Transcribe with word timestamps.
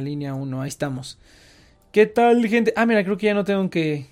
línea 0.00 0.34
1. 0.34 0.62
Ahí 0.62 0.68
estamos. 0.68 1.18
¿Qué 1.92 2.06
tal, 2.06 2.46
gente? 2.46 2.72
Ah, 2.76 2.86
mira, 2.86 3.04
creo 3.04 3.16
que 3.16 3.26
ya 3.26 3.34
no 3.34 3.44
tengo 3.44 3.70
que. 3.70 4.06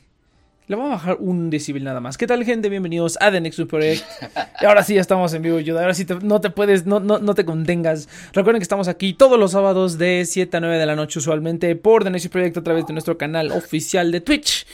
Le 0.67 0.77
bajar 0.95 1.17
un 1.19 1.51
decibel 1.51 1.83
nada 1.83 2.01
más. 2.01 2.17
¿Qué 2.17 2.27
tal, 2.27 2.45
gente? 2.45 2.69
Bienvenidos 2.69 3.19
a 3.21 3.31
The 3.33 3.41
Next 3.41 3.61
Project. 3.65 4.05
Y 4.61 4.65
ahora 4.65 4.85
sí, 4.85 4.95
ya 4.95 5.01
estamos 5.01 5.35
en 5.35 5.43
vivo, 5.43 5.59
Yuda. 5.59 5.81
Ahora 5.81 5.95
sí 5.95 6.07
no 6.23 6.41
te 6.41 6.51
puedes, 6.51 6.87
no, 6.87 7.01
no, 7.01 7.19
no, 7.19 7.35
te 7.35 7.45
contengas. 7.45 8.09
Recuerden 8.33 8.61
que 8.61 8.65
estamos 8.65 8.87
aquí 8.87 9.13
todos 9.13 9.39
los 9.39 9.51
sábados 9.51 9.99
de 9.99 10.25
7 10.25 10.57
a 10.57 10.61
9 10.61 10.79
de 10.79 10.87
la 10.87 10.95
noche, 10.95 11.19
usualmente 11.19 11.75
por 11.75 12.05
The 12.05 12.11
Next 12.11 12.29
Project 12.29 12.59
a 12.59 12.63
través 12.63 12.87
de 12.87 12.93
nuestro 12.93 13.19
canal 13.19 13.51
oficial 13.51 14.13
de 14.13 14.21
Twitch. 14.21 14.67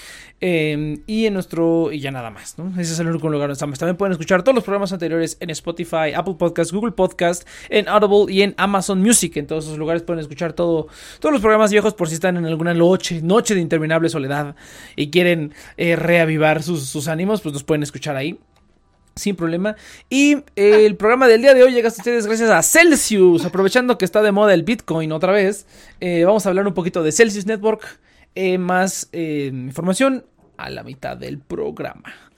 Em, 0.42 1.02
y 1.06 1.26
en 1.26 1.34
nuestro. 1.34 1.92
Y 1.92 2.00
ya 2.00 2.10
nada 2.10 2.30
más, 2.30 2.56
¿no? 2.56 2.72
Ese 2.80 2.94
es 2.94 2.98
el 2.98 3.08
único 3.08 3.28
lugar 3.28 3.48
donde 3.48 3.54
estamos. 3.54 3.78
También 3.78 3.98
pueden 3.98 4.12
escuchar 4.12 4.42
todos 4.42 4.54
los 4.54 4.64
programas 4.64 4.90
anteriores 4.90 5.36
en 5.38 5.50
Spotify, 5.50 6.14
Apple 6.14 6.36
Podcast, 6.38 6.72
Google 6.72 6.92
Podcast, 6.92 7.46
en 7.68 7.88
Audible 7.88 8.32
y 8.32 8.40
en 8.40 8.54
Amazon 8.56 9.02
Music. 9.02 9.36
En 9.36 9.46
todos 9.46 9.66
esos 9.66 9.76
lugares 9.76 10.02
pueden 10.02 10.20
escuchar 10.20 10.54
todo, 10.54 10.88
todos 11.18 11.32
los 11.32 11.42
programas 11.42 11.70
viejos 11.70 11.92
por 11.92 12.08
si 12.08 12.14
están 12.14 12.38
en 12.38 12.46
alguna 12.46 12.72
noche, 12.72 13.20
noche 13.20 13.54
de 13.54 13.60
interminable 13.60 14.08
soledad 14.08 14.56
y 14.96 15.10
quieren 15.10 15.52
eh, 15.76 15.94
reavivar 16.10 16.62
sus, 16.62 16.86
sus 16.88 17.06
ánimos, 17.06 17.40
pues 17.40 17.52
nos 17.52 17.62
pueden 17.62 17.84
escuchar 17.84 18.16
ahí 18.16 18.38
sin 19.14 19.36
problema. 19.36 19.76
Y 20.08 20.34
eh, 20.56 20.86
el 20.86 20.96
programa 20.96 21.28
del 21.28 21.42
día 21.42 21.54
de 21.54 21.62
hoy 21.62 21.72
llega 21.72 21.88
a 21.88 21.92
ustedes 21.92 22.26
gracias 22.26 22.50
a 22.50 22.62
Celsius. 22.62 23.44
Aprovechando 23.44 23.98
que 23.98 24.04
está 24.04 24.22
de 24.22 24.32
moda 24.32 24.54
el 24.54 24.64
Bitcoin 24.64 25.12
otra 25.12 25.32
vez, 25.32 25.66
eh, 26.00 26.24
vamos 26.24 26.46
a 26.46 26.48
hablar 26.48 26.66
un 26.66 26.74
poquito 26.74 27.02
de 27.02 27.12
Celsius 27.12 27.46
Network. 27.46 28.00
más 28.58 29.08
información 29.12 30.24
a 30.56 30.70
la 30.70 30.82
mitad 30.82 31.16
del 31.16 31.38
programa. 31.38 32.29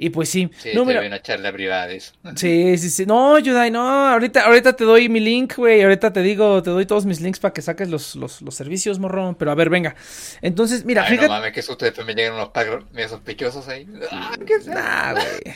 Y 0.00 0.10
pues 0.10 0.28
sí. 0.28 0.48
Sí, 0.58 0.70
no, 0.74 0.84
mira, 0.84 1.04
una 1.04 1.20
charla 1.20 1.52
privada 1.52 1.88
de 1.88 1.96
eso. 1.96 2.12
Sí, 2.36 2.78
sí, 2.78 2.88
sí. 2.88 3.04
No, 3.04 3.38
Yudai, 3.38 3.70
no. 3.70 3.82
Ahorita, 4.08 4.46
ahorita 4.46 4.74
te 4.74 4.84
doy 4.84 5.08
mi 5.08 5.18
link, 5.18 5.56
güey. 5.56 5.82
Ahorita 5.82 6.12
te 6.12 6.22
digo, 6.22 6.62
te 6.62 6.70
doy 6.70 6.86
todos 6.86 7.04
mis 7.04 7.20
links 7.20 7.40
para 7.40 7.52
que 7.52 7.62
saques 7.62 7.88
los, 7.88 8.14
los, 8.14 8.40
los 8.40 8.54
servicios, 8.54 9.00
morrón. 9.00 9.34
Pero 9.34 9.50
a 9.50 9.56
ver, 9.56 9.70
venga. 9.70 9.96
Entonces, 10.40 10.84
mira, 10.84 11.02
Ay, 11.02 11.10
fíjate. 11.10 11.28
No 11.28 11.34
mames, 11.34 11.52
que 11.52 11.62
susto 11.62 11.84
después 11.84 12.06
me 12.06 12.14
llegan 12.14 12.34
unos 12.34 12.50
pagos 12.50 12.84
medio 12.92 13.08
sospechosos 13.08 13.66
ahí. 13.66 13.88
Ah, 14.12 14.36
¿qué 14.46 14.58
nah, 14.70 15.12
güey. 15.12 15.54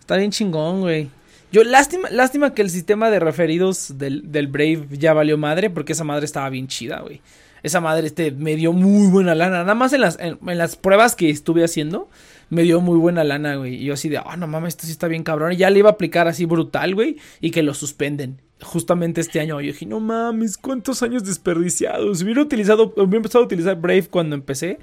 Está 0.00 0.16
bien 0.16 0.30
chingón, 0.30 0.80
güey. 0.80 1.10
Yo, 1.52 1.62
lástima, 1.64 2.08
lástima 2.08 2.54
que 2.54 2.62
el 2.62 2.70
sistema 2.70 3.10
de 3.10 3.20
referidos 3.20 3.98
del, 3.98 4.32
del 4.32 4.46
Brave 4.46 4.86
ya 4.92 5.12
valió 5.12 5.36
madre, 5.36 5.68
porque 5.68 5.92
esa 5.92 6.04
madre 6.04 6.24
estaba 6.24 6.48
bien 6.48 6.66
chida, 6.66 7.00
güey. 7.00 7.20
Esa 7.62 7.80
madre 7.80 8.06
este, 8.06 8.32
me 8.32 8.56
dio 8.56 8.72
muy 8.72 9.08
buena 9.08 9.34
lana. 9.34 9.58
Nada 9.58 9.74
más 9.74 9.92
en 9.92 10.00
las, 10.00 10.18
en, 10.18 10.38
las 10.42 10.76
pruebas 10.76 11.14
que 11.14 11.30
estuve 11.30 11.62
haciendo, 11.62 12.08
me 12.52 12.64
dio 12.64 12.82
muy 12.82 12.98
buena 12.98 13.24
lana, 13.24 13.56
güey. 13.56 13.76
Y 13.76 13.84
yo 13.86 13.94
así 13.94 14.10
de, 14.10 14.18
ah, 14.18 14.36
no 14.36 14.46
mames, 14.46 14.74
esto 14.74 14.84
sí 14.84 14.92
está 14.92 15.08
bien 15.08 15.22
cabrón. 15.22 15.52
Y 15.52 15.56
ya 15.56 15.70
le 15.70 15.78
iba 15.78 15.88
a 15.88 15.92
aplicar 15.92 16.28
así 16.28 16.44
brutal, 16.44 16.94
güey. 16.94 17.16
Y 17.40 17.50
que 17.50 17.62
lo 17.62 17.72
suspenden. 17.72 18.42
Justamente 18.60 19.22
este 19.22 19.40
año. 19.40 19.58
Yo 19.62 19.72
dije, 19.72 19.86
no 19.86 20.00
mames, 20.00 20.58
cuántos 20.58 21.02
años 21.02 21.24
desperdiciados. 21.24 22.20
Hubiera 22.20 22.42
utilizado, 22.42 22.92
hubiera 22.94 23.16
empezado 23.16 23.42
a 23.42 23.46
utilizar 23.46 23.80
Brave 23.80 24.06
cuando 24.10 24.36
empecé. 24.36 24.78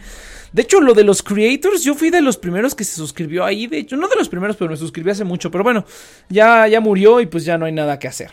De 0.52 0.64
hecho, 0.64 0.82
lo 0.82 0.96
de 0.96 1.04
los 1.04 1.22
creators, 1.22 1.84
yo 1.84 1.94
fui 1.94 2.10
de 2.10 2.22
los 2.22 2.38
primeros 2.38 2.74
que 2.74 2.84
se 2.84 2.96
suscribió 2.96 3.46
ahí. 3.46 3.68
De 3.68 3.78
hecho, 3.78 3.98
no 3.98 4.08
de 4.08 4.16
los 4.16 4.30
primeros, 4.30 4.58
pero 4.58 4.72
me 4.72 4.76
suscribí 4.76 5.12
hace 5.12 5.24
mucho. 5.24 5.52
Pero 5.52 5.64
bueno, 5.64 5.86
ya, 6.28 6.68
ya 6.68 6.82
murió 6.82 7.22
y 7.22 7.28
pues 7.28 7.46
ya 7.46 7.60
no 7.60 7.68
hay 7.68 7.72
nada 7.72 8.00
que 8.00 8.08
hacer. 8.08 8.32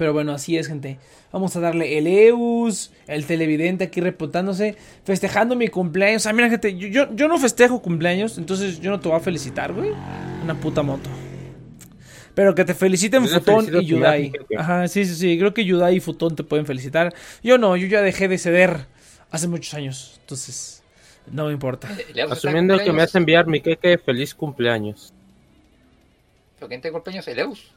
Pero 0.00 0.14
bueno, 0.14 0.32
así 0.32 0.56
es, 0.56 0.66
gente. 0.66 0.96
Vamos 1.30 1.54
a 1.56 1.60
darle 1.60 1.98
el 1.98 2.06
Eus, 2.06 2.90
el 3.06 3.26
televidente 3.26 3.84
aquí 3.84 4.00
reportándose, 4.00 4.74
festejando 5.04 5.56
mi 5.56 5.68
cumpleaños. 5.68 6.24
Ah, 6.24 6.32
mira, 6.32 6.48
gente, 6.48 6.74
yo, 6.74 7.14
yo, 7.14 7.28
no 7.28 7.38
festejo 7.38 7.82
cumpleaños, 7.82 8.38
entonces 8.38 8.80
yo 8.80 8.90
no 8.90 8.98
te 8.98 9.10
voy 9.10 9.18
a 9.18 9.20
felicitar, 9.20 9.74
güey. 9.74 9.90
Una 10.42 10.58
puta 10.58 10.82
moto. 10.82 11.10
Pero 12.34 12.54
que 12.54 12.64
te 12.64 12.72
feliciten 12.72 13.28
Futón 13.28 13.66
y 13.78 13.84
Yudai. 13.84 14.32
Ajá, 14.56 14.88
sí, 14.88 15.04
sí, 15.04 15.14
sí. 15.16 15.38
Creo 15.38 15.52
que 15.52 15.66
Yudai 15.66 15.96
y 15.96 16.00
Futón 16.00 16.34
te 16.34 16.44
pueden 16.44 16.64
felicitar. 16.64 17.12
Yo 17.42 17.58
no, 17.58 17.76
yo 17.76 17.86
ya 17.86 18.00
dejé 18.00 18.26
de 18.26 18.38
ceder 18.38 18.86
hace 19.30 19.48
muchos 19.48 19.74
años. 19.74 20.18
Entonces, 20.22 20.82
no 21.30 21.44
me 21.48 21.52
importa. 21.52 21.90
Eh, 22.14 22.22
Asumiendo 22.22 22.78
que 22.78 22.90
me 22.90 23.02
hace 23.02 23.18
enviar 23.18 23.46
mi 23.46 23.60
queque, 23.60 23.98
feliz 23.98 24.34
cumpleaños. 24.34 25.12
¿Pero 26.58 26.68
quién 26.68 26.80
te 26.80 26.90
cumpleaños? 26.90 27.28
¿El 27.28 27.40
Eus? 27.40 27.74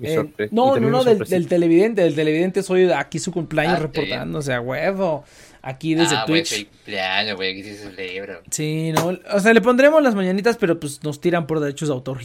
Eh, 0.00 0.48
no, 0.50 0.78
no, 0.78 0.90
no, 0.90 1.04
del, 1.04 1.48
televidente. 1.48 2.02
Del 2.02 2.14
televidente 2.14 2.62
soy 2.62 2.90
aquí 2.90 3.18
su 3.18 3.32
cumpleaños 3.32 3.78
ah, 3.78 3.82
reportándose 3.82 4.52
a 4.52 4.60
huevo. 4.60 5.24
Aquí 5.62 5.94
desde 5.94 6.16
ah, 6.16 6.24
Twitch. 6.26 6.68
cumpleaños, 6.68 7.36
güey, 7.36 7.52
aquí 7.52 7.62
se 7.62 7.76
celebra. 7.76 8.40
Sí, 8.50 8.92
no, 8.92 9.18
o 9.32 9.40
sea, 9.40 9.52
le 9.52 9.60
pondremos 9.60 10.02
las 10.02 10.14
mañanitas, 10.14 10.56
pero 10.56 10.78
pues 10.78 11.02
nos 11.02 11.20
tiran 11.20 11.46
por 11.46 11.60
derechos 11.60 11.88
de 11.88 11.94
autor. 11.94 12.20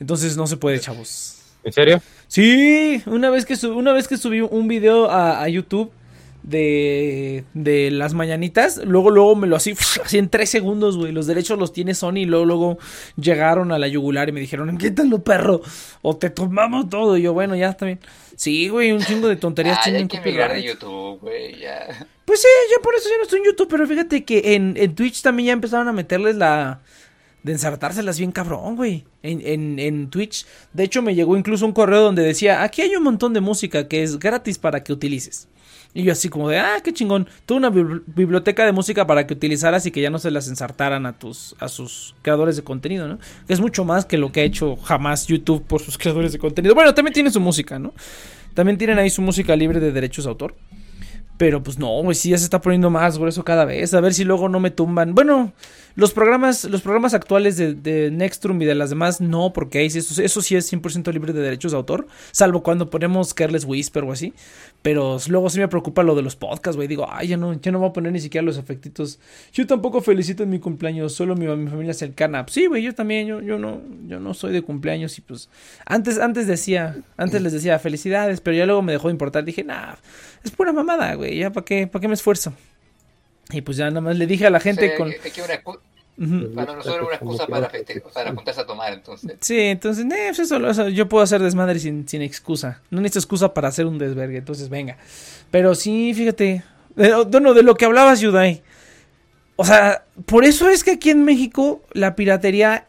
Entonces 0.00 0.36
no 0.36 0.46
se 0.46 0.56
puede, 0.56 0.78
chavos. 0.78 1.36
¿En 1.64 1.72
serio? 1.72 2.00
Sí, 2.28 3.02
una 3.06 3.30
vez 3.30 3.44
que, 3.44 3.66
una 3.66 3.92
vez 3.92 4.06
que 4.06 4.16
subí 4.16 4.40
un 4.40 4.68
video 4.68 5.10
a, 5.10 5.42
a 5.42 5.48
YouTube 5.48 5.90
de, 6.48 7.44
de 7.54 7.90
las 7.90 8.14
mañanitas. 8.14 8.78
Luego, 8.84 9.10
luego 9.10 9.36
me 9.36 9.46
lo 9.46 9.56
así, 9.56 9.74
así 10.04 10.18
en 10.18 10.28
tres 10.28 10.50
segundos, 10.50 10.96
güey. 10.96 11.12
Los 11.12 11.26
derechos 11.26 11.58
los 11.58 11.72
tiene 11.72 11.94
Sony 11.94 12.18
y 12.18 12.24
luego, 12.24 12.44
luego 12.46 12.78
llegaron 13.16 13.70
a 13.72 13.78
la 13.78 13.88
yugular 13.88 14.28
y 14.28 14.32
me 14.32 14.40
dijeron, 14.40 14.76
quítalo, 14.78 15.22
perro. 15.22 15.60
O 16.02 16.16
te 16.16 16.30
tomamos 16.30 16.88
todo. 16.88 17.16
Y 17.16 17.22
yo, 17.22 17.32
bueno, 17.32 17.54
ya 17.54 17.70
está 17.70 17.86
bien. 17.86 18.00
Sí, 18.34 18.68
güey, 18.68 18.92
un 18.92 19.00
chingo 19.00 19.28
de 19.28 19.36
tonterías 19.36 19.82
tienen 19.82 20.08
que 20.08 20.20
de 20.20 20.62
YouTube, 20.62 21.20
güey, 21.20 21.58
ya. 21.60 22.06
Pues 22.24 22.40
sí, 22.40 22.48
ya 22.70 22.82
por 22.82 22.94
eso 22.94 23.08
ya 23.08 23.16
no 23.16 23.22
estoy 23.24 23.40
en 23.40 23.46
YouTube. 23.46 23.68
Pero 23.68 23.86
fíjate 23.86 24.24
que 24.24 24.54
en, 24.54 24.74
en 24.76 24.94
Twitch 24.94 25.22
también 25.22 25.48
ya 25.48 25.52
empezaron 25.52 25.88
a 25.88 25.92
meterles 25.92 26.36
la 26.36 26.80
de 27.42 27.52
ensartárselas 27.52 28.18
bien 28.18 28.32
cabrón, 28.32 28.76
güey. 28.76 29.04
En, 29.22 29.40
en, 29.44 29.78
en, 29.78 30.10
Twitch. 30.10 30.46
De 30.72 30.84
hecho, 30.84 31.02
me 31.02 31.14
llegó 31.14 31.36
incluso 31.36 31.66
un 31.66 31.72
correo 31.72 32.00
donde 32.00 32.22
decía, 32.22 32.62
aquí 32.62 32.82
hay 32.82 32.94
un 32.96 33.02
montón 33.02 33.32
de 33.32 33.40
música 33.40 33.88
que 33.88 34.02
es 34.02 34.18
gratis 34.18 34.58
para 34.58 34.82
que 34.82 34.92
utilices. 34.92 35.48
Y 35.98 36.04
yo 36.04 36.12
así 36.12 36.28
como 36.28 36.48
de, 36.48 36.60
ah, 36.60 36.76
qué 36.84 36.92
chingón. 36.92 37.26
Tuve 37.44 37.58
una 37.58 37.70
biblioteca 37.70 38.64
de 38.64 38.70
música 38.70 39.04
para 39.04 39.26
que 39.26 39.34
utilizaras 39.34 39.84
y 39.84 39.90
que 39.90 40.00
ya 40.00 40.10
no 40.10 40.20
se 40.20 40.30
las 40.30 40.46
ensartaran 40.46 41.06
a 41.06 41.18
tus 41.18 41.56
a 41.58 41.66
sus 41.66 42.14
creadores 42.22 42.54
de 42.54 42.62
contenido, 42.62 43.08
¿no? 43.08 43.18
Que 43.48 43.52
es 43.52 43.60
mucho 43.60 43.84
más 43.84 44.04
que 44.04 44.16
lo 44.16 44.30
que 44.30 44.42
ha 44.42 44.44
hecho 44.44 44.76
jamás 44.76 45.26
YouTube 45.26 45.64
por 45.64 45.82
sus 45.82 45.98
creadores 45.98 46.30
de 46.30 46.38
contenido. 46.38 46.76
Bueno, 46.76 46.94
también 46.94 47.14
tiene 47.14 47.32
su 47.32 47.40
música, 47.40 47.80
¿no? 47.80 47.94
También 48.54 48.78
tienen 48.78 48.96
ahí 49.00 49.10
su 49.10 49.22
música 49.22 49.56
libre 49.56 49.80
de 49.80 49.90
derechos 49.90 50.24
de 50.26 50.30
autor. 50.30 50.54
Pero 51.36 51.64
pues 51.64 51.80
no, 51.80 51.88
güey, 52.00 52.14
sí 52.14 52.30
ya 52.30 52.38
se 52.38 52.44
está 52.44 52.60
poniendo 52.60 52.90
más 52.90 53.18
grueso 53.18 53.44
cada 53.44 53.64
vez. 53.64 53.92
A 53.92 54.00
ver 54.00 54.14
si 54.14 54.22
luego 54.22 54.48
no 54.48 54.60
me 54.60 54.70
tumban. 54.70 55.16
Bueno, 55.16 55.52
los 55.98 56.12
programas, 56.12 56.62
los 56.62 56.82
programas 56.82 57.12
actuales 57.12 57.56
de, 57.56 57.74
de 57.74 58.12
Nextrum 58.12 58.62
y 58.62 58.64
de 58.64 58.76
las 58.76 58.90
demás, 58.90 59.20
no, 59.20 59.52
porque 59.52 59.78
ahí 59.78 59.86
eso, 59.86 60.22
eso 60.22 60.42
sí 60.42 60.54
es 60.54 60.72
100% 60.72 61.12
libre 61.12 61.32
de 61.32 61.40
derechos 61.40 61.72
de 61.72 61.76
autor, 61.76 62.06
salvo 62.30 62.62
cuando 62.62 62.88
ponemos 62.88 63.34
Careless 63.34 63.64
Whisper 63.64 64.04
o 64.04 64.12
así. 64.12 64.32
Pero 64.80 65.18
luego 65.28 65.50
sí 65.50 65.58
me 65.58 65.66
preocupa 65.66 66.04
lo 66.04 66.14
de 66.14 66.22
los 66.22 66.36
podcasts, 66.36 66.76
güey. 66.76 66.86
Digo, 66.86 67.08
ay, 67.10 67.26
ya 67.26 67.36
no, 67.36 67.52
ya 67.60 67.72
no 67.72 67.80
voy 67.80 67.88
a 67.88 67.92
poner 67.92 68.12
ni 68.12 68.20
siquiera 68.20 68.44
los 68.44 68.58
efectitos. 68.58 69.18
Yo 69.52 69.66
tampoco 69.66 70.00
felicito 70.00 70.44
en 70.44 70.50
mi 70.50 70.60
cumpleaños, 70.60 71.14
solo 71.14 71.34
mi, 71.34 71.48
mi 71.48 71.68
familia 71.68 71.94
cercana. 71.94 72.46
Sí, 72.48 72.66
güey, 72.66 72.84
yo 72.84 72.94
también, 72.94 73.26
yo, 73.26 73.40
yo 73.40 73.58
no, 73.58 73.82
yo 74.06 74.20
no 74.20 74.34
soy 74.34 74.52
de 74.52 74.62
cumpleaños 74.62 75.18
y 75.18 75.22
pues 75.22 75.50
antes, 75.84 76.20
antes 76.20 76.46
decía, 76.46 76.96
antes 77.16 77.42
les 77.42 77.52
decía 77.52 77.76
felicidades, 77.80 78.40
pero 78.40 78.56
ya 78.56 78.66
luego 78.66 78.82
me 78.82 78.92
dejó 78.92 79.08
de 79.08 79.14
importar. 79.14 79.44
Dije, 79.44 79.64
nah, 79.64 79.94
es 80.44 80.52
pura 80.52 80.72
mamada, 80.72 81.12
güey, 81.14 81.38
ya 81.38 81.50
para 81.50 81.64
qué, 81.64 81.88
para 81.88 82.00
qué 82.00 82.06
me 82.06 82.14
esfuerzo. 82.14 82.52
Y 83.50 83.62
pues 83.62 83.76
ya 83.76 83.88
nada 83.88 84.00
más 84.00 84.16
le 84.16 84.26
dije 84.28 84.46
a 84.46 84.50
la 84.50 84.60
gente 84.60 84.94
con... 84.94 85.12
Para 86.54 86.74
nosotros 86.74 87.06
una 87.06 87.14
excusa 87.14 87.46
para, 87.46 87.70
para 88.12 88.34
juntarse 88.34 88.60
a 88.60 88.66
tomar, 88.66 88.92
entonces. 88.92 89.36
Sí, 89.40 89.56
entonces, 89.56 90.04
eh, 90.04 90.32
pues 90.34 90.40
eso, 90.40 90.88
yo 90.88 91.08
puedo 91.08 91.22
hacer 91.22 91.40
desmadre 91.40 91.78
sin, 91.78 92.08
sin 92.08 92.22
excusa. 92.22 92.82
No 92.90 93.00
necesito 93.00 93.20
excusa 93.20 93.54
para 93.54 93.68
hacer 93.68 93.86
un 93.86 93.98
desvergue, 93.98 94.38
entonces 94.38 94.68
venga. 94.68 94.96
Pero 95.52 95.76
sí, 95.76 96.12
fíjate. 96.14 96.64
Bueno, 96.96 97.54
de 97.54 97.62
lo 97.62 97.76
que 97.76 97.84
hablabas, 97.84 98.20
Yudai. 98.20 98.62
O 99.54 99.64
sea, 99.64 100.04
por 100.26 100.44
eso 100.44 100.68
es 100.68 100.82
que 100.82 100.92
aquí 100.92 101.10
en 101.10 101.24
México 101.24 101.82
la 101.92 102.16
piratería 102.16 102.87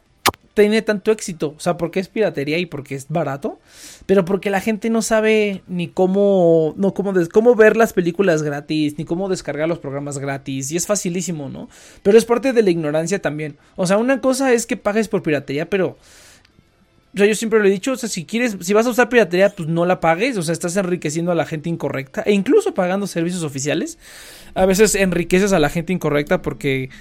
tiene 0.54 0.82
tanto 0.82 1.12
éxito. 1.12 1.54
O 1.58 1.60
sea, 1.60 1.78
porque 1.78 2.00
es 2.00 2.08
piratería 2.08 2.58
y 2.58 2.66
porque 2.66 2.96
es 2.96 3.08
barato. 3.10 3.60
Pero 4.06 4.26
porque 4.26 4.50
la 4.50 4.62
gente 4.62 4.90
no 4.90 5.02
sabe 5.02 5.64
ni 5.68 5.88
cómo, 5.88 6.74
no, 6.78 6.94
cómo, 6.94 7.14
cómo 7.32 7.56
ver 7.56 7.78
las 7.78 7.94
películas 7.94 8.44
gratis, 8.44 8.98
ni 8.98 9.06
cómo 9.06 9.30
descargar 9.30 9.68
los 9.68 9.80
programas 9.80 10.18
gratis. 10.18 10.72
Y 10.72 10.78
es 10.78 10.88
facilísimo, 10.88 11.50
¿no? 11.50 11.70
Pero 12.04 12.18
es 12.18 12.26
parte 12.26 12.54
de 12.54 12.64
la 12.64 12.72
ignorancia 12.72 13.22
también. 13.22 13.58
O 13.76 13.88
sea, 13.88 13.98
una 13.98 14.22
cosa 14.22 14.54
es 14.54 14.66
que 14.66 14.78
pagues 14.78 15.08
por 15.08 15.24
piratería, 15.24 15.70
pero... 15.70 15.98
Yo 17.12 17.34
siempre 17.34 17.60
lo 17.60 17.66
he 17.66 17.72
dicho, 17.72 17.94
o 17.94 17.96
sea, 17.96 18.08
si 18.08 18.24
quieres, 18.24 18.56
si 18.62 18.72
vas 18.72 18.86
a 18.86 18.92
usar 18.92 19.10
piratería, 19.10 19.50
pues 19.50 19.68
no 19.68 19.84
la 19.88 20.00
pagues, 20.00 20.38
o 20.38 20.44
sea, 20.44 20.54
estás 20.54 20.78
enriqueciendo 20.78 21.32
a 21.32 21.36
la 21.36 21.48
gente 21.48 21.68
incorrecta, 21.68 22.22
e 22.22 22.34
incluso 22.34 22.76
pagando 22.76 23.08
servicios 23.08 23.42
oficiales, 23.42 23.98
a 24.54 24.68
veces 24.68 24.94
enriqueces 24.94 25.52
a 25.52 25.58
la 25.58 25.70
gente 25.70 25.92
incorrecta 25.92 26.44
porque 26.44 26.92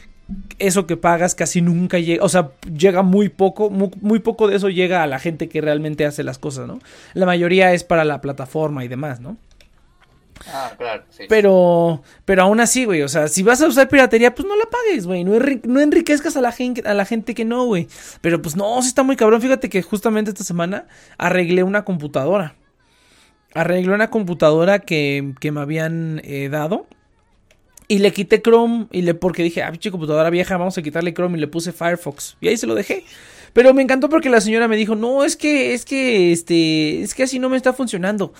eso 0.58 0.86
que 0.86 0.96
pagas 0.96 1.34
casi 1.34 1.62
nunca 1.62 1.98
llega, 1.98 2.24
o 2.24 2.28
sea, 2.28 2.50
llega 2.76 3.02
muy 3.02 3.28
poco, 3.28 3.70
muy, 3.70 4.18
poco 4.18 4.48
de 4.48 4.56
eso 4.56 4.68
llega 4.68 5.02
a 5.02 5.06
la 5.06 5.18
gente 5.18 5.48
que 5.48 5.60
realmente 5.60 6.04
hace 6.04 6.22
las 6.22 6.38
cosas, 6.38 6.66
¿no? 6.66 6.80
La 7.14 7.26
mayoría 7.26 7.72
es 7.72 7.84
para 7.84 8.04
la 8.04 8.20
plataforma 8.20 8.84
y 8.84 8.88
demás, 8.88 9.20
¿no? 9.20 9.38
Ah, 10.52 10.72
claro, 10.76 11.02
sí. 11.10 11.24
Pero, 11.28 12.02
pero 12.24 12.42
aún 12.42 12.60
así, 12.60 12.84
güey, 12.84 13.02
o 13.02 13.08
sea, 13.08 13.28
si 13.28 13.42
vas 13.42 13.60
a 13.60 13.66
usar 13.66 13.88
piratería, 13.88 14.34
pues 14.34 14.46
no 14.46 14.56
la 14.56 14.66
pagues, 14.66 15.06
güey, 15.06 15.24
no, 15.24 15.32
no, 15.64 15.80
enriquezcas 15.80 16.36
a 16.36 16.40
la, 16.40 16.52
gente, 16.52 16.82
a 16.86 16.94
la 16.94 17.04
gente 17.04 17.34
que 17.34 17.44
no, 17.44 17.64
güey. 17.64 17.88
Pero 18.20 18.40
pues 18.40 18.54
no, 18.54 18.80
sí 18.82 18.88
está 18.88 19.02
muy 19.02 19.16
cabrón, 19.16 19.40
fíjate 19.40 19.68
que 19.68 19.82
justamente 19.82 20.30
esta 20.30 20.44
semana 20.44 20.86
arreglé 21.16 21.62
una 21.62 21.84
computadora. 21.84 22.54
arreglé 23.54 23.94
una 23.94 24.10
computadora 24.10 24.78
que, 24.80 25.34
que 25.40 25.52
me 25.52 25.60
habían 25.60 26.20
eh, 26.22 26.48
dado. 26.50 26.86
Y 27.90 27.98
le 28.00 28.12
quité 28.12 28.42
Chrome 28.42 28.86
y 28.92 29.00
le 29.02 29.14
porque 29.14 29.42
dije, 29.42 29.62
ah, 29.62 29.70
pinche 29.70 29.90
computadora 29.90 30.28
vieja, 30.28 30.56
vamos 30.58 30.76
a 30.76 30.82
quitarle 30.82 31.14
Chrome 31.14 31.38
y 31.38 31.40
le 31.40 31.48
puse 31.48 31.72
Firefox. 31.72 32.36
Y 32.40 32.48
ahí 32.48 32.56
se 32.58 32.66
lo 32.66 32.74
dejé. 32.74 33.04
Pero 33.54 33.72
me 33.72 33.80
encantó 33.80 34.10
porque 34.10 34.28
la 34.28 34.42
señora 34.42 34.68
me 34.68 34.76
dijo, 34.76 34.94
no, 34.94 35.24
es 35.24 35.36
que, 35.36 35.72
es 35.72 35.86
que, 35.86 36.30
este, 36.32 37.00
es 37.00 37.14
que 37.14 37.22
así 37.22 37.38
no 37.38 37.48
me 37.48 37.56
está 37.56 37.72
funcionando. 37.72 38.34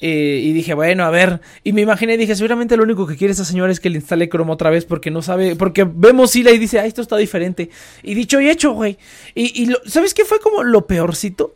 Eh, 0.00 0.40
y 0.42 0.52
dije, 0.52 0.72
bueno, 0.72 1.04
a 1.04 1.10
ver. 1.10 1.40
Y 1.62 1.72
me 1.74 1.82
imaginé, 1.82 2.16
dije, 2.16 2.34
seguramente 2.34 2.76
lo 2.78 2.84
único 2.84 3.06
que 3.06 3.16
quiere 3.16 3.32
esa 3.32 3.44
señora 3.44 3.70
es 3.70 3.80
que 3.80 3.90
le 3.90 3.96
instale 3.98 4.28
Chrome 4.30 4.50
otra 4.52 4.70
vez 4.70 4.86
porque 4.86 5.10
no 5.10 5.20
sabe, 5.20 5.56
porque 5.56 5.84
vemos 5.84 6.30
Sila 6.30 6.50
y 6.52 6.58
dice, 6.58 6.78
ah, 6.80 6.86
esto 6.86 7.02
está 7.02 7.18
diferente. 7.18 7.68
Y 8.02 8.14
dicho 8.14 8.40
y 8.40 8.48
hecho, 8.48 8.72
güey. 8.72 8.96
Y, 9.34 9.62
y 9.62 9.66
lo- 9.66 9.80
¿sabes 9.86 10.14
qué 10.14 10.24
fue 10.24 10.40
como 10.40 10.62
lo 10.62 10.86
peorcito? 10.86 11.54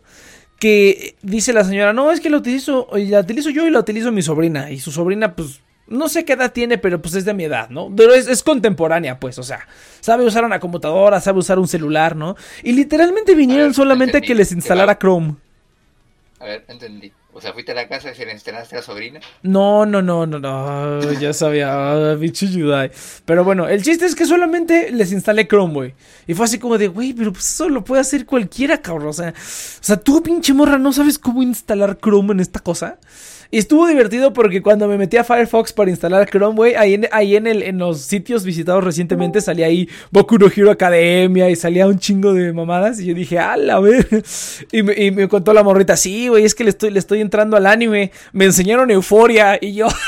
Que 0.59 1.17
dice 1.23 1.55
la 1.55 1.65
señora, 1.65 1.95
no, 1.95 2.13
es 2.13 2.21
que 2.21 2.29
la 2.29 2.37
utilizo, 2.37 2.87
la 2.93 3.21
utilizo 3.21 3.49
yo 3.49 3.67
y 3.67 3.71
la 3.71 3.81
utilizo 3.81 4.13
mi 4.13 4.21
sobrina. 4.21 4.71
Y 4.71 4.79
su 4.79 4.93
sobrina, 4.93 5.35
pues, 5.35 5.61
no 5.91 6.09
sé 6.09 6.25
qué 6.25 6.33
edad 6.33 6.53
tiene, 6.53 6.79
pero 6.79 7.03
pues 7.03 7.15
es 7.15 7.25
de 7.25 7.35
mi 7.35 7.45
edad, 7.45 7.69
¿no? 7.69 7.93
Pero 7.95 8.15
es, 8.15 8.29
es 8.29 8.43
contemporánea, 8.43 9.21
pues, 9.21 9.39
o 9.39 9.43
sea, 9.43 9.69
sabe 10.01 10.25
usar 10.25 10.45
una 10.45 10.61
computadora, 10.61 11.21
sabe 11.21 11.41
usar 11.41 11.59
un 11.59 11.69
celular, 11.69 12.17
¿no? 12.17 12.37
Y 12.63 12.73
literalmente 12.73 13.35
vinieron 13.35 13.65
A 13.65 13.67
ver, 13.69 13.75
solamente 13.75 14.19
a 14.19 14.21
que 14.21 14.35
les 14.35 14.49
¿Qué 14.49 14.55
instalara? 14.55 14.99
Chrome. 14.99 15.35
A 16.39 16.45
ver, 16.47 16.65
entendí. 16.69 17.13
O 17.33 17.41
sea, 17.41 17.53
fuiste 17.53 17.73
a 17.73 17.75
la 17.77 17.87
casa 17.87 18.11
y 18.11 18.15
se 18.15 18.27
le 18.27 18.33
instalaste 18.33 18.75
a 18.75 18.81
la 18.81 18.85
sobrina. 18.85 19.21
No, 19.43 19.87
no, 19.87 20.03
no, 20.03 20.27
no, 20.27 20.41
no, 20.41 21.13
ya 21.13 21.33
sabía, 21.33 21.71
ah, 21.73 22.15
bicho 22.17 22.47
Yudai. 22.47 22.91
Pero 23.25 23.45
bueno, 23.45 23.69
el 23.69 23.83
chiste 23.83 24.05
es 24.07 24.17
que 24.17 24.27
solamente 24.27 24.91
les 24.91 25.13
instalé 25.13 25.47
Chrome, 25.47 25.73
güey. 25.73 25.95
Y 26.27 26.35
fue 26.35 26.47
así 26.47 26.59
como 26.59 26.77
de, 26.77 26.89
güey, 26.89 27.13
pero 27.13 27.33
pues 27.33 27.45
eso 27.53 27.69
lo 27.69 27.85
puede 27.85 28.01
hacer 28.01 28.27
cualquiera, 28.27 28.83
cabrón. 28.83 29.09
O 29.09 29.13
sea, 29.13 29.29
o 29.31 29.35
sea, 29.85 29.97
tú, 29.97 30.23
pinche 30.23 30.53
morra, 30.53 30.79
¿no 30.79 30.93
sabes 30.93 31.19
cómo 31.21 31.43
instalar 31.43 31.99
Chrome 32.01 32.33
en 32.33 32.41
esta 32.41 32.59
cosa? 32.61 32.99
Y 33.53 33.59
estuvo 33.59 33.89
divertido 33.89 34.33
porque 34.33 34.63
cuando 34.63 34.87
me 34.87 34.97
metí 34.97 35.17
a 35.17 35.25
Firefox 35.25 35.73
para 35.73 35.91
instalar 35.91 36.31
Chrome, 36.31 36.55
güey, 36.55 36.75
ahí, 36.77 36.95
en, 36.95 37.09
ahí 37.11 37.35
en, 37.35 37.49
el, 37.49 37.65
en 37.65 37.79
los 37.79 38.01
sitios 38.03 38.45
visitados 38.45 38.85
recientemente 38.85 39.41
salía 39.41 39.67
ahí 39.67 39.89
Boku 40.13 40.39
no 40.39 40.47
Hero 40.47 40.71
Academia 40.71 41.51
y 41.51 41.57
salía 41.57 41.89
un 41.89 41.99
chingo 41.99 42.33
de 42.33 42.53
mamadas. 42.53 43.01
Y 43.01 43.07
yo 43.07 43.15
dije, 43.15 43.39
a 43.39 43.57
la 43.57 43.81
ver. 43.81 44.07
Y 44.73 44.83
me, 44.83 44.93
y 44.95 45.11
me 45.11 45.29
contó 45.29 45.53
la 45.53 45.65
morrita, 45.65 45.97
sí, 45.97 46.29
güey, 46.29 46.45
es 46.45 46.55
que 46.55 46.63
le 46.63 46.71
estoy, 46.71 46.91
le 46.91 47.01
estoy 47.01 47.21
entrando 47.21 47.57
al 47.57 47.67
anime. 47.67 48.13
Me 48.33 48.45
enseñaron 48.45 48.91
Euforia 48.91 49.59
y 49.61 49.75
yo. 49.75 49.89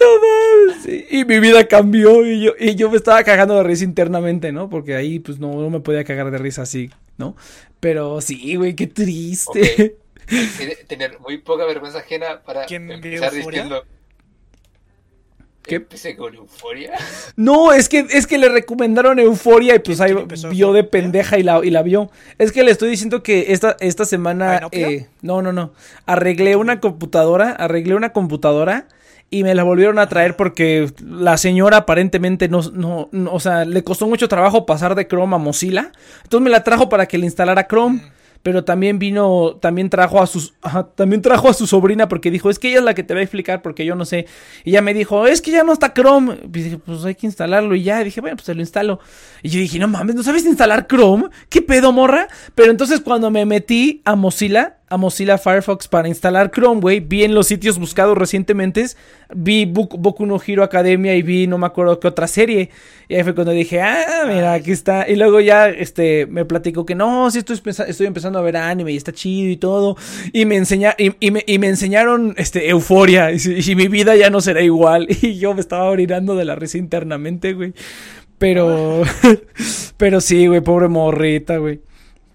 No. 0.00 1.04
Y 1.10 1.24
mi 1.24 1.38
vida 1.38 1.66
cambió 1.66 2.26
y 2.26 2.44
yo, 2.44 2.52
y 2.58 2.74
yo 2.74 2.90
me 2.90 2.96
estaba 2.96 3.22
cagando 3.24 3.56
de 3.56 3.62
risa 3.62 3.84
internamente, 3.84 4.52
¿no? 4.52 4.68
Porque 4.68 4.94
ahí 4.94 5.18
pues 5.18 5.38
no, 5.38 5.52
no 5.52 5.70
me 5.70 5.80
podía 5.80 6.04
cagar 6.04 6.30
de 6.30 6.38
risa 6.38 6.62
así, 6.62 6.90
¿no? 7.18 7.36
Pero 7.80 8.20
sí, 8.20 8.56
güey, 8.56 8.74
qué 8.74 8.86
triste. 8.86 9.96
Tener 10.86 11.18
muy 11.20 11.38
poca 11.38 11.64
vergüenza 11.64 11.98
ajena 11.98 12.42
para 12.42 12.66
¿Quién 12.66 12.86
vio 12.86 12.94
empezar 12.94 13.32
diciendo. 13.32 13.84
¿Qué? 15.66 15.76
Empecé 15.76 16.14
con 16.16 16.34
euforia. 16.34 16.92
No, 17.36 17.72
es 17.72 17.88
que, 17.88 18.06
es 18.10 18.26
que 18.26 18.38
le 18.38 18.48
recomendaron 18.48 19.18
Euforia 19.18 19.74
y 19.74 19.78
pues 19.80 20.00
ahí 20.00 20.12
¿Quién 20.12 20.22
empezó 20.22 20.50
vio 20.50 20.72
de 20.72 20.84
pendeja 20.84 21.38
y 21.38 21.42
la, 21.42 21.64
y 21.64 21.70
la 21.70 21.82
vio. 21.82 22.10
Es 22.38 22.52
que 22.52 22.62
le 22.62 22.70
estoy 22.70 22.90
diciendo 22.90 23.22
que 23.22 23.52
esta, 23.52 23.76
esta 23.80 24.04
semana. 24.04 24.68
Eh, 24.70 25.08
no, 25.22 25.42
no, 25.42 25.52
no. 25.52 25.72
Arreglé 26.06 26.56
una 26.56 26.80
computadora. 26.80 27.50
Arreglé 27.50 27.94
una 27.94 28.12
computadora. 28.12 28.86
Y 29.30 29.42
me 29.42 29.54
la 29.54 29.64
volvieron 29.64 29.98
a 29.98 30.08
traer 30.08 30.36
porque 30.36 30.92
la 31.02 31.36
señora 31.38 31.78
aparentemente 31.78 32.48
no, 32.48 32.60
no, 32.72 33.08
no, 33.10 33.32
o 33.32 33.40
sea, 33.40 33.64
le 33.64 33.82
costó 33.82 34.06
mucho 34.06 34.28
trabajo 34.28 34.64
pasar 34.64 34.94
de 34.94 35.08
Chrome 35.08 35.34
a 35.34 35.38
Mozilla. 35.38 35.90
Entonces 36.22 36.44
me 36.44 36.50
la 36.50 36.62
trajo 36.62 36.88
para 36.88 37.06
que 37.06 37.18
le 37.18 37.24
instalara 37.24 37.66
Chrome. 37.66 38.00
Pero 38.44 38.62
también 38.62 38.98
vino, 38.98 39.56
también 39.56 39.88
trajo 39.88 40.20
a 40.20 40.26
sus, 40.26 40.52
ajá, 40.60 40.90
también 40.94 41.22
trajo 41.22 41.48
a 41.48 41.54
su 41.54 41.66
sobrina 41.66 42.08
porque 42.08 42.30
dijo, 42.30 42.50
es 42.50 42.58
que 42.58 42.68
ella 42.68 42.80
es 42.80 42.84
la 42.84 42.92
que 42.92 43.02
te 43.02 43.14
va 43.14 43.20
a 43.20 43.22
explicar 43.22 43.62
porque 43.62 43.86
yo 43.86 43.94
no 43.94 44.04
sé. 44.04 44.26
Y 44.64 44.70
ella 44.70 44.82
me 44.82 44.92
dijo, 44.92 45.26
es 45.26 45.40
que 45.40 45.50
ya 45.50 45.64
no 45.64 45.72
está 45.72 45.94
Chrome. 45.94 46.40
Y 46.44 46.48
dije, 46.48 46.76
pues 46.76 47.06
hay 47.06 47.14
que 47.14 47.26
instalarlo 47.26 47.74
y 47.74 47.84
ya. 47.84 48.02
Y 48.02 48.04
dije, 48.04 48.20
bueno, 48.20 48.36
pues 48.36 48.44
se 48.44 48.54
lo 48.54 48.60
instalo. 48.60 49.00
Y 49.42 49.48
yo 49.48 49.58
dije, 49.58 49.78
no 49.78 49.88
mames, 49.88 50.14
¿no 50.14 50.22
sabes 50.22 50.44
instalar 50.44 50.86
Chrome? 50.86 51.30
¿Qué 51.48 51.62
pedo, 51.62 51.90
morra? 51.90 52.28
Pero 52.54 52.70
entonces 52.70 53.00
cuando 53.00 53.30
me 53.30 53.46
metí 53.46 54.02
a 54.04 54.14
Mozilla, 54.14 54.76
a 54.94 54.96
Mozilla 54.96 55.38
Firefox 55.38 55.88
para 55.88 56.08
instalar 56.08 56.50
Chrome, 56.50 56.80
güey, 56.80 57.00
vi 57.00 57.24
en 57.24 57.34
los 57.34 57.48
sitios 57.48 57.78
buscados 57.78 58.16
recientemente, 58.16 58.86
vi 59.34 59.64
Boku, 59.66 60.26
no 60.26 60.40
Hero 60.44 60.62
Academia 60.62 61.14
y 61.16 61.22
vi 61.22 61.46
no 61.46 61.58
me 61.58 61.66
acuerdo 61.66 61.98
qué 61.98 62.08
otra 62.08 62.26
serie. 62.26 62.70
Y 63.08 63.14
ahí 63.14 63.22
fue 63.22 63.34
cuando 63.34 63.52
dije, 63.52 63.80
ah, 63.82 64.24
mira, 64.26 64.54
aquí 64.54 64.70
está. 64.70 65.08
Y 65.08 65.16
luego 65.16 65.40
ya, 65.40 65.68
este, 65.68 66.26
me 66.26 66.44
platicó 66.44 66.86
que 66.86 66.94
no, 66.94 67.30
sí 67.30 67.38
estoy, 67.38 68.06
empezando 68.06 68.38
a 68.38 68.42
ver 68.42 68.56
anime 68.56 68.92
y 68.92 68.96
está 68.96 69.12
chido 69.12 69.50
y 69.50 69.56
todo. 69.56 69.96
Y 70.32 70.46
me 70.46 70.56
enseña, 70.56 70.94
y, 70.96 71.12
y 71.20 71.30
me, 71.30 71.44
y 71.46 71.58
me 71.58 71.66
enseñaron, 71.66 72.34
este, 72.38 72.68
euforia. 72.70 73.32
Y, 73.32 73.38
y 73.66 73.74
mi 73.74 73.88
vida 73.88 74.16
ya 74.16 74.30
no 74.30 74.40
será 74.40 74.62
igual. 74.62 75.08
Y 75.24 75.38
yo 75.38 75.54
me 75.54 75.60
estaba 75.60 75.84
orinando 75.84 76.36
de 76.36 76.44
la 76.44 76.54
risa 76.54 76.78
internamente, 76.78 77.54
güey. 77.54 77.72
Pero, 78.38 79.02
pero 79.96 80.20
sí, 80.20 80.46
güey, 80.46 80.60
pobre 80.60 80.88
morrita, 80.88 81.58
güey. 81.58 81.80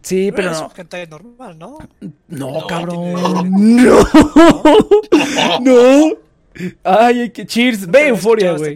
Sí, 0.02 0.32
pero 0.34 0.52
es 0.52 0.60
no. 0.62 0.68
un 0.68 0.72
hentai 0.78 1.08
normal, 1.08 1.58
¿no? 1.60 1.78
No, 2.28 2.52
No, 2.62 2.68
cabrón. 2.68 3.14
No. 3.50 4.00
no. 5.62 6.18
Ay, 6.84 7.22
ay, 7.22 7.30
que 7.32 7.46
cheers. 7.46 7.86
Ve 7.90 8.08
euforia, 8.08 8.54
güey. 8.54 8.76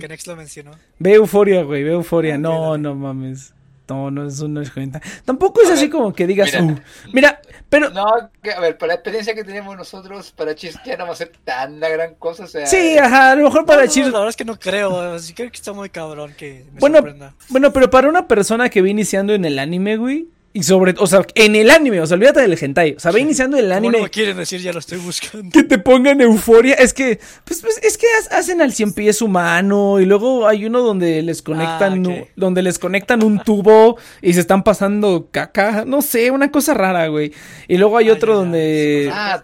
Ve 1.00 1.14
euforia, 1.14 1.64
güey. 1.64 1.84
Ve 1.84 1.92
euforia. 1.92 2.38
No, 2.38 2.78
no 2.78 2.96
mames. 2.96 3.54
No, 3.90 4.10
no, 4.10 4.26
es 4.62 4.72
cuenta. 4.72 5.02
Tampoco 5.26 5.62
es 5.62 5.70
A 5.70 5.74
así 5.74 5.84
ver, 5.84 5.92
como 5.92 6.14
que 6.14 6.26
digas, 6.26 6.52
mira. 6.54 6.64
"Uh". 6.74 6.80
mira, 7.14 7.42
pero 7.70 7.90
No, 7.92 8.06
que, 8.42 8.52
a 8.52 8.60
ver, 8.60 8.78
para 8.78 8.88
la 8.90 8.94
experiencia 8.96 9.36
que 9.36 9.44
tenemos 9.44 9.76
nosotros, 9.78 10.32
para 10.32 10.56
Chis 10.56 10.80
ya 10.86 10.98
no 10.98 11.06
va 11.06 11.12
a 11.12 11.16
ser 11.16 11.32
tan 11.44 11.80
la 11.80 11.90
gran 11.90 12.16
cosa. 12.16 12.46
O 12.46 12.48
sea, 12.48 12.66
sí, 12.66 12.98
ajá, 12.98 13.32
a 13.32 13.36
lo 13.36 13.44
mejor 13.44 13.66
para 13.66 13.82
No, 13.82 13.86
no, 13.88 13.92
cheers. 13.92 14.08
La 14.08 14.20
verdad 14.20 14.30
es 14.30 14.36
que 14.38 14.46
no 14.46 14.58
creo. 14.58 15.20
Sí 15.20 15.34
creo 15.34 15.52
que 15.52 15.58
está 15.58 15.74
muy 15.74 15.90
cabrón 15.90 16.34
que 16.36 16.66
me 16.74 16.80
Bueno, 16.80 16.98
sorprenda. 17.00 17.34
bueno, 17.50 17.72
pero 17.74 17.90
para 17.90 18.08
una 18.08 18.28
persona 18.28 18.70
que 18.70 18.82
va 18.82 18.90
iniciando 18.90 19.34
en 19.34 19.46
el 19.46 19.60
anime, 19.60 19.98
güey, 19.98 20.28
y 20.56 20.62
sobre, 20.64 20.94
o 21.00 21.08
sea, 21.08 21.26
en 21.34 21.56
el 21.56 21.72
anime, 21.72 22.00
o 22.00 22.06
sea, 22.06 22.14
olvídate 22.16 22.42
del 22.42 22.56
hentai, 22.62 22.94
o 22.96 23.00
sea, 23.00 23.12
va 23.12 23.20
iniciando 23.20 23.58
el 23.58 23.72
anime. 23.72 23.98
no 23.98 24.04
me 24.04 24.10
quieren 24.12 24.38
decir, 24.38 24.62
ya 24.62 24.72
lo 24.72 24.78
estoy 24.80 25.00
buscando. 25.00 25.50
que 25.52 25.64
te 25.64 25.80
pongan 25.80 26.22
euforia. 26.22 26.76
Es 26.76 26.94
que, 26.94 27.20
pues, 27.44 27.62
pues, 27.62 27.80
es 27.82 27.98
que 27.98 28.06
ha- 28.06 28.38
hacen 28.38 28.62
al 28.62 28.72
cien 28.72 28.94
pies 28.94 29.22
humano. 29.24 30.00
Y 30.00 30.06
luego 30.06 30.48
hay 30.48 30.66
uno 30.66 30.82
donde 30.82 31.24
les 31.24 31.42
conectan, 31.42 32.06
Ah, 32.06 32.24
donde 32.36 32.62
les 32.62 32.78
conectan 32.78 33.24
un 33.24 33.40
tubo 33.40 33.98
y 34.22 34.34
se 34.34 34.42
están 34.42 34.64
pasando 34.64 35.30
caca. 35.32 35.86
No 35.86 36.02
sé, 36.04 36.30
una 36.30 36.52
cosa 36.52 36.74
rara, 36.76 37.08
güey. 37.08 37.34
Y 37.68 37.78
luego 37.78 37.98
hay 37.98 38.12
otro 38.12 38.36
donde. 38.36 39.10
Ah, 39.12 39.42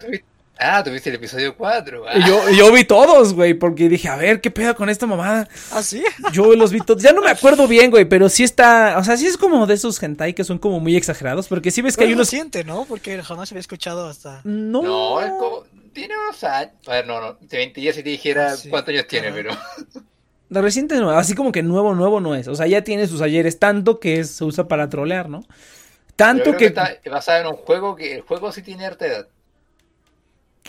ah, 0.60 0.82
tuviste 0.84 1.08
el 1.10 1.16
episodio 1.16 1.56
4. 1.56 2.04
y 2.16 2.26
Yo, 2.26 2.50
yo 2.50 2.72
vi 2.72 2.84
todos, 2.84 3.34
güey, 3.34 3.54
porque 3.54 3.88
dije, 3.88 4.08
a 4.08 4.16
ver, 4.16 4.40
¿qué 4.40 4.50
pedo 4.50 4.74
con 4.76 4.88
esta 4.88 5.06
mamada? 5.06 5.48
¿Ah, 5.72 5.82
sí? 5.82 6.02
Yo 6.32 6.54
los 6.54 6.70
vi 6.72 6.80
todos. 6.80 7.02
Ya 7.02 7.12
no 7.12 7.22
me 7.22 7.30
acuerdo 7.30 7.66
bien, 7.66 7.90
güey, 7.90 8.04
pero 8.04 8.28
sí 8.28 8.44
está. 8.44 8.96
O 8.98 9.04
sea, 9.04 9.16
sí 9.16 9.26
es 9.26 9.36
como 9.36 9.66
de 9.66 9.74
esos 9.74 10.02
hentai 10.02 10.34
que 10.34 10.44
son 10.44 10.58
como 10.58 10.78
muy 10.80 10.96
exagerados. 10.96 11.48
Porque 11.48 11.70
sí 11.70 11.82
ves 11.82 11.96
que 11.96 12.00
Pero 12.00 12.08
hay 12.08 12.12
es 12.12 12.16
unos. 12.16 12.26
reciente, 12.28 12.64
¿no? 12.64 12.84
Porque 12.84 13.22
jamás 13.22 13.50
había 13.52 13.60
escuchado 13.60 14.08
hasta... 14.08 14.40
No, 14.44 14.82
No, 14.82 15.20
es 15.20 15.30
como. 15.30 15.64
Tiene 15.92 16.14
unos 16.16 16.44
años. 16.44 16.72
A 16.86 16.92
ver, 16.92 17.06
no, 17.06 17.20
no. 17.20 17.34
Te 17.36 17.56
mentiría 17.58 17.92
si 17.92 18.02
te 18.02 18.10
dijera 18.10 18.52
Ah, 18.52 18.56
sí, 18.56 18.68
cuántos 18.68 18.94
años 18.94 19.06
tiene, 19.08 19.32
pero. 19.32 19.50
De 20.48 20.60
reciente 20.60 20.96
no, 20.96 21.10
así 21.10 21.34
como 21.34 21.52
que 21.52 21.62
nuevo, 21.62 21.94
nuevo 21.94 22.20
no 22.20 22.34
es. 22.34 22.48
O 22.48 22.54
sea, 22.54 22.66
ya 22.66 22.82
tiene 22.82 23.06
sus 23.06 23.20
ayeres, 23.20 23.58
tanto 23.58 24.00
que 24.00 24.18
es- 24.20 24.30
se 24.32 24.44
usa 24.44 24.66
para 24.66 24.88
trolear, 24.88 25.28
¿no? 25.28 25.40
Yo 25.42 25.46
Tanto 26.16 26.42
creo 26.42 26.52
que, 26.54 26.58
que 26.58 26.66
está 26.66 26.98
basado 27.10 27.40
en 27.40 27.46
un 27.46 27.56
juego 27.56 27.96
que 27.96 28.14
el 28.16 28.20
juego 28.22 28.52
sí 28.52 28.60
tiene 28.62 28.84
harta 28.84 29.06
edad. 29.06 29.26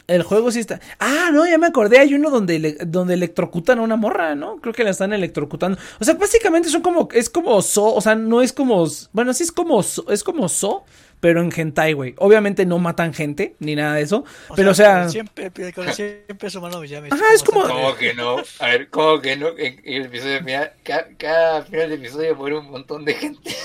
El 0.07 0.23
juego 0.23 0.51
sí 0.51 0.59
está. 0.59 0.79
Ah, 0.99 1.29
no, 1.31 1.47
ya 1.47 1.57
me 1.57 1.67
acordé, 1.67 1.99
hay 1.99 2.13
uno 2.13 2.29
donde, 2.29 2.77
donde 2.85 3.13
electrocutan 3.13 3.79
a 3.79 3.81
una 3.81 3.95
morra, 3.95 4.35
¿no? 4.35 4.57
Creo 4.57 4.73
que 4.73 4.83
la 4.83 4.89
están 4.89 5.13
electrocutando. 5.13 5.77
O 5.99 6.03
sea, 6.03 6.15
básicamente 6.15 6.69
son 6.69 6.81
como, 6.81 7.07
es 7.13 7.29
como 7.29 7.61
So, 7.61 7.93
o 7.93 8.01
sea, 8.01 8.15
no 8.15 8.41
es 8.41 8.51
como, 8.53 8.85
bueno, 9.13 9.33
sí 9.33 9.43
es 9.43 9.51
como, 9.51 9.81
So- 9.83 10.09
es 10.09 10.23
como 10.23 10.49
So, 10.49 10.83
pero 11.19 11.41
en 11.41 11.51
hentai, 11.55 11.93
güey. 11.93 12.15
Obviamente 12.17 12.65
no 12.65 12.79
matan 12.79 13.13
gente, 13.13 13.55
ni 13.59 13.75
nada 13.75 13.95
de 13.95 14.01
eso, 14.01 14.25
pero 14.55 14.71
o 14.71 14.73
sea... 14.73 15.07
Siempre, 15.07 15.51
con 15.71 15.87
el 15.87 15.93
siempre 15.93 16.47
es 16.47 16.55
humano 16.55 16.83
ya 16.83 16.99
me 16.99 17.09
Ajá, 17.09 17.23
es 17.33 17.43
como- 17.43 17.61
¿Cómo 17.67 17.95
que 17.95 18.13
no? 18.15 18.37
A 18.59 18.67
ver, 18.67 18.89
¿cómo 18.89 19.21
que 19.21 19.37
no? 19.37 19.49
En, 19.49 19.79
en 19.83 19.93
el 20.01 20.05
episodio 20.07 20.39
final, 20.39 20.73
cada, 20.83 21.07
cada 21.17 21.61
final 21.63 21.89
del 21.89 21.99
episodio 21.99 22.35
muere 22.35 22.57
un 22.57 22.71
montón 22.71 23.05
de 23.05 23.13
gente. 23.13 23.55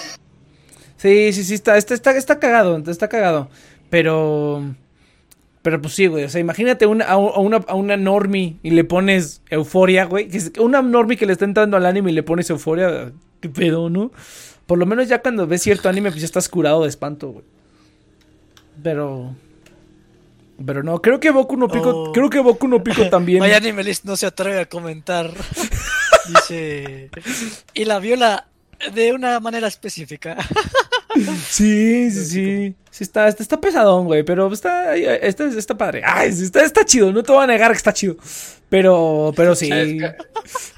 Sí, 0.99 1.33
sí, 1.33 1.45
sí, 1.45 1.55
está, 1.55 1.77
está, 1.77 1.95
está, 1.95 2.17
está 2.17 2.39
cagado, 2.39 2.77
está 2.87 3.09
cagado. 3.09 3.49
Pero. 3.91 4.75
Pero 5.67 5.83
pues 5.83 5.95
sí, 5.95 6.07
güey. 6.07 6.23
O 6.23 6.29
sea, 6.29 6.41
imagínate 6.41 6.87
una, 6.87 7.07
a, 7.07 7.17
una, 7.17 7.57
a 7.57 7.75
una 7.75 7.97
normie 7.97 8.55
y 8.63 8.71
le 8.71 8.85
pones 8.85 9.43
euforia, 9.51 10.05
güey. 10.05 10.31
Una 10.61 10.81
normie 10.81 11.17
que 11.17 11.27
le 11.27 11.33
está 11.33 11.45
entrando 11.45 11.77
al 11.77 11.87
anime 11.87 12.13
y 12.13 12.15
le 12.15 12.23
pones 12.23 12.49
euforia. 12.51 13.11
¿Qué 13.41 13.49
pedo, 13.49 13.91
no? 13.91 14.13
Por 14.69 14.79
lo 14.79 14.87
menos 14.87 15.09
ya 15.09 15.23
cuando 15.23 15.45
ves 15.49 15.63
cierto 15.63 15.89
anime, 15.89 16.11
pues 16.11 16.21
ya 16.21 16.27
estás 16.27 16.49
curado 16.49 16.85
de 16.85 16.89
espanto, 16.89 17.31
güey. 17.31 17.45
Pero. 18.81 19.35
Pero 20.65 20.85
no, 20.85 21.03
creo 21.03 21.19
que 21.19 21.33
Boku 21.33 21.57
no 21.57 21.67
Pico. 21.67 21.91
Oh. 21.91 22.13
Creo 22.13 22.31
que 22.31 22.39
Boku 22.39 22.69
no 22.69 22.85
Pico 22.85 23.09
también. 23.09 23.41
Vaya 23.41 23.57
Animalist 23.57 24.05
no 24.05 24.17
se 24.17 24.27
atreve 24.27 24.61
a 24.61 24.69
comentar. 24.69 25.33
Dice. 26.29 27.11
Y 27.75 27.87
la 27.87 27.99
viola 27.99 28.47
de 28.95 29.13
una 29.13 29.41
manera 29.41 29.67
específica. 29.67 30.37
Sí, 31.49 32.11
sí, 32.11 32.25
sí. 32.25 32.75
Sí, 32.91 33.05
está, 33.05 33.29
está, 33.29 33.43
está 33.43 33.61
pesadón, 33.61 34.07
güey. 34.07 34.23
Pero 34.23 34.51
está, 34.53 34.97
está, 34.97 35.45
está 35.45 35.77
padre. 35.77 36.03
Ay, 36.05 36.33
sí, 36.33 36.45
está, 36.45 36.65
está 36.65 36.85
chido. 36.85 37.13
No 37.13 37.23
te 37.23 37.33
voy 37.33 37.45
a 37.45 37.47
negar 37.47 37.71
que 37.73 37.77
está 37.77 37.93
chido. 37.93 38.17
Pero, 38.69 39.33
pero 39.37 39.55
sí. 39.55 39.71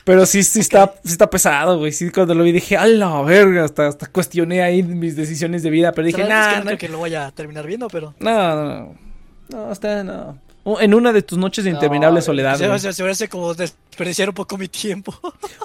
Pero 0.05 0.27
sí, 0.27 0.43
sí 0.43 0.61
está, 0.61 0.95
sí 1.05 1.13
está 1.13 1.31
pesado, 1.31 1.79
güey. 1.79 1.93
Sí, 1.93 2.11
cuando 2.11 2.35
lo 2.35 2.45
vi 2.45 2.53
dije, 2.53 2.77
a 2.77 2.87
la 2.87 3.23
verga. 3.23 3.65
Hasta, 3.65 3.87
hasta 3.87 4.07
cuestioné 4.07 4.63
ahí 4.63 4.83
mis 4.83 5.17
decisiones 5.17 5.63
de 5.63 5.71
vida. 5.71 5.93
Pero 5.93 6.07
dije, 6.07 6.23
verdad 6.23 6.41
es 6.41 6.47
nah, 6.47 6.53
que 6.53 6.59
no 6.59 6.65
no, 6.65 6.77
creo 6.77 6.79
que 6.79 6.89
lo 6.89 7.01
vaya 7.01 7.27
a 7.27 7.33
terminar 7.33 7.67
viendo, 7.67 7.89
pero. 7.89 8.15
no, 8.19 8.65
no. 8.65 9.09
No, 9.51 9.73
está, 9.73 10.05
no. 10.05 10.39
En 10.81 10.93
una 10.93 11.13
de 11.13 11.23
tus 11.23 11.39
noches 11.39 11.65
de 11.65 11.71
interminable 11.71 12.19
No, 12.19 12.23
soledad, 12.23 12.57
Se, 12.57 12.79
se, 12.79 12.93
se 12.93 13.03
me 13.03 13.11
hace 13.11 13.29
como 13.29 13.55
desperdiciar 13.55 14.29
un 14.29 14.35
poco 14.35 14.59
mi 14.59 14.69
tiempo. 14.69 15.15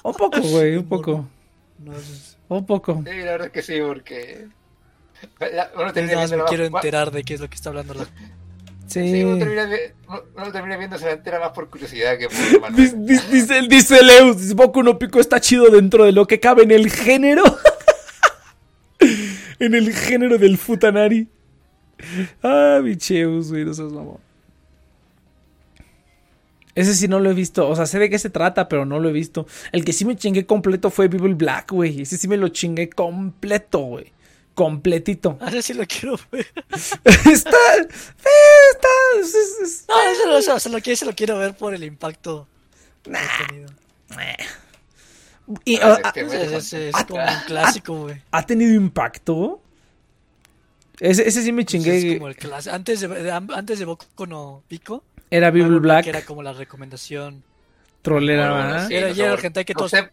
Un 0.04 0.14
poco, 0.14 0.40
güey, 0.40 0.78
un 0.78 0.86
poco. 0.88 1.28
No, 1.80 1.94
Un 2.48 2.66
poco. 2.66 3.04
Sí, 3.06 3.18
la 3.18 3.32
verdad 3.32 3.52
que 3.52 3.62
sí, 3.62 3.74
porque. 3.86 4.48
La- 5.40 5.72
uno 5.76 5.94
termina 5.94 6.16
más 6.18 6.32
me 6.32 6.44
quiero 6.46 6.66
enterar 6.66 7.12
de 7.12 7.24
qué 7.24 7.34
es 7.36 7.40
lo 7.42 7.50
que 7.50 7.56
está 7.56 7.70
hablando 7.70 7.94
la. 7.94 8.06
Sí. 8.88 9.12
Sí, 9.12 9.24
uno 9.24 9.38
termina, 9.38 9.66
vi- 9.66 9.76
uno- 10.08 10.24
uno 10.36 10.52
termina 10.52 10.78
viendo 10.78 10.98
se 11.00 11.06
la 11.06 11.12
entera 11.14 11.40
más 11.40 11.50
por 11.52 11.70
curiosidad 11.70 12.18
que 12.18 12.28
por. 12.28 12.36
Dice, 12.76 12.96
dice, 12.98 13.28
dice, 13.32 13.62
dice 13.68 14.04
Leus, 14.04 14.40
dice, 14.42 14.54
Boku 14.54 14.84
no 14.84 15.00
Pico 15.00 15.20
está 15.20 15.40
chido 15.40 15.70
dentro 15.70 16.06
de 16.06 16.12
lo 16.12 16.28
que 16.28 16.40
cabe 16.40 16.64
en 16.64 16.72
el 16.72 16.92
género. 16.92 17.44
en 19.60 19.76
el 19.76 19.94
género 19.94 20.38
del 20.38 20.58
futanari. 20.58 21.28
Ah, 22.42 22.80
bicheus, 22.84 23.52
güey, 23.52 23.66
no 23.66 23.74
seas 23.74 23.92
mamón. 23.92 24.18
Ese 26.76 26.96
sí 26.96 27.08
no 27.08 27.20
lo 27.20 27.30
he 27.30 27.34
visto, 27.36 27.70
o 27.70 27.76
sea, 27.76 27.86
sé 27.86 28.00
de 28.00 28.10
qué 28.10 28.18
se 28.18 28.32
trata, 28.32 28.68
pero 28.68 28.84
no 28.86 29.00
lo 29.00 29.08
he 29.10 29.14
visto. 29.14 29.46
El 29.72 29.86
que 29.86 29.94
sí 29.94 30.06
me 30.06 30.16
chingué 30.16 30.46
completo 30.48 30.90
fue 30.90 31.08
Bible 31.08 31.36
Black, 31.36 31.72
güey. 31.72 32.02
Ese 32.02 32.18
sí 32.18 32.28
me 32.28 32.36
lo 32.36 32.48
chingué 32.50 32.90
completo, 32.90 33.80
güey. 33.80 34.12
Completito. 34.54 35.38
Ah, 35.42 35.48
ese 35.50 35.62
sí 35.64 35.74
lo 35.74 35.84
quiero 35.88 36.20
ver. 36.32 36.46
está, 37.04 37.50
eh, 37.78 37.88
está, 38.72 38.88
es- 39.20 39.34
es- 39.34 39.60
es- 39.62 39.86
No, 39.88 39.96
ese 40.12 40.26
no, 40.28 40.38
ese- 40.38 40.56
ese 40.56 40.70
lo, 40.70 40.80
quiero- 40.80 40.94
ese 40.94 41.06
lo 41.06 41.14
quiero 41.16 41.38
ver 41.40 41.56
por 41.56 41.74
el 41.74 41.84
impacto. 41.84 42.48
contenido. 43.04 43.70
y, 45.66 45.78
Ah, 45.78 45.98
ah, 46.04 46.12
Ese- 46.16 46.24
bueno. 46.24 46.58
ese 46.58 46.90
es 46.90 46.96
como 47.08 47.22
un 47.22 47.40
clásico, 47.48 47.98
güey. 48.04 48.22
¿Ha 48.32 48.46
tenido 48.46 48.74
impacto? 48.76 49.60
Ese, 51.00 51.28
ese 51.28 51.42
sí 51.42 51.52
me 51.52 51.64
Pues 51.64 51.72
chingué. 51.72 52.12
es 52.12 52.18
como 52.18 52.28
el 52.30 52.36
Antes 52.70 53.02
de, 53.02 53.32
antes 53.32 53.80
de 53.80 53.86
Boku 53.86 54.26
no 54.28 54.64
Pico, 54.68 55.04
Era 55.32 55.50
Bible 55.50 55.80
Black, 55.80 56.06
era 56.08 56.22
como 56.24 56.44
la 56.44 56.54
recomendación. 56.54 57.44
trolera, 58.04 58.52
Bueno, 58.52 58.68
¿verdad? 58.68 58.88
sí, 58.88 58.94
Era- 58.96 59.08
no 59.08 59.14
era 59.16 59.16
que 59.66 59.74
no 59.74 59.78
todos- 59.80 59.92
sé, 59.92 60.12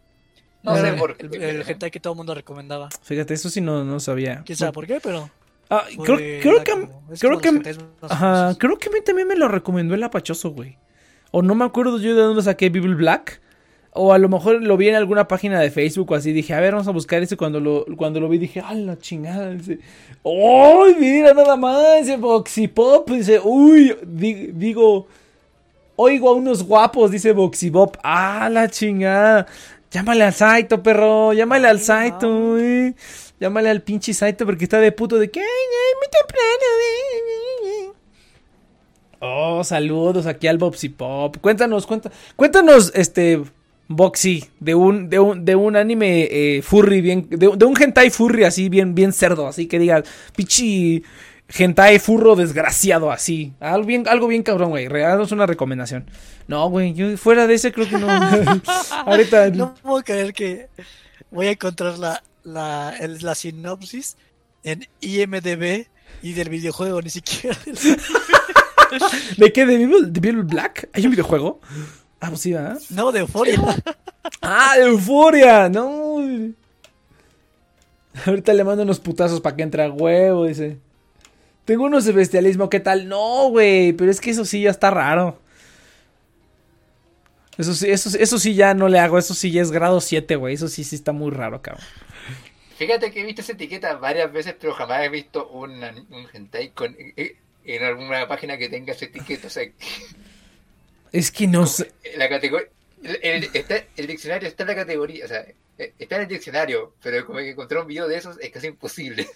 no 0.63 0.77
sé 0.77 0.89
el- 0.89 0.97
por 0.97 1.17
el, 1.19 1.31
qué. 1.31 1.51
el 1.51 1.69
hentai 1.69 1.91
que 1.91 2.01
todo 2.01 2.13
el 2.13 2.17
mundo 2.19 2.35
recomendaba. 2.35 2.89
Fíjate, 3.03 3.35
eso 3.35 3.49
sí 3.51 3.61
no, 3.61 3.85
no 3.85 4.01
sabía. 4.01 4.43
Quién 4.45 4.57
sabe 4.59 4.73
por 4.73 4.87
qué, 4.87 4.99
pero. 5.03 5.31
Ah, 5.71 5.85
creo, 6.05 6.17
creo 6.43 6.65
que, 6.65 6.71
como- 6.73 7.03
creo 7.19 7.39
que, 7.39 7.77
ajá, 8.03 8.55
creo 8.59 8.77
que 8.79 8.89
a 8.89 8.93
mí 8.93 8.99
también 9.05 9.29
me 9.29 9.37
lo 9.37 9.47
recomendó 9.49 9.95
el 9.95 10.03
apachoso, 10.03 10.51
güey. 10.51 10.77
O 11.31 11.43
no 11.43 11.55
me 11.55 11.65
acuerdo 11.65 11.99
yo 12.01 12.15
de 12.17 12.23
dónde 12.23 12.43
saqué 12.43 12.71
Bible 12.71 12.97
Black. 12.97 13.41
O 13.93 14.13
a 14.13 14.19
lo 14.19 14.29
mejor 14.29 14.63
lo 14.63 14.77
vi 14.77 14.89
en 14.89 14.95
alguna 14.95 15.27
página 15.27 15.59
de 15.59 15.69
Facebook 15.71 16.13
o 16.13 16.15
así. 16.15 16.33
Dije, 16.33 16.55
a 16.55 16.61
ver, 16.61 16.73
vamos 16.75 16.87
a 16.87 16.93
buscar 16.93 17.23
ese. 17.25 17.37
Cuando 17.37 17.59
lo, 17.59 17.85
cuando 17.97 18.21
lo 18.21 18.29
vi 18.29 18.39
dije, 18.39 18.61
¡ah, 18.65 18.73
la 18.75 18.97
chingada! 18.97 19.51
Dice, 19.51 19.81
¡ay, 20.25 20.95
mira 20.99 21.35
nada 21.35 21.57
más! 21.57 21.99
Dice 22.01 22.17
Boxy 22.17 22.69
Pop. 22.69 23.11
Dice, 23.11 23.41
¡uy! 23.43 23.97
di- 24.07 24.53
digo, 24.53 25.09
oigo 25.97 26.29
a 26.31 26.35
unos 26.35 26.63
guapos, 26.63 27.11
dice 27.11 27.33
Boxy 27.33 27.71
Pop. 27.71 27.97
¡Ah, 28.05 28.49
la 28.51 28.69
chingada! 28.69 29.47
Llámale 29.91 30.25
al 30.25 30.35
Saito, 30.35 30.83
perro. 30.83 31.33
Llámale 31.33 31.69
al 31.69 31.81
Saito, 31.81 32.53
güey. 32.53 32.95
Llámale 33.41 33.71
al 33.71 33.83
pinche 33.83 34.15
Saito 34.15 34.47
porque 34.47 34.65
está 34.65 34.79
de 34.79 34.93
puto 34.93 35.19
de 35.19 35.31
que, 35.31 35.41
¡ay, 35.41 35.47
ay, 35.47 35.95
muy 35.99 36.09
temprano! 36.11 36.67
güey". 36.77 37.91
Oh, 39.23 39.63
saludos 39.65 40.27
aquí 40.27 40.47
al 40.47 40.59
Boxy 40.59 40.89
Pop. 40.91 41.37
Cuéntanos, 41.41 41.87
cuenta, 41.87 42.11
cuéntanos, 42.37 42.93
este, 42.95 43.43
Boxy, 43.89 44.45
de 44.61 44.75
un, 44.75 45.11
de 45.11 45.19
un, 45.19 45.45
de 45.45 45.57
un 45.57 45.77
anime 45.77 46.29
eh, 46.31 46.63
furry 46.63 47.01
bien, 47.01 47.27
de, 47.29 47.51
de 47.57 47.65
un 47.65 47.75
hentai 47.77 48.11
furry 48.11 48.45
así, 48.45 48.69
bien, 48.69 48.95
bien 48.95 49.13
cerdo, 49.13 49.49
así 49.49 49.67
que 49.67 49.79
diga, 49.79 50.03
pichi 50.37 51.03
hentai 51.59 51.99
furro 51.99 52.37
desgraciado, 52.37 53.11
así. 53.11 53.53
Algo 53.61 53.87
bien, 53.87 54.09
algo 54.09 54.27
bien 54.29 54.43
cabrón, 54.43 54.71
güey. 54.71 54.89
Regálanos 54.89 55.33
una 55.33 55.47
recomendación. 55.47 56.09
No, 56.47 56.69
güey, 56.69 56.95
yo 56.95 57.17
fuera 57.17 57.47
de 57.47 57.55
ese 57.55 57.73
creo 57.73 57.89
que 57.89 57.99
no. 57.99 58.09
Ahorita. 59.07 59.51
No 59.51 59.75
puedo 59.75 60.03
creer 60.03 60.33
que 60.33 60.69
voy 61.31 61.47
a 61.49 61.51
encontrar 61.53 61.99
la, 61.99 62.23
la, 62.45 62.95
el- 63.01 63.19
la 63.21 63.35
sinopsis 63.35 64.17
en 64.63 64.87
IMDB 65.01 65.87
y 66.23 66.33
del 66.35 66.49
videojuego, 66.51 67.01
ni 67.03 67.11
siquiera 67.11 67.57
del... 67.65 67.77
¿De 69.37 69.53
qué? 69.53 69.67
¿De 69.67 69.77
Bible 70.21 70.43
Black? 70.43 70.89
¿Hay 70.93 71.05
un 71.05 71.13
videojuego? 71.13 71.61
Ah, 72.21 72.29
pues 72.29 72.41
sí, 72.41 72.53
¿verdad? 72.53 72.79
No, 72.91 73.13
de 73.13 73.21
Euphoria. 73.21 73.59
¡Ah, 74.43 74.75
de 74.77 74.85
Euforia! 74.87 75.69
No. 75.69 76.19
Ahorita 78.27 78.53
le 78.53 78.65
mando 78.65 78.83
unos 78.83 78.99
putazos 79.01 79.41
para 79.41 79.57
que 79.57 79.63
entre 79.63 79.85
a 79.85 79.91
huevo, 79.91 80.45
dice. 80.47 80.79
Tengo 81.65 81.85
unos 81.85 82.05
de 82.05 82.13
bestialismo, 82.13 82.69
¿qué 82.69 82.81
tal? 82.81 83.09
No, 83.09 83.49
güey, 83.51 83.93
pero 83.93 84.11
es 84.11 84.21
que 84.21 84.31
eso 84.31 84.45
sí 84.45 84.63
ya 84.63 84.71
está 84.71 84.91
raro. 84.91 85.39
Eso 87.59 87.75
sí, 87.75 87.91
eso, 87.91 88.11
eso 88.19 88.39
sí 88.39 88.55
ya 88.55 88.75
no 88.75 88.89
le 88.89 88.99
hago, 88.99 89.19
eso 89.19 89.35
sí 89.35 89.51
ya 89.51 89.61
es 89.63 89.71
grado 89.71 90.01
7, 90.01 90.37
güey. 90.37 90.55
Eso 90.55 90.69
sí, 90.69 90.83
sí 90.85 90.97
está 90.97 91.13
muy 91.13 91.31
raro, 91.31 91.61
cabrón. 91.61 91.85
Fíjate 92.77 93.11
que 93.11 93.21
he 93.21 93.25
visto 93.25 93.43
esa 93.43 93.53
etiqueta 93.53 93.95
varias 93.97 94.33
veces, 94.33 94.55
pero 94.59 94.73
jamás 94.73 95.05
he 95.05 95.09
visto 95.11 95.49
un, 95.49 95.83
un 95.85 96.27
hentai 96.33 96.71
con, 96.71 96.97
eh, 97.17 97.37
en 97.65 97.85
alguna 97.85 98.27
página 98.27 98.57
que 98.57 98.69
tenga 98.71 98.93
esa 98.95 99.05
etiqueta. 99.05 99.49
O 99.49 99.51
sea, 99.51 99.65
Es 101.13 101.31
que 101.31 101.47
no 101.47 101.67
sé. 101.67 101.93
la 102.17 102.29
categoría. 102.29 102.69
El, 103.03 103.19
el- 103.23 103.51
está- 103.55 103.85
el 103.97 104.07
diccionario 104.07 104.49
está 104.49 104.63
en 104.63 104.69
la 104.69 104.75
categoría, 104.77 105.25
o 105.25 105.29
sea, 105.29 105.45
eh, 105.79 105.95
está 105.99 106.17
en 106.17 106.23
el 106.23 106.29
diccionario, 106.29 106.95
pero 107.03 107.25
como 107.27 107.39
que 107.39 107.51
encontrar 107.51 107.83
un 107.83 107.89
video 107.89 108.07
de 108.09 108.17
esos 108.17 108.39
es 108.41 108.51
casi 108.51 108.69
imposible. 108.69 109.27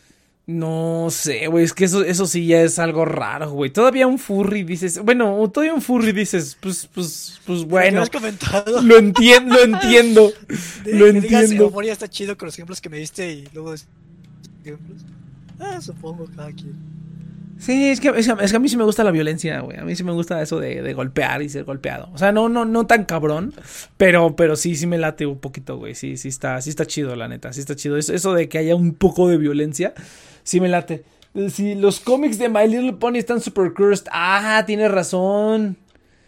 No 0.46 1.07
sé, 1.11 1.46
güey, 1.46 1.64
es 1.64 1.72
que 1.72 1.87
eso, 1.87 2.04
eso 2.04 2.26
sí 2.26 2.46
ya 2.46 2.61
es 2.61 2.78
algo 2.78 3.07
raro, 3.07 3.50
güey. 3.50 3.70
Todavía 3.70 4.07
un 4.07 4.18
furry 4.18 4.62
dices, 4.62 4.98
bueno, 5.02 5.50
todavía 5.50 5.72
un 5.72 5.80
furry 5.80 6.12
dices, 6.12 6.59
pues, 6.61 6.87
pues, 6.92 7.40
pues 7.46 7.61
Lo 7.61 7.66
bueno. 7.66 8.02
has 8.02 8.11
comentado. 8.11 8.83
Lo 8.83 8.98
entiendo, 8.98 9.54
lo 9.54 9.62
entiendo. 9.62 10.33
De- 10.85 10.92
Lo 10.98 11.07
que 11.07 11.12
digas, 11.22 11.44
entiendo. 11.50 11.80
Está 11.83 12.09
chido 12.09 12.37
con 12.37 12.46
los 12.46 12.54
ejemplos 12.57 12.83
que 12.83 12.90
me 12.90 12.98
diste 12.98 13.33
y 13.33 13.48
luego... 13.54 13.72
ejemplos. 14.62 15.02
Ah, 15.59 15.80
supongo, 15.80 16.26
cada 16.37 16.52
quien. 16.52 16.74
Sí, 17.57 17.87
es 17.88 18.00
que, 18.00 18.09
es 18.09 18.26
que, 18.26 18.44
es 18.44 18.50
que 18.50 18.57
a 18.57 18.61
mí 18.61 18.68
sí 18.68 18.76
me 18.76 18.85
gusta 18.85 19.02
la 19.04 19.12
violencia, 19.12 19.61
güey. 19.61 19.78
A 19.78 19.85
mí 19.85 19.94
sí 19.96 20.04
me 20.04 20.12
gusta 20.12 20.42
eso 20.42 20.59
de, 20.59 20.83
de 20.83 20.92
golpear 20.92 21.40
y 21.40 21.48
ser 21.48 21.64
golpeado. 21.64 22.11
O 22.12 22.18
sea, 22.18 22.33
no, 22.33 22.50
no, 22.50 22.66
no 22.66 22.87
tan 22.87 23.04
cabrón, 23.07 23.54
pero, 23.96 24.37
pero 24.37 24.57
sí, 24.57 24.74
sí 24.76 24.87
me 24.87 24.98
late 24.98 25.24
un 25.24 25.38
poquito, 25.38 25.78
güey. 25.78 25.94
Sí, 25.94 26.18
sí 26.18 26.28
está, 26.28 26.61
sí 26.61 26.68
está 26.68 26.85
chido, 26.85 27.16
la 27.16 27.28
neta. 27.28 27.52
Sí 27.54 27.61
está 27.61 27.74
chido. 27.76 27.96
Eso, 27.96 28.12
eso 28.12 28.35
de 28.35 28.48
que 28.50 28.59
haya 28.59 28.74
un 28.74 28.92
poco 28.94 29.28
de 29.28 29.38
violencia, 29.38 29.94
sí 30.44 30.61
me 30.61 30.68
late. 30.68 31.04
Si 31.50 31.74
los 31.74 31.98
cómics 31.98 32.38
de 32.38 32.48
My 32.48 32.68
Little 32.68 32.92
Pony 32.92 33.16
están 33.16 33.40
super 33.40 33.72
cursed. 33.74 34.07
Ah, 34.12 34.62
tienes 34.66 34.88
razón. 34.90 35.76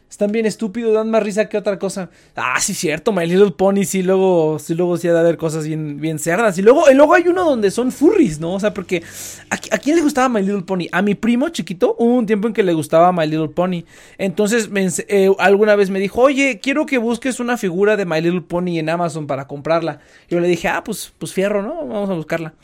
Están 0.09 0.31
bien 0.31 0.46
estúpidos, 0.46 0.94
dan 0.94 1.11
más 1.11 1.22
risa 1.22 1.48
que 1.48 1.59
otra 1.59 1.81
cosa. 1.81 2.11
Ah, 2.37 2.61
sí, 2.61 2.74
cierto, 2.74 3.12
My 3.12 3.26
Little 3.26 3.50
Pony, 3.50 3.83
sí, 3.85 4.02
luego, 4.05 4.59
sí, 4.61 4.74
luego 4.74 4.96
sí 4.96 5.09
ha 5.09 5.12
de 5.12 5.18
haber 5.18 5.37
cosas 5.37 5.66
bien, 5.66 6.00
bien 6.00 6.20
cerdas. 6.20 6.57
Y 6.59 6.62
luego, 6.62 6.88
y 6.90 6.94
luego 6.94 7.12
hay 7.14 7.26
uno 7.26 7.44
donde 7.44 7.72
son 7.72 7.90
furries, 7.90 8.38
¿no? 8.38 8.55
O 8.55 8.61
sea, 8.61 8.72
porque 8.72 9.02
¿a, 9.50 9.57
qui- 9.59 9.68
a 9.74 9.79
quién 9.79 9.96
le 9.96 10.02
gustaba 10.02 10.29
My 10.29 10.42
Little 10.42 10.62
Pony? 10.62 10.85
A 10.92 11.02
mi 11.02 11.16
primo 11.16 11.48
chiquito, 11.48 11.96
hubo 11.98 12.14
un 12.14 12.24
tiempo 12.24 12.46
en 12.46 12.55
que 12.55 12.62
le 12.62 12.72
gustaba 12.72 13.11
My 13.12 13.26
Little 13.26 13.48
Pony. 13.48 13.83
Entonces, 14.16 14.70
eh, 15.09 15.29
alguna 15.40 15.74
vez 15.74 15.90
me 15.90 15.98
dijo, 15.98 16.20
oye, 16.22 16.61
quiero 16.62 16.87
que 16.87 16.98
busques 16.98 17.40
una 17.40 17.57
figura 17.57 17.96
de 17.96 18.07
My 18.07 18.20
Little 18.20 18.42
Pony 18.42 18.79
en 18.79 18.88
Amazon 18.88 19.26
para 19.26 19.48
comprarla. 19.48 19.98
Yo 20.31 20.38
le 20.38 20.46
dije, 20.46 20.68
ah, 20.68 20.85
pues, 20.85 21.12
pues 21.18 21.33
fierro, 21.33 21.62
¿no? 21.62 21.85
Vamos 21.87 22.09
a 22.11 22.14
buscarla. 22.14 22.55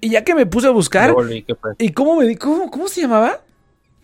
Y 0.00 0.10
ya 0.10 0.24
que 0.24 0.34
me 0.34 0.46
puse 0.46 0.66
a 0.66 0.70
buscar. 0.70 1.10
¿Y 1.78 1.90
cómo 1.92 2.16
me 2.16 2.26
di- 2.26 2.36
cómo, 2.36 2.70
cómo 2.70 2.88
se 2.88 3.00
llamaba? 3.02 3.40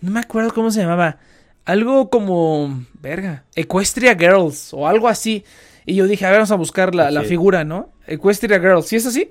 No 0.00 0.10
me 0.10 0.20
acuerdo 0.20 0.52
cómo 0.52 0.70
se 0.70 0.80
llamaba. 0.80 1.18
Algo 1.64 2.10
como. 2.10 2.84
Verga. 3.00 3.44
Equestria 3.54 4.14
Girls 4.16 4.72
o 4.72 4.86
algo 4.86 5.08
así. 5.08 5.44
Y 5.84 5.94
yo 5.94 6.06
dije, 6.06 6.24
a 6.26 6.30
ver, 6.30 6.38
vamos 6.38 6.50
a 6.50 6.56
buscar 6.56 6.94
la, 6.94 7.10
la 7.10 7.20
figura, 7.28 7.64
¿no? 7.64 7.90
Equestria 8.06 8.58
Girls. 8.60 8.86
¿Sí 8.86 8.96
es 8.96 9.06
así? 9.06 9.30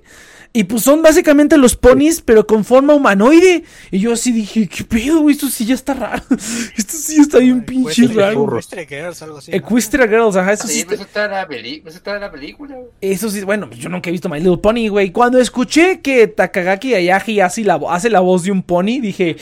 Y 0.58 0.64
pues 0.64 0.84
son 0.84 1.02
básicamente 1.02 1.58
los 1.58 1.76
ponis, 1.76 2.22
pero 2.22 2.48
con 2.48 2.64
forma 2.64 2.94
humanoide. 2.96 3.66
Y 3.92 4.00
yo 4.00 4.14
así 4.14 4.32
dije, 4.32 4.70
¿qué 4.70 4.86
pedo, 4.86 5.20
güey? 5.20 5.36
Esto 5.36 5.50
sí 5.50 5.66
ya 5.66 5.76
está 5.76 5.94
raro. 5.94 6.24
Esto 6.78 6.94
sí 6.98 7.20
está 7.20 7.40
bien 7.40 7.66
pinche 7.66 8.04
Equestria- 8.04 8.28
raro. 8.30 8.46
Equestria 8.54 8.86
Girls, 8.88 9.22
algo 9.22 9.38
así. 9.40 9.52
¿no? 9.52 9.58
Equestria 9.58 10.08
Girls, 10.08 10.36
ajá, 10.38 10.54
eso 10.54 10.66
sí. 10.68 10.76
Sí, 10.76 10.80
está- 10.80 10.94
eso 10.94 11.04
está 11.04 11.26
en 11.26 11.32
la, 11.32 12.32
película. 12.32 12.76
güey. 12.76 12.88
eso 13.02 13.30
sí, 13.30 13.42
bueno, 13.44 13.68
pues 13.68 13.82
yo 13.82 13.90
nunca 13.90 14.10
he 14.10 14.12
visto 14.14 14.30
My 14.30 14.38
Little 14.40 14.60
Pony, 14.60 14.88
güey. 14.88 15.12
Cuando 15.12 15.40
escuché 15.40 16.00
que 16.00 16.28
Takagaki 16.28 16.94
Ayaji 16.96 17.42
hace 17.42 17.66
la, 17.66 17.78
hace 17.90 18.10
la 18.10 18.22
voz 18.22 18.44
de 18.44 18.52
un 18.52 18.64
pony, 18.64 19.02
dije, 19.02 19.36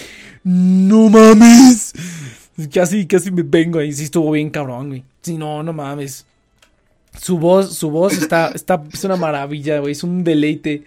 no 0.44 1.10
mames. 1.10 1.94
Casi, 2.74 3.06
casi 3.06 3.30
me 3.30 3.44
vengo 3.44 3.78
ahí. 3.78 3.92
Sí 3.94 4.06
estuvo 4.06 4.32
bien 4.32 4.50
cabrón, 4.50 4.88
güey. 4.90 5.04
Sí, 5.22 5.38
no, 5.38 5.62
no 5.62 5.74
mames. 5.74 6.26
Su 7.20 7.38
voz, 7.38 7.76
su 7.76 7.90
voz 7.92 8.14
está, 8.14 8.52
está, 8.54 8.84
es 8.92 9.04
una 9.04 9.16
maravilla, 9.16 9.80
güey, 9.80 9.92
es 9.92 10.04
un 10.04 10.24
deleite. 10.24 10.84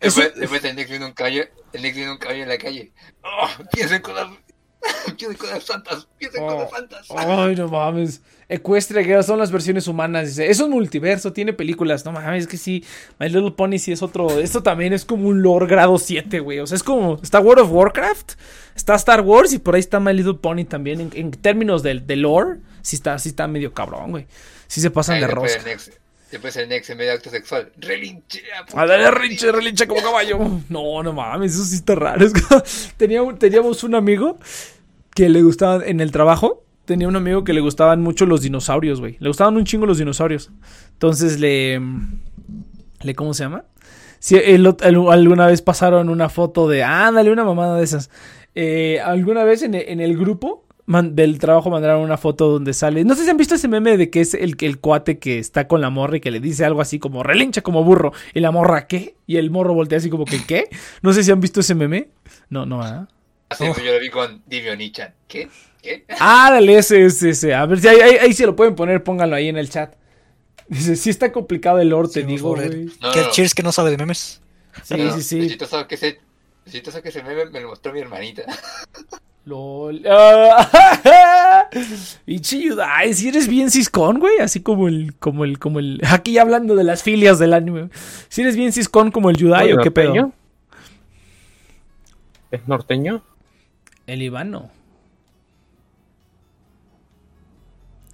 Después, 0.00 0.34
después 0.34 0.64
el 0.64 0.76
Nick 0.76 0.90
un 1.00 1.12
caballo, 1.12 1.44
el 1.72 1.82
Nick 1.82 1.96
un 2.08 2.18
caballo 2.18 2.42
en 2.42 2.48
la 2.48 2.58
calle. 2.58 2.92
Oh, 3.22 3.48
piensen 3.72 4.02
con 4.02 4.14
las, 4.14 4.28
piensen 5.16 5.36
con 5.36 5.50
las 5.50 5.64
santas, 5.64 6.08
piensen 6.18 6.46
con 6.46 6.58
las 6.58 6.70
santas. 6.70 7.06
Ay, 7.10 7.56
no 7.56 7.68
mames. 7.68 8.22
Ecuestria 8.48 9.02
Girl 9.02 9.24
son 9.24 9.38
las 9.38 9.50
versiones 9.50 9.88
humanas. 9.88 10.28
Dice, 10.28 10.48
es 10.48 10.60
un 10.60 10.70
multiverso, 10.70 11.32
tiene 11.32 11.52
películas. 11.52 12.04
No 12.04 12.12
mames, 12.12 12.44
es 12.44 12.48
que 12.48 12.56
sí. 12.56 12.84
My 13.18 13.28
Little 13.28 13.50
Pony 13.50 13.78
sí 13.78 13.90
es 13.92 14.02
otro. 14.02 14.38
Esto 14.38 14.62
también 14.62 14.92
es 14.92 15.04
como 15.04 15.28
un 15.28 15.42
lore 15.42 15.66
grado 15.66 15.98
7, 15.98 16.40
güey. 16.40 16.60
O 16.60 16.66
sea, 16.66 16.76
es 16.76 16.82
como. 16.82 17.18
Está 17.22 17.40
World 17.40 17.64
of 17.64 17.72
Warcraft, 17.72 18.32
está 18.76 18.94
Star 18.94 19.20
Wars 19.22 19.52
y 19.52 19.58
por 19.58 19.74
ahí 19.74 19.80
está 19.80 19.98
My 19.98 20.12
Little 20.12 20.34
Pony 20.34 20.64
también. 20.64 21.00
En, 21.00 21.10
en 21.14 21.30
términos 21.32 21.82
de, 21.82 21.98
de 21.98 22.16
lore, 22.16 22.60
sí 22.82 22.96
está, 22.96 23.18
sí 23.18 23.30
está 23.30 23.48
medio 23.48 23.74
cabrón, 23.74 24.12
güey. 24.12 24.26
Sí 24.68 24.80
se 24.80 24.90
pasan 24.90 25.16
Ay, 25.16 25.22
de 25.22 25.62
Nex, 25.64 25.90
después 26.30 26.56
el 26.56 26.68
Nex 26.68 26.90
en 26.90 26.98
medio 26.98 27.10
de 27.10 27.16
acto 27.16 27.30
sexual. 27.30 27.72
Relinchea. 27.76 28.66
puta 28.66 28.80
A 28.80 28.86
ver, 28.86 29.12
relinche, 29.14 29.50
relinche 29.50 29.86
como 29.86 30.02
caballo. 30.02 30.38
No, 30.68 31.02
no 31.02 31.12
mames, 31.12 31.54
eso 31.54 31.64
sí 31.64 31.76
está 31.76 31.94
raro. 31.94 32.24
Es 32.24 32.32
que 32.32 32.42
teníamos, 32.96 33.38
teníamos 33.38 33.82
un 33.84 33.94
amigo 33.94 34.38
que 35.14 35.28
le 35.28 35.42
gustaban 35.42 35.82
en 35.88 36.00
el 36.00 36.12
trabajo. 36.12 36.65
Tenía 36.86 37.06
un 37.08 37.16
amigo 37.16 37.44
que 37.44 37.52
le 37.52 37.60
gustaban 37.60 38.00
mucho 38.00 38.24
los 38.26 38.40
dinosaurios, 38.42 39.00
güey. 39.00 39.16
Le 39.20 39.28
gustaban 39.28 39.56
un 39.56 39.64
chingo 39.64 39.84
los 39.86 39.98
dinosaurios. 39.98 40.50
Entonces 40.92 41.38
le. 41.38 41.80
le 43.02 43.14
¿Cómo 43.14 43.34
se 43.34 43.44
llama? 43.44 43.64
El 44.30 44.66
el- 44.82 45.08
alguna 45.10 45.46
vez 45.46 45.60
pasaron 45.62 46.08
una 46.08 46.28
foto 46.28 46.68
de. 46.68 46.82
Ándale, 46.82 47.30
una 47.30 47.44
mamada 47.44 47.76
de 47.76 47.84
esas. 47.84 48.10
Eh, 48.54 49.00
alguna 49.04 49.44
vez 49.44 49.62
en, 49.62 49.74
en 49.74 50.00
el 50.00 50.16
grupo 50.16 50.64
man- 50.86 51.14
del 51.14 51.38
trabajo 51.38 51.68
mandaron 51.68 52.00
una 52.02 52.16
foto 52.16 52.48
donde 52.48 52.72
sale. 52.72 53.04
No 53.04 53.14
sé 53.14 53.24
si 53.24 53.30
han 53.30 53.36
visto 53.36 53.54
ese 53.54 53.68
meme 53.68 53.96
de 53.98 54.08
que 54.08 54.20
es 54.22 54.32
el, 54.34 54.56
el 54.60 54.78
cuate 54.78 55.18
que 55.18 55.38
está 55.38 55.68
con 55.68 55.80
la 55.82 55.90
morra 55.90 56.16
y 56.16 56.20
que 56.20 56.30
le 56.30 56.40
dice 56.40 56.64
algo 56.64 56.80
así 56.80 56.98
como 56.98 57.22
relincha 57.22 57.60
como 57.62 57.84
burro. 57.84 58.12
Y 58.32 58.40
la 58.40 58.50
morra, 58.50 58.86
¿qué? 58.86 59.16
Y 59.26 59.36
el 59.36 59.50
morro 59.50 59.74
voltea 59.74 59.98
así 59.98 60.08
como 60.08 60.24
que, 60.24 60.44
¿qué? 60.46 60.68
No 61.02 61.12
sé 61.12 61.22
si 61.22 61.30
han 61.32 61.40
visto 61.40 61.60
ese 61.60 61.74
meme. 61.74 62.08
No, 62.48 62.64
no, 62.64 62.80
¿ah? 62.82 63.08
Así 63.48 63.64
Oh. 63.64 63.74
yo 63.76 63.92
lo 63.92 64.00
vi 64.00 64.08
con 64.08 64.42
Dimio 64.46 64.74
Nichan. 64.76 65.12
¿Qué? 65.28 65.48
¿Qué? 65.86 66.04
Ah, 66.18 66.50
dale, 66.52 66.78
ese, 66.78 67.04
ese, 67.06 67.30
ese. 67.30 67.54
A 67.54 67.64
ver 67.66 67.78
si 67.80 67.86
ahí, 67.86 68.00
ahí, 68.00 68.16
ahí 68.16 68.32
se 68.32 68.44
lo 68.44 68.56
pueden 68.56 68.74
poner, 68.74 69.04
pónganlo 69.04 69.36
ahí 69.36 69.48
en 69.48 69.56
el 69.56 69.70
chat. 69.70 69.94
Dice, 70.68 70.96
sí 70.96 71.10
está 71.10 71.30
complicado 71.30 71.78
el 71.78 71.90
lore, 71.90 72.08
te 72.08 72.22
Sí, 72.22 72.26
digo, 72.26 72.56
güey. 72.56 72.86
No, 73.00 73.12
que 73.12 73.20
no, 73.20 73.26
el 73.26 73.30
Cheers 73.30 73.54
que 73.54 73.62
no 73.62 73.70
sabe 73.70 73.90
de 73.92 73.98
memes. 73.98 74.40
Sí, 74.82 74.94
no, 74.96 75.12
sí, 75.12 75.16
Lo 75.16 75.20
sí. 75.42 75.48
chistoso 75.48 75.86
que 75.86 75.94
ese, 75.94 76.18
lo 76.64 76.72
chistoso 76.72 77.00
que 77.02 77.10
ese 77.10 77.22
meme 77.22 77.44
me 77.46 77.60
lo 77.60 77.68
mostró 77.68 77.92
mi 77.92 78.00
hermanita. 78.00 78.42
LOL. 79.44 80.02
Y 82.26 82.40
Yudai, 82.40 83.14
si 83.14 83.28
eres 83.28 83.48
bien 83.48 83.70
ciscón, 83.70 84.18
güey, 84.18 84.38
así 84.40 84.60
como 84.60 84.88
el, 84.88 85.14
como 85.18 85.44
el, 85.44 85.58
como 85.58 85.78
el. 85.78 86.00
Aquí 86.10 86.32
ya 86.32 86.42
hablando 86.42 86.74
de 86.74 86.84
las 86.84 87.02
filias 87.02 87.38
del 87.38 87.54
anime. 87.54 87.88
Si 88.28 88.42
eres 88.42 88.56
bien 88.56 88.72
ciscón 88.72 89.10
como 89.12 89.30
el 89.30 89.36
Yudai 89.36 89.72
o 89.72 89.78
qué 89.78 89.90
pedo. 89.90 90.32
¿Es 92.50 92.66
norteño? 92.66 93.22
El 94.06 94.22
Ivano. 94.22 94.70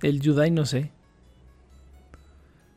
El 0.02 0.20
Yudai 0.20 0.50
no 0.50 0.66
sé. 0.66 0.90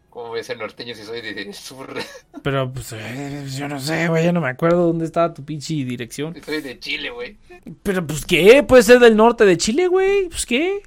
¿Cómo 0.09 0.29
voy 0.29 0.39
a 0.39 0.43
ser 0.43 0.57
norteño 0.57 0.95
si 0.95 1.03
soy 1.03 1.19
de, 1.21 1.33
de 1.33 1.51
sur? 1.51 1.93
Pero 2.43 2.71
pues 2.71 2.93
eh, 2.93 3.45
yo 3.49 3.67
no 3.67 3.79
sé, 3.79 4.07
güey, 4.07 4.23
ya 4.23 4.31
no 4.31 4.39
me 4.39 4.47
acuerdo 4.47 4.87
dónde 4.87 5.03
estaba 5.05 5.33
tu 5.33 5.43
pinche 5.43 5.73
dirección. 5.73 6.33
Soy 6.43 6.61
de 6.61 6.79
Chile, 6.79 7.09
güey. 7.09 7.37
Pero 7.83 8.05
pues 8.07 8.25
qué, 8.25 8.63
puede 8.63 8.83
ser 8.83 8.99
del 8.99 9.17
norte 9.17 9.45
de 9.45 9.57
Chile, 9.57 9.87
güey. 9.87 10.29
Pues 10.29 10.45
qué. 10.45 10.81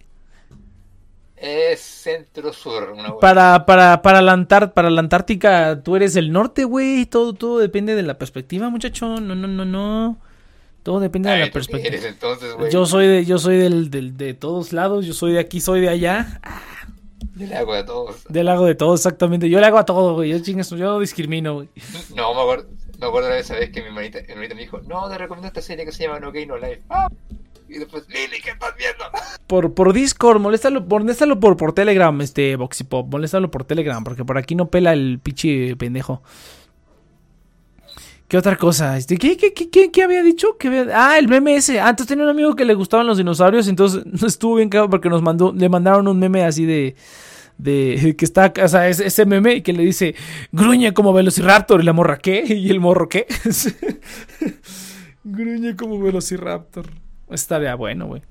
Es 1.37 1.81
centro-sur, 1.81 2.91
una 2.93 3.09
güey. 3.11 3.21
Para, 3.21 3.67
para, 3.67 4.01
para, 4.03 4.23
la 4.23 4.33
Antar- 4.33 4.73
para 4.73 4.91
la 4.91 5.01
Antártica, 5.01 5.83
tú 5.83 5.95
eres 5.95 6.17
el 6.17 6.33
norte, 6.33 6.65
güey. 6.65 7.05
Todo, 7.07 7.33
todo 7.35 7.59
depende 7.59 7.95
de 7.95 8.03
la 8.03 8.19
perspectiva, 8.19 8.71
muchacho. 8.71 9.21
No, 9.21 9.35
no, 9.35 9.47
no, 9.47 9.65
no. 9.65 10.19
Todo 10.89 11.01
depende 11.01 11.29
de 11.29 11.37
la 11.37 11.45
¿tú 11.45 11.49
qué 11.49 11.53
perspectiva. 11.53 11.89
eres 11.89 12.05
entonces, 12.07 12.55
güey? 12.55 12.73
Yo 12.73 12.87
soy 12.87 13.07
de, 13.07 13.25
yo 13.27 13.37
soy 13.39 13.59
del, 13.59 13.91
del- 13.91 14.17
de 14.17 14.33
todos 14.33 14.73
lados. 14.73 15.05
Yo 15.05 15.13
soy 15.13 15.35
de 15.35 15.39
aquí, 15.39 15.61
soy 15.61 15.83
de 15.83 15.91
allá. 15.91 16.41
Le 17.37 17.55
hago 17.55 17.75
a 17.75 17.85
todos. 17.85 18.25
Del 18.31 18.49
hago 18.49 18.65
de 18.65 18.75
todo, 18.75 18.95
exactamente. 18.95 19.51
Yo 19.51 19.61
le 19.61 19.67
hago 19.67 19.77
a 19.77 19.85
todo, 19.85 20.15
güey. 20.15 20.31
Yo 20.31 20.39
chingas, 20.39 20.71
yo 20.71 20.79
no 20.79 20.99
discrimino, 20.99 21.53
güey. 21.57 21.69
No, 22.17 22.33
me 22.33 22.41
acuerdo, 22.41 22.69
me 22.99 23.07
acuerdo 23.07 23.29
la 23.29 23.39
esa 23.39 23.55
vez 23.57 23.69
que 23.69 23.83
mi 23.83 23.89
hermanita, 23.89 24.21
mi 24.27 24.31
hermanita 24.33 24.55
me 24.55 24.63
dijo, 24.63 24.81
no, 24.89 25.11
te 25.11 25.19
recomiendo 25.19 25.49
esta 25.49 25.61
serie 25.61 25.85
que 25.85 25.93
se 25.93 26.05
llama 26.05 26.21
No 26.21 26.33
Gay 26.33 26.47
No 26.47 26.57
Life. 26.57 26.81
Ah. 26.89 27.09
Y 27.69 27.75
después, 27.79 28.05
Lili, 28.09 28.41
¿qué 28.43 28.53
estás 28.53 28.75
viendo? 28.79 29.05
Por, 29.47 29.75
por 29.75 29.93
Discord, 29.93 30.41
moléstalo, 30.41 30.81
moléstalo 30.81 31.39
por, 31.39 31.59
por 31.59 31.75
Telegram, 31.75 32.19
este 32.23 32.57
Boxy 32.57 32.85
Pop. 32.85 33.09
Moléstalo 33.11 33.51
por 33.51 33.65
Telegram, 33.65 34.03
porque 34.03 34.25
por 34.25 34.39
aquí 34.39 34.55
no 34.55 34.71
pela 34.71 34.95
el 34.95 35.21
pinche 35.23 35.77
pendejo. 35.77 36.23
¿Qué 38.29 38.37
otra 38.37 38.57
cosa? 38.57 38.97
Este, 38.99 39.17
¿qué, 39.17 39.37
qué, 39.39 39.91
qué, 39.91 40.03
había 40.03 40.23
dicho? 40.23 40.59
¿Qué 40.59 40.69
había- 40.69 40.87
Ah, 40.93 41.19
el 41.19 41.29
meme 41.29 41.57
ese. 41.57 41.81
Antes 41.81 42.07
tenía 42.07 42.25
un 42.25 42.31
amigo 42.31 42.55
que 42.55 42.67
le 42.67 42.75
gustaban 42.75 43.07
los 43.07 43.17
dinosaurios, 43.17 43.69
entonces 43.69 44.03
estuvo 44.23 44.57
bien 44.57 44.69
caro 44.69 44.91
porque 44.91 45.09
nos 45.09 45.23
mandó, 45.23 45.53
le 45.57 45.69
mandaron 45.71 46.07
un 46.09 46.19
meme 46.19 46.45
así 46.45 46.67
de, 46.67 46.95
de 47.57 48.15
que 48.19 48.25
está, 48.27 48.53
o 48.63 48.69
sea, 48.69 48.87
ese, 48.87 49.07
ese 49.07 49.25
meme 49.25 49.63
que 49.63 49.73
le 49.73 49.83
dice, 49.83 50.15
gruñe 50.53 50.93
como 50.93 51.15
Velociraptor 51.15 51.81
y 51.81 51.85
la 51.85 51.95
morra, 51.95 52.19
¿qué? 52.19 52.45
Y 52.49 52.69
el 52.69 52.81
morro, 52.81 53.09
¿qué? 53.09 53.27
gruñe 55.25 55.75
como 55.75 55.99
Velociraptor. 55.99 56.87
Estaría 57.31 57.75
bueno, 57.77 58.09
güey. 58.09 58.23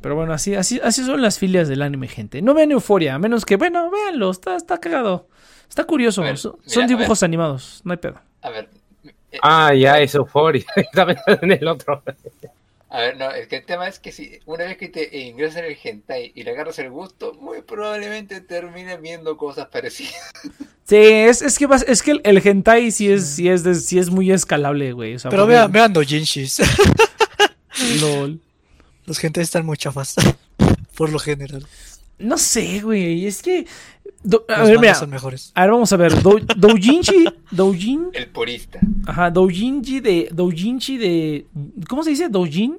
Pero 0.00 0.14
bueno, 0.16 0.32
así, 0.32 0.54
así, 0.54 0.80
así 0.82 1.04
son 1.04 1.22
las 1.22 1.38
filias 1.38 1.68
del 1.68 1.82
anime, 1.82 2.08
gente. 2.08 2.40
No 2.42 2.54
vean 2.54 2.70
euforia, 2.72 3.14
a 3.14 3.18
menos 3.18 3.44
que, 3.44 3.56
bueno, 3.56 3.90
véanlo, 3.90 4.30
está, 4.30 4.56
está 4.56 4.78
cagado. 4.78 5.28
Está 5.68 5.84
curioso. 5.84 6.22
Ver, 6.22 6.38
son 6.38 6.56
mira, 6.60 6.70
son 6.74 6.82
a 6.84 6.86
dibujos 6.86 7.22
animados, 7.22 7.80
no 7.84 7.92
hay 7.92 7.98
pedo. 7.98 8.20
A 8.42 8.50
ver, 8.50 8.68
eh, 9.32 9.38
Ah, 9.42 9.72
ya, 9.74 10.00
es 10.00 10.14
euforia. 10.14 10.64
En 11.42 11.52
el 11.52 11.68
otro. 11.68 12.02
a 12.90 13.00
ver, 13.00 13.16
no, 13.18 13.30
es 13.30 13.46
que 13.48 13.56
el 13.56 13.64
tema 13.66 13.86
es 13.86 13.98
que 13.98 14.10
si 14.12 14.38
una 14.46 14.64
vez 14.64 14.76
que 14.78 14.88
te 14.88 15.18
ingresas 15.20 15.58
en 15.58 15.64
el 15.66 15.76
hentai 15.82 16.32
y 16.34 16.42
le 16.42 16.50
agarras 16.52 16.78
el 16.78 16.90
gusto, 16.90 17.34
muy 17.34 17.62
probablemente 17.62 18.40
termines 18.40 19.00
viendo 19.00 19.36
cosas 19.36 19.66
parecidas. 19.66 20.14
Sí, 20.84 20.96
es, 20.96 21.42
es 21.42 21.58
que 21.58 21.66
vas- 21.66 21.84
es 21.86 22.02
que 22.02 22.12
el, 22.12 22.20
el 22.24 22.38
hentai 22.46 22.90
sí 22.90 23.12
es, 23.12 23.26
sí 23.26 23.48
es, 23.50 23.62
de- 23.62 23.74
sí 23.74 23.98
es 23.98 24.08
muy 24.10 24.32
escalable, 24.32 24.92
güey. 24.92 25.16
o 25.16 25.18
sea, 25.18 25.30
Pero 25.30 25.46
vean, 25.46 25.70
vean 25.70 25.92
doujinshis. 25.92 26.60
lol. 28.00 28.40
Los 29.04 29.18
gente 29.18 29.40
están 29.40 29.64
muy 29.66 29.76
chafas. 29.76 30.14
Por 30.96 31.10
lo 31.10 31.18
general. 31.18 31.66
No 32.18 32.36
sé, 32.38 32.80
güey, 32.80 33.26
es 33.26 33.42
que... 33.42 33.66
do- 34.24 34.44
a 34.48 34.58
Los 34.60 34.68
ver, 34.70 34.78
mira, 34.80 34.94
son 34.94 35.10
mejores. 35.10 35.52
a 35.54 35.62
ver, 35.62 35.70
vamos 35.70 35.92
a 35.92 35.96
ver. 35.96 36.22
Do, 36.22 36.38
doujinshi, 36.56 37.24
doujin, 37.50 38.08
El 38.12 38.26
purista. 38.28 38.80
ajá, 39.06 39.30
doujinshi 39.30 40.00
de, 40.00 40.28
doujinshi 40.32 40.96
de... 40.98 41.46
¿Cómo 41.88 42.02
se 42.02 42.10
dice? 42.10 42.28
Doujin. 42.28 42.78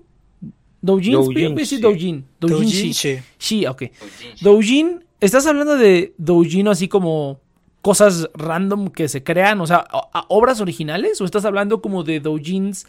Doujin, 0.82 1.14
doujin. 1.14 1.56
Doujinshi. 1.56 2.26
Doujinshi. 2.40 3.20
Sí, 3.38 3.66
ok. 3.66 3.84
Doujinshi. 4.00 4.44
Doujin, 4.46 5.04
¿estás 5.20 5.46
hablando 5.46 5.76
de 5.78 6.14
doujin 6.18 6.68
así 6.70 6.88
como 6.88 7.40
cosas 7.82 8.30
random 8.34 8.90
que 8.90 9.08
se 9.08 9.24
crean? 9.24 9.60
O 9.62 9.68
sea, 9.68 9.78
a- 9.90 10.10
a- 10.14 10.26
obras 10.30 10.62
originales? 10.62 11.20
¿O 11.22 11.26
estás 11.26 11.46
hablando 11.46 11.82
como 11.82 12.04
de 12.04 12.20
doujins 12.20 12.86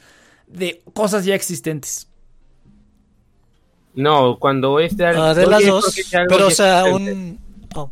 de 0.46 0.82
cosas 0.94 1.24
ya 1.24 1.34
existentes? 1.34 2.06
No, 3.94 4.38
cuando 4.38 4.78
es 4.80 4.96
de 4.96 5.06
Ah, 5.06 5.34
de 5.34 5.46
las 5.46 5.64
dos. 5.66 5.94
Pero, 6.28 6.46
o 6.46 6.50
sea, 6.50 6.84
un. 6.84 7.38
oh. 7.74 7.90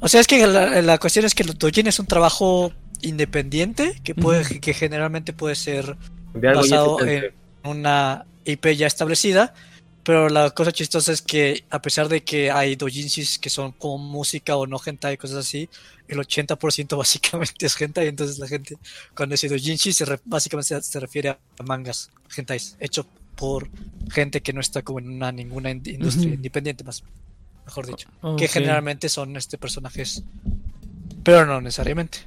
O 0.00 0.08
sea, 0.08 0.20
es 0.20 0.26
que 0.26 0.46
la, 0.46 0.82
la 0.82 0.98
cuestión 0.98 1.24
es 1.24 1.34
que 1.34 1.42
el 1.42 1.54
doujin 1.56 1.86
es 1.86 1.98
un 1.98 2.06
trabajo 2.06 2.72
independiente 3.02 4.00
que 4.04 4.14
puede 4.14 4.60
que 4.60 4.74
generalmente 4.74 5.32
puede 5.32 5.54
ser 5.54 5.96
basado 6.34 7.00
en 7.06 7.32
una 7.64 8.26
IP 8.44 8.66
ya 8.76 8.86
establecida. 8.86 9.54
Pero 10.02 10.28
la 10.28 10.50
cosa 10.50 10.70
chistosa 10.70 11.10
es 11.12 11.20
que 11.20 11.64
a 11.68 11.82
pesar 11.82 12.08
de 12.08 12.22
que 12.22 12.52
hay 12.52 12.76
doujinshis 12.76 13.40
que 13.40 13.50
son 13.50 13.72
como 13.72 13.98
música 13.98 14.54
o 14.56 14.64
no 14.64 14.78
hentai 14.84 15.14
y 15.14 15.16
cosas 15.16 15.38
así, 15.38 15.68
el 16.06 16.18
80% 16.18 16.96
básicamente 16.96 17.66
es 17.66 17.80
hentai, 17.80 18.06
entonces 18.06 18.38
la 18.38 18.46
gente 18.46 18.76
cuando 19.16 19.32
dice 19.32 19.48
doujinshi 19.48 19.92
se 19.92 20.04
re- 20.04 20.20
básicamente 20.24 20.68
se, 20.80 20.80
se 20.82 21.00
refiere 21.00 21.30
a 21.30 21.38
mangas 21.64 22.10
hentais 22.36 22.76
hecho 22.78 23.04
por 23.36 23.68
gente 24.10 24.40
que 24.40 24.52
no 24.52 24.60
está 24.60 24.82
como 24.82 24.98
en 24.98 25.08
una 25.10 25.30
ninguna 25.32 25.70
ind- 25.70 25.86
industria 25.92 26.26
Ujú. 26.28 26.34
independiente 26.34 26.82
más 26.84 27.04
mejor 27.64 27.86
dicho, 27.86 28.08
Ok. 28.22 28.38
que 28.38 28.48
generalmente 28.48 29.08
son 29.08 29.36
este 29.36 29.58
personajes 29.58 30.22
pero 31.22 31.44
no 31.46 31.60
necesariamente. 31.60 32.18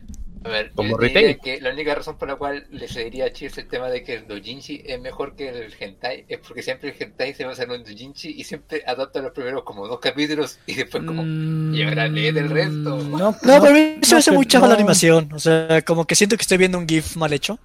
A 0.43 0.49
ver, 0.49 0.71
Como 0.73 0.95
retail. 0.97 1.37
que 1.43 1.59
la 1.59 1.71
única 1.71 1.93
razón 1.95 2.17
por 2.17 2.29
la 2.29 2.35
cual 2.37 2.65
le 2.71 2.87
cedería 2.87 3.25
a 3.25 3.31
Cheers 3.31 3.57
el 3.57 3.67
tema 3.67 3.89
de 3.89 4.03
que 4.03 4.13
el 4.15 4.27
doujinshi 4.27 4.83
es 4.85 4.99
mejor 5.01 5.35
que 5.35 5.49
el 5.49 5.73
hentai 5.77 6.23
es 6.29 6.39
porque 6.39 6.61
siempre 6.63 6.89
el 6.89 6.95
hentai 7.01 7.33
se 7.33 7.43
basa 7.43 7.63
en 7.63 7.71
un 7.71 7.83
doujinshi 7.83 8.29
y 8.37 8.43
siempre 8.45 8.81
adapta 8.87 9.21
los 9.21 9.33
primeros 9.33 9.63
como 9.63 9.85
dos 9.87 9.99
capítulos 9.99 10.59
y 10.65 10.75
después 10.75 11.03
como 11.03 11.23
Mm, 11.25 11.73
y 11.75 11.83
ahora 11.83 12.07
lee 12.07 12.31
del 12.31 12.49
resto. 12.49 12.97
No, 13.03 13.19
No, 13.19 13.35
pero 13.41 13.65
a 13.67 13.71
mí 13.71 13.97
se 14.01 14.15
me 14.15 14.19
hace 14.19 14.31
que- 14.31 14.37
muy 14.37 14.45
chafa 14.45 14.65
la 14.67 14.73
no. 14.73 14.79
animación, 14.79 15.29
o 15.33 15.39
sea, 15.39 15.81
como 15.81 16.05
que 16.05 16.15
siento 16.15 16.37
que 16.37 16.41
estoy 16.41 16.57
viendo 16.57 16.77
un 16.77 16.87
GIF 16.87 17.17
mal 17.17 17.33
hecho. 17.33 17.59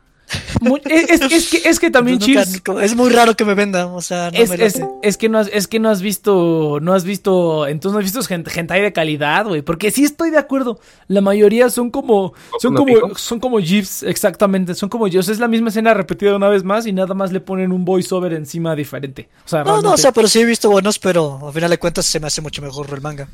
Es, 0.87 1.11
es- 1.11 1.33
es 1.33 1.51
que, 1.51 1.69
es 1.69 1.79
que 1.81 1.91
también 1.91 2.19
Nunca- 2.19 2.45
Cheers. 2.45 2.63
es 2.83 2.95
muy 2.97 3.11
raro 3.11 3.35
que 3.35 3.45
me 3.45 3.55
vendan, 3.55 3.89
o 3.89 4.01
sea, 4.01 4.31
no 4.31 4.39
Es, 4.39 4.49
me 4.51 4.65
es, 4.65 4.81
es 5.03 5.17
que 5.19 5.29
no 5.29 5.39
has, 5.39 5.49
es 5.53 5.69
que 5.69 5.79
no 5.79 5.91
has 5.91 6.01
visto, 6.01 6.79
no 6.81 6.95
has 6.95 7.05
visto, 7.05 7.67
entonces 7.67 7.93
no 7.93 7.99
has 7.99 8.05
visto 8.05 8.23
gen- 8.23 8.45
hentai 8.55 8.81
de 8.81 8.93
calidad, 8.93 9.47
güey, 9.47 9.63
porque 9.63 9.91
sí 9.91 10.05
estoy 10.05 10.31
de 10.31 10.39
acuerdo, 10.39 10.81
la 11.09 11.21
mayoría 11.21 11.69
son 11.71 11.91
como, 11.91 12.33
son 12.61 12.75
¿Como 12.75 12.87
pico? 12.87 13.15
son 13.17 13.41
como 13.41 13.59
gifs, 13.59 14.03
exactamente, 14.03 14.75
son 14.75 14.89
como 14.89 15.07
gifs, 15.07 15.29
es 15.29 15.39
la 15.39 15.49
misma 15.49 15.69
escena 15.69 15.93
repetida 15.93 16.35
una 16.37 16.49
vez 16.49 16.65
más 16.65 16.87
y 16.87 16.93
nada 16.93 17.15
más 17.15 17.31
le 17.33 17.41
ponen 17.41 17.71
un 17.73 17.85
voiceover 17.85 18.33
encima 18.33 18.75
diferente, 18.75 19.29
o 19.45 19.49
sea, 19.49 19.65
No, 19.65 19.83
no, 19.83 19.93
o 19.93 19.97
sea, 19.99 20.13
pero 20.13 20.29
sí 20.29 20.41
he 20.41 20.45
visto 20.45 20.71
buenos, 20.71 20.99
pero 20.99 21.41
al 21.47 21.53
final 21.53 21.71
de 21.71 21.79
cuentas 21.79 22.07
se 22.07 22.19
me 22.21 22.27
hace 22.29 22.41
mucho 22.41 22.63
mejor 22.63 22.87
el 22.93 23.01
manga. 23.03 23.29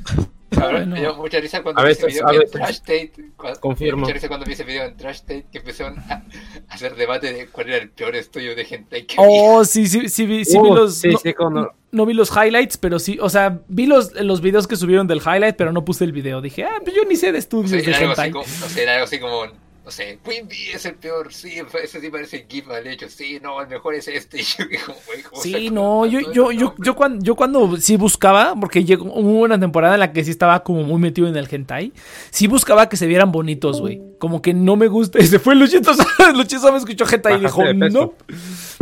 Ahora, 0.56 0.78
bueno. 0.78 0.94
me 0.96 1.00
dio 1.00 1.14
mucha 1.14 1.38
risa 1.38 1.62
cuando 1.62 1.80
A 1.80 1.84
vi 1.84 1.92
ese 1.92 2.06
veces- 2.06 2.20
video 2.22 2.28
a 2.28 2.32
en 2.34 2.38
veces. 2.40 2.52
Trash 2.52 2.78
Tate. 2.80 3.12
Cuando, 3.36 3.60
Confirmo. 3.60 4.00
Mucha 4.00 4.12
risa 4.14 4.26
cuando 4.26 4.44
vi 4.46 4.52
ese 4.54 4.64
video 4.64 4.84
en 4.84 4.96
Trash 4.96 5.20
Tate 5.20 5.46
que 5.52 5.58
empezaron 5.58 6.00
a, 6.00 6.24
a 6.68 6.76
hacer 6.86 6.96
debate 6.96 7.32
de 7.32 7.46
cuál 7.46 7.68
era 7.68 7.78
el 7.78 7.90
peor 7.90 8.16
estudio 8.16 8.54
de 8.54 8.66
hentai 8.68 9.04
que. 9.04 9.16
Oh, 9.18 9.64
sí, 9.64 9.86
sí, 9.86 10.08
sí, 10.08 10.26
vi, 10.26 10.44
sí 10.44 10.58
vi 10.58 10.68
Uh, 10.68 10.74
los, 10.74 10.94
sí, 10.96 11.08
no, 11.08 11.18
sí, 11.18 11.34
cuando- 11.34 11.72
no 11.92 12.06
vi 12.06 12.14
los 12.14 12.30
highlights, 12.30 12.76
pero 12.76 12.98
sí, 12.98 13.18
o 13.20 13.28
sea, 13.28 13.58
vi 13.68 13.86
los, 13.86 14.12
los 14.20 14.40
videos 14.40 14.66
que 14.68 14.76
subieron 14.76 15.06
del 15.06 15.18
highlight, 15.18 15.56
pero 15.56 15.72
no 15.72 15.84
puse 15.84 16.04
el 16.04 16.12
video, 16.12 16.40
dije, 16.40 16.64
ah, 16.64 16.78
pues 16.82 16.94
yo 16.94 17.04
ni 17.04 17.16
sé 17.16 17.32
de 17.32 17.38
O 17.38 17.38
estudios 17.38 17.70
sea, 17.70 17.80
de 17.80 17.94
algo 17.96 18.12
así 18.12 18.20
hentai. 18.22 18.30
como, 18.30 18.44
no 18.44 18.68
sé, 18.68 18.82
era 18.82 18.92
algo 18.94 19.04
así 19.04 19.18
como, 19.18 19.42
no 19.84 19.90
sé, 19.90 20.18
Queen 20.22 20.46
Bee 20.46 20.72
es 20.74 20.84
el 20.84 20.96
peor, 20.96 21.32
sí, 21.32 21.54
ese 21.82 22.00
sí 22.00 22.10
parece 22.10 22.46
GIF 22.48 22.66
mal 22.66 22.86
hecho, 22.86 23.08
sí, 23.08 23.38
no, 23.42 23.60
el 23.62 23.68
mejor 23.68 23.94
es 23.94 24.08
este. 24.08 24.40
Y 24.40 24.44
yo, 24.44 24.64
como, 24.86 24.98
güey, 25.06 25.22
¿cómo 25.22 25.42
Sí, 25.42 25.70
no, 25.70 26.06
yo, 26.06 26.20
yo, 26.32 26.52
yo, 26.52 26.74
yo, 26.78 26.94
cuando, 26.94 27.24
yo 27.24 27.34
cuando 27.34 27.76
sí 27.78 27.96
buscaba, 27.96 28.54
porque 28.58 28.84
llegó, 28.84 29.06
hubo 29.06 29.40
una 29.40 29.58
temporada 29.58 29.94
en 29.94 30.00
la 30.00 30.12
que 30.12 30.22
sí 30.22 30.30
estaba 30.30 30.62
como 30.62 30.82
muy 30.82 31.00
metido 31.00 31.28
en 31.28 31.36
el 31.36 31.48
hentai, 31.50 31.92
sí 32.30 32.46
buscaba 32.46 32.88
que 32.88 32.96
se 32.96 33.06
vieran 33.06 33.32
bonitos, 33.32 33.80
güey. 33.80 34.00
Como 34.18 34.42
que 34.42 34.52
no 34.52 34.76
me 34.76 34.88
gusta, 34.88 35.20
se 35.24 35.38
fue 35.38 35.54
Luchito, 35.54 35.92
Luchito 36.34 36.70
me 36.72 36.78
escuchó 36.78 37.06
hentai 37.10 37.38
y 37.38 37.40
dijo, 37.40 37.62
no, 37.72 38.14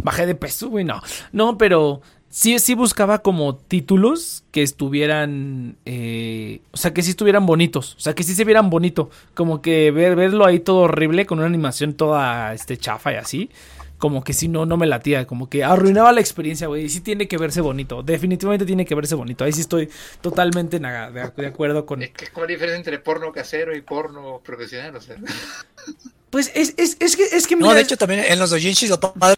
bajé 0.02 0.26
de 0.26 0.34
peso, 0.34 0.68
güey, 0.68 0.84
no. 0.84 1.00
No, 1.32 1.56
pero 1.56 2.02
sí, 2.30 2.58
sí 2.58 2.74
buscaba 2.74 3.18
como 3.18 3.56
títulos 3.56 4.44
que 4.50 4.62
estuvieran, 4.62 5.76
eh, 5.84 6.60
o 6.72 6.76
sea, 6.76 6.92
que 6.94 7.02
sí 7.02 7.10
estuvieran 7.10 7.46
bonitos, 7.46 7.94
o 7.96 8.00
sea, 8.00 8.14
que 8.14 8.22
sí 8.22 8.34
se 8.34 8.44
vieran 8.44 8.70
bonito, 8.70 9.10
como 9.34 9.62
que 9.62 9.90
ver, 9.90 10.16
verlo 10.16 10.44
ahí 10.46 10.60
todo 10.60 10.78
horrible 10.80 11.26
con 11.26 11.38
una 11.38 11.46
animación 11.46 11.94
toda, 11.94 12.54
este, 12.54 12.76
chafa 12.76 13.12
y 13.12 13.16
así 13.16 13.50
como 13.98 14.22
que 14.22 14.32
si 14.32 14.46
no, 14.46 14.64
no 14.64 14.76
me 14.76 14.86
latía, 14.86 15.26
como 15.26 15.50
que 15.50 15.64
arruinaba 15.64 16.12
la 16.12 16.20
experiencia, 16.20 16.68
güey. 16.68 16.84
Y 16.84 16.88
sí 16.88 17.00
tiene 17.00 17.26
que 17.26 17.36
verse 17.36 17.60
bonito, 17.60 18.04
definitivamente 18.04 18.64
tiene 18.64 18.86
que 18.86 18.94
verse 18.94 19.16
bonito. 19.16 19.42
Ahí 19.42 19.50
sí 19.52 19.60
estoy 19.62 19.88
totalmente 20.20 20.78
naga- 20.78 21.10
de, 21.10 21.28
de 21.36 21.46
acuerdo 21.48 21.84
con... 21.84 22.02
Es 22.04 22.10
que 22.10 22.26
es 22.26 22.30
como 22.30 22.46
la 22.46 22.52
diferencia 22.52 22.76
entre 22.76 23.00
porno 23.00 23.32
casero 23.32 23.74
y 23.76 23.80
porno 23.80 24.40
profesional, 24.44 24.94
o 24.94 25.00
sea. 25.00 25.16
Pues 26.30 26.52
es, 26.54 26.74
es, 26.76 26.96
es 27.00 27.16
que, 27.16 27.24
es 27.24 27.46
que 27.46 27.56
No, 27.56 27.62
mira, 27.62 27.74
de 27.74 27.80
hecho 27.80 27.96
también 27.96 28.20
en 28.28 28.38
los 28.38 28.50
doujinshis 28.50 28.90
lo 28.90 29.00
padre 29.00 29.36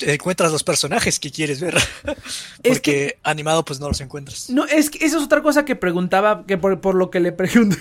encuentras 0.00 0.52
los 0.52 0.62
personajes 0.64 1.18
que 1.20 1.30
quieres 1.30 1.60
ver. 1.60 1.76
Porque 2.64 3.18
animado 3.22 3.64
pues 3.64 3.80
no 3.80 3.88
los 3.88 4.00
encuentras. 4.00 4.50
No, 4.50 4.64
es 4.66 4.90
que 4.90 5.04
esa 5.04 5.16
es 5.18 5.22
otra 5.22 5.42
cosa 5.42 5.64
que 5.64 5.76
preguntaba, 5.76 6.44
que 6.46 6.58
por, 6.58 6.80
por 6.80 6.94
lo 6.94 7.10
que 7.10 7.20
le 7.20 7.32
pregunté. 7.32 7.76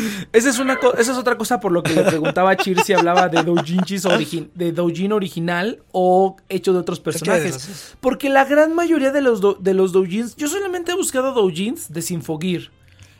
esa, 0.32 0.50
es 0.50 0.58
una 0.58 0.78
esa 0.98 1.12
es 1.12 1.18
otra 1.18 1.36
cosa 1.38 1.60
por 1.60 1.72
lo 1.72 1.82
que 1.82 1.92
le 1.92 2.02
preguntaba 2.02 2.50
a 2.50 2.56
Chir 2.56 2.80
si 2.82 2.92
hablaba 2.92 3.28
de 3.28 3.42
doujinshis 3.42 4.04
origi- 4.04 4.50
de 4.54 4.72
doujin 4.72 5.12
original 5.12 5.80
o 5.92 6.36
hecho 6.48 6.72
de 6.72 6.78
otros 6.80 7.00
personajes. 7.00 7.94
Porque 8.00 8.28
la 8.28 8.44
gran 8.44 8.74
mayoría 8.74 9.12
de 9.12 9.20
los, 9.20 9.40
do- 9.40 9.58
de 9.60 9.74
los 9.74 9.92
doujins, 9.92 10.36
yo 10.36 10.48
solamente 10.48 10.92
he 10.92 10.94
buscado 10.96 11.32
doujins 11.32 11.92
de 11.92 12.02
Sinfogir. 12.02 12.70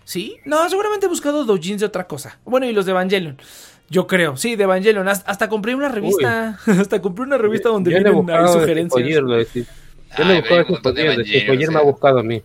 ¿Sí? 0.06 0.36
No, 0.44 0.68
seguramente 0.68 1.06
he 1.06 1.08
buscado 1.08 1.44
doujins 1.46 1.80
de 1.80 1.86
otra 1.86 2.06
cosa. 2.06 2.38
Bueno, 2.44 2.66
y 2.68 2.74
los 2.74 2.84
de 2.84 2.90
Evangelion. 2.90 3.38
Yo 3.90 4.06
creo, 4.06 4.36
sí, 4.36 4.56
de 4.56 4.64
Evangelion. 4.64 5.06
Hasta, 5.08 5.30
hasta 5.30 5.48
compré 5.48 5.74
una 5.74 5.88
revista. 5.88 6.58
hasta 6.66 7.00
compré 7.02 7.24
una 7.24 7.38
revista 7.38 7.68
donde 7.68 7.90
Yo 7.90 7.96
vienen 7.98 8.14
ahí 8.30 8.52
sugerencias. 8.52 9.02
Yo 10.16 10.24
le 10.24 10.34
he 10.34 10.40
buscado 10.40 10.60
hay 10.60 10.64
de 10.64 10.66
un 10.66 10.68
montón 10.72 10.94
de 10.94 11.00
Sinfoyer, 11.02 11.16
de 11.16 11.22
Evangelion, 11.22 11.40
Sinfoyer 11.40 11.68
o 11.68 11.72
me 11.72 11.78
ha 11.78 11.82
buscado 11.82 12.18
a 12.18 12.22
mí. 12.22 12.42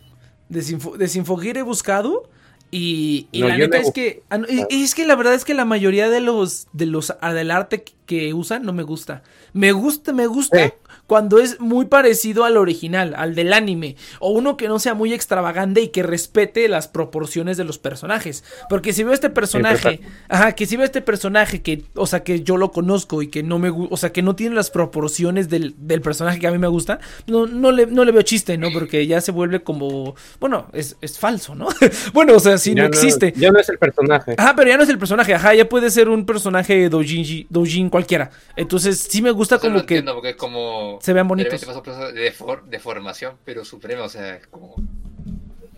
De, 0.49 0.59
Sinfo- 0.61 0.97
de 0.97 1.07
Sinfogir 1.07 1.57
he 1.57 1.61
buscado 1.61 2.29
y, 2.71 3.27
y 3.31 3.41
No, 3.41 3.47
la 3.47 3.57
neta 3.57 3.77
es 3.77 3.91
que 3.91 4.23
ah, 4.29 4.37
no, 4.39 4.47
y- 4.49 4.65
y 4.69 4.83
es 4.83 4.93
que 4.95 5.05
la 5.05 5.15
verdad 5.15 5.33
es 5.33 5.45
que 5.45 5.53
la 5.53 5.65
mayoría 5.65 6.09
de 6.09 6.19
los 6.21 6.67
de 6.73 6.85
los 6.87 7.15
ah, 7.21 7.33
del 7.33 7.51
arte 7.51 7.83
que- 8.05 8.33
usan 8.33 8.63
no 8.63 8.73
me 8.73 8.83
gusta. 8.83 9.23
Me 9.53 9.71
gusta, 9.71 10.13
me 10.13 10.27
gusta 10.27 10.67
Sí. 10.67 10.73
Cuando 11.09 11.39
es 11.39 11.59
muy 11.59 11.85
parecido 11.85 12.45
al 12.45 12.55
original, 12.55 13.15
al 13.17 13.33
del 13.33 13.51
anime, 13.51 13.95
o 14.19 14.29
uno 14.29 14.57
que 14.57 14.67
no 14.67 14.77
sea 14.77 14.93
muy 14.93 15.11
extravagante 15.11 15.81
y 15.81 15.87
que 15.87 16.03
respete 16.03 16.69
las 16.69 16.87
proporciones 16.87 17.57
de 17.57 17.63
los 17.63 17.79
personajes, 17.79 18.43
porque 18.69 18.93
si 18.93 19.03
veo 19.03 19.11
este 19.11 19.31
personaje, 19.31 20.01
ajá, 20.27 20.51
que 20.51 20.67
si 20.67 20.77
veo 20.77 20.85
este 20.85 21.01
personaje 21.01 21.63
que, 21.63 21.83
o 21.95 22.05
sea, 22.05 22.23
que 22.23 22.43
yo 22.43 22.57
lo 22.57 22.71
conozco 22.71 23.23
y 23.23 23.27
que 23.29 23.41
no 23.41 23.57
me, 23.57 23.71
o 23.71 23.97
sea, 23.97 24.11
que 24.11 24.21
no 24.21 24.35
tiene 24.35 24.55
las 24.55 24.69
proporciones 24.69 25.49
del, 25.49 25.73
del 25.79 26.01
personaje 26.01 26.39
que 26.39 26.45
a 26.45 26.51
mí 26.51 26.59
me 26.59 26.67
gusta, 26.67 26.99
no, 27.25 27.47
no 27.47 27.71
le, 27.71 27.87
no 27.87 28.05
le 28.05 28.11
veo 28.11 28.21
chiste, 28.21 28.59
¿no? 28.59 28.67
Porque 28.71 29.07
ya 29.07 29.19
se 29.19 29.31
vuelve 29.31 29.63
como, 29.63 30.13
bueno, 30.39 30.67
es, 30.73 30.95
es 31.01 31.17
falso, 31.17 31.55
¿no? 31.55 31.69
bueno, 32.13 32.35
o 32.35 32.39
sea, 32.39 32.59
si 32.59 32.75
Ya 32.75 32.83
no 32.83 32.87
existe. 32.89 33.33
Ya 33.35 33.49
no 33.49 33.59
es 33.59 33.67
el 33.67 33.79
personaje. 33.79 34.35
Ajá, 34.37 34.53
pero 34.55 34.69
ya 34.69 34.77
no 34.77 34.83
es 34.83 34.89
el 34.89 34.99
personaje, 34.99 35.33
ajá, 35.33 35.55
ya 35.55 35.67
puede 35.67 35.89
ser 35.89 36.07
un 36.07 36.27
personaje 36.27 36.87
doujin, 36.87 37.47
doujin 37.49 37.89
cualquiera. 37.89 38.29
Entonces, 38.55 38.99
sí 39.09 39.23
me 39.23 39.31
gusta 39.31 39.55
Eso 39.55 39.63
como 39.63 39.77
lo 39.77 39.85
que 39.87 39.95
entiendo 39.95 40.13
porque 40.13 40.29
es 40.29 40.35
como. 40.35 40.98
Se 40.99 41.13
vean 41.13 41.27
bonitos. 41.27 41.63
pasó 41.65 41.81
de, 42.11 42.31
for- 42.31 42.65
de 42.65 42.79
formación, 42.79 43.35
pero 43.45 43.65
suprema, 43.65 44.03
o 44.03 44.09
sea, 44.09 44.39
como. 44.49 44.75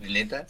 Neta. 0.00 0.46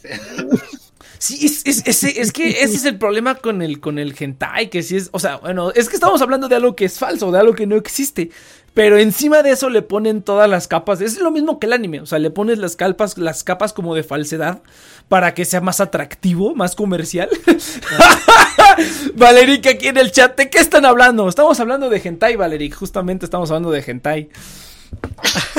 Sí, 1.19 1.45
es, 1.45 1.61
es, 1.65 1.83
es, 1.85 2.03
es 2.03 2.31
que 2.31 2.49
ese 2.63 2.75
es 2.75 2.85
el 2.85 2.97
problema 2.97 3.35
con 3.35 3.61
el, 3.61 3.79
con 3.79 3.99
el 3.99 4.15
hentai, 4.17 4.69
que 4.69 4.81
sí 4.81 4.95
es, 4.97 5.09
o 5.11 5.19
sea, 5.19 5.35
bueno, 5.37 5.71
es 5.71 5.89
que 5.89 5.95
estamos 5.95 6.21
hablando 6.23 6.47
de 6.47 6.55
algo 6.55 6.75
que 6.75 6.85
es 6.85 6.97
falso, 6.97 7.31
de 7.31 7.39
algo 7.39 7.53
que 7.53 7.67
no 7.67 7.75
existe. 7.75 8.31
Pero 8.73 8.97
encima 8.97 9.43
de 9.43 9.51
eso 9.51 9.69
le 9.69 9.83
ponen 9.83 10.23
todas 10.23 10.49
las 10.49 10.67
capas. 10.67 10.99
Es 11.01 11.19
lo 11.19 11.29
mismo 11.29 11.59
que 11.59 11.67
el 11.67 11.73
anime. 11.73 12.01
O 12.01 12.07
sea, 12.07 12.17
le 12.17 12.31
pones 12.31 12.57
las 12.57 12.75
capas, 12.75 13.19
las 13.19 13.43
capas 13.43 13.71
como 13.71 13.93
de 13.93 14.01
falsedad 14.01 14.63
para 15.07 15.35
que 15.35 15.45
sea 15.45 15.61
más 15.61 15.79
atractivo, 15.79 16.55
más 16.55 16.75
comercial. 16.75 17.29
Valeric 19.15 19.67
aquí 19.67 19.87
en 19.87 19.97
el 19.97 20.11
chat, 20.11 20.35
¿de 20.37 20.49
qué 20.49 20.59
están 20.59 20.85
hablando? 20.85 21.27
Estamos 21.29 21.59
hablando 21.59 21.89
de 21.89 22.01
hentai, 22.03 22.35
Valeric. 22.35 22.75
Justamente 22.75 23.25
estamos 23.25 23.49
hablando 23.51 23.71
de 23.71 23.83
hentai. 23.85 24.29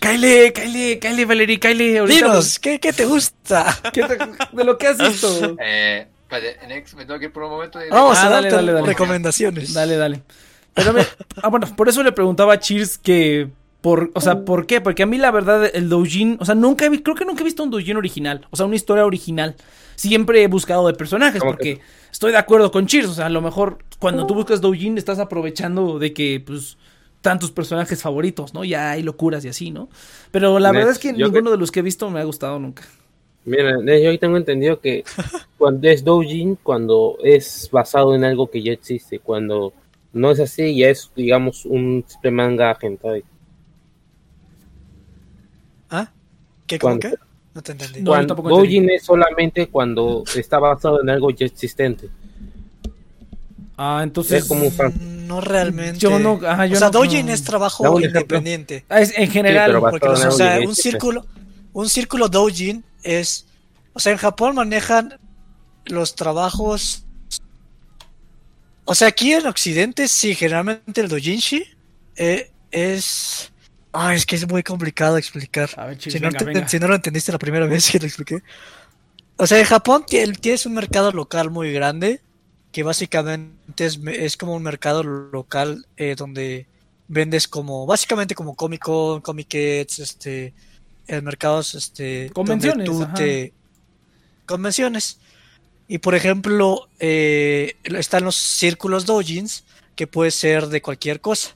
Kyle, 0.00 0.52
Kyle, 0.52 0.98
Kyle, 0.98 1.26
Valeric, 1.26 1.60
Kyle. 1.62 1.98
ahorita 1.98 2.26
Dinos, 2.26 2.58
¿qué, 2.58 2.80
qué 2.80 2.92
te 2.92 3.04
gusta? 3.06 3.78
¿qué 3.92 4.02
te- 4.02 4.18
de 4.56 4.64
lo 4.64 4.76
que 4.78 4.88
has 4.88 4.98
visto. 4.98 5.56
eh, 5.60 6.06
espérate, 6.22 6.66
Next, 6.66 6.94
me 6.94 7.04
tengo 7.04 7.18
que 7.20 7.26
ir 7.26 7.32
por 7.32 7.44
un 7.44 7.50
momento. 7.50 7.78
y- 7.84 7.88
Vamos 7.90 8.18
Ah, 8.18 8.26
a 8.26 8.30
dale, 8.30 8.48
darte 8.50 8.56
dale, 8.56 8.72
dale. 8.72 8.86
recomendaciones. 8.86 9.72
Dale, 9.72 9.96
dale. 9.96 10.22
Pero 10.74 10.92
me- 10.92 11.06
ah, 11.42 11.48
bueno, 11.48 11.66
por 11.76 11.88
eso 11.88 12.02
le 12.02 12.12
preguntaba 12.12 12.54
a 12.54 12.58
Cheers 12.58 12.98
que 12.98 13.48
por, 13.80 14.10
o 14.14 14.20
sea, 14.20 14.40
¿por 14.44 14.66
qué? 14.66 14.80
Porque 14.80 15.02
a 15.02 15.06
mí 15.06 15.18
la 15.18 15.30
verdad 15.30 15.70
el 15.72 15.88
doujin, 15.88 16.36
o 16.40 16.44
sea, 16.44 16.54
nunca 16.54 16.88
vi- 16.88 17.02
creo 17.02 17.14
que 17.16 17.24
nunca 17.24 17.42
he 17.42 17.44
visto 17.44 17.62
un 17.62 17.70
doujin 17.70 17.96
original, 17.96 18.46
o 18.50 18.56
sea, 18.56 18.66
una 18.66 18.76
historia 18.76 19.04
original. 19.04 19.54
Siempre 20.02 20.42
he 20.42 20.48
buscado 20.48 20.88
de 20.88 20.94
personajes 20.94 21.38
¿Cómo 21.38 21.52
porque 21.52 21.80
estoy 22.10 22.32
de 22.32 22.38
acuerdo 22.38 22.72
con 22.72 22.86
Cheers, 22.86 23.08
o 23.08 23.14
sea, 23.14 23.26
a 23.26 23.30
lo 23.30 23.40
mejor 23.40 23.78
cuando 24.00 24.26
tú 24.26 24.34
buscas 24.34 24.60
doujin 24.60 24.98
estás 24.98 25.20
aprovechando 25.20 26.00
de 26.00 26.12
que 26.12 26.42
pues 26.44 26.76
están 27.14 27.38
tus 27.38 27.52
personajes 27.52 28.02
favoritos, 28.02 28.52
¿no? 28.52 28.64
Ya 28.64 28.90
hay 28.90 29.04
locuras 29.04 29.44
y 29.44 29.48
así, 29.48 29.70
¿no? 29.70 29.88
Pero 30.32 30.58
la 30.58 30.72
verdad 30.72 30.90
es 30.90 30.98
que 30.98 31.12
ninguno 31.12 31.52
de 31.52 31.56
los 31.56 31.70
que 31.70 31.78
he 31.78 31.82
visto 31.84 32.10
me 32.10 32.18
ha 32.18 32.24
gustado 32.24 32.58
nunca. 32.58 32.82
Mira, 33.44 33.76
yo 33.78 34.10
ahí 34.10 34.18
tengo 34.18 34.36
entendido 34.36 34.80
que 34.80 35.04
cuando 35.56 35.88
es 35.88 36.02
doujin, 36.02 36.56
cuando 36.56 37.16
es 37.22 37.68
basado 37.70 38.16
en 38.16 38.24
algo 38.24 38.50
que 38.50 38.60
ya 38.60 38.72
existe, 38.72 39.20
cuando 39.20 39.72
no 40.12 40.32
es 40.32 40.40
así, 40.40 40.76
ya 40.76 40.88
es, 40.88 41.12
digamos, 41.14 41.64
un 41.64 42.04
simple 42.08 42.32
manga 42.32 42.76
hentai. 42.80 43.22
¿Ah? 45.90 46.10
¿Qué, 46.66 46.80
cómo 46.80 46.98
¿Cuándo? 46.98 47.16
qué? 47.16 47.31
No 47.54 47.62
te 47.62 47.72
entendí. 47.72 48.02
Cuando, 48.02 48.34
es 48.64 49.04
solamente 49.04 49.68
cuando 49.68 50.24
está 50.34 50.58
basado 50.58 51.02
en 51.02 51.10
algo 51.10 51.30
ya 51.30 51.46
existente. 51.46 52.08
Ah, 53.76 54.00
entonces 54.02 54.42
Es 54.42 54.48
como 54.48 54.64
un 54.64 54.72
fan. 54.72 55.26
No 55.26 55.40
realmente. 55.40 55.98
Yo 55.98 56.18
no- 56.18 56.40
ajá, 56.46 56.66
yo 56.66 56.76
o 56.76 56.78
sea, 56.78 56.88
no- 56.88 56.92
doujin 56.92 57.26
no. 57.26 57.32
es 57.32 57.42
trabajo 57.42 58.00
independiente. 58.00 58.84
Ah, 58.88 59.00
es 59.00 59.12
en 59.16 59.30
general 59.30 59.80
Porque, 59.80 60.06
en 60.06 60.12
o 60.12 60.30
sea, 60.30 60.60
un 60.60 60.74
círculo, 60.74 61.26
un 61.72 61.88
círculo 61.88 62.28
doujin 62.28 62.84
es, 63.02 63.46
o 63.92 64.00
sea, 64.00 64.12
en 64.12 64.18
Japón 64.18 64.54
manejan 64.54 65.18
los 65.86 66.14
trabajos, 66.14 67.04
o 68.84 68.94
sea, 68.94 69.08
aquí 69.08 69.32
en 69.32 69.46
Occidente 69.46 70.08
sí, 70.08 70.34
generalmente 70.34 71.00
el 71.00 71.08
doujinshi 71.08 71.64
eh, 72.16 72.50
es, 72.70 73.51
ah, 73.92 74.14
es 74.14 74.26
que 74.26 74.36
es 74.36 74.48
muy 74.48 74.62
complicado 74.62 75.16
explicar. 75.18 75.70
A 75.76 75.86
ver, 75.86 75.98
Cheers, 75.98 76.14
Si 76.14 76.20
no, 76.20 76.28
venga, 76.28 76.38
te- 76.38 76.44
venga. 76.44 76.68
si 76.68 76.78
no 76.78 76.88
lo 76.88 76.94
entendiste 76.94 77.32
la 77.32 77.38
primera 77.38 77.66
vez 77.66 77.90
que 77.90 77.98
lo 77.98 78.06
expliqué. 78.06 78.42
O 79.36 79.46
sea, 79.46 79.58
en 79.58 79.64
Japón 79.64 80.04
tie- 80.06 80.38
tienes 80.38 80.66
un 80.66 80.74
mercado 80.74 81.12
local 81.12 81.50
muy 81.50 81.72
grande, 81.72 82.20
que 82.70 82.82
básicamente 82.82 83.86
es, 83.86 84.36
como 84.36 84.54
un 84.54 84.62
mercado 84.62 85.02
local 85.02 85.86
eh, 85.96 86.14
donde 86.16 86.66
vendes 87.08 87.46
como, 87.48 87.84
básicamente 87.86 88.34
como 88.34 88.54
Comic 88.54 88.82
Con, 88.82 89.20
Comiquets, 89.20 89.98
este, 89.98 90.54
en 91.06 91.24
mercados, 91.24 91.74
este, 91.74 92.28
donde 92.28 92.32
Convenciones, 92.32 92.86
tú 92.86 93.06
te- 93.14 93.52
convenciones. 94.46 95.18
Y 95.88 95.98
por 95.98 96.14
ejemplo, 96.14 96.88
eh, 97.00 97.76
están 97.84 98.24
los 98.24 98.36
círculos 98.36 99.04
doujins, 99.04 99.64
que 99.96 100.06
puede 100.06 100.30
ser 100.30 100.68
de 100.68 100.80
cualquier 100.80 101.20
cosa. 101.20 101.54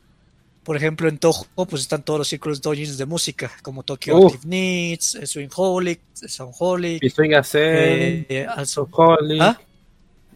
Por 0.67 0.77
ejemplo, 0.77 1.09
en 1.09 1.17
Toho 1.17 1.47
pues 1.55 1.83
están 1.83 2.03
todos 2.03 2.19
los 2.19 2.27
círculos 2.27 2.61
doujins 2.61 2.99
de 2.99 3.07
música, 3.07 3.53
como 3.63 3.85
Tokyo 3.85 4.17
Uf. 4.19 4.35
Active 4.35 4.49
Needs, 4.51 5.15
eh, 5.15 5.25
Swingholic, 5.25 6.01
Soundholic, 6.13 7.09
Swing 7.09 7.35
Ascent, 7.35 8.27
eh, 8.29 8.47
also- 8.51 8.89
Soulholic, 8.91 9.41
¿Ah? 9.43 9.61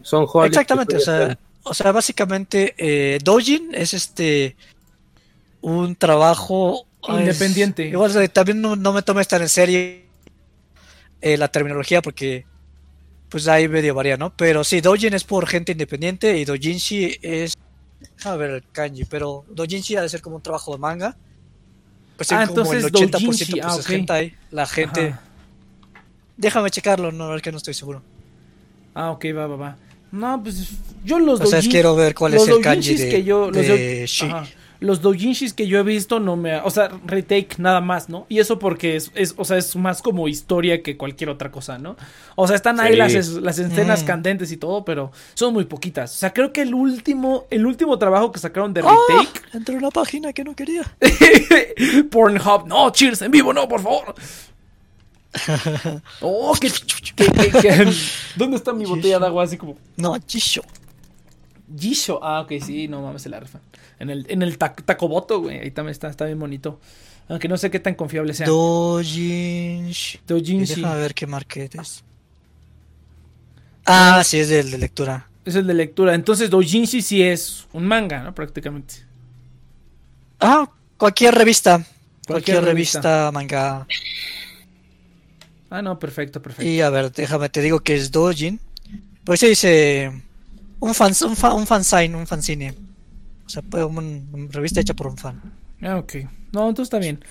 Soulholic, 0.01 0.53
Exactamente, 0.53 0.95
o 0.95 0.99
sea, 1.01 1.37
o 1.63 1.73
sea, 1.73 1.91
básicamente 1.91 2.73
eh, 2.77 3.19
Doujin 3.21 3.71
es 3.73 3.93
este 3.93 4.55
un 5.59 5.97
trabajo 5.97 6.87
ah, 7.09 7.15
es- 7.15 7.19
Independiente. 7.27 7.87
igual 7.89 8.09
o 8.09 8.13
sea, 8.13 8.25
también 8.29 8.61
no, 8.61 8.77
no 8.77 8.93
me 8.93 9.01
tomes 9.01 9.27
tan 9.27 9.41
en 9.41 9.49
serio 9.49 9.79
eh, 11.19 11.35
la 11.37 11.49
terminología 11.49 12.01
porque 12.01 12.45
pues 13.27 13.49
ahí 13.49 13.67
medio 13.67 13.93
varía, 13.95 14.15
¿no? 14.15 14.33
Pero 14.35 14.63
sí, 14.63 14.79
Doujin 14.79 15.13
es 15.13 15.25
por 15.25 15.45
gente 15.45 15.73
independiente 15.73 16.37
y 16.37 16.45
Doujinshi 16.45 17.17
es 17.21 17.53
a 18.23 18.35
ver 18.35 18.49
el 18.51 18.63
kanji, 18.71 19.05
pero 19.05 19.45
Doujinshi 19.49 19.95
ha 19.95 20.01
de 20.01 20.09
ser 20.09 20.21
como 20.21 20.35
un 20.37 20.41
trabajo 20.41 20.71
de 20.73 20.77
manga. 20.79 21.15
Pues 22.17 22.31
Ah, 22.31 22.45
como 22.47 22.71
el 22.73 22.79
entonces 22.79 22.91
80% 22.91 22.91
doujinshi, 22.91 23.51
pues, 23.51 23.65
ah, 23.65 23.75
es 23.79 23.85
ok. 23.85 23.89
hentai, 23.91 24.35
la 24.51 24.65
gente 24.67 25.07
Ajá. 25.09 25.21
Déjame 26.37 26.69
checarlo, 26.71 27.11
no, 27.11 27.35
es 27.35 27.41
que 27.41 27.51
no 27.51 27.57
estoy 27.57 27.73
seguro. 27.73 28.01
Ah, 28.95 29.11
ok, 29.11 29.25
va, 29.35 29.47
va, 29.47 29.55
va. 29.55 29.77
No, 30.11 30.41
pues 30.43 30.69
yo 31.05 31.19
los 31.19 31.39
O 31.39 31.45
sea, 31.45 31.61
quiero 31.61 31.95
ver 31.95 32.13
cuál 32.15 32.33
es 32.33 32.47
el 32.47 32.61
kanji 32.61 32.95
de, 32.95 33.09
que 33.09 33.23
yo, 33.23 33.49
los, 33.51 33.53
de 33.65 34.03
dou- 34.03 34.07
Shi. 34.07 34.27
Los 34.81 35.01
doujinshis 35.01 35.53
que 35.53 35.67
yo 35.67 35.79
he 35.79 35.83
visto 35.83 36.19
no 36.19 36.35
me, 36.35 36.57
o 36.59 36.69
sea, 36.69 36.89
retake 37.05 37.55
nada 37.59 37.79
más, 37.81 38.09
¿no? 38.09 38.25
Y 38.29 38.39
eso 38.39 38.59
porque 38.59 38.95
es, 38.97 39.11
es, 39.15 39.33
o 39.37 39.45
sea, 39.45 39.57
es 39.57 39.75
más 39.77 40.01
como 40.01 40.27
historia 40.27 40.81
que 40.83 40.97
cualquier 40.97 41.29
otra 41.29 41.51
cosa, 41.51 41.77
¿no? 41.77 41.95
O 42.35 42.47
sea, 42.47 42.55
están 42.57 42.79
ahí 42.79 42.91
Sí. 42.93 42.97
las, 42.97 43.27
las 43.29 43.59
escenas 43.59 44.03
Mm. 44.03 44.05
candentes 44.07 44.51
y 44.51 44.57
todo, 44.57 44.83
pero 44.83 45.11
son 45.35 45.53
muy 45.53 45.65
poquitas. 45.65 46.13
O 46.13 46.17
sea, 46.17 46.33
creo 46.33 46.51
que 46.51 46.63
el 46.63 46.73
último, 46.73 47.45
el 47.49 47.65
último 47.65 47.97
trabajo 47.97 48.31
que 48.31 48.39
sacaron 48.39 48.73
de 48.73 48.81
¡Ah! 48.81 48.93
retake, 49.09 49.41
Entré 49.53 49.75
en 49.75 49.79
una 49.79 49.91
página 49.91 50.33
que 50.33 50.43
no 50.43 50.55
quería. 50.55 50.83
Pornhub, 52.11 52.67
no, 52.67 52.89
cheers, 52.91 53.21
en 53.21 53.31
vivo, 53.31 53.53
no, 53.53 53.67
por 53.67 53.81
favor. 53.81 54.15
Oh, 56.21 56.53
que, 56.59 56.69
que- 57.15 57.93
¿dónde 58.35 58.57
está 58.57 58.73
mi 58.73 58.85
botella 58.85 59.19
de 59.19 59.25
agua? 59.27 59.43
Así 59.43 59.57
como, 59.57 59.77
No, 59.95 60.17
Jisho. 60.27 60.61
Jisho. 61.77 62.19
Ah, 62.23 62.41
ok, 62.41 62.53
sí, 62.61 62.87
no 62.87 63.01
mames, 63.01 63.21
se 63.21 63.29
la 63.29 63.39
rifan. 63.39 63.61
En 63.99 64.09
el, 64.09 64.25
en 64.29 64.41
el 64.41 64.57
tac- 64.57 64.83
Tacoboto, 64.83 65.41
güey. 65.41 65.59
Ahí 65.59 65.71
también 65.71 65.91
está, 65.91 66.09
está 66.09 66.25
bien 66.25 66.39
bonito. 66.39 66.79
Aunque 67.29 67.47
no 67.47 67.57
sé 67.57 67.69
qué 67.71 67.79
tan 67.79 67.95
confiable 67.95 68.33
sea. 68.33 68.47
Dojinshi. 68.47 70.19
Doujinshi. 70.27 70.75
Déjame 70.75 70.99
ver 70.99 71.13
qué 71.13 71.27
market 71.27 71.75
es. 71.75 72.03
Ah, 73.85 74.21
sí, 74.25 74.39
es 74.39 74.49
del 74.49 74.71
de 74.71 74.77
lectura. 74.77 75.27
Es 75.45 75.55
el 75.55 75.65
de 75.67 75.73
lectura. 75.73 76.13
Entonces, 76.13 76.49
Doujinshi 76.49 77.01
sí 77.01 77.23
es 77.23 77.67
un 77.73 77.85
manga, 77.85 78.21
¿no? 78.23 78.33
Prácticamente. 78.35 78.95
Ah, 80.39 80.69
cualquier 80.97 81.33
revista. 81.35 81.77
Cualquier, 82.27 82.57
Cualquier 82.57 82.63
revista. 82.63 82.99
revista, 83.01 83.31
manga. 83.31 83.87
Ah, 85.69 85.81
no, 85.81 85.97
perfecto, 85.99 86.41
perfecto. 86.41 86.69
Y 86.69 86.81
a 86.81 86.89
ver, 86.89 87.11
déjame, 87.11 87.49
te 87.49 87.61
digo 87.61 87.79
que 87.79 87.95
es 87.95 88.11
Dojin. 88.11 88.59
Pues 89.23 89.39
se 89.39 89.47
dice 89.47 90.21
un 90.81 90.93
fan, 90.93 91.13
un, 91.25 91.35
fa- 91.37 91.53
un 91.53 91.65
fansign, 91.65 92.13
un 92.15 92.27
fanzine. 92.27 92.75
O 93.45 93.49
sea, 93.49 93.63
un- 93.87 94.27
una 94.33 94.47
revista 94.51 94.81
hecha 94.81 94.93
por 94.93 95.07
un 95.07 95.17
fan. 95.17 95.41
Ah, 95.81 95.97
ok. 95.97 96.13
No, 96.51 96.67
entonces 96.69 96.83
está 96.83 96.99
bien. 96.99 97.23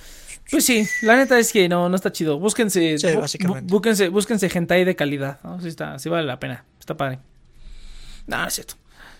Pues 0.50 0.64
sí, 0.64 0.84
la 1.02 1.16
neta 1.16 1.38
es 1.38 1.52
que 1.52 1.68
no, 1.68 1.88
no 1.88 1.94
está 1.94 2.10
chido. 2.10 2.38
Búsquense, 2.40 2.98
Sí, 2.98 3.06
básicamente. 3.14 3.70
búsquense, 3.72 4.08
búsquense 4.08 4.50
hentai 4.52 4.84
de 4.84 4.96
calidad. 4.96 5.38
¿no? 5.44 5.60
Sí, 5.60 5.68
está, 5.68 5.98
sí 5.98 6.08
vale 6.08 6.26
la 6.26 6.40
pena. 6.40 6.64
Está 6.80 6.96
padre. 6.96 7.18
No, 8.26 8.38
no 8.38 8.46
es 8.48 8.54
cierto. 8.54 8.74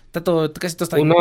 Está 0.07 0.23
todo, 0.23 0.51
casi 0.51 0.75
todo 0.75 0.83
está 0.85 0.97
bien. 0.97 1.13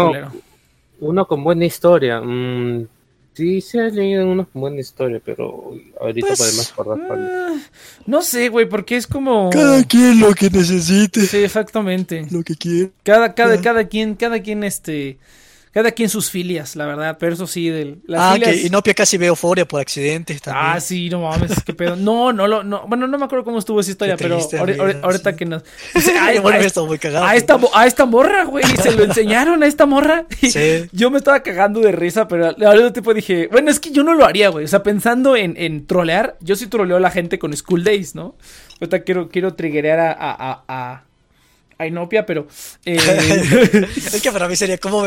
Uno 1.01 1.27
con 1.27 1.45
buena 1.45 1.65
historia. 1.65 2.21
mm, 2.21 2.89
sí, 3.35 3.61
se 3.61 3.81
ha 3.81 3.89
leído 3.89 4.27
uno 4.29 4.49
con 4.49 4.61
buena 4.63 4.81
historia, 4.81 5.21
pero 5.25 5.73
ahorita 6.01 6.29
Pues, 6.29 6.39
podemos 6.39 6.71
acordar 6.73 7.07
cuál. 7.07 7.31
Ah, 7.33 7.57
no 8.07 8.23
sé, 8.23 8.49
güey, 8.49 8.69
porque 8.69 8.97
es 8.97 9.07
como. 9.07 9.51
quien 9.89 10.21
lo 10.21 10.35
que 10.35 10.51
necesite. 10.51 11.21
Sí, 11.23 11.39
exactamente. 11.39 12.27
Lo 12.31 12.43
que 12.43 12.55
quiere. 12.57 12.91
Cada, 13.03 13.35
cada, 13.35 13.61
cada 13.61 13.89
quien, 13.89 14.15
cada 14.15 14.41
quien, 14.41 14.65
este. 14.65 15.19
Cada 15.73 15.93
quien 15.93 16.09
sus 16.09 16.31
filias, 16.31 16.75
la 16.75 16.85
verdad. 16.85 17.17
Pero 17.21 17.35
eso 17.35 17.47
sí, 17.47 17.69
del, 17.69 18.01
las 18.07 18.21
Ah, 18.21 18.33
filias. 18.35 18.51
que 18.57 18.67
Inopia 18.67 18.93
casi 18.93 19.17
ve 19.19 19.27
euforia 19.27 19.69
por 19.69 19.81
accidente. 19.81 20.37
También. 20.41 20.67
Ah, 20.69 20.81
sí, 20.81 21.09
no 21.09 21.21
mames, 21.23 21.63
qué 21.65 21.73
pedo. 21.75 21.95
No, 21.95 22.33
no, 22.33 22.49
lo- 22.49 22.65
no, 22.65 22.85
bueno, 22.89 23.07
no 23.07 23.17
me 23.19 23.25
acuerdo 23.25 23.45
cómo 23.45 23.59
estuvo 23.61 23.79
esa 23.81 23.93
historia, 23.93 24.17
pero 24.17 24.39
ahorita 25.03 25.37
que 25.37 25.47
nos. 25.47 25.63
Dice, 25.95 26.13
"Ay, 26.19 26.41
bueno, 26.41 26.59
ay, 26.59 26.67
esto 26.67 26.85
muy 26.87 26.99
cagado. 26.99 27.25
a 27.25 27.37
esta, 27.37 27.57
a 27.73 27.87
esta 27.87 28.05
morra, 28.05 28.45
güey, 28.45 28.65
se 28.83 28.91
lo 28.97 29.05
enseñaron 29.05 29.63
a 29.63 29.67
esta 29.67 29.87
morra. 29.87 30.27
Y 30.43 30.51
Sí. 30.51 30.89
Yo 30.93 31.11
me 31.11 31.19
estaba 31.19 31.41
cagando 31.45 31.79
de 31.81 31.93
risa, 31.93 32.27
pero 32.27 32.47
al 32.49 32.57
mismo 32.77 32.93
tiempo 32.93 33.15
dije, 33.15 33.49
bueno, 33.53 33.71
es 33.71 33.79
que 33.79 33.93
yo 33.93 34.03
no 34.03 34.15
lo 34.15 34.25
haría, 34.25 34.49
güey. 34.49 34.65
O 34.65 34.69
sea, 34.69 34.83
pensando 34.83 35.37
en, 35.37 35.55
en 35.57 35.87
trolear, 35.87 36.37
yo 36.41 36.57
sí 36.57 36.67
troleo 36.67 36.97
a 36.97 37.01
la 37.01 37.11
gente 37.13 37.39
con 37.39 37.57
School 37.57 37.85
Days, 37.85 38.15
¿no? 38.17 38.35
Ahorita 38.81 39.01
quiero, 39.05 39.29
quiero 39.29 39.55
triggerear 39.55 40.01
a, 40.01 40.13
a, 40.19 40.65
a, 40.67 41.05
a, 41.81 41.83
a 41.83 41.87
Inopia, 41.87 42.27
pero. 42.27 42.47
eh, 42.85 42.99
es 43.97 44.21
que 44.23 44.33
para 44.33 44.49
mí 44.49 44.57
sería 44.57 44.79
como. 44.79 45.05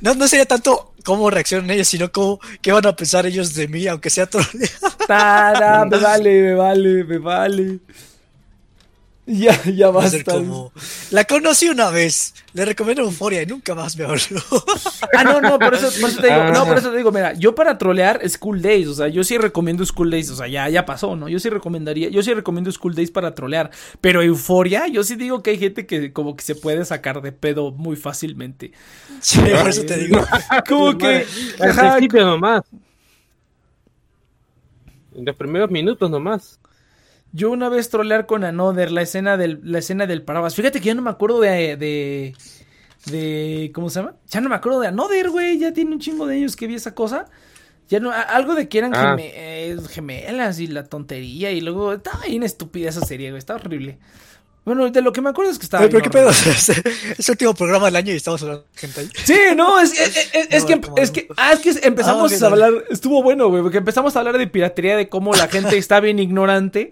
No, 0.00 0.14
no 0.14 0.28
sería 0.28 0.46
tanto 0.46 0.94
cómo 1.04 1.30
reaccionan 1.30 1.70
ellos, 1.70 1.88
sino 1.88 2.10
como 2.10 2.40
qué 2.60 2.72
van 2.72 2.86
a 2.86 2.96
pensar 2.96 3.26
ellos 3.26 3.54
de 3.54 3.68
mí, 3.68 3.86
aunque 3.86 4.10
sea 4.10 4.26
troleo. 4.26 4.68
tada, 5.06 5.84
me 5.90 5.98
vale, 5.98 6.42
me 6.42 6.54
vale, 6.54 7.04
me 7.04 7.18
vale. 7.18 7.78
Ya, 9.28 9.60
ya 9.64 9.90
Va 9.90 10.04
a 10.04 10.08
ser 10.08 10.22
basta. 10.24 10.32
como. 10.38 10.72
La 11.10 11.24
conocí 11.24 11.68
una 11.68 11.90
vez, 11.90 12.32
le 12.52 12.64
recomiendo 12.64 13.02
euforia 13.02 13.42
y 13.42 13.46
nunca 13.46 13.74
más 13.74 13.96
me 13.96 14.04
habló. 14.04 14.16
Ah, 15.16 15.24
no, 15.24 15.40
no, 15.40 15.58
por 15.58 15.74
eso, 15.74 15.88
por 16.00 16.10
eso 16.10 16.20
te 16.20 16.28
digo, 16.28 16.44
no, 16.52 16.60
Ah. 16.62 16.66
por 16.66 16.78
eso 16.78 16.90
te 16.90 16.96
digo, 16.98 17.10
mira, 17.10 17.32
yo 17.34 17.54
para 17.54 17.76
trolear 17.78 18.20
School 18.28 18.62
Days, 18.62 18.86
o 18.88 18.94
sea, 18.94 19.08
yo 19.08 19.24
sí 19.24 19.36
recomiendo 19.38 19.84
School 19.84 20.10
Days, 20.10 20.30
o 20.30 20.36
sea, 20.36 20.46
ya, 20.46 20.68
ya 20.68 20.84
pasó, 20.86 21.16
¿no? 21.16 21.28
Yo 21.28 21.40
sí 21.40 21.48
recomendaría, 21.50 22.08
yo 22.08 22.22
sí 22.22 22.32
recomiendo 22.34 22.70
School 22.70 22.94
Days 22.94 23.10
para 23.10 23.34
trolear, 23.34 23.70
pero 24.00 24.22
Euforia, 24.22 24.86
yo 24.88 25.02
sí 25.04 25.16
digo 25.16 25.42
que 25.42 25.50
hay 25.50 25.58
gente 25.58 25.86
que 25.86 26.12
como 26.12 26.36
que 26.36 26.44
se 26.44 26.54
puede 26.54 26.84
sacar 26.84 27.20
de 27.22 27.32
pedo 27.32 27.72
muy 27.72 27.96
fácilmente. 27.96 28.72
sí, 29.20 29.40
por 29.40 29.68
eso 29.68 29.84
te 29.84 29.96
digo. 29.96 30.20
Como 30.68 30.96
que, 30.98 31.26
Al 31.60 31.70
ajá, 31.70 31.92
principio 31.92 32.24
nomás. 32.26 32.62
En 35.14 35.24
los 35.24 35.36
primeros 35.36 35.70
minutos 35.70 36.10
nomás. 36.10 36.60
Yo 37.36 37.50
una 37.50 37.68
vez 37.68 37.90
trolear 37.90 38.26
con 38.26 38.44
Another, 38.44 38.90
la 38.90 39.02
escena 39.02 39.36
del, 39.36 39.60
la 39.62 39.78
escena 39.78 40.06
del 40.06 40.22
paraguas, 40.22 40.54
fíjate 40.54 40.80
que 40.80 40.88
yo 40.88 40.94
no 40.94 41.02
me 41.02 41.10
acuerdo 41.10 41.40
de, 41.40 41.76
de, 41.76 42.34
de, 43.06 43.70
¿cómo 43.74 43.90
se 43.90 44.00
llama? 44.00 44.14
Ya 44.28 44.40
no 44.40 44.48
me 44.48 44.54
acuerdo 44.54 44.80
de 44.80 44.88
Another, 44.88 45.30
güey, 45.30 45.58
ya 45.58 45.72
tiene 45.72 45.92
un 45.92 46.00
chingo 46.00 46.26
de 46.26 46.36
años 46.36 46.56
que 46.56 46.66
vi 46.66 46.74
esa 46.74 46.94
cosa. 46.94 47.26
Ya 47.88 48.00
no, 48.00 48.10
a- 48.10 48.20
algo 48.22 48.54
de 48.56 48.68
que 48.68 48.78
eran 48.78 48.92
Ah. 48.94 49.14
geme- 49.16 49.30
eh, 49.34 49.76
gemelas 49.90 50.58
y 50.58 50.66
la 50.66 50.84
tontería 50.84 51.52
y 51.52 51.60
luego 51.60 51.92
estaba 51.92 52.20
bien 52.26 52.42
estúpida 52.42 52.88
esa 52.88 53.02
serie, 53.04 53.30
güey, 53.30 53.38
estaba 53.38 53.60
horrible. 53.60 53.98
Bueno, 54.66 54.90
de 54.90 55.00
lo 55.00 55.12
que 55.12 55.22
me 55.22 55.30
acuerdo 55.30 55.50
es 55.52 55.58
que 55.58 55.64
estaba 55.64 55.86
pero 55.88 56.02
qué 56.02 56.10
pedo, 56.10 56.28
es 56.30 56.68
el 56.70 56.82
último 57.30 57.54
programa 57.54 57.86
del 57.86 57.96
año 57.96 58.12
y 58.12 58.16
estamos 58.16 58.42
hablando 58.42 58.64
de 58.74 58.78
gente 58.78 59.00
ahí. 59.00 59.10
Sí, 59.24 59.34
no, 59.56 59.80
es, 59.80 59.98
es, 59.98 60.28
es- 60.50 60.64
que, 60.64 60.80
es 60.96 61.10
que, 61.12 61.28
ah, 61.38 61.52
es 61.52 61.60
que 61.60 61.70
empezamos 61.86 62.42
Ah, 62.42 62.46
a 62.46 62.48
hablar, 62.50 62.72
estuvo 62.90 63.22
bueno, 63.22 63.48
güey, 63.48 63.62
porque 63.62 63.78
empezamos 63.78 64.14
a 64.14 64.18
hablar 64.18 64.36
de 64.36 64.46
piratería, 64.48 64.96
de 64.96 65.08
cómo 65.08 65.32
la 65.34 65.48
gente 65.48 65.78
está 65.78 66.00
bien 66.00 66.18
ignorante 66.18 66.90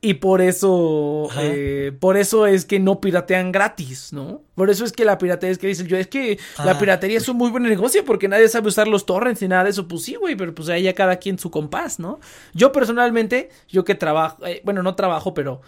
y 0.00 0.14
por 0.14 0.40
eso, 0.40 1.28
eh, 1.40 1.90
por 1.98 2.16
eso 2.16 2.46
es 2.46 2.64
que 2.64 2.78
no 2.78 3.00
piratean 3.00 3.50
gratis, 3.50 4.12
¿no? 4.12 4.42
Por 4.54 4.70
eso 4.70 4.84
es 4.84 4.92
que 4.92 5.04
la 5.04 5.18
piratería 5.18 5.50
es 5.50 5.58
que 5.58 5.66
dicen 5.66 5.88
yo, 5.88 5.96
es 5.96 6.06
que 6.06 6.38
la 6.64 6.70
Ah. 6.72 6.78
piratería 6.78 7.18
es 7.18 7.28
un 7.28 7.36
muy 7.36 7.50
buen 7.50 7.64
negocio 7.64 8.04
porque 8.04 8.28
nadie 8.28 8.48
sabe 8.48 8.68
usar 8.68 8.86
los 8.86 9.06
torrents 9.06 9.42
ni 9.42 9.48
nada 9.48 9.64
de 9.64 9.70
eso, 9.70 9.88
pues 9.88 10.04
sí, 10.04 10.14
güey, 10.14 10.36
pero 10.36 10.54
pues 10.54 10.68
ahí 10.68 10.84
ya 10.84 10.94
cada 10.94 11.16
quien 11.16 11.36
su 11.36 11.50
compás, 11.50 11.98
¿no? 11.98 12.20
Yo 12.54 12.70
personalmente, 12.70 13.48
yo 13.68 13.84
que 13.84 13.96
trabajo, 13.96 14.46
eh, 14.46 14.62
bueno, 14.64 14.84
no 14.84 14.94
trabajo, 14.94 15.34
pero... 15.34 15.60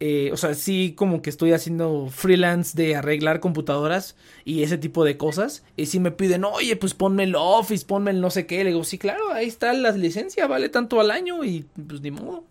eh, 0.00 0.30
o 0.32 0.36
sea, 0.36 0.54
sí 0.54 0.94
como 0.96 1.22
que 1.22 1.30
estoy 1.30 1.52
haciendo 1.52 2.08
freelance 2.10 2.76
de 2.76 2.96
arreglar 2.96 3.40
computadoras 3.40 4.16
y 4.44 4.62
ese 4.62 4.76
tipo 4.76 5.04
de 5.04 5.16
cosas. 5.16 5.64
Y 5.76 5.86
si 5.86 6.00
me 6.00 6.10
piden, 6.10 6.44
oye, 6.44 6.76
pues 6.76 6.94
ponme 6.94 7.24
el 7.24 7.34
Office, 7.36 7.86
ponme 7.86 8.10
el 8.10 8.20
no 8.20 8.30
sé 8.30 8.46
qué. 8.46 8.64
Le 8.64 8.70
digo, 8.70 8.84
sí, 8.84 8.98
claro, 8.98 9.32
ahí 9.32 9.46
está 9.46 9.72
la 9.72 9.92
licencia, 9.92 10.46
vale 10.46 10.68
tanto 10.68 11.00
al 11.00 11.10
año 11.10 11.44
y 11.44 11.64
pues 11.86 12.00
ni 12.00 12.10
modo. 12.10 12.44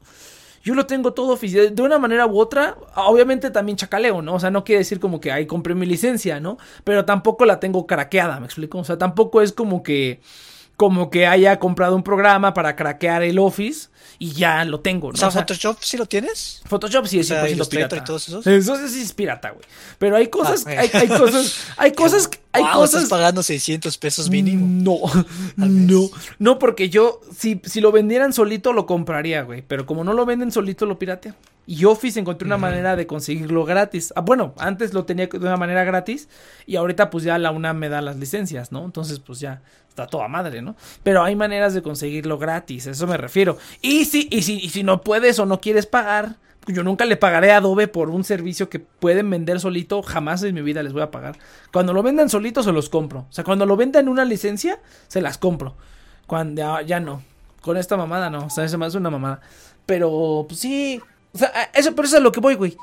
Yo 0.63 0.75
lo 0.75 0.85
tengo 0.85 1.13
todo 1.13 1.33
oficial, 1.33 1.75
de 1.75 1.81
una 1.81 1.99
manera 1.99 2.25
u 2.25 2.39
otra, 2.39 2.77
obviamente 2.95 3.51
también 3.51 3.77
chacaleo, 3.77 4.21
¿no? 4.21 4.35
O 4.35 4.39
sea, 4.39 4.49
no 4.49 4.63
quiere 4.63 4.79
decir 4.79 5.01
como 5.01 5.19
que 5.19 5.29
ahí 5.29 5.45
compré 5.45 5.75
mi 5.75 5.85
licencia, 5.85 6.39
¿no? 6.39 6.57
Pero 6.85 7.03
tampoco 7.03 7.45
la 7.45 7.59
tengo 7.59 7.85
craqueada, 7.85 8.39
¿me 8.39 8.45
explico? 8.45 8.77
O 8.77 8.83
sea, 8.85 8.97
tampoco 8.97 9.41
es 9.41 9.51
como 9.51 9.83
que 9.83 10.21
como 10.83 11.09
que 11.09 11.25
haya 11.25 11.59
comprado 11.59 11.95
un 11.95 12.03
programa 12.03 12.53
para 12.53 12.75
craquear 12.75 13.23
el 13.23 13.39
Office 13.39 13.87
y 14.19 14.33
ya 14.33 14.65
lo 14.65 14.81
tengo, 14.81 15.07
¿no? 15.07 15.13
O 15.13 15.17
sea, 15.17 15.29
O 15.29 15.31
sea, 15.31 15.41
Photoshop 15.43 15.77
sí 15.79 15.95
lo 15.95 16.05
tienes. 16.07 16.61
Photoshop 16.65 17.05
sí 17.07 17.19
es 17.19 17.27
O 17.31 17.35
sea, 17.35 17.45
100% 17.45 17.51
Illustrator 17.51 17.87
pirata. 17.89 17.95
y 17.95 18.05
todos 18.05 18.27
esos. 18.27 18.45
Eso 18.45 18.87
sí 18.89 19.01
es 19.01 19.13
pirata, 19.13 19.51
güey. 19.51 19.65
Pero 19.97 20.17
hay 20.17 20.27
cosas, 20.27 20.65
Ah, 20.67 20.71
hay, 20.71 20.89
hay 20.93 21.07
cosas, 21.07 21.67
hay 21.77 21.91
cosas, 21.95 22.29
hay 22.51 22.63
Wow, 22.63 22.73
cosas. 22.73 23.03
estás 23.03 23.09
pagando 23.09 23.41
600 23.41 23.97
pesos 23.97 24.29
mínimo. 24.29 24.65
No, 24.67 24.99
no, 25.55 26.09
no, 26.39 26.59
porque 26.59 26.89
yo, 26.89 27.21
si, 27.33 27.61
si 27.63 27.79
lo 27.79 27.93
vendieran 27.93 28.33
solito, 28.33 28.73
lo 28.73 28.85
compraría, 28.85 29.43
güey. 29.43 29.61
Pero 29.65 29.85
como 29.85 30.03
no 30.03 30.11
lo 30.11 30.25
venden 30.25 30.51
solito, 30.51 30.85
lo 30.85 30.99
piratea. 30.99 31.33
Y 31.65 31.85
Office 31.85 32.19
encontré 32.19 32.45
una 32.45 32.57
manera 32.57 32.95
de 32.95 33.07
conseguirlo 33.07 33.63
gratis. 33.63 34.13
Ah, 34.15 34.21
bueno, 34.21 34.53
antes 34.57 34.93
lo 34.93 35.05
tenía 35.05 35.27
de 35.27 35.37
una 35.37 35.57
manera 35.57 35.83
gratis 35.83 36.27
y 36.65 36.75
ahorita 36.75 37.09
pues 37.09 37.23
ya 37.23 37.37
la 37.37 37.51
UNAM 37.51 37.77
me 37.77 37.89
da 37.89 38.01
las 38.01 38.17
licencias, 38.17 38.71
¿no? 38.71 38.83
Entonces 38.83 39.19
pues 39.19 39.39
ya 39.39 39.61
está 39.87 40.07
toda 40.07 40.27
madre, 40.27 40.61
¿no? 40.61 40.75
Pero 41.03 41.23
hay 41.23 41.35
maneras 41.35 41.73
de 41.73 41.81
conseguirlo 41.81 42.37
gratis, 42.37 42.87
a 42.87 42.91
eso 42.91 43.07
me 43.07 43.17
refiero. 43.17 43.57
Y 43.81 44.05
si, 44.05 44.27
y 44.29 44.41
si, 44.41 44.59
y 44.59 44.69
si 44.69 44.83
no 44.83 45.01
puedes 45.01 45.39
o 45.39 45.45
no 45.45 45.61
quieres 45.61 45.85
pagar, 45.85 46.35
yo 46.67 46.83
nunca 46.83 47.05
le 47.05 47.17
pagaré 47.17 47.51
a 47.51 47.57
Adobe 47.57 47.87
por 47.87 48.09
un 48.09 48.23
servicio 48.23 48.69
que 48.69 48.79
pueden 48.79 49.29
vender 49.29 49.59
solito, 49.59 50.01
jamás 50.01 50.43
en 50.43 50.55
mi 50.55 50.61
vida 50.61 50.83
les 50.83 50.93
voy 50.93 51.01
a 51.01 51.11
pagar. 51.11 51.37
Cuando 51.71 51.93
lo 51.93 52.03
vendan 52.03 52.29
solito 52.29 52.63
se 52.63 52.71
los 52.71 52.89
compro. 52.89 53.21
O 53.29 53.31
sea, 53.31 53.43
cuando 53.43 53.65
lo 53.65 53.75
vendan 53.75 54.07
una 54.07 54.25
licencia, 54.25 54.79
se 55.07 55.21
las 55.21 55.37
compro. 55.37 55.75
Cuando 56.27 56.59
ya, 56.59 56.81
ya 56.81 56.99
no. 56.99 57.21
Con 57.61 57.77
esta 57.77 57.95
mamada 57.97 58.29
no, 58.29 58.45
o 58.45 58.49
sea, 58.49 58.67
se 58.67 58.77
me 58.77 58.85
hace 58.85 58.97
una 58.97 59.09
mamada. 59.09 59.41
Pero, 59.85 60.45
pues 60.47 60.59
sí, 60.59 61.01
o 61.33 61.37
sea, 61.37 61.71
eso, 61.73 61.95
pero 61.95 62.07
eso 62.07 62.15
es 62.17 62.21
a 62.21 62.23
lo 62.23 62.31
que 62.31 62.39
voy, 62.39 62.55
güey. 62.55 62.77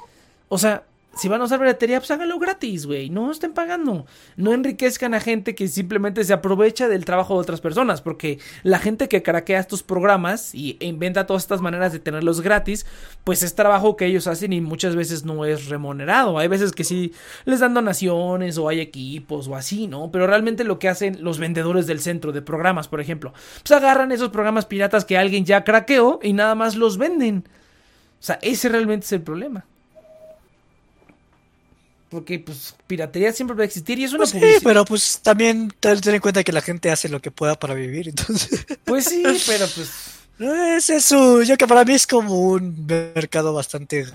O 0.49 0.59
sea, 0.59 0.85
si 1.15 1.29
van 1.29 1.41
a 1.41 1.45
usar 1.45 1.59
piratería, 1.59 1.99
pues 1.99 2.11
háganlo 2.13 2.39
gratis, 2.39 2.87
güey. 2.87 3.11
No 3.11 3.31
estén 3.31 3.53
pagando. 3.53 4.07
No 4.37 4.55
enriquezcan 4.55 5.13
a 5.13 5.21
gente 5.21 5.55
que 5.55 5.67
simplemente 5.69 6.23
se 6.25 6.33
aprovecha 6.33 6.89
del 6.89 7.05
trabajo 7.05 7.35
de 7.35 7.41
otras 7.41 7.61
personas. 7.61 8.01
Porque 8.01 8.39
la 8.63 8.79
gente 8.79 9.09
que 9.09 9.23
craquea 9.23 9.59
estos 9.59 9.83
programas 9.83 10.55
y 10.55 10.77
inventa 10.81 11.27
todas 11.27 11.43
estas 11.43 11.61
maneras 11.61 11.93
de 11.93 11.99
tenerlos 11.99 12.41
gratis, 12.41 12.87
pues 13.25 13.43
es 13.43 13.55
trabajo 13.55 13.97
que 13.97 14.07
ellos 14.07 14.29
hacen 14.29 14.53
y 14.53 14.61
muchas 14.61 14.95
veces 14.95 15.25
no 15.25 15.45
es 15.45 15.69
remunerado. 15.69 16.39
Hay 16.39 16.49
veces 16.49 16.73
que 16.73 16.85
sí 16.85 17.13
les 17.45 17.61
dan 17.61 17.75
donaciones 17.75 18.57
o 18.57 18.69
hay 18.69 18.81
equipos 18.81 19.49
o 19.49 19.57
así, 19.57 19.89
¿no? 19.89 20.11
Pero 20.13 20.27
realmente 20.29 20.63
lo 20.65 20.79
que 20.79 20.89
hacen 20.89 21.19
los 21.23 21.39
vendedores 21.39 21.87
del 21.87 22.01
centro 22.01 22.31
de 22.33 22.43
programas, 22.43 22.87
por 22.87 23.01
ejemplo, 23.01 23.33
pues 23.63 23.73
agarran 23.73 24.13
esos 24.13 24.31
programas 24.31 24.67
piratas 24.67 25.05
que 25.05 25.19
alguien 25.19 25.45
ya 25.45 25.65
craqueó 25.65 26.21
y 26.23 26.33
nada 26.33 26.55
más 26.55 26.77
los 26.77 26.99
venden. 26.99 27.45
O 28.21 28.23
sea, 28.23 28.39
ese 28.43 28.69
realmente 28.69 29.07
es 29.07 29.13
el 29.13 29.23
problema. 29.23 29.65
Porque, 32.11 32.41
pues, 32.41 32.75
piratería 32.87 33.33
siempre 33.33 33.57
va 33.57 33.63
a 33.63 33.67
existir 33.67 33.99
y 33.99 34.05
es 34.05 34.13
una 34.13 34.25
Pues 34.25 34.31
sí, 34.31 34.61
pero 34.65 34.85
pues 34.85 35.21
también 35.23 35.73
ten 35.79 36.01
en 36.05 36.21
cuenta 36.21 36.43
que 36.43 36.53
la 36.53 36.61
gente 36.61 36.91
hace 36.91 37.09
lo 37.09 37.21
que 37.21 37.31
pueda 37.31 37.59
para 37.59 37.73
vivir, 37.73 38.09
entonces. 38.09 38.67
Pues 38.85 39.05
sí, 39.05 39.23
pero 39.47 39.67
pues. 39.75 39.91
Es 40.41 40.91
eso, 40.91 41.43
yo 41.43 41.57
que 41.57 41.67
para 41.67 41.85
mí 41.85 41.95
es 41.95 42.07
como 42.07 42.41
un 42.41 42.87
mercado 42.87 43.53
bastante. 43.53 44.07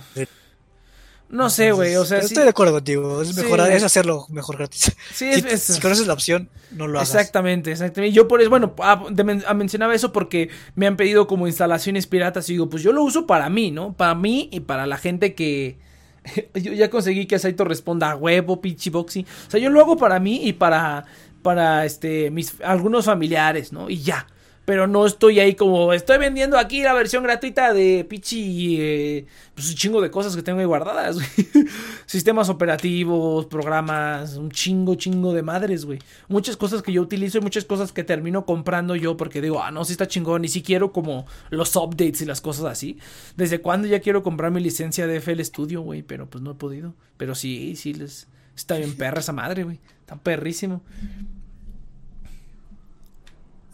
No 1.30 1.50
sé, 1.50 1.72
güey. 1.72 1.96
O 1.96 2.06
sea, 2.06 2.20
sí, 2.22 2.28
estoy 2.28 2.44
de 2.44 2.50
acuerdo 2.50 2.74
contigo. 2.74 3.22
Es 3.22 3.30
Sí. 3.30 3.42
mejor, 3.42 3.60
es 3.72 3.84
hacerlo 3.84 4.26
mejor 4.30 4.58
gratis. 4.58 4.96
sí, 5.14 5.26
es, 5.32 5.42
si, 5.42 5.48
es- 5.50 5.62
si 5.64 5.82
conoces 5.82 6.08
la 6.08 6.14
opción, 6.14 6.50
no 6.72 6.88
lo 6.88 7.00
hagas. 7.00 7.10
Exactamente, 7.10 7.72
exactamente. 7.72 8.14
Yo 8.16 8.28
por 8.28 8.42
eso, 8.42 8.50
bueno, 8.50 8.74
ah, 8.80 9.04
te 9.16 9.24
men- 9.24 9.44
ah, 9.48 9.54
mencionaba 9.54 9.96
eso 9.96 10.12
porque 10.12 10.50
me 10.76 10.88
han 10.88 10.96
pedido 10.98 11.28
como 11.28 11.48
instalaciones 11.48 12.08
piratas 12.08 12.48
y 12.50 12.54
digo, 12.54 12.70
pues 12.70 12.84
yo 12.84 12.92
lo 12.92 13.04
uso 13.04 13.26
para 13.28 13.50
mí, 13.50 13.72
¿no? 13.72 13.94
Para 13.94 14.16
mí 14.16 14.50
y 14.52 14.60
para 14.62 14.86
la 14.86 14.98
gente 14.98 15.34
que... 15.36 15.78
yo 16.56 16.74
ya 16.74 16.90
conseguí 16.90 17.26
que 17.28 17.38
Saito 17.40 17.66
responda 17.66 18.12
a 18.12 18.16
huevo, 18.16 18.62
pinche 18.62 18.90
boxy. 18.90 19.26
O 19.48 19.52
sea, 19.52 19.60
yo 19.60 19.70
lo 19.70 19.80
hago 19.82 19.98
para 19.98 20.20
mí 20.20 20.42
y 20.48 20.54
para, 20.54 21.06
para, 21.42 21.86
este, 21.86 22.32
mis, 22.32 22.60
algunos 22.62 23.06
familiares, 23.06 23.72
¿no? 23.74 23.90
Y 23.90 24.02
ya. 24.02 24.28
Pero 24.66 24.88
no 24.88 25.06
estoy 25.06 25.40
ahí 25.40 25.54
como, 25.54 25.94
estoy 25.94 26.18
vendiendo 26.18 26.58
aquí 26.58 26.82
la 26.82 26.94
versión 26.94 27.24
gratuita 27.24 27.72
de 27.72 28.04
Pichi, 28.04 28.78
eh, 28.82 29.26
pues 29.54 29.70
un 29.70 29.76
chingo 29.76 30.02
de 30.02 30.10
cosas 30.10 30.36
que 30.36 30.42
tengo 30.42 30.60
ahí 30.60 30.66
guardadas, 30.66 31.16
güey. 31.54 31.68
Sistemas 32.08 32.50
operativos, 32.50 33.46
programas, 33.46 34.38
un 34.38 34.50
chingo, 34.50 34.96
chingo 34.96 35.34
de 35.34 35.44
madres, 35.44 35.86
güey. 35.86 36.00
Muchas 36.28 36.58
cosas 36.58 36.82
que 36.82 36.92
yo 36.92 37.04
utilizo 37.04 37.38
y 37.38 37.42
muchas 37.42 37.64
cosas 37.64 37.92
que 37.92 38.04
termino 38.04 38.46
comprando 38.46 38.96
yo 38.96 39.16
porque 39.18 39.40
digo, 39.40 39.62
ah, 39.62 39.70
no, 39.70 39.86
sí 39.86 39.92
está 39.92 40.08
chingón. 40.08 40.46
Y 40.46 40.48
sí 40.48 40.64
quiero 40.64 40.92
como 40.92 41.28
los 41.52 41.76
updates 41.76 42.22
y 42.22 42.26
las 42.26 42.42
cosas 42.42 42.66
así. 42.66 42.98
¿Desde 43.36 43.62
cuándo 43.62 43.88
ya 43.88 44.00
quiero 44.00 44.24
comprar 44.24 44.52
mi 44.52 44.62
licencia 44.62 45.06
de 45.06 45.18
FL 45.18 45.44
Studio, 45.46 45.82
güey? 45.82 46.02
Pero 46.02 46.28
pues 46.28 46.44
no 46.44 46.52
he 46.52 46.56
podido. 46.56 46.96
Pero 47.18 47.36
sí, 47.36 47.76
sí, 47.76 47.94
les... 47.94 48.28
Está 48.56 48.78
bien 48.78 48.96
perra 48.96 49.20
esa 49.20 49.34
madre, 49.34 49.64
güey. 49.64 49.80
Está 50.00 50.16
perrísimo. 50.16 50.82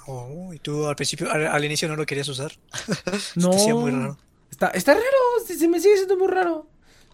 Oh, 0.07 0.53
y 0.53 0.59
tú 0.59 0.87
al 0.87 0.95
principio, 0.95 1.31
al, 1.31 1.47
al 1.47 1.65
inicio 1.65 1.87
no 1.87 1.95
lo 1.95 2.05
querías 2.05 2.27
usar. 2.27 2.51
No. 3.35 3.51
te 3.51 3.55
hacía 3.57 3.75
muy 3.75 3.91
raro. 3.91 4.17
Está, 4.49 4.67
está 4.69 4.93
raro, 4.93 5.05
se 5.45 5.67
me 5.67 5.79
sigue 5.79 5.95
siendo 5.95 6.17
muy 6.17 6.27
raro. 6.27 6.67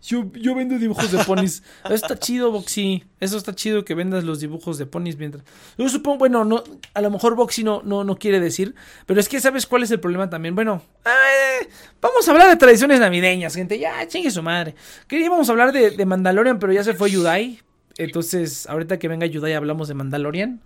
Yo, 0.04 0.32
yo 0.34 0.56
vendo 0.56 0.78
dibujos 0.78 1.12
de 1.12 1.24
ponis. 1.24 1.64
Eso 1.84 1.94
está 1.94 2.18
chido, 2.18 2.52
Boxy. 2.52 3.04
Eso 3.20 3.38
está 3.38 3.54
chido 3.56 3.84
que 3.84 3.96
vendas 3.96 4.24
los 4.24 4.40
dibujos 4.40 4.78
de 4.78 4.86
ponis 4.86 5.18
mientras. 5.18 5.44
Yo 5.78 5.90
supongo, 5.90 6.20
bueno, 6.20 6.46
no, 6.46 6.64
a 6.94 7.02
lo 7.02 7.12
mejor 7.12 7.36
Boxy 7.36 7.64
no, 7.64 7.82
no, 7.84 8.04
no 8.04 8.18
quiere 8.18 8.40
decir. 8.40 8.76
Pero 9.06 9.20
es 9.20 9.28
que 9.28 9.42
sabes 9.42 9.66
cuál 9.66 9.84
es 9.84 9.92
el 9.92 10.00
problema 10.00 10.30
también. 10.30 10.56
Bueno, 10.56 10.82
eh, 11.06 11.68
vamos 12.00 12.28
a 12.28 12.32
hablar 12.32 12.48
de 12.48 12.56
tradiciones 12.56 13.00
navideñas, 13.00 13.56
gente. 13.56 13.80
Ya, 13.80 14.08
chingue 14.08 14.32
su 14.32 14.44
madre. 14.44 14.76
Queríamos 15.08 15.50
hablar 15.50 15.72
de, 15.72 15.92
de 15.92 16.06
Mandalorian, 16.06 16.60
pero 16.60 16.74
ya 16.74 16.84
se 16.84 16.94
fue 16.94 17.12
Yudai. 17.12 17.60
Entonces, 17.98 18.68
ahorita 18.68 19.00
que 19.00 19.08
venga 19.08 19.26
Yudai 19.26 19.54
hablamos 19.54 19.88
de 19.88 19.96
Mandalorian. 19.96 20.62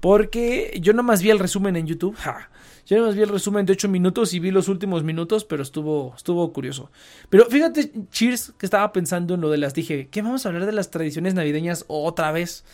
Porque 0.00 0.78
yo 0.80 0.92
nomás 0.92 1.22
vi 1.22 1.30
el 1.30 1.38
resumen 1.38 1.76
en 1.76 1.86
YouTube. 1.86 2.16
Ja. 2.16 2.50
Yo 2.86 2.96
nomás 2.98 3.16
vi 3.16 3.22
el 3.22 3.28
resumen 3.28 3.66
de 3.66 3.72
8 3.72 3.88
minutos 3.88 4.32
y 4.32 4.40
vi 4.40 4.50
los 4.50 4.68
últimos 4.68 5.02
minutos, 5.04 5.44
pero 5.44 5.62
estuvo, 5.62 6.14
estuvo 6.16 6.52
curioso. 6.52 6.90
Pero 7.28 7.44
fíjate, 7.46 7.92
Cheers, 8.10 8.54
que 8.56 8.64
estaba 8.64 8.92
pensando 8.92 9.34
en 9.34 9.40
lo 9.40 9.50
de 9.50 9.58
las. 9.58 9.74
Dije, 9.74 10.08
¿qué 10.10 10.22
vamos 10.22 10.46
a 10.46 10.48
hablar 10.48 10.64
de 10.66 10.72
las 10.72 10.90
tradiciones 10.90 11.34
navideñas 11.34 11.84
otra 11.88 12.32
vez? 12.32 12.64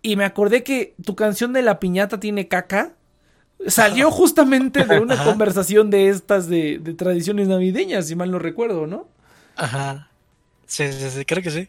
Y 0.00 0.16
me 0.16 0.24
acordé 0.24 0.62
que 0.62 0.94
tu 1.04 1.14
canción 1.14 1.52
de 1.52 1.62
la 1.62 1.78
piñata 1.80 2.20
tiene 2.20 2.48
caca. 2.48 2.94
Salió 3.66 4.10
justamente 4.12 4.84
de 4.84 5.00
una 5.00 5.22
conversación 5.22 5.90
de 5.90 6.08
estas 6.08 6.48
de, 6.48 6.78
de 6.78 6.94
tradiciones 6.94 7.48
navideñas, 7.48 8.06
si 8.06 8.14
mal 8.14 8.30
no 8.30 8.38
recuerdo, 8.38 8.86
¿no? 8.86 9.08
Ajá. 9.56 10.08
Sí, 10.66 10.90
sí, 10.92 11.10
sí, 11.10 11.24
creo 11.24 11.42
que 11.42 11.50
sí. 11.50 11.68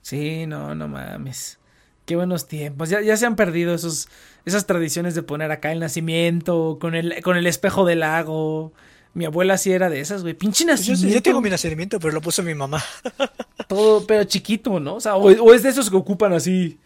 Sí, 0.00 0.46
no, 0.46 0.74
no 0.74 0.88
mames. 0.88 1.58
Qué 2.04 2.16
buenos 2.16 2.48
tiempos. 2.48 2.88
Ya, 2.88 3.00
ya 3.00 3.16
se 3.16 3.26
han 3.26 3.36
perdido 3.36 3.74
esos, 3.74 4.08
esas 4.44 4.66
tradiciones 4.66 5.14
de 5.14 5.22
poner 5.22 5.50
acá 5.52 5.70
el 5.72 5.78
nacimiento, 5.80 6.78
con 6.80 6.94
el, 6.94 7.22
con 7.22 7.36
el 7.36 7.46
espejo 7.46 7.84
del 7.84 8.00
lago. 8.00 8.72
Mi 9.14 9.24
abuela 9.26 9.56
sí 9.58 9.70
era 9.72 9.88
de 9.90 10.00
esas, 10.00 10.22
güey. 10.22 10.34
Pinche 10.34 10.64
Pues 10.64 10.84
yo, 10.84 10.92
nacimiento. 10.94 11.14
yo 11.18 11.22
tengo 11.22 11.40
mi 11.40 11.50
nacimiento, 11.50 12.00
pero 12.00 12.12
lo 12.14 12.20
puso 12.20 12.42
mi 12.42 12.54
mamá. 12.54 12.82
Todo, 13.68 14.06
pero 14.06 14.24
chiquito, 14.24 14.80
¿no? 14.80 14.96
O 14.96 15.00
sea, 15.00 15.16
o, 15.16 15.22
o 15.30 15.54
es 15.54 15.62
de 15.62 15.68
esos 15.68 15.90
que 15.90 15.96
ocupan 15.96 16.32
así 16.32 16.78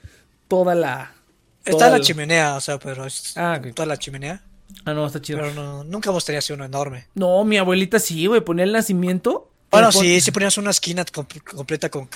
toda 0.49 0.75
la. 0.75 1.13
Está 1.65 1.87
la 1.91 1.99
la- 1.99 2.05
chimenea, 2.05 2.55
o 2.57 2.61
sea, 2.61 2.79
pero 2.79 3.07
es 3.07 3.37
Ah, 3.37 3.59
ok. 3.61 3.75
toda 3.75 3.87
la 3.87 3.97
chimenea. 3.97 4.43
Ah, 4.85 4.93
no, 4.95 5.07
está 5.07 5.21
chido. 5.21 5.39
Pero 5.41 5.55
no, 5.55 5.85
nunca 5.85 6.11
tenido 6.25 6.39
así 6.41 6.53
uno 6.53 6.65
enorme. 6.65 7.07
No, 7.15 7.45
mi 7.45 7.57
abuelita 7.57 7.99
sí, 7.99 8.27
güey. 8.27 8.41
Ponía 8.43 8.65
el 8.65 8.73
nacimiento. 8.73 9.51
Bueno, 9.71 9.91
sí, 9.93 10.21
sí 10.21 10.31
ponías 10.31 10.59
una 10.59 10.71
esquina 10.71 11.05
com- 11.13 11.27
completa 11.55 11.89
con 11.89 12.09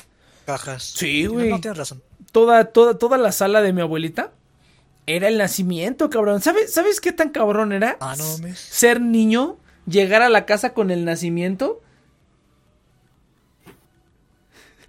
cajas. 0.46 0.82
Sí, 0.96 1.24
No, 1.24 1.32
güey. 1.32 1.48
No, 1.50 1.60
tienes 1.60 1.78
razón. 1.78 2.02
Toda, 2.32 2.66
toda, 2.66 2.98
toda 2.98 3.18
la 3.18 3.32
sala 3.32 3.62
de 3.62 3.72
mi 3.72 3.80
abuelita 3.80 4.32
era 5.06 5.28
el 5.28 5.38
nacimiento, 5.38 6.10
cabrón. 6.10 6.40
¿Sabes, 6.40 6.72
¿Sabes 6.72 7.00
qué 7.00 7.12
tan 7.12 7.30
cabrón 7.30 7.72
era? 7.72 7.96
Ah, 8.00 8.14
no, 8.16 8.54
ser 8.54 9.00
niño, 9.00 9.56
llegar 9.86 10.22
a 10.22 10.28
la 10.28 10.46
casa 10.46 10.72
con 10.72 10.90
el 10.90 11.04
nacimiento. 11.04 11.80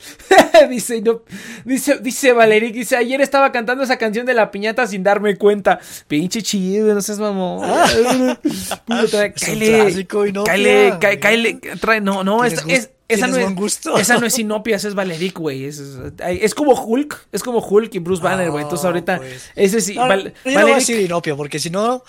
dice, 0.70 1.02
no, 1.02 1.22
dice, 1.66 2.00
dice 2.00 2.34
Valerie, 2.34 2.72
dice, 2.72 2.96
ayer 2.98 3.22
estaba 3.22 3.52
cantando 3.52 3.84
esa 3.84 3.98
canción 3.98 4.26
de 4.26 4.34
la 4.34 4.52
piñata 4.52 4.88
sin 4.88 5.04
darme 5.04 5.36
cuenta. 5.38 5.80
Pinche 6.08 6.42
chido, 6.42 6.94
no 6.94 7.02
seas 7.02 7.20
mamón. 7.20 7.62
Cáele, 9.36 9.94
cáele, 10.46 10.98
cá- 11.00 11.20
cáele, 11.20 11.54
trae, 11.80 12.02
no, 12.02 12.24
no, 12.24 12.44
esa, 12.46 12.64
gust- 12.64 12.72
es, 12.72 12.90
esa 13.08 13.28
no 13.28 13.36
es, 13.38 13.56
gusto. 13.56 13.98
esa 13.98 14.18
no 14.20 14.26
es 14.26 14.34
Sinopia, 14.34 14.76
esa 14.78 14.88
es 14.88 14.96
Valeric, 14.96 15.38
güey. 15.38 15.66
Es, 15.66 15.82
es, 16.20 16.56
como 16.56 16.74
Hulk, 16.74 17.28
es 17.32 17.44
como 17.44 17.60
Hulk 17.60 17.94
y 17.96 18.00
Bruce 18.00 18.24
Banner, 18.24 18.50
güey. 18.52 18.64
Entonces 18.64 18.86
Ah, 18.86 18.88
ahorita, 18.90 19.18
pues. 19.18 19.50
ese 19.56 19.82
sí, 19.82 19.96
No, 19.96 20.08
Val- 20.08 20.34
yo 20.46 20.52
no 20.52 20.62
voy 20.62 20.72
a 20.72 20.76
Valeric- 20.76 20.76
decir 20.76 21.00
inopia, 21.02 21.36
porque 21.36 21.60
si 21.60 21.70
no, 21.70 22.04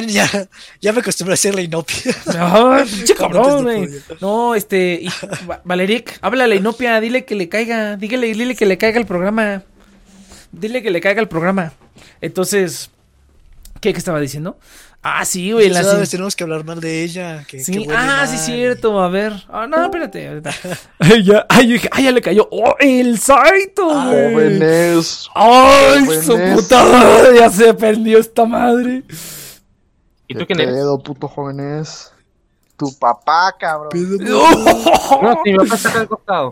ya, 0.00 0.26
ya, 0.26 0.48
ya 0.80 0.92
me 0.92 1.00
acostumbré 1.00 1.32
a 1.32 1.34
decirle 1.34 1.62
inopia. 1.62 2.14
No, 2.36 2.76
pinche 2.96 3.14
cabrón, 3.14 3.64
güey. 3.64 3.88
No, 4.20 4.54
este. 4.54 5.00
y- 5.02 5.08
Va- 5.48 5.60
Valeric, 5.64 6.18
háblale 6.22 6.54
a 6.54 6.58
Inopia, 6.58 7.00
dile 7.00 7.24
que 7.24 7.34
le 7.34 7.48
caiga. 7.48 7.96
Dígale, 7.96 8.28
dile 8.28 8.54
que 8.56 8.66
le 8.66 8.78
caiga 8.78 8.98
el 8.98 9.06
programa. 9.06 9.62
Dile 10.50 10.82
que 10.82 10.90
le 10.90 11.00
caiga 11.00 11.20
el 11.20 11.28
programa. 11.28 11.72
Entonces. 12.20 12.90
¿Qué, 13.80 13.92
qué 13.92 13.98
estaba 13.98 14.20
diciendo? 14.20 14.56
Ah, 15.02 15.24
sí, 15.24 15.50
güey. 15.50 15.68
la- 15.68 15.82
¿Sabes? 15.82 16.10
Tenemos 16.10 16.36
que 16.36 16.44
hablar 16.44 16.64
mal 16.64 16.78
de 16.80 17.02
ella. 17.02 17.44
Que, 17.48 17.58
Sí, 17.58 17.72
que 17.86 17.92
ah, 17.92 18.18
mal. 18.24 18.28
sí, 18.28 18.38
cierto. 18.38 19.00
A 19.02 19.08
ver. 19.08 19.32
Ah, 19.48 19.66
no, 19.66 19.82
espérate. 19.84 20.28
ahorita. 20.28 20.54
Ay, 21.00 21.24
ya, 21.24 21.44
ay, 21.48 21.66
yo 21.66 21.72
dije, 21.72 21.88
ay, 21.90 22.04
ya 22.04 22.12
le 22.12 22.22
cayó. 22.22 22.48
¡Oh, 22.52 22.76
el 22.78 23.18
Saito, 23.18 23.90
Ah, 23.90 24.06
güey! 24.12 24.32
Jóvenes. 24.34 25.26
¡Ay, 25.34 26.06
su 26.24 26.38
puta 26.54 26.84
madre! 26.84 27.38
Ya 27.40 27.50
se 27.50 27.74
perdió 27.74 28.18
esta 28.18 28.44
madre. 28.44 29.02
¿Y 30.32 30.34
¿Qué 30.34 30.40
tú 30.40 30.46
quién 30.46 30.60
eres? 30.60 30.74
pedo, 30.74 30.98
puto 30.98 31.28
jóvenes? 31.28 32.12
Tu 32.76 32.98
papá, 32.98 33.54
cabrón. 33.58 33.90
No, 34.20 35.40
si 35.44 35.52
mi 35.52 35.58
papá 35.58 35.74
está 35.76 35.88
acá 35.90 36.00
al 36.00 36.08
costado. 36.08 36.50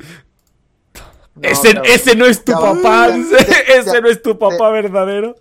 No, 1.35 1.49
ese, 1.49 1.75
cabrón. 1.75 1.93
ese 1.93 2.17
no 2.17 2.27
es 2.27 2.45
tu 2.45 2.53
Cabrón. 2.53 2.83
papá. 2.83 3.07
Te- 3.07 3.13
dice, 3.15 3.45
te- 3.45 3.79
ese 3.79 4.01
no 4.03 4.09
es 4.09 4.23
tu 4.23 4.39
papá 4.39 4.69
verdadero. 4.71 5.37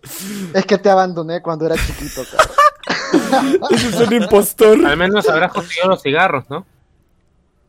Es 0.54 0.66
que 0.66 0.78
te 0.78 0.90
abandoné 0.90 1.42
cuando 1.42 1.66
era 1.66 1.76
chiquito, 1.76 2.22
cabrón. 2.32 2.56
Ese 3.72 3.88
es 3.90 4.00
un 4.08 4.14
impostor. 4.14 4.86
Al 4.86 4.98
menos 4.98 5.28
habrás 5.30 5.52
conseguido 5.52 5.90
los 5.90 6.02
cigarros, 6.02 6.50
¿no? 6.50 6.66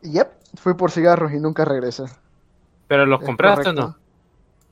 Yep. 0.02 0.28
fui 0.62 0.74
por 0.74 0.90
cigarros 0.90 1.32
y 1.32 1.40
nunca 1.40 1.64
regresé. 1.64 2.04
¿Pero 2.86 3.04
los 3.04 3.20
Es 3.20 3.26
compraste 3.26 3.68
o 3.70 3.72
no? 3.72 3.96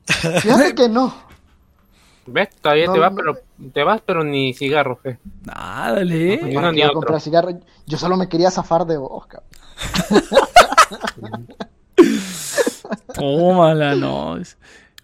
Fíjate 0.07 0.75
que 0.75 0.89
no. 0.89 1.15
¿Ves? 2.27 2.49
Todavía 2.61 2.87
No, 2.87 2.93
te 2.95 2.99
vas, 2.99 3.11
no. 3.13 3.17
pero 3.17 3.39
te 3.73 3.83
vas, 3.83 4.01
pero 4.05 4.25
ni 4.25 4.55
cigarros, 4.55 4.99
¿eh? 5.05 5.19
Ah, 5.49 5.93
dale. 5.95 6.41
Ni 6.43 6.55
¿Para 6.55 6.69
uno 6.69 6.71
qué 6.71 6.77
ni 6.77 6.83
a 6.83 6.87
otro. 6.87 7.01
comprar 7.01 7.21
cigarros? 7.21 7.55
Yo 7.87 7.99
solo 7.99 8.17
me 8.17 8.29
quería 8.29 8.51
zafar 8.51 8.87
de 8.87 8.97
vos, 8.97 9.27
cabrón. 9.27 9.49
Tómala, 13.15 13.95
no. 13.95 14.37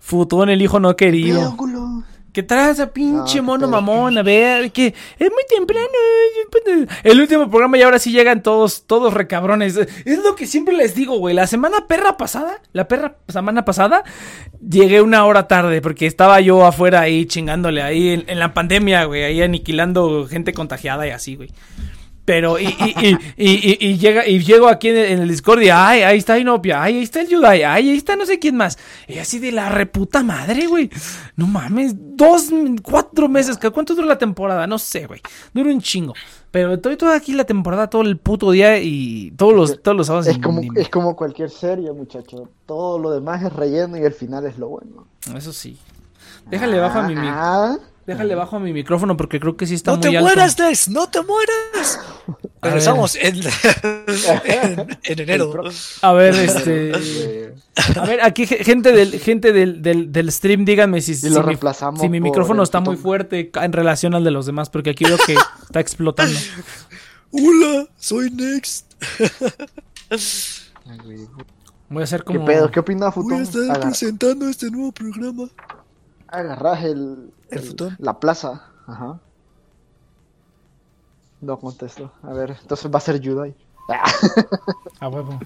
Futón, 0.00 0.50
el 0.50 0.62
hijo 0.62 0.80
no 0.80 0.96
querido. 0.96 1.56
¿Qué 2.34 2.42
traes 2.42 2.80
a 2.80 2.92
pinche 2.92 3.36
No, 3.36 3.44
mono 3.44 3.68
mamón? 3.68 4.18
A 4.18 4.24
ver, 4.24 4.72
que 4.72 4.88
es 4.88 5.30
muy 5.30 5.44
temprano. 5.48 5.86
El 7.04 7.20
último 7.20 7.48
programa 7.48 7.78
y 7.78 7.82
ahora 7.82 8.00
sí 8.00 8.10
llegan 8.10 8.42
todos, 8.42 8.88
todos 8.88 9.14
recabrones. 9.14 9.76
Es 9.76 10.18
lo 10.18 10.34
que 10.34 10.48
siempre 10.48 10.74
les 10.74 10.96
digo, 10.96 11.16
güey. 11.16 11.32
La 11.32 11.46
semana 11.46 11.86
perra 11.86 12.16
pasada, 12.16 12.60
la 12.72 12.88
perra 12.88 13.18
semana 13.28 13.64
pasada, 13.64 14.02
llegué 14.68 15.00
una 15.00 15.24
hora 15.26 15.46
tarde 15.46 15.80
porque 15.80 16.08
estaba 16.08 16.40
yo 16.40 16.66
afuera 16.66 17.02
ahí 17.02 17.24
chingándole 17.26 17.82
ahí 17.82 18.08
en, 18.08 18.24
en 18.26 18.40
la 18.40 18.52
pandemia, 18.52 19.04
güey, 19.04 19.22
ahí 19.22 19.40
aniquilando 19.40 20.26
gente 20.26 20.52
contagiada 20.52 21.06
y 21.06 21.10
así, 21.10 21.36
güey. 21.36 21.50
Pero, 22.24 22.58
y, 22.58 22.64
y, 22.64 22.94
y, 23.06 23.18
y, 23.36 23.50
y- 23.70 23.78
y 23.90 23.98
llega, 23.98 24.26
y 24.26 24.42
llego 24.42 24.68
aquí 24.68 24.88
en 24.88 24.96
el, 24.96 25.04
en 25.12 25.18
el 25.20 25.28
Discord 25.28 25.60
y, 25.62 25.68
ay, 25.68 26.02
ahí 26.02 26.16
está 26.18 26.38
Inopia, 26.38 26.82
ay, 26.82 26.96
ahí 26.96 27.02
está 27.02 27.20
el 27.20 27.28
Yudai, 27.28 27.62
ay, 27.64 27.90
ahí 27.90 27.96
está 27.98 28.16
no 28.16 28.24
sé 28.24 28.38
quién 28.38 28.56
más. 28.56 28.78
Y 29.06 29.18
así 29.18 29.38
de 29.38 29.52
la 29.52 29.68
reputa 29.68 30.22
madre, 30.22 30.66
güey. 30.66 30.88
No 31.36 31.46
mames, 31.46 31.92
dos, 31.96 32.46
cuatro 32.82 33.28
meses, 33.28 33.58
¿cu- 33.58 33.70
¿cuánto 33.72 33.94
dura 33.94 34.06
la 34.06 34.16
temporada? 34.18 34.66
No 34.66 34.78
sé, 34.78 35.06
güey. 35.06 35.20
Dura 35.52 35.68
un 35.70 35.80
chingo. 35.82 36.14
Pero 36.50 36.74
estoy 36.74 36.96
toda 36.96 37.14
aquí 37.16 37.32
la 37.32 37.44
temporada, 37.44 37.90
todo 37.90 38.02
el 38.02 38.16
puto 38.16 38.52
día 38.52 38.78
y 38.80 39.32
todos 39.36 39.52
los, 39.54 39.82
todos 39.82 39.96
los 39.96 40.06
sábados. 40.06 40.26
Es 40.28 40.38
como, 40.38 40.62
es 40.76 40.88
como 40.88 41.16
cualquier 41.16 41.50
serie, 41.50 41.92
muchacho. 41.92 42.48
Todo 42.64 42.98
lo 42.98 43.10
demás 43.10 43.42
es 43.42 43.52
relleno 43.52 43.98
y 43.98 44.02
el 44.02 44.12
final 44.14 44.46
es 44.46 44.56
lo 44.56 44.68
bueno. 44.68 45.06
Eso 45.36 45.52
sí. 45.52 45.76
Déjale 46.48 46.78
bajo 46.78 47.00
a 47.00 47.08
mi, 47.08 47.16
mi- 47.16 47.26
Ah, 47.28 47.76
déjale 48.06 48.34
bajo 48.34 48.56
a 48.56 48.60
mi 48.60 48.72
micrófono 48.72 49.16
porque 49.16 49.40
creo 49.40 49.56
que 49.56 49.66
sí 49.66 49.74
está 49.74 49.92
¡No 49.92 49.96
muy 49.98 50.02
te 50.10 50.16
alto. 50.16 50.22
mueras, 50.28 50.56
Dex! 50.56 50.88
¡No 50.88 51.08
te 51.10 51.20
mueras! 51.22 52.00
A 52.60 52.66
Regresamos 52.68 53.16
en, 53.16 53.36
en, 54.44 54.98
en 55.02 55.20
enero. 55.20 55.52
A 56.02 56.12
ver, 56.12 56.34
este. 56.36 57.54
A 57.96 58.06
ver, 58.06 58.22
aquí 58.22 58.46
ge- 58.46 58.64
gente 58.64 58.92
del, 58.92 59.18
gente 59.20 59.52
del, 59.52 59.82
del, 59.82 60.12
del 60.12 60.32
stream, 60.32 60.64
díganme 60.64 61.00
si, 61.02 61.14
si 61.14 61.28
mi, 61.28 61.36
si 61.98 62.08
micrófono 62.08 62.62
está 62.62 62.80
muy 62.80 62.96
fuerte 62.96 63.50
en 63.54 63.72
relación 63.72 64.14
al 64.14 64.24
de 64.24 64.30
los 64.30 64.46
demás, 64.46 64.70
porque 64.70 64.90
aquí 64.90 65.04
veo 65.04 65.18
que 65.26 65.34
está 65.62 65.80
explotando. 65.80 66.38
¡Hola! 67.32 67.88
Soy 67.98 68.30
Next. 68.30 68.94
Voy 71.90 72.00
a 72.00 72.04
hacer 72.04 72.20
¿Qué 72.24 72.34
como. 72.34 72.44
pedo? 72.44 72.70
¿Qué 72.70 72.80
opinas, 72.80 73.14
Voy 73.14 73.24
Futón? 73.24 73.40
a 73.40 73.42
estar 73.42 73.62
Agar- 73.64 73.80
presentando 73.88 74.48
este 74.48 74.70
nuevo 74.70 74.92
programa. 74.92 75.48
Agarrás 76.34 76.84
el, 76.84 77.32
El 77.50 77.58
el- 77.58 77.64
futón. 77.64 77.96
la 77.98 78.18
plaza. 78.20 78.62
Ajá. 78.86 79.20
No 81.40 81.58
contesto. 81.58 82.12
A 82.22 82.32
ver, 82.32 82.56
entonces 82.60 82.90
va 82.90 82.98
a 82.98 83.00
ser 83.00 83.20
Yudai. 83.20 83.54
Ah, 83.88 84.04
A 85.00 85.08
huevo. 85.08 85.38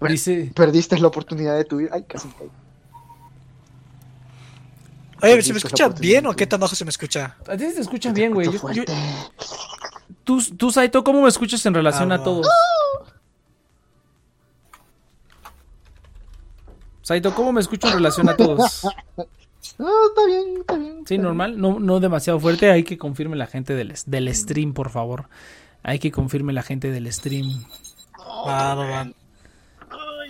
Dice. 0.00 0.52
perdiste 0.54 0.98
la 0.98 1.08
oportunidad 1.08 1.56
de 1.56 1.64
tu 1.64 1.78
vida. 1.78 1.90
Ay, 1.92 2.04
casi 2.04 2.28
caí. 2.28 2.50
Oye, 5.22 5.42
¿se 5.42 5.52
me 5.52 5.58
escucha 5.58 5.88
bien 5.88 6.26
o 6.26 6.34
qué 6.36 6.46
tan 6.46 6.60
bajo 6.60 6.74
se 6.74 6.84
me 6.84 6.90
escucha? 6.90 7.36
A 7.48 7.56
ti 7.56 7.64
se 7.64 7.72
te 7.76 7.80
escucha 7.80 8.12
bien, 8.12 8.34
güey. 8.34 8.50
Yo- 8.52 8.70
yo-. 8.72 8.84
Tú, 10.22 10.40
tú, 10.56 10.70
Saito, 10.70 11.02
¿cómo 11.02 11.22
me 11.22 11.28
escuchas 11.28 11.64
en 11.66 11.72
relación 11.74 12.12
Ah, 12.12 12.16
a 12.16 12.22
todos? 12.22 12.46
Saito, 17.02 17.34
¿cómo 17.34 17.52
me 17.52 17.60
escucho 17.60 17.86
en 17.88 17.94
relación 17.94 18.28
a 18.28 18.36
todos? 18.36 18.82
Ah, 19.78 19.90
está 20.08 20.26
bien, 20.26 20.56
está 20.60 20.76
bien. 20.78 21.04
Sí, 21.06 21.18
normal, 21.18 21.60
no, 21.60 21.78
no 21.80 22.00
demasiado 22.00 22.38
fuerte. 22.40 22.70
Hay 22.70 22.82
que 22.84 22.96
confirme 22.98 23.36
la 23.36 23.46
gente 23.46 23.74
del, 23.74 23.94
del 24.06 24.34
stream, 24.34 24.72
por 24.72 24.90
favor. 24.90 25.28
Hay 25.82 25.98
que 25.98 26.10
confirme 26.10 26.52
la 26.52 26.62
gente 26.62 26.90
del 26.90 27.12
stream. 27.12 27.64
Va, 28.46 28.74
va, 28.74 28.86
va. 28.88 29.10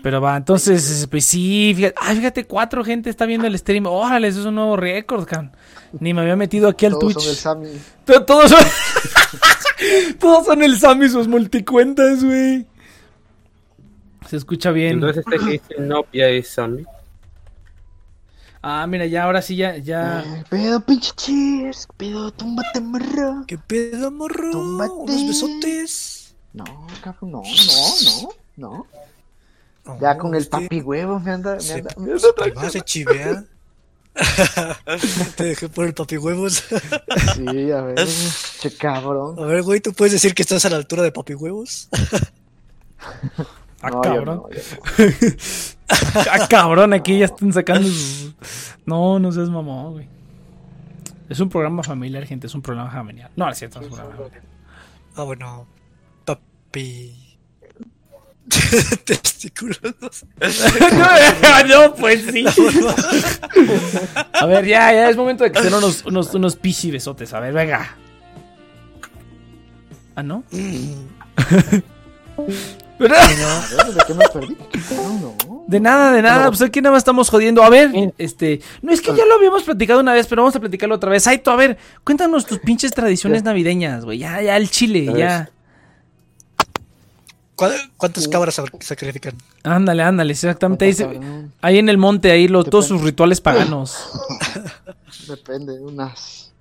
Pero 0.02 0.20
va, 0.20 0.36
entonces, 0.36 1.08
pues 1.10 1.24
sí, 1.24 1.72
fíjate, 1.74 1.94
ay, 2.00 2.16
fíjate, 2.16 2.44
cuatro 2.44 2.84
gente 2.84 3.10
está 3.10 3.24
viendo 3.26 3.46
el 3.46 3.58
stream. 3.58 3.86
Órale, 3.86 4.28
eso 4.28 4.40
es 4.40 4.46
un 4.46 4.54
nuevo 4.56 4.76
récord, 4.76 5.24
can. 5.26 5.52
Ni 5.98 6.12
me 6.14 6.20
había 6.20 6.36
metido 6.36 6.68
aquí 6.68 6.86
al 6.86 6.92
Todos 6.92 7.14
Twitch. 7.14 7.18
son 7.36 7.64
el 7.64 7.68
Sammy. 7.70 7.80
To- 8.04 8.24
Todos 8.24 8.50
son. 8.50 8.60
Todos 10.20 10.46
son 10.46 10.62
el 10.62 10.78
Sammy 10.78 11.08
sus 11.08 11.26
multicuentas, 11.28 12.22
güey. 12.22 12.66
Se 14.28 14.36
escucha 14.36 14.70
bien. 14.70 14.94
Entonces 14.94 15.24
este 15.26 15.38
que 15.44 15.50
dice 15.52 15.74
Nopia 15.80 16.28
es 16.28 16.48
Sammy. 16.50 16.84
Ah, 18.68 18.84
mira, 18.88 19.06
ya 19.06 19.22
ahora 19.22 19.42
sí, 19.42 19.54
ya, 19.54 19.76
ya. 19.76 20.24
Eh, 20.26 20.44
pedo, 20.50 20.80
pinche 20.80 21.12
cheers. 21.14 21.86
Pedo, 21.96 22.32
túmbate, 22.32 22.80
morro. 22.80 23.44
¿Qué 23.46 23.58
pedo, 23.58 24.10
morro? 24.10 24.50
Tómate. 24.50 24.92
Unos 24.92 25.26
besotes. 25.28 26.34
No, 26.52 26.64
cabrón, 27.00 27.30
no, 27.30 27.42
no, 27.42 28.28
no, 28.56 28.86
no. 29.84 29.98
Ya 30.00 30.18
con 30.18 30.34
el 30.34 30.48
papi 30.48 30.80
huevos 30.80 31.22
me 31.22 31.30
anda, 31.30 31.54
me 31.54 31.60
Se, 31.60 31.74
anda, 31.74 31.94
me 31.96 32.10
anda 32.10 32.64
se 32.64 32.70
se 32.70 32.80
chivea. 32.80 33.44
Te 35.36 35.44
dejé 35.44 35.68
por 35.68 35.86
el 35.86 35.94
papi 35.94 36.16
huevos. 36.16 36.64
Sí, 37.36 37.70
a 37.70 37.82
ver, 37.82 38.08
che 38.58 38.74
cabrón. 38.76 39.38
A 39.38 39.46
ver, 39.46 39.62
güey, 39.62 39.80
¿tú 39.80 39.92
puedes 39.92 40.12
decir 40.12 40.34
que 40.34 40.42
estás 40.42 40.64
a 40.64 40.70
la 40.70 40.76
altura 40.76 41.04
de 41.04 41.12
papi 41.12 41.34
huevos? 41.34 41.88
Ah, 43.86 43.90
No, 43.90 44.02
yo 44.04 44.10
cabrón. 44.14 44.36
no, 44.36 44.50
yo 44.50 45.04
no. 45.04 45.36
Ah, 46.32 46.46
cabrón, 46.48 46.92
aquí 46.94 47.18
ya 47.18 47.26
están 47.26 47.52
sacando 47.52 47.88
sus... 47.88 48.34
No, 48.84 49.18
no 49.20 49.30
seas 49.30 49.48
mamón, 49.48 49.92
güey. 49.92 50.08
Es 51.28 51.38
un 51.40 51.48
programa 51.48 51.82
familiar, 51.82 52.24
gente, 52.26 52.46
es 52.48 52.54
un 52.54 52.62
programa 52.62 52.90
familiar. 52.90 53.30
No, 53.36 53.48
es 53.48 53.58
cierto, 53.58 53.80
es 53.80 53.86
un 53.86 53.92
programa 53.92 54.16
familiar. 54.16 54.42
Ah, 55.16 55.22
bueno. 55.22 55.66
Papi. 56.24 57.38
Testículos. 59.04 59.80
no, 61.68 61.94
pues 61.94 62.26
sí. 62.32 62.44
A 64.32 64.46
ver, 64.46 64.64
ya, 64.66 64.92
ya 64.92 65.08
es 65.10 65.16
momento 65.16 65.44
de 65.44 65.52
que 65.52 65.60
tengan 65.60 65.78
unos, 65.78 66.04
unos, 66.04 66.34
unos 66.34 66.56
pichi 66.56 66.90
besotes. 66.90 67.32
A 67.32 67.40
ver, 67.40 67.52
venga. 67.52 67.96
Ah, 70.14 70.22
¿no? 70.22 70.44
¿De 72.98 74.02
qué 74.06 74.14
me 74.14 74.24
perdí? 74.32 74.56
No, 74.94 75.18
no. 75.48 75.64
De 75.66 75.80
nada, 75.80 76.12
de 76.12 76.22
nada, 76.22 76.46
pues 76.48 76.62
aquí 76.62 76.80
nada 76.80 76.92
más 76.92 77.00
estamos 77.00 77.28
jodiendo. 77.28 77.62
A 77.62 77.68
ver, 77.70 77.90
este, 78.18 78.60
no 78.82 78.92
es 78.92 79.00
que 79.00 79.14
ya 79.16 79.24
lo 79.26 79.34
habíamos 79.34 79.64
platicado 79.64 80.00
una 80.00 80.12
vez, 80.12 80.26
pero 80.28 80.42
vamos 80.42 80.54
a 80.54 80.60
platicarlo 80.60 80.94
otra 80.94 81.10
vez. 81.10 81.24
Saito, 81.24 81.50
a 81.50 81.56
ver, 81.56 81.76
cuéntanos 82.04 82.46
tus 82.46 82.58
pinches 82.60 82.92
tradiciones 82.92 83.42
navideñas, 83.42 84.04
güey. 84.04 84.18
Ya, 84.18 84.40
ya 84.42 84.56
el 84.56 84.70
chile, 84.70 85.12
ya. 85.16 85.50
¿Cuál- 87.56 87.90
¿Cuántas 87.96 88.28
cabras 88.28 88.58
sab- 88.58 88.82
sacrifican? 88.82 89.34
Ándale, 89.64 90.02
ándale, 90.02 90.32
exactamente. 90.34 90.84
Ahí, 90.84 90.92
se- 90.92 91.20
ahí 91.62 91.78
en 91.78 91.88
el 91.88 91.96
monte, 91.98 92.30
ahí 92.30 92.48
los, 92.48 92.68
todos 92.68 92.86
sus 92.86 93.00
rituales 93.02 93.40
paganos. 93.40 94.10
Depende, 95.28 95.80
unas 95.80 96.52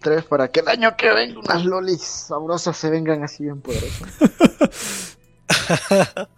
tres 0.00 0.24
para 0.24 0.48
que 0.48 0.60
el 0.60 0.68
año 0.68 0.96
que 0.96 1.12
venga 1.12 1.40
unas 1.40 1.64
lolis 1.64 2.00
sabrosas 2.02 2.74
se 2.76 2.88
vengan 2.90 3.22
así 3.24 3.42
bien 3.42 3.60
poderosas. 3.60 4.08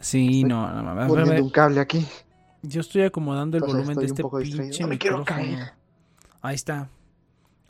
Sí, 0.00 0.44
no, 0.44 0.70
no, 0.70 0.82
mames. 0.82 1.08
Poniendo 1.08 1.42
un 1.42 1.50
cable 1.50 1.80
aquí. 1.80 2.06
Yo 2.62 2.82
estoy 2.82 3.02
acomodando 3.02 3.56
el 3.56 3.62
Entonces 3.64 3.86
volumen 3.86 3.98
de 3.98 4.06
este 4.06 4.22
pinche 4.22 4.82
No 4.82 4.88
me 4.88 4.98
quiero 4.98 5.18
micrófono. 5.18 5.24
caer. 5.24 5.72
Ahí 6.42 6.54
está. 6.54 6.88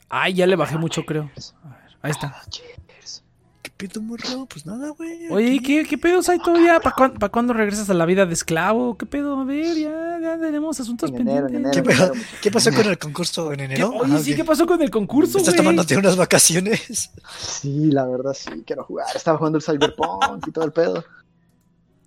Ay, 0.09 0.33
ya 0.33 0.45
le 0.45 0.55
bajé 0.55 0.77
mucho, 0.77 1.05
creo. 1.05 1.31
A 1.63 1.69
ver, 1.69 1.97
ahí 2.01 2.11
está. 2.11 2.41
Cheers. 2.49 3.23
¿Qué 3.61 3.71
pedo, 3.77 4.01
morro? 4.01 4.45
Pues 4.47 4.65
nada, 4.65 4.89
güey. 4.89 5.29
Oye, 5.31 5.47
¿y 5.53 5.57
aquí. 5.59 5.65
¿qué, 5.65 5.85
qué 5.85 5.97
pedo, 5.97 6.21
Saito? 6.21 6.55
¿Ya 6.57 6.79
para 6.81 6.95
cuándo, 6.95 7.19
pa' 7.19 7.29
cuándo 7.29 7.53
regresas 7.53 7.89
a 7.89 7.93
la 7.93 8.05
vida 8.05 8.25
de 8.25 8.33
esclavo? 8.33 8.97
¿Qué 8.97 9.05
pedo? 9.05 9.39
A 9.39 9.45
ver, 9.45 9.77
ya, 9.77 10.14
ya 10.25 10.37
tenemos 10.39 10.79
asuntos 10.79 11.09
En 11.09 11.21
enero, 11.21 11.47
en 11.47 11.53
pendientes. 11.63 11.83
¿Qué, 11.83 11.93
enero. 11.93 12.13
¿Qué 12.41 12.51
pasó 12.51 12.71
con 12.73 12.85
el 12.87 12.97
concurso 12.97 13.51
en 13.51 13.57
¿Qué- 13.59 13.63
enero? 13.65 13.89
Oye, 13.95 14.13
Ah, 14.15 14.19
sí. 14.19 14.35
¿qué 14.35 14.43
pasó 14.43 14.65
con 14.65 14.81
el 14.81 14.89
concurso, 14.91 15.37
¿Estás 15.37 15.53
güey? 15.53 15.63
tomándote 15.63 15.97
unas 15.97 16.15
vacaciones? 16.17 17.11
Sí, 17.39 17.91
la 17.91 18.05
verdad 18.05 18.33
sí, 18.33 18.63
quiero 18.65 18.83
jugar. 18.83 19.07
Estaba 19.15 19.37
jugando 19.37 19.57
el 19.57 19.63
Cyberpunk 19.63 20.47
y 20.47 20.51
todo 20.51 20.65
el 20.65 20.71
pedo. 20.73 21.03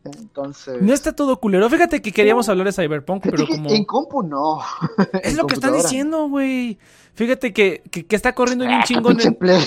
Entonces. 0.05 0.81
No 0.81 0.95
está 0.95 1.13
todo 1.15 1.39
culero. 1.39 1.69
Fíjate 1.69 2.01
que 2.01 2.13
queríamos 2.13 2.49
hablar 2.49 2.67
de 2.67 2.73
Cyberpunk, 2.73 3.23
pero 3.25 3.47
como... 3.47 3.69
En 3.71 3.85
compu 3.85 4.23
no. 4.23 4.61
Es 5.23 5.33
En 5.33 5.37
lo 5.37 5.47
que 5.47 5.55
están 5.55 5.75
diciendo, 5.75 6.29
güey. 6.29 6.79
Fíjate 7.15 7.53
que, 7.53 7.83
que, 7.91 8.07
que 8.07 8.17
está 8.17 8.33
corriendo 8.33 8.65
bien 8.65 8.79
Ah, 8.81 8.85
chingón 8.85 9.21
en... 9.21 9.37
eh, 9.43 9.61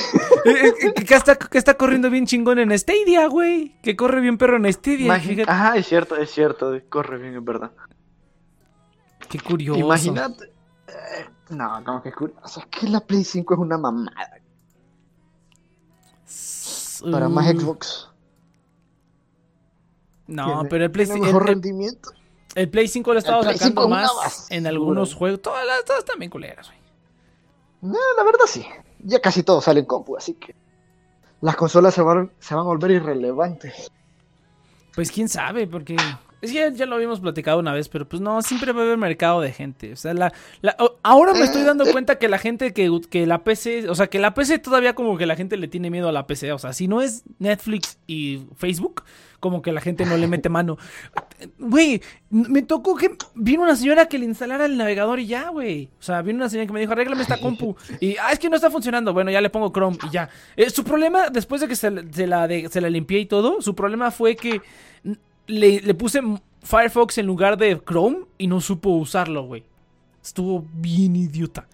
eh, 0.45 0.93
que, 1.05 1.13
está, 1.15 1.35
que 1.35 1.57
está 1.57 1.73
corriendo 1.75 2.09
bien 2.09 2.25
chingón 2.25 2.59
en 2.59 2.77
Stadia, 2.79 3.27
güey. 3.27 3.75
Que 3.83 3.95
corre 3.95 4.21
bien 4.21 4.37
perro 4.37 4.55
en 4.55 4.71
Stadia. 4.71 5.19
Fíjate. 5.19 5.51
Ajá, 5.51 5.77
es 5.77 5.85
cierto, 5.85 6.15
es 6.15 6.31
cierto. 6.31 6.79
Corre 6.89 7.17
bien, 7.17 7.35
es 7.35 7.43
verdad. 7.43 7.71
Qué 9.31 9.39
curioso. 9.39 9.79
Imagínate. 9.79 10.51
eh, 10.87 11.25
no, 11.49 11.83
como 11.85 12.01
que 12.03 12.11
curioso. 12.11 12.59
Es 12.59 12.65
que 12.67 12.87
la 12.87 12.99
Play 12.99 13.23
5 13.23 13.53
es 13.53 13.59
una 13.59 13.77
mamada. 13.77 14.39
para 17.11 17.29
más 17.29 17.47
Uh, 17.53 17.59
Xbox. 17.59 18.09
No, 20.27 20.45
Tiene- 20.45 20.69
pero 20.69 20.85
el 20.85 20.91
Play, 20.91 21.05
tiene 21.07 21.19
el, 21.21 21.25
mejor 21.27 21.41
el- 21.43 21.47
rendimiento. 21.47 22.11
el 22.55 22.69
Play 22.69 22.87
5 22.87 23.11
lo 23.11 23.17
he 23.17 23.19
estado 23.19 23.43
sacando 23.43 23.65
5 23.81 23.87
más 23.89 24.47
en 24.51 24.67
algunos 24.67 25.13
juegos. 25.15 25.41
Todas 25.41 25.65
las 25.65 25.83
todas 25.85 26.05
también 26.05 26.29
culeras, 26.31 26.67
güey. 26.67 26.79
No, 27.93 27.99
la 28.17 28.23
verdad 28.23 28.45
sí. 28.47 28.65
Ya 28.99 29.19
casi 29.19 29.41
todo 29.43 29.61
sale 29.61 29.79
en 29.79 29.85
compu, 29.87 30.15
así 30.15 30.35
que 30.35 30.55
las 31.41 31.55
consolas 31.55 31.93
se 31.95 32.01
van, 32.03 32.31
se 32.39 32.53
van 32.53 32.61
a 32.65 32.67
volver 32.67 32.91
irrelevantes. 32.91 33.91
Pues 34.93 35.11
quién 35.11 35.27
sabe, 35.27 35.65
porque 35.67 35.97
es 36.41 36.51
que 36.51 36.57
ya, 36.57 36.69
ya 36.69 36.85
lo 36.85 36.95
habíamos 36.95 37.19
platicado 37.19 37.59
una 37.59 37.73
vez, 37.73 37.87
pero 37.89 38.07
pues 38.07 38.21
no, 38.21 38.41
siempre 38.41 38.71
va 38.71 38.81
a 38.81 38.85
haber 38.85 38.97
mercado 38.97 39.41
de 39.41 39.51
gente. 39.51 39.93
O 39.93 39.95
sea, 39.95 40.13
la, 40.13 40.33
la- 40.61 40.75
ahora 41.03 41.33
me 41.33 41.41
estoy 41.43 41.63
dando 41.63 41.85
cuenta 41.91 42.17
que 42.17 42.27
la 42.27 42.37
gente 42.37 42.73
que, 42.73 42.89
que 43.09 43.25
la 43.25 43.43
PC, 43.43 43.89
o 43.89 43.95
sea, 43.95 44.07
que 44.07 44.19
la 44.19 44.33
PC 44.33 44.59
todavía 44.59 44.93
como 44.95 45.17
que 45.17 45.25
la 45.25 45.35
gente 45.35 45.57
le 45.57 45.67
tiene 45.67 45.89
miedo 45.89 46.09
a 46.09 46.11
la 46.11 46.27
PC. 46.27 46.51
O 46.51 46.57
sea, 46.59 46.73
si 46.73 46.87
no 46.87 47.01
es 47.01 47.23
Netflix 47.39 47.99
y 48.07 48.41
Facebook, 48.57 49.03
como 49.39 49.61
que 49.63 49.71
la 49.71 49.81
gente 49.81 50.05
no 50.05 50.17
le 50.17 50.27
mete 50.27 50.49
mano. 50.49 50.77
Güey, 51.57 52.01
me 52.29 52.61
tocó 52.61 52.95
que 52.95 53.11
vino 53.33 53.63
una 53.63 53.75
señora 53.75 54.05
que 54.07 54.19
le 54.19 54.25
instalara 54.25 54.65
el 54.65 54.77
navegador 54.77 55.19
y 55.19 55.25
ya, 55.25 55.49
güey. 55.49 55.89
O 55.99 56.03
sea, 56.03 56.21
vino 56.21 56.37
una 56.37 56.49
señora 56.49 56.67
que 56.67 56.73
me 56.73 56.79
dijo, 56.79 56.91
arréglame 56.91 57.23
esta 57.23 57.37
compu. 57.39 57.75
Y, 57.99 58.17
ah, 58.17 58.31
es 58.31 58.37
que 58.39 58.49
no 58.49 58.55
está 58.55 58.69
funcionando. 58.69 59.13
Bueno, 59.13 59.31
ya 59.31 59.41
le 59.41 59.49
pongo 59.49 59.71
Chrome 59.71 59.97
y 60.07 60.11
ya. 60.11 60.29
Eh, 60.55 60.69
su 60.69 60.83
problema, 60.83 61.29
después 61.29 61.59
de 61.61 61.67
que 61.67 61.75
se, 61.75 61.89
la- 61.89 62.03
se 62.11 62.27
la, 62.27 62.47
de- 62.47 62.69
se 62.69 62.81
la 62.81 62.89
limpié 62.89 63.19
y 63.19 63.25
todo, 63.25 63.61
su 63.61 63.73
problema 63.73 64.11
fue 64.11 64.35
que 64.35 64.61
le, 65.47 65.81
le 65.81 65.93
puse 65.93 66.21
Firefox 66.63 67.17
en 67.17 67.25
lugar 67.25 67.57
de 67.57 67.79
Chrome 67.83 68.25
y 68.37 68.47
no 68.47 68.61
supo 68.61 68.91
usarlo, 68.91 69.43
güey. 69.43 69.63
Estuvo 70.23 70.65
bien 70.73 71.15
idiota. 71.15 71.67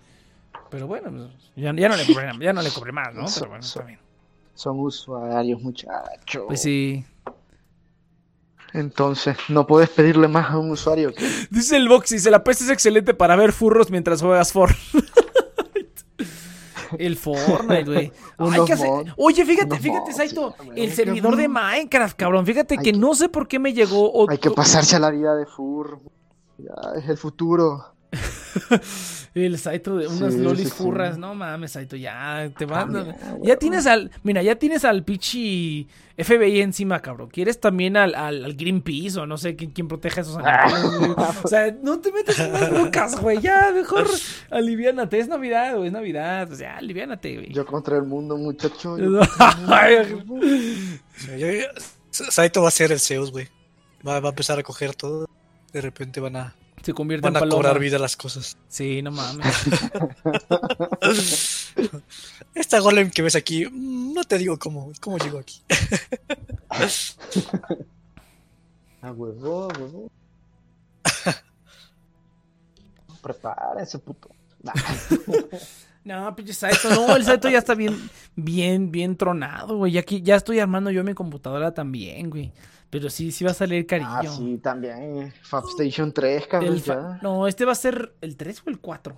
Pero 0.69 0.87
bueno, 0.87 1.09
pues, 1.11 1.51
ya, 1.55 1.73
ya 1.73 1.89
no 1.89 1.95
le 1.95 2.05
cobré, 2.05 2.31
ya 2.39 2.53
no 2.53 2.61
le 2.61 2.69
cobré 2.69 2.91
más, 2.91 3.13
¿no? 3.13 3.25
Pero 3.33 3.49
bueno, 3.49 3.63
está 3.63 3.83
bien. 3.83 3.99
Son 4.53 4.79
usuarios, 4.79 5.61
muchachos. 5.61 6.43
Pues 6.47 6.61
sí. 6.61 7.05
Entonces, 8.73 9.37
no 9.49 9.65
puedes 9.65 9.89
pedirle 9.89 10.27
más 10.27 10.51
a 10.51 10.57
un 10.57 10.71
usuario 10.71 11.13
que 11.13 11.25
Dice 11.49 11.77
el 11.77 11.87
Box, 11.87 12.09
dice, 12.09 12.31
la 12.31 12.43
PC 12.43 12.65
es 12.65 12.69
excelente 12.71 13.13
para 13.13 13.35
ver 13.35 13.53
furros 13.53 13.89
mientras 13.91 14.21
juegas 14.21 14.51
Fortnite. 14.51 15.07
El 16.97 17.15
Fortnite, 17.15 17.83
güey. 17.85 18.11
Oye, 19.17 19.45
fíjate, 19.45 19.79
fíjate, 19.79 20.13
Saito, 20.13 20.55
el 20.75 20.91
servidor 20.93 21.35
de. 21.35 21.47
Minecraft, 21.47 22.17
cabrón. 22.17 22.45
Fíjate 22.45 22.77
que 22.77 22.93
no 22.93 23.15
sé 23.15 23.29
por 23.29 23.47
qué 23.47 23.59
me 23.59 23.73
llegó 23.73 24.29
hay 24.29 24.37
que 24.37 24.51
pasarse 24.51 24.95
a 24.95 24.99
la 24.99 25.11
vida 25.11 25.35
de 25.35 25.45
fur. 25.45 25.99
Ya, 26.57 26.73
es 26.95 27.07
el 27.09 27.17
futuro. 27.17 27.93
El 29.45 29.57
Saito 29.59 29.97
de 29.97 30.07
unas 30.07 30.33
Sí, 30.33 30.39
lolis 30.39 30.63
sí, 30.69 30.69
sí. 30.69 30.83
furras, 30.83 31.17
no 31.17 31.35
mames, 31.35 31.71
Saito, 31.73 31.95
ya 31.95 32.49
te 32.57 32.65
van. 32.65 33.15
Ya 33.43 33.55
tienes 33.57 33.85
al, 33.87 34.11
mira, 34.23 34.41
ya 34.41 34.55
tienes 34.55 34.83
al 34.85 35.03
pichi 35.03 35.87
FBI 36.17 36.61
encima, 36.61 36.99
cabrón. 37.01 37.29
¿Quieres 37.29 37.59
también 37.59 37.95
al, 37.97 38.15
al, 38.15 38.43
al 38.45 38.53
Greenpeace 38.55 39.19
o 39.19 39.25
no 39.27 39.37
sé 39.37 39.55
quién, 39.55 39.71
quién 39.71 39.87
protege 39.87 40.19
a 40.19 40.23
esos 40.23 40.37
animales? 40.37 41.17
O 41.43 41.47
sea, 41.47 41.75
no 41.83 41.99
te 41.99 42.11
metes 42.11 42.39
en 42.39 42.51
las 42.53 42.71
bocas, 42.71 43.19
güey. 43.21 43.39
Ya, 43.41 43.71
mejor 43.73 44.07
aliviánate. 44.49 45.19
Es 45.19 45.27
Navidad, 45.27 45.75
güey, 45.75 45.87
es 45.87 45.93
Navidad. 45.93 46.47
Pues 46.47 46.59
ya, 46.59 46.77
aliviánate, 46.77 47.35
güey. 47.35 47.53
Yo 47.53 47.65
contra 47.65 47.97
el 47.97 48.03
mundo, 48.03 48.35
muchacho. 48.37 48.97
yo 48.97 49.19
Ay, 49.67 49.97
Sí, 51.17 51.27
yo- 51.37 51.51
yo- 51.51 51.67
Saito 52.11 52.63
va 52.63 52.69
a 52.69 52.71
ser 52.71 52.91
el 52.91 52.99
Zeus, 52.99 53.31
güey. 53.31 53.47
Va, 54.07 54.19
va 54.19 54.29
a 54.29 54.31
empezar 54.31 54.57
a 54.57 54.63
coger 54.63 54.95
todo. 54.95 55.27
De 55.71 55.81
repente 55.81 56.19
van 56.19 56.35
a, 56.37 56.55
Se 56.83 56.93
convierte 56.93 57.25
van 57.25 57.33
en 57.33 57.37
a 57.37 57.39
paloma. 57.41 57.55
cobrar 57.55 57.79
vida 57.79 57.99
las 57.99 58.15
cosas. 58.15 58.57
Sí, 58.69 59.01
no 59.01 59.11
mames. 59.11 59.45
Esta 62.55 62.79
golem 62.79 63.11
que 63.11 63.21
ves 63.21 63.35
aquí, 63.35 63.65
no 63.71 64.23
te 64.23 64.37
digo 64.37 64.57
cómo, 64.57 64.91
cómo 65.01 65.17
llegó 65.17 65.39
aquí. 65.39 65.61
A 69.01 69.11
huevo, 69.15 69.69
a 69.69 69.79
huevo. 69.79 70.09
Prepárense, 73.21 73.99
puto. 73.99 74.29
Nah. 74.63 74.73
No, 76.03 76.35
pinche 76.35 76.53
Saito, 76.53 76.89
no, 76.89 77.15
el 77.17 77.25
Saito 77.25 77.49
ya 77.49 77.59
está 77.59 77.75
bien, 77.75 78.09
bien, 78.35 78.91
bien 78.91 79.17
tronado, 79.17 79.77
güey. 79.77 79.91
Ya, 79.91 79.99
aquí, 79.99 80.21
ya 80.21 80.35
estoy 80.35 80.59
armando 80.59 80.89
yo 80.89 81.03
mi 81.03 81.13
computadora 81.13 81.73
también, 81.73 82.29
güey. 82.29 82.53
Pero 82.89 83.09
sí, 83.09 83.31
sí 83.31 83.43
va 83.43 83.51
a 83.51 83.53
salir 83.53 83.85
carillo. 83.85 84.09
Ah, 84.09 84.23
sí, 84.25 84.57
también. 84.63 85.33
Fab 85.41 85.63
Station 85.77 86.13
3, 86.13 86.47
cabrón. 86.47 86.73
El 86.73 86.81
fa- 86.81 86.93
ya. 86.93 87.19
No, 87.21 87.47
este 87.47 87.65
va 87.65 87.73
a 87.73 87.75
ser 87.75 88.13
el 88.21 88.37
3 88.37 88.63
o 88.65 88.69
el 88.69 88.79
4. 88.79 89.15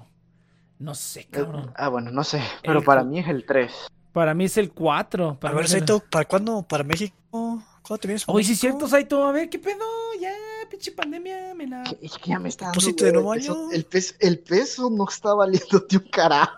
No 0.79 0.95
sé, 0.95 1.25
cabrón. 1.29 1.71
Ah, 1.75 1.89
bueno, 1.89 2.09
no 2.11 2.23
sé. 2.23 2.41
Pero 2.63 2.79
El 2.79 2.85
para 2.85 3.03
mí 3.03 3.19
es 3.19 3.27
el 3.27 3.45
3. 3.45 3.71
Para 4.11 4.33
mí 4.33 4.45
es 4.45 4.57
el 4.57 4.71
4. 4.71 5.37
A 5.41 5.51
ver, 5.51 5.67
Saito, 5.67 5.99
¿para 6.09 6.25
cuándo? 6.25 6.63
¿Para 6.63 6.83
México? 6.83 7.15
¿Cuándo 7.29 7.97
te 8.01 8.07
vienes? 8.07 8.23
Hoy 8.27 8.43
sí 8.43 8.53
es 8.53 8.59
cierto, 8.59 8.87
Saito. 8.87 9.23
A 9.23 9.31
ver, 9.31 9.49
¿qué 9.49 9.59
pedo? 9.59 9.85
Ya, 10.19 10.33
pinche 10.69 10.91
pandemia, 10.91 11.53
me 11.53 11.67
la... 11.67 11.83
Es 12.01 12.17
que 12.17 12.31
ya 12.31 12.39
me 12.39 12.49
está 12.49 12.71
dando. 12.71 12.91
De 13.05 13.11
nuevo 13.11 13.33
el 13.33 13.39
peso. 13.41 13.69
El 13.71 13.85
peso, 13.85 14.13
el 14.19 14.39
peso 14.39 14.89
no 14.89 15.05
está 15.07 15.33
valiendo 15.35 15.79
de 15.87 15.97
un 15.97 16.07
carajo. 16.09 16.57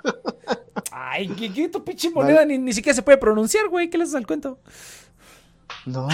Ay, 0.92 1.28
¿qué, 1.30 1.52
qué 1.52 1.68
tu 1.68 1.84
pinche 1.84 2.10
moneda 2.10 2.46
ni, 2.46 2.58
ni 2.58 2.72
siquiera 2.74 2.96
se 2.96 3.02
puede 3.02 3.18
pronunciar, 3.18 3.68
güey? 3.68 3.90
¿Qué 3.90 3.98
le 3.98 4.06
haces 4.06 4.16
al 4.16 4.26
cuento? 4.28 4.60
No, 5.86 6.08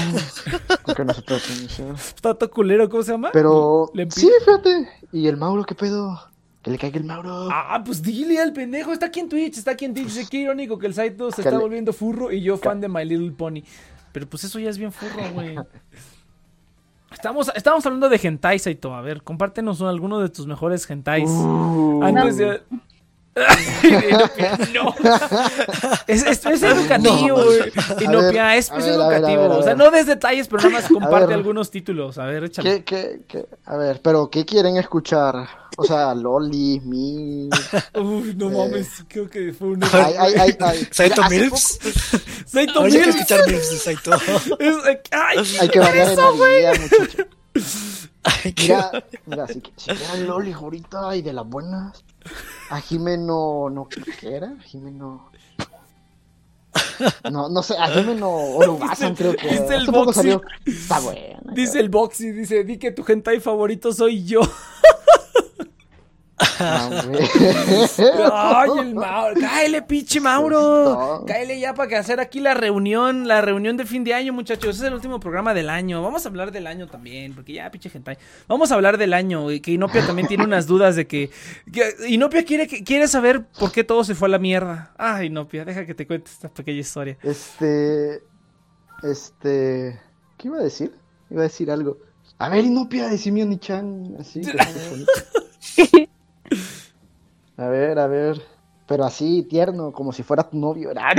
porque 0.86 1.04
no 1.04 1.14
se 1.14 1.22
puede 1.22 1.40
pronunciar. 1.42 1.96
Está 1.96 2.34
todo 2.34 2.50
culero, 2.50 2.90
¿cómo 2.90 3.04
se 3.04 3.12
llama? 3.12 3.30
Pero. 3.34 3.92
Sí, 4.10 4.30
fíjate. 4.40 4.88
¿Y 5.12 5.28
el 5.28 5.36
Mauro 5.38 5.64
qué 5.66 5.76
pedo? 5.76 6.20
Que 6.64 6.72
le 6.72 6.78
caiga 6.78 6.98
el 6.98 7.04
Mauro. 7.06 7.50
Ah, 7.52 7.82
pues 7.86 8.02
dile 8.02 8.40
al 8.42 8.54
pendejo, 8.54 8.94
está 8.94 9.08
aquí 9.08 9.20
en 9.20 9.30
Twitch, 9.30 9.58
está 9.58 9.72
aquí 9.72 9.86
en 9.86 9.94
Twitch. 9.94 10.08
Dice, 10.08 10.28
qué 10.30 10.38
irónico 10.38 10.78
que 10.80 10.88
el 10.88 10.94
Saito 10.94 11.32
se 11.32 11.42
está 11.42 11.52
le- 11.52 11.58
volviendo 11.58 11.92
furro 11.94 12.32
y 12.32 12.42
yo 12.42 12.58
fan 12.58 12.80
de 12.82 12.88
My 12.90 13.04
Little 13.06 13.32
Pony. 13.32 13.62
Pero 14.14 14.28
pues 14.28 14.44
eso 14.46 14.58
ya 14.60 14.70
es 14.70 14.78
bien 14.78 14.92
furro, 14.92 15.22
güey. 15.34 15.56
Estamos, 17.12 17.50
estamos 17.56 17.86
hablando 17.86 18.10
de 18.10 18.20
hentai, 18.22 18.60
Saito. 18.60 18.94
A 18.94 19.02
ver, 19.02 19.24
compártenos 19.24 19.80
un- 19.80 19.88
alguno 19.88 20.20
de 20.20 20.30
tus 20.30 20.46
mejores 20.46 20.88
hentais. 20.90 21.30
Uh, 21.30 22.02
Antes 22.04 22.38
de... 22.38 22.62
no. 24.74 24.96
Es, 26.08 26.24
es, 26.24 26.46
es 26.46 26.64
educativo, 26.64 27.44
güey. 27.44 27.72
Inopia, 28.02 28.48
ver, 28.48 28.58
es, 28.58 28.72
es 28.72 28.86
ver, 28.86 29.02
a 29.02 29.08
ver, 29.08 29.18
educativo. 29.18 29.42
ver, 29.50 29.52
O 29.52 29.64
sea, 29.64 29.76
no 29.76 29.92
des 29.92 30.06
detalles, 30.08 30.48
pero 30.48 30.64
nada 30.64 30.82
más 30.82 30.90
comparte 30.92 31.34
algunos 31.34 31.70
títulos. 31.72 32.18
A 32.18 32.26
ver, 32.26 32.46
échale. 32.46 32.84
¿Qué, 32.84 32.84
qué, 32.84 33.22
qué? 33.28 33.46
A 33.66 33.78
ver, 33.78 34.02
pero 34.02 34.30
¿qué 34.30 34.46
quieren 34.46 34.78
escuchar? 34.78 35.48
O 35.78 35.84
sea, 35.84 36.16
Loli, 36.16 36.80
mi. 36.84 37.50
Uy, 37.96 38.34
no 38.36 38.50
mames, 38.50 39.04
creo 39.08 39.30
que 39.30 39.54
fue 39.54 39.70
un... 39.70 39.84
Ay, 39.84 40.14
ay, 40.18 40.34
ay, 40.40 40.58
ay. 40.60 40.88
Saito 40.90 41.22
Mills. 41.30 41.80
Saito 42.48 42.80
Ahora 42.80 42.86
hay 42.88 42.92
que 43.00 43.06
Mills. 43.06 43.16
escuchar 43.16 43.48
Mills 43.48 43.70
de 43.72 43.78
Saito. 43.78 44.14
Es- 44.16 45.00
ay, 45.12 45.38
poco- 45.38 45.62
Hay 45.62 45.70
que 45.70 45.80
variar 45.80 46.10
en 46.10 46.16
la 46.16 46.32
vida, 46.32 46.72
muchacho. 46.82 47.28
Ay, 48.24 48.54
Mira, 48.58 48.92
mira, 49.26 49.48
si, 49.48 49.62
si 49.78 49.92
quieren 49.92 50.28
Loli 50.28 50.52
ahorita 50.52 51.16
y 51.16 51.22
de 51.22 51.32
las 51.34 51.46
buenas. 51.46 52.04
A 52.70 52.82
Jimeno, 52.82 53.70
no, 53.70 53.88
¿qué 53.88 54.36
era? 54.36 54.56
Jimeno. 54.66 55.32
No, 57.32 57.50
no 57.50 57.64
sé, 57.64 57.76
a 57.78 57.88
Jimeno 57.88 58.30
Orugasan 58.30 59.16
creo 59.16 59.36
que. 59.36 59.48
dice 59.48 59.76
el 59.76 59.88
Boxy. 59.88 60.38
Está 60.66 61.00
buena. 61.00 61.40
Dice 61.54 61.80
el 61.80 61.90
Boxy, 61.90 62.32
dice, 62.32 62.64
di 62.64 62.78
que 62.78 62.92
tu 62.92 63.04
hentai 63.08 63.40
favorito 63.40 63.94
soy 63.94 64.26
yo. 64.26 64.42
Ay, 68.32 68.70
el 68.80 68.96
Mauro. 68.96 69.40
Cáele, 69.40 69.82
pinche 69.82 70.20
Mauro. 70.20 71.24
Cáele 71.28 71.60
ya 71.60 71.74
para 71.74 71.90
que 71.90 71.96
hacer 71.96 72.20
aquí 72.20 72.40
la 72.40 72.54
reunión, 72.54 73.28
la 73.28 73.42
reunión 73.42 73.78
de 73.78 73.86
fin 73.86 74.04
de 74.04 74.14
año, 74.14 74.34
muchachos. 74.34 74.76
Ese 74.76 74.84
es 74.84 74.88
el 74.88 74.94
último 74.94 75.20
programa 75.20 75.54
del 75.54 75.70
año. 75.70 76.02
Vamos 76.02 76.26
a 76.26 76.30
hablar 76.30 76.52
del 76.52 76.68
año 76.68 76.88
también, 76.88 77.34
porque 77.34 77.54
ya, 77.54 77.70
pinche 77.72 77.90
hentai. 77.94 78.18
Vamos 78.48 78.72
a 78.72 78.76
hablar 78.76 78.98
del 78.98 79.14
año, 79.14 79.52
y 79.52 79.60
que 79.62 79.72
Inopia 79.72 80.06
también 80.06 80.28
tiene 80.28 80.44
unas 80.44 80.68
dudas 80.68 80.96
de 80.96 81.08
que, 81.08 81.32
que 81.72 81.96
Inopia 82.08 82.44
quiere, 82.46 82.68
que- 82.68 82.84
quiere 82.84 83.08
saber 83.08 83.46
por 83.60 83.72
qué 83.72 83.84
todo 83.84 84.04
se 84.04 84.16
fue 84.16 84.28
a 84.28 84.32
la 84.32 84.40
mierda. 84.40 84.94
Ay, 84.98 85.28
Inopia, 85.28 85.66
deja 85.66 85.86
que 85.86 85.94
te 85.96 86.06
cuente 86.08 86.30
esta 86.32 86.50
pequeña 86.50 86.80
historia. 86.80 87.18
Este. 87.24 88.22
Este. 89.04 90.00
¿Qué 90.38 90.48
iba 90.48 90.58
a 90.58 90.64
decir? 90.64 90.94
Iba 91.30 91.42
a 91.42 91.44
decir 91.44 91.72
algo. 91.72 91.98
A 92.40 92.50
ver, 92.50 92.64
Inopia, 92.66 93.08
decime 93.08 93.44
Oni-chan. 93.44 94.16
Así. 94.20 94.42
A 97.58 97.68
ver, 97.68 98.00
a 98.00 98.08
ver. 98.08 98.42
Pero 98.88 99.04
así, 99.06 99.44
tierno, 99.44 99.92
como 99.92 100.14
si 100.14 100.24
fuera 100.24 100.50
tu 100.50 100.58
novio. 100.58 100.92
A 100.98 101.16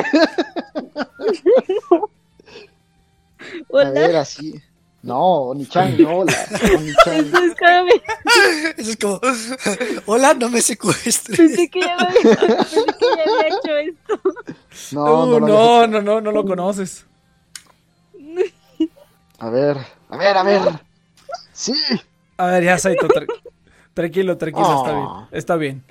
Hola, 3.69 3.91
ver, 3.91 4.17
así. 4.17 4.61
No, 5.03 5.21
Oni-chan, 5.51 5.97
no, 6.03 6.19
hola. 6.19 6.35
Oni-chan. 6.77 7.15
eso 7.27 7.39
es 7.39 7.55
vez. 7.85 8.03
Eso 8.77 8.91
es 8.91 8.97
como, 8.97 9.21
hola, 10.07 10.35
no 10.35 10.49
me 10.51 10.61
secuestres. 10.61 11.39
Pensé 11.39 11.69
que 11.71 11.81
ya 11.81 11.97
me 11.97 12.03
había, 12.09 12.37
pensé 12.37 12.85
que 12.99 13.07
ya 13.17 13.23
había 13.23 13.47
hecho 13.49 13.77
esto. 13.77 14.21
No, 14.93 15.25
Uh, 15.25 15.27
no, 15.27 15.41
no, 15.41 15.87
no, 15.87 15.87
no, 15.87 16.03
no, 16.03 16.21
no 16.21 16.33
lo 16.33 16.45
conoces. 16.45 17.07
A 19.39 19.51
ver, 19.51 19.77
a 20.09 20.17
ver, 20.17 20.37
a 20.37 20.43
ver. 20.43 20.61
Sí. 21.53 21.75
A 22.37 22.47
ver, 22.47 22.65
ya, 22.65 22.77
Saito, 22.79 23.07
tra- 23.09 23.27
tranquilo, 23.95 24.37
tranquilo, 24.37 24.77
está 24.79 24.93
bien. 24.93 25.07
Ah. 25.09 25.29
Está 25.31 25.57
bien. 25.57 25.85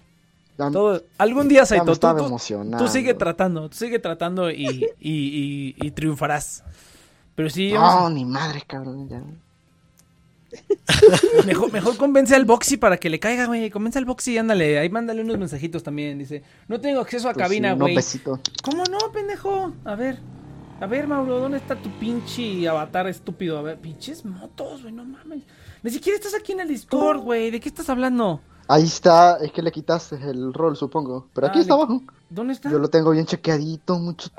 Ya, 0.57 0.71
Todo, 0.71 1.03
algún 1.17 1.47
día, 1.47 1.65
Saito, 1.65 1.85
tú, 1.97 1.99
tú- 2.15 2.37
tú 2.77 2.87
sigue 2.87 3.13
tratando, 3.13 3.69
tú 3.69 3.77
sigue 3.77 3.99
tratando 3.99 4.49
y, 4.49 4.65
y, 4.99 5.75
y, 5.75 5.75
y 5.87 5.91
triunfarás. 5.91 6.63
Pero 7.35 7.49
sí, 7.49 7.71
vamos 7.71 8.01
No, 8.01 8.09
ni 8.09 8.25
madre, 8.25 8.63
cabrón. 8.65 9.07
Ya. 9.07 9.21
mejor, 11.45 11.71
mejor 11.71 11.97
convence 11.97 12.33
al 12.35 12.45
Boxy 12.45 12.77
para 12.77 12.97
que 12.97 13.09
le 13.09 13.19
caiga, 13.19 13.45
güey. 13.45 13.69
Convence 13.69 13.99
al 13.99 14.05
Boxy 14.05 14.33
y 14.33 14.37
ándale. 14.37 14.79
Ahí 14.79 14.89
mándale 14.89 15.21
unos 15.21 15.37
mensajitos 15.37 15.83
también. 15.83 16.17
Dice, 16.17 16.41
no 16.67 16.79
tengo 16.79 17.01
acceso 17.01 17.29
a 17.29 17.33
Pues 17.33 17.43
cabina, 17.45 17.73
sí, 17.73 17.79
güey. 17.79 17.95
besitos. 17.95 18.39
¿Cómo 18.63 18.83
no, 18.85 18.97
pendejo? 19.11 19.73
A 19.85 19.95
ver. 19.95 20.17
A 20.79 20.85
ver, 20.85 21.07
Mauro, 21.07 21.39
¿dónde 21.39 21.57
está 21.57 21.75
tu 21.75 21.89
pinche 21.99 22.67
avatar 22.67 23.07
estúpido? 23.07 23.57
A 23.57 23.61
ver, 23.63 23.77
pinches 23.79 24.23
motos, 24.25 24.83
güey, 24.83 24.93
no 24.93 25.03
mames. 25.05 25.41
Ni 25.83 25.89
siquiera 25.91 26.17
estás 26.17 26.35
aquí 26.35 26.51
en 26.53 26.59
el 26.61 26.67
Discord, 26.67 27.19
güey. 27.19 27.49
¿De 27.51 27.59
qué 27.59 27.67
estás 27.69 27.89
hablando? 27.89 28.41
Ahí 28.69 28.83
está, 28.83 29.37
es 29.37 29.51
que 29.53 29.61
le 29.61 29.71
quitaste 29.71 30.15
el 30.15 30.53
rol, 30.53 30.75
supongo. 30.75 31.27
Pero 31.33 31.47
aquí 31.47 31.59
Ah, 31.59 31.61
está 31.61 31.75
le- 31.75 31.81
abajo. 31.83 32.01
¿Dónde 32.29 32.51
está? 32.53 32.69
Yo 32.69 32.79
lo 32.79 32.89
tengo 32.89 33.11
bien 33.11 33.25
chequeadito, 33.25 33.97
muchacho. 33.97 34.35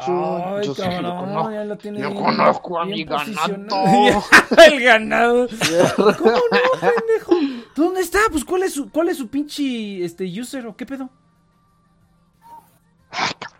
Ay, 0.58 0.66
yo 0.66 0.74
sí 0.74 0.82
cabrón, 0.82 1.02
lo 1.02 1.16
conozco. 1.16 1.50
ya 1.52 1.64
lo 1.64 1.78
tiene 1.78 2.00
Yo 2.00 2.10
bien- 2.10 2.22
conozco 2.22 2.78
a 2.78 2.84
mi 2.84 3.04
posicionado. 3.06 3.48
ganado. 3.48 4.24
el 4.66 4.80
ganado. 4.82 5.48
¿Cómo 5.96 6.10
no, 6.30 6.80
pendejo? 6.80 7.32
¿Tú 7.74 7.84
¿Dónde 7.84 8.00
está? 8.02 8.18
Pues 8.30 8.44
¿cuál 8.44 8.64
es 8.64 8.74
su, 8.74 8.90
cuál 8.90 9.08
es 9.08 9.16
su 9.16 9.28
pinche 9.28 10.04
este 10.04 10.24
user 10.38 10.66
o 10.66 10.76
qué 10.76 10.84
pedo? 10.84 11.08
Ay, 13.10 13.30
cabrón. 13.38 13.58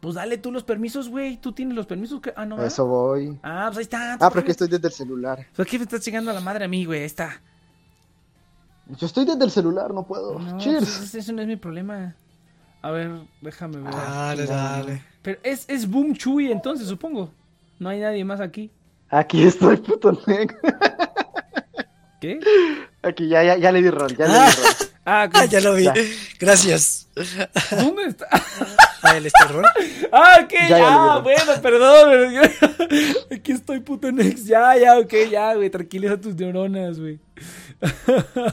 Pues 0.00 0.14
dale 0.14 0.36
tú 0.38 0.52
los 0.52 0.62
permisos, 0.64 1.08
güey. 1.08 1.38
Tú 1.40 1.52
tienes 1.52 1.74
los 1.74 1.86
permisos. 1.86 2.20
que- 2.20 2.32
Ah, 2.36 2.44
no. 2.44 2.56
A 2.56 2.58
¿verdad? 2.58 2.66
eso 2.72 2.86
voy. 2.86 3.38
Ah, 3.42 3.64
pues 3.68 3.78
ahí 3.78 3.82
está. 3.84 4.12
Ah, 4.14 4.28
pero 4.28 4.40
es 4.40 4.44
que 4.44 4.52
estoy 4.52 4.68
desde 4.68 4.86
el 4.88 4.92
celular. 4.94 5.46
¿Por 5.56 5.66
qué 5.66 5.78
me 5.78 5.84
estás 5.84 6.00
chingando 6.02 6.30
a 6.30 6.34
la 6.34 6.40
madre 6.40 6.66
a 6.66 6.68
mí, 6.68 6.84
güey? 6.84 7.00
Ahí 7.00 7.06
está. 7.06 7.40
Yo 8.96 9.06
estoy 9.06 9.24
desde 9.24 9.44
el 9.44 9.50
celular, 9.50 9.92
no 9.92 10.04
puedo. 10.06 10.38
No, 10.38 10.58
Cheers. 10.58 10.84
pues 10.84 11.00
ese- 11.02 11.18
ese 11.18 11.32
no 11.32 11.42
es 11.42 11.48
mi 11.48 11.56
problema. 11.56 12.14
A 12.80 12.90
ver, 12.90 13.10
déjame 13.40 13.78
ver. 13.78 13.92
Dale, 13.92 14.46
dale. 14.46 15.02
Pero 15.22 15.38
es, 15.42 15.64
es 15.68 15.88
Boom 15.88 16.14
Chuy 16.14 16.50
entonces, 16.50 16.88
supongo. 16.88 17.30
No 17.78 17.88
hay 17.90 18.00
nadie 18.00 18.24
más 18.24 18.40
aquí. 18.40 18.70
Aquí 19.10 19.42
estoy, 19.42 19.76
puto 19.78 20.12
negro. 20.26 20.56
¿Qué? 22.20 22.40
Aquí 23.02 23.28
ya, 23.28 23.42
ya, 23.44 23.56
ya 23.56 23.70
le 23.72 23.82
di 23.82 23.90
rol, 23.90 24.16
ya 24.16 24.26
le 24.26 24.32
di 24.32 24.38
rol. 24.38 24.88
Ah, 25.04 25.28
Ah, 25.34 25.44
ya 25.46 25.60
lo 25.60 25.74
vi. 25.74 25.84
Ya. 25.84 25.94
Gracias. 26.38 27.08
¿dónde 27.70 28.04
está? 28.06 28.26
Ah, 29.02 29.16
el 29.16 29.26
este 29.26 29.44
rol. 29.48 29.64
Ah, 30.12 30.38
ok, 30.42 30.52
Ya, 30.52 30.68
ya, 30.68 30.76
ah, 30.88 31.14
ya. 31.16 31.22
bueno, 31.22 31.52
perdón. 31.62 32.34
Aquí 33.30 33.52
estoy, 33.52 33.80
puto 33.80 34.10
Nex. 34.10 34.46
Ya, 34.46 34.76
ya, 34.76 34.98
ok, 34.98 35.12
ya, 35.30 35.54
güey. 35.54 35.68
Tranquiliza 35.70 36.18
tus 36.20 36.34
neuronas, 36.34 36.98
güey. 36.98 37.18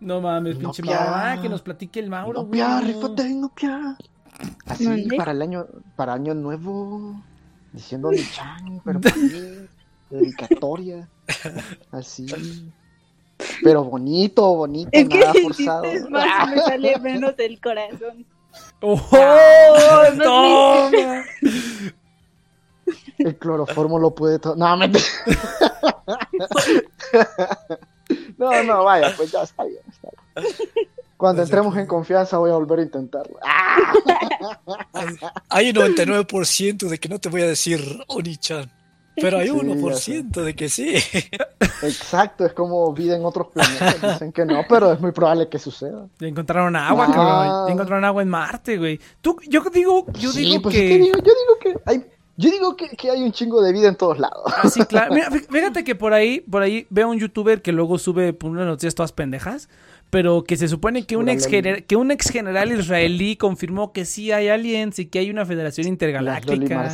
No 0.00 0.20
mames, 0.20 0.56
No, 0.58 0.70
pinche. 0.70 0.82
Mauro. 0.84 1.10
Ah, 1.14 1.38
que 1.42 1.48
nos 1.48 1.60
platique 1.60 1.98
el 1.98 2.08
Mauro, 2.08 2.40
No, 2.42 2.46
güey. 2.46 2.60
pia, 2.60 2.80
rífate, 2.80 3.28
no, 3.34 3.48
pia. 3.52 3.96
Así, 4.66 5.08
para 5.16 5.32
el 5.32 5.42
año, 5.42 5.66
para 5.96 6.12
año 6.14 6.34
nuevo. 6.34 7.20
Diciendo 7.72 8.10
mi 8.10 8.22
chan, 8.30 8.80
pero 8.84 9.00
para 9.00 9.16
mí, 9.16 9.28
dedicatoria. 10.10 11.08
Así. 11.90 12.26
Pero 13.62 13.84
bonito, 13.84 14.54
bonito, 14.54 14.88
Es 14.92 15.08
que 15.08 15.18
nada 15.18 15.32
si 15.32 15.42
forzado. 15.42 15.84
insistes 15.84 16.10
más 16.10 16.50
me 16.50 16.60
sale 16.62 16.98
menos 17.00 17.34
el 17.38 17.60
corazón. 17.60 18.24
¡Oh! 18.80 20.04
No, 20.14 20.24
¡Toma! 20.24 21.24
El 23.18 23.36
cloroformo 23.36 23.98
lo 23.98 24.14
puede 24.14 24.38
todo. 24.38 24.56
No, 24.56 24.76
mentira. 24.76 25.04
No, 28.38 28.62
no, 28.62 28.84
vaya, 28.84 29.12
pues 29.16 29.32
ya 29.32 29.42
está 29.42 29.64
bien. 29.64 29.82
Está 29.90 30.08
bien. 30.36 30.88
Cuando 31.18 31.42
entremos 31.42 31.76
en 31.76 31.86
confianza 31.86 32.38
voy 32.38 32.50
a 32.50 32.54
volver 32.54 32.78
a 32.78 32.82
intentarlo. 32.82 33.38
¡Ah! 33.42 33.92
Hay 35.48 35.70
un 35.70 35.76
99% 35.76 36.88
de 36.88 36.98
que 36.98 37.08
no 37.08 37.18
te 37.18 37.28
voy 37.28 37.42
a 37.42 37.48
decir 37.48 37.80
Oni-chan. 38.06 38.70
Pero 39.20 39.38
hay 39.38 39.48
Sí, 39.50 39.54
1% 39.54 40.42
de 40.42 40.54
que 40.54 40.68
sí. 40.68 40.94
Exacto, 41.82 42.44
es 42.44 42.52
como 42.52 42.92
vida 42.92 43.16
en 43.16 43.24
otros 43.24 43.48
planetas. 43.48 44.00
Dicen 44.14 44.32
que 44.32 44.44
no, 44.44 44.62
pero 44.68 44.92
es 44.92 45.00
muy 45.00 45.12
probable 45.12 45.48
que 45.48 45.58
suceda. 45.58 46.06
Ya 46.18 46.28
encontraron 46.28 46.74
agua, 46.76 47.06
Ah. 47.08 47.12
cabrón. 47.14 47.66
Ya 47.68 47.72
encontraron 47.74 48.04
agua 48.04 48.22
en 48.22 48.28
Marte, 48.28 48.76
güey. 48.78 49.00
Tú, 49.20 49.36
yo 49.48 49.62
digo, 49.72 50.06
yo 50.14 50.30
Sí, 50.32 50.40
digo 50.44 50.62
pues 50.62 50.74
que. 50.74 50.84
es 50.86 50.90
que 50.92 50.98
digo- 51.04 51.18
yo 51.18 51.22
digo 51.22 51.58
que 51.60 51.80
hay, 51.90 52.04
yo 52.36 52.50
digo 52.50 52.76
que, 52.76 52.88
que 52.90 53.10
hay 53.10 53.22
un 53.22 53.32
chingo 53.32 53.60
de 53.62 53.72
vida 53.72 53.88
en 53.88 53.96
todos 53.96 54.18
lados. 54.18 54.44
Ah, 54.56 54.68
sí, 54.68 54.80
claro. 54.84 55.12
Mira, 55.14 55.28
fí- 55.30 55.46
fíjate 55.48 55.84
que 55.84 55.94
por 55.94 56.12
ahí, 56.12 56.40
por 56.40 56.62
ahí 56.62 56.86
veo 56.90 57.08
un 57.08 57.18
youtuber 57.18 57.62
que 57.62 57.72
luego 57.72 57.98
sube 57.98 58.32
por 58.32 58.50
unas 58.50 58.66
noticias 58.66 58.94
todas 58.94 59.12
pendejas, 59.12 59.68
pero 60.10 60.44
que 60.44 60.56
se 60.56 60.68
supone 60.68 61.04
que 61.06 61.16
un 61.16 61.28
ex 61.28 61.46
que 61.46 61.96
un 61.96 62.10
ex 62.10 62.30
general 62.30 62.72
israelí 62.72 63.36
confirmó 63.36 63.92
que 63.92 64.04
sí 64.04 64.32
hay 64.32 64.48
aliens 64.48 64.98
y 64.98 65.06
que 65.06 65.18
hay 65.18 65.30
una 65.30 65.44
federación 65.44 65.86
intergaláctica. 65.86 66.90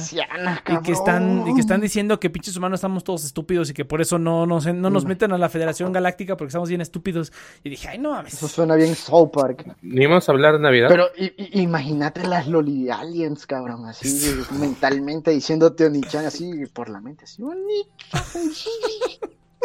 Y 0.68 0.82
que 0.82 0.92
están, 0.92 1.44
y 1.48 1.54
que 1.54 1.60
están 1.60 1.80
diciendo 1.80 2.18
que 2.18 2.30
pinches 2.30 2.56
humanos 2.56 2.78
estamos 2.78 3.04
todos 3.04 3.24
estúpidos 3.24 3.70
y 3.70 3.74
que 3.74 3.84
por 3.84 4.00
eso 4.00 4.18
no, 4.18 4.46
nos 4.46 4.66
no 4.66 4.90
nos 4.90 5.04
Mm. 5.04 5.08
meten 5.08 5.32
a 5.32 5.38
la 5.38 5.48
Federación 5.48 5.92
Galáctica 5.92 6.36
porque 6.36 6.48
estamos 6.48 6.68
bien 6.68 6.80
estúpidos. 6.80 7.32
Y 7.62 7.70
dije, 7.70 7.88
ay, 7.88 7.98
no 7.98 8.10
mames. 8.12 8.34
Eso 8.34 8.48
suena 8.48 8.74
bien 8.74 8.94
South 8.94 9.30
Park. 9.32 9.76
Ni 9.82 10.06
vamos 10.06 10.28
a 10.28 10.32
hablar 10.32 10.54
de 10.54 10.60
Navidad. 10.60 10.88
Pero 10.88 11.08
imagínate 11.52 12.26
las 12.26 12.46
Loli 12.48 12.90
Aliens, 12.90 13.46
cabrón, 13.46 13.86
así 13.86 14.08
mentalmente 14.58 15.30
diciéndote 15.30 15.86
Onichan 15.86 16.24
así 16.26 16.50
por 16.72 16.88
la 16.88 17.00
mente, 17.00 17.24
así 17.24 17.42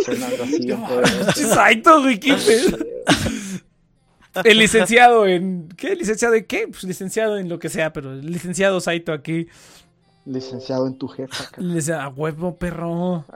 Güey, 2.04 2.20
qué 2.20 2.34
pedo. 2.34 2.78
El 4.44 4.58
licenciado 4.60 5.26
en. 5.28 5.70
¿Qué? 5.76 5.96
¿Licenciado 5.96 6.36
en 6.36 6.46
qué? 6.46 6.68
Pues 6.68 6.84
licenciado 6.84 7.38
en 7.38 7.50
lo 7.50 7.60
que 7.60 7.70
sea, 7.70 7.92
pero 7.92 8.14
el 8.14 8.32
licenciado 8.32 8.80
Saito 8.80 9.12
aquí. 9.12 9.48
Licenciado 10.26 10.86
en 10.86 10.96
tu 10.96 11.08
jefa, 11.08 11.46
dice, 11.58 11.94
a 11.94 12.08
huevo, 12.10 12.56
perro. 12.56 13.26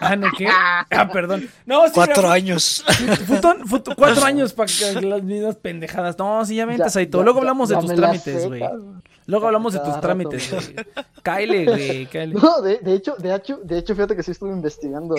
Ah, 0.00 0.14
¿no 0.14 0.28
qué? 0.36 0.46
Ah, 0.48 1.08
perdón. 1.12 1.48
No, 1.66 1.84
sí, 1.86 1.92
Cuatro 1.94 2.22
mira, 2.22 2.34
años. 2.34 2.84
futón- 3.26 3.62
fut- 3.64 3.94
cuatro 3.96 4.24
años 4.24 4.52
para 4.52 4.66
que 4.72 5.00
las 5.00 5.22
mismas 5.22 5.56
pendejadas. 5.56 6.16
No, 6.18 6.44
sí, 6.44 6.54
ya 6.56 6.66
vente, 6.66 6.88
Saito. 6.90 7.18
ya- 7.18 7.24
Luego 7.24 7.38
ya- 7.38 7.42
hablamos 7.42 7.68
de 7.70 7.76
tus 7.76 7.94
trámites, 7.94 8.46
güey. 8.46 8.62
Luego 9.26 9.46
hablamos 9.46 9.72
de 9.72 9.80
tus 9.80 10.00
trámites, 10.00 10.50
güey. 10.50 10.72
güey. 10.74 10.86
Cáele, 11.22 11.64
güey, 11.64 12.06
cáele. 12.06 12.34
No, 12.34 12.60
de, 12.62 12.78
de 12.78 12.94
hecho, 12.94 13.16
de 13.16 13.34
hecho, 13.34 13.58
de 13.64 13.78
hecho, 13.78 13.94
fíjate 13.94 14.14
que 14.16 14.22
sí 14.22 14.30
estuve 14.32 14.52
investigando 14.52 15.14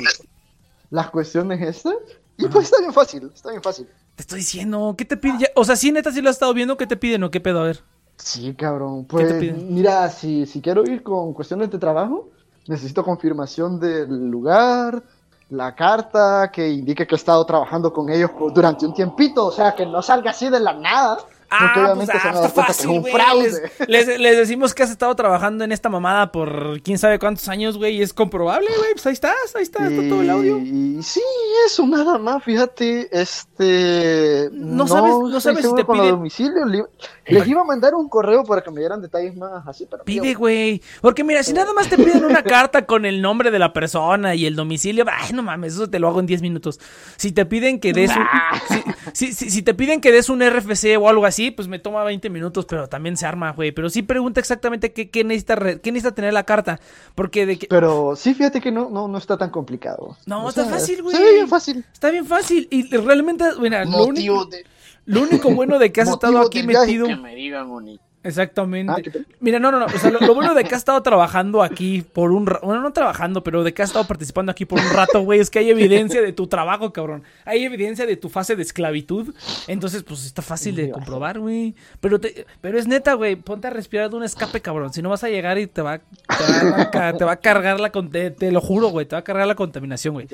las 0.93 1.09
cuestiones 1.09 1.59
estas. 1.61 1.95
Y 2.37 2.47
pues 2.47 2.65
está 2.65 2.79
bien 2.79 2.93
fácil, 2.93 3.31
está 3.33 3.49
bien 3.49 3.61
fácil. 3.63 3.87
Te 4.15 4.21
estoy 4.21 4.39
diciendo, 4.39 4.93
¿qué 4.97 5.05
te 5.05 5.17
piden? 5.17 5.39
Ya- 5.39 5.47
O 5.55 5.65
sea, 5.65 5.75
sí, 5.75 5.91
neta, 5.91 6.11
sí 6.11 6.21
lo 6.21 6.29
has 6.29 6.35
estado 6.35 6.53
viendo. 6.53 6.77
¿Qué 6.77 6.85
te 6.87 6.95
piden 6.97 7.23
o 7.23 7.31
qué 7.31 7.39
pedo? 7.41 7.61
A 7.61 7.63
ver. 7.63 7.83
Sí, 8.17 8.53
cabrón. 8.53 9.01
¿Qué 9.05 9.07
Pues 9.09 9.27
te 9.29 9.39
piden? 9.39 9.73
mira, 9.73 10.07
si, 10.09 10.45
si 10.45 10.61
quiero 10.61 10.83
ir 10.83 11.01
con 11.03 11.33
cuestiones 11.33 11.71
de 11.71 11.79
trabajo, 11.79 12.29
necesito 12.67 13.03
confirmación 13.03 13.79
del 13.79 14.29
lugar, 14.29 15.01
la 15.49 15.73
carta 15.75 16.51
que 16.53 16.69
indique 16.69 17.05
que 17.07 17.15
he 17.15 17.17
estado 17.17 17.43
trabajando 17.45 17.91
con 17.91 18.09
ellos 18.09 18.29
durante 18.53 18.85
un 18.85 18.93
tiempito, 18.93 19.47
o 19.47 19.51
sea, 19.51 19.73
que 19.75 19.85
no 19.85 20.01
salga 20.01 20.29
así 20.31 20.49
de 20.49 20.59
la 20.59 20.73
nada. 20.73 21.17
Porque 21.59 21.79
obviamente 21.79 22.11
se 22.19 22.27
van 22.27 22.27
a 22.35 22.39
dar 22.39 22.45
está 22.49 22.53
cuenta 22.53 22.73
que 22.73 22.79
es 22.81 22.85
un 22.85 22.97
Ah, 22.97 22.99
güey. 23.01 23.13
fraude. 23.13 23.71
Les, 23.87 24.07
les- 24.07 24.19
les 24.19 24.37
decimos 24.37 24.73
que 24.73 24.83
has 24.83 24.89
estado 24.91 25.15
trabajando 25.15 25.63
en 25.63 25.71
esta 25.71 25.89
mamada 25.89 26.31
por 26.31 26.81
quién 26.81 26.97
sabe 26.97 27.19
cuántos 27.19 27.47
años, 27.49 27.77
güey, 27.77 27.97
y 27.97 28.01
es 28.01 28.13
comprobable, 28.13 28.67
güey. 28.77 28.93
Pues 28.93 29.05
ahí 29.07 29.13
estás, 29.13 29.33
ahí 29.55 29.63
está, 29.63 29.87
está 29.87 30.07
todo 30.09 30.21
el 30.21 30.29
audio. 30.29 30.57
Y 30.59 31.01
sí, 31.03 31.21
eso 31.65 31.85
nada 31.87 32.17
más, 32.17 32.43
fíjate, 32.43 33.09
este... 33.21 34.49
No 34.51 34.87
sabes- 34.87 35.13
no 35.31 35.39
sabes 35.39 35.65
si 35.65 35.75
te 35.75 35.83
con 35.85 35.97
lo 35.97 36.03
de 36.03 36.09
piden- 36.09 36.15
domicilio, 36.17 36.65
le- 36.65 36.85
les 37.27 37.47
iba 37.47 37.61
a 37.61 37.63
mandar 37.63 37.95
un 37.95 38.09
correo 38.09 38.43
para 38.43 38.61
que 38.61 38.71
me 38.71 38.79
dieran 38.79 39.01
detalles 39.01 39.35
más 39.35 39.65
así, 39.67 39.87
pero... 39.89 40.03
Pide, 40.03 40.33
güey. 40.33 40.81
Porque 41.01 41.23
mira, 41.23 41.43
si 41.43 41.53
nada 41.53 41.73
más 41.73 41.89
te 41.89 41.97
piden 41.97 42.25
una 42.25 42.43
carta 42.43 42.85
con 42.85 43.05
el 43.05 43.21
nombre 43.21 43.51
de 43.51 43.59
la 43.59 43.73
persona 43.73 44.35
y 44.35 44.45
el 44.45 44.55
domicilio, 44.55 45.05
ay, 45.11 45.33
no 45.33 45.43
mames, 45.43 45.73
eso 45.73 45.89
te 45.89 45.99
lo 45.99 46.07
hago 46.07 46.19
en 46.19 46.25
10 46.25 46.41
minutos. 46.41 46.79
Si 47.15 47.31
te 47.31 47.45
piden 47.45 47.79
que 47.79 47.93
des 47.93 48.11
un, 48.15 48.23
si, 48.67 48.83
si- 49.27 49.33
si- 49.33 49.49
si 49.49 49.61
te 49.63 49.73
piden 49.73 50.01
que 50.01 50.11
des 50.11 50.29
un 50.29 50.41
RFC 50.41 50.97
o 50.99 51.07
algo 51.09 51.25
así, 51.25 51.42
pues 51.51 51.67
me 51.67 51.79
toma 51.79 52.03
20 52.03 52.29
minutos, 52.29 52.65
pero 52.65 52.87
también 52.87 53.17
se 53.17 53.25
arma, 53.25 53.51
güey. 53.51 53.71
Pero 53.71 53.89
sí 53.89 54.01
pregunta 54.03 54.39
exactamente 54.39 54.93
qué, 54.93 55.09
qué 55.09 55.23
necesita 55.23 55.55
re- 55.55 55.81
qué 55.81 55.91
necesita 55.91 56.15
tener 56.15 56.33
la 56.33 56.43
carta. 56.43 56.79
Porque 57.15 57.45
de 57.45 57.57
que 57.59 57.67
Pero 57.67 58.15
sí, 58.15 58.33
fíjate 58.33 58.61
que 58.61 58.71
no, 58.71 58.89
no, 58.89 59.07
no 59.07 59.17
está 59.17 59.37
tan 59.37 59.49
complicado. 59.49 60.17
No, 60.25 60.45
O 60.45 60.49
está 60.49 60.63
sea, 60.65 60.73
fácil, 60.73 61.01
güey. 61.03 61.15
Ve 61.17 61.33
bien 61.33 61.47
fácil. 61.47 61.85
está 61.93 62.09
bien 62.11 62.25
fácil. 62.25 62.67
Y 62.71 62.95
realmente, 62.95 63.45
mira, 63.59 63.85
lo 63.85 64.05
único, 64.05 64.45
de, 64.45 64.65
lo 65.05 65.21
único 65.23 65.51
bueno 65.51 65.79
de 65.79 65.91
que 65.91 66.01
has 66.01 66.09
estado 66.09 66.39
aquí 66.39 66.63
metido. 66.63 67.07
que 67.07 67.15
me 67.15 67.35
digan 67.35 67.67
bonito. 67.69 68.03
Exactamente. 68.23 68.91
Ah. 68.91 69.19
Mira, 69.39 69.59
no, 69.59 69.71
no, 69.71 69.79
no. 69.79 69.85
O 69.85 69.89
sea, 69.89 70.09
lo, 70.09 70.19
lo 70.19 70.33
bueno 70.33 70.53
de 70.53 70.63
que 70.63 70.73
has 70.75 70.79
estado 70.81 71.01
trabajando 71.03 71.61
aquí 71.61 72.01
por 72.01 72.31
un 72.31 72.45
rato. 72.47 72.65
Bueno, 72.65 72.81
no 72.81 72.93
trabajando, 72.93 73.43
pero 73.43 73.63
de 73.63 73.73
que 73.73 73.81
has 73.81 73.89
estado 73.89 74.05
participando 74.07 74.51
aquí 74.51 74.65
por 74.65 74.79
un 74.79 74.89
rato, 74.91 75.21
güey, 75.21 75.39
es 75.39 75.49
que 75.49 75.59
hay 75.59 75.69
evidencia 75.69 76.21
de 76.21 76.31
tu 76.33 76.47
trabajo, 76.47 76.93
cabrón. 76.93 77.23
Hay 77.45 77.63
evidencia 77.63 78.05
de 78.05 78.15
tu 78.17 78.29
fase 78.29 78.55
de 78.55 78.63
esclavitud. 78.63 79.33
Entonces, 79.67 80.03
pues 80.03 80.25
está 80.25 80.41
fácil 80.41 80.75
de 80.75 80.89
comprobar, 80.91 81.39
güey. 81.39 81.75
Pero, 81.99 82.19
te- 82.19 82.45
pero 82.61 82.79
es 82.79 82.87
neta, 82.87 83.13
güey. 83.13 83.35
Ponte 83.35 83.67
a 83.67 83.69
respirar 83.69 84.09
de 84.09 84.15
un 84.15 84.23
escape, 84.23 84.61
cabrón. 84.61 84.93
Si 84.93 85.01
no 85.01 85.09
vas 85.09 85.23
a 85.23 85.29
llegar 85.29 85.57
y 85.57 85.67
te 85.67 85.81
va, 85.81 85.99
te 85.99 86.93
va, 86.97 87.07
a, 87.07 87.13
te 87.13 87.25
va 87.25 87.31
a 87.33 87.37
cargar 87.37 87.79
la. 87.79 87.91
Te, 87.91 88.31
te 88.31 88.51
lo 88.51 88.61
juro, 88.61 88.87
güey. 88.89 89.05
Te 89.05 89.15
va 89.15 89.19
a 89.19 89.23
cargar 89.23 89.47
la 89.47 89.55
contaminación, 89.55 90.13
güey. 90.13 90.27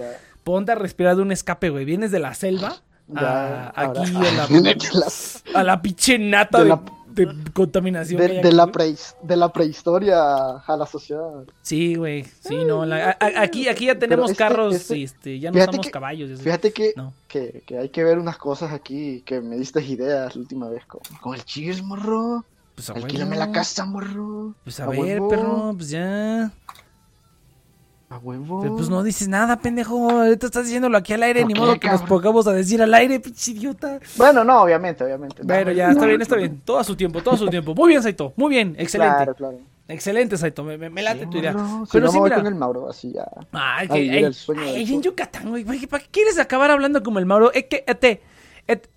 Ponte 0.43 0.71
a 0.71 0.75
respirar 0.75 1.15
de 1.15 1.21
un 1.23 1.31
escape, 1.31 1.69
güey. 1.69 1.85
Vienes 1.85 2.11
de 2.11 2.19
la 2.19 2.33
selva. 2.33 2.75
Ya, 3.07 3.69
a- 3.69 3.73
aquí 3.75 4.13
a 4.15 4.31
la, 5.53 5.59
a 5.59 5.63
la 5.63 5.81
pinche 5.81 6.19
nata 6.19 6.59
De 6.59 6.63
de, 6.65 6.69
la- 6.69 6.81
de 7.11 7.27
contaminación. 7.53 8.19
de, 8.19 8.51
la 8.51 8.67
prehis- 8.67 9.15
de 9.21 9.35
la 9.35 9.51
prehistoria 9.51 10.17
a 10.65 10.77
la 10.77 10.85
sociedad. 10.85 11.43
Sí, 11.61 11.95
güey. 11.95 12.23
Sí, 12.41 12.55
no. 12.65 12.85
la- 12.85 13.09
a- 13.11 13.25
a- 13.25 13.41
aquí, 13.41 13.67
aquí 13.67 13.85
ya 13.87 13.97
tenemos 13.99 14.31
este- 14.31 14.37
carros 14.43 14.75
este- 14.75 15.03
este, 15.03 15.39
ya 15.39 15.51
no 15.51 15.59
usamos 15.59 15.85
que- 15.85 15.91
caballos. 15.91 16.39
Fíjate 16.41 16.71
que, 16.71 16.93
No. 16.95 17.13
que, 17.27 17.63
que 17.65 17.77
hay 17.77 17.89
que 17.89 18.03
ver 18.03 18.17
unas 18.19 18.37
cosas 18.37 18.71
aquí 18.71 19.21
que 19.25 19.41
me 19.41 19.55
diste 19.57 19.81
ideas 19.83 20.35
la 20.35 20.41
última 20.41 20.69
vez 20.69 20.85
con, 20.85 21.01
con 21.21 21.35
el 21.35 21.43
cheers, 21.45 21.81
morro. 21.83 22.45
Pues 22.75 22.89
a 22.89 22.93
Alquílame 22.93 23.35
la 23.35 23.51
casa, 23.51 23.83
morro. 23.85 24.53
Pues 24.63 24.79
a, 24.79 24.85
A 24.85 24.87
ver, 24.89 24.99
huevo. 24.99 25.27
perro, 25.27 25.73
pues 25.75 25.89
ya. 25.89 26.51
A 28.09 28.17
huevo. 28.17 28.61
Pero, 28.61 28.75
Pues 28.75 28.89
no 28.89 29.03
dices 29.03 29.27
nada, 29.27 29.59
pendejo. 29.59 30.09
Ahorita 30.09 30.47
estás 30.47 30.65
diciéndolo 30.65 30.97
aquí 30.97 31.13
al 31.13 31.21
aire, 31.23 31.41
¿Por 31.41 31.47
ni 31.47 31.53
qué, 31.53 31.59
modo 31.59 31.79
que 31.79 31.87
nos 31.89 32.01
pongamos 32.01 32.47
a 32.47 32.53
decir 32.53 32.81
al 32.81 32.93
aire, 32.95 33.19
pinche 33.19 33.51
idiota. 33.51 33.99
Bueno, 34.17 34.43
no, 34.43 34.63
obviamente, 34.63 35.03
obviamente. 35.03 35.43
Bueno, 35.43 35.65
No, 35.65 35.71
ya, 35.71 35.85
no, 35.87 35.91
está 35.93 36.05
bien, 36.07 36.17
no, 36.17 36.23
está 36.23 36.35
no. 36.35 36.41
bien. 36.41 36.61
Todo 36.65 36.79
a 36.79 36.83
su 36.83 36.95
tiempo, 36.95 37.21
todo 37.21 37.35
a 37.35 37.37
su 37.37 37.47
tiempo. 37.49 37.75
Muy 37.75 37.89
bien, 37.89 38.01
Saito. 38.01 38.33
Muy 38.35 38.49
bien, 38.49 38.75
excelente. 38.79 39.15
Claro, 39.15 39.35
claro. 39.35 39.59
Excelente, 39.87 40.37
Saito. 40.37 40.63
Me, 40.63 40.77
me, 40.77 40.89
me 40.89 41.01
late 41.03 41.25
Sí, 41.25 41.29
tu 41.29 41.37
idea. 41.37 41.51
si 41.53 41.57
Pero 41.91 42.05
no 42.05 42.11
sí, 42.11 42.17
me 42.17 42.19
voy 42.21 42.29
mira. 42.29 42.35
con 42.37 42.47
el 42.47 42.55
Mauro, 42.55 42.89
así 42.89 43.11
ya. 43.13 43.27
Ay, 43.51 43.87
a 43.89 43.93
que, 43.93 43.99
vivir 44.01 44.17
ay, 44.17 44.23
el 44.23 44.33
sueño 44.33 44.61
ay, 44.63 44.93
en 44.93 45.01
Yucatán, 45.03 45.49
güey. 45.49 45.63
¿Para 45.63 46.03
qué, 46.03 46.09
quieres 46.11 46.39
acabar 46.39 46.71
hablando 46.71 47.03
como 47.03 47.19
el 47.19 47.25
Mauro? 47.27 47.51
Es 47.53 47.65
que, 47.65 47.83
este, 47.87 48.21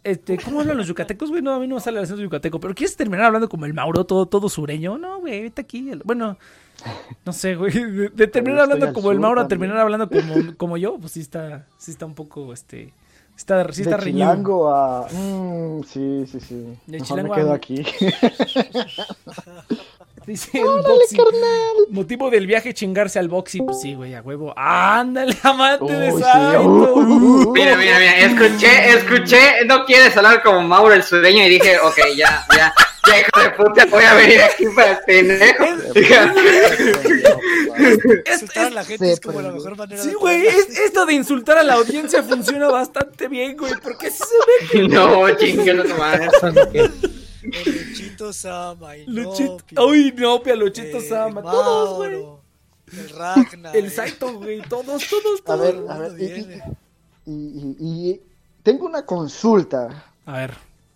este, 0.04 0.38
¿cómo 0.38 0.60
hablan 0.60 0.76
los 0.78 0.86
yucatecos, 0.86 1.28
güey? 1.30 1.40
No, 1.42 1.52
a 1.54 1.58
mí 1.58 1.66
no 1.66 1.76
me 1.76 1.80
sale 1.82 1.98
el 1.98 2.04
acento 2.04 2.22
yucateco. 2.22 2.60
¿Pero 2.60 2.74
quieres 2.74 2.96
terminar 2.96 3.26
hablando 3.26 3.48
como 3.48 3.64
el 3.66 3.72
Mauro, 3.74 4.04
todo, 4.04 4.24
todo 4.26 4.48
sureño? 4.50 4.96
No, 4.98 5.20
güey, 5.20 5.42
vete 5.42 5.60
aquí. 5.62 5.90
el- 5.90 6.02
Bueno, 6.04 6.36
no 7.24 7.32
sé, 7.32 7.54
güey. 7.56 7.72
De, 7.72 8.08
de 8.08 8.26
terminar 8.26 8.60
hablando 8.62 8.92
como 8.92 9.10
el 9.12 9.20
Mauro 9.20 9.40
a 9.40 9.48
terminar 9.48 9.76
hablando 9.78 10.08
como, 10.08 10.56
como 10.56 10.76
yo, 10.76 10.98
pues 10.98 11.12
sí 11.12 11.20
está, 11.20 11.66
sí 11.78 11.90
está 11.90 12.06
un 12.06 12.14
poco, 12.14 12.52
este, 12.52 12.92
está, 13.36 13.70
sí 13.72 13.82
está 13.82 13.96
de 13.96 14.04
reñido. 14.04 14.28
Chilango 14.30 14.74
a... 14.74 15.08
Mm, 15.10 15.82
sí, 15.84 16.24
sí, 16.30 16.40
sí. 16.40 16.54
De 16.86 16.98
Mejor 17.00 17.06
Chilango 17.06 17.34
me 17.34 17.40
a- 17.40 17.44
quedo 17.44 17.52
aquí. 17.52 17.84
Dice 20.26 20.58
el 20.58 20.64
boxing. 20.64 21.20
Motivo 21.90 22.30
del 22.30 22.46
viaje 22.46 22.72
chingarse 22.74 23.18
al 23.18 23.28
boxing. 23.28 23.66
Pues 23.66 23.80
sí, 23.80 23.94
güey, 23.94 24.14
a 24.14 24.22
huevo. 24.22 24.52
Ándale, 24.56 25.36
amante 25.42 25.92
de 25.92 26.12
sí. 26.12 26.20
Saito. 26.20 26.62
Uh. 26.62 27.52
Mira, 27.52 27.76
mira, 27.76 27.98
mira, 27.98 28.18
escuché, 28.18 28.88
escuché, 28.90 29.64
no 29.66 29.84
quieres 29.84 30.16
hablar 30.16 30.42
como 30.42 30.62
Mauro 30.62 30.94
el 30.94 31.02
sureño 31.02 31.44
y 31.46 31.50
dije, 31.50 31.78
ok, 31.80 31.98
ya, 32.16 32.44
ya, 32.56 32.72
ya 33.08 33.20
hijo 33.20 33.40
de 33.42 33.50
puta, 33.50 33.84
voy 33.86 34.04
a 34.04 34.14
venir 34.14 34.40
aquí 34.42 34.64
para 34.74 34.92
el 34.92 34.98
pendejo. 35.06 35.64
Insultar 38.32 38.66
a 38.66 38.70
la 38.70 38.84
gente 38.84 39.12
es 39.12 39.20
como 39.20 39.40
la 39.40 39.48
prendió. 39.48 39.64
mejor 39.70 39.76
manera 39.78 40.02
Sí, 40.02 40.12
güey, 40.14 40.46
es- 40.46 40.78
esto 40.78 41.06
de 41.06 41.14
insultar 41.14 41.58
a 41.58 41.62
la 41.62 41.74
audiencia 41.74 42.22
funciona 42.22 42.68
bastante 42.68 43.28
bien, 43.28 43.56
güey, 43.56 43.72
porque 43.82 44.10
sí 44.10 44.22
se 44.70 44.78
ve 44.78 44.88
No, 44.88 45.30
chinga, 45.36 45.74
no 45.74 45.84
madre. 45.96 46.28
Luchito 47.42 48.32
Sama 48.32 48.96
y 48.96 49.06
Luchito. 49.06 49.58
Lopi, 49.70 49.76
Uy, 49.80 50.14
no, 50.16 50.42
Pia, 50.42 50.54
Luchito 50.56 50.98
eh, 50.98 51.08
Sama, 51.08 51.42
todos, 51.42 51.96
güey. 51.96 52.24
El 52.92 53.08
Ragnar. 53.10 53.76
El 53.76 53.90
Saito, 53.90 54.34
güey, 54.38 54.60
todos, 54.62 55.08
todos, 55.08 55.40
A 55.40 55.44
todos. 55.44 55.60
ver, 55.60 55.74
todo 55.76 55.90
a 55.90 55.98
ver. 55.98 56.20
Y, 56.20 56.24
y- 56.24 56.62
y- 57.26 57.76
y- 57.80 58.10
y 58.10 58.20
tengo 58.62 58.86
una 58.86 59.04
consulta. 59.06 60.04
A 60.26 60.32
ver. 60.38 60.54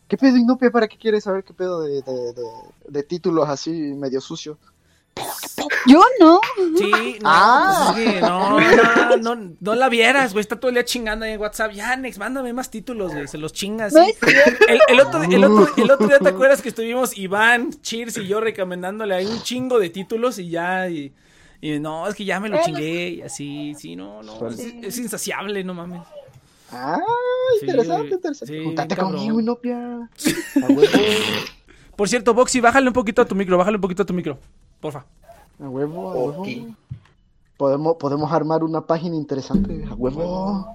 ¿Qué 0.09 0.17
pedo, 0.17 0.37
Inopia? 0.37 0.71
¿Para 0.71 0.87
qué 0.87 0.97
quieres 0.99 1.25
saber 1.25 1.43
qué 1.43 1.53
pedo 1.53 1.81
de, 1.83 2.01
de, 2.03 2.33
de, 2.33 2.43
de 2.89 3.03
títulos 3.03 3.49
así 3.49 3.71
medio 3.73 4.21
sucios? 4.21 4.57
Yo 5.87 6.03
no. 6.21 6.41
Sí, 6.77 6.91
no, 7.21 7.29
Ah. 7.31 7.91
pues 7.95 8.21
no, 8.21 9.17
no, 9.19 9.35
no, 9.37 9.55
no 9.59 9.75
la 9.75 9.89
vieras, 9.89 10.33
güey, 10.33 10.41
está 10.41 10.59
todo 10.59 10.69
el 10.69 10.75
día 10.75 10.85
chingando 10.85 11.25
ahí 11.25 11.33
en 11.33 11.41
WhatsApp. 11.41 11.73
Ya, 11.73 11.97
Nex, 11.97 12.19
mándame 12.19 12.53
más 12.53 12.71
títulos, 12.71 13.13
güey, 13.13 13.27
se 13.29 13.39
los 13.39 13.53
chingas. 13.53 13.93
No 13.93 14.03
es 14.03 14.17
cierto. 14.19 14.67
El, 14.69 14.81
el 14.89 15.01
otro, 15.01 15.23
el, 15.23 15.45
otro, 15.45 15.69
el 15.77 15.91
otro 15.91 16.07
día 16.09 16.19
te 16.19 16.29
acuerdas 16.29 16.61
que 16.61 16.69
estuvimos 16.69 17.17
Iván, 17.17 17.71
Cheers 17.81 18.19
y 18.19 18.27
yo 18.27 18.41
recomendándole 18.41 19.15
ahí 19.15 19.27
un 19.27 19.41
chingo 19.43 19.79
de 19.79 19.91
títulos 19.91 20.39
y 20.39 20.51
ya, 20.51 20.89
y, 20.89 21.13
y 21.61 21.79
no, 21.79 22.07
es 22.09 22.15
que 22.15 22.25
ya 22.25 22.41
me 22.41 22.49
lo 22.49 22.59
chingué 22.63 23.09
y 23.11 23.23
así, 23.23 23.75
sí, 23.79 23.97
no, 23.97 24.23
no, 24.23 24.49
es, 24.49 24.59
es 24.61 24.99
insaciable, 24.99 25.63
no 25.65 25.75
mames. 25.75 26.03
Ah, 26.73 26.99
interesante, 27.63 28.15
interesante. 28.15 28.55
Sí, 28.59 28.65
Juntate 28.65 28.97
conmigo, 28.97 29.41
Inopia. 29.41 30.11
Por 31.97 32.09
cierto, 32.09 32.35
Boxy, 32.35 32.61
bájale 32.61 32.89
un 32.89 32.93
poquito 32.93 33.23
a 33.23 33.25
tu 33.25 33.35
micro, 33.35 33.57
bájale 33.57 33.77
un 33.77 33.81
poquito 33.81 34.03
a 34.03 34.07
tu 34.07 34.13
micro, 34.13 34.39
porfa. 34.81 35.05
a 35.61 35.69
huevo, 35.69 36.11
a 36.11 36.15
huevo. 36.15 36.43
Ok. 36.43 36.49
Podemos, 37.57 37.97
podemos 37.97 38.31
armar 38.33 38.63
una 38.63 38.83
página 38.87 39.17
interesante. 39.17 39.85
A 39.89 39.95
huevo. 39.95 40.67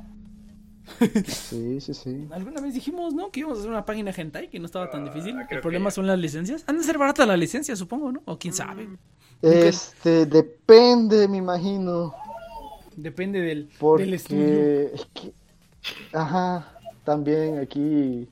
Sí, 1.27 1.79
sí, 1.79 1.93
sí. 1.93 2.27
Alguna 2.31 2.59
vez 2.59 2.73
dijimos, 2.73 3.13
¿no? 3.13 3.31
Que 3.31 3.41
íbamos 3.41 3.59
a 3.59 3.61
hacer 3.61 3.71
una 3.71 3.85
página 3.85 4.11
hentai, 4.15 4.49
que 4.49 4.59
no 4.59 4.65
estaba 4.65 4.89
tan 4.89 5.05
difícil. 5.05 5.35
El 5.49 5.61
problema 5.61 5.91
son 5.91 6.07
las 6.07 6.19
licencias. 6.19 6.63
Han 6.67 6.77
de 6.77 6.83
ser 6.83 6.97
baratas 6.97 7.27
las 7.27 7.39
licencias, 7.39 7.77
supongo, 7.77 8.11
¿no? 8.11 8.21
O 8.25 8.37
quién 8.37 8.53
sabe. 8.53 8.89
Este, 9.41 10.25
depende, 10.25 11.27
me 11.27 11.37
imagino. 11.37 12.13
Depende 12.95 13.39
del, 13.41 13.69
Porque 13.79 14.03
del 14.03 14.13
estudio. 14.15 14.45
es 14.93 15.07
que, 15.13 15.33
ajá, 16.13 16.67
también 17.03 17.59
aquí 17.59 18.27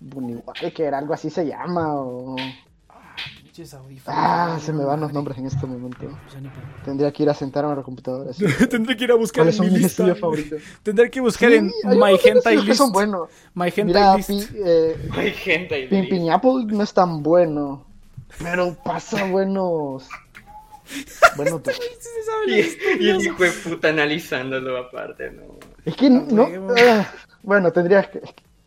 Buniwai, 0.00 0.72
que 0.74 0.84
era 0.84 0.98
algo 0.98 1.14
así 1.14 1.30
se 1.30 1.46
llama 1.46 1.94
o 1.94 2.36
Pinches 3.56 3.72
audífonos. 3.72 4.20
ah, 4.22 4.58
se 4.60 4.70
me 4.70 4.84
van 4.84 5.00
los 5.00 5.14
nombres 5.14 5.38
en 5.38 5.46
este 5.46 5.66
momento. 5.66 5.98
Ni 6.02 6.48
pedo. 6.48 6.60
Tendría 6.84 7.10
que 7.10 7.22
ir 7.22 7.30
a 7.30 7.34
sentarme 7.34 7.72
a 7.72 7.76
la 7.76 7.82
computadora. 7.82 8.30
así. 8.30 8.44
Tendré 8.70 8.94
que 8.98 9.04
ir 9.04 9.12
a 9.12 9.14
buscar 9.14 9.44
¿Cuáles 9.44 9.58
en 9.58 9.64
mi 9.64 9.70
mis 9.72 9.82
lista. 9.82 10.02
estudios 10.02 10.20
favoritos? 10.20 10.62
Tendré 10.82 11.10
que 11.10 11.20
buscar 11.22 11.50
Sí, 11.50 11.56
en 11.56 11.66
My 11.98 12.18
Hentai 12.22 12.56
que 12.58 12.62
List. 12.64 12.74
son 12.76 12.92
buenos. 12.92 13.30
My 13.54 13.72
Hentai 13.74 14.18
List. 14.18 14.28
Pi- 14.28 14.58
eh, 14.62 15.68
ahí. 15.72 15.88
Pimpiñapple 15.88 16.66
no 16.66 16.82
es 16.82 16.92
tan 16.92 17.22
bueno, 17.22 17.86
pero 18.42 18.76
pasa 18.84 19.24
buenos. 19.24 20.06
Buenos 21.36 21.62
Sí 21.64 21.82
se 21.98 22.22
sabe 22.22 23.00
Y, 23.00 23.04
y 23.06 23.08
el 23.10 23.22
hijo 23.22 23.42
de 23.42 23.50
puta 23.50 23.88
analizándolo 23.88 24.76
aparte, 24.76 25.30
no. 25.32 25.42
Es 25.84 25.96
que 25.96 26.10
no. 26.10 26.44
huevo. 26.44 26.74
ah, 26.78 27.10
bueno, 27.42 27.72
tendrías 27.72 28.06
que. 28.08 28.20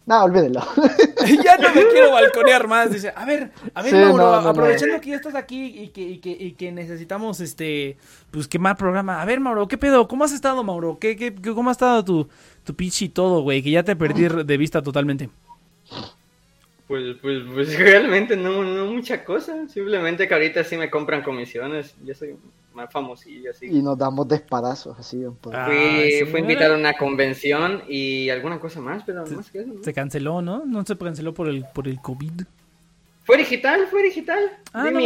No, 0.09 0.23
olvídelo. 0.23 0.61
ya 1.43 1.55
no 1.57 1.69
me 1.75 1.85
quiero 1.89 2.11
balconear 2.11 2.67
más. 2.67 2.91
Dice, 2.91 3.13
a 3.15 3.25
ver, 3.25 3.51
a 3.75 3.83
ver, 3.83 3.91
Sí, 3.91 3.95
Mauro, 3.95 4.17
no, 4.17 4.31
no, 4.37 4.41
no. 4.41 4.49
aprovechando 4.49 4.99
que 4.99 5.11
ya 5.11 5.17
estás 5.17 5.35
aquí 5.35 5.65
y 5.83 5.89
que, 5.89 6.01
y 6.01 6.17
que, 6.17 6.31
y 6.31 6.53
que 6.53 6.71
necesitamos 6.71 7.39
este 7.41 7.95
pues 8.31 8.47
quemar 8.47 8.75
programa. 8.75 9.21
A 9.21 9.25
ver, 9.25 9.39
Mauro, 9.39 9.67
¿qué 9.67 9.77
pedo? 9.77 10.07
¿Cómo 10.07 10.23
has 10.23 10.31
estado, 10.31 10.63
Mauro? 10.63 10.97
¿Qué, 10.99 11.15
qué, 11.15 11.35
qué- 11.35 11.53
cómo 11.53 11.69
ha 11.69 11.73
estado 11.73 12.03
tu, 12.03 12.27
tu 12.63 12.73
pitch 12.75 13.03
y 13.03 13.09
todo, 13.09 13.41
güey? 13.43 13.61
Que 13.61 13.69
ya 13.69 13.83
te 13.83 13.95
perdí 13.95 14.27
de 14.43 14.57
vista 14.57 14.81
totalmente. 14.81 15.29
Pues, 16.87 17.17
pues, 17.21 17.43
pues 17.53 17.77
realmente 17.77 18.35
no, 18.35 18.63
no 18.63 18.85
mucha 18.91 19.23
cosa. 19.23 19.67
Simplemente 19.67 20.27
que 20.27 20.33
ahorita 20.33 20.63
sí 20.63 20.75
me 20.75 20.89
compran 20.89 21.21
comisiones. 21.21 21.93
Yo 22.03 22.15
soy 22.15 22.35
más 22.73 22.91
famosillo, 22.91 23.51
así. 23.51 23.65
Y 23.67 23.81
nos 23.81 23.97
damos 23.97 24.27
de 24.27 24.35
espadazos 24.37 24.97
así. 24.99 25.17
un 25.17 25.35
poco. 25.35 25.55
Ah, 25.57 25.65
Fui, 25.67 26.11
sí, 26.11 26.25
fui 26.25 26.39
invitado 26.41 26.75
a 26.75 26.77
una 26.77 26.93
convención 26.93 27.83
y 27.87 28.29
alguna 28.29 28.59
cosa 28.59 28.79
más, 28.79 29.03
pero 29.05 29.25
más 29.25 29.49
que 29.51 29.59
eso. 29.59 29.73
¿no? 29.73 29.83
Se 29.83 29.93
canceló, 29.93 30.41
¿no? 30.41 30.63
No 30.65 30.85
se 30.85 30.97
canceló 30.97 31.33
por 31.33 31.47
el, 31.49 31.65
por 31.73 31.87
el 31.87 31.99
COVID. 31.99 32.41
Fue 33.23 33.37
digital, 33.37 33.87
fue 33.91 34.03
digital. 34.03 34.39
Ah, 34.73 34.89
no 34.89 34.99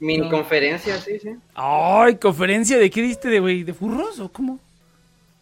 mi 0.00 0.18
No. 0.18 0.28
conferencia, 0.28 0.96
sí, 0.98 1.18
sí. 1.20 1.36
Ay, 1.54 2.16
conferencia, 2.16 2.78
¿de 2.78 2.90
qué 2.90 3.00
diste, 3.02 3.28
de 3.28 3.38
güey? 3.40 3.62
¿De 3.62 3.72
furros 3.72 4.18
o 4.18 4.28
cómo? 4.30 4.58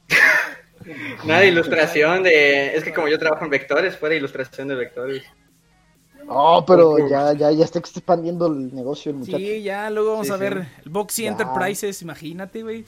Nada 1.25 1.41
de 1.41 1.49
ilustración 1.49 2.23
de... 2.25 2.75
Es 2.77 2.85
que 2.85 2.93
como 2.93 3.09
yo 3.09 3.19
trabajo 3.19 3.45
en 3.45 3.51
vectores, 3.51 3.97
fue 3.97 4.11
de 4.11 4.17
ilustración 4.17 4.69
de 4.69 4.75
vectores. 4.75 5.23
Oh, 6.35 6.65
pero 6.67 6.97
ya, 7.09 7.33
ya, 7.35 7.51
ya 7.53 7.65
está 7.65 7.79
expandiendo 7.79 8.47
el 8.47 8.75
negocio 8.75 9.11
el 9.11 9.19
muchacho. 9.19 9.37
Sí, 9.39 9.63
ya, 9.63 9.91
luego 9.91 10.13
vamos 10.13 10.27
Sí, 10.27 10.33
a 10.33 10.37
sí. 10.37 10.41
ver 10.41 10.67
el 10.85 10.91
Boxy 10.91 11.23
Ya. 11.25 11.31
Enterprises, 11.31 12.01
imagínate, 12.03 12.63
güey. 12.63 12.85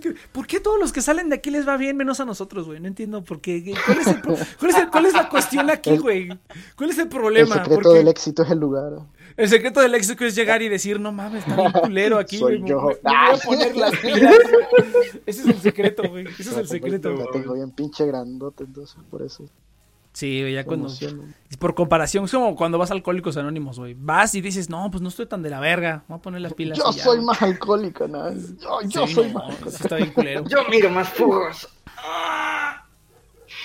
Qué- 0.00 0.14
¿Por 0.32 0.46
qué 0.46 0.60
todos 0.60 0.78
los 0.78 0.92
que 0.92 1.02
salen 1.02 1.28
de 1.28 1.36
aquí 1.36 1.50
les 1.50 1.66
va 1.66 1.76
bien 1.76 1.96
menos 1.96 2.20
a 2.20 2.24
nosotros, 2.24 2.66
güey? 2.66 2.80
No 2.80 2.86
entiendo 2.88 3.22
por 3.24 3.40
qué. 3.40 3.62
¿Qué- 3.64 3.74
¿Cuál 3.84 3.98
es, 3.98 4.06
el 4.06 4.20
pro- 4.20 4.36
cuál 4.58 4.70
es, 4.70 4.76
el- 4.78 4.90
cuál 4.90 5.06
es 5.06 5.12
la 5.14 5.28
cuestión 5.28 5.70
aquí, 5.70 5.90
El- 5.90 6.00
güey? 6.00 6.28
¿Cuál 6.76 6.90
es 6.90 6.96
el 6.98 7.02
el 7.04 7.08
problema? 7.08 7.54
secreto 7.56 7.74
Porque 7.82 7.98
del 7.98 8.08
éxito 8.08 8.42
es 8.42 8.50
el 8.50 8.58
lugar. 8.58 8.92
el 9.36 9.48
secreto 9.48 9.80
del 9.80 9.94
éxito 9.94 10.24
es 10.24 10.34
llegar 10.34 10.62
y 10.62 10.68
decir, 10.68 10.98
no 10.98 11.12
mames, 11.12 11.46
está 11.46 11.56
bien 11.60 11.72
culero 11.72 12.18
aquí, 12.18 12.38
Soy 12.38 12.58
güey. 12.58 12.62
Me, 12.62 12.68
yo. 12.70 12.80
me- 12.82 12.86
me 12.86 12.94
voy 13.02 13.34
a 13.34 13.36
poner 13.44 13.76
las 13.76 13.96
pilas. 13.98 14.34
Ese 15.26 15.40
es 15.42 15.46
el 15.46 15.60
secreto, 15.60 16.02
güey. 16.08 16.26
Ese 16.26 16.42
es 16.50 16.56
el 16.56 16.68
secreto. 16.68 17.10
La 17.12 17.26
tengo 17.32 17.54
bien 17.54 17.70
pinche 17.70 18.06
grandote, 18.06 18.64
entonces 18.64 18.96
por 19.10 19.22
eso. 19.22 19.44
Sí, 20.16 20.40
güey, 20.40 20.54
ya 20.54 20.64
cuando... 20.64 20.86
emociono. 20.86 21.24
Por 21.58 21.74
comparación, 21.74 22.24
es 22.24 22.30
como 22.30 22.56
cuando 22.56 22.78
vas 22.78 22.90
a 22.90 22.94
Alcohólicos 22.94 23.36
Anónimos, 23.36 23.78
güey. 23.78 23.94
Vas 23.98 24.34
y 24.34 24.40
dices, 24.40 24.70
no, 24.70 24.90
pues 24.90 25.02
no 25.02 25.10
estoy 25.10 25.26
tan 25.26 25.42
de 25.42 25.50
la 25.50 25.60
verga. 25.60 26.04
Voy 26.08 26.16
a 26.16 26.22
poner 26.22 26.40
las 26.40 26.54
pilas. 26.54 26.78
Yo 26.78 26.84
y 26.90 26.94
ya, 26.96 27.04
soy 27.04 27.16
güey. 27.16 27.26
más 27.26 27.42
alcohólica, 27.42 28.08
¿no? 28.08 28.32
Yo, 28.32 28.80
yo 28.86 29.06
Sí, 29.06 29.12
soy 29.12 29.28
no, 29.30 29.34
más 29.40 29.60
está 29.80 29.96
bien 29.96 30.10
culero. 30.14 30.44
Yo 30.48 30.56
miro 30.70 30.88
más 30.88 31.10
fugos. 31.10 31.68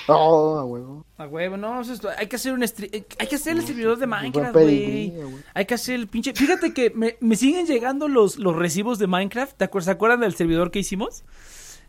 Oh, 0.07 0.57
a 0.59 0.65
huevo. 0.65 1.05
A 1.17 1.25
huevo, 1.27 1.55
no, 1.57 1.79
eso 1.81 1.93
es- 1.93 2.01
hay 2.17 2.27
que 2.27 2.35
hacer 2.35 2.51
un 2.53 2.63
hay 2.63 3.27
que 3.27 3.35
hacer 3.35 3.55
el 3.55 3.65
servidor 3.65 3.97
de 3.97 4.07
Minecraft, 4.07 4.51
güey. 4.53 5.13
Hay 5.53 5.65
que 5.65 5.73
hacer 5.75 5.95
el 5.95 6.07
pinche. 6.07 6.33
Fíjate 6.33 6.73
que 6.73 6.89
me, 6.89 7.15
me 7.21 7.35
siguen 7.37 7.65
llegando 7.65 8.07
los, 8.09 8.37
los 8.37 8.55
recibos 8.55 8.99
de 8.99 9.07
Minecraft. 9.07 9.55
¿Te 9.55 9.69
acuer- 9.71 9.83
¿Se 9.83 9.91
acuerdan 9.91 10.19
del 10.19 10.35
servidor 10.35 10.69
que 10.71 10.79
hicimos? 10.79 11.23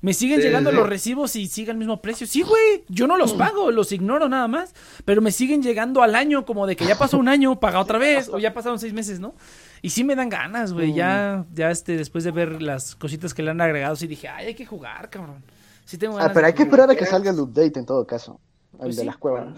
Me 0.03 0.13
siguen 0.15 0.41
Sí, 0.41 0.47
llegando 0.49 0.71
sí. 0.71 0.77
los 0.77 0.89
recibos 0.89 1.37
y 1.37 1.47
sigue 1.47 1.71
al 1.71 1.77
mismo 1.77 2.03
precio. 2.03 2.27
Sí, 2.27 2.43
güey, 2.43 2.85
yo 2.89 3.07
no 3.07 3.17
los 3.17 3.33
pago, 3.35 3.71
los 3.71 3.93
ignoro 3.93 4.29
nada 4.29 4.49
más. 4.49 4.75
Pero 5.05 5.23
me 5.23 5.31
siguen 5.31 5.63
llegando 5.63 6.03
al 6.03 6.15
año, 6.17 6.45
como 6.45 6.67
de 6.67 6.75
que 6.77 6.85
ya 6.85 6.99
pasó 6.99 7.17
un 7.19 7.29
año, 7.29 7.59
paga 7.61 7.79
otra 7.81 7.99
vez, 7.99 8.29
o 8.29 8.39
ya 8.41 8.53
pasaron 8.53 8.79
seis 8.81 8.93
meses, 8.93 9.21
¿no? 9.21 9.35
Y 9.81 9.91
sí 9.91 10.03
me 10.05 10.17
dan 10.17 10.29
ganas, 10.29 10.73
güey. 10.73 10.93
Ya, 10.93 11.45
ya 11.55 11.71
este, 11.71 11.97
después 11.97 12.25
de 12.25 12.33
ver 12.33 12.61
las 12.63 12.97
cositas 12.97 13.33
que 13.33 13.43
le 13.45 13.51
han 13.53 13.61
agregado, 13.61 13.95
sí 13.97 14.07
dije, 14.09 14.29
ay, 14.29 14.47
hay 14.49 14.55
que 14.55 14.67
jugar, 14.67 15.09
cabrón. 15.09 15.45
Sí 15.85 15.97
tengo 15.99 16.15
Ah, 16.17 16.23
ganas 16.23 16.33
pero 16.35 16.47
de 16.47 16.47
hay 16.49 16.55
que 16.57 16.63
esperar 16.65 16.91
a 16.91 16.95
que 16.97 17.07
salga 17.07 17.31
el 17.31 17.39
update 17.41 17.79
en 17.79 17.87
todo 17.87 18.05
caso. 18.07 18.41
El 18.75 18.79
Pues 18.81 18.97
de 18.97 19.03
sí. 19.03 19.07
las 19.07 19.17
cuevas. 19.19 19.55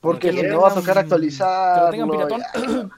Porque 0.00 0.30
Que 0.30 0.36
si 0.36 0.42
lo 0.48 0.52
no 0.54 0.60
va 0.62 0.70
a 0.70 0.74
tocar 0.74 0.94
Que 0.94 1.00
actualizar. 1.00 1.94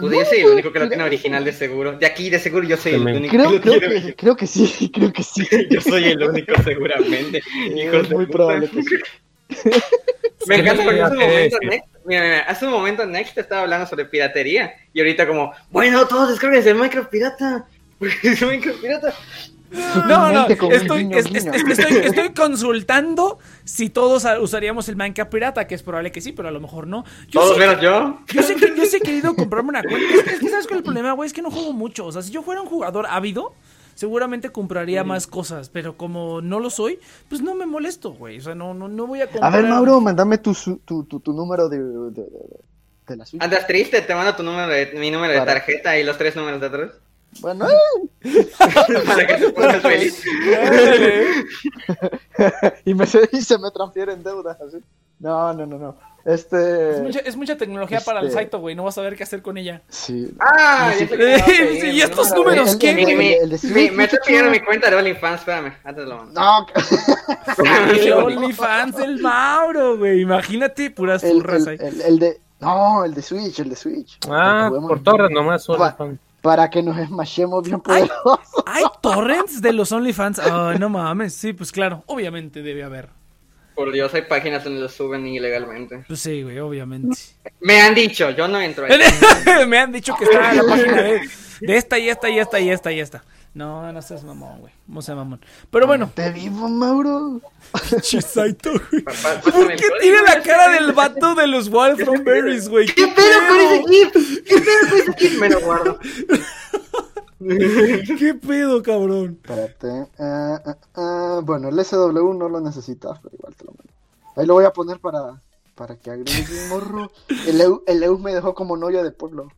Pues 0.00 0.12
yo 0.12 0.24
soy 0.24 0.38
el 0.40 0.46
único 0.46 0.72
que 0.72 0.78
lo 0.78 0.88
tiene 0.88 1.04
original 1.04 1.44
de 1.44 1.52
seguro. 1.52 1.92
De 1.98 2.06
aquí, 2.06 2.30
de 2.30 2.38
seguro, 2.38 2.66
yo 2.66 2.76
soy 2.76 2.94
el 2.94 3.02
único 3.02 3.22
que 3.22 3.28
Creo, 3.38 3.50
lo 3.52 3.60
creo, 3.60 3.78
tiene 3.80 4.02
que, 4.02 4.14
creo 4.16 4.36
que 4.36 4.46
sí, 4.46 4.90
creo 4.92 5.12
que 5.12 5.22
sí. 5.22 5.46
Yo 5.70 5.80
soy 5.80 6.04
el 6.04 6.22
único, 6.22 6.54
seguramente. 6.62 7.42
Hijos 7.76 8.02
Es 8.02 8.08
de 8.08 8.14
muy 8.14 8.26
puta. 8.26 8.36
probable 8.36 8.68
que 8.70 8.82
sí. 8.82 8.96
Me 10.46 10.56
encanta 10.56 10.84
porque 10.84 11.02
hace 11.02 11.14
un 11.16 11.20
momento. 11.20 11.58
Next, 11.62 11.86
mira, 12.06 12.22
mira, 12.22 12.40
hace 12.40 12.64
un 12.66 12.70
momento 12.72 13.06
Next 13.06 13.36
estaba 13.36 13.62
hablando 13.62 13.86
sobre 13.86 14.06
piratería 14.06 14.72
y 14.92 15.00
ahorita 15.00 15.26
como, 15.26 15.52
bueno, 15.70 16.06
todos 16.06 16.30
descarguen 16.30 16.66
el 16.66 16.74
Minecraft 16.76 17.10
pirata. 17.10 17.66
Porque 17.98 18.16
es 18.28 18.40
Minecraft 18.40 18.80
pirata. 18.80 19.14
No, 19.70 20.32
no, 20.32 20.46
estoy, 20.48 21.04
guiño, 21.04 21.16
es- 21.16 21.26
guiño. 21.26 21.52
es- 21.52 21.78
estoy, 21.78 21.96
estoy 21.98 22.30
consultando 22.34 23.38
si 23.64 23.88
todos 23.90 24.24
a- 24.24 24.40
usaríamos 24.40 24.88
el 24.88 24.96
Minecraft 24.96 25.30
pirata, 25.30 25.66
que 25.66 25.74
es 25.74 25.82
probable 25.82 26.10
que 26.12 26.20
sí, 26.20 26.32
pero 26.32 26.48
a 26.48 26.50
lo 26.50 26.60
mejor 26.60 26.86
no. 26.86 27.04
Yo 27.28 27.40
Todos 27.40 27.58
menos 27.58 27.80
yo. 27.80 28.18
yo 28.32 28.42
sé 28.42 28.56
que 28.56 28.74
yo 28.76 28.84
sí 28.86 28.96
he 28.96 29.00
querido 29.00 29.34
comprarme 29.34 29.70
una 29.70 29.82
cuenta. 29.82 30.14
Es 30.14 30.22
que, 30.24 30.30
es 30.30 30.40
que 30.40 30.48
sabes 30.48 30.66
cuál 30.66 30.78
es 30.78 30.80
el 30.80 30.84
problema, 30.84 31.12
güey, 31.12 31.26
es 31.26 31.32
que 31.32 31.42
no 31.42 31.50
juego 31.50 31.72
mucho. 31.72 32.06
O 32.06 32.12
sea, 32.12 32.22
si 32.22 32.30
yo 32.32 32.42
fuera 32.42 32.60
un 32.62 32.68
jugador 32.68 33.06
ávido, 33.08 33.52
seguramente 33.94 34.50
compraría 34.50 35.04
más 35.04 35.26
cosas, 35.26 35.68
pero 35.68 35.96
como 35.96 36.40
no 36.40 36.58
lo 36.58 36.70
soy, 36.70 36.98
pues 37.28 37.40
no 37.42 37.54
me 37.54 37.66
molesto, 37.66 38.12
güey. 38.12 38.38
O 38.38 38.40
sea, 38.40 38.54
no, 38.54 38.74
no, 38.74 38.88
no 38.88 39.06
voy 39.06 39.20
a 39.20 39.24
A 39.24 39.28
comprar. 39.28 39.52
ver, 39.52 39.64
Mauro, 39.70 40.00
mándame 40.00 40.38
tu, 40.38 40.54
su- 40.54 40.78
tu, 40.78 41.04
tu, 41.04 41.20
tu 41.20 41.32
número 41.32 41.68
de, 41.68 41.78
de, 41.78 42.10
de- 42.10 42.26
de 43.06 43.16
la 43.16 43.26
Switch. 43.26 43.42
Andas 43.42 43.66
triste, 43.66 44.00
te 44.02 44.14
mando 44.14 44.34
tu 44.34 44.42
número 44.42 44.68
de, 44.68 44.92
mi 44.94 45.10
número 45.10 45.32
de 45.32 45.40
tarjeta 45.46 45.98
y 45.98 46.04
los 46.04 46.16
tres 46.18 46.34
números 46.36 46.60
de 46.60 46.66
atrás. 46.66 46.90
Bueno, 47.40 47.66
Para 49.06 49.26
que 49.26 49.34
te 49.34 49.50
pongas 49.50 49.82
feliz. 49.82 50.24
y, 52.84 52.94
me, 52.94 53.06
se- 53.06 53.28
y 53.32 53.40
se 53.40 53.58
me 53.58 53.70
transfieren 53.70 54.22
deudas 54.22 54.60
así. 54.60 54.78
No, 55.18 55.52
no, 55.52 55.66
no, 55.66 55.78
no. 55.78 55.96
Este. 56.24 56.90
Es 56.96 57.00
mucha, 57.02 57.18
es 57.20 57.36
mucha 57.36 57.56
tecnología 57.56 58.00
para 58.00 58.20
el 58.20 58.26
Este- 58.26 58.38
Saito, 58.38 58.58
güey. 58.58 58.74
No 58.74 58.84
vas 58.84 58.94
a 58.94 59.00
saber 59.00 59.16
qué 59.16 59.22
hacer 59.22 59.40
con 59.42 59.56
ella. 59.56 59.80
Sí. 59.88 60.34
Ah, 60.38 60.92
Sí, 60.98 61.06
¿y 61.92 62.00
estos 62.02 62.30
número, 62.30 62.50
números 62.56 62.72
El- 62.74 62.78
qué, 62.78 62.90
el- 62.90 62.98
el 63.10 63.16
me 63.16 63.84
está 63.84 63.94
muchacho. 64.02 64.16
pidiendo 64.26 64.50
mi 64.50 64.60
cuenta 64.60 64.90
de 64.90 64.96
OnlyFans, 64.96 65.40
espérame, 65.40 65.72
antes 65.84 66.06
lo 66.06 66.16
mando. 66.18 66.40
No, 66.40 66.66
El 67.94 68.12
OnlyFans 68.12 68.96
del 68.96 69.18
Mauro, 69.20 69.96
güey. 69.98 70.20
Imagínate, 70.20 70.90
puras 70.90 71.22
el, 71.24 71.38
el, 71.48 71.68
ahí. 71.68 71.76
el, 71.80 72.00
el 72.02 72.18
de. 72.18 72.40
No, 72.60 73.04
el 73.04 73.14
de 73.14 73.22
Switch, 73.22 73.58
el 73.60 73.70
de 73.70 73.76
Switch. 73.76 74.18
Ah, 74.28 74.68
por 74.70 75.02
torres 75.02 75.30
nomás, 75.30 75.64
fan. 75.66 76.18
Para 76.42 76.70
que 76.70 76.82
nos 76.82 76.96
smashemos 77.06 77.64
bien 77.64 77.80
poderosos. 77.80 78.40
¿Hay 78.66 78.84
torrents 79.00 79.60
de 79.60 79.72
los 79.72 79.92
OnlyFans? 79.92 80.38
Ay, 80.38 80.78
no 80.78 80.88
mames. 80.88 81.34
Sí, 81.34 81.52
pues 81.52 81.70
claro. 81.70 82.02
Obviamente 82.06 82.62
debe 82.62 82.82
haber. 82.82 83.08
Por 83.74 83.92
Dios, 83.92 84.12
hay 84.14 84.22
páginas 84.22 84.64
donde 84.64 84.80
lo 84.80 84.88
suben 84.88 85.26
ilegalmente. 85.26 86.04
Pues 86.06 86.20
sí, 86.20 86.42
güey, 86.42 86.58
obviamente. 86.58 87.16
Me 87.60 87.80
han 87.80 87.94
dicho, 87.94 88.30
yo 88.30 88.46
no 88.48 88.60
entro 88.60 88.86
ahí. 88.86 88.98
Me 89.66 89.78
han 89.78 89.92
dicho 89.92 90.14
que 90.18 90.24
está 90.24 90.50
en 90.50 90.56
la 90.58 90.62
página 90.64 91.02
de, 91.02 91.20
de 91.60 91.76
esta 91.76 91.98
y 91.98 92.08
esta 92.08 92.28
y 92.28 92.38
esta 92.38 92.60
y 92.60 92.70
esta 92.70 92.92
y 92.92 93.00
esta. 93.00 93.24
No, 93.52 93.92
no 93.92 94.00
seas 94.00 94.22
mamón, 94.22 94.60
güey. 94.60 94.72
No 94.86 95.02
seas 95.02 95.16
mamón. 95.16 95.40
Pero 95.70 95.86
bueno. 95.88 96.10
Te 96.14 96.30
vivo, 96.30 96.68
Mauro. 96.68 97.40
Chisaito, 98.00 98.70
güey. 98.70 99.02
Pa- 99.02 99.40
¿Por 99.42 99.68
qué 99.74 99.84
tiene 100.00 100.22
la 100.22 100.40
cara 100.42 100.68
del 100.70 100.92
vato 100.92 101.34
de 101.34 101.46
los 101.48 101.68
Wild 101.68 102.22
Berries, 102.24 102.68
güey? 102.68 102.86
¿Qué 102.86 103.08
pedo 103.08 103.38
con 103.48 103.56
ese 103.58 103.84
GIF? 103.88 104.44
¿Qué 104.44 104.54
pedo 104.60 104.88
con 104.88 104.98
ese 105.00 105.12
GIF? 105.14 105.40
Me 105.40 105.48
lo 105.50 105.60
guardo. 105.62 105.98
¿Qué 108.18 108.34
pedo, 108.34 108.82
cabrón? 108.82 109.38
Espérate. 109.42 110.06
ah, 110.18 110.60
ah, 110.66 110.76
ah, 110.94 111.40
bueno, 111.42 111.68
el 111.68 111.84
SW 111.84 112.34
no 112.34 112.48
lo 112.48 112.60
necesitas, 112.60 113.18
pero 113.22 113.34
igual 113.34 113.54
te 113.56 113.64
lo 113.64 113.72
mando. 113.72 113.92
Ahí 114.36 114.46
lo 114.46 114.54
voy 114.54 114.64
a 114.64 114.72
poner 114.72 115.00
para, 115.00 115.40
para 115.74 115.96
que 115.96 116.10
agregues 116.10 116.48
un 116.50 116.68
morro. 116.68 117.10
El, 117.46 117.60
Eu- 117.60 117.82
el 117.86 118.02
Eus 118.02 118.20
me 118.20 118.34
dejó 118.34 118.54
como 118.54 118.76
novia 118.76 119.02
de 119.02 119.10
pueblo. 119.10 119.48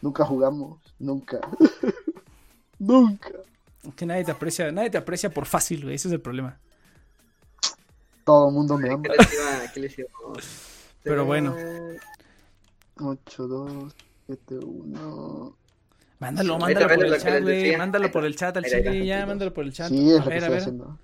Nunca 0.00 0.24
jugamos. 0.24 0.80
Nunca. 0.98 1.40
Nunca. 2.86 3.30
Que 3.96 4.06
nadie 4.06 4.24
te 4.24 4.30
aprecia, 4.30 4.72
nadie 4.72 4.90
te 4.90 4.98
aprecia 4.98 5.30
por 5.30 5.46
fácil, 5.46 5.82
güey. 5.82 5.94
Ese 5.94 6.08
es 6.08 6.14
el 6.14 6.20
problema. 6.20 6.58
Todo 8.24 8.48
el 8.48 8.54
mundo 8.54 8.78
me 8.78 8.90
ama. 8.90 9.02
¿Qué 9.72 9.80
les 9.80 9.98
iba-? 9.98 10.08
Pero 11.02 11.24
bueno. 11.26 11.54
8, 13.00 13.46
2, 13.46 13.94
7, 14.26 14.54
1. 14.56 15.56
Mándalo, 16.20 16.58
mándalo 16.58 16.94
por 16.94 17.04
el 17.04 17.20
chat, 17.20 17.42
güey. 17.42 17.76
Mándalo 17.76 18.10
por 18.10 18.24
el 18.24 18.36
chat 18.36 18.56
al 18.56 18.64
chile, 18.64 19.04
ya, 19.04 19.26
mándalo 19.26 19.52
por 19.52 19.64
el 19.64 19.72
chat. 19.72 19.88
Sí, 19.88 20.10
es 20.10 20.20
a 20.20 20.24
lo 20.24 20.24
que 20.24 20.28
ver, 20.30 20.32
a 20.32 20.38
estoy 20.38 20.50
ver. 20.50 20.60
haciendo. 20.60 20.98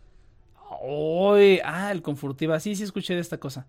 Uy, 0.82 1.60
ah, 1.62 1.92
el 1.92 2.00
confurtiva. 2.00 2.58
Sí, 2.60 2.74
sí 2.74 2.84
escuché 2.84 3.14
de 3.14 3.20
esta 3.20 3.36
cosa. 3.38 3.66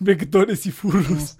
Vectores 0.00 0.66
y 0.66 0.70
furros. 0.72 1.38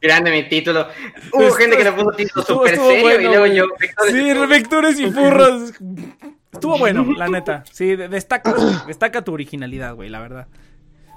Grande 0.00 0.30
mi 0.30 0.48
título. 0.48 0.86
Hubo 1.32 1.50
gente 1.52 1.76
que 1.76 1.84
le 1.84 1.92
puso 1.92 2.10
título 2.16 2.44
súper 2.46 2.76
serio 2.76 3.02
bueno, 3.02 3.20
y 3.20 3.24
luego 3.24 3.46
yo. 3.46 3.64
vectores 3.78 4.12
Sí, 4.14 4.28
y- 4.30 4.46
vectores 4.46 5.00
y 5.00 5.10
furros. 5.10 5.72
Estuvo 6.52 6.78
bueno, 6.78 7.04
la 7.16 7.28
neta. 7.28 7.64
Sí, 7.70 7.96
de- 7.96 8.08
destaca, 8.08 8.54
destaca 8.86 9.22
tu 9.22 9.32
originalidad, 9.32 9.94
güey, 9.94 10.08
la 10.08 10.20
verdad. 10.20 10.48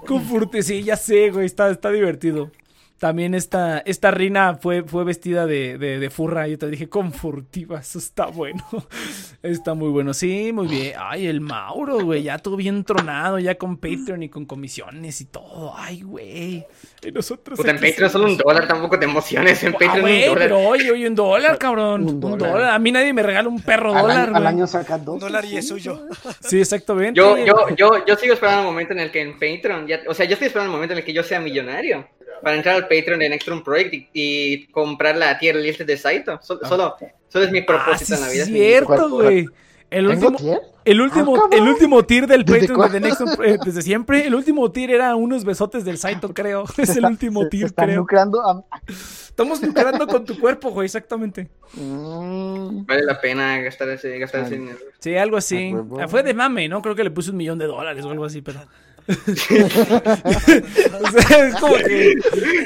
Confurte, 0.07 0.61
sí, 0.63 0.83
ya 0.83 0.97
sé, 0.97 1.29
güey, 1.31 1.45
está, 1.45 1.69
está 1.69 1.89
divertido. 1.91 2.51
También 2.97 3.33
esta, 3.35 3.79
esta 3.79 4.09
Rina 4.09 4.55
fue, 4.55 4.83
fue 4.83 5.03
vestida 5.03 5.45
de, 5.45 5.77
de, 5.77 5.99
de 5.99 6.09
furra. 6.09 6.47
Yo 6.47 6.57
te 6.57 6.69
dije, 6.69 6.87
confurtiva, 6.87 7.79
eso 7.79 7.99
está 7.99 8.27
bueno. 8.27 8.63
Está 9.43 9.73
muy 9.75 9.89
bueno. 9.89 10.13
Sí, 10.13 10.51
muy 10.53 10.67
bien. 10.67 10.93
Ay, 10.97 11.27
el 11.27 11.39
Mauro, 11.41 11.99
güey, 12.03 12.23
ya 12.23 12.39
todo 12.39 12.55
bien 12.55 12.83
tronado, 12.83 13.37
ya 13.37 13.55
con 13.55 13.77
Patreon 13.77 14.23
y 14.23 14.29
con 14.29 14.45
comisiones 14.45 15.21
y 15.21 15.25
todo. 15.25 15.73
Ay, 15.77 16.01
güey. 16.01 16.65
Y 17.05 17.11
nosotros. 17.13 17.57
Puta, 17.57 17.69
en 17.71 17.79
Patreon 17.79 18.09
solo 18.09 18.25
un 18.25 18.37
dólar, 18.37 18.67
tampoco 18.67 18.97
te 18.97 19.05
emociones. 19.05 19.61
En 19.63 19.69
Ah, 19.75 19.77
Patreon 19.77 20.01
güey, 20.01 20.21
un 20.23 20.29
dólar. 20.29 20.43
pero 20.47 20.59
oye, 20.61 20.91
oye, 20.91 21.07
un 21.07 21.15
dólar, 21.15 21.57
cabrón. 21.59 22.03
Un 22.03 22.09
Un 22.09 22.19
dólar. 22.21 22.39
dólar. 22.53 22.69
A 22.71 22.79
mí 22.79 22.91
nadie 22.91 23.13
me 23.13 23.21
regala 23.21 23.49
un 23.49 23.61
perro 23.61 23.93
Al, 23.93 24.01
dólar, 24.01 24.17
año, 24.29 24.35
al 24.37 24.41
güey. 24.43 24.47
año 24.55 24.67
sacas 24.67 25.03
dos. 25.05 25.15
Un 25.15 25.19
dólar 25.19 25.45
y 25.45 25.57
es 25.57 25.67
suyo. 25.67 26.07
Sí, 26.39 26.59
exactamente. 26.59 27.17
Yo, 27.19 27.37
yo, 27.37 27.69
yo, 27.75 28.05
yo 28.05 28.15
sigo 28.15 28.33
esperando 28.33 28.61
el 28.61 28.67
momento 28.67 28.93
en 28.93 28.99
el 28.99 29.11
que 29.11 29.21
en 29.21 29.33
Patreon, 29.33 29.85
ya, 29.85 29.99
o 30.07 30.13
sea, 30.13 30.25
yo 30.25 30.33
estoy 30.33 30.47
esperando 30.47 30.71
el 30.71 30.75
momento 30.75 30.93
en 30.93 30.99
el 30.99 31.05
que 31.05 31.13
yo 31.13 31.23
sea 31.23 31.39
millonario 31.39 32.07
para 32.41 32.55
entrar 32.57 32.75
al 32.75 32.84
Patreon 32.87 33.19
de 33.19 33.29
Nextron 33.29 33.63
Project 33.63 33.93
y, 33.93 34.09
y 34.13 34.67
comprar 34.67 35.17
la 35.17 35.37
tier 35.37 35.55
list 35.57 35.81
de 35.81 35.97
Saito. 35.97 36.39
So- 36.41 36.59
Solo, 36.65 36.95
solo 37.29 37.45
es 37.45 37.51
mi 37.51 37.59
Ah, 37.59 37.65
propósito 37.67 38.15
en 38.15 38.21
la 38.21 38.29
vida. 38.29 38.43
es 38.43 38.49
cierto, 38.49 38.85
¿Cuál- 38.87 39.09
güey. 39.11 39.45
El 39.91 40.07
¿Tengo 40.07 40.27
último, 40.29 40.37
tier? 40.39 40.61
el 40.83 40.99
último, 41.01 41.35
Ah, 41.37 41.47
el 41.51 41.61
último 41.69 42.03
tier 42.05 42.25
del 42.27 42.43
¿Desde 42.43 42.67
Patreon 42.67 42.91
de? 42.91 42.99
Next 43.01 43.21
eh, 43.45 43.57
desde 43.63 43.81
siempre. 43.83 44.25
El 44.25 44.33
último 44.33 44.71
tier 44.71 44.89
era 44.89 45.15
unos 45.15 45.45
besotes 45.45 45.85
del 45.85 45.99
Saito, 45.99 46.29
creo. 46.33 46.65
Es 46.77 46.95
el 46.97 47.05
último 47.05 47.47
tier, 47.47 47.67
están 47.67 47.85
creo. 47.85 47.99
lucrando 47.99 48.41
a- 48.41 48.63
Estamos 48.89 49.61
lucrando 49.61 50.07
con 50.07 50.25
tu 50.25 50.39
cuerpo, 50.39 50.71
güey, 50.71 50.85
exactamente. 50.85 51.49
Mm, 51.73 52.85
Vale 52.85 53.03
la 53.03 53.21
pena 53.21 53.59
gastar 53.59 53.89
ese, 53.89 54.17
gastar 54.17 54.41
ese 54.45 54.55
dinero. 54.57 54.77
Sí, 54.99 55.15
algo 55.15 55.37
así. 55.37 55.73
Ah, 55.99 56.07
Fue 56.07 56.23
de 56.23 56.33
mame, 56.33 56.67
¿no? 56.67 56.81
Creo 56.81 56.95
que 56.95 57.03
le 57.03 57.11
puse 57.11 57.29
un 57.31 57.37
millón 57.37 57.59
de 57.59 57.67
dólares 57.67 58.03
o 58.05 58.09
algo 58.09 58.25
así, 58.25 58.41
pero. 58.41 58.59
O 59.07 59.13
sea, 61.11 61.47
es 61.47 61.55
como 61.55 61.75
que. 61.75 62.15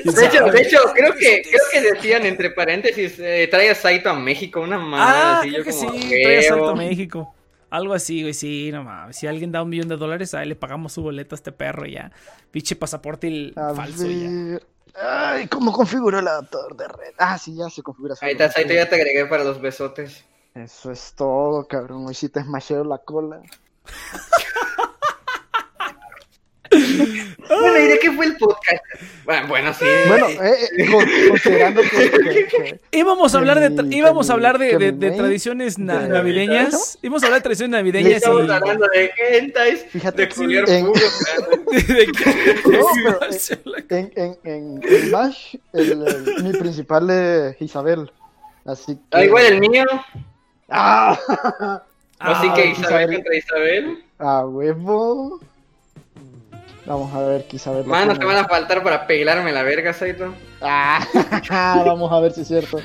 De 0.05 0.25
hecho, 0.25 0.45
de 0.45 0.61
hecho, 0.61 0.77
creo 0.93 1.13
que, 1.13 1.41
creo 1.41 1.61
que 1.71 1.81
decían 1.81 2.25
entre 2.25 2.51
paréntesis, 2.51 3.19
eh, 3.19 3.47
trae 3.51 3.69
a 3.69 3.75
Saito 3.75 4.09
a 4.09 4.13
México, 4.13 4.61
una 4.61 4.79
madre. 4.79 5.05
Ah, 5.05 5.39
así, 5.39 5.49
creo 5.49 5.59
yo 5.59 5.65
que 5.65 5.73
sí, 5.73 5.87
trae 6.23 6.39
a 6.39 6.43
Salto 6.43 6.63
"Huevo". 6.63 6.69
a 6.69 6.75
México. 6.75 7.35
Algo 7.69 7.93
así, 7.93 8.21
güey, 8.21 8.33
sí, 8.33 8.71
no 8.71 8.83
mames. 8.83 9.17
Si 9.17 9.27
alguien 9.27 9.51
da 9.51 9.61
un 9.61 9.69
millón 9.69 9.89
de 9.89 9.97
dólares, 9.97 10.33
a 10.33 10.41
él 10.41 10.49
le 10.49 10.55
pagamos 10.55 10.93
su 10.93 11.03
boleto 11.03 11.35
a 11.35 11.37
este 11.37 11.51
perro 11.51 11.85
y 11.85 11.93
ya. 11.93 12.11
Pinche 12.51 12.75
pasaporte 12.75 13.27
el 13.27 13.53
a 13.55 13.73
falso 13.73 14.07
y 14.07 14.23
ya. 14.23 14.59
Ay, 14.95 15.47
¿cómo 15.47 15.71
configuro 15.71 16.19
el 16.19 16.27
adaptador 16.27 16.75
de 16.75 16.87
red? 16.87 17.13
Ah, 17.17 17.37
sí, 17.37 17.55
ya 17.55 17.69
se 17.69 17.83
configura. 17.83 18.15
Ahí 18.21 18.31
está, 18.31 18.51
Saito 18.51 18.73
ya 18.73 18.89
te 18.89 18.95
agregué 18.95 19.25
para 19.25 19.43
los 19.43 19.61
besotes. 19.61 20.23
Eso 20.55 20.91
es 20.91 21.13
todo, 21.15 21.67
cabrón. 21.67 22.07
Hoy 22.07 22.15
sí 22.15 22.27
te 22.29 22.41
smasheo 22.41 22.83
la 22.83 22.97
cola. 22.97 23.41
Bueno, 26.71 27.79
¿y 27.79 27.87
de 27.87 27.99
qué 27.99 28.11
fue 28.11 28.25
el 28.27 28.37
podcast? 28.37 28.83
Bueno, 29.25 29.47
bueno 29.47 29.73
sí. 29.73 29.85
Bueno, 30.07 30.27
eh, 30.29 30.53
eh, 30.77 30.85
con- 30.91 31.05
considerando 31.29 31.81
que, 31.81 32.11
que- 32.11 32.45
que- 32.47 32.79
Íbamos 32.91 33.33
a 33.33 33.37
hablar 33.39 33.59
de, 33.59 33.71
tra- 33.71 33.89
Que 33.89 33.95
íbamos 33.95 34.27
que 34.27 34.31
a 34.31 34.35
hablar 34.35 34.57
de, 34.59 34.65
de- 34.77 34.79
que 34.79 34.91
de 34.91 35.11
tradiciones 35.11 35.79
na- 35.79 35.99
de- 36.03 36.09
navideñas. 36.09 36.99
Íbamos 37.01 37.23
a 37.23 37.25
hablar 37.27 37.39
de 37.39 37.43
tradiciones 37.43 37.71
navideñas 37.71 38.13
Estamos 38.13 38.45
y. 38.47 38.51
hablando 38.51 38.87
de 38.93 39.11
hentais, 39.31 39.85
Fíjate 39.89 40.21
de 40.23 40.27
que 40.29 40.35
culiar 40.35 40.69
en- 40.69 40.93
que- 40.93 42.55
No, 42.65 42.85
pero, 42.95 43.19
en, 43.89 44.11
en, 44.15 44.37
en, 44.43 44.81
en 44.83 45.07
Smash, 45.07 45.55
el, 45.73 45.91
el- 46.07 46.43
mi 46.43 46.51
principal 46.53 47.09
es 47.09 47.61
Isabel. 47.61 48.11
Así 48.65 48.95
que. 48.95 49.01
Ah, 49.11 49.23
igual 49.23 49.45
el 49.45 49.59
mío. 49.59 49.85
¡Ah! 50.69 51.17
Así 52.19 52.47
Ah, 52.49 52.53
que 52.53 52.65
Isabel. 52.67 52.75
Isabel 52.85 53.15
contra 53.15 53.35
Isabel. 53.37 54.03
A 54.19 54.45
huevo. 54.45 55.39
Vamos 56.89 57.13
a 57.13 57.21
ver, 57.21 57.45
Isabel. 57.51 57.83
la 57.83 57.87
Manos 57.87 58.13
te 58.15 58.19
tiene. 58.25 58.33
van 58.35 58.43
a 58.43 58.47
faltar 58.49 58.83
para 58.83 59.05
pelarme 59.07 59.51
la 59.53 59.63
verga, 59.63 59.93
Saito. 59.93 60.33
Ah, 60.59 61.05
vamos 61.85 62.11
a 62.11 62.19
ver 62.19 62.31
si 62.33 62.41
es 62.41 62.47
cierto. 62.47 62.79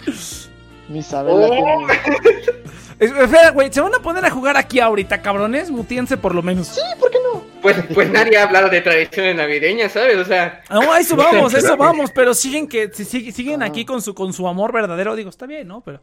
Mi 0.89 0.99
Isabel 1.01 1.41
la 1.41 1.47
Oh. 1.49 1.87
Espera, 3.01 3.51
güey, 3.51 3.73
se 3.73 3.81
van 3.81 3.93
a 3.95 3.99
poner 3.99 4.25
a 4.25 4.31
jugar 4.31 4.57
aquí 4.57 4.79
ahorita, 4.79 5.21
cabrones. 5.21 5.71
Mutíense 5.71 6.17
por 6.17 6.35
lo 6.35 6.43
menos. 6.43 6.69
Sí, 6.69 6.81
¿por 7.01 7.11
qué 7.11 7.19
no? 7.33 7.43
Pues, 7.61 7.77
pues 7.93 8.09
nadie 8.11 8.37
ha 8.39 8.45
hablado 8.45 8.69
de 8.69 8.81
tradiciones 8.83 9.35
navideñas, 9.35 9.91
¿sabes? 9.93 10.17
O 10.17 10.25
sea, 10.25 10.63
No, 10.71 10.93
a 10.93 11.01
eso 11.01 11.17
vamos, 11.17 11.55
a 11.55 11.59
eso 11.59 11.77
vamos, 11.77 12.11
pero 12.15 12.35
siguen 12.35 12.69
que 12.69 12.91
si- 12.93 13.05
si- 13.05 13.33
siguen 13.33 13.63
aquí 13.63 13.85
con 13.85 14.01
su 14.01 14.15
con 14.15 14.33
su 14.33 14.47
amor 14.47 14.73
verdadero, 14.73 15.17
digo, 15.17 15.31
está 15.31 15.47
bien, 15.47 15.67
¿no? 15.67 15.81
Pero 15.81 16.03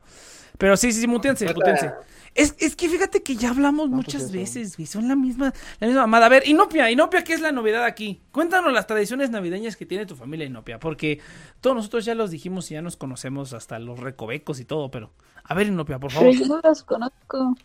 pero 0.57 0.75
sí, 0.75 0.91
sí, 0.91 1.01
sí, 1.01 1.07
mutense, 1.07 1.45
mutense. 1.53 1.91
Es, 2.33 2.55
es 2.59 2.77
que 2.77 2.87
fíjate 2.87 3.21
que 3.23 3.35
ya 3.35 3.49
hablamos 3.49 3.89
No, 3.89 3.97
pues 3.97 4.07
muchas 4.07 4.31
veces, 4.31 4.77
güey, 4.77 4.85
son 4.87 5.07
la 5.09 5.15
misma 5.17 5.51
la 5.79 5.87
misma 5.87 6.03
mamada. 6.03 6.27
A 6.27 6.29
ver, 6.29 6.47
Inopia, 6.47 6.89
Inopia, 6.89 7.23
¿qué 7.25 7.33
es 7.33 7.41
la 7.41 7.51
novedad 7.51 7.83
aquí? 7.83 8.21
Cuéntanos 8.31 8.71
las 8.71 8.87
tradiciones 8.87 9.29
navideñas 9.31 9.75
que 9.75 9.85
tiene 9.85 10.05
tu 10.05 10.15
familia 10.15 10.45
Inopia, 10.45 10.79
porque 10.79 11.19
todos 11.59 11.75
nosotros 11.75 12.05
ya 12.05 12.15
los 12.15 12.31
dijimos 12.31 12.71
y 12.71 12.75
ya 12.75 12.81
nos 12.81 12.95
conocemos 12.95 13.51
hasta 13.53 13.79
los 13.79 13.99
recovecos 13.99 14.61
y 14.61 14.65
todo, 14.65 14.89
pero 14.89 15.11
a 15.43 15.53
ver, 15.53 15.67
Inopia, 15.67 15.99
por 15.99 16.11
favor. 16.11 16.29
Pero 16.31 16.39
yo 16.47 16.55
no 16.55 16.61
las 16.63 16.83
conozco. 16.83 17.55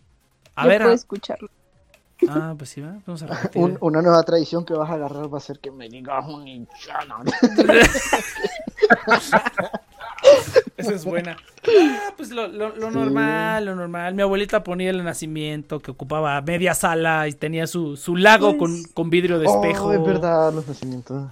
A 0.56 0.62
Yo 0.64 0.68
ver, 0.68 0.78
puedo 0.80 0.92
a- 0.92 0.96
escucharlo. 0.96 1.48
ah, 2.28 2.54
pues 2.58 2.70
sí, 2.70 2.80
va, 2.80 2.96
vamos 3.06 3.22
a 3.22 3.26
repetir. 3.28 3.62
Un- 3.62 3.78
una 3.80 4.02
nueva 4.02 4.22
tradición 4.24 4.64
que 4.64 4.74
vas 4.74 4.90
a 4.90 4.94
agarrar 4.94 5.32
va 5.32 5.38
a 5.38 5.40
ser 5.42 5.60
que 5.60 5.70
me 5.70 5.88
digas 5.88 6.26
un 6.26 6.48
hinchano. 6.48 7.22
Esa 10.76 10.92
es 10.94 11.04
buena. 11.04 11.36
Ah, 11.66 12.12
pues 12.16 12.30
lo, 12.30 12.48
lo- 12.48 12.76
lo 12.76 12.90
normal, 12.90 13.64
lo 13.64 13.74
normal. 13.74 14.14
Mi 14.14 14.22
abuelita 14.22 14.62
ponía 14.62 14.90
el 14.90 15.02
nacimiento 15.02 15.80
que 15.80 15.90
ocupaba 15.90 16.40
media 16.42 16.74
sala 16.74 17.26
y 17.28 17.32
tenía 17.32 17.66
su, 17.66 17.96
su 17.96 18.14
lago 18.16 18.56
con, 18.58 18.82
con 18.94 19.10
vidrio 19.10 19.38
de 19.38 19.46
espejo. 19.46 19.86
Oh, 19.86 19.92
es 19.92 20.04
verdad, 20.04 20.52
los 20.52 20.68
nacimientos. 20.68 21.28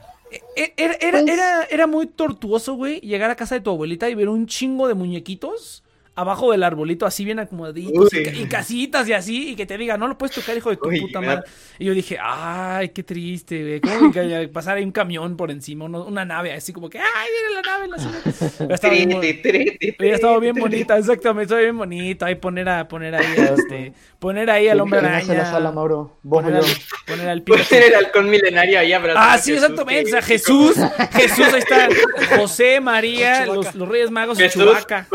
E- 0.57 0.73
Era, 0.77 0.95
era, 1.01 1.21
Pues- 1.21 1.31
era, 1.33 1.63
era 1.65 1.87
muy 1.87 2.07
tortuoso, 2.07 2.75
güey, 2.75 3.01
llegar 3.01 3.31
a 3.31 3.37
casa 3.37 3.55
de 3.55 3.61
tu 3.61 3.71
abuelita 3.71 4.09
y 4.11 4.15
ver 4.17 4.29
un 4.29 4.47
chingo 4.47 4.89
de 4.89 4.95
muñequitos 4.95 5.84
abajo 6.17 6.53
del 6.53 6.63
arbolito, 6.63 7.07
así 7.07 7.25
bien 7.25 7.39
acomodaditos, 7.41 8.09
y, 8.15 8.45
casitas 8.47 9.09
y 9.09 9.13
así, 9.13 9.51
y 9.51 9.57
que 9.57 9.67
te 9.67 9.77
diga, 9.77 9.97
no 9.99 10.07
lo 10.07 10.17
puedes 10.17 10.35
tocar, 10.37 10.57
hijo 10.57 10.71
de 10.71 10.77
tu 10.77 10.89
Uy, 10.89 11.01
puta 11.01 11.21
madre. 11.21 11.43
Y 11.79 11.87
yo 11.87 11.93
dije, 11.95 12.19
ay, 12.23 12.91
qué 12.91 13.03
triste, 13.03 13.61
güey, 13.63 13.81
cómo 13.81 14.13
que 14.13 14.49
pasar 14.53 14.77
ahí 14.77 14.85
un 14.85 14.93
camión 14.93 15.37
por 15.37 15.51
encima, 15.51 15.87
uno- 15.87 16.05
una 16.05 16.25
nave, 16.25 16.53
así 16.53 16.73
como 16.73 16.89
que, 16.89 16.99
ay, 17.01 17.29
mira 17.49 17.61
la 17.61 17.73
nave, 17.73 17.89
la 17.89 17.99
ciudad". 17.99 18.71
Estado 18.75 18.93
bien, 18.95 19.21
Triti, 19.21 19.43
triti, 19.43 19.97
Hubiera 19.99 20.15
estado 20.17 20.39
bien 20.41 20.55
bonita, 20.55 20.97
exactamente, 20.99 21.43
estaba 21.45 21.61
bien 21.63 21.77
bonito. 21.79 22.25
Ahí 22.25 22.37
poner 22.37 22.69
a, 22.69 22.87
poner 22.87 23.15
ahí, 23.17 23.27
este, 23.59 23.93
poner 24.21 24.51
ahí 24.51 24.69
al 24.69 24.75
¿Quién- 24.77 24.81
hombre 24.83 24.99
araña. 25.01 25.35
la 25.35 25.51
sala, 25.51 25.73
Mauro? 25.73 26.19
¿Vos 26.23 26.41
o 26.41 26.47
Poner 26.47 26.59
al, 26.63 26.65
poner 27.07 27.29
al. 27.29 27.43
Poner 27.43 27.83
el 27.89 27.95
halcón 27.95 28.31
milenario 28.31 28.79
ahí 28.79 28.93
abrazando 28.93 29.31
Ah, 29.33 29.39
sí, 29.39 29.53
exactamente. 29.53 30.11
que- 30.13 30.17
a 30.17 30.23
Jesús, 30.23 30.77
Jesús, 31.13 31.47
ahí 31.53 31.59
está. 31.59 31.89
José, 32.37 32.81
María, 32.81 33.47
los, 33.47 33.75
los 33.75 33.89
Reyes 33.89 34.11
Magos 34.11 34.39
y 34.39 34.43
Jesús, 34.45 34.63
Chubaca. 34.65 35.07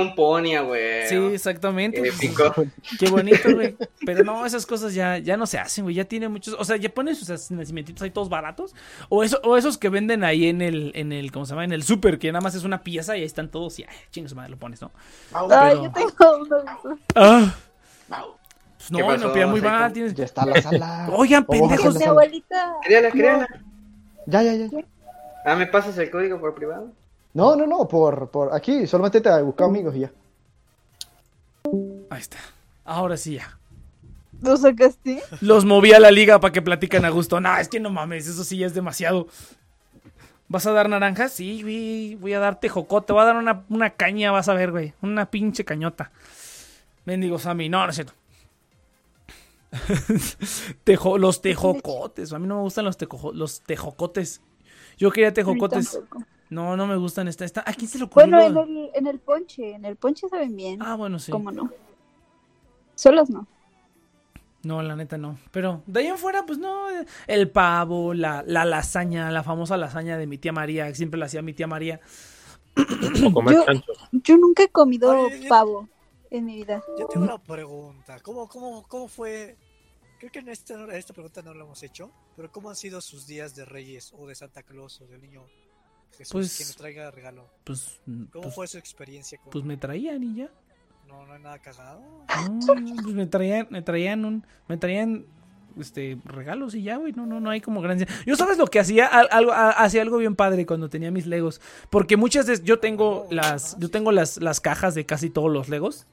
Un 0.00 0.14
pony, 0.14 0.56
güey. 0.64 1.08
Sí, 1.08 1.16
exactamente. 1.16 2.08
Épico. 2.08 2.52
Qué 2.98 3.10
bonito, 3.10 3.54
güey. 3.54 3.76
Pero 4.04 4.24
no, 4.24 4.44
esas 4.46 4.66
cosas 4.66 4.94
ya, 4.94 5.18
ya 5.18 5.36
no 5.36 5.46
se 5.46 5.58
hacen, 5.58 5.84
güey. 5.84 5.94
Ya 5.94 6.04
tiene 6.04 6.28
muchos. 6.28 6.56
O 6.58 6.64
sea, 6.64 6.76
ya 6.76 6.88
ponen 6.88 7.14
sus 7.14 7.28
nacimientos 7.50 8.00
ahí 8.02 8.10
todos 8.10 8.28
baratos. 8.28 8.74
O, 9.08 9.22
eso, 9.24 9.40
o 9.44 9.56
esos 9.56 9.78
que 9.78 9.88
venden 9.88 10.24
ahí 10.24 10.48
en 10.48 10.62
el, 10.62 10.92
en 10.94 11.12
el, 11.12 11.30
¿cómo 11.32 11.46
se 11.46 11.50
llama? 11.50 11.64
En 11.64 11.72
el 11.72 11.82
súper, 11.82 12.18
que 12.18 12.32
nada 12.32 12.42
más 12.42 12.54
es 12.54 12.64
una 12.64 12.82
pieza 12.82 13.16
y 13.16 13.20
ahí 13.20 13.26
están 13.26 13.50
todos 13.50 13.78
y, 13.78 13.84
ay, 13.84 13.96
chingas 14.10 14.34
madre, 14.34 14.50
lo 14.50 14.56
pones, 14.58 14.80
¿no? 14.82 14.90
Pero- 15.48 15.84
yo 15.84 15.92
tengo 15.92 16.36
uno 16.40 16.56
de. 16.56 16.96
Ah. 17.14 17.54
Pues 18.08 18.88
¿Qué 18.88 19.02
no, 19.02 19.16
no, 19.18 19.32
pero 19.32 19.48
muy 19.48 19.60
mal. 19.60 19.92
Tienes... 19.92 20.14
Ya 20.14 20.24
está 20.24 20.46
la 20.46 20.60
sala. 20.62 21.08
Oigan, 21.12 21.44
pendejos. 21.44 21.96
mi 21.96 22.04
abuelita. 22.04 22.76
Créala, 22.82 23.10
créala. 23.10 23.46
Ya, 24.26 24.42
ya, 24.42 24.54
ya. 24.54 24.68
Ah, 25.44 25.54
¿me 25.54 25.66
pasas 25.66 25.96
el 25.98 26.10
código 26.10 26.40
por 26.40 26.54
privado? 26.54 26.90
No, 27.34 27.54
no, 27.56 27.66
no, 27.66 27.86
por, 27.86 28.28
por 28.30 28.52
aquí, 28.54 28.86
solamente 28.86 29.20
te 29.20 29.28
he 29.28 29.42
buscado 29.42 29.70
amigos 29.70 29.94
y 29.96 30.00
ya. 30.00 30.12
Ahí 32.10 32.20
está. 32.20 32.38
Ahora 32.84 33.16
sí 33.16 33.34
ya. 33.34 33.56
¿Lo 34.42 34.56
sacaste? 34.56 35.22
Los 35.40 35.64
moví 35.64 35.92
a 35.92 36.00
la 36.00 36.10
liga 36.10 36.40
para 36.40 36.52
que 36.52 36.62
platican 36.62 37.04
a 37.04 37.10
gusto. 37.10 37.40
No, 37.40 37.56
es 37.58 37.68
que 37.68 37.78
no 37.78 37.90
mames, 37.90 38.26
eso 38.26 38.42
sí 38.42 38.56
ya 38.58 38.66
es 38.66 38.74
demasiado. 38.74 39.28
¿Vas 40.48 40.66
a 40.66 40.72
dar 40.72 40.88
naranjas? 40.88 41.32
Sí, 41.32 41.62
güey. 41.62 42.14
Voy 42.16 42.32
a 42.32 42.40
dar 42.40 42.58
tejocote. 42.58 43.12
Voy 43.12 43.22
a 43.22 43.26
dar 43.26 43.36
una, 43.36 43.64
una 43.68 43.90
caña, 43.90 44.32
vas 44.32 44.48
a 44.48 44.54
ver, 44.54 44.72
güey. 44.72 44.94
Una 45.02 45.30
pinche 45.30 45.64
cañota. 45.64 46.10
Mendigo 47.04 47.38
Sammy. 47.38 47.68
No, 47.68 47.84
no 47.84 47.90
es 47.90 47.94
cierto. 47.96 48.14
Tejo- 50.84 51.18
los 51.18 51.40
tejocotes. 51.42 52.32
A 52.32 52.38
mí 52.38 52.48
no 52.48 52.56
me 52.56 52.62
gustan 52.62 52.84
los, 52.84 52.98
tejojo- 52.98 53.32
los 53.32 53.60
tejocotes. 53.60 54.40
Yo 54.98 55.10
quería 55.12 55.28
A 55.28 55.30
mí 55.30 55.34
tejocotes. 55.34 56.00
No, 56.50 56.76
no 56.76 56.86
me 56.86 56.96
gustan. 56.96 57.28
Esta, 57.28 57.44
esta. 57.44 57.60
¿A 57.64 57.72
quién 57.72 57.88
se 57.88 57.98
lo 57.98 58.06
ocurrió? 58.06 58.28
Bueno, 58.36 58.62
en 58.64 58.76
el, 58.76 58.90
en 58.94 59.06
el 59.06 59.18
ponche. 59.20 59.72
En 59.74 59.84
el 59.84 59.96
ponche 59.96 60.28
saben 60.28 60.54
bien. 60.56 60.82
Ah, 60.82 60.96
bueno, 60.96 61.18
sí. 61.18 61.30
¿Cómo 61.32 61.50
no? 61.52 61.70
Solos 62.94 63.30
no. 63.30 63.46
No, 64.62 64.82
la 64.82 64.94
neta 64.94 65.16
no. 65.16 65.38
Pero 65.52 65.82
de 65.86 66.00
ahí 66.00 66.06
en 66.08 66.18
fuera, 66.18 66.44
pues 66.44 66.58
no. 66.58 66.86
El 67.26 67.48
pavo, 67.50 68.12
la, 68.12 68.42
la 68.46 68.64
lasaña, 68.66 69.30
la 69.30 69.42
famosa 69.42 69.76
lasaña 69.78 70.18
de 70.18 70.26
mi 70.26 70.36
tía 70.36 70.52
María, 70.52 70.86
que 70.88 70.94
siempre 70.94 71.18
la 71.18 71.26
hacía 71.26 71.40
mi 71.40 71.54
tía 71.54 71.66
María. 71.66 72.00
O 73.26 73.32
comer 73.32 73.56
Yo- 74.12 74.36
nunca 74.36 74.62
he 74.64 74.68
comido 74.68 75.10
Oye, 75.10 75.42
yo- 75.42 75.48
pavo 75.48 75.88
en 76.30 76.44
mi 76.44 76.56
vida. 76.56 76.82
Yo 76.98 77.06
tengo 77.06 77.24
una 77.26 77.38
pregunta. 77.38 78.18
¿Cómo, 78.20 78.48
cómo, 78.48 78.82
cómo 78.86 79.08
fue? 79.08 79.56
Creo 80.18 80.30
que 80.30 80.40
en 80.40 80.48
esta, 80.50 80.74
esta 80.96 81.14
pregunta 81.14 81.40
no 81.42 81.54
lo 81.54 81.64
hemos 81.64 81.82
hecho, 81.82 82.10
pero 82.36 82.52
¿cómo 82.52 82.68
han 82.68 82.76
sido 82.76 83.00
sus 83.00 83.26
días 83.26 83.54
de 83.56 83.64
Reyes 83.64 84.12
o 84.18 84.26
de 84.26 84.34
Santa 84.34 84.62
Claus 84.62 85.00
o 85.00 85.06
del 85.06 85.22
niño 85.22 85.42
Jesús 86.16 86.32
Pues- 86.32 86.58
que 86.58 86.64
nos 86.64 86.76
traiga 86.76 87.10
regalo? 87.10 87.46
Pues, 87.64 88.00
¿Cómo 88.04 88.42
pues, 88.42 88.54
fue 88.54 88.66
su 88.66 88.78
experiencia? 88.78 89.38
Con... 89.38 89.50
pues 89.50 89.64
me 89.64 89.76
traían 89.76 90.22
y 90.22 90.34
ya. 90.36 90.50
No, 91.08 91.26
no 91.26 91.32
hay 91.32 91.40
nada 91.42 91.58
cagado. 91.58 92.00
No, 92.48 92.74
no, 92.74 92.94
pues 93.02 93.14
me 93.14 93.26
traían, 93.26 93.66
me 93.70 93.82
traían 93.82 94.24
un, 94.24 94.46
me 94.68 94.76
traían 94.76 95.24
este 95.78 96.18
regalos 96.24 96.74
y 96.74 96.82
ya, 96.82 96.96
güey, 96.96 97.12
no, 97.12 97.26
no, 97.26 97.40
no 97.40 97.48
hay 97.50 97.60
como 97.60 97.80
gran. 97.80 98.04
Yo 98.26 98.36
sabes 98.36 98.58
lo 98.58 98.66
que 98.66 98.80
hacía, 98.80 99.06
Al- 99.06 99.28
algo, 99.30 99.52
hacía 99.52 100.02
algo 100.02 100.18
bien 100.18 100.36
padre 100.36 100.66
cuando 100.66 100.88
tenía 100.90 101.10
mis 101.10 101.26
Legos, 101.26 101.60
porque 101.90 102.16
muchas 102.16 102.46
veces 102.46 102.64
yo 102.64 102.80
tengo 102.80 103.26
las, 103.30 103.78
yo 103.78 103.88
tengo 103.88 104.12
las, 104.12 104.38
las 104.38 104.60
cajas 104.60 104.94
de 104.94 105.06
casi 105.06 105.30
todos 105.30 105.50
los 105.50 105.68
Legos, 105.68 106.06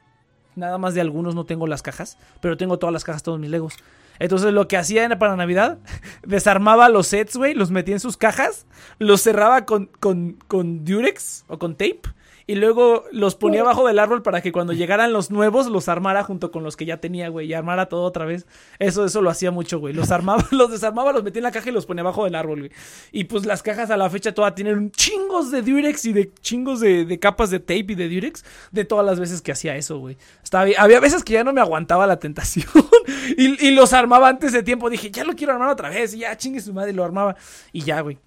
nada 0.56 0.78
más 0.78 0.93
de 0.93 1.02
algunos 1.02 1.36
no 1.36 1.45
tengo 1.45 1.68
las 1.68 1.82
cajas, 1.82 2.18
pero 2.39 2.56
tengo 2.58 2.78
todas 2.80 2.93
las 2.93 3.04
cajas, 3.04 3.24
todos 3.24 3.39
mis 3.39 3.50
Legos. 3.50 3.74
Entonces 4.20 4.53
lo 4.53 4.68
que 4.68 4.78
hacía 4.78 5.07
para 5.18 5.36
Navidad, 5.36 5.80
desarmaba 6.24 6.89
los 6.89 7.07
sets, 7.07 7.36
güey, 7.38 7.53
los 7.53 7.72
metía 7.72 7.95
en 7.95 7.99
sus 7.99 8.18
cajas, 8.18 8.65
los 8.99 9.22
cerraba 9.22 9.65
con, 9.65 9.88
con, 9.99 10.38
con 10.47 10.86
Durex 10.86 11.45
o 11.47 11.59
con 11.59 11.74
tape 11.74 12.01
y 12.48 12.56
luego 12.56 13.04
los 13.12 13.36
ponía 13.36 13.60
abajo 13.60 13.86
del 13.86 14.00
árbol 14.00 14.24
para 14.24 14.41
que 14.41 14.54
cuando 14.54 14.72
llegaran 14.72 15.12
los 15.12 15.32
nuevos 15.32 15.68
los 15.68 15.89
armara 15.89 16.24
junto 16.24 16.50
con 16.50 16.64
los 16.64 16.78
que 16.78 16.86
ya 16.86 16.98
tenía, 16.98 17.28
güey, 17.28 17.48
y 17.48 17.54
armara 17.54 17.88
todo 17.88 18.04
otra 18.04 18.24
vez. 18.24 18.48
Eso, 18.80 19.04
eso 19.04 19.22
lo 19.22 19.30
hacía 19.30 19.52
mucho, 19.52 19.80
güey. 19.80 19.93
Los 19.93 20.12
armaba, 20.12 20.48
los 20.52 20.72
desarmaba, 20.72 21.12
los 21.12 21.26
metía 21.26 21.39
en 21.39 21.43
la 21.43 21.52
caja 21.52 21.70
y 21.70 21.74
los 21.74 21.86
ponía 21.86 22.04
abajo 22.04 22.24
del 22.24 22.36
árbol, 22.36 22.60
güey. 22.60 22.72
Y 23.12 23.26
pues 23.26 23.45
las 23.45 23.62
cajas 23.62 23.91
a 23.91 23.98
la 23.98 24.10
fecha 24.10 24.34
todas 24.34 24.56
tienen 24.56 24.91
chingos 24.91 25.52
de 25.52 25.62
Durex 25.62 26.06
y 26.06 26.14
de 26.14 26.34
chingos 26.39 26.80
de, 26.80 27.04
de 27.04 27.20
capas 27.20 27.50
de 27.50 27.60
tape 27.60 27.86
y 27.89 27.95
de 27.95 28.08
Durex 28.08 28.45
de 28.72 28.86
todas 28.86 29.06
las 29.06 29.20
veces 29.20 29.41
que 29.41 29.52
hacía 29.52 29.76
eso, 29.76 30.00
güey. 30.00 30.18
Había 30.78 31.02
veces 31.02 31.26
que 31.26 31.34
ya 31.34 31.43
no 31.43 31.52
me 31.52 31.60
aguantaba 31.60 32.08
la 32.08 32.18
tentación 32.18 32.68
y, 33.38 33.68
y 33.68 33.72
los 33.72 33.91
armaba 33.91 34.30
antes 34.30 34.54
de 34.54 34.64
tiempo. 34.64 34.89
Dije, 34.89 35.12
ya 35.12 35.26
lo 35.26 35.36
quiero 35.36 35.52
armar 35.52 35.68
otra 35.68 35.89
vez. 35.89 36.14
Y 36.14 36.20
ya 36.20 36.38
chingue 36.38 36.62
su 36.62 36.74
madre, 36.74 36.91
y 36.91 36.93
lo 36.93 37.04
armaba. 37.04 37.36
Y 37.74 37.82
ya, 37.82 38.00
güey. 38.00 38.18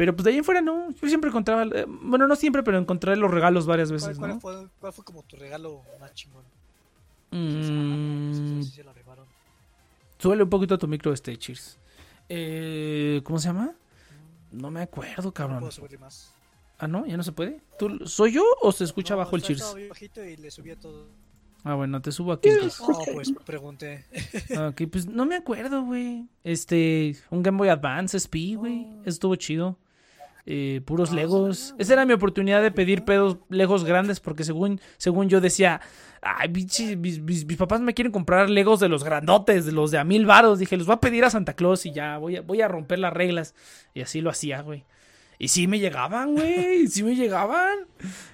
Pero 0.00 0.16
pues 0.16 0.24
de 0.24 0.30
ahí 0.30 0.38
en 0.38 0.44
fuera 0.44 0.62
no. 0.62 0.94
Yo 0.94 1.08
siempre 1.08 1.28
encontraba. 1.28 1.62
eh, 1.64 1.84
bueno, 1.86 2.26
no 2.26 2.34
siempre, 2.34 2.62
pero 2.62 2.78
encontré 2.78 3.14
los 3.16 3.30
regalos 3.30 3.66
varias 3.66 3.90
¿Cuál, 3.90 4.00
veces, 4.00 4.18
cuál 4.18 4.30
¿no? 4.30 4.40
fue, 4.40 4.66
cuál 4.80 4.92
fue 4.94 5.04
como 5.04 5.22
tu 5.24 5.36
regalo 5.36 5.82
más 6.00 6.14
chingón? 6.14 6.42
Mm, 7.32 8.30
No 8.30 8.62
sé 8.62 8.70
si 8.70 8.76
se 8.76 8.82
lo. 8.82 8.92
Suele 10.18 10.42
un 10.44 10.48
poquito 10.48 10.78
tu 10.78 10.88
micro 10.88 11.12
este, 11.12 11.36
cheers. 11.36 11.76
Eh, 12.30 13.20
¿Cómo 13.24 13.38
se 13.38 13.48
llama? 13.48 13.74
No 14.52 14.70
me 14.70 14.80
acuerdo, 14.80 15.24
No 15.24 15.32
cabrón. 15.34 15.58
puedo 15.58 15.70
subirle 15.70 15.98
más. 15.98 16.32
Ah, 16.78 16.88
no, 16.88 17.04
ya 17.04 17.18
no 17.18 17.22
se 17.22 17.32
puede. 17.32 17.60
¿Tú, 17.78 18.06
¿Soy 18.06 18.32
yo 18.32 18.42
o 18.62 18.72
se 18.72 18.84
escucha 18.84 19.12
No, 19.12 19.18
bajo 19.18 19.36
el 19.36 19.42
cheers? 19.42 19.74
bajito 19.90 20.24
y 20.24 20.38
le 20.38 20.50
subía 20.50 20.76
todo. 20.76 21.08
Ah, 21.62 21.74
bueno, 21.74 22.00
te 22.00 22.10
subo 22.10 22.32
aquí. 22.32 22.48
entonces. 22.48 22.80
No, 22.80 22.98
pues 23.12 23.30
pregunté. 23.44 24.06
Ah, 24.56 24.68
Ok, 24.72 24.80
pues 24.90 25.04
no 25.04 25.26
me 25.26 25.36
acuerdo, 25.36 25.82
güey. 25.84 26.24
Este, 26.42 27.16
un 27.28 27.42
Game 27.42 27.58
Boy 27.58 27.68
Advance 27.68 28.16
SP, 28.16 28.56
güey. 28.56 28.86
Estuvo 29.04 29.36
chido. 29.36 29.76
Eh, 30.46 30.80
puros 30.84 31.12
Legos. 31.12 31.74
Esa 31.78 31.92
era 31.92 32.06
mi 32.06 32.12
oportunidad 32.14 32.62
de 32.62 32.70
pedir 32.70 33.04
pedos 33.04 33.36
Legos 33.50 33.84
grandes 33.84 34.20
porque 34.20 34.42
según, 34.44 34.80
según 34.96 35.28
yo 35.28 35.40
decía, 35.40 35.80
ay, 36.22 36.48
bichi, 36.48 36.96
mis, 36.96 37.20
mis- 37.20 37.44
mis 37.44 37.56
papás 37.56 37.80
me 37.80 37.94
quieren 37.94 38.10
comprar 38.12 38.48
Legos 38.50 38.80
de 38.80 38.88
los 38.88 39.04
grandotes, 39.04 39.66
de 39.66 39.72
los 39.72 39.90
de 39.90 39.98
a 39.98 40.04
mil 40.04 40.26
varos. 40.26 40.58
Dije, 40.58 40.76
los 40.76 40.86
voy 40.86 40.94
a 40.94 41.00
pedir 41.00 41.24
a 41.24 41.30
Santa 41.30 41.52
Claus 41.54 41.84
y 41.86 41.92
ya, 41.92 42.18
voy 42.18 42.36
a, 42.36 42.40
voy 42.42 42.62
a 42.62 42.68
romper 42.68 42.98
las 42.98 43.12
reglas. 43.12 43.54
Y 43.94 44.00
así 44.00 44.20
lo 44.20 44.30
hacía, 44.30 44.62
güey. 44.62 44.84
Y 45.38 45.48
sí 45.48 45.66
me 45.66 45.78
llegaban, 45.78 46.34
güey. 46.34 46.86
Sí 46.88 47.02
me 47.02 47.14
llegaban. 47.14 47.78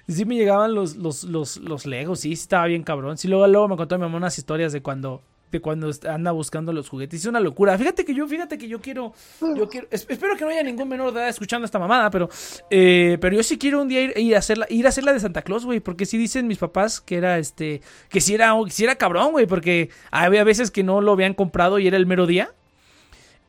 Sí 0.07 0.25
me 0.25 0.35
llegaban 0.35 0.73
los, 0.73 0.95
los, 0.95 1.23
los, 1.23 1.57
los 1.57 1.85
Legos. 1.85 2.21
Sí 2.21 2.33
estaba 2.33 2.65
bien 2.65 2.83
cabrón. 2.83 3.17
Sí, 3.17 3.27
luego, 3.27 3.47
luego 3.47 3.67
me 3.67 3.77
contó 3.77 3.95
mi 3.97 4.01
mamá 4.01 4.17
unas 4.17 4.37
historias 4.37 4.73
de 4.73 4.81
cuando 4.81 5.21
de 5.51 5.59
cuando 5.61 5.89
anda 6.09 6.31
buscando 6.31 6.73
los 6.73 6.89
juguetes. 6.89 7.21
Es 7.21 7.25
una 7.25 7.39
locura. 7.39 7.77
Fíjate 7.77 8.03
que 8.05 8.13
yo, 8.13 8.27
fíjate 8.27 8.57
que 8.57 8.67
yo 8.67 8.81
quiero, 8.81 9.13
yo 9.55 9.67
quiero, 9.69 9.87
es- 9.91 10.05
espero 10.09 10.35
que 10.35 10.43
no 10.43 10.49
haya 10.51 10.63
ningún 10.63 10.89
menor 10.89 11.13
de 11.13 11.19
edad 11.21 11.29
escuchando 11.29 11.65
esta 11.65 11.79
mamada, 11.79 12.09
pero, 12.09 12.29
eh, 12.69 13.17
pero 13.21 13.35
yo 13.35 13.43
sí 13.43 13.57
quiero 13.57 13.81
un 13.81 13.87
día 13.87 14.01
ir, 14.03 14.13
ir 14.17 14.35
a 14.35 14.39
hacerla, 14.39 14.65
ir 14.69 14.85
a 14.85 14.89
hacerla 14.89 15.13
de 15.13 15.19
Santa 15.19 15.41
Claus, 15.41 15.65
güey, 15.65 15.79
porque 15.79 16.05
sí 16.05 16.17
dicen 16.17 16.47
mis 16.47 16.57
papás 16.57 16.99
que 17.01 17.15
era 17.17 17.37
este, 17.39 17.81
que 18.09 18.19
sí 18.21 18.33
era, 18.33 18.53
que 18.65 18.71
sí 18.71 18.83
era 18.83 18.95
cabrón, 18.95 19.31
güey, 19.31 19.45
porque 19.45 19.89
había 20.11 20.43
veces 20.43 20.71
que 20.71 20.83
no 20.83 21.01
lo 21.01 21.13
habían 21.13 21.33
comprado 21.33 21.79
y 21.79 21.87
era 21.87 21.97
el 21.97 22.05
mero 22.05 22.25
día. 22.27 22.51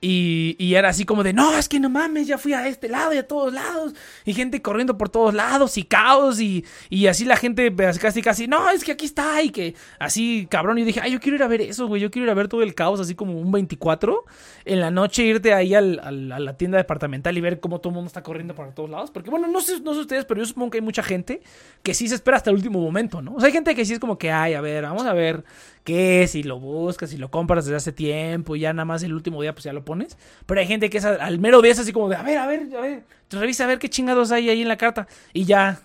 Y, 0.01 0.75
era 0.75 0.91
así 0.91 1.05
como 1.05 1.25
de, 1.25 1.33
no, 1.33 1.59
es 1.59 1.69
que 1.69 1.81
no 1.81 1.91
mames, 1.91 2.29
ya 2.29 2.39
fui 2.39 2.53
a 2.53 2.69
este 2.69 2.89
lado 2.89 3.13
y 3.13 3.17
a 3.19 3.27
todos 3.27 3.53
lados. 3.53 3.95
Y 4.25 4.33
gente 4.33 4.63
corriendo 4.63 4.97
por 4.97 5.09
todos 5.09 5.35
lados 5.35 5.77
y 5.77 5.83
caos. 5.83 6.41
Y, 6.41 6.65
y 6.89 7.07
así 7.09 7.25
la 7.25 7.37
gente 7.37 7.75
casi, 8.01 8.23
casi, 8.23 8.47
no, 8.47 8.71
es 8.71 8.85
que 8.85 8.93
aquí 8.93 9.07
está. 9.07 9.43
Y 9.43 9.51
que 9.51 9.75
así, 9.99 10.47
cabrón. 10.51 10.79
Y 10.79 10.85
dije, 10.85 11.01
ay, 11.03 11.13
yo 11.13 11.21
quiero 11.21 11.37
ir 11.37 11.43
a 11.43 11.49
ver 11.49 11.63
eso, 11.63 11.89
güey. 11.89 12.01
Yo 12.01 12.11
quiero 12.11 12.27
ir 12.27 12.31
a 12.31 12.35
ver 12.35 12.49
todo 12.49 12.63
el 12.63 12.75
caos, 12.75 13.01
así 13.01 13.15
como 13.15 13.39
un 13.41 13.51
24. 13.51 14.25
En 14.65 14.81
la 14.81 14.91
noche 14.91 15.25
irte 15.25 15.53
ahí 15.53 15.75
al- 15.75 15.99
a 16.01 16.11
la 16.39 16.57
tienda 16.57 16.79
departamental 16.79 17.37
y 17.37 17.41
ver 17.41 17.59
cómo 17.59 17.81
todo 17.81 17.91
el 17.91 17.95
mundo 17.97 18.07
está 18.09 18.23
corriendo 18.23 18.55
por 18.55 18.73
todos 18.75 18.91
lados. 18.91 19.11
Porque, 19.11 19.31
bueno, 19.31 19.49
no 19.49 19.61
sé, 19.61 19.81
no 19.81 19.95
sé 19.95 20.01
ustedes, 20.01 20.25
pero 20.25 20.41
yo 20.41 20.47
supongo 20.47 20.71
que 20.71 20.79
hay 20.79 20.83
mucha 20.83 21.03
gente 21.03 21.43
que 21.83 21.95
sí 21.95 22.07
se 22.09 22.15
espera 22.15 22.37
hasta 22.37 22.51
el 22.51 22.57
último 22.57 22.81
momento, 22.81 23.21
¿no? 23.21 23.35
O 23.35 23.41
sea, 23.41 23.49
hay 23.49 23.53
gente 23.53 23.75
que 23.75 23.85
sí 23.85 23.95
es 23.95 23.99
como 23.99 24.17
que, 24.19 24.31
ay, 24.31 24.55
a 24.55 24.61
ver, 24.61 24.85
vamos 24.85 25.07
a 25.07 25.13
ver 25.13 25.43
qué 25.89 26.23
es, 26.23 26.33
si 26.33 26.43
lo 26.43 26.61
buscas, 26.61 27.09
si 27.09 27.17
lo 27.17 27.31
compras 27.31 27.65
desde 27.65 27.77
hace 27.77 27.93
tiempo 27.93 28.55
y 28.55 28.61
ya 28.61 28.75
nada 28.75 28.85
más 28.85 29.03
el 29.03 29.15
último 29.15 29.41
día 29.41 29.55
pues 29.55 29.65
ya 29.65 29.73
lo 29.73 29.87
pones. 29.87 30.19
Pero 30.45 30.61
hay 30.61 30.67
gente 30.67 30.91
que 30.91 30.99
es 30.99 31.05
al, 31.07 31.39
mero 31.39 31.63
día 31.63 31.73
es 31.73 31.79
así 31.79 31.93
como 31.93 32.11
de, 32.11 32.17
a 32.17 32.23
ver, 32.23 32.37
a 32.37 32.47
ver, 32.47 32.77
a 32.77 32.81
ver, 32.83 33.05
revisa 33.31 33.65
a 33.65 33.69
ver 33.69 33.79
qué 33.79 33.89
chingados 33.89 34.31
hay 34.31 34.51
ahí 34.51 34.61
en 34.61 34.69
la 34.69 34.77
carta. 34.77 35.09
Y 35.33 35.45
ya 35.47 35.81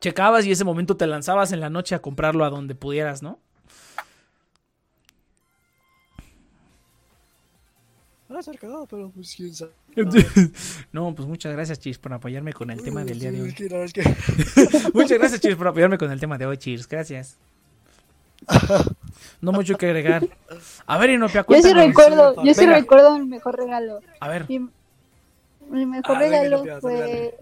checabas 0.00 0.44
y 0.46 0.50
ese 0.50 0.64
momento 0.64 0.96
te 0.96 1.06
lanzabas 1.06 1.52
en 1.52 1.60
la 1.60 1.70
noche 1.70 1.94
a 1.94 2.00
comprarlo 2.00 2.44
a 2.44 2.50
donde 2.50 2.74
pudieras, 2.74 3.22
¿no? 3.22 3.38
Va 8.32 8.40
a 8.40 8.42
ser 8.42 8.58
cagado, 8.58 8.84
pero 8.88 9.10
pues 9.10 9.32
quién 9.36 9.54
sabe. 9.54 9.70
no, 10.90 11.14
pues 11.14 11.28
muchas 11.28 11.52
gracias, 11.52 11.78
Chis, 11.78 11.98
por 11.98 12.12
apoyarme 12.12 12.52
con 12.52 12.68
el 12.72 12.82
tema 12.82 13.04
del 13.04 13.20
día 13.20 13.30
de 13.30 13.42
hoy. 13.42 13.54
Muchas 14.92 15.18
gracias, 15.18 15.40
Chis, 15.40 15.54
por 15.54 15.68
apoyarme 15.68 15.98
con 15.98 16.10
el 16.10 16.18
tema 16.18 16.36
de 16.36 16.46
hoy, 16.46 16.56
Cheers. 16.56 16.88
Gracias. 16.88 17.38
No 19.40 19.52
mucho 19.52 19.76
que 19.76 19.86
agregar. 19.86 20.26
A 20.86 20.98
ver, 20.98 21.10
Inopia, 21.10 21.44
Yo 21.48 21.62
sí 21.62 21.72
recuerdo, 21.72 22.42
yo 22.42 22.54
sí 22.54 22.60
Venga. 22.60 22.76
recuerdo 22.78 23.16
el 23.16 23.26
mejor 23.26 23.56
regalo. 23.56 24.00
A 24.20 24.28
ver, 24.28 24.46
Mi, 24.48 24.58
mi 25.70 25.86
mejor 25.86 26.16
Ah, 26.16 26.18
regalo 26.18 26.46
Inopia, 26.56 26.80
fue 26.80 27.00
dale. 27.00 27.34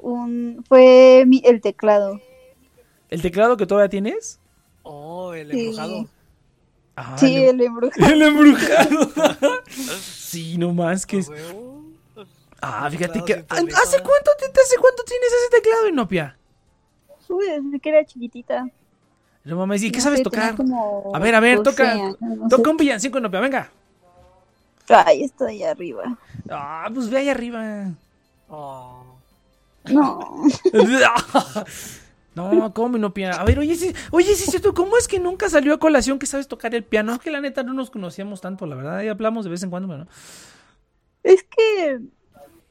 un 0.00 0.64
fue 0.68 1.24
mi, 1.26 1.42
el 1.44 1.60
teclado. 1.60 2.20
¿el 3.08 3.22
teclado 3.22 3.56
que 3.56 3.66
todavía 3.66 3.88
tienes? 3.88 4.40
Oh, 4.82 5.32
el 5.34 5.50
Sí. 5.52 5.60
embrujado. 5.60 6.08
Ah, 6.96 7.16
sí, 7.18 7.36
el, 7.36 7.60
el 7.60 7.66
embrujado. 7.66 8.12
el 8.12 8.22
embrujado. 8.22 9.12
sí, 10.00 10.56
no 10.58 10.72
más 10.72 11.04
que... 11.06 11.18
Es-. 11.18 11.30
Ah, 12.60 12.88
fíjate 12.90 13.22
que... 13.24 13.34
¿Hace 13.34 13.46
cuánto, 14.02 14.30
te- 14.38 14.60
hace 14.60 14.76
cuánto 14.80 15.02
tienes 15.04 15.28
ese 15.28 15.50
teclado, 15.60 15.88
Inopia? 15.88 16.36
Uy, 17.28 17.44
desde 17.46 17.80
que 17.80 17.88
era 17.90 18.04
chiquitita. 18.04 18.68
No 19.46 19.56
mames, 19.56 19.82
¿y 19.82 19.90
qué 19.90 19.98
No 19.98 20.04
sabes 20.04 20.22
tocar? 20.22 20.56
como 20.56 21.12
A 21.14 21.18
ver, 21.18 21.34
a 21.34 21.40
ver, 21.40 21.58
12 21.62 21.70
toca- 21.70 21.92
años, 21.92 22.16
no 22.20 22.48
Toca 22.48 22.64
sé. 22.64 22.70
un 22.70 22.76
villancico, 22.76 23.18
Inopia, 23.18 23.40
venga. 23.40 23.70
Ay, 24.88 25.24
estoy 25.24 25.62
arriba. 25.62 26.18
Ah, 26.50 26.88
pues 26.92 27.08
ve 27.10 27.18
ahí 27.18 27.28
arriba. 27.28 27.90
Oh. 28.48 29.02
No. 29.88 30.42
No, 32.34 32.74
¿cómo 32.74 32.98
no 32.98 33.14
piano? 33.14 33.34
A 33.38 33.44
ver, 33.44 33.58
oye, 33.58 33.74
sí, 33.76 33.94
oye, 34.10 34.34
sí, 34.34 34.50
cierto, 34.50 34.74
¿cómo 34.74 34.98
es 34.98 35.08
que 35.08 35.18
nunca 35.18 35.48
salió 35.48 35.72
a 35.72 35.78
colación 35.78 36.18
que 36.18 36.26
sabes 36.26 36.46
tocar 36.46 36.74
el 36.74 36.84
piano? 36.84 37.14
Es 37.14 37.18
que 37.18 37.30
la 37.30 37.40
neta 37.40 37.62
no 37.62 37.72
nos 37.72 37.88
conocíamos 37.90 38.42
tanto, 38.42 38.66
la 38.66 38.76
verdad, 38.76 38.98
ahí 38.98 39.08
hablamos 39.08 39.44
de 39.46 39.50
vez 39.52 39.62
en 39.62 39.70
cuando, 39.70 39.88
pero 39.88 40.00
no. 40.04 40.06
Es 41.22 41.42
que, 41.44 42.00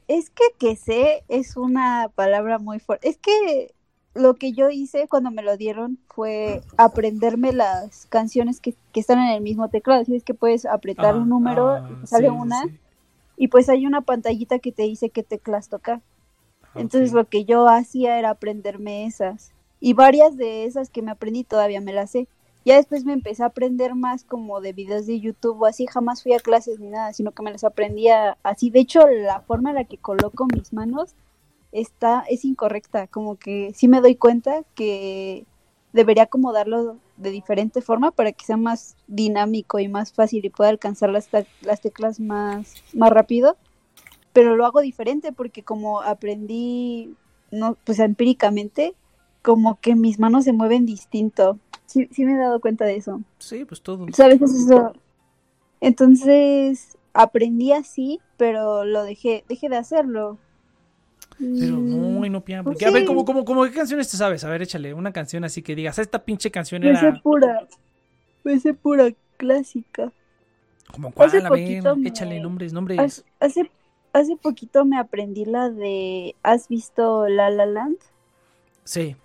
es 0.06 0.30
que 0.30 0.44
que 0.56 0.76
sé 0.76 1.24
es 1.26 1.56
una 1.56 2.08
palabra 2.14 2.58
muy 2.60 2.78
fuerte. 2.78 3.08
Es 3.08 3.18
que 3.18 3.74
lo 4.16 4.34
que 4.36 4.52
yo 4.52 4.70
hice 4.70 5.08
cuando 5.08 5.30
me 5.30 5.42
lo 5.42 5.56
dieron 5.56 5.98
fue 6.08 6.62
aprenderme 6.76 7.52
las 7.52 8.06
canciones 8.06 8.60
que, 8.60 8.74
que 8.92 9.00
están 9.00 9.18
en 9.20 9.30
el 9.30 9.42
mismo 9.42 9.68
teclado. 9.70 10.02
Así 10.02 10.16
es 10.16 10.24
que 10.24 10.34
puedes 10.34 10.66
apretar 10.66 11.14
Ah, 11.14 11.18
un 11.18 11.28
número, 11.28 11.70
ah, 11.70 11.88
sale 12.04 12.28
sí, 12.28 12.34
una, 12.34 12.62
sí. 12.62 12.80
y 13.36 13.48
pues 13.48 13.68
hay 13.68 13.86
una 13.86 14.02
pantallita 14.02 14.58
que 14.58 14.72
te 14.72 14.82
dice 14.84 15.10
qué 15.10 15.22
teclas 15.22 15.68
tocar. 15.68 16.02
Entonces 16.74 17.10
Ok. 17.10 17.16
lo 17.16 17.28
que 17.28 17.44
yo 17.44 17.68
hacía 17.68 18.18
era 18.18 18.30
aprenderme 18.30 19.06
esas. 19.06 19.52
Y 19.80 19.92
varias 19.94 20.36
de 20.36 20.64
esas 20.64 20.90
que 20.90 21.02
me 21.02 21.10
aprendí 21.10 21.44
todavía 21.44 21.80
me 21.80 21.92
las 21.92 22.10
sé. 22.12 22.28
Ya 22.64 22.76
después 22.76 23.04
me 23.04 23.12
empecé 23.12 23.42
a 23.44 23.46
aprender 23.46 23.94
más 23.94 24.24
como 24.24 24.60
de 24.60 24.72
videos 24.72 25.06
de 25.06 25.20
YouTube 25.20 25.62
o 25.62 25.66
así. 25.66 25.86
Jamás 25.86 26.22
fui 26.22 26.32
a 26.34 26.40
clases 26.40 26.80
ni 26.80 26.88
nada, 26.88 27.12
sino 27.12 27.32
que 27.32 27.42
me 27.42 27.52
las 27.52 27.64
aprendía 27.64 28.38
así. 28.42 28.70
De 28.70 28.80
hecho, 28.80 29.06
la 29.06 29.40
forma 29.42 29.70
en 29.70 29.76
la 29.76 29.84
que 29.84 29.98
coloco 29.98 30.46
mis 30.46 30.72
manos 30.72 31.14
está 31.80 32.24
es 32.28 32.44
incorrecta. 32.44 33.06
Como 33.06 33.36
que 33.36 33.72
sí 33.74 33.88
me 33.88 34.00
doy 34.00 34.16
cuenta 34.16 34.62
que 34.74 35.44
debería 35.92 36.24
acomodarlo 36.24 36.98
de 37.16 37.30
diferente 37.30 37.80
forma 37.80 38.10
para 38.10 38.32
que 38.32 38.44
sea 38.44 38.56
más 38.58 38.96
dinámico 39.06 39.78
y 39.78 39.88
más 39.88 40.12
fácil 40.12 40.44
y 40.44 40.50
pueda 40.50 40.68
alcanzar 40.70 41.10
las, 41.10 41.28
las 41.62 41.80
teclas 41.80 42.20
más, 42.20 42.74
más 42.92 43.10
rápido 43.10 43.56
pero 44.34 44.54
lo 44.54 44.66
hago 44.66 44.82
diferente 44.82 45.32
porque 45.32 45.62
como 45.62 46.02
aprendí 46.02 47.14
no 47.50 47.78
pues 47.84 47.98
empíricamente 48.00 48.94
como 49.40 49.80
que 49.80 49.94
mis 49.94 50.18
manos 50.18 50.44
se 50.44 50.52
mueven 50.52 50.84
distinto 50.84 51.58
sí, 51.86 52.06
sí 52.12 52.26
me 52.26 52.34
he 52.34 52.36
dado 52.38 52.60
cuenta 52.60 52.84
de 52.84 52.96
eso 52.96 53.22
Sí, 53.38 53.64
pues 53.64 53.80
todo. 53.80 54.06
sabes 54.12 54.42
es 54.42 54.52
eso 54.52 54.92
entonces 55.80 56.98
aprendí 57.14 57.72
así 57.72 58.20
pero 58.36 58.84
lo 58.84 59.02
dejé 59.04 59.44
dejé 59.48 59.70
de 59.70 59.76
hacerlo 59.76 60.36
Pero 61.58 61.80
Mm, 61.80 61.82
no, 61.82 62.24
y 62.26 62.30
no 62.30 62.44
piano. 62.44 62.64
pues 62.64 62.74
Porque, 62.74 62.86
a 62.86 62.90
ver. 62.90 63.04
¿cómo, 63.04 63.24
cómo, 63.24 63.44
cómo, 63.44 63.64
qué 63.64 63.72
canciones 63.72 64.10
te 64.10 64.16
sabes? 64.16 64.44
A 64.44 64.50
ver, 64.50 64.62
échale 64.62 64.94
una 64.94 65.12
canción 65.12 65.44
así 65.44 65.62
que 65.62 65.74
digas, 65.74 65.98
esta 65.98 66.24
pinche 66.24 66.50
canción 66.50 66.84
me 66.84 66.96
sé 66.96 67.12
era. 67.12 67.22
pura 67.22 67.68
me 68.44 68.60
sé 68.60 68.74
pura 68.74 69.12
clásica 69.38 70.12
¿Como 70.92 71.12
cuál? 71.12 71.28
hace 71.28 71.42
A 71.46 71.50
ver, 71.50 71.78
me- 71.82 72.00
échale 72.04 72.40
nombres, 72.40 72.72
nombres. 72.72 72.98
hace, 72.98 73.24
hace 73.40 73.70
hace 74.12 74.36
poquito 74.36 74.84
me 74.86 74.98
aprendí 74.98 75.44
la 75.44 75.70
de 75.70 76.36
¿has 76.42 76.68
visto 76.68 77.28
La 77.28 77.50
La 77.50 77.66
Land? 77.66 77.98
Sí. 78.84 79.16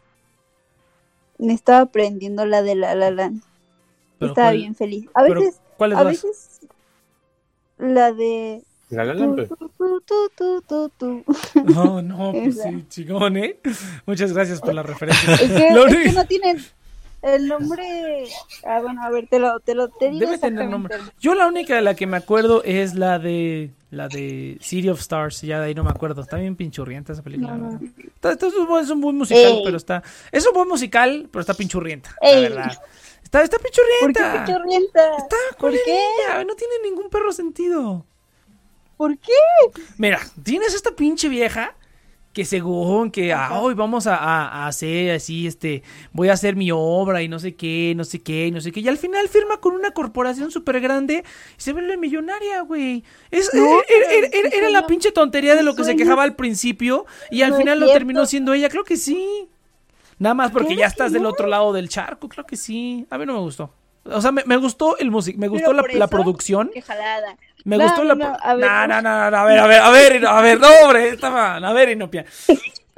me 1.37 1.53
estaba 1.53 1.81
aprendiendo 1.81 2.45
la 2.45 2.61
de 2.61 2.75
La 2.75 2.95
La 2.95 3.11
Land 3.11 3.43
Pero 4.19 4.33
estaba 4.33 4.51
¿cuál- 4.51 4.57
bien 4.57 4.75
feliz 4.75 5.09
a 5.15 5.23
veces 5.23 5.61
¿Cuáles 5.77 5.97
A 5.97 6.03
vas? 6.03 6.25
veces 6.25 6.61
la 7.77 8.11
de 8.13 8.65
La 8.91 9.05
la 9.05 9.13
tu, 9.13 9.19
Land, 9.19 9.35
pues. 9.35 9.49
tu, 9.77 10.01
tu, 10.01 10.29
tu, 10.35 10.61
tu, 10.61 10.89
tu. 10.89 11.23
No, 11.73 12.01
no, 12.01 12.31
pues 12.33 12.57
Esa. 12.57 12.69
sí, 12.69 12.85
chingón, 12.89 13.37
¿eh? 13.37 13.59
Muchas 14.05 14.33
gracias 14.33 14.59
por 14.61 14.73
la 14.73 14.83
referencia. 14.83 15.33
Es 15.35 15.51
que, 15.51 15.71
Lo 15.73 15.87
es 15.87 15.93
único- 15.93 16.09
que 16.09 16.11
no 16.15 16.25
tienen 16.25 16.57
el 17.21 17.47
nombre. 17.47 18.25
Ah, 18.65 18.79
bueno, 18.81 19.03
a 19.03 19.09
ver, 19.09 19.27
te 19.27 19.39
lo, 19.39 19.59
te 19.59 19.75
lo 19.75 19.89
te 19.89 20.09
digo 20.09 20.19
Debe 20.19 20.37
tener 20.37 20.63
exactamente. 20.63 20.71
nombre. 20.71 20.97
Yo 21.19 21.35
la 21.35 21.47
única 21.47 21.75
de 21.75 21.81
la 21.81 21.95
que 21.95 22.07
me 22.07 22.17
acuerdo 22.17 22.63
es 22.63 22.95
la 22.95 23.19
de 23.19 23.71
la 23.91 24.07
de 24.07 24.57
City 24.61 24.89
of 24.89 24.99
Stars, 24.99 25.41
ya 25.41 25.59
de 25.59 25.67
ahí 25.67 25.75
no 25.75 25.83
me 25.83 25.89
acuerdo. 25.91 26.21
Está 26.21 26.37
bien 26.37 26.55
pinchurrienta 26.55 27.13
esa 27.13 27.21
película. 27.23 27.55
No, 27.55 27.57
la 27.57 27.73
no. 27.73 27.79
verdad. 27.79 27.89
Está, 28.15 28.31
está- 28.31 28.47
es, 28.47 28.53
un 28.55 28.67
buen, 28.67 28.83
es 28.83 28.89
un 28.89 29.01
buen 29.01 29.15
musical, 29.17 29.51
Ey. 29.53 29.61
pero 29.63 29.77
está 29.77 30.01
es 30.31 30.47
un 30.47 30.53
buen 30.53 30.67
musical, 30.67 31.29
pero 31.31 31.41
está 31.41 31.53
pinchurrienta, 31.53 32.15
la 32.21 32.29
Ey. 32.29 32.41
verdad. 32.43 32.71
Está 33.23 33.43
está 33.43 33.57
¿Por 33.59 33.67
qué 33.67 33.71
pinchurrienta. 33.71 35.15
Está 35.17 35.35
¿Por 35.57 35.71
qué? 35.71 35.99
no 36.45 36.55
tiene 36.55 36.73
ningún 36.83 37.09
perro 37.09 37.31
sentido. 37.31 38.05
¿Por 39.01 39.17
qué? 39.17 39.81
Mira, 39.97 40.19
tienes 40.43 40.75
esta 40.75 40.91
pinche 40.91 41.27
vieja 41.27 41.73
que 42.33 42.45
según 42.45 43.09
que 43.09 43.33
ah, 43.33 43.59
hoy 43.59 43.73
vamos 43.73 44.05
a, 44.05 44.15
a- 44.15 44.47
a 44.47 44.67
hacer 44.67 45.09
así, 45.15 45.47
este, 45.47 45.81
voy 46.13 46.29
a 46.29 46.33
hacer 46.33 46.55
mi 46.55 46.69
obra 46.71 47.23
y 47.23 47.27
no 47.27 47.39
sé 47.39 47.55
qué, 47.55 47.93
no 47.97 48.03
sé 48.03 48.19
qué, 48.21 48.51
no 48.51 48.61
sé 48.61 48.71
qué. 48.71 48.81
Y 48.81 48.87
al 48.87 48.99
final 48.99 49.27
firma 49.27 49.57
con 49.57 49.73
una 49.73 49.89
corporación 49.89 50.51
súper 50.51 50.79
grande 50.81 51.23
y 51.57 51.61
se 51.61 51.73
vuelve 51.73 51.97
millonaria, 51.97 52.61
güey. 52.61 53.03
Es, 53.31 53.51
No, 53.55 53.63
era, 53.89 54.11
era- 54.13 54.27
era- 54.27 54.49
era 54.49 54.69
la 54.69 54.85
pinche 54.85 55.11
tontería 55.11 55.55
de 55.55 55.63
lo 55.63 55.75
que 55.75 55.83
se 55.83 55.95
quejaba 55.95 56.21
al 56.21 56.35
principio 56.35 57.07
y 57.31 57.41
al 57.41 57.49
No 57.49 57.57
final 57.57 57.79
lo 57.79 57.91
terminó 57.91 58.27
siendo 58.27 58.53
ella. 58.53 58.69
Creo 58.69 58.83
que 58.83 58.97
sí. 58.97 59.47
Nada 60.19 60.35
más 60.35 60.51
porque 60.51 60.75
ya 60.75 60.85
estás 60.85 61.11
del 61.11 61.25
otro 61.25 61.47
lado 61.47 61.73
del 61.73 61.89
charco, 61.89 62.29
creo 62.29 62.45
que 62.45 62.55
sí. 62.55 63.07
A 63.09 63.17
mí 63.17 63.25
no 63.25 63.33
me 63.33 63.39
gustó. 63.39 63.73
O 64.05 64.19
sea, 64.21 64.31
me, 64.31 64.43
me 64.45 64.57
gustó 64.57 64.97
el 64.97 65.11
music, 65.11 65.37
me 65.37 65.47
gustó 65.47 65.73
la, 65.73 65.83
la 65.93 66.07
producción. 66.07 66.71
Qué 66.73 66.81
jalada. 66.81 67.37
Me 67.63 67.77
No, 67.77 67.83
gustó 67.83 68.03
no, 68.03 68.15
la. 68.15 68.33
a 68.33 68.55
ver, 68.55 68.65
no, 68.65 69.09
a 69.09 69.45
ver, 69.45 69.59
a 69.59 69.67
ver, 69.67 69.79
a 69.79 69.89
ver, 69.91 70.25
a 70.25 70.41
ver, 70.41 70.59
no, 70.59 70.67
hombre, 70.83 71.09
estaba. 71.09 71.57
A 71.57 71.73
ver, 71.73 71.89
Inopia. 71.89 72.25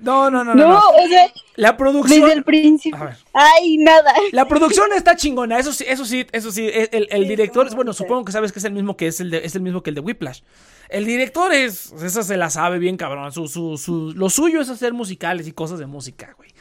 No, 0.02 0.30
no, 0.30 0.44
no, 0.44 0.54
no. 0.56 0.68
No, 0.68 0.80
o 0.80 1.08
sea, 1.08 1.32
La 1.56 1.78
producción. 1.78 2.22
desde 2.22 2.34
el 2.34 2.44
principio. 2.44 3.00
A 3.02 3.06
ver. 3.06 3.16
Ay, 3.34 3.78
nada. 3.78 4.14
La 4.32 4.46
producción 4.48 4.92
está 4.94 5.16
chingona, 5.16 5.60
eso 5.60 5.72
sí, 5.72 5.86
eso 5.88 6.04
sí, 6.06 6.26
eso 6.32 6.52
sí. 6.52 6.68
El, 6.74 6.90
el- 6.92 7.08
el 7.10 7.24
Sí, 7.24 7.30
director, 7.30 7.66
¿cómo 7.68 7.76
bueno, 7.78 7.94
supongo 7.94 8.26
que 8.26 8.32
sabes 8.34 8.52
que 8.52 8.60
es 8.60 8.66
el 8.66 8.74
mismo 8.74 8.98
que 8.98 9.08
es 9.08 9.20
el 9.22 9.30
de, 9.30 9.46
es 9.46 9.56
el 9.56 9.62
mismo 9.62 9.82
que 9.84 9.92
el 9.92 9.96
de 9.96 10.02
Whiplash. 10.02 10.42
El 10.90 11.06
director 11.06 11.54
es, 11.54 11.92
esa 12.04 12.24
se 12.24 12.36
la 12.38 12.50
sabe 12.50 12.80
bien, 12.80 12.98
cabrón. 12.98 13.32
Su, 13.32 13.48
su, 13.48 13.78
su, 13.78 14.12
lo 14.16 14.30
suyo 14.30 14.60
es 14.62 14.70
hacer 14.70 14.94
musicales 14.94 15.48
y 15.48 15.52
cosas 15.54 15.80
de 15.80 15.86
música, 15.86 16.34
güey. 16.38 16.53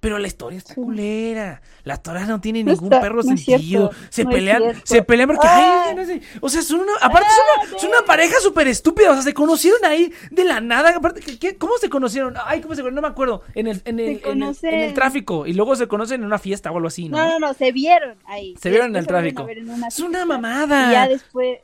Pero 0.00 0.18
la 0.18 0.28
historia 0.28 0.56
está 0.56 0.72
Sí. 0.72 0.80
culera. 0.80 1.60
La 1.84 1.94
historia 1.94 2.24
no 2.24 2.40
tiene 2.40 2.64
No 2.64 2.72
ningún 2.72 2.86
está- 2.86 3.02
perro 3.02 3.22
no 3.22 3.34
es 3.34 3.44
sentido. 3.44 3.58
cierto, 3.90 3.90
se 4.08 4.24
no 4.24 4.30
es 4.30 4.34
pelean, 4.36 4.62
se 4.82 5.02
pelean 5.02 5.28
porque, 5.28 5.46
Ah. 5.46 5.84
ay, 5.88 5.94
no 5.94 6.04
sé. 6.06 6.22
O 6.40 6.48
sea, 6.48 6.62
son 6.62 6.80
una, 6.80 6.92
aparte 7.02 7.28
son 7.28 7.68
una, 7.70 7.78
son 7.78 7.90
una 7.90 8.02
pareja 8.06 8.40
súper 8.40 8.66
estúpida. 8.68 9.10
O 9.10 9.14
sea, 9.14 9.22
se 9.22 9.34
conocieron 9.34 9.84
ahí 9.84 10.10
de 10.30 10.44
la 10.44 10.62
nada. 10.62 10.96
Aparte, 10.96 11.20
¿qué- 11.38 11.56
¿cómo 11.56 11.76
se 11.78 11.90
conocieron? 11.90 12.34
Ay, 12.46 12.62
¿cómo 12.62 12.74
se 12.74 12.80
conocieron? 12.80 12.94
No 12.94 13.02
me 13.02 13.08
acuerdo. 13.08 13.42
En 13.54 13.66
el, 13.66 13.82
en 13.84 14.00
el, 14.00 14.22
en 14.24 14.42
el, 14.42 14.56
en 14.62 14.74
el 14.80 14.94
tráfico. 14.94 15.46
Y 15.46 15.52
luego 15.52 15.76
se 15.76 15.86
conocen 15.86 16.20
en 16.22 16.26
una 16.26 16.38
fiesta 16.38 16.70
o 16.70 16.76
algo 16.76 16.88
así, 16.88 17.10
¿no? 17.10 17.18
No, 17.18 17.38
no, 17.38 17.48
no, 17.48 17.52
se 17.54 17.70
vieron 17.70 18.16
ahí. 18.26 18.54
Se 18.60 18.70
vieron 18.70 18.88
en 18.88 18.96
el 18.96 19.06
tráfico. 19.06 19.46
en 19.50 19.68
una 19.68 19.88
Es 19.88 20.00
una 20.00 20.24
mamada. 20.24 20.88
Y 20.88 20.92
ya 20.92 21.08
después, 21.08 21.58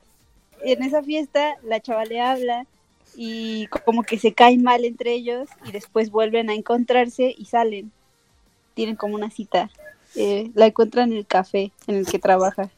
en 0.62 0.82
esa 0.82 1.02
fiesta, 1.02 1.54
la 1.64 1.80
chava 1.80 2.04
le 2.04 2.20
habla 2.20 2.66
y 3.16 3.66
como 3.68 4.02
que 4.02 4.18
se 4.18 4.34
caen 4.34 4.62
mal 4.62 4.84
entre 4.84 5.14
ellos 5.14 5.48
y 5.64 5.72
después 5.72 6.10
vuelven 6.10 6.50
a 6.50 6.54
encontrarse 6.54 7.34
y 7.36 7.46
salen. 7.46 7.92
Tienen 8.76 8.94
como 8.94 9.14
una 9.14 9.30
cita. 9.30 9.70
Eh, 10.14 10.50
la 10.54 10.66
encuentran 10.66 11.10
en 11.10 11.16
el 11.18 11.26
café 11.26 11.72
en 11.86 11.96
el 11.96 12.06
que 12.06 12.18
trabaja. 12.18 12.70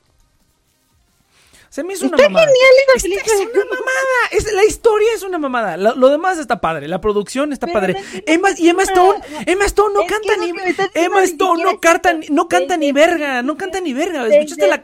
Se 1.71 1.83
me 1.85 1.93
hizo 1.93 2.07
una 2.07 2.17
Está 2.17 2.29
mamada. 2.31 2.47
genial 2.47 2.71
esa 2.97 3.09
Esta 3.09 3.35
es 3.35 3.41
una 3.41 3.65
mamada. 3.65 4.29
Es, 4.31 4.53
la 4.55 4.65
historia 4.65 5.09
es 5.15 5.23
una 5.25 5.39
mamada. 5.39 5.77
Lo, 5.77 5.95
lo 5.97 6.09
demás 6.09 6.39
está 6.39 6.61
padre. 6.61 6.87
La 6.89 7.01
producción 7.01 7.53
está 7.53 7.67
Pero 7.67 7.79
padre. 7.81 7.93
no 7.95 8.01
Emma, 8.27 8.49
y 8.57 8.69
Emma. 8.69 8.85
Stone, 8.85 9.21
Emma 9.45 9.65
Stone 9.67 9.93
no 9.95 10.01
Es 10.03 10.09
canta 10.09 10.37
ni 10.39 10.53
Emma 10.95 11.25
Stone 11.25 11.63
no 11.65 11.79
canta 11.81 12.13
ni, 12.15 12.27
no 12.29 12.49
canta 12.49 12.77
ni 12.77 12.93
desde 12.93 13.09
verga, 13.11 13.43
no 13.43 13.57
canta 13.57 13.81
ni 13.81 13.93
verga. 13.93 14.27
¿Escuchaste 14.29 14.67
la. 14.69 14.81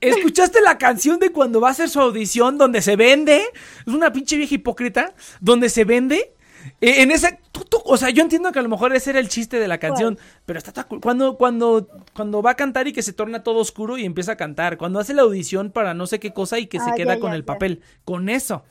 ¿Escuchaste 0.00 0.60
la 0.60 0.76
canción 0.76 1.18
de 1.20 1.30
cuando 1.30 1.60
va 1.60 1.68
a 1.68 1.70
hacer 1.70 1.88
su 1.88 2.00
audición 2.00 2.58
donde 2.58 2.82
se 2.82 2.96
vende? 2.96 3.44
Es 3.86 3.94
una 3.94 4.12
pinche 4.12 4.36
vieja 4.36 4.56
hipócrita 4.56 5.14
donde 5.40 5.70
se 5.70 5.84
vende. 5.84 6.34
Eh, 6.80 7.02
en 7.02 7.10
esa, 7.10 7.36
tú- 7.52 7.64
tú- 7.64 7.82
o 7.84 7.96
sea, 7.96 8.10
yo 8.10 8.22
entiendo 8.22 8.52
que 8.52 8.58
a 8.58 8.62
lo 8.62 8.68
mejor 8.68 8.94
ese 8.94 9.10
era 9.10 9.20
el 9.20 9.28
chiste 9.28 9.58
de 9.58 9.68
la 9.68 9.78
canción, 9.78 10.18
pero 10.46 10.58
está, 10.58 10.84
cuando, 10.84 11.36
cuando, 11.36 11.88
cuando 12.14 12.42
va 12.42 12.52
a 12.52 12.54
cantar 12.56 12.86
y 12.88 12.92
que 12.92 13.02
se 13.02 13.12
torna 13.12 13.42
todo 13.42 13.58
oscuro 13.58 13.96
y 13.98 14.04
empieza 14.04 14.32
a 14.32 14.36
cantar, 14.36 14.76
cuando 14.78 14.98
hace 15.00 15.14
la 15.14 15.22
audición 15.22 15.70
para 15.70 15.94
no 15.94 16.06
sé 16.06 16.20
qué 16.20 16.32
cosa 16.32 16.58
y 16.58 16.66
que 16.66 16.78
se 16.80 16.90
Ah, 16.90 16.94
queda 16.96 17.14
ya, 17.14 17.20
con 17.20 17.30
ya, 17.30 17.36
el 17.36 17.42
ya. 17.42 17.46
papel, 17.46 17.82
con 18.04 18.28
eso. 18.28 18.64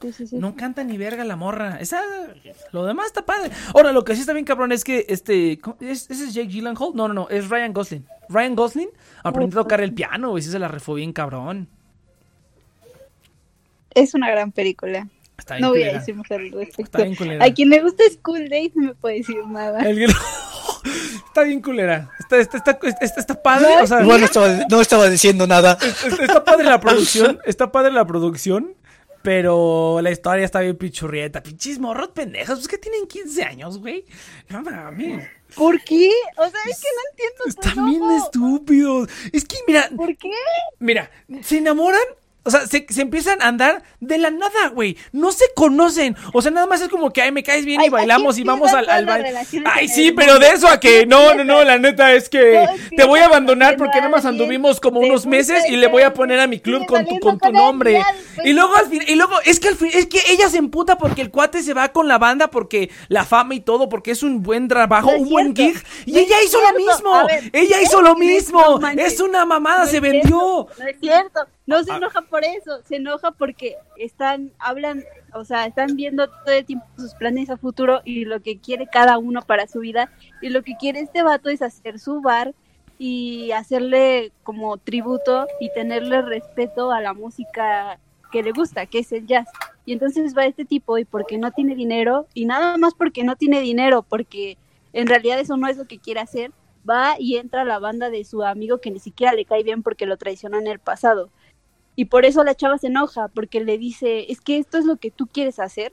Sí, 0.00 0.12
sí, 0.12 0.26
sí. 0.28 0.36
No 0.36 0.54
canta 0.54 0.84
ni 0.84 0.96
verga 0.96 1.24
la 1.24 1.34
morra. 1.34 1.80
Esa, 1.80 2.00
lo 2.70 2.84
demás 2.86 3.06
está 3.06 3.26
padre. 3.26 3.50
Ahora, 3.74 3.90
lo 3.90 4.04
que 4.04 4.14
sí 4.14 4.20
está 4.20 4.32
bien 4.32 4.44
cabrón 4.44 4.70
es 4.70 4.84
que 4.84 5.06
este. 5.08 5.58
¿cómo- 5.58 5.76
¿es- 5.80 6.08
¿Ese 6.08 6.26
es 6.26 6.34
Jake 6.34 6.46
Gyllenhaal? 6.48 6.92
No, 6.94 7.08
no, 7.08 7.14
no. 7.14 7.28
Es 7.30 7.48
Ryan 7.48 7.72
Gosling. 7.72 8.06
Ryan 8.28 8.54
Gosling 8.54 8.90
aprendió 9.24 9.58
a 9.58 9.62
tocar 9.64 9.80
el 9.80 9.92
piano. 9.92 10.36
Sí 10.36 10.50
se 10.50 10.58
la 10.60 10.68
refó 10.68 10.94
bien 10.94 11.12
cabrón. 11.12 11.68
Es 13.94 14.14
una 14.14 14.30
gran 14.30 14.52
película. 14.52 15.08
Está 15.38 15.54
bien 15.54 15.62
No 15.62 15.70
voy 15.70 15.82
a 15.84 15.92
decir 15.94 16.14
más 16.16 16.30
al 16.30 16.50
respecto. 16.50 16.82
Está 16.82 17.02
bien 17.04 17.14
culera. 17.14 17.44
A 17.44 17.52
quien 17.54 17.70
le 17.70 17.80
gusta 17.80 18.02
School 18.12 18.48
Days 18.48 18.72
no 18.74 18.88
me 18.88 18.94
puede 18.94 19.16
decir 19.18 19.36
nada. 19.46 19.80
El- 19.88 20.04
está 21.26 21.42
bien 21.44 21.60
culera. 21.62 22.10
Está, 22.18 22.38
está, 22.38 22.56
está, 22.58 22.78
está- 22.82 23.20
está 23.20 23.42
padre. 23.42 23.68
O 23.82 23.86
sea, 23.86 24.02
Igual 24.02 24.20
no 24.20 24.26
estaba, 24.26 24.48
no 24.68 24.80
estaba 24.80 25.08
diciendo 25.08 25.46
nada. 25.46 25.78
está, 26.06 26.24
está 26.24 26.44
padre 26.44 26.64
la 26.64 26.80
producción. 26.80 27.38
Está 27.44 27.70
padre 27.72 27.92
la 27.92 28.06
producción. 28.06 28.74
Pero 29.22 29.98
la 30.00 30.10
historia 30.12 30.44
está 30.44 30.60
bien 30.60 30.76
pichurrieta. 30.76 31.42
Pinches 31.42 31.78
morros 31.78 32.08
pendejos. 32.08 32.56
Pues 32.60 32.68
que 32.68 32.78
tienen 32.78 33.06
15 33.06 33.42
años, 33.42 33.78
güey. 33.78 34.04
No 34.48 34.62
mames. 34.62 35.26
¿Por 35.54 35.82
qué? 35.82 36.10
O 36.36 36.42
sea, 36.48 36.60
es 36.70 36.80
que 36.80 36.88
no 36.94 37.10
entiendo. 37.10 37.44
Están 37.46 37.86
bien 37.86 38.02
estúpidos. 38.22 39.08
Es 39.32 39.44
que, 39.44 39.56
mira, 39.66 39.88
¿Por 39.94 40.16
qué? 40.16 40.30
Mira, 40.78 41.10
se 41.42 41.58
enamoran. 41.58 42.00
O 42.48 42.50
sea, 42.50 42.66
se, 42.66 42.86
se 42.88 43.02
empiezan 43.02 43.42
a 43.42 43.48
andar 43.48 43.82
de 44.00 44.16
la 44.16 44.30
nada, 44.30 44.68
güey. 44.72 44.96
No 45.12 45.32
se 45.32 45.44
conocen. 45.54 46.16
O 46.32 46.40
sea, 46.40 46.50
nada 46.50 46.66
más 46.66 46.80
es 46.80 46.88
como 46.88 47.12
que, 47.12 47.20
ay, 47.20 47.30
me 47.30 47.42
caes 47.42 47.64
bien 47.66 47.80
y 47.82 47.90
bailamos 47.90 48.38
y 48.38 48.42
vamos 48.44 48.72
al, 48.72 48.88
al 48.88 49.04
baile. 49.06 49.28
Ay, 49.66 49.88
sí, 49.88 50.12
pero 50.12 50.38
de 50.38 50.48
eso 50.48 50.66
a 50.68 50.80
que, 50.80 51.04
no, 51.06 51.34
no, 51.34 51.44
no, 51.44 51.62
la 51.62 51.76
neta 51.78 52.12
es 52.14 52.28
que 52.30 52.66
te 52.96 53.04
voy 53.04 53.20
a 53.20 53.26
abandonar 53.26 53.76
porque 53.76 53.98
nada 53.98 54.08
más 54.08 54.24
anduvimos 54.24 54.80
como 54.80 55.00
unos 55.00 55.26
meses 55.26 55.62
y 55.68 55.76
le 55.76 55.86
voy 55.88 56.02
a 56.02 56.14
poner 56.14 56.40
a 56.40 56.46
mi 56.46 56.58
club 56.58 56.86
con 56.86 57.04
tu, 57.04 57.18
con 57.20 57.38
tu 57.38 57.52
nombre. 57.52 57.92
después- 57.92 58.46
Y 58.46 58.52
luego 58.54 58.74
al 58.76 58.86
fin, 58.86 59.02
y 59.06 59.14
luego, 59.14 59.34
es 59.44 59.60
que 59.60 59.68
al 59.68 59.76
fin, 59.76 59.90
es 59.92 60.06
que 60.06 60.20
ella 60.30 60.48
se 60.48 60.56
emputa 60.58 60.96
porque 60.96 61.20
el 61.20 61.30
cuate 61.30 61.62
se 61.62 61.74
va 61.74 61.88
con 61.92 62.08
la 62.08 62.16
banda 62.18 62.48
porque 62.50 62.88
la 63.08 63.24
fama 63.24 63.54
y 63.54 63.60
todo, 63.60 63.88
porque 63.90 64.12
es 64.12 64.22
un 64.22 64.42
buen 64.42 64.68
trabajo, 64.68 65.10
un 65.10 65.28
buen 65.28 65.54
gig. 65.54 65.76
Y 66.06 66.18
ella 66.18 66.36
hizo 66.42 66.58
lo 66.62 66.78
mismo. 66.78 67.12
Ella 67.52 67.76
es 67.76 67.82
hizo 67.82 68.00
lo 68.02 68.14
mismo. 68.16 68.78
Es 68.98 69.20
una 69.20 69.44
mamada, 69.44 69.86
se 69.86 70.00
vendió. 70.00 70.66
No 70.78 70.86
es 70.86 70.96
cierto. 71.00 71.40
No 71.68 71.84
se 71.84 71.92
Ah. 71.92 71.96
enoja 71.98 72.22
por 72.22 72.44
eso. 72.44 72.80
Se 72.84 72.96
enoja 72.96 73.30
porque 73.30 73.76
están, 73.96 74.50
hablan, 74.58 75.04
o 75.34 75.44
sea, 75.44 75.66
están 75.66 75.94
viendo 75.96 76.26
todo 76.28 76.54
el 76.54 76.64
tiempo 76.64 76.86
sus 76.96 77.14
planes 77.14 77.50
a 77.50 77.56
futuro 77.58 78.00
y 78.04 78.24
lo 78.24 78.40
que 78.40 78.58
quiere 78.58 78.86
cada 78.86 79.18
uno 79.18 79.42
para 79.42 79.66
su 79.68 79.80
vida. 79.80 80.10
Y 80.40 80.48
lo 80.48 80.62
que 80.62 80.76
quiere 80.76 81.00
este 81.00 81.22
vato 81.22 81.50
es 81.50 81.60
hacer 81.62 81.98
su 81.98 82.20
bar 82.22 82.54
y 82.98 83.52
hacerle 83.52 84.32
como 84.42 84.76
tributo 84.78 85.46
y 85.60 85.70
tenerle 85.72 86.22
respeto 86.22 86.90
a 86.90 87.00
la 87.00 87.12
música 87.12 87.98
que 88.32 88.42
le 88.42 88.52
gusta, 88.52 88.86
que 88.86 89.00
es 89.00 89.12
el 89.12 89.26
jazz. 89.26 89.46
Y 89.84 89.92
entonces 89.92 90.36
va 90.36 90.46
este 90.46 90.64
tipo 90.64 90.98
y 90.98 91.04
porque 91.04 91.38
no 91.38 91.50
tiene 91.52 91.74
dinero, 91.74 92.26
y 92.34 92.44
nada 92.46 92.76
más 92.76 92.94
porque 92.94 93.24
no 93.24 93.36
tiene 93.36 93.60
dinero, 93.60 94.02
porque 94.02 94.58
en 94.92 95.06
realidad 95.06 95.38
eso 95.38 95.56
no 95.56 95.66
es 95.68 95.76
lo 95.76 95.86
que 95.86 95.98
quiere 95.98 96.20
hacer, 96.20 96.50
va 96.88 97.16
y 97.18 97.36
entra 97.36 97.62
a 97.62 97.64
la 97.64 97.78
banda 97.78 98.10
de 98.10 98.24
su 98.24 98.42
amigo 98.42 98.80
que 98.80 98.90
ni 98.90 98.98
siquiera 98.98 99.32
le 99.32 99.44
cae 99.44 99.62
bien 99.62 99.82
porque 99.82 100.06
lo 100.06 100.16
traicionó 100.16 100.58
en 100.58 100.66
el 100.66 100.78
pasado. 100.78 101.30
Y 101.98 102.04
por 102.04 102.24
eso 102.24 102.44
la 102.44 102.54
chava 102.54 102.78
se 102.78 102.86
enoja, 102.86 103.26
porque 103.26 103.58
le 103.60 103.76
dice, 103.76 104.30
es 104.30 104.40
que 104.40 104.58
esto 104.58 104.78
es 104.78 104.84
lo 104.84 104.98
que 104.98 105.10
tú 105.10 105.26
quieres 105.26 105.58
hacer. 105.58 105.90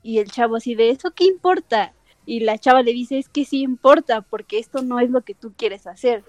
Y 0.00 0.18
el 0.18 0.30
chavo 0.30 0.54
así 0.54 0.76
de, 0.76 0.90
¿eso 0.90 1.10
qué 1.10 1.24
importa? 1.24 1.92
Y 2.24 2.38
la 2.38 2.56
chava 2.56 2.82
le 2.82 2.92
dice, 2.92 3.18
es 3.18 3.28
que 3.28 3.44
sí 3.44 3.62
importa, 3.62 4.20
porque 4.20 4.60
esto 4.60 4.84
no 4.84 5.00
es 5.00 5.10
lo 5.10 5.22
que 5.22 5.34
tú 5.34 5.52
quieres 5.56 5.88
hacer. 5.88 6.22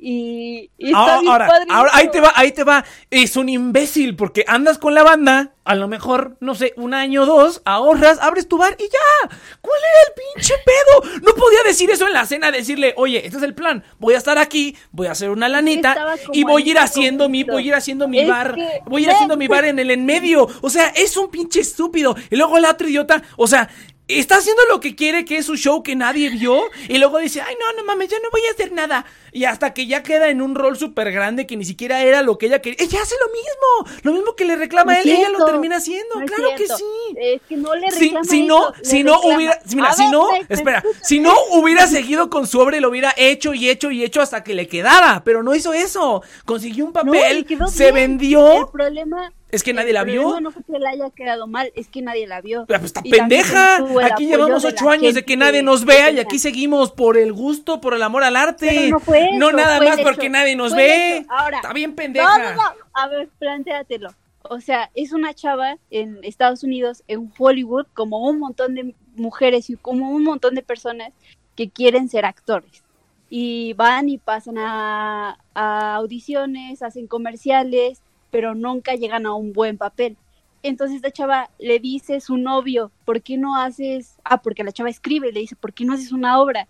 Y, 0.00 0.70
y 0.78 0.86
está 0.90 0.98
Ahora, 1.00 1.18
bien 1.20 1.32
ahora, 1.32 1.46
padre 1.48 1.66
ahora, 1.70 1.90
ahí 1.94 2.10
te 2.10 2.20
va, 2.20 2.32
ahí 2.36 2.52
te 2.52 2.62
va. 2.62 2.84
Es 3.10 3.36
un 3.36 3.48
imbécil 3.48 4.14
porque 4.14 4.44
andas 4.46 4.78
con 4.78 4.94
la 4.94 5.02
banda, 5.02 5.54
a 5.64 5.74
lo 5.74 5.88
mejor, 5.88 6.36
no 6.38 6.54
sé, 6.54 6.72
un 6.76 6.94
año 6.94 7.22
o 7.22 7.26
dos, 7.26 7.62
ahorras, 7.64 8.18
abres 8.20 8.46
tu 8.48 8.58
bar 8.58 8.76
y 8.78 8.84
ya. 8.84 9.36
¿Cuál 9.60 9.80
era 9.80 10.00
el 10.06 10.22
pinche 10.34 10.54
pedo? 10.64 11.20
No 11.22 11.34
podía 11.34 11.58
decir 11.64 11.90
eso 11.90 12.06
en 12.06 12.12
la 12.12 12.26
cena, 12.26 12.52
decirle, 12.52 12.94
oye, 12.96 13.26
este 13.26 13.38
es 13.38 13.42
el 13.42 13.54
plan, 13.56 13.82
voy 13.98 14.14
a 14.14 14.18
estar 14.18 14.38
aquí, 14.38 14.76
voy 14.92 15.08
a 15.08 15.12
hacer 15.12 15.30
una 15.30 15.48
lanita 15.48 15.96
y 16.32 16.44
voy 16.44 16.62
a 16.62 16.66
ir 16.66 16.76
en 16.76 16.82
haciendo 16.84 17.28
mi, 17.28 17.42
voy 17.42 17.64
a 17.64 17.66
ir 17.66 17.74
haciendo 17.74 18.06
mi 18.06 18.20
Es 18.20 18.28
bar, 18.28 18.54
que- 18.54 18.80
voy 18.86 19.02
a 19.02 19.06
ir 19.06 19.10
haciendo 19.10 19.36
mi 19.36 19.48
bar 19.48 19.64
en 19.64 19.80
el 19.80 19.90
en 19.90 20.06
medio. 20.06 20.48
O 20.60 20.70
sea, 20.70 20.88
es 20.88 21.16
un 21.16 21.28
pinche 21.28 21.58
estúpido. 21.60 22.14
Y 22.30 22.36
luego 22.36 22.56
el 22.56 22.64
otro 22.64 22.86
idiota, 22.88 23.20
o 23.36 23.48
sea, 23.48 23.68
está 24.08 24.36
haciendo 24.38 24.62
lo 24.70 24.80
que 24.80 24.94
quiere, 24.96 25.24
que 25.24 25.36
es 25.38 25.46
su 25.46 25.56
show 25.56 25.82
que 25.82 25.94
nadie 25.94 26.30
vio, 26.30 26.62
y 26.88 26.98
luego 26.98 27.18
dice, 27.18 27.40
ay, 27.40 27.54
no, 27.60 27.72
no 27.78 27.84
mames, 27.84 28.08
ya 28.08 28.18
no 28.22 28.30
voy 28.30 28.40
a 28.48 28.52
hacer 28.52 28.72
nada. 28.72 29.04
Y 29.30 29.44
hasta 29.44 29.74
que 29.74 29.86
ya 29.86 30.02
queda 30.02 30.30
en 30.30 30.40
un 30.40 30.54
rol 30.54 30.78
súper 30.78 31.12
grande 31.12 31.46
que 31.46 31.56
ni 31.56 31.64
siquiera 31.64 32.02
era 32.02 32.22
lo 32.22 32.38
que 32.38 32.46
ella 32.46 32.60
quería. 32.62 32.78
Ella 32.82 33.00
hace 33.02 33.14
lo 33.20 33.26
mismo, 33.32 34.00
lo 34.04 34.12
mismo 34.12 34.34
que 34.34 34.46
le 34.46 34.56
reclama 34.56 34.94
No 34.94 34.98
él, 35.00 35.08
ella 35.10 35.28
lo 35.28 35.44
termina 35.44 35.76
haciendo, 35.76 36.18
no 36.18 36.26
claro 36.26 36.50
que 36.56 36.66
sí. 36.66 36.84
Es 37.16 37.42
que 37.48 37.56
no 37.56 37.74
le 37.74 37.90
Si, 37.90 38.00
reclama 38.06 38.24
si 38.24 38.42
no, 38.42 38.72
eso, 38.72 38.74
si 38.82 39.02
no 39.04 39.14
reclama- 39.20 39.36
hubiera, 39.36 39.60
mira, 39.74 39.88
A 39.90 39.92
si 39.92 40.02
ver, 40.04 40.12
no, 40.12 40.28
espera, 40.48 40.78
escúchame. 40.78 41.04
si 41.04 41.20
no 41.20 41.34
hubiera 41.52 41.86
seguido 41.86 42.30
con 42.30 42.46
su 42.46 42.58
obra 42.58 42.78
y 42.78 42.80
lo 42.80 42.88
hubiera 42.88 43.12
hecho 43.16 43.52
y 43.52 43.68
hecho 43.68 43.90
y 43.90 44.02
hecho 44.02 44.22
hasta 44.22 44.42
que 44.42 44.54
le 44.54 44.66
quedara, 44.66 45.22
pero 45.24 45.42
no 45.42 45.54
hizo 45.54 45.72
eso. 45.74 46.22
Consiguió 46.46 46.86
un 46.86 46.92
papel, 46.94 47.46
se 47.70 47.92
bien. 47.92 47.94
vendió. 47.94 48.60
El 48.62 48.68
problema 48.72 49.32
Es 49.50 49.62
que 49.62 49.72
nadie 49.72 49.92
la 49.94 50.04
vio. 50.04 50.40
no 50.40 50.50
fue 50.50 50.62
que 50.62 50.78
le 50.78 50.86
haya 50.88 51.08
quedado 51.10 51.46
mal, 51.46 51.72
es 51.74 51.88
que 51.88 52.02
nadie 52.02 52.26
la 52.26 52.42
vio. 52.42 52.62
Ah, 52.62 52.64
pues 52.66 52.84
está 52.84 53.02
pendeja. 53.02 53.78
Aquí 54.04 54.26
llevamos 54.26 54.64
ocho 54.64 54.90
años 54.90 55.14
de 55.14 55.24
que 55.24 55.36
nadie 55.36 55.62
nos 55.62 55.84
vea 55.86 56.10
y 56.10 56.18
aquí 56.20 56.38
seguimos 56.38 56.92
por 56.92 57.16
el 57.16 57.32
gusto, 57.32 57.80
por 57.80 57.94
el 57.94 58.02
amor 58.02 58.24
al 58.24 58.36
arte. 58.36 58.68
Pero 58.68 58.90
no 58.90 59.00
fue 59.00 59.30
eso, 59.30 59.52
nada 59.52 59.78
fue 59.78 59.86
más 59.88 60.00
porque 60.00 60.26
hecho, 60.26 60.32
nadie 60.32 60.54
nos 60.54 60.74
ve. 60.74 61.24
Ahora, 61.30 61.56
está 61.56 61.72
bien 61.72 61.90
No, 61.90 61.96
pendeja. 61.96 62.54
no, 62.54 62.62
no. 62.62 62.62
A 62.92 63.08
ver, 63.08 63.28
plantéatelo. 63.38 64.14
O 64.42 64.60
sea, 64.60 64.90
es 64.94 65.12
una 65.12 65.32
chava 65.34 65.76
en 65.90 66.18
Estados 66.22 66.62
Unidos, 66.62 67.02
en 67.08 67.32
Hollywood, 67.38 67.86
como 67.94 68.28
un 68.28 68.38
montón 68.38 68.74
de 68.74 68.94
mujeres 69.16 69.68
y 69.70 69.76
como 69.76 70.10
un 70.10 70.24
montón 70.24 70.54
de 70.54 70.62
personas 70.62 71.12
que 71.56 71.70
quieren 71.70 72.08
ser 72.08 72.24
actores. 72.24 72.82
Y 73.30 73.72
van 73.74 74.08
y 74.08 74.18
pasan 74.18 74.56
a, 74.58 75.38
a 75.54 75.94
audiciones, 75.96 76.82
hacen 76.82 77.06
comerciales, 77.06 78.00
pero 78.30 78.54
nunca 78.54 78.94
llegan 78.94 79.26
a 79.26 79.34
un 79.34 79.52
buen 79.52 79.78
papel. 79.78 80.16
Entonces 80.62 80.96
esta 80.96 81.10
chava 81.10 81.50
le 81.58 81.78
dice 81.78 82.16
a 82.16 82.20
su 82.20 82.36
novio, 82.36 82.90
¿por 83.04 83.22
qué 83.22 83.36
no 83.36 83.56
haces? 83.56 84.16
Ah, 84.24 84.42
porque 84.42 84.64
la 84.64 84.72
chava 84.72 84.90
escribe, 84.90 85.32
le 85.32 85.40
dice, 85.40 85.56
¿por 85.56 85.72
qué 85.72 85.84
no 85.84 85.94
haces 85.94 86.12
una 86.12 86.40
obra? 86.40 86.66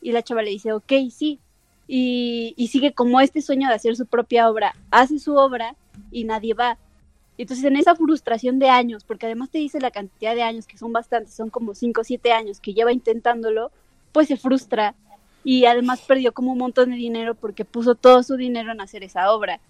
Y 0.00 0.12
la 0.12 0.22
chava 0.22 0.42
le 0.42 0.50
dice, 0.50 0.72
ok, 0.72 0.92
sí. 1.10 1.38
Y, 1.88 2.54
y 2.56 2.68
sigue 2.68 2.92
como 2.92 3.20
este 3.20 3.42
sueño 3.42 3.68
de 3.68 3.74
hacer 3.74 3.96
su 3.96 4.06
propia 4.06 4.48
obra. 4.50 4.74
Hace 4.90 5.18
su 5.18 5.34
obra 5.36 5.74
y 6.10 6.24
nadie 6.24 6.54
va. 6.54 6.78
Entonces 7.38 7.64
en 7.64 7.76
esa 7.76 7.96
frustración 7.96 8.58
de 8.58 8.68
años, 8.68 9.04
porque 9.04 9.26
además 9.26 9.50
te 9.50 9.58
dice 9.58 9.80
la 9.80 9.90
cantidad 9.90 10.34
de 10.34 10.42
años, 10.42 10.66
que 10.66 10.78
son 10.78 10.92
bastantes, 10.92 11.34
son 11.34 11.50
como 11.50 11.74
5 11.74 12.00
o 12.00 12.04
7 12.04 12.32
años 12.32 12.60
que 12.60 12.74
lleva 12.74 12.92
intentándolo, 12.92 13.72
pues 14.12 14.28
se 14.28 14.36
frustra 14.36 14.94
y 15.42 15.64
además 15.64 16.02
perdió 16.02 16.32
como 16.32 16.52
un 16.52 16.58
montón 16.58 16.90
de 16.90 16.96
dinero 16.96 17.34
porque 17.34 17.64
puso 17.64 17.94
todo 17.94 18.22
su 18.22 18.36
dinero 18.36 18.72
en 18.72 18.80
hacer 18.80 19.02
esa 19.02 19.32
obra. 19.32 19.60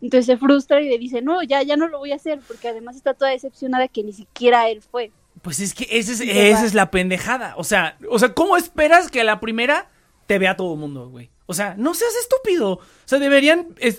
Entonces 0.00 0.26
se 0.26 0.36
frustra 0.36 0.80
y 0.80 0.88
le 0.88 0.98
dice, 0.98 1.22
no, 1.22 1.42
ya, 1.42 1.62
ya 1.62 1.76
no 1.76 1.88
lo 1.88 1.98
voy 1.98 2.12
a 2.12 2.16
hacer, 2.16 2.40
porque 2.46 2.68
además 2.68 2.96
está 2.96 3.14
toda 3.14 3.30
decepcionada 3.32 3.88
que 3.88 4.04
ni 4.04 4.12
siquiera 4.12 4.68
él 4.68 4.80
fue. 4.82 5.10
Pues 5.42 5.60
es 5.60 5.74
que 5.74 5.86
esa 5.90 6.12
es, 6.12 6.20
esa 6.20 6.64
es 6.64 6.74
la 6.74 6.90
pendejada. 6.90 7.54
O 7.56 7.64
sea, 7.64 7.96
o 8.10 8.18
sea, 8.18 8.32
¿cómo 8.34 8.56
esperas 8.56 9.10
que 9.10 9.20
a 9.20 9.24
la 9.24 9.40
primera 9.40 9.88
te 10.26 10.38
vea 10.38 10.56
todo 10.56 10.74
el 10.74 10.80
mundo, 10.80 11.08
güey? 11.10 11.30
O 11.46 11.54
sea, 11.54 11.74
no 11.76 11.94
seas 11.94 12.14
estúpido. 12.20 12.72
O 12.72 12.80
sea, 13.06 13.18
deberían. 13.18 13.68
es- 13.78 13.98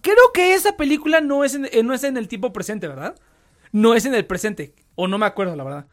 creo 0.00 0.32
que 0.34 0.54
esa 0.54 0.76
película 0.76 1.20
no 1.20 1.44
es, 1.44 1.54
en, 1.54 1.66
eh, 1.70 1.82
no 1.82 1.94
es 1.94 2.02
en 2.04 2.16
el 2.16 2.28
tiempo 2.28 2.52
presente, 2.52 2.88
¿verdad? 2.88 3.14
No 3.72 3.94
es 3.94 4.04
en 4.06 4.14
el 4.14 4.24
presente. 4.26 4.74
O 4.94 5.06
no 5.08 5.18
me 5.18 5.26
acuerdo, 5.26 5.54
la 5.56 5.64
verdad. 5.64 5.86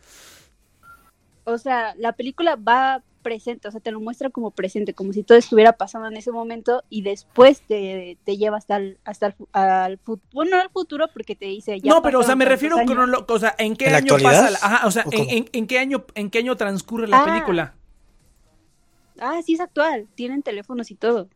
O 1.44 1.58
sea, 1.58 1.94
la 1.98 2.14
película 2.14 2.56
va 2.56 3.02
presente, 3.20 3.68
o 3.68 3.72
sea, 3.72 3.80
te 3.82 3.92
lo 3.92 4.00
muestra 4.00 4.30
como 4.30 4.52
presente, 4.52 4.94
como 4.94 5.14
si 5.14 5.24
todo 5.24 5.38
estuviera 5.38 5.74
pasando 5.74 6.08
en 6.08 6.18
ese 6.18 6.32
momento 6.32 6.84
y 6.90 7.02
después 7.04 7.62
te, 7.68 8.18
te 8.24 8.38
lleva 8.38 8.58
hasta 8.58 8.78
el, 8.78 8.98
hasta 9.06 9.28
el, 9.28 9.36
al 9.54 9.98
futuro, 10.00 10.28
bueno, 10.34 10.56
no 10.58 10.62
al 10.64 10.70
futuro 10.70 11.08
porque 11.14 11.36
te 11.36 11.46
dice 11.46 11.80
ya 11.80 11.92
no, 11.94 12.02
pero 12.02 12.20
o 12.20 12.24
sea, 12.24 12.36
me 12.36 12.46
refiero 12.46 12.78
cronolo- 12.78 13.26
o 13.28 13.40
sea, 13.40 13.54
¿en 13.58 13.76
qué 13.76 13.86
¿En 13.86 13.92
la 13.92 13.98
año 14.00 14.14
pasa? 14.22 14.50
la- 14.52 14.58
ajá, 14.62 14.88
o 14.88 14.92
sea, 14.92 15.04
¿O 15.06 15.12
¿en, 15.12 15.18
cómo? 15.20 15.30
en- 15.32 15.50
en 15.54 15.68
qué 15.68 15.80
año 15.80 16.06
en 16.16 16.30
qué 16.30 16.40
año 16.40 16.56
transcurre 16.58 17.08
la 17.08 17.22
Ah. 17.22 17.26
película? 17.26 17.74
Ah, 19.20 19.42
sí 19.46 19.54
es 19.54 19.60
actual, 19.60 20.08
tienen 20.16 20.42
teléfonos 20.44 20.92
y 20.92 20.96
todo. 20.96 21.28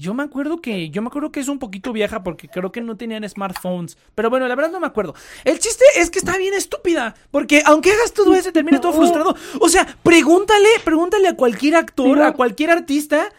Yo 0.00 0.14
me 0.14 0.22
acuerdo 0.22 0.62
que 0.62 0.88
yo 0.88 1.02
me 1.02 1.08
acuerdo 1.08 1.30
que 1.30 1.40
es 1.40 1.48
un 1.48 1.58
poquito 1.58 1.92
vieja 1.92 2.22
porque 2.22 2.48
creo 2.48 2.72
que 2.72 2.80
no 2.80 2.96
tenían 2.96 3.28
smartphones, 3.28 3.98
pero 4.14 4.30
bueno, 4.30 4.48
la 4.48 4.54
verdad 4.54 4.70
no 4.70 4.80
me 4.80 4.86
acuerdo. 4.86 5.14
El 5.44 5.58
chiste 5.58 5.84
es 5.96 6.10
que 6.10 6.18
está 6.18 6.38
bien 6.38 6.54
estúpida, 6.54 7.14
porque 7.30 7.62
aunque 7.66 7.92
hagas 7.92 8.14
todo 8.14 8.34
eso 8.34 8.50
termina 8.50 8.80
todo 8.80 8.94
frustrado. 8.94 9.36
O 9.60 9.68
sea, 9.68 9.86
pregúntale, 10.02 10.68
pregúntale 10.84 11.28
a 11.28 11.36
cualquier 11.36 11.76
actor, 11.76 12.22
a 12.22 12.32
cualquier 12.32 12.70
artista 12.70 13.30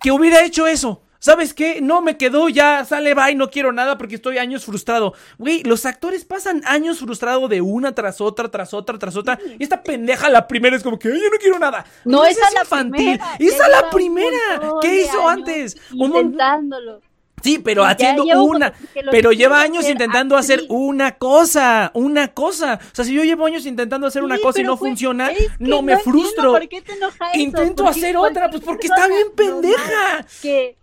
que 0.00 0.10
hubiera 0.10 0.42
hecho 0.42 0.66
eso. 0.66 1.02
¿Sabes 1.20 1.54
qué? 1.54 1.80
No 1.82 2.00
me 2.00 2.16
quedó, 2.16 2.48
ya 2.48 2.84
sale, 2.84 3.14
bye, 3.14 3.34
no 3.34 3.50
quiero 3.50 3.72
nada 3.72 3.96
porque 3.98 4.14
estoy 4.14 4.38
años 4.38 4.64
frustrado. 4.64 5.12
Güey, 5.38 5.62
los 5.62 5.84
actores 5.86 6.24
pasan 6.24 6.62
años 6.66 6.98
frustrados 6.98 7.48
de 7.50 7.60
una 7.60 7.94
tras 7.94 8.20
otra, 8.22 8.50
tras 8.50 8.72
otra, 8.74 8.98
tras 8.98 9.14
otra. 9.16 9.38
Y 9.58 9.62
esta 9.62 9.82
pendeja, 9.82 10.28
la 10.30 10.48
primera, 10.48 10.74
es 10.76 10.82
como 10.82 10.98
que, 10.98 11.08
"Ay, 11.08 11.20
yo 11.20 11.28
no 11.30 11.36
quiero 11.38 11.58
nada. 11.58 11.84
No, 12.06 12.24
esa 12.24 12.48
es 12.48 12.54
la 12.54 12.60
infantil. 12.62 13.18
primera. 13.18 13.36
Esa 13.38 13.68
la 13.68 13.90
primera. 13.90 14.38
¿Qué 14.80 15.02
hizo 15.02 15.28
antes? 15.28 15.76
Intentándolo. 15.92 17.00
Sí, 17.42 17.58
pero 17.58 17.84
haciendo 17.86 18.24
una. 18.42 18.72
Pero 19.10 19.32
lleva 19.32 19.60
años 19.62 19.88
intentando 19.88 20.36
hacer 20.36 20.62
una 20.68 21.12
cosa. 21.16 21.90
Una 21.94 22.28
cosa. 22.28 22.78
O 22.82 22.94
sea, 22.94 23.04
si 23.04 23.14
yo 23.14 23.24
llevo 23.24 23.46
años 23.46 23.64
intentando 23.64 24.06
hacer 24.06 24.22
una 24.22 24.38
cosa 24.38 24.60
y 24.60 24.64
no 24.64 24.76
fue- 24.76 24.90
funciona, 24.90 25.30
es 25.30 25.38
que 25.38 25.48
no 25.60 25.80
me 25.80 25.94
entiendo 25.94 26.18
frustro. 26.20 26.52
¿Por 26.52 26.68
qué 26.68 26.82
te 26.82 26.92
enoja? 26.92 27.36
Intento 27.38 27.86
hacer 27.88 28.16
otra, 28.18 28.50
pues 28.50 28.62
porque 28.62 28.86
está 28.88 29.06
bien 29.08 29.28
pendeja. 29.34 30.26
Que. 30.42 30.76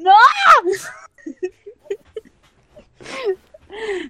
¡No! 0.00 0.12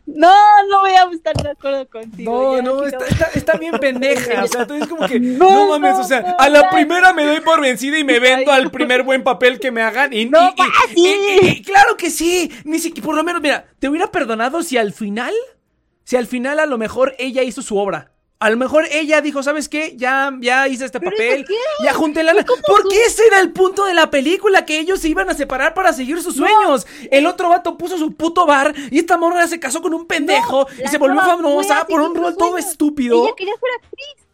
No, 0.07 0.33
no 0.71 0.81
voy 0.81 0.93
a 0.93 1.09
estar 1.13 1.35
de 1.43 1.51
acuerdo 1.51 1.89
contigo. 1.89 2.61
No, 2.63 2.63
no, 2.63 2.85
está, 2.85 3.05
está, 3.07 3.25
está 3.35 3.57
bien 3.59 3.77
pendeja. 3.79 4.45
O 4.45 4.47
sea, 4.47 4.67
tú 4.67 4.75
es 4.75 4.87
como 4.87 5.07
que, 5.09 5.19
no, 5.19 5.51
No, 5.51 5.69
mames, 5.71 5.97
no, 5.97 6.01
o 6.01 6.05
sea, 6.05 6.21
no, 6.21 6.37
a 6.39 6.49
la 6.49 6.71
primera 6.71 7.13
me 7.13 7.25
doy 7.25 7.41
por 7.41 7.61
vencida 7.61 7.99
y 7.99 8.05
me 8.05 8.21
vendo 8.21 8.53
al 8.53 8.71
primer 8.71 9.03
buen 9.03 9.25
papel 9.25 9.59
que 9.59 9.71
me 9.73 9.83
hagan. 9.83 10.13
Y, 10.13 10.27
No, 10.27 10.55
y- 10.95 11.01
y- 11.01 11.49
y 11.49 11.63
claro 11.63 11.97
que 11.97 12.11
sí. 12.11 12.51
Ni 12.65 12.79
siquiera, 12.79 13.05
por 13.07 13.17
lo 13.17 13.25
menos, 13.25 13.43
mira, 13.43 13.67
te 13.81 13.89
hubiera 13.89 14.11
perdonado 14.11 14.63
si 14.63 14.79
al 14.79 14.93
final, 14.93 15.35
si 16.05 16.17
al 16.17 16.27
final 16.27 16.61
a 16.61 16.67
lo 16.67 16.79
mejor 16.79 17.15
ella 17.19 17.43
hizo 17.43 17.61
su 17.63 17.77
obra. 17.77 18.13
A 18.39 18.51
lo 18.51 18.59
mejor 18.59 18.85
ella 18.91 19.23
dijo, 19.23 19.43
¿sabes 19.43 19.69
qué? 19.69 19.95
Ya, 19.97 20.31
ya 20.41 20.69
hice 20.69 20.85
este 20.85 21.01
¿Pero 21.01 21.13
papel, 21.13 21.47
ya 21.83 21.95
junté 21.95 22.23
lana. 22.23 22.45
Porque 22.67 23.03
ese 23.07 23.27
era 23.27 23.41
el 23.41 23.51
punto 23.53 23.87
de 23.87 23.95
la 23.95 24.11
película, 24.11 24.67
que 24.67 24.79
ellos 24.79 25.01
se 25.01 25.09
iban 25.09 25.31
a 25.31 25.35
separar 25.35 25.73
para 25.73 25.95
seguir 25.95 26.21
sus 26.21 26.37
sueños. 26.37 26.87
El 27.11 27.27
otro 27.27 27.49
vato 27.49 27.79
puso 27.79 27.97
su 27.97 28.13
puto 28.13 28.45
bar 28.45 28.75
y 28.91 28.99
esta 28.99 29.17
morra 29.17 29.47
se 29.47 29.59
casó 29.59 29.81
con 29.81 29.95
un 29.95 30.07
pendejo 30.07 30.67
y 30.79 30.83
la 30.83 30.91
se 30.91 30.99
volvió 30.99 31.21
famosa 31.21 31.87
por 31.87 32.01
un 32.03 32.15
rol 32.15 32.37
todo 32.37 32.59
estúpido. 32.59 33.25
Ella 33.25 33.35
quería 33.37 33.55
ser 33.55 33.71
actriz. 33.83 34.27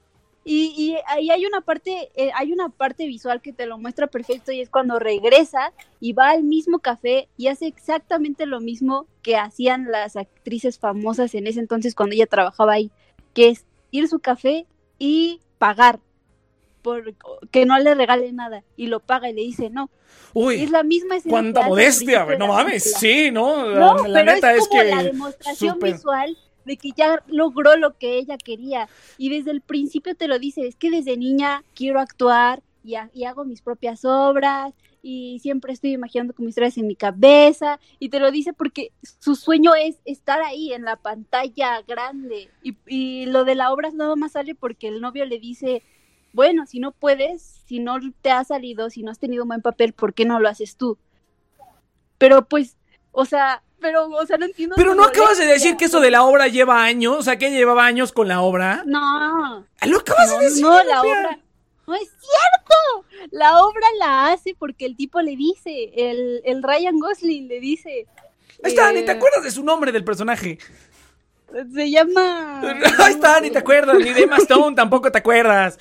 Y, 0.45 0.75
y 0.77 0.97
ahí 1.07 1.31
hay 1.31 1.47
una 1.47 1.61
parte, 1.61 2.11
eh, 2.17 2.33
hay 2.35 2.53
una 2.53 2.69
parte 2.69 3.07
visual 3.07 3.41
que 3.41 3.53
te 3.53 3.67
lo 3.67 3.79
muestra 3.79 4.09
perfecto 4.09 4.51
y 4.51 4.61
es 4.61 4.69
cuando 4.69 4.99
regresa 4.99 5.73
y 6.01 6.15
va 6.15 6.31
al 6.31 6.43
mismo 6.43 6.81
café 6.81 7.29
y 7.37 7.47
hace 7.47 7.69
exactamente 7.69 8.47
lo 8.47 8.59
mismo 8.61 9.07
que 9.23 9.37
hacían 9.37 9.93
las 9.93 10.17
actrices 10.17 10.81
famosas 10.81 11.37
en 11.37 11.47
ese 11.47 11.61
entonces 11.61 11.95
cuando 11.95 12.17
ella 12.17 12.27
trabajaba 12.27 12.73
ahí, 12.73 12.91
que 13.35 13.51
es 13.51 13.65
ir 13.93 14.09
su 14.09 14.19
café 14.19 14.67
y 14.99 15.41
pagar 15.59 16.01
por 16.83 17.15
que 17.53 17.65
no 17.65 17.79
le 17.79 17.95
regale 17.95 18.33
nada 18.33 18.65
y 18.77 18.89
lo 18.89 18.99
paga 18.99 19.31
y 19.31 19.35
le 19.35 19.43
dice 19.43 19.71
no. 19.71 19.89
Uy, 20.35 20.63
es 20.63 20.71
la 20.71 20.83
misma 20.83 21.17
escena 21.17 21.31
cuánta 21.31 21.69
modestia, 21.69 22.27
no 22.37 22.49
mames, 22.49 22.83
película. 22.83 23.01
sí, 23.01 23.31
¿no? 23.31 23.67
La, 23.67 23.79
No, 23.79 24.09
la 24.09 24.21
pero 24.21 24.33
neta 24.35 24.55
es 24.55 24.67
que. 24.69 24.85
la 24.85 25.03
demostración 25.05 25.79
visual 25.79 26.37
de 26.65 26.77
que 26.77 26.91
ya 26.97 27.23
logró 27.27 27.77
lo 27.77 27.97
que 27.99 28.19
ella 28.19 28.37
quería. 28.39 28.89
Y 29.19 29.31
desde 29.31 29.51
el 29.53 29.61
principio 29.61 30.15
te 30.17 30.27
lo 30.29 30.39
dice, 30.39 30.67
es 30.67 30.77
que 30.77 30.91
desde 30.91 31.17
niña 31.17 31.65
quiero 31.75 32.01
actuar 32.01 32.63
y 32.83 33.25
hago 33.25 33.45
mis 33.45 33.63
propias 33.63 34.05
obras 34.05 34.73
y 35.03 35.41
siempre 35.41 35.73
estoy 35.73 35.93
imaginando 35.93 36.33
como 36.33 36.49
historias 36.49 36.79
en 36.79 36.87
mi 36.87 36.95
cabeza 36.95 37.81
y 37.99 38.09
te 38.09 38.21
lo 38.21 38.31
dice 38.31 38.53
porque 38.53 38.93
su 39.03 39.35
sueño 39.35 39.75
es 39.75 39.99
estar 40.05 40.41
ahí 40.43 40.73
en 40.73 40.83
la 40.85 40.97
pantalla 40.97 41.83
grande 41.83 42.49
y, 42.63 42.77
y 42.87 43.27
lo 43.27 43.45
de 43.45 43.57
la 43.57 43.73
obra 43.73 43.91
nada 43.93 44.15
más 44.15 44.33
sale 44.33 44.55
porque 44.55 44.89
el 44.89 45.01
novio 45.01 45.27
le 45.27 45.41
dice 45.41 45.83
bueno 46.33 46.67
si 46.67 46.79
no 46.79 46.93
puedes 46.93 47.43
si 47.67 47.81
no 47.81 47.99
te 48.23 48.31
ha 48.31 48.45
salido 48.45 48.89
si 48.91 49.03
no 49.03 49.11
has 49.11 49.19
tenido 49.19 49.43
un 49.43 49.49
buen 49.49 49.63
papel 49.63 49.93
por 49.93 50.15
qué 50.15 50.25
no 50.25 50.39
lo 50.39 50.49
haces 50.49 50.77
tú 50.77 50.97
pero 52.19 52.47
pues 52.49 52.77
o 53.11 53.25
sea 53.25 53.63
pero 53.81 54.09
o 54.09 54.27
sea 54.27 54.39
no 54.39 54.47
entiendo 54.47 54.77
Pero 54.77 54.95
no 54.95 55.03
acabas 55.03 55.39
de 55.39 55.47
decir 55.47 55.77
que 55.77 55.87
eso 55.87 55.99
de 55.99 56.13
la 56.13 56.23
obra 56.23 56.47
lleva 56.47 56.85
años, 56.85 57.17
o 57.19 57.23
sea, 57.23 57.37
que 57.37 57.51
llevaba 57.51 57.85
años 57.85 58.13
con 58.13 58.29
la 58.29 58.41
obra. 58.41 58.85
no 58.87 59.67
Lo 59.85 59.99
acabas 59.99 60.31
no, 60.31 60.39
de 60.39 60.45
decir. 60.45 60.63
no, 60.63 60.85
la 60.85 61.01
obra 61.01 61.41
no 61.87 61.95
es 61.95 62.09
cierto 62.09 62.72
la 63.33 63.63
obra 63.63 63.87
la 63.99 64.31
hace 64.31 64.55
porque 64.57 64.87
el 64.87 64.95
tipo 64.95 65.21
le 65.21 65.35
dice 65.37 65.91
el, 65.97 66.43
el 66.45 66.63
Ryan 66.63 66.99
Gosling 66.99 67.49
le 67.49 67.61
dice 67.61 68.07
Ahí 68.63 68.73
está, 68.73 68.91
eh, 68.91 68.95
ni 68.95 69.03
te 69.05 69.11
acuerdas 69.11 69.43
de 69.43 69.51
su 69.51 69.65
nombre 69.65 69.91
del 69.91 70.05
personaje. 70.05 70.59
se 71.75 71.91
llama 71.91 72.61
Ahí 72.99 73.15
está, 73.15 73.41
ni 73.41 73.51
te 73.51 73.59
acuerdas, 73.59 73.99
ni 73.99 74.13
de 74.13 74.23
Emma 74.23 74.37
Stone 74.37 74.77
tampoco 74.77 75.11
te 75.11 75.19
acuerdas. 75.19 75.79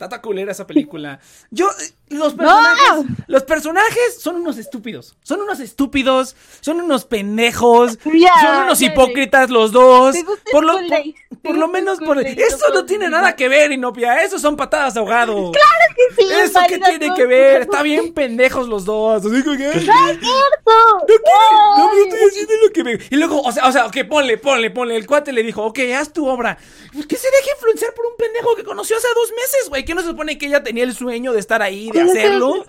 Tata 0.00 0.22
culera 0.22 0.50
esa 0.50 0.66
película. 0.66 1.20
Yo, 1.50 1.68
eh, 1.68 1.92
los 2.08 2.32
personajes, 2.32 3.06
los 3.26 3.42
personajes 3.42 4.18
son 4.18 4.36
unos 4.36 4.56
estúpidos. 4.56 5.14
Son 5.22 5.42
unos 5.42 5.60
estúpidos, 5.60 6.36
son 6.62 6.80
unos 6.80 7.04
pendejos, 7.04 7.98
son 8.02 8.62
unos 8.64 8.80
hipócritas 8.80 9.50
los 9.50 9.72
dos. 9.72 10.14
¿Te 10.14 10.22
gusta 10.22 10.50
Por 10.50 10.64
lo, 10.64 10.78
por, 11.42 11.54
lo 11.58 11.68
menos, 11.68 11.98
por, 11.98 12.18
eso 12.18 12.72
no 12.72 12.86
tiene 12.86 13.10
nada 13.10 13.36
que 13.36 13.50
ver, 13.50 13.72
Inopia. 13.72 14.22
Eso 14.22 14.38
son 14.38 14.56
patadas 14.56 14.96
ahogado. 14.96 15.52
Sí, 16.16 16.26
Eso 16.28 16.58
que 16.66 16.78
tiene 16.78 17.08
no, 17.08 17.14
que 17.14 17.26
ver. 17.26 17.56
no, 17.58 17.62
Está 17.62 17.82
bien 17.82 18.12
pendejos 18.14 18.66
los 18.68 18.84
dos. 18.84 19.24
Así 19.24 19.42
que- 19.42 19.50
¡No 19.50 19.70
es 19.70 19.82
cierto! 19.84 20.30
No, 20.66 21.06
no, 21.78 21.90
Ay. 21.90 21.98
yo 21.98 22.04
estoy 22.04 22.20
haciendo 22.28 22.52
lo 22.64 22.72
que 22.72 22.84
me. 22.84 22.98
Y 23.10 23.16
luego, 23.16 23.42
o 23.42 23.52
sea, 23.52 23.68
o 23.68 23.72
sea, 23.72 23.86
ok, 23.86 23.96
ponle, 24.08 24.38
ponle, 24.38 24.70
ponle. 24.70 24.96
El 24.96 25.06
cuate 25.06 25.32
le 25.32 25.42
dijo, 25.42 25.62
ok, 25.64 25.78
haz 25.96 26.12
tu 26.12 26.26
obra. 26.26 26.58
Pues 26.92 27.06
que 27.06 27.16
se 27.16 27.28
deje 27.30 27.50
influenciar 27.54 27.94
por 27.94 28.06
un 28.06 28.16
pendejo 28.16 28.56
que 28.56 28.64
conoció 28.64 28.96
hace 28.96 29.06
dos 29.14 29.30
meses, 29.30 29.68
güey. 29.68 29.84
Que 29.90 29.94
no 29.96 30.02
se 30.02 30.06
supone 30.10 30.38
que 30.38 30.46
ella 30.46 30.62
tenía 30.62 30.84
el 30.84 30.94
sueño 30.94 31.32
de 31.32 31.40
estar 31.40 31.62
ahí, 31.62 31.86
de 31.90 31.98
¿Cómo 31.98 32.12
que 32.12 32.20
hacerlo. 32.20 32.64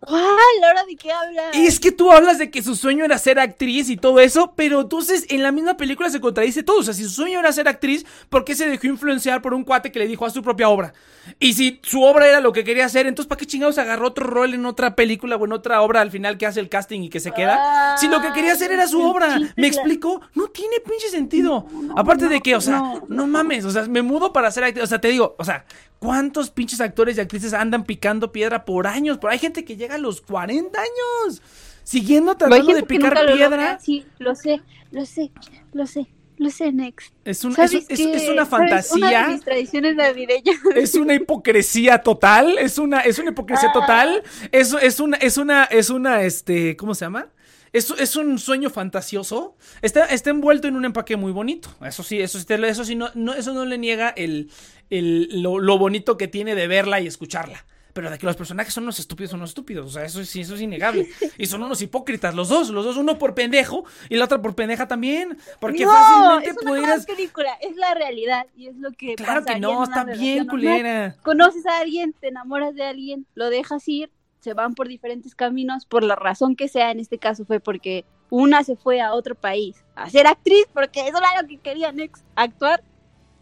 ¿Cuál? 0.00 0.24
¿Ahora 0.64 0.84
de 0.84 0.96
qué 0.96 1.10
hablas? 1.10 1.56
Y 1.56 1.66
es 1.66 1.80
que 1.80 1.90
tú 1.90 2.12
hablas 2.12 2.38
de 2.38 2.50
que 2.50 2.62
su 2.62 2.76
sueño 2.76 3.04
era 3.04 3.18
ser 3.18 3.40
actriz 3.40 3.90
y 3.90 3.96
todo 3.96 4.20
eso, 4.20 4.52
pero 4.54 4.82
entonces 4.82 5.26
en 5.28 5.42
la 5.42 5.50
misma 5.50 5.76
película 5.76 6.08
se 6.08 6.20
contradice 6.20 6.62
todo. 6.62 6.78
O 6.78 6.82
sea, 6.82 6.94
si 6.94 7.02
su 7.02 7.10
sueño 7.10 7.40
era 7.40 7.52
ser 7.52 7.66
actriz, 7.66 8.06
¿por 8.28 8.44
qué 8.44 8.54
se 8.54 8.68
dejó 8.68 8.86
influenciar 8.86 9.42
por 9.42 9.54
un 9.54 9.64
cuate 9.64 9.90
que 9.90 9.98
le 9.98 10.06
dijo 10.06 10.24
a 10.24 10.30
su 10.30 10.42
propia 10.42 10.68
obra? 10.68 10.92
Y 11.40 11.54
si 11.54 11.80
su 11.82 12.02
obra 12.02 12.28
era 12.28 12.40
lo 12.40 12.52
que 12.52 12.64
quería 12.64 12.86
hacer, 12.86 13.06
entonces 13.06 13.28
¿para 13.28 13.38
qué 13.38 13.46
chingados 13.46 13.76
agarró 13.78 14.06
otro 14.06 14.26
rol 14.26 14.54
en 14.54 14.64
otra 14.66 14.94
película 14.94 15.36
o 15.36 15.44
en 15.44 15.52
otra 15.52 15.82
obra 15.82 16.00
al 16.00 16.10
final 16.10 16.38
que 16.38 16.46
hace 16.46 16.60
el 16.60 16.68
casting 16.68 17.00
y 17.02 17.10
que 17.10 17.20
se 17.20 17.32
queda? 17.32 17.96
Si 17.98 18.08
lo 18.08 18.20
que 18.20 18.32
quería 18.32 18.52
hacer 18.52 18.70
era 18.70 18.86
su 18.86 19.02
obra. 19.02 19.38
¿Me 19.56 19.66
explico? 19.66 20.20
No 20.34 20.46
tiene 20.48 20.76
pinche 20.80 21.08
sentido. 21.08 21.66
Aparte 21.96 22.28
de 22.28 22.40
que, 22.40 22.54
o 22.54 22.60
sea, 22.60 22.78
no, 22.78 23.04
no, 23.08 23.26
mames, 23.26 23.64
o 23.64 23.70
sea, 23.70 23.82
me 23.86 24.02
mudo 24.02 24.32
para 24.32 24.50
ser 24.50 24.64
actriz. 24.64 24.84
O 24.84 24.86
sea, 24.86 25.00
te 25.00 25.08
digo, 25.08 25.34
o 25.38 25.44
sea, 25.44 25.64
¿cuántos 25.98 26.50
pinches 26.50 26.80
actores 26.80 27.16
y 27.16 27.20
actrices 27.20 27.52
andan 27.54 27.84
picando 27.84 28.32
piedra 28.32 28.64
por 28.64 28.86
años? 28.86 29.18
Pero 29.20 29.30
hay 29.32 29.38
gente 29.38 29.64
que 29.64 29.76
llega 29.76 29.96
a 29.96 29.98
los 29.98 30.20
40 30.20 30.78
años. 30.80 31.42
Siguiendo 31.84 32.36
tratando 32.36 32.74
de 32.74 32.82
picar 32.82 33.14
lo 33.14 33.32
piedra. 33.34 33.48
logra. 33.48 33.78
Sí, 33.80 34.04
lo 34.18 34.34
sé, 34.34 34.60
lo 34.90 35.06
sé, 35.06 35.30
lo 35.72 35.86
sé, 35.86 36.06
lo 36.36 36.50
sé, 36.50 36.70
Next. 36.70 37.12
Es, 37.24 37.42
un- 37.44 37.52
es, 37.52 37.72
una 37.72 37.80
¿Sabes? 37.96 38.28
Una 38.28 38.42
de 38.42 38.46
fantasía. 38.46 39.28
mis 39.28 39.40
tradiciones 39.42 39.96
navideñas. 39.96 40.56
Es 40.76 40.94
una 40.94 41.14
hipocresía 41.14 41.98
total. 42.02 42.58
Es 42.58 42.78
una, 42.78 43.00
es 43.00 43.18
una 43.18 43.30
hipocresía 43.30 43.72
total. 43.72 44.22
Es, 44.52 44.74
es 44.82 45.00
una, 45.00 45.16
es 45.16 45.38
una, 45.38 45.64
es 45.64 45.88
una, 45.88 46.22
este, 46.22 46.76
¿cómo 46.76 46.94
se 46.94 47.06
llama? 47.06 47.28
Es, 47.72 47.90
es 47.98 48.16
un 48.16 48.38
sueño 48.38 48.70
fantasioso. 48.70 49.56
Está, 49.82 50.06
está 50.06 50.30
envuelto 50.30 50.68
en 50.68 50.76
un 50.76 50.84
empaque 50.84 51.16
muy 51.16 51.32
bonito. 51.32 51.70
Eso 51.84 52.02
sí, 52.02 52.20
eso 52.20 52.38
eso 52.38 52.84
sí 52.84 52.94
no, 52.94 53.10
no, 53.14 53.34
eso 53.34 53.52
no 53.52 53.64
le 53.64 53.78
niega 53.78 54.10
el, 54.10 54.50
el, 54.90 55.42
lo, 55.42 55.58
lo 55.58 55.78
bonito 55.78 56.16
que 56.16 56.28
tiene 56.28 56.54
de 56.54 56.66
verla 56.66 57.00
y 57.00 57.06
escucharla. 57.06 57.64
Pero 57.94 58.10
de 58.10 58.18
que 58.18 58.26
los 58.26 58.36
personajes 58.36 58.72
son 58.72 58.84
unos 58.84 59.00
estúpidos, 59.00 59.30
son 59.30 59.40
unos 59.40 59.50
estúpidos. 59.50 59.86
O 59.86 59.90
sea, 59.90 60.04
eso, 60.04 60.24
sí, 60.24 60.42
eso 60.42 60.54
es 60.54 60.60
innegable. 60.60 61.08
Y 61.36 61.46
son 61.46 61.64
unos 61.64 61.82
hipócritas, 61.82 62.32
los 62.32 62.48
dos, 62.48 62.68
los 62.70 62.84
dos, 62.84 62.96
uno 62.96 63.18
por 63.18 63.34
pendejo 63.34 63.84
y 64.08 64.14
la 64.16 64.26
otra 64.26 64.40
por 64.40 64.54
pendeja 64.54 64.86
también. 64.86 65.36
Porque 65.58 65.84
no, 65.84 65.90
fácilmente 65.90 66.50
es 66.50 66.56
una 66.62 66.70
pudieras. 66.70 67.06
gran 67.06 67.16
película, 67.16 67.52
es 67.60 67.76
la 67.76 67.94
realidad 67.94 68.46
y 68.56 68.68
es 68.68 68.76
lo 68.76 68.92
que 68.92 69.16
Claro 69.16 69.44
que 69.44 69.58
no, 69.58 69.82
está 69.82 70.04
bien, 70.04 70.46
culera. 70.46 71.16
Conoces 71.22 71.66
a 71.66 71.80
alguien, 71.80 72.12
te 72.12 72.28
enamoras 72.28 72.74
de 72.76 72.84
alguien, 72.84 73.26
lo 73.34 73.50
dejas 73.50 73.88
ir, 73.88 74.10
se 74.40 74.54
van 74.54 74.74
por 74.74 74.88
diferentes 74.88 75.34
caminos 75.34 75.86
por 75.86 76.02
la 76.02 76.16
razón 76.16 76.56
que 76.56 76.68
sea, 76.68 76.90
en 76.90 77.00
este 77.00 77.18
caso 77.18 77.44
fue 77.44 77.60
porque 77.60 78.04
una 78.30 78.62
se 78.62 78.76
fue 78.76 79.00
a 79.00 79.14
otro 79.14 79.34
país 79.34 79.84
a 79.94 80.10
ser 80.10 80.26
actriz 80.26 80.66
porque 80.72 81.08
eso 81.08 81.18
era 81.18 81.42
lo 81.42 81.48
que 81.48 81.58
querían 81.58 81.96
actuar 82.34 82.82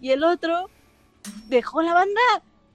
y 0.00 0.10
el 0.10 0.24
otro 0.24 0.68
dejó 1.48 1.82
la 1.82 1.94
banda. 1.94 2.20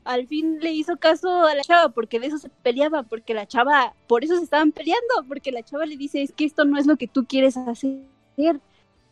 Al 0.03 0.27
fin 0.27 0.59
le 0.59 0.71
hizo 0.71 0.97
caso 0.97 1.45
a 1.45 1.53
la 1.53 1.61
chava 1.61 1.89
porque 1.89 2.19
de 2.19 2.27
eso 2.27 2.39
se 2.39 2.49
peleaba, 2.49 3.03
porque 3.03 3.35
la 3.35 3.45
chava, 3.45 3.93
por 4.07 4.23
eso 4.23 4.35
se 4.35 4.43
estaban 4.43 4.71
peleando, 4.71 5.25
porque 5.27 5.51
la 5.51 5.61
chava 5.61 5.85
le 5.85 5.95
dice 5.95 6.23
es 6.23 6.33
que 6.33 6.45
esto 6.45 6.65
no 6.65 6.79
es 6.79 6.87
lo 6.87 6.97
que 6.97 7.07
tú 7.07 7.25
quieres 7.25 7.55
hacer 7.55 8.01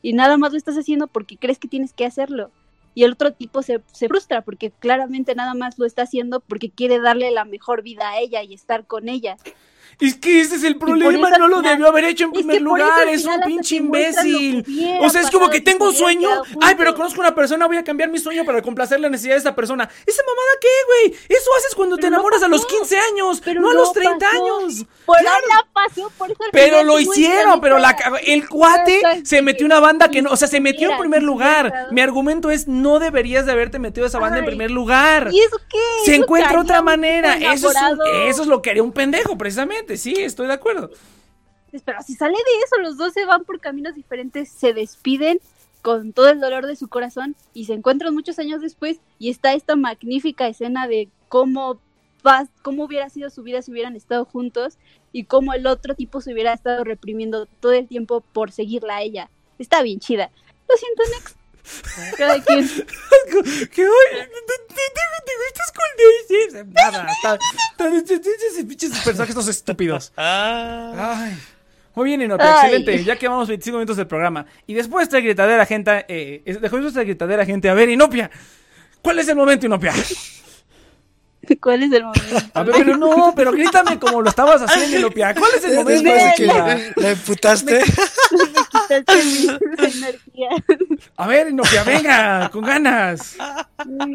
y 0.02 0.14
nada 0.14 0.38
más 0.38 0.52
lo 0.52 0.58
estás 0.58 0.78
haciendo 0.78 1.08
porque 1.08 1.38
crees 1.38 1.60
que 1.60 1.68
tienes 1.68 1.94
que 1.94 2.06
hacerlo. 2.06 2.52
Y 2.96 3.04
el 3.04 3.14
otro 3.14 3.34
tipo 3.34 3.62
se, 3.62 3.82
se 3.92 4.08
frustra 4.08 4.42
porque 4.42 4.72
claramente 4.72 5.36
nada 5.36 5.54
más 5.54 5.78
lo 5.78 5.86
está 5.86 6.04
haciendo 6.04 6.40
porque 6.40 6.70
quiere 6.70 7.00
darle 7.00 7.32
la 7.32 7.46
mejor 7.46 7.84
vida 7.84 8.10
a 8.10 8.20
ella 8.20 8.44
y 8.44 8.54
estar 8.54 8.86
con 8.86 9.10
ella. 9.10 9.38
Es 10.00 10.16
que 10.16 10.40
ese 10.40 10.56
es 10.56 10.64
el 10.64 10.78
problema, 10.78 11.30
no 11.32 11.48
lo 11.50 11.58
final- 11.58 11.74
debió 11.74 11.88
haber 11.90 12.06
hecho 12.06 12.24
en 12.24 12.32
primer 12.32 12.62
lugar, 12.62 13.08
es 13.10 13.26
un 13.26 13.42
pinche 13.42 13.76
imbécil. 13.76 14.64
O 15.02 15.10
sea, 15.10 15.22
es 15.22 15.30
como 15.30 15.50
que 15.50 15.60
tengo 15.62 15.90
un 15.90 15.94
sueño. 15.94 16.30
Ay, 16.62 16.76
pero 16.78 16.96
conozco 16.96 17.20
una 17.20 17.36
persona, 17.36 17.68
voy 17.68 17.78
a 17.78 17.84
cambiar 17.84 18.10
mi 18.10 18.18
sueño 18.18 18.46
para 18.46 18.62
complacer 18.62 19.00
la 19.02 19.10
necesidad 19.10 19.34
de 19.36 19.40
esa 19.40 19.56
persona. 19.56 19.90
¿Esa 20.06 20.22
mamada 20.26 20.50
qué, 20.62 20.68
güey? 21.10 21.20
Eso 21.28 21.50
haces 21.58 21.76
cuando 21.76 21.98
te 21.98 22.04
no 22.04 22.16
enamoras 22.16 22.42
a 22.44 22.48
los 22.48 22.62
pasó. 22.66 22.78
15 22.78 22.98
años, 22.98 23.42
Pero 23.44 23.62
no 23.62 23.72
a 23.72 23.74
los 23.74 23.92
30 23.92 24.26
pasó. 24.26 24.42
años. 24.58 24.86
Por 25.06 25.18
Claro. 25.18 25.38
ahora 25.52 25.68
pasó, 25.74 26.12
por 26.18 26.32
eso 26.32 26.40
Pero 26.52 26.84
lo 26.84 27.00
hicieron, 27.00 27.60
pero 27.60 27.78
la, 27.78 27.96
el 28.26 28.48
cuate 28.48 29.02
se 29.24 29.42
metió 29.42 29.66
una 29.66 29.80
banda 29.82 30.10
que 30.10 30.22
no, 30.22 30.32
o 30.32 30.38
sea, 30.38 30.48
se 30.48 30.60
metió 30.62 30.92
en 30.92 30.98
primer 30.98 31.24
lugar. 31.24 31.88
Mi 31.92 32.00
argumento 32.02 32.52
es, 32.52 32.68
no 32.70 33.00
deberías 33.00 33.46
de 33.46 33.52
haberte 33.52 33.80
metido 33.80 34.06
esa 34.08 34.20
banda 34.20 34.40
en 34.40 34.46
primer 34.46 34.72
lugar. 34.72 35.30
¿Y 35.32 35.40
eso 35.42 35.58
qué? 35.70 35.78
Se 36.06 36.14
Eso 36.14 36.24
encuentra 36.24 36.60
otra 36.62 36.82
manera. 36.82 37.36
Eso 37.36 37.70
es, 37.70 37.76
enamorado. 37.76 38.04
eso 38.28 38.42
es 38.44 38.48
lo 38.48 38.62
que 38.62 38.70
haría 38.70 38.84
un 38.84 38.94
pendejo, 38.94 39.38
precisamente. 39.38 39.89
Sí, 39.98 40.14
estoy 40.18 40.48
de 40.48 40.54
acuerdo. 40.54 40.92
Pero 41.72 42.02
si 42.02 42.16
sale 42.16 42.34
de 42.34 42.66
eso, 42.66 42.82
los 42.82 42.98
dos 42.98 43.14
se 43.14 43.26
van 43.26 43.46
por 43.46 43.60
caminos 43.60 43.96
diferentes, 43.96 44.52
se 44.52 44.74
despiden 44.74 45.40
con 45.82 46.14
todo 46.14 46.30
el 46.30 46.42
dolor 46.42 46.66
de 46.66 46.76
su 46.76 46.88
corazón 46.88 47.36
y 47.54 47.66
se 47.66 47.74
encuentran 47.74 48.14
muchos 48.14 48.40
años 48.40 48.62
después 48.62 49.00
y 49.18 49.30
está 49.30 49.54
esta 49.54 49.76
magnífica 49.76 50.48
escena 50.48 50.88
de 50.88 51.10
cómo 51.30 51.80
cómo 52.64 52.84
hubiera 52.84 53.10
sido 53.10 53.30
su 53.30 53.44
vida 53.44 53.62
si 53.62 53.72
hubieran 53.72 53.96
estado 53.96 54.26
juntos 54.26 54.78
y 55.14 55.24
cómo 55.24 55.54
el 55.54 55.66
otro 55.68 55.96
tipo 55.96 56.20
se 56.20 56.34
hubiera 56.34 56.54
estado 56.54 56.84
reprimiendo 56.84 57.46
todo 57.46 57.72
el 57.72 57.88
tiempo 57.88 58.22
por 58.22 58.52
seguirla 58.52 58.98
a 58.98 59.02
ella. 59.02 59.30
Está 59.58 59.82
bien 59.84 60.00
chida. 60.00 60.30
Lo 60.68 60.76
siento, 60.76 61.04
Nex. 61.16 61.39
Cada 62.18 62.42
quien. 62.44 62.68
que 62.68 63.84
hoy 63.84 64.06
te, 64.12 64.26
te, 64.28 64.74
te- 64.74 65.20
te 65.26 65.34
gustas 65.40 65.72
con 65.76 65.88
Daisy. 65.98 66.68
Nada, 66.74 67.08
esos 67.96 68.66
pinches 68.66 68.90
personajes 68.92 69.30
estos 69.30 69.48
estúpidos. 69.48 70.12
Ah, 70.18 71.16
Ay. 71.26 71.38
Muy 71.96 72.06
bien, 72.06 72.22
Inopia, 72.22 72.62
Ay. 72.62 72.76
excelente. 72.76 73.04
Ya 73.04 73.16
quedamos 73.18 73.48
25 73.48 73.78
minutos 73.78 73.98
del 73.98 74.08
programa. 74.08 74.46
Y 74.68 74.74
después 74.74 75.02
de 75.10 75.18
esta 75.18 75.20
gritadera, 75.26 75.66
gente, 75.66 76.06
eh, 76.08 76.42
es- 76.46 76.62
después 76.62 76.82
de 76.84 76.90
esta 76.90 77.04
gritadera, 77.04 77.46
gente, 77.46 77.70
a 77.70 77.74
ver, 77.74 77.90
Inopia, 77.90 78.30
¿cuál 79.02 79.20
es 79.20 79.28
el 79.28 79.36
momento, 79.36 79.66
Inopia? 79.66 79.94
¿Cuál 81.62 81.82
es 81.84 81.92
el 81.92 82.04
momento? 82.04 82.38
A 82.54 82.64
ver, 82.64 82.76
pero 82.78 82.98
no, 82.98 83.34
pero 83.36 83.52
grítame 83.52 83.98
como 83.98 84.22
lo 84.22 84.30
estabas 84.30 84.62
haciendo, 84.62 84.98
Inopia. 85.00 85.34
¿Cuál 85.34 85.52
es 85.58 85.64
el 85.64 85.76
momento? 85.76 86.04
después 86.04 86.24
de 86.24 86.32
que 86.36 86.44
chica? 86.44 86.92
la 87.02 87.10
emputaste. 87.12 87.84
Quitaste 88.70 89.14
mi 89.24 89.86
energía. 89.86 90.50
A 91.16 91.28
ver, 91.28 91.50
Inopia, 91.50 91.84
venga, 91.84 92.50
con 92.50 92.64
ganas. 92.64 93.36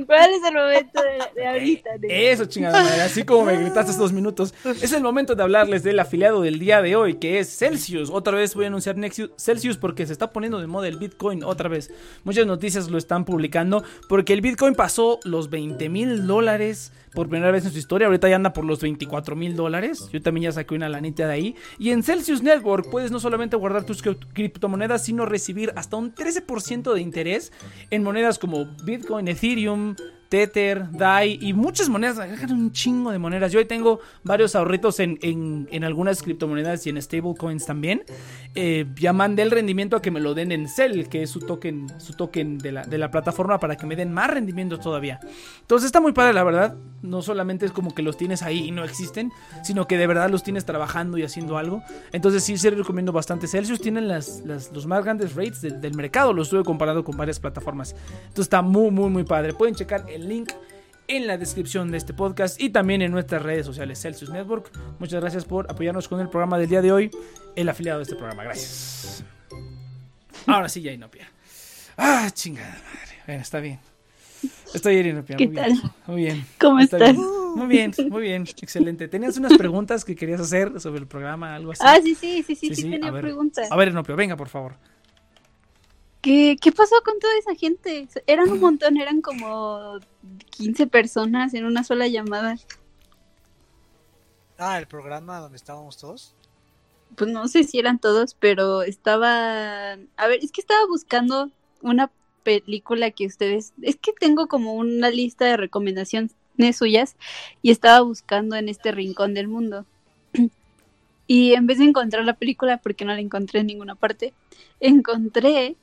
¿Cuál 0.06 0.30
es 0.30 0.44
el 0.46 0.54
momento 0.54 1.02
de, 1.02 1.40
de 1.40 1.46
ahorita? 1.46 1.90
Eso, 2.08 2.44
chingada 2.46 2.82
madre, 2.82 3.02
así 3.02 3.24
como 3.24 3.44
me 3.44 3.56
gritaste 3.56 3.92
estos 3.92 4.12
minutos. 4.12 4.54
Es 4.82 4.92
el 4.92 5.02
momento 5.02 5.34
de 5.34 5.42
hablarles 5.42 5.82
del 5.82 5.98
afiliado 5.98 6.42
del 6.42 6.58
día 6.58 6.82
de 6.82 6.96
hoy, 6.96 7.14
que 7.14 7.38
es 7.38 7.56
Celsius. 7.56 8.10
Otra 8.10 8.36
vez 8.36 8.54
voy 8.54 8.64
a 8.64 8.68
anunciar 8.68 8.96
Nexus, 8.96 9.30
Celsius 9.36 9.76
porque 9.76 10.06
se 10.06 10.12
está 10.12 10.32
poniendo 10.32 10.60
de 10.60 10.66
moda 10.66 10.88
el 10.88 10.98
Bitcoin 10.98 11.44
otra 11.44 11.68
vez. 11.68 11.90
Muchas 12.24 12.46
noticias 12.46 12.90
lo 12.90 12.98
están 12.98 13.24
publicando 13.24 13.84
porque 14.08 14.32
el 14.32 14.40
Bitcoin 14.40 14.74
pasó 14.74 15.20
los 15.24 15.50
20 15.50 15.88
mil 15.88 16.26
dólares 16.26 16.92
por 17.14 17.28
primera 17.28 17.50
vez 17.52 17.64
en 17.64 17.72
su 17.72 17.78
historia. 17.78 18.06
Ahorita 18.06 18.28
ya 18.28 18.36
anda 18.36 18.52
por 18.52 18.64
los 18.64 18.80
24 18.80 19.36
mil 19.36 19.56
dólares. 19.56 20.08
Yo 20.12 20.20
también 20.20 20.44
ya 20.44 20.52
saqué 20.52 20.74
una 20.74 20.88
lanita 20.88 21.26
de 21.26 21.32
ahí. 21.32 21.56
Y 21.78 21.90
en 21.90 22.02
Celsius 22.02 22.42
Network 22.42 22.90
puedes 22.90 23.10
no 23.10 23.20
solamente 23.20 23.56
guardar 23.56 23.84
tus 23.84 24.04
cri- 24.04 24.18
criptomonedas, 24.32 25.04
sino 25.04 25.24
recibir 25.26 25.72
hasta 25.76 25.96
un 25.96 26.14
13% 26.14 26.92
de 26.92 27.00
interés 27.00 27.52
en 27.90 28.02
monedas 28.02 28.38
como 28.38 28.66
Bitcoin, 28.84 29.28
Ethereum, 29.28 29.94
Tether, 30.38 30.90
DAI 30.90 31.38
y 31.40 31.52
muchas 31.52 31.88
monedas. 31.88 32.18
Agregan 32.18 32.50
un 32.50 32.72
chingo 32.72 33.12
de 33.12 33.20
monedas. 33.20 33.52
Yo 33.52 33.60
hoy 33.60 33.66
tengo 33.66 34.00
varios 34.24 34.56
ahorritos 34.56 34.98
en, 34.98 35.16
en- 35.22 35.68
en 35.70 35.84
algunas 35.84 36.24
criptomonedas 36.24 36.84
y 36.88 36.90
en 36.90 37.00
stablecoins 37.00 37.64
también. 37.64 38.02
Eh, 38.56 38.84
ya 38.96 39.12
mandé 39.12 39.42
el 39.42 39.52
rendimiento 39.52 39.94
a 39.96 40.02
que 40.02 40.10
me 40.10 40.18
lo 40.18 40.34
den 40.34 40.50
en 40.50 40.66
Cell, 40.68 41.04
que 41.04 41.22
es 41.22 41.30
su 41.30 41.38
token, 41.38 41.86
su 42.00 42.14
token 42.14 42.58
de, 42.58 42.72
la, 42.72 42.82
de 42.82 42.98
la 42.98 43.12
plataforma 43.12 43.60
para 43.60 43.76
que 43.76 43.86
me 43.86 43.94
den 43.94 44.12
más 44.12 44.28
rendimiento 44.28 44.80
todavía. 44.80 45.20
Entonces 45.60 45.86
está 45.86 46.00
muy 46.00 46.10
padre, 46.10 46.32
la 46.32 46.42
verdad. 46.42 46.74
No 47.02 47.22
solamente 47.22 47.64
es 47.66 47.70
como 47.70 47.94
que 47.94 48.02
los 48.02 48.16
tienes 48.16 48.42
ahí 48.42 48.64
y 48.64 48.70
no 48.72 48.82
existen, 48.82 49.30
sino 49.62 49.86
que 49.86 49.96
de 49.98 50.08
verdad 50.08 50.30
los 50.30 50.42
tienes 50.42 50.64
trabajando 50.64 51.16
y 51.16 51.22
haciendo 51.22 51.58
algo. 51.58 51.80
Entonces 52.12 52.42
sí, 52.42 52.56
sí 52.58 52.70
recomiendo 52.70 53.12
bastante. 53.12 53.46
Celsius 53.46 53.80
tienen 53.80 54.08
las, 54.08 54.42
las- 54.44 54.72
los 54.72 54.84
más 54.86 55.04
grandes 55.04 55.36
rates 55.36 55.60
del- 55.62 55.94
mercado. 55.94 56.32
Lo 56.32 56.42
estuve 56.42 56.64
comparado 56.64 57.04
con 57.04 57.16
varias 57.16 57.38
plataformas. 57.38 57.94
Entonces 58.22 58.46
está 58.46 58.62
muy, 58.62 58.90
muy, 58.90 59.10
muy 59.10 59.22
padre. 59.22 59.52
Pueden 59.52 59.74
checar 59.76 60.06
el 60.08 60.23
link 60.28 60.52
en 61.06 61.26
la 61.26 61.36
descripción 61.36 61.90
de 61.90 61.98
este 61.98 62.14
podcast 62.14 62.60
y 62.60 62.70
también 62.70 63.02
en 63.02 63.12
nuestras 63.12 63.42
redes 63.42 63.66
sociales 63.66 64.00
Celsius 64.00 64.30
Network. 64.30 64.70
Muchas 64.98 65.20
gracias 65.20 65.44
por 65.44 65.70
apoyarnos 65.70 66.08
con 66.08 66.20
el 66.20 66.28
programa 66.28 66.58
del 66.58 66.68
día 66.68 66.80
de 66.82 66.92
hoy, 66.92 67.10
el 67.56 67.68
afiliado 67.68 67.98
de 67.98 68.04
este 68.04 68.16
programa. 68.16 68.42
Gracias. 68.44 69.24
Ahora 70.46 70.68
sí, 70.68 70.82
ya 70.82 70.92
Inopia. 70.92 71.28
Ah, 71.96 72.28
chingada 72.32 72.70
madre. 72.70 73.14
Bueno, 73.26 73.42
está 73.42 73.60
bien. 73.60 73.78
Estoy 74.74 74.94
bien, 74.96 75.06
Inopia. 75.08 75.36
¿Qué 75.36 75.46
muy 75.46 75.56
tal? 75.56 75.72
bien. 75.72 75.82
Muy 76.06 76.16
bien. 76.16 76.46
¿Cómo 76.58 76.80
Está 76.80 76.96
estás? 76.98 77.12
bien. 77.16 77.30
Muy 77.54 77.66
bien, 77.68 77.92
muy 78.10 78.22
bien. 78.22 78.42
Excelente. 78.42 79.06
¿Tenías 79.08 79.36
unas 79.36 79.56
preguntas 79.56 80.04
que 80.04 80.16
querías 80.16 80.40
hacer 80.40 80.80
sobre 80.80 80.98
el 81.00 81.06
programa, 81.06 81.54
algo 81.54 81.70
así? 81.72 81.82
Ah, 81.86 81.98
sí, 82.02 82.14
sí, 82.14 82.42
sí, 82.42 82.54
sí, 82.56 82.68
Sí, 82.68 82.74
sí, 82.74 82.82
sí, 82.82 82.90
tenía 82.90 83.08
a 83.08 83.12
ver. 83.12 83.22
preguntas. 83.22 83.70
A 83.70 83.76
ver, 83.76 83.88
Inopia, 83.88 84.14
venga, 84.16 84.36
por 84.36 84.48
favor. 84.48 84.76
¿Qué, 86.24 86.56
¿Qué 86.58 86.72
pasó 86.72 86.94
con 87.04 87.18
toda 87.18 87.36
esa 87.36 87.54
gente? 87.54 88.08
Eran 88.26 88.50
un 88.50 88.58
montón, 88.58 88.96
eran 88.96 89.20
como 89.20 89.98
15 90.56 90.86
personas 90.86 91.52
en 91.52 91.66
una 91.66 91.84
sola 91.84 92.08
llamada. 92.08 92.56
Ah, 94.56 94.78
el 94.78 94.86
programa 94.86 95.38
donde 95.40 95.56
estábamos 95.56 95.98
todos. 95.98 96.34
Pues 97.14 97.30
no 97.30 97.46
sé 97.46 97.64
si 97.64 97.78
eran 97.78 97.98
todos, 97.98 98.34
pero 98.40 98.80
estaba... 98.80 99.98
A 100.16 100.26
ver, 100.26 100.42
es 100.42 100.50
que 100.50 100.62
estaba 100.62 100.86
buscando 100.86 101.50
una 101.82 102.10
película 102.42 103.10
que 103.10 103.26
ustedes... 103.26 103.74
Es 103.82 103.96
que 103.96 104.14
tengo 104.18 104.46
como 104.46 104.72
una 104.72 105.10
lista 105.10 105.44
de 105.44 105.58
recomendaciones 105.58 106.32
suyas 106.72 107.16
y 107.60 107.70
estaba 107.70 108.00
buscando 108.00 108.56
en 108.56 108.70
este 108.70 108.92
rincón 108.92 109.34
del 109.34 109.48
mundo. 109.48 109.84
Y 111.26 111.54
en 111.54 111.66
vez 111.66 111.78
de 111.78 111.84
encontrar 111.84 112.24
la 112.24 112.36
película, 112.36 112.78
porque 112.78 113.06
no 113.06 113.14
la 113.14 113.20
encontré 113.20 113.60
en 113.60 113.66
ninguna 113.66 113.94
parte, 113.94 114.34
encontré 114.78 115.74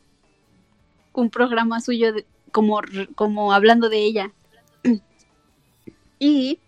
un 1.14 1.30
programa 1.30 1.80
suyo 1.82 2.14
de- 2.14 2.26
como, 2.52 2.80
como 3.16 3.54
hablando 3.54 3.90
de 3.90 3.98
ella. 4.00 4.32
Y 6.20 6.60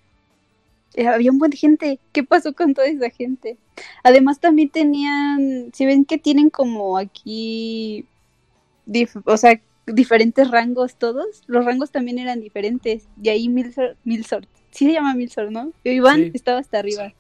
eh, 0.96 1.08
había 1.08 1.32
un 1.32 1.40
buen 1.40 1.52
de 1.52 1.58
gente. 1.58 2.00
¿Qué 2.12 2.24
pasó 2.24 2.54
con 2.54 2.74
toda 2.74 2.88
esa 2.88 3.10
gente? 3.10 3.58
Además 4.04 4.40
también 4.40 4.70
tenían, 4.70 5.72
si 5.74 5.86
ven 5.86 6.06
que 6.06 6.18
tienen 6.18 6.50
como 6.50 6.98
aquí, 6.98 8.06
dif- 8.88 9.22
o 9.26 9.38
sea, 9.38 9.60
diferentes 9.86 10.50
rangos 10.50 10.96
todos, 10.96 11.44
los 11.48 11.66
rangos 11.66 11.92
también 11.92 12.20
eran 12.20 12.40
diferentes. 12.42 13.08
Y 13.22 13.30
ahí 13.30 13.50
Milsor, 13.50 13.98
Milsor, 14.04 14.48
sí 14.72 14.86
se 14.86 14.94
llama 14.94 15.14
Milsor, 15.16 15.52
¿no? 15.52 15.72
Iván 15.84 16.22
Sí. 16.26 16.32
estaba 16.34 16.60
hasta 16.60 16.80
arriba. 16.80 17.14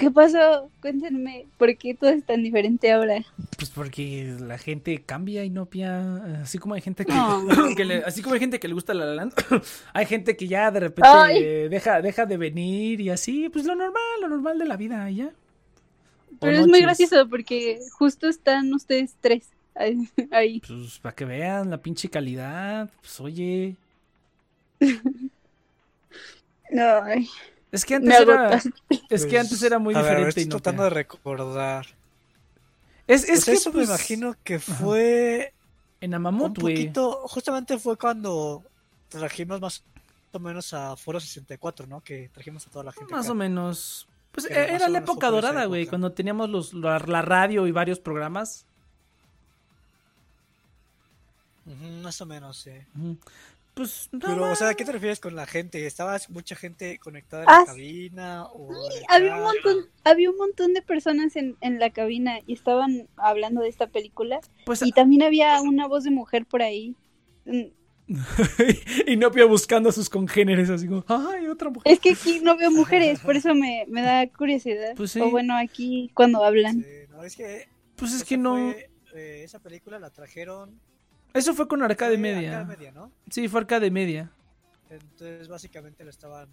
¿Qué 0.00 0.10
pasó? 0.10 0.70
Cuéntenme, 0.80 1.44
¿por 1.58 1.76
qué 1.76 1.92
todo 1.92 2.08
es 2.08 2.24
tan 2.24 2.42
diferente 2.42 2.90
ahora? 2.90 3.22
Pues 3.58 3.68
porque 3.68 4.34
la 4.40 4.56
gente 4.56 5.02
cambia, 5.04 5.44
Inopia. 5.44 6.40
Así 6.40 6.56
como 6.56 6.72
hay 6.72 6.80
gente 6.80 7.04
que, 7.04 7.12
No. 7.12 7.44
que 7.76 7.84
le- 7.84 8.02
así 8.04 8.22
como 8.22 8.32
hay 8.32 8.40
gente 8.40 8.58
que 8.58 8.66
le 8.66 8.72
gusta 8.72 8.94
la 8.94 9.04
La 9.04 9.14
Land, 9.14 9.34
hay 9.92 10.06
gente 10.06 10.38
que 10.38 10.48
ya 10.48 10.70
de 10.70 10.80
repente 10.80 11.68
deja, 11.68 12.00
deja 12.00 12.24
de 12.24 12.38
venir 12.38 12.98
y 13.02 13.10
así, 13.10 13.50
pues 13.50 13.66
lo 13.66 13.74
normal, 13.74 14.02
lo 14.22 14.28
normal 14.30 14.58
de 14.58 14.64
la 14.64 14.78
vida, 14.78 15.10
y 15.10 15.16
ya. 15.16 15.26
¿O 15.26 15.32
Pero 16.40 16.52
no, 16.54 16.60
es 16.60 16.66
muy 16.68 16.80
gracioso 16.80 17.28
porque 17.28 17.78
justo 17.98 18.26
están 18.26 18.72
ustedes 18.72 19.14
tres 19.20 19.50
ahí. 19.74 20.08
ahí. 20.30 20.62
Pues 20.66 20.98
para 21.00 21.14
que 21.14 21.26
vean 21.26 21.68
la 21.68 21.76
pinche 21.76 22.08
calidad, 22.08 22.88
pues 23.02 23.20
oye. 23.20 23.76
Ay, 26.72 27.28
Es 27.72 27.84
que 27.84 28.00
me 28.00 28.14
antes 28.16 28.20
era, 28.20 28.56
es 28.56 29.24
que 29.26 29.30
Pues, 29.30 29.34
antes 29.40 29.62
era 29.62 29.78
muy 29.78 29.94
a 29.94 29.98
ver, 30.02 30.10
diferente. 30.10 30.40
estoy 30.40 30.46
tratando 30.46 30.82
de 30.84 30.90
recordar. 30.90 31.86
Es, 33.06 33.22
es 33.24 33.28
Pues 33.28 33.44
que 33.44 33.52
eso 33.52 33.72
pues, 33.72 33.88
me 33.88 33.94
imagino 33.94 34.36
que 34.44 34.58
fue 34.58 35.52
en 36.00 36.10
un 36.10 36.14
Amamut, 36.14 36.58
güey. 36.58 36.74
poquito, 36.74 37.22
justamente 37.28 37.78
fue 37.78 37.96
cuando 37.96 38.62
trajimos 39.08 39.60
más 39.60 39.82
o 40.32 40.38
menos 40.38 40.72
a 40.74 40.96
Foro 40.96 41.18
64, 41.20 41.86
¿no? 41.86 42.00
Que 42.00 42.28
trajimos 42.32 42.66
a 42.66 42.70
toda 42.70 42.84
la 42.84 42.92
gente. 42.92 43.12
Más 43.12 43.26
acá. 43.26 43.32
o 43.32 43.34
menos. 43.34 44.06
Pues 44.32 44.46
Pero 44.46 44.60
era 44.60 44.88
la 44.88 44.98
época 44.98 45.28
dorada, 45.28 45.64
güey, 45.66 45.86
cuando 45.86 46.12
teníamos 46.12 46.48
los, 46.50 46.72
la, 46.72 46.98
la 47.00 47.22
radio 47.22 47.66
y 47.66 47.72
varios 47.72 47.98
programas. 47.98 48.64
Ujú, 51.66 51.84
más 52.02 52.20
o 52.20 52.26
menos, 52.26 52.56
sí. 52.58 52.70
Pues, 53.74 54.08
no 54.12 54.18
Pero, 54.20 54.50
o 54.50 54.54
sea, 54.56 54.70
¿a 54.70 54.74
qué 54.74 54.84
te 54.84 54.92
refieres 54.92 55.20
con 55.20 55.36
la 55.36 55.46
gente? 55.46 55.86
¿Estaba 55.86 56.18
mucha 56.28 56.56
gente 56.56 56.98
conectada 56.98 57.44
en 57.44 57.48
Ah, 57.50 57.58
la 57.60 57.66
cabina? 57.66 58.44
O 58.46 58.70
el 58.72 59.04
Había 59.08 59.36
un 59.36 59.42
montón, 59.42 59.76
había 60.04 60.30
un 60.30 60.36
montón 60.36 60.74
de 60.74 60.82
personas 60.82 61.36
en, 61.36 61.56
en 61.60 61.78
la 61.78 61.90
cabina 61.90 62.40
y 62.46 62.52
estaban 62.54 63.08
hablando 63.16 63.60
de 63.62 63.68
esta 63.68 63.86
película. 63.86 64.40
Pues, 64.66 64.82
Y 64.82 64.92
también 64.92 65.22
había 65.22 65.60
una 65.62 65.86
voz 65.86 66.04
de 66.04 66.10
mujer 66.10 66.46
por 66.46 66.62
ahí. 66.62 66.94
Mm, 67.46 67.70
Inopia 69.06 69.44
buscando 69.44 69.88
a 69.88 69.92
sus 69.92 70.10
congéneres, 70.10 70.68
así 70.68 70.86
como, 70.88 71.04
ay, 71.06 71.46
otra 71.46 71.70
mujer. 71.70 71.92
Es 71.92 72.00
que 72.00 72.10
aquí 72.10 72.40
no 72.40 72.56
veo 72.56 72.70
mujeres, 72.70 73.20
por 73.20 73.36
eso 73.36 73.54
me, 73.54 73.84
me 73.88 74.02
da 74.02 74.26
curiosidad. 74.28 74.94
Pues 74.96 75.12
sí. 75.12 75.20
O 75.20 75.30
bueno, 75.30 75.56
aquí 75.56 76.10
cuando 76.14 76.42
hablan. 76.44 76.82
Sí, 76.82 76.86
no, 77.10 77.22
es 77.22 77.36
que, 77.36 77.68
Pues 77.96 78.12
es 78.12 78.24
que 78.24 78.36
no. 78.36 78.72
fue, 78.72 78.90
eh, 79.14 79.42
esa 79.44 79.60
película 79.60 79.98
la 79.98 80.10
trajeron. 80.10 80.80
Eso 81.34 81.54
fue 81.54 81.68
con 81.68 81.82
Arcade 81.82 82.12
fue 82.14 82.18
Media. 82.18 82.60
Arcade 82.60 82.76
Media, 82.76 82.92
¿no? 82.92 83.12
Sí, 83.30 83.48
fue 83.48 83.60
Arcade 83.60 83.90
Media. 83.90 84.30
Entonces, 84.88 85.48
básicamente 85.48 86.02
lo 86.04 86.10
estaban. 86.10 86.48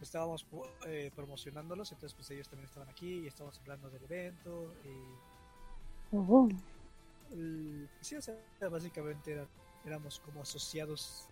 Estábamos 0.00 0.46
eh, 0.86 1.10
promocionándolos, 1.16 1.90
entonces, 1.92 2.14
pues 2.14 2.30
ellos 2.30 2.48
también 2.48 2.68
estaban 2.68 2.88
aquí 2.88 3.20
y 3.20 3.26
estábamos 3.26 3.58
hablando 3.60 3.88
del 3.90 4.04
evento. 4.04 4.72
Y, 4.84 6.16
Oh. 6.16 6.48
el- 7.32 7.88
sí, 8.00 8.14
o 8.16 8.22
sea, 8.22 8.36
básicamente 8.70 9.32
era- 9.32 9.46
éramos 9.84 10.20
como 10.20 10.42
asociados. 10.42 11.28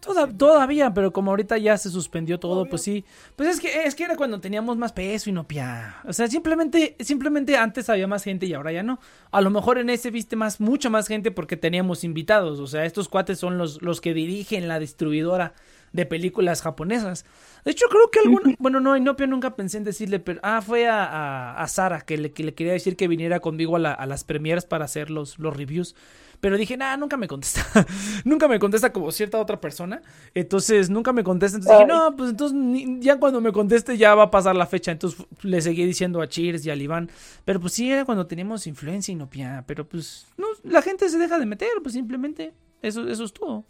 Toda- 0.00 0.28
todavía, 0.28 0.94
pero 0.94 1.12
como 1.12 1.32
ahorita 1.32 1.58
ya 1.58 1.76
se 1.76 1.90
suspendió 1.90 2.38
todo, 2.38 2.66
pues 2.66 2.82
sí. 2.82 3.04
Pues 3.34 3.48
es 3.48 3.60
que 3.60 3.82
es 3.82 3.94
que 3.96 4.04
era 4.04 4.14
cuando 4.16 4.40
teníamos 4.40 4.76
más 4.76 4.92
peso 4.92 5.28
y 5.28 5.32
no 5.32 5.46
pia. 5.48 5.96
O 6.04 6.12
sea, 6.12 6.28
simplemente 6.28 6.96
simplemente 7.00 7.56
antes 7.56 7.90
había 7.90 8.06
más 8.06 8.22
gente 8.22 8.46
y 8.46 8.54
ahora 8.54 8.70
ya 8.70 8.84
no. 8.84 9.00
A 9.32 9.40
lo 9.40 9.50
mejor 9.50 9.76
en 9.78 9.90
ese 9.90 10.10
viste 10.12 10.36
más 10.36 10.60
mucha 10.60 10.88
más 10.88 11.08
gente 11.08 11.32
porque 11.32 11.56
teníamos 11.56 12.04
invitados, 12.04 12.60
o 12.60 12.66
sea, 12.68 12.84
estos 12.84 13.08
cuates 13.08 13.38
son 13.40 13.58
los 13.58 13.82
los 13.82 14.00
que 14.00 14.14
dirigen 14.14 14.68
la 14.68 14.78
distribuidora 14.78 15.52
de 15.92 16.06
películas 16.06 16.60
japonesas. 16.62 17.24
De 17.64 17.72
hecho, 17.72 17.86
creo 17.88 18.10
que 18.10 18.20
alguna, 18.20 18.54
bueno, 18.58 18.78
no, 18.78 18.94
Inopia 18.96 19.26
nunca 19.26 19.56
pensé 19.56 19.78
en 19.78 19.84
decirle, 19.84 20.20
pero 20.20 20.38
ah, 20.42 20.60
fue 20.60 20.86
a, 20.86 21.02
a, 21.04 21.62
a 21.62 21.66
Sara 21.66 22.02
que 22.02 22.18
le, 22.18 22.30
que 22.30 22.44
le 22.44 22.54
quería 22.54 22.74
decir 22.74 22.94
que 22.94 23.08
viniera 23.08 23.40
conmigo 23.40 23.74
a, 23.74 23.78
la- 23.78 23.92
a 23.94 24.04
las 24.06 24.22
premieres 24.22 24.64
para 24.66 24.84
hacer 24.84 25.10
los, 25.10 25.38
los 25.38 25.56
reviews. 25.56 25.96
Pero 26.40 26.56
dije, 26.56 26.76
nah, 26.76 26.96
nunca 26.96 27.16
me 27.16 27.26
contesta. 27.26 27.66
nunca 28.24 28.46
me 28.46 28.58
contesta 28.60 28.92
como 28.92 29.10
cierta 29.10 29.38
otra 29.40 29.60
persona. 29.60 30.00
Entonces, 30.34 30.88
nunca 30.88 31.12
me 31.12 31.24
contesta. 31.24 31.58
Entonces 31.58 31.78
dije, 31.78 31.92
no, 31.92 32.14
pues 32.16 32.30
entonces 32.30 32.56
ni- 32.56 33.00
ya 33.00 33.18
cuando 33.18 33.40
me 33.40 33.50
conteste 33.52 33.96
ya 33.96 34.14
va 34.14 34.24
a 34.24 34.30
pasar 34.30 34.54
la 34.54 34.66
fecha. 34.66 34.92
Entonces 34.92 35.26
le 35.42 35.60
seguí 35.60 35.84
diciendo 35.84 36.20
a 36.22 36.28
Cheers 36.28 36.64
y 36.64 36.70
al 36.70 36.80
Iván. 36.80 37.10
Pero 37.44 37.60
pues 37.60 37.72
sí, 37.72 37.90
era 37.90 38.04
cuando 38.04 38.26
teníamos 38.26 38.66
influencia 38.68 39.10
y 39.10 39.16
no 39.16 39.28
pia. 39.28 39.64
Pero 39.66 39.88
pues, 39.88 40.26
no, 40.36 40.46
la 40.62 40.80
gente 40.82 41.08
se 41.08 41.18
deja 41.18 41.38
de 41.38 41.46
meter, 41.46 41.70
pues 41.82 41.94
simplemente. 41.94 42.52
Eso, 42.82 43.08
eso 43.08 43.24
es 43.24 43.32
todo. 43.32 43.64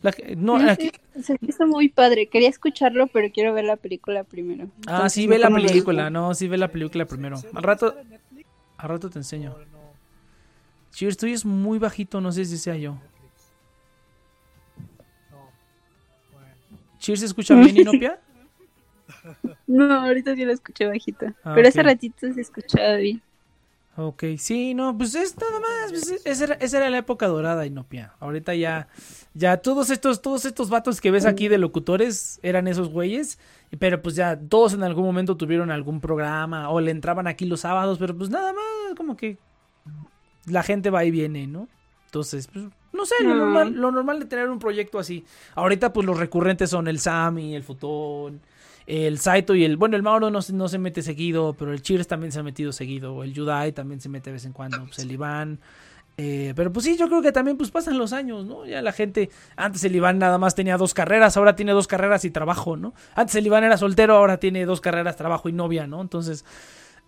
La 0.00 0.12
no, 0.36 0.58
No 0.58 0.68
aquí- 0.68 0.90
se 1.22 1.34
me 1.34 1.48
hizo 1.48 1.64
muy 1.68 1.88
padre. 1.88 2.26
Quería 2.26 2.48
escucharlo, 2.48 3.06
pero 3.06 3.28
quiero 3.32 3.54
ver 3.54 3.64
la 3.66 3.76
película 3.76 4.24
primero. 4.24 4.64
Ah, 4.88 4.94
Entonces, 4.96 5.12
sí, 5.12 5.26
ve 5.28 5.38
la 5.38 5.48
película. 5.50 6.10
No, 6.10 6.34
sí, 6.34 6.48
ve 6.48 6.58
la 6.58 6.66
película 6.66 7.04
primero. 7.06 7.36
¿Se- 7.36 7.48
se 7.48 7.56
Al 7.56 7.62
rato, 7.62 7.94
al 8.78 8.88
rato 8.88 9.08
te 9.08 9.20
enseño. 9.20 9.50
no? 9.70 9.81
Cheers, 10.92 11.16
tú 11.16 11.26
es 11.26 11.44
muy 11.44 11.78
bajito, 11.78 12.20
no 12.20 12.30
sé 12.32 12.44
si 12.44 12.58
sea 12.58 12.76
yo. 12.76 12.98
Cheers, 16.98 17.20
¿se 17.20 17.26
escucha 17.26 17.54
bien, 17.54 17.76
Inopia? 17.76 18.20
No, 19.66 19.92
ahorita 20.00 20.34
sí 20.34 20.44
lo 20.44 20.52
escuché 20.52 20.86
bajita. 20.86 21.34
Ah, 21.44 21.52
pero 21.54 21.68
ok. 21.68 21.72
hace 21.72 21.82
ratito 21.82 22.32
se 22.32 22.40
escuchaba 22.40 22.96
bien. 22.96 23.22
Ok, 23.96 24.24
sí, 24.38 24.72
no, 24.72 24.96
pues 24.96 25.14
es 25.14 25.36
nada 25.36 25.60
más, 25.60 25.90
pues, 25.90 26.22
esa, 26.24 26.44
era, 26.44 26.54
esa 26.54 26.78
era 26.78 26.90
la 26.90 26.98
época 26.98 27.26
dorada, 27.26 27.66
Inopia. 27.66 28.14
Ahorita 28.20 28.54
ya, 28.54 28.88
ya 29.34 29.58
todos 29.58 29.90
estos, 29.90 30.22
todos 30.22 30.44
estos 30.46 30.70
vatos 30.70 31.00
que 31.00 31.10
ves 31.10 31.26
aquí 31.26 31.48
de 31.48 31.58
locutores 31.58 32.40
eran 32.42 32.68
esos 32.68 32.88
güeyes, 32.88 33.38
pero 33.78 34.00
pues 34.00 34.14
ya 34.14 34.38
todos 34.38 34.72
en 34.72 34.82
algún 34.82 35.04
momento 35.04 35.36
tuvieron 35.36 35.70
algún 35.70 36.00
programa 36.00 36.70
o 36.70 36.80
le 36.80 36.90
entraban 36.90 37.26
aquí 37.26 37.44
los 37.44 37.60
sábados, 37.60 37.98
pero 37.98 38.16
pues 38.16 38.30
nada 38.30 38.52
más, 38.54 38.96
como 38.96 39.16
que 39.16 39.36
la 40.46 40.62
gente 40.62 40.90
va 40.90 41.04
y 41.04 41.10
viene, 41.10 41.46
¿no? 41.46 41.68
Entonces, 42.06 42.48
pues, 42.52 42.66
no 42.92 43.06
sé, 43.06 43.14
lo 43.24 43.34
Mm. 43.34 43.38
normal, 43.38 43.72
lo 43.74 43.90
normal 43.90 44.18
de 44.20 44.26
tener 44.26 44.48
un 44.50 44.58
proyecto 44.58 44.98
así. 44.98 45.24
Ahorita 45.54 45.92
pues 45.92 46.06
los 46.06 46.18
recurrentes 46.18 46.68
son 46.70 46.88
el 46.88 46.98
Sammy, 46.98 47.54
el 47.54 47.62
Futón, 47.62 48.40
el 48.86 49.18
Saito 49.18 49.54
y 49.54 49.64
el, 49.64 49.76
bueno, 49.76 49.96
el 49.96 50.02
Mauro 50.02 50.30
no, 50.30 50.42
se- 50.42 50.52
no 50.52 50.68
se 50.68 50.78
mete 50.78 51.00
seguido, 51.02 51.54
pero 51.58 51.72
el 51.72 51.80
Cheers 51.82 52.06
también 52.06 52.32
se 52.32 52.40
ha 52.40 52.42
metido 52.42 52.72
seguido, 52.72 53.22
el 53.24 53.32
Yudai 53.32 53.72
también 53.72 54.00
se 54.00 54.08
mete 54.10 54.30
de 54.30 54.34
vez 54.34 54.44
en 54.44 54.52
cuando, 54.52 54.84
pues 54.84 54.98
el 54.98 55.10
Iván. 55.12 55.58
eh, 56.18 56.52
pero 56.54 56.70
pues 56.70 56.84
sí, 56.84 56.98
yo 56.98 57.08
creo 57.08 57.22
que 57.22 57.32
también 57.32 57.56
pues 57.56 57.70
pasan 57.70 57.96
los 57.96 58.12
años, 58.12 58.44
¿no? 58.44 58.66
Ya 58.66 58.82
la 58.82 58.92
gente, 58.92 59.30
antes 59.56 59.82
el 59.84 59.96
Iván 59.96 60.18
nada 60.18 60.36
más 60.36 60.54
tenía 60.54 60.76
dos 60.76 60.92
carreras, 60.92 61.38
ahora 61.38 61.56
tiene 61.56 61.72
dos 61.72 61.86
carreras 61.88 62.26
y 62.26 62.30
trabajo, 62.30 62.76
¿no? 62.76 62.92
Antes 63.14 63.34
el 63.36 63.46
Iván 63.46 63.64
era 63.64 63.78
soltero, 63.78 64.14
ahora 64.16 64.36
tiene 64.36 64.66
dos 64.66 64.82
carreras, 64.82 65.16
trabajo 65.16 65.48
y 65.48 65.52
novia, 65.52 65.86
¿no? 65.86 66.02
Entonces, 66.02 66.44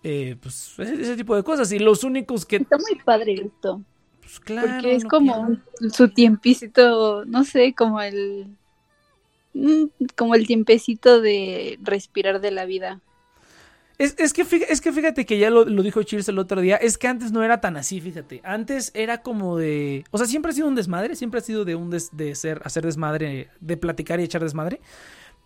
eh, 0.04 0.36
pues 0.40 0.78
ese, 0.78 1.16
tipo 1.16 1.34
de 1.34 1.42
cosas. 1.42 1.72
Y 1.72 1.78
los 1.80 2.04
únicos 2.04 2.46
que, 2.46 2.56
Está 2.56 2.76
muy 2.78 3.00
padre 3.04 3.34
esto. 3.34 3.82
pues 4.20 4.38
claro. 4.38 4.68
Porque 4.68 4.94
es 4.94 5.02
no 5.04 5.08
como 5.10 5.56
su 5.92 6.08
tiempecito, 6.10 7.24
no 7.24 7.42
sé, 7.44 7.74
como 7.74 8.00
el. 8.00 8.46
mm, 9.54 9.84
Como 10.16 10.34
el 10.34 10.46
tiempecito 10.46 11.20
de 11.20 11.78
respirar 11.82 12.40
de 12.40 12.50
la 12.52 12.66
vida. 12.66 13.00
Es, 13.96 14.16
es, 14.18 14.32
que 14.32 14.44
fíjate, 14.44 14.72
es 14.72 14.80
que 14.80 14.92
fíjate 14.92 15.24
que 15.24 15.38
ya 15.38 15.50
lo, 15.50 15.64
lo 15.64 15.82
dijo 15.84 16.02
Cheers 16.02 16.28
el 16.28 16.40
otro 16.40 16.60
día, 16.60 16.74
es 16.76 16.98
que 16.98 17.06
antes 17.06 17.30
no 17.30 17.44
era 17.44 17.60
tan 17.60 17.76
así, 17.76 18.00
fíjate. 18.00 18.40
Antes 18.42 18.90
era 18.92 19.22
como 19.22 19.56
de... 19.56 20.04
O 20.10 20.18
sea, 20.18 20.26
siempre 20.26 20.50
ha 20.50 20.52
sido 20.52 20.66
un 20.66 20.74
desmadre, 20.74 21.14
siempre 21.14 21.38
ha 21.38 21.42
sido 21.44 21.64
de 21.64 21.76
un 21.76 21.90
des- 21.90 22.10
de 22.10 22.34
ser, 22.34 22.60
hacer 22.64 22.84
desmadre, 22.84 23.50
de 23.60 23.76
platicar 23.76 24.18
y 24.18 24.24
echar 24.24 24.42
desmadre. 24.42 24.80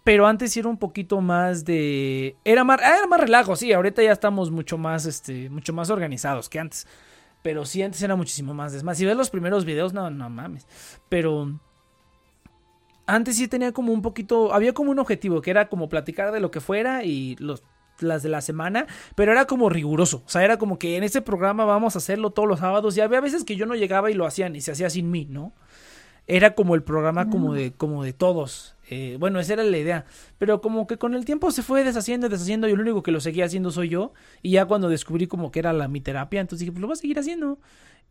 Pero 0.08 0.26
antes 0.26 0.52
sí 0.52 0.60
era 0.60 0.70
un 0.70 0.78
poquito 0.78 1.20
más 1.20 1.66
de... 1.66 2.34
Era 2.42 2.64
más, 2.64 2.80
ah, 2.82 2.96
era 2.96 3.06
más 3.06 3.20
relajo, 3.20 3.56
sí, 3.56 3.74
ahorita 3.74 4.02
ya 4.02 4.12
estamos 4.12 4.50
mucho 4.50 4.78
más, 4.78 5.04
este, 5.04 5.50
mucho 5.50 5.74
más 5.74 5.90
organizados 5.90 6.48
que 6.48 6.58
antes. 6.58 6.86
Pero 7.42 7.66
sí, 7.66 7.82
antes 7.82 8.02
era 8.02 8.16
muchísimo 8.16 8.54
más 8.54 8.72
desmadre. 8.72 8.96
Si 8.96 9.04
ves 9.04 9.18
los 9.18 9.28
primeros 9.28 9.66
videos, 9.66 9.92
no, 9.92 10.08
no 10.08 10.30
mames. 10.30 10.66
Pero... 11.10 11.60
Antes 13.04 13.36
sí 13.36 13.48
tenía 13.48 13.72
como 13.72 13.92
un 13.92 14.00
poquito, 14.00 14.54
había 14.54 14.72
como 14.72 14.92
un 14.92 14.98
objetivo, 14.98 15.42
que 15.42 15.50
era 15.50 15.68
como 15.68 15.90
platicar 15.90 16.32
de 16.32 16.40
lo 16.40 16.50
que 16.50 16.62
fuera 16.62 17.04
y 17.04 17.36
los 17.36 17.62
las 17.98 18.22
de 18.22 18.30
la 18.30 18.40
semana, 18.40 18.86
pero 19.14 19.32
era 19.32 19.44
como 19.46 19.68
riguroso, 19.68 20.22
o 20.24 20.28
sea, 20.28 20.42
era 20.42 20.56
como 20.56 20.78
que 20.78 20.96
en 20.96 21.02
este 21.02 21.20
programa 21.20 21.64
vamos 21.64 21.96
a 21.96 21.98
hacerlo 21.98 22.30
todos 22.30 22.48
los 22.48 22.60
sábados 22.60 22.96
y 22.96 23.00
había 23.00 23.20
veces 23.20 23.44
que 23.44 23.56
yo 23.56 23.66
no 23.66 23.74
llegaba 23.74 24.08
y 24.08 24.14
lo 24.14 24.24
hacían 24.24 24.56
y 24.56 24.60
se 24.62 24.70
hacía 24.70 24.88
sin 24.88 25.10
mí, 25.10 25.26
¿no? 25.28 25.52
Era 26.28 26.54
como 26.54 26.76
el 26.76 26.82
programa 26.82 27.28
como 27.28 27.52
de 27.54 27.72
como 27.72 28.04
de 28.04 28.12
todos. 28.12 28.77
Eh, 28.90 29.16
bueno, 29.20 29.38
esa 29.38 29.52
era 29.52 29.64
la 29.64 29.76
idea, 29.76 30.06
pero 30.38 30.60
como 30.60 30.86
que 30.86 30.96
con 30.96 31.14
el 31.14 31.24
tiempo 31.24 31.50
se 31.50 31.62
fue 31.62 31.84
deshaciendo 31.84 32.26
y 32.26 32.30
deshaciendo 32.30 32.68
y 32.68 32.74
lo 32.74 32.80
único 32.80 33.02
que 33.02 33.10
lo 33.10 33.20
seguía 33.20 33.44
haciendo 33.44 33.70
soy 33.70 33.90
yo 33.90 34.14
y 34.40 34.52
ya 34.52 34.64
cuando 34.64 34.88
descubrí 34.88 35.26
como 35.26 35.50
que 35.50 35.58
era 35.58 35.74
la 35.74 35.88
mi 35.88 36.00
terapia, 36.00 36.40
entonces 36.40 36.60
dije, 36.60 36.72
pues 36.72 36.80
lo 36.80 36.86
voy 36.86 36.94
a 36.94 36.96
seguir 36.96 37.18
haciendo. 37.18 37.58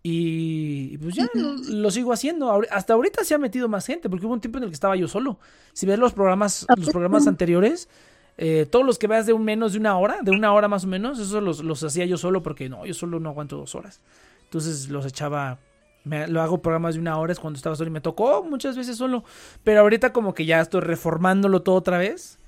Y 0.04 0.98
pues 1.00 1.16
ya 1.16 1.28
lo, 1.34 1.56
lo 1.56 1.92
sigo 1.92 2.14
haciendo. 2.14 2.62
Hasta 2.72 2.94
ahorita 2.94 3.24
se 3.24 3.34
ha 3.34 3.38
metido 3.38 3.68
más 3.68 3.86
gente, 3.86 4.10
porque 4.10 4.26
hubo 4.26 4.34
un 4.34 4.40
tiempo 4.40 4.60
en 4.60 4.66
el 4.66 4.70
que 4.70 4.76
estaba 4.76 4.96
yo 4.96 5.08
solo. 5.08 5.40
Si 5.74 5.86
ves 5.86 6.00
los 6.00 6.14
programas, 6.14 6.66
los 6.78 6.90
programas 6.92 7.28
anteriores, 7.28 7.90
eh, 8.38 8.68
todos 8.70 8.86
los 8.86 9.00
que 9.00 9.08
veas 9.08 9.26
de 9.26 9.34
un 9.34 9.44
menos 9.44 9.74
de 9.74 9.80
una 9.80 9.98
hora, 9.98 10.20
de 10.22 10.32
una 10.32 10.54
hora 10.54 10.68
más 10.68 10.84
o 10.84 10.88
menos, 10.88 11.20
esos 11.20 11.42
los, 11.42 11.64
los 11.64 11.84
hacía 11.84 12.06
yo 12.06 12.18
solo 12.18 12.44
porque 12.44 12.70
no, 12.70 12.86
yo 12.86 12.94
solo 12.94 13.20
no 13.20 13.30
aguanto 13.30 13.58
dos 13.58 13.74
horas. 13.74 14.00
Entonces 14.44 14.90
los 14.90 15.06
echaba, 15.06 15.60
me, 16.08 16.28
lo 16.28 16.42
hago 16.42 16.62
programas 16.62 16.96
de 16.96 17.02
una 17.02 17.18
hora 17.18 17.34
es 17.34 17.40
cuando 17.40 17.58
estaba 17.58 17.76
solo 17.76 17.90
y 17.90 17.94
me 17.94 18.02
tocó 18.02 18.44
muchas 18.44 18.76
veces 18.78 18.98
solo. 18.98 19.24
Pero 19.64 19.82
ahorita 19.82 20.14
como 20.14 20.34
que 20.34 20.46
ya 20.46 20.62
estoy 20.62 20.82
reformándolo 20.82 21.62
todo 21.62 21.76
otra 21.76 21.98
vez. 21.98 22.40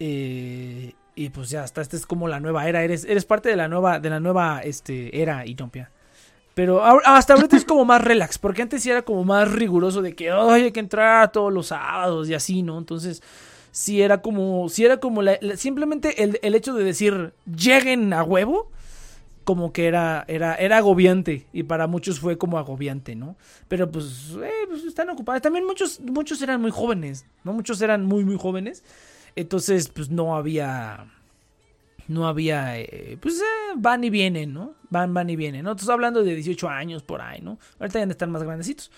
Eh, 0.00 0.94
y 1.14 1.30
pues 1.30 1.48
ya 1.48 1.64
está, 1.64 1.80
esta 1.80 1.96
es 1.96 2.04
como 2.06 2.28
la 2.28 2.40
nueva 2.40 2.68
era, 2.68 2.82
eres, 2.82 3.04
eres 3.04 3.24
parte 3.24 3.48
de 3.48 3.56
la 3.56 3.68
nueva, 3.68 4.00
de 4.00 4.10
la 4.10 4.20
nueva 4.20 4.60
este, 4.62 5.20
era 5.22 5.46
Itompia. 5.46 5.90
Pero 6.54 6.82
hasta 6.82 7.34
ahorita 7.34 7.56
es 7.56 7.64
como 7.66 7.84
más 7.84 8.02
relax, 8.02 8.38
porque 8.38 8.62
antes 8.62 8.82
sí 8.82 8.90
era 8.90 9.02
como 9.02 9.24
más 9.24 9.50
riguroso 9.52 10.00
de 10.00 10.14
que 10.14 10.30
"Ay, 10.30 10.62
hay 10.64 10.72
que 10.72 10.80
entrar 10.80 11.30
todos 11.30 11.52
los 11.52 11.66
sábados 11.66 12.30
y 12.30 12.34
así, 12.34 12.62
¿no? 12.62 12.78
Entonces, 12.78 13.22
sí 13.72 14.00
era 14.00 14.22
como, 14.22 14.68
sí 14.70 14.84
era 14.86 14.96
como 14.98 15.20
simplemente 15.56 16.22
el, 16.22 16.38
el 16.42 16.54
hecho 16.54 16.72
de 16.72 16.82
decir 16.82 17.34
lleguen 17.44 18.14
a 18.14 18.22
huevo, 18.22 18.70
como 19.46 19.72
que 19.72 19.86
era, 19.86 20.24
era, 20.26 20.56
era 20.56 20.78
agobiante 20.78 21.46
y 21.52 21.62
para 21.62 21.86
muchos 21.86 22.18
fue 22.18 22.36
como 22.36 22.58
agobiante, 22.58 23.14
¿no? 23.14 23.36
Pero 23.68 23.88
pues, 23.88 24.36
eh, 24.42 24.50
pues 24.68 24.82
están 24.82 25.08
ocupados. 25.08 25.40
También 25.40 25.64
muchos, 25.64 26.00
muchos 26.00 26.42
eran 26.42 26.60
muy 26.60 26.72
jóvenes, 26.72 27.26
¿no? 27.44 27.52
Muchos 27.52 27.80
eran 27.80 28.04
muy, 28.04 28.24
muy 28.24 28.36
jóvenes. 28.36 28.82
Entonces, 29.36 29.88
pues 29.88 30.10
no 30.10 30.34
había, 30.34 31.06
no 32.08 32.26
había, 32.26 32.76
eh, 32.76 33.18
pues 33.20 33.38
eh, 33.38 33.74
van 33.76 34.02
y 34.02 34.10
vienen, 34.10 34.52
¿no? 34.52 34.74
Van, 34.90 35.14
van 35.14 35.30
y 35.30 35.36
vienen, 35.36 35.62
¿no? 35.62 35.70
Entonces 35.70 35.90
hablando 35.90 36.24
de 36.24 36.34
18 36.34 36.68
años 36.68 37.04
por 37.04 37.22
ahí, 37.22 37.40
¿no? 37.40 37.60
Ahorita 37.78 38.00
ya 38.00 38.06
están 38.06 38.32
más 38.32 38.42
grandecitos. 38.42 38.90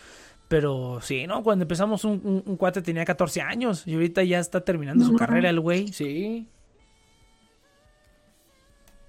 Pero 0.49 1.01
sí, 1.03 1.27
¿no? 1.27 1.43
Cuando 1.43 1.65
empezamos 1.65 2.05
un, 2.07 2.23
un, 2.25 2.43
un 2.47 2.57
cuate 2.57 2.81
tenía 2.81 3.05
14 3.05 3.43
años 3.43 3.87
y 3.87 3.93
ahorita 3.93 4.25
ya 4.25 4.39
está 4.39 4.65
terminando 4.65 5.05
su 5.05 5.15
carrera 5.15 5.51
el 5.51 5.61
güey, 5.61 5.89
sí. 5.89 6.49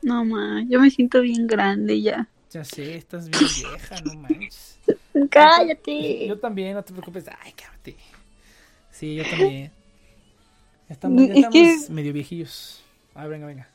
No, 0.01 0.23
ma, 0.25 0.63
yo 0.67 0.79
me 0.79 0.89
siento 0.89 1.21
bien 1.21 1.45
grande 1.47 2.01
ya. 2.01 2.29
Ya 2.51 2.63
sé, 2.63 2.95
estás 2.95 3.29
bien 3.29 3.41
vieja, 3.55 3.99
no 4.01 4.15
manches. 4.15 4.79
Cállate. 5.29 6.27
Yo 6.27 6.39
también, 6.39 6.73
no 6.73 6.83
te 6.83 6.91
preocupes. 6.93 7.25
Ay, 7.43 7.53
cállate. 7.53 7.95
Sí, 8.91 9.15
yo 9.15 9.23
también. 9.25 9.71
Ya 10.87 10.93
estamos, 10.93 11.27
ya 11.27 11.33
Es 11.33 11.47
que- 11.49 11.63
estamos 11.73 11.89
medio 11.89 12.13
viejillos. 12.13 12.81
A 13.13 13.21
ver, 13.23 13.31
venga, 13.31 13.47
venga. 13.47 13.67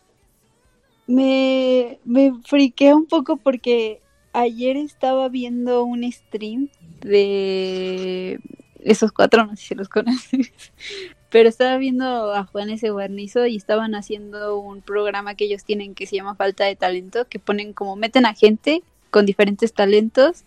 Me, 1.07 1.99
me 2.05 2.33
friqué 2.45 2.95
un 2.95 3.07
poco 3.07 3.37
porque 3.37 4.01
ayer 4.33 4.77
estaba 4.77 5.29
viendo 5.29 5.85
un 5.85 6.11
stream 6.11 6.69
de 7.03 8.41
esos 8.81 9.13
cuatro, 9.13 9.45
no 9.47 9.55
sé 9.57 9.63
si 9.67 9.75
los 9.75 9.89
conoces, 9.89 10.51
pero 11.35 11.48
estaba 11.48 11.77
viendo 11.78 12.32
a 12.32 12.44
Juan 12.44 12.70
S. 12.70 12.89
Guarnizo 12.89 13.44
y 13.47 13.56
estaban 13.56 13.97
haciendo 13.97 14.56
un 14.56 14.82
programa 14.82 15.35
que 15.35 15.47
ellos 15.47 15.65
tienen 15.65 15.97
que 15.97 16.06
se 16.06 16.15
llama 16.15 16.36
Falta 16.36 16.65
de 16.65 16.77
Talento, 16.77 17.27
que 17.28 17.40
ponen 17.40 17.73
como 17.73 17.97
meten 17.97 18.24
a 18.24 18.35
gente 18.35 18.85
con 19.11 19.27
diferentes 19.27 19.73
talentos 19.73 20.44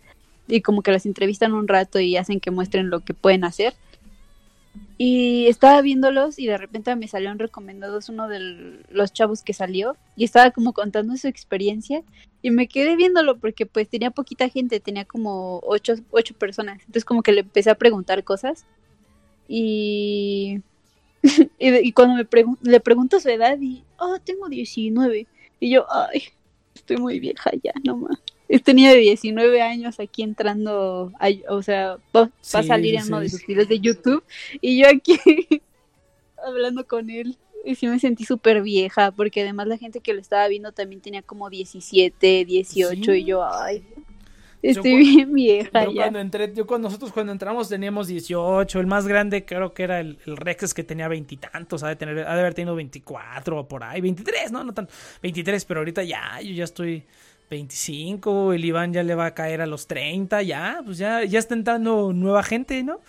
y 0.47 0.61
como 0.61 0.84
que 0.84 0.93
las 0.93 1.05
entrevistan 1.05 1.51
un 1.51 1.68
rato 1.68 1.99
y 1.99 2.15
hacen 2.15 2.39
que 2.39 2.51
muestren 2.51 2.89
lo 2.89 3.01
que 3.01 3.14
pueden 3.14 3.43
hacer. 3.43 3.73
Y 4.97 5.47
estaba 5.47 5.81
viéndolos 5.81 6.39
y 6.39 6.47
de 6.47 6.57
repente 6.57 6.95
me 6.95 7.09
salieron 7.09 7.38
recomendados 7.38 8.07
uno 8.07 8.30
de 8.30 8.80
los 8.89 9.11
chavos 9.11 9.43
que 9.43 9.51
salió 9.51 9.97
y 10.15 10.23
estaba 10.23 10.51
como 10.51 10.72
contando 10.72 11.18
su 11.18 11.27
experiencia 11.27 12.01
y 12.41 12.51
me 12.51 12.69
quedé 12.69 12.95
viéndolo 12.95 13.39
porque 13.39 13.65
pues 13.65 13.89
tenía 13.89 14.11
poquita 14.11 14.47
gente, 14.47 14.80
tenía 14.80 15.03
como 15.03 15.59
ocho, 15.65 15.95
ocho 16.11 16.34
personas. 16.34 16.80
Entonces 16.80 17.03
como 17.03 17.23
que 17.23 17.34
le 17.34 17.41
empecé 17.41 17.72
a 17.72 17.76
preguntar 17.76 18.23
cosas 18.23 18.65
y, 19.49 20.61
y, 21.60 21.69
de- 21.72 21.81
y 21.84 21.91
cuando 21.91 22.15
me 22.15 22.26
pregun- 22.30 22.57
le 22.61 22.80
pregunto 22.80 23.19
su 23.19 23.30
edad 23.30 23.57
y, 23.60 23.84
oh, 23.99 24.18
tengo 24.23 24.48
19. 24.49 25.27
Y 25.60 25.69
yo, 25.72 25.85
ay, 25.91 26.23
estoy 26.76 26.98
muy 26.98 27.19
vieja 27.19 27.52
ya, 27.64 27.73
no 27.84 27.98
más. 27.98 28.19
Este 28.49 28.73
niño 28.73 28.91
de 28.91 28.98
19 28.98 29.61
años 29.61 29.99
aquí 29.99 30.23
entrando, 30.23 31.11
a- 31.19 31.30
o 31.53 31.61
sea, 31.61 31.98
va, 32.15 32.22
va 32.23 32.60
a 32.60 32.64
salir 32.64 32.95
en 32.95 33.03
uno 33.07 33.19
de 33.19 33.30
sí. 33.30 33.38
sus 33.38 33.48
videos 33.48 33.68
de 33.68 33.80
YouTube 33.80 34.23
y 34.61 34.80
yo 34.81 34.88
aquí 34.88 35.18
hablando 36.45 36.85
con 36.88 37.10
él. 37.10 37.38
Y 37.65 37.76
sí 37.76 37.88
me 37.88 37.99
sentí 37.99 38.23
súper 38.23 38.61
vieja, 38.61 39.11
porque 39.11 39.41
además 39.41 39.68
la 39.68 39.77
gente 39.77 39.99
que 39.99 40.14
lo 40.14 40.22
estaba 40.22 40.48
viendo 40.48 40.72
también 40.72 41.02
tenía 41.02 41.22
como 41.22 41.49
17, 41.49 42.45
18, 42.45 43.11
Sí. 43.11 43.18
y 43.19 43.26
yo, 43.26 43.44
ay, 43.44 43.84
estoy 44.62 44.96
bien 44.98 45.34
vieja 45.34 45.86
Yo 45.86 45.92
ya. 45.92 46.04
cuando 46.04 46.20
entré, 46.20 46.54
yo 46.54 46.66
cuando 46.66 46.88
nosotros 46.88 47.12
cuando 47.12 47.32
entramos 47.32 47.70
teníamos 47.70 48.08
18, 48.08 48.80
el 48.80 48.88
más 48.88 49.08
grande 49.08 49.46
creo 49.46 49.74
que 49.74 49.84
era 49.84 50.00
el, 50.00 50.18
el 50.26 50.38
Rex 50.38 50.74
que 50.74 50.84
tenía 50.84 51.08
veintitantos, 51.08 51.84
ha 51.84 51.90
de 51.90 51.96
tener, 51.96 52.20
ha 52.20 52.34
de 52.34 52.40
haber 52.40 52.54
tenido 52.54 52.76
24 52.76 53.60
o 53.60 53.68
por 53.68 53.84
ahí, 53.84 54.02
23, 54.02 54.52
no, 54.52 54.64
no 54.64 54.74
tanto, 54.74 54.94
23, 55.22 55.66
pero 55.66 55.82
ahorita 55.82 56.04
ya, 56.04 56.42
yo 56.42 56.54
ya 56.54 56.64
estoy 56.64 57.06
25, 57.50 58.54
el 58.54 58.66
Iván 58.66 58.94
ya 58.94 59.04
le 59.04 59.16
va 59.16 59.28
a 59.28 59.34
caer 59.34 59.62
a 59.62 59.66
los 59.66 59.88
30, 59.88 60.42
ya, 60.44 60.82
pues 60.84 60.98
ya, 60.98 61.24
ya 61.24 61.40
está 61.40 61.54
entrando 61.54 62.12
nueva 62.14 62.44
gente, 62.44 62.84
¿no? 62.84 63.00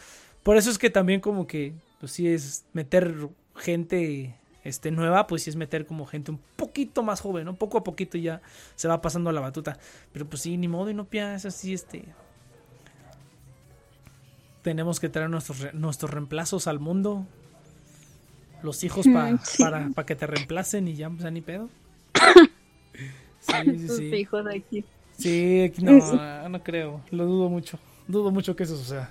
Por 0.43 0.57
eso 0.57 0.71
es 0.71 0.79
que 0.79 0.91
también 0.91 1.21
como 1.21 1.47
que, 1.47 1.75
pues 2.01 2.13
sí 2.13 2.29
es 2.29 2.65
meter 2.73 3.29
gente 3.57 4.38
este 4.65 4.91
nueva, 4.91 5.27
pues 5.27 5.43
sí 5.45 5.51
es 5.51 5.57
meter 5.57 5.87
como 5.87 6.05
gente 6.07 6.31
un 6.31 6.41
poquito 6.57 7.03
más 7.03 7.21
joven, 7.21 7.45
¿no? 7.45 7.55
Poco 7.57 7.79
a 7.79 7.85
poquito 7.85 8.19
ya 8.19 8.41
se 8.75 8.89
va 8.89 9.01
pasando 9.01 9.31
la 9.33 9.41
batuta. 9.41 9.79
Pero 10.13 10.27
pues 10.27 10.43
sí, 10.43 10.57
ni 10.57 10.69
modo 10.69 10.91
y 10.91 10.95
no 10.95 11.05
piensas 11.05 11.55
así, 11.55 11.73
este. 11.75 12.05
Tenemos 14.63 15.01
que 15.01 15.09
traer 15.09 15.31
nuestros, 15.31 15.61
re- 15.61 15.73
nuestros 15.73 16.11
reemplazos 16.11 16.67
al 16.67 16.79
mundo. 16.81 17.27
Los 18.63 18.83
hijos 18.85 19.07
pa- 19.07 19.39
sí. 19.45 19.63
para, 19.63 19.89
para 19.95 20.07
que 20.07 20.17
te 20.17 20.27
reemplacen 20.27 20.89
y 20.89 20.95
ya, 20.97 21.09
pues 21.11 21.31
ni 21.33 21.41
pedo. 21.41 21.69
Sí, 23.41 23.79
sí, 23.79 23.89
sí. 23.89 24.05
hijos 24.17 24.45
aquí. 24.47 24.85
Sí, 25.17 25.73
no, 25.81 26.49
no 26.49 26.63
creo. 26.63 27.01
Lo 27.11 27.25
dudo 27.25 27.49
mucho. 27.49 27.79
Dudo 28.09 28.31
mucho 28.31 28.55
que 28.57 28.65
eso 28.65 28.77
suceda. 28.77 29.11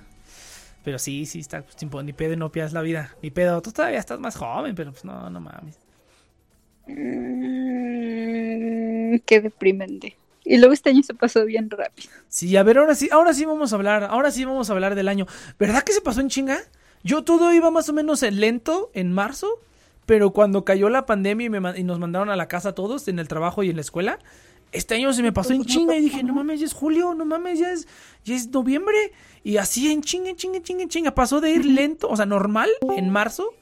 Pero 0.88 0.98
sí, 0.98 1.26
sí, 1.26 1.40
está. 1.40 1.60
Pues, 1.60 1.76
tipo, 1.76 2.02
ni 2.02 2.14
pedo 2.14 2.32
y 2.32 2.36
no 2.38 2.50
pidas 2.50 2.72
la 2.72 2.80
vida. 2.80 3.14
Ni 3.22 3.30
pedo. 3.30 3.60
Tú 3.60 3.72
todavía 3.72 3.98
estás 3.98 4.18
más 4.18 4.36
joven, 4.36 4.74
pero 4.74 4.90
pues 4.90 5.04
no, 5.04 5.28
no 5.28 5.38
mames. 5.38 5.76
Mm, 6.86 8.06
qué 9.26 9.42
deprimente. 9.42 10.16
Y 10.46 10.56
luego 10.56 10.72
este 10.72 10.88
año 10.88 11.02
se 11.02 11.12
pasó 11.12 11.44
bien 11.44 11.68
rápido. 11.68 12.08
Sí, 12.28 12.56
a 12.56 12.62
ver, 12.62 12.78
ahora 12.78 12.94
sí, 12.94 13.10
ahora 13.12 13.34
sí 13.34 13.44
vamos 13.44 13.70
a 13.74 13.76
hablar. 13.76 14.04
Ahora 14.04 14.30
sí 14.30 14.46
vamos 14.46 14.70
a 14.70 14.72
hablar 14.72 14.94
del 14.94 15.08
año. 15.08 15.26
¿Verdad 15.58 15.82
que 15.82 15.92
se 15.92 16.00
pasó 16.00 16.22
en 16.22 16.30
chinga? 16.30 16.56
Yo 17.02 17.22
todo 17.22 17.52
iba 17.52 17.70
más 17.70 17.90
o 17.90 17.92
menos 17.92 18.22
en 18.22 18.40
lento 18.40 18.90
en 18.94 19.12
marzo. 19.12 19.60
Pero 20.06 20.30
cuando 20.30 20.64
cayó 20.64 20.88
la 20.88 21.04
pandemia 21.04 21.48
y, 21.48 21.50
me 21.50 21.78
y 21.78 21.84
nos 21.84 21.98
mandaron 21.98 22.30
a 22.30 22.36
la 22.36 22.48
casa 22.48 22.74
todos, 22.74 23.08
en 23.08 23.18
el 23.18 23.28
trabajo 23.28 23.62
y 23.62 23.68
en 23.68 23.76
la 23.76 23.82
escuela, 23.82 24.20
este 24.72 24.94
año 24.96 25.12
se 25.12 25.22
me 25.22 25.32
pasó 25.32 25.52
en 25.52 25.64
chinga 25.64 25.96
y 25.96 26.00
dije, 26.02 26.22
no 26.22 26.34
mames, 26.34 26.60
ya 26.60 26.66
es 26.66 26.72
julio, 26.74 27.14
no 27.14 27.24
mames, 27.24 27.58
ya 27.58 27.70
es, 27.72 27.86
ya 28.24 28.34
es 28.34 28.48
noviembre. 28.50 28.96
Y 29.44 29.56
así 29.56 29.90
en 29.90 30.02
chinga, 30.02 30.30
en 30.30 30.36
chinga, 30.36 30.56
en 30.58 30.62
chinga, 30.62 30.82
en 30.82 30.88
chinga. 30.88 31.14
Pasó 31.14 31.40
de 31.40 31.50
ir 31.50 31.64
lento, 31.64 32.08
o 32.08 32.16
sea, 32.16 32.26
normal, 32.26 32.68
en 32.96 33.08
marzo, 33.10 33.54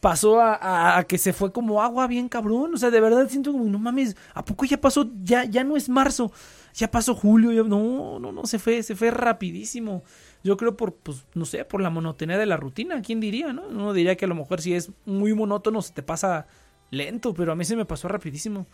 pasó 0.00 0.40
a, 0.40 0.54
a- 0.54 0.98
a 0.98 1.04
que 1.04 1.18
se 1.18 1.32
fue 1.32 1.52
como 1.52 1.82
agua 1.82 2.06
bien 2.06 2.28
cabrón. 2.28 2.74
O 2.74 2.76
sea, 2.76 2.90
de 2.90 3.00
verdad 3.00 3.28
siento 3.28 3.52
como, 3.52 3.64
no 3.64 3.78
mames, 3.78 4.16
¿a 4.34 4.44
poco 4.44 4.64
ya 4.64 4.80
pasó? 4.80 5.10
Ya, 5.22 5.44
ya 5.44 5.64
no 5.64 5.76
es 5.76 5.88
marzo, 5.88 6.32
ya 6.74 6.90
pasó 6.90 7.14
julio. 7.14 7.52
ya- 7.52 7.62
no, 7.62 8.18
no, 8.18 8.32
no, 8.32 8.46
se 8.46 8.58
fue, 8.58 8.82
se 8.82 8.96
fue 8.96 9.10
rapidísimo. 9.10 10.02
Yo 10.44 10.56
creo 10.56 10.76
por, 10.76 10.94
pues, 10.94 11.24
no 11.34 11.44
sé, 11.44 11.64
por 11.64 11.80
la 11.80 11.90
monotonía 11.90 12.36
de 12.36 12.46
la 12.46 12.56
rutina, 12.56 13.00
¿quién 13.02 13.20
diría, 13.20 13.52
no? 13.52 13.62
Uno 13.68 13.92
diría 13.92 14.16
que 14.16 14.24
a 14.24 14.28
lo 14.28 14.34
mejor 14.34 14.60
si 14.60 14.74
es 14.74 14.90
muy 15.04 15.34
monótono 15.34 15.82
se 15.82 15.92
te 15.92 16.02
pasa 16.02 16.46
lento, 16.90 17.32
pero 17.32 17.52
a 17.52 17.54
mí 17.54 17.64
se 17.64 17.76
me 17.76 17.84
pasó 17.84 18.08
rapidísimo. 18.08 18.66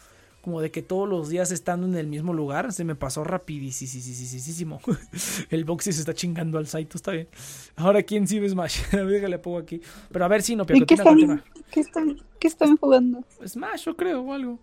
Como 0.48 0.62
de 0.62 0.70
que 0.70 0.80
todos 0.80 1.06
los 1.06 1.28
días 1.28 1.50
estando 1.50 1.86
en 1.86 1.94
el 1.94 2.06
mismo 2.06 2.32
lugar, 2.32 2.72
se 2.72 2.82
me 2.82 2.94
pasó 2.94 3.22
rapidísimo. 3.22 4.80
El 5.50 5.66
Boxy 5.66 5.92
se 5.92 6.00
está 6.00 6.14
chingando 6.14 6.56
al 6.56 6.66
Saito, 6.66 6.96
está 6.96 7.10
bien. 7.12 7.28
Ahora, 7.76 8.02
¿quién 8.02 8.26
sí 8.26 8.40
Smash? 8.48 8.80
Déjale 8.92 9.38
pongo 9.40 9.58
aquí. 9.58 9.82
Pero 10.10 10.24
a 10.24 10.28
ver 10.28 10.40
si 10.42 10.56
no, 10.56 10.62
¿Y 10.72 10.86
qué 10.86 10.94
están, 10.94 11.04
continúa. 11.06 11.44
qué 11.70 11.80
están, 11.80 12.16
qué 12.40 12.48
están 12.48 12.78
jugando? 12.78 13.22
Smash, 13.46 13.84
yo 13.84 13.94
creo, 13.94 14.22
o 14.22 14.32
algo. 14.32 14.58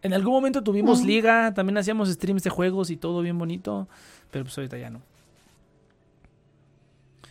En 0.00 0.14
algún 0.14 0.32
momento 0.32 0.64
tuvimos 0.64 1.02
Ah. 1.02 1.04
liga, 1.04 1.52
también 1.52 1.76
hacíamos 1.76 2.08
streams 2.08 2.42
de 2.42 2.48
juegos 2.48 2.88
y 2.88 2.96
todo 2.96 3.20
bien 3.20 3.36
bonito, 3.38 3.86
pero 4.30 4.46
pues 4.46 4.56
ahorita 4.56 4.78
ya 4.78 4.88
no. 4.88 5.02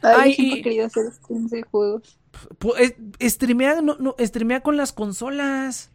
Ay, 0.04 0.36
Ay, 0.38 0.62
querido 0.62 0.86
hacer 0.86 1.12
streams 1.12 1.50
de 1.50 1.64
juegos. 1.64 2.20
Pu- 2.60 2.76
es- 2.78 3.34
Streamea, 3.34 3.82
no, 3.82 3.95
no, 4.00 4.16
streamea 4.20 4.62
con 4.62 4.78
las 4.78 4.94
consolas. 4.94 5.90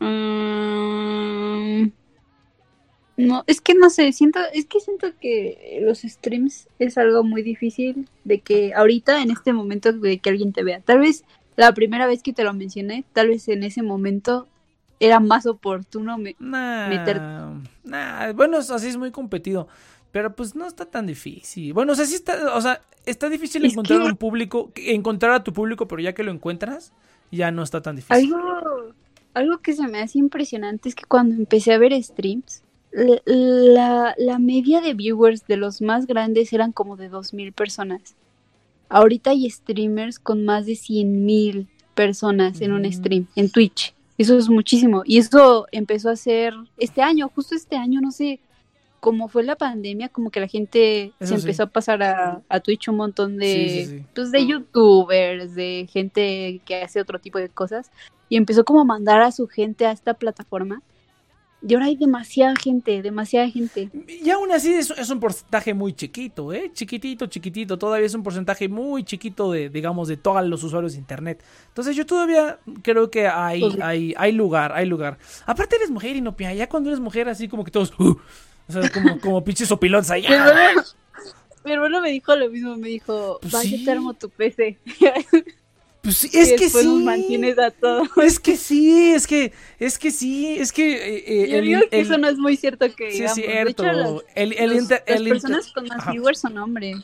Mm, 0.00 1.90
no, 3.16 3.44
es 3.46 3.60
que 3.60 3.74
no 3.74 3.90
sé, 3.90 4.12
siento, 4.12 4.40
es 4.54 4.66
que 4.66 4.80
siento 4.80 5.08
que 5.20 5.78
los 5.82 6.00
streams 6.00 6.68
es 6.78 6.96
algo 6.98 7.22
muy 7.22 7.42
difícil 7.42 8.08
de 8.24 8.40
que 8.40 8.72
ahorita, 8.74 9.22
en 9.22 9.30
este 9.30 9.52
momento, 9.52 9.92
de 9.92 10.18
que 10.18 10.30
alguien 10.30 10.52
te 10.52 10.62
vea. 10.64 10.80
Tal 10.80 11.00
vez 11.00 11.24
la 11.56 11.72
primera 11.74 12.06
vez 12.06 12.22
que 12.22 12.32
te 12.32 12.44
lo 12.44 12.52
mencioné, 12.54 13.04
tal 13.12 13.28
vez 13.28 13.46
en 13.48 13.62
ese 13.62 13.82
momento 13.82 14.48
era 15.00 15.20
más 15.20 15.46
oportuno 15.46 16.16
me- 16.18 16.36
Nah, 16.38 16.88
Meter- 16.88 17.22
nah, 17.84 18.32
bueno, 18.32 18.58
así 18.58 18.88
es 18.88 18.96
muy 18.96 19.10
competido. 19.10 19.68
Pero 20.12 20.34
pues 20.34 20.56
no 20.56 20.66
está 20.66 20.86
tan 20.86 21.06
difícil. 21.06 21.72
Bueno, 21.72 21.92
o 21.92 21.94
sea, 21.94 22.04
sí 22.04 22.16
está, 22.16 22.54
o 22.56 22.60
sea, 22.60 22.80
está 23.06 23.28
difícil 23.28 23.64
Es 23.64 23.72
encontrar 23.72 24.00
que- 24.00 24.06
un 24.06 24.16
público, 24.16 24.72
encontrar 24.74 25.32
a 25.32 25.44
tu 25.44 25.52
público, 25.52 25.86
pero 25.86 26.02
ya 26.02 26.14
que 26.14 26.24
lo 26.24 26.32
encuentras, 26.32 26.92
ya 27.30 27.50
no 27.52 27.62
está 27.62 27.80
tan 27.80 27.94
difícil. 27.96 28.34
Algo, 28.34 28.92
algo 29.34 29.58
que 29.58 29.72
se 29.74 29.86
me 29.86 30.00
hace 30.00 30.18
impresionante 30.18 30.88
es 30.88 30.94
que 30.94 31.04
cuando 31.04 31.34
empecé 31.34 31.72
a 31.72 31.78
ver 31.78 31.92
streams, 32.02 32.62
la, 32.92 33.20
la, 33.26 34.14
la 34.18 34.38
media 34.38 34.80
de 34.80 34.94
viewers 34.94 35.46
de 35.46 35.56
los 35.56 35.80
más 35.80 36.06
grandes 36.06 36.52
eran 36.52 36.72
como 36.72 36.96
de 36.96 37.08
2.000 37.08 37.52
personas. 37.52 38.14
Ahorita 38.88 39.30
hay 39.30 39.48
streamers 39.48 40.18
con 40.18 40.44
más 40.44 40.66
de 40.66 40.74
100.000 40.74 41.68
personas 41.94 42.60
en 42.60 42.72
un 42.72 42.82
Ujú. 42.82 42.92
stream, 42.92 43.26
en 43.36 43.50
Twitch. 43.50 43.94
Eso 44.18 44.36
es 44.36 44.48
muchísimo. 44.48 45.02
Y 45.06 45.18
eso 45.18 45.66
empezó 45.70 46.10
a 46.10 46.16
ser 46.16 46.54
este 46.76 47.00
año, 47.00 47.30
justo 47.34 47.54
este 47.54 47.76
año, 47.76 48.00
no 48.00 48.10
sé, 48.10 48.40
como 48.98 49.28
fue 49.28 49.44
la 49.44 49.56
pandemia, 49.56 50.08
como 50.08 50.30
que 50.30 50.40
la 50.40 50.48
gente 50.48 51.06
Eso 51.06 51.14
se 51.20 51.26
sí. 51.28 51.34
empezó 51.34 51.62
a 51.62 51.66
pasar 51.68 52.02
a, 52.02 52.42
a 52.48 52.60
Twitch 52.60 52.88
un 52.88 52.96
montón 52.96 53.38
de, 53.38 53.46
Sí, 53.46 53.86
sí, 53.86 53.98
sí. 53.98 54.04
pues 54.14 54.32
de 54.32 54.46
youtubers, 54.46 55.54
de 55.54 55.88
gente 55.90 56.60
que 56.66 56.82
hace 56.82 57.00
otro 57.00 57.18
tipo 57.18 57.38
de 57.38 57.48
cosas 57.48 57.90
y 58.30 58.36
empezó 58.38 58.64
como 58.64 58.80
a 58.80 58.84
mandar 58.84 59.20
a 59.20 59.30
su 59.32 59.46
gente 59.48 59.84
a 59.84 59.92
esta 59.92 60.14
plataforma 60.14 60.80
Y 61.62 61.74
ahora 61.74 61.86
hay 61.86 61.96
demasiada 61.96 62.54
gente, 62.56 63.02
demasiada 63.02 63.46
gente. 63.50 63.90
Y 64.08 64.30
aún 64.30 64.50
así 64.50 64.72
es, 64.72 64.90
es 64.92 65.10
un 65.10 65.20
porcentaje 65.20 65.74
muy 65.74 65.92
chiquito, 65.92 66.54
¿eh? 66.54 66.70
Chiquitito, 66.72 67.26
chiquitito. 67.26 67.76
Todavía 67.76 68.06
es 68.06 68.14
un 68.14 68.22
porcentaje 68.22 68.66
muy 68.66 69.04
chiquito 69.04 69.52
de, 69.52 69.68
digamos, 69.68 70.08
de 70.08 70.16
todos 70.16 70.42
los 70.46 70.64
usuarios 70.64 70.92
de 70.94 70.98
Internet. 71.00 71.44
Entonces 71.68 71.94
yo 71.94 72.06
todavía 72.06 72.58
creo 72.80 73.10
que 73.10 73.28
hay, 73.28 73.60
Pues- 73.60 73.78
hay, 73.82 74.14
hay 74.16 74.32
lugar, 74.32 74.72
hay 74.72 74.86
lugar. 74.86 75.18
Aparte 75.44 75.76
eres 75.76 75.90
mujer, 75.90 76.16
Inopia. 76.16 76.54
Ya 76.54 76.66
cuando 76.66 76.88
eres 76.88 77.00
mujer 77.00 77.28
así 77.28 77.46
como 77.46 77.62
que 77.62 77.70
todos... 77.70 77.92
uh, 78.00 78.16
o 78.68 78.72
sea, 78.72 78.88
como, 78.90 79.20
como 79.20 79.44
pinches 79.44 79.68
sopilones 79.68 80.10
ahí. 80.10 80.22
Mi 80.22 80.32
hermano, 80.34 80.82
mi 81.64 81.72
hermano 81.72 82.00
me 82.00 82.10
dijo 82.10 82.34
lo 82.36 82.48
mismo, 82.48 82.76
me 82.76 82.88
dijo, 82.88 83.38
Pues 83.42 83.52
vaya 83.52 83.76
sí. 83.76 83.90
armo 83.90 84.14
tu 84.14 84.30
PC. 84.30 84.78
Pues 86.02 86.24
y 86.32 86.38
es 86.38 86.52
que 86.52 86.64
nos 86.64 86.72
sí. 86.98 87.04
mantienes 87.04 87.58
a 87.58 87.70
todos. 87.70 88.08
Es 88.22 88.40
que 88.40 88.56
sí, 88.56 89.12
es 89.12 89.26
que, 89.26 89.52
es 89.78 89.98
que 89.98 90.10
sí, 90.10 90.56
es 90.58 90.72
que... 90.72 90.92
eh, 91.18 91.24
eh, 91.26 91.48
Yo 91.50 91.56
el- 91.58 91.64
digo 91.64 91.80
que 91.90 92.00
el- 92.00 92.06
eso 92.06 92.16
no 92.18 92.28
es 92.28 92.38
muy 92.38 92.56
cierto 92.56 92.86
que 92.94 93.10
Sí, 93.12 93.22
es. 93.24 93.34
De 93.34 93.42
cierto. 93.42 93.84
hecho, 93.84 94.24
el, 94.34 94.52
el 94.54 94.70
los- 94.70 94.82
inter- 94.82 95.04
las 95.06 95.22
personas 95.22 95.72
con 95.72 95.86
más 95.88 96.10
viewers 96.10 96.40
son 96.40 96.56
hombres. 96.58 96.96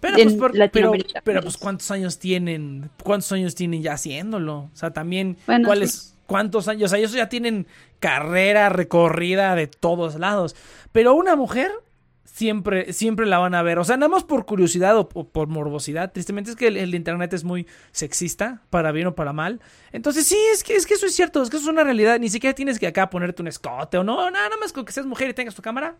Pero, 0.00 0.14
pues, 0.14 0.34
por- 0.34 0.52
pero, 0.52 0.70
pero, 0.70 0.90
pues. 1.24 1.42
pues, 1.42 1.56
¿cuántos 1.56 1.90
años 1.90 2.18
tienen? 2.18 2.90
¿Cuántos 3.02 3.30
años 3.32 3.54
tienen 3.54 3.82
ya 3.82 3.92
haciéndolo? 3.94 4.70
O 4.72 4.76
sea, 4.76 4.92
también, 4.92 5.36
Bueno, 5.46 5.66
¿cuáles? 5.66 6.14
¿Cuántos 6.26 6.68
años? 6.68 6.84
O 6.84 6.88
sea, 6.90 6.98
ellos 6.98 7.12
ya 7.12 7.28
tienen 7.28 7.66
carrera 8.00 8.68
recorrida 8.68 9.54
de 9.54 9.66
todos 9.66 10.16
lados. 10.16 10.54
Pero 10.92 11.14
una 11.14 11.36
mujer 11.36 11.70
siempre, 12.38 12.92
siempre 12.92 13.26
la 13.26 13.38
van 13.38 13.54
a 13.54 13.62
ver. 13.62 13.80
O 13.80 13.84
sea, 13.84 13.96
nada 13.96 14.08
más 14.08 14.22
por 14.22 14.46
curiosidad 14.46 14.96
o, 14.96 15.08
o 15.12 15.28
por 15.28 15.48
morbosidad. 15.48 16.12
Tristemente 16.12 16.50
es 16.50 16.56
que 16.56 16.68
el, 16.68 16.76
el 16.76 16.94
internet 16.94 17.32
es 17.32 17.42
muy 17.42 17.66
sexista, 17.90 18.62
para 18.70 18.92
bien 18.92 19.08
o 19.08 19.14
para 19.16 19.32
mal. 19.32 19.60
Entonces, 19.90 20.26
sí, 20.26 20.38
es 20.52 20.62
que, 20.62 20.76
es 20.76 20.86
que 20.86 20.94
eso 20.94 21.06
es 21.06 21.14
cierto, 21.16 21.42
es 21.42 21.50
que 21.50 21.56
eso 21.56 21.66
es 21.66 21.72
una 21.72 21.82
realidad. 21.82 22.20
Ni 22.20 22.28
siquiera 22.28 22.54
tienes 22.54 22.78
que 22.78 22.86
acá 22.86 23.10
ponerte 23.10 23.42
un 23.42 23.48
escote 23.48 23.98
o 23.98 24.04
no, 24.04 24.30
nada 24.30 24.56
más 24.60 24.72
con 24.72 24.84
que 24.84 24.92
seas 24.92 25.06
mujer 25.06 25.28
y 25.30 25.34
tengas 25.34 25.54
tu 25.54 25.62
cámara. 25.62 25.96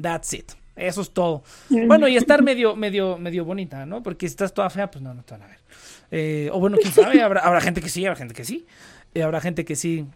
That's 0.00 0.34
it. 0.34 0.52
Eso 0.76 1.00
es 1.00 1.10
todo. 1.12 1.42
Bueno, 1.68 2.08
y 2.08 2.16
estar 2.16 2.42
medio, 2.42 2.76
medio, 2.76 3.18
medio 3.18 3.44
bonita, 3.44 3.84
¿no? 3.86 4.02
Porque 4.02 4.28
si 4.28 4.32
estás 4.32 4.52
toda 4.52 4.70
fea, 4.70 4.90
pues 4.90 5.02
no, 5.02 5.14
no 5.14 5.22
te 5.22 5.32
van 5.32 5.42
a 5.42 5.46
ver. 5.46 5.58
Eh, 6.10 6.50
o 6.52 6.60
bueno, 6.60 6.76
quién 6.80 6.92
sabe, 6.92 7.22
habrá, 7.22 7.40
habrá 7.40 7.60
gente 7.60 7.80
que 7.80 7.88
sí, 7.88 8.04
habrá 8.04 8.16
gente 8.16 8.34
que 8.34 8.44
sí. 8.44 8.66
Eh, 9.14 9.22
habrá 9.22 9.40
gente 9.40 9.64
que 9.64 9.76
sí. 9.76 10.06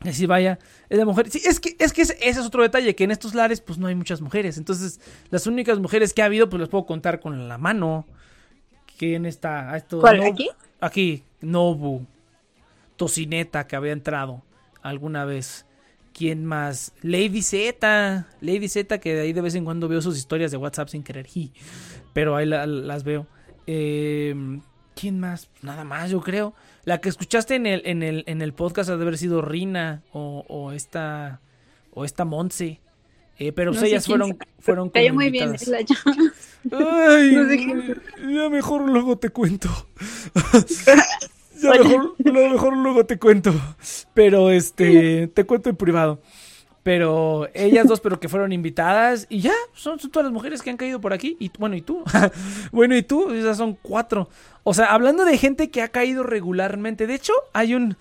Que 0.00 0.12
sí 0.12 0.26
vaya. 0.26 0.58
Es 0.88 0.98
de 0.98 1.04
mujer. 1.04 1.28
Sí, 1.30 1.42
es 1.44 1.58
que, 1.58 1.74
es 1.78 1.92
que 1.92 2.02
ese, 2.02 2.14
ese 2.20 2.40
es 2.40 2.46
otro 2.46 2.62
detalle, 2.62 2.94
que 2.94 3.04
en 3.04 3.10
estos 3.10 3.34
lares, 3.34 3.60
pues 3.60 3.78
no 3.78 3.88
hay 3.88 3.94
muchas 3.96 4.20
mujeres. 4.20 4.56
Entonces, 4.56 5.00
las 5.30 5.46
únicas 5.46 5.78
mujeres 5.80 6.14
que 6.14 6.22
ha 6.22 6.26
habido, 6.26 6.48
pues 6.48 6.60
las 6.60 6.68
puedo 6.68 6.86
contar 6.86 7.18
con 7.20 7.48
la 7.48 7.58
mano. 7.58 8.06
¿Quién 8.96 9.26
está? 9.26 9.70
Ah, 9.72 9.76
esto, 9.76 10.00
¿Cuál? 10.00 10.18
No- 10.18 10.26
¿Aquí? 10.26 10.48
Aquí, 10.80 11.24
Nobu. 11.40 12.06
Tocineta, 12.96 13.66
que 13.66 13.76
había 13.76 13.92
entrado 13.92 14.42
alguna 14.82 15.24
vez. 15.24 15.66
¿Quién 16.12 16.44
más? 16.44 16.92
Lady 17.02 17.42
Z. 17.42 18.26
Lady 18.40 18.68
Z, 18.68 18.98
que 18.98 19.14
de 19.14 19.20
ahí 19.20 19.32
de 19.32 19.40
vez 19.40 19.54
en 19.54 19.64
cuando 19.64 19.86
veo 19.88 20.00
sus 20.02 20.18
historias 20.18 20.50
de 20.50 20.56
WhatsApp 20.56 20.88
sin 20.88 21.02
querer. 21.04 21.26
Pero 22.12 22.34
ahí 22.36 22.46
la- 22.46 22.66
las 22.66 23.04
veo. 23.04 23.26
Eh, 23.66 24.34
¿Quién 24.96 25.20
más? 25.20 25.48
Nada 25.62 25.84
más, 25.84 26.10
yo 26.10 26.20
creo. 26.20 26.54
La 26.84 27.00
que 27.00 27.08
escuchaste 27.08 27.54
en 27.54 27.66
el, 27.66 27.82
en 27.84 28.02
el, 28.02 28.24
en 28.26 28.42
el 28.42 28.52
podcast 28.54 28.90
ha 28.90 28.96
de 28.96 29.02
haber 29.02 29.18
sido 29.18 29.42
Rina 29.42 30.02
o, 30.12 30.44
o 30.48 30.72
esta 30.72 31.40
o 31.92 32.04
esta 32.04 32.24
Monse. 32.24 32.80
Eh, 33.38 33.52
pero 33.52 33.70
pues 33.70 33.80
No 33.82 33.86
ellas 33.86 34.06
fueron, 34.06 34.36
fueron 34.58 34.90
como 34.90 35.14
muy 35.14 35.30
bien. 35.30 35.54
la 35.68 35.80
llama. 35.82 36.32
Ay, 36.72 37.32
No 37.36 37.48
sé 37.48 38.34
ya 38.34 38.48
mejor 38.50 38.88
luego 38.88 39.16
te 39.16 39.30
cuento. 39.30 39.68
ya 41.62 41.70
mejor, 41.70 42.14
mejor 42.24 42.76
luego 42.76 43.06
te 43.06 43.18
cuento. 43.18 43.54
Pero 44.14 44.50
este, 44.50 45.28
te 45.28 45.44
cuento 45.44 45.70
en 45.70 45.76
privado. 45.76 46.20
Pero 46.82 47.48
ellas 47.54 47.86
dos, 47.86 48.00
pero 48.00 48.20
que 48.20 48.28
fueron 48.28 48.52
invitadas. 48.52 49.26
Y 49.28 49.40
ya, 49.40 49.52
son, 49.74 49.98
son 49.98 50.10
todas 50.10 50.24
las 50.24 50.32
mujeres 50.32 50.62
que 50.62 50.70
han 50.70 50.76
caído 50.76 51.00
por 51.00 51.12
aquí. 51.12 51.36
Y 51.38 51.50
bueno, 51.58 51.76
¿y 51.76 51.82
tú? 51.82 52.02
bueno, 52.72 52.96
¿y 52.96 53.02
tú? 53.02 53.30
Esas 53.32 53.56
son 53.56 53.76
cuatro. 53.80 54.28
O 54.64 54.74
sea, 54.74 54.86
hablando 54.86 55.24
de 55.24 55.36
gente 55.38 55.70
que 55.70 55.82
ha 55.82 55.88
caído 55.88 56.22
regularmente. 56.22 57.06
De 57.06 57.14
hecho, 57.14 57.32
hay 57.52 57.74
un. 57.74 57.96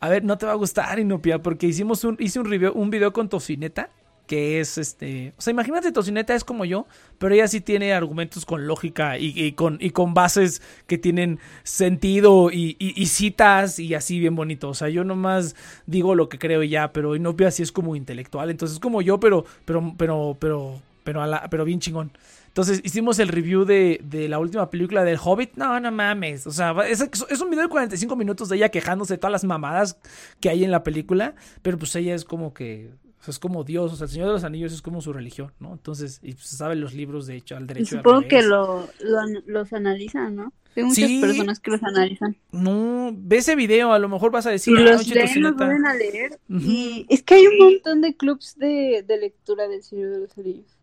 A 0.00 0.08
ver, 0.08 0.24
no 0.24 0.38
te 0.38 0.46
va 0.46 0.52
a 0.52 0.56
gustar, 0.56 0.98
Inopia, 0.98 1.42
porque 1.42 1.66
hicimos 1.66 2.04
un, 2.04 2.16
hice 2.20 2.38
un 2.38 2.46
review, 2.46 2.72
un 2.74 2.90
video 2.90 3.12
con 3.12 3.28
Tocineta, 3.28 3.90
que 4.26 4.60
es 4.60 4.78
este. 4.78 5.32
O 5.38 5.40
sea, 5.40 5.50
imagínate, 5.52 5.92
Tocineta 5.92 6.34
es 6.34 6.44
como 6.44 6.64
yo, 6.64 6.86
pero 7.18 7.34
ella 7.34 7.48
sí 7.48 7.60
tiene 7.60 7.92
argumentos 7.92 8.44
con 8.44 8.66
lógica 8.66 9.18
y, 9.18 9.52
con, 9.52 9.78
y 9.80 9.90
con 9.90 10.14
bases 10.14 10.62
que 10.86 10.98
tienen 10.98 11.38
sentido 11.62 12.50
y 12.52 12.74
citas 13.06 13.78
y 13.78 13.94
así 13.94 14.18
bien 14.18 14.34
bonito. 14.36 14.68
O 14.68 14.74
sea, 14.74 14.88
yo 14.88 15.04
nomás 15.04 15.54
digo 15.86 16.14
lo 16.14 16.28
que 16.28 16.38
creo 16.38 16.62
y 16.62 16.68
ya, 16.70 16.92
pero 16.92 17.16
Inopia 17.16 17.50
sí 17.50 17.62
es 17.62 17.72
como 17.72 17.96
intelectual. 17.96 18.50
Entonces 18.50 18.74
es 18.76 18.80
como 18.80 19.02
yo, 19.02 19.20
pero, 19.20 19.44
pero, 19.64 19.94
pero, 19.96 20.36
pero, 20.40 20.82
pero, 21.04 21.22
a 21.22 21.26
la- 21.26 21.48
pero 21.50 21.64
bien 21.64 21.80
chingón. 21.80 22.12
Entonces 22.48 22.80
hicimos 22.84 23.18
el 23.18 23.28
review 23.28 23.66
de, 23.66 24.00
de 24.02 24.28
la 24.30 24.38
última 24.38 24.70
película 24.70 25.04
del 25.04 25.18
Hobbit. 25.22 25.56
No, 25.56 25.78
no 25.78 25.92
mames. 25.92 26.46
O 26.46 26.50
sea, 26.50 26.74
es, 26.88 27.00
es 27.28 27.40
un 27.42 27.50
video 27.50 27.64
de 27.64 27.68
45 27.68 28.16
minutos 28.16 28.48
de 28.48 28.56
ella 28.56 28.70
quejándose 28.70 29.14
de 29.14 29.18
todas 29.18 29.32
las 29.32 29.44
mamadas 29.44 29.98
que 30.40 30.48
hay 30.48 30.64
en 30.64 30.70
la 30.70 30.82
película. 30.82 31.34
Pero 31.60 31.78
pues 31.78 31.94
ella 31.96 32.14
es 32.14 32.24
como 32.24 32.54
que. 32.54 32.90
O 33.20 33.24
sea, 33.24 33.32
es 33.32 33.38
como 33.38 33.64
Dios. 33.64 33.92
O 33.92 33.96
sea, 33.96 34.04
el 34.06 34.10
Señor 34.10 34.28
de 34.28 34.34
los 34.34 34.44
Anillos 34.44 34.72
es 34.72 34.82
como 34.82 35.00
su 35.00 35.12
religión, 35.12 35.52
¿no? 35.60 35.72
Entonces, 35.72 36.20
y 36.22 36.32
pues, 36.34 36.46
sabe 36.46 36.76
los 36.76 36.94
libros 36.94 37.26
de 37.26 37.36
hecho 37.36 37.56
al 37.56 37.64
Y 37.64 37.66
derecho. 37.66 37.94
y 37.94 37.98
al 37.98 38.02
supongo 38.04 38.28
que 38.28 38.42
lo, 38.42 38.88
lo 39.00 39.20
los 39.46 39.72
analizan, 39.72 40.36
¿no? 40.36 40.52
Hay 40.76 40.82
muchas 40.82 41.08
Sí. 41.08 41.20
personas 41.22 41.58
que 41.58 41.70
los 41.70 41.82
analizan. 41.82 42.36
No, 42.52 43.10
ve 43.16 43.38
ese 43.38 43.56
video, 43.56 43.92
a 43.92 43.98
lo 43.98 44.10
mejor 44.10 44.30
vas 44.30 44.44
a 44.46 44.50
decir. 44.50 44.74
Y 44.74 44.82
"Ah, 44.82 44.92
los 44.92 45.08
leen, 45.08 45.20
los 45.24 45.56
Tocineta". 45.56 45.64
vuelven 45.64 45.86
a 45.86 45.94
leer. 45.94 46.38
Ujú. 46.50 46.60
Y 46.70 47.06
es 47.08 47.22
que 47.22 47.34
hay 47.36 47.46
un 47.46 47.58
montón 47.58 48.02
de 48.02 48.14
clubs 48.14 48.56
de, 48.58 49.02
de 49.08 49.16
lectura 49.18 49.66
del 49.68 49.82
Señor 49.82 50.10
de 50.10 50.18
los 50.20 50.36
Anillos. 50.36 50.75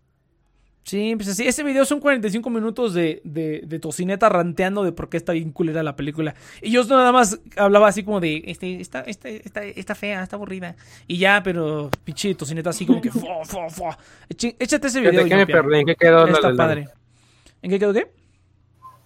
Sí, 0.83 1.13
pues 1.15 1.29
así, 1.29 1.47
ese 1.47 1.63
video 1.63 1.85
son 1.85 2.01
45 2.01 2.49
minutos 2.49 2.93
de, 2.93 3.21
de, 3.23 3.61
de 3.65 3.79
tocineta 3.79 4.27
ranteando 4.27 4.83
de 4.83 4.91
por 4.91 5.07
qué 5.09 5.15
está 5.15 5.31
bien 5.31 5.51
culera 5.51 5.81
la 5.81 5.95
película. 5.95 6.35
Y 6.61 6.71
yo 6.71 6.83
nada 6.83 7.13
más 7.13 7.39
hablaba 7.55 7.87
así 7.87 8.03
como 8.03 8.19
de, 8.19 8.43
este, 8.47 8.81
está, 8.81 8.99
está, 9.01 9.29
está, 9.29 9.63
está 9.63 9.95
fea, 9.95 10.21
está 10.21 10.35
aburrida. 10.35 10.75
Y 11.07 11.17
ya, 11.19 11.41
pero 11.41 11.89
pinche 12.03 12.35
tocineta 12.35 12.71
así 12.71 12.85
como 12.85 12.99
que, 13.01 13.11
fua, 13.11 13.45
fua, 13.45 13.69
fua. 13.69 13.97
Echi- 14.29 14.55
Échate 14.59 14.87
ese 14.87 14.99
video. 14.99 15.23
¿De 15.23 15.29
qué 15.29 15.35
me 15.37 15.47
perdí? 15.47 15.79
¿En 15.79 15.85
qué 15.85 15.95
quedó 15.95 16.25
la 16.25 16.33
Está 16.33 16.49
La 16.51 16.57
padre. 16.57 16.87
¿En 17.61 17.71
qué 17.71 17.79
quedó 17.79 17.93
qué? 17.93 18.11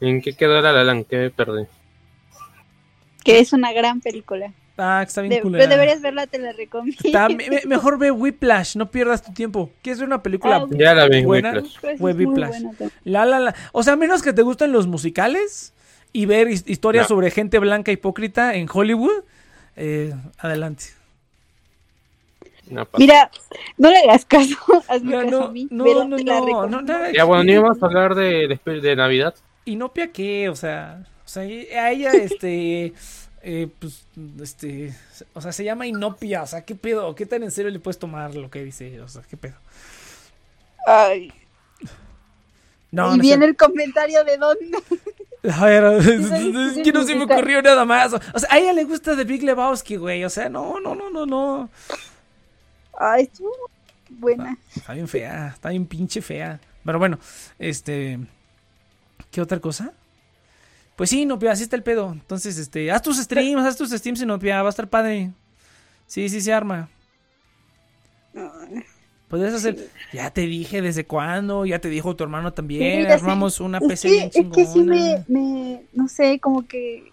¿En 0.01 0.21
qué 0.21 0.33
quedó 0.33 0.59
la 0.61 0.71
La 0.73 0.83
Land? 0.83 1.05
¿Qué 1.05 1.17
me 1.17 1.29
perdí? 1.29 1.65
Que 3.23 3.39
es 3.39 3.53
una 3.53 3.71
gran 3.73 4.01
película. 4.01 4.51
Ah, 4.77 4.99
que 5.03 5.07
está 5.09 5.21
bien 5.21 5.33
De- 5.33 5.41
culera. 5.41 5.63
pero 5.63 5.75
deberías 5.75 6.01
verla, 6.01 6.27
te 6.27 6.37
la 6.37 6.51
recomiendo. 6.51 7.01
Está- 7.03 7.29
me- 7.29 7.49
me- 7.49 7.61
mejor 7.65 7.97
ve 7.97 8.11
Whiplash, 8.11 8.75
no 8.75 8.91
pierdas 8.91 9.23
tu 9.23 9.33
tiempo. 9.33 9.71
¿Quieres 9.81 9.99
ver 9.99 10.07
una 10.07 10.21
película? 10.21 10.57
Ah, 10.57 10.65
Ya 10.69 10.93
la 10.93 11.07
vi, 11.07 11.23
Buena. 11.23 11.51
Whiplash. 11.53 11.97
Pues 11.99 12.15
buena. 12.15 12.51
La, 13.03 13.25
la, 13.25 13.39
la. 13.39 13.55
O 13.71 13.81
sea, 13.83 13.93
a 13.93 13.95
menos 13.95 14.21
que 14.21 14.33
te 14.33 14.43
gusten 14.43 14.71
los 14.71 14.85
musicales 14.85 15.73
y 16.13 16.27
ver 16.27 16.47
his- 16.49 16.63
historias 16.67 17.05
No. 17.05 17.07
sobre 17.15 17.31
gente 17.31 17.57
blanca 17.59 17.91
hipócrita 17.91 18.53
en 18.55 18.67
Hollywood, 18.71 19.23
eh, 19.75 20.13
adelante. 20.37 20.83
No, 22.69 22.85
Mira, 22.97 23.31
no 23.77 23.89
le 23.89 23.97
hagas 23.99 24.25
caso, 24.25 24.55
hazme 24.89 25.11
No, 25.11 25.17
caso 25.23 25.31
no, 25.39 25.45
a 25.45 25.51
mí. 25.51 25.67
no, 25.71 25.83
vela, 25.85 26.03
no, 26.05 26.17
no, 26.17 26.67
no, 26.67 26.81
nada- 26.81 27.11
Ya 27.13 27.23
bueno, 27.23 27.43
no 27.45 27.51
íbamos 27.51 27.81
a 27.81 27.85
hablar 27.85 28.13
de, 28.13 28.59
de, 28.65 28.81
de 28.81 28.95
Navidad. 28.95 29.33
Inopia 29.65 30.11
qué, 30.11 30.49
o 30.49 30.55
sea, 30.55 31.05
o 31.25 31.27
sea, 31.29 31.43
a 31.43 31.91
ella, 31.91 32.11
este, 32.11 32.93
eh, 33.41 33.67
pues, 33.79 34.03
este, 34.41 34.93
o 35.33 35.41
sea, 35.41 35.51
se 35.51 35.63
llama 35.63 35.87
Inopia, 35.87 36.43
o 36.43 36.47
sea, 36.47 36.65
qué 36.65 36.75
pedo, 36.75 37.13
qué 37.15 37.25
tan 37.25 37.43
en 37.43 37.51
serio 37.51 37.71
le 37.71 37.79
puedes 37.79 37.99
tomar 37.99 38.35
lo 38.35 38.49
que 38.49 38.63
dice, 38.63 38.99
o 39.01 39.07
sea, 39.07 39.21
qué 39.29 39.37
pedo. 39.37 39.55
Ay, 40.85 41.31
No, 42.91 43.13
y 43.13 43.17
no 43.17 43.21
viene 43.21 43.45
el 43.45 43.55
comentario 43.55 44.23
de 44.23 44.37
dónde. 44.37 44.77
A 45.53 45.65
ver, 45.65 45.83
es 46.01 46.83
que 46.83 46.91
no 46.91 47.03
se 47.03 47.15
me 47.15 47.23
ocurrió 47.25 47.61
nada 47.61 47.85
más. 47.85 48.13
O 48.13 48.39
sea, 48.39 48.49
a 48.51 48.57
ella 48.57 48.73
le 48.73 48.83
gusta 48.83 49.15
The 49.15 49.23
Big 49.23 49.43
Lebowski, 49.43 49.95
güey, 49.95 50.23
o 50.25 50.29
sea, 50.29 50.49
no, 50.49 50.79
no, 50.79 50.95
no, 50.95 51.09
no, 51.09 51.25
no. 51.25 51.69
Ay, 52.99 53.23
estuvo 53.23 53.53
buena. 54.09 54.57
Está 54.75 54.93
bien 54.93 55.07
fea, 55.07 55.51
está 55.53 55.69
bien 55.69 55.85
pinche 55.85 56.21
fea. 56.21 56.59
Pero 56.83 56.99
bueno, 56.99 57.19
este. 57.59 58.19
¿Qué 59.31 59.41
otra 59.41 59.59
cosa? 59.59 59.93
Pues 60.97 61.11
sí, 61.11 61.27
Nopia, 61.27 61.51
así 61.51 61.61
está 61.61 61.75
el 61.75 61.83
pedo. 61.83 62.11
Entonces, 62.11 62.57
este, 62.57 62.91
haz 62.91 63.03
tus 63.03 63.17
streams, 63.17 63.63
haz 63.63 63.77
tus 63.77 63.91
streams 63.91 64.19
en 64.19 64.29
Nopia, 64.29 64.63
va 64.63 64.69
a 64.69 64.71
estar 64.71 64.89
padre. 64.89 65.31
Sí, 66.07 66.27
sí 66.27 66.41
se 66.41 66.51
arma. 66.51 66.89
Podrías 69.27 69.53
hacer. 69.53 69.89
Ya 70.11 70.31
te 70.31 70.41
dije 70.41 70.81
desde 70.81 71.05
cuándo, 71.05 71.67
ya 71.67 71.77
te 71.79 71.89
dijo 71.89 72.15
tu 72.15 72.23
hermano 72.23 72.51
también. 72.51 73.05
Sí, 73.05 73.11
armamos 73.11 73.59
una 73.59 73.77
Es 73.77 73.87
PC 73.87 74.07
que, 74.07 74.13
bien 74.15 74.31
es 74.33 74.55
que 74.55 74.65
sí 74.65 74.79
me, 74.79 75.23
me, 75.27 75.83
no 75.93 76.07
sé, 76.07 76.39
como 76.39 76.67
que 76.67 77.11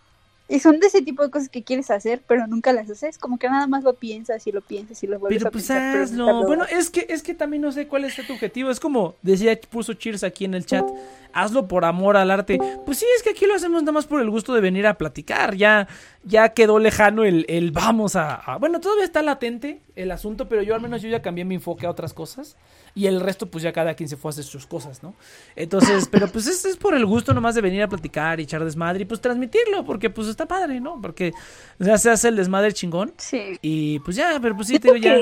y 0.49 0.61
son 0.61 0.79
de 0.79 0.87
ese 0.89 1.01
tipo 1.03 1.23
de 1.23 1.31
cosas 1.31 1.49
que 1.49 1.63
quieres 1.63 1.91
hacer, 1.91 2.23
pero 2.27 2.47
nunca 2.47 2.73
las 2.73 2.91
haces, 2.91 3.17
como 3.19 3.39
que 3.39 3.49
nada 3.49 3.67
más 3.67 3.83
lo 3.83 3.95
piensas 3.95 4.47
y 4.47 4.53
lo 4.53 4.61
piensas 4.61 5.03
y 5.03 5.07
lo 5.07 5.19
vuelves 5.19 5.39
Pero 5.39 5.49
a 5.49 5.51
pues 5.51 5.65
pensar. 5.67 5.93
pero 5.93 6.07
nunca 6.07 6.11
hazlo. 6.31 6.41
lo- 6.41 6.47
Bueno, 6.47 6.65
es 6.71 6.91
que, 6.91 7.07
es 7.09 7.23
que 7.23 7.35
también 7.35 7.63
no 7.63 7.73
sé 7.73 7.87
cuál 7.89 8.05
es 8.05 8.15
tu 8.15 8.33
objetivo. 8.33 8.71
Es 8.71 8.79
como 8.81 9.17
decía, 9.23 9.59
puso 9.71 9.95
Cheers 9.95 10.23
aquí 10.25 10.45
en 10.45 10.55
el 10.55 10.67
chat. 10.67 10.85
Hazlo 11.33 11.67
por 11.67 11.85
amor 11.85 12.17
al 12.17 12.31
arte. 12.31 12.59
Pues 12.87 12.99
sí, 12.99 13.07
es 13.17 13.23
que 13.23 13.31
aquí 13.31 13.47
lo 13.47 13.55
hacemos 13.55 13.83
nada 13.83 13.93
más 13.93 14.07
por 14.07 14.21
el 14.21 14.31
gusto 14.31 14.55
de 14.55 14.61
venir 14.61 14.87
a 14.87 14.95
platicar. 14.95 15.57
Ya, 15.57 15.89
ya 16.25 16.51
quedó 16.51 16.79
lejano 16.79 17.25
el, 17.25 17.45
el 17.49 17.71
vamos 17.71 18.17
a, 18.17 18.35
a- 18.35 18.59
Bueno, 18.59 18.81
todavía 18.81 19.05
está 19.05 19.23
latente 19.23 19.81
el 19.97 20.11
asunto, 20.11 20.49
pero 20.49 20.63
yo 20.63 20.75
al 20.75 20.81
menos 20.81 21.03
yo 21.03 21.09
ya 21.09 21.23
cambié 21.23 21.45
mi 21.45 21.55
enfoque 21.57 21.87
a 21.87 21.91
otras 21.91 22.13
cosas. 22.15 22.57
Y 22.97 23.07
el 23.09 23.21
resto, 23.21 23.47
pues 23.51 23.65
ya 23.65 23.73
cada 23.73 23.95
quien 23.95 24.09
se 24.09 24.17
fue 24.17 24.29
a 24.29 24.31
hacer 24.31 24.45
sus 24.45 24.67
cosas, 24.67 25.03
¿no? 25.03 25.15
Entonces, 25.57 26.09
pero 26.13 26.29
pues 26.29 26.47
es, 26.47 26.65
es 26.65 26.77
por 26.77 26.95
el 26.95 27.05
gusto 27.05 27.35
nomás 27.35 27.57
de 27.57 27.61
venir 27.61 27.83
a 27.83 27.89
platicar 27.89 28.39
y 28.39 28.45
echar 28.45 28.65
desmadre 28.65 29.03
y 29.03 29.05
pues 29.05 29.21
transmitirlo, 29.21 29.85
porque 29.85 30.11
pues 30.11 30.29
está 30.29 30.47
padre, 30.47 30.81
¿no? 30.81 31.01
Porque 31.03 31.33
ya 31.81 31.99
se 31.99 32.11
hace 32.11 32.29
el 32.29 32.37
desmadre 32.37 32.73
chingón. 32.73 33.13
Sí. 33.19 33.59
Y 33.63 33.99
pues 34.01 34.17
ya, 34.17 34.39
pero 34.41 34.55
pues 34.55 34.69
sí, 34.69 34.79
te 34.79 35.01
ya. 35.01 35.17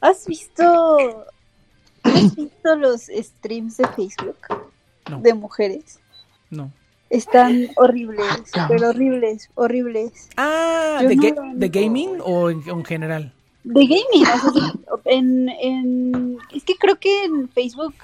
¿Has 0.00 0.26
visto, 0.26 1.24
¿Has 2.02 2.34
visto 2.36 2.76
los 2.76 3.02
streams 3.02 3.76
de 3.78 3.88
Facebook 3.88 4.36
No. 5.08 5.20
de 5.20 5.34
mujeres? 5.34 5.98
No. 6.50 6.70
Están 7.10 7.68
horribles, 7.76 8.26
pero 8.68 8.90
horribles, 8.90 9.48
horribles. 9.54 10.28
Ah, 10.36 10.98
¿de, 11.06 11.16
no 11.16 11.22
ga- 11.22 11.54
de 11.54 11.68
gaming 11.70 12.18
o 12.22 12.50
en, 12.50 12.62
en 12.68 12.84
general? 12.84 13.32
De 13.64 13.82
gaming, 13.86 14.22
o 14.22 14.40
sea, 14.40 14.50
sí, 14.52 14.60
en, 15.06 15.48
en, 15.48 16.38
es 16.54 16.64
que 16.64 16.74
creo 16.76 16.98
que 16.98 17.24
en 17.24 17.48
Facebook, 17.48 17.94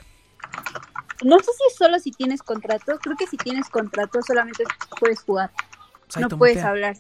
no 1.23 1.39
sé 1.39 1.45
si 1.53 1.65
es 1.69 1.77
solo 1.77 1.99
si 1.99 2.11
tienes 2.13 2.43
contrato, 2.43 2.99
creo 3.03 3.17
que 3.17 3.27
si 3.27 3.37
tienes 3.37 3.69
contrato 3.69 4.21
solamente 4.27 4.65
puedes 4.99 5.21
jugar, 5.23 5.51
no 6.19 6.29
puedes 6.31 6.57
mutea. 6.57 6.69
hablar. 6.71 6.97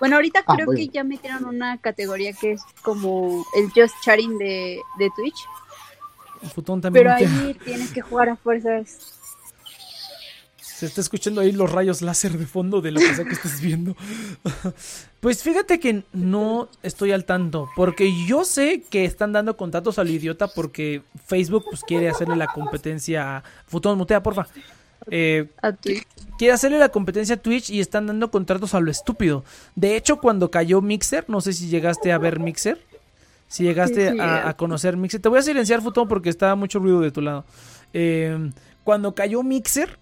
Bueno, 0.00 0.16
ahorita 0.16 0.42
Ah, 0.46 0.54
creo 0.56 0.66
que 0.68 0.74
bien. 0.76 0.90
ya 0.90 1.04
metieron 1.04 1.44
una 1.44 1.78
categoría 1.78 2.32
que 2.32 2.52
es 2.52 2.62
como 2.82 3.44
el 3.54 3.66
just 3.72 3.94
chatting 4.02 4.36
de, 4.38 4.80
de 4.98 5.10
Twitch, 5.14 5.46
Futón 6.54 6.80
también 6.80 7.04
pero 7.04 7.12
mutea. 7.16 7.28
ahí 7.48 7.54
tienes 7.64 7.92
que 7.92 8.00
jugar 8.00 8.30
a 8.30 8.36
fuerzas. 8.36 9.19
Se 10.80 10.86
está 10.86 11.02
escuchando 11.02 11.42
ahí 11.42 11.52
los 11.52 11.70
rayos 11.70 12.00
láser 12.00 12.38
de 12.38 12.46
fondo 12.46 12.80
de 12.80 12.90
lo 12.90 13.00
que 13.00 13.14
sea 13.14 13.26
que 13.26 13.34
estés 13.34 13.60
viendo. 13.60 13.94
pues 15.20 15.42
fíjate 15.42 15.78
que 15.78 16.04
no 16.14 16.70
estoy 16.82 17.12
al 17.12 17.26
tanto. 17.26 17.68
Porque 17.76 18.10
yo 18.26 18.44
sé 18.46 18.82
que 18.88 19.04
están 19.04 19.32
dando 19.34 19.58
contratos 19.58 19.98
a 19.98 20.04
lo 20.04 20.10
idiota 20.10 20.48
porque 20.48 21.02
Facebook 21.26 21.64
pues 21.68 21.82
quiere 21.82 22.08
hacerle 22.08 22.34
la 22.36 22.46
competencia 22.46 23.36
a... 23.36 23.44
Futón, 23.66 23.98
mutea, 23.98 24.22
porfa. 24.22 24.46
Eh, 25.10 25.50
A 25.60 25.72
Twitch. 25.72 26.06
quiere 26.38 26.54
hacerle 26.54 26.78
la 26.78 26.88
competencia 26.88 27.34
a 27.34 27.38
Twitch 27.38 27.68
y 27.68 27.80
están 27.80 28.06
dando 28.06 28.30
contratos 28.30 28.72
a 28.72 28.80
lo 28.80 28.90
estúpido. 28.90 29.44
De 29.74 29.96
hecho, 29.96 30.16
cuando 30.18 30.50
cayó 30.50 30.80
Mixer, 30.80 31.26
no 31.28 31.42
sé 31.42 31.52
si 31.52 31.68
llegaste 31.68 32.10
a 32.10 32.16
ver 32.16 32.40
Mixer. 32.40 32.80
Si 33.48 33.64
llegaste 33.64 34.08
Sí, 34.08 34.14
sí, 34.14 34.20
a, 34.20 34.46
a 34.48 34.50
eh. 34.52 34.54
conocer 34.56 34.96
Mixer. 34.96 35.20
Te 35.20 35.28
voy 35.28 35.40
a 35.40 35.42
silenciar, 35.42 35.82
Futón, 35.82 36.08
porque 36.08 36.30
está 36.30 36.54
mucho 36.54 36.78
ruido 36.78 37.00
de 37.00 37.10
tu 37.10 37.20
lado. 37.20 37.44
Eh, 37.92 38.50
cuando 38.84 39.14
cayó 39.14 39.42
Mixer, 39.42 39.98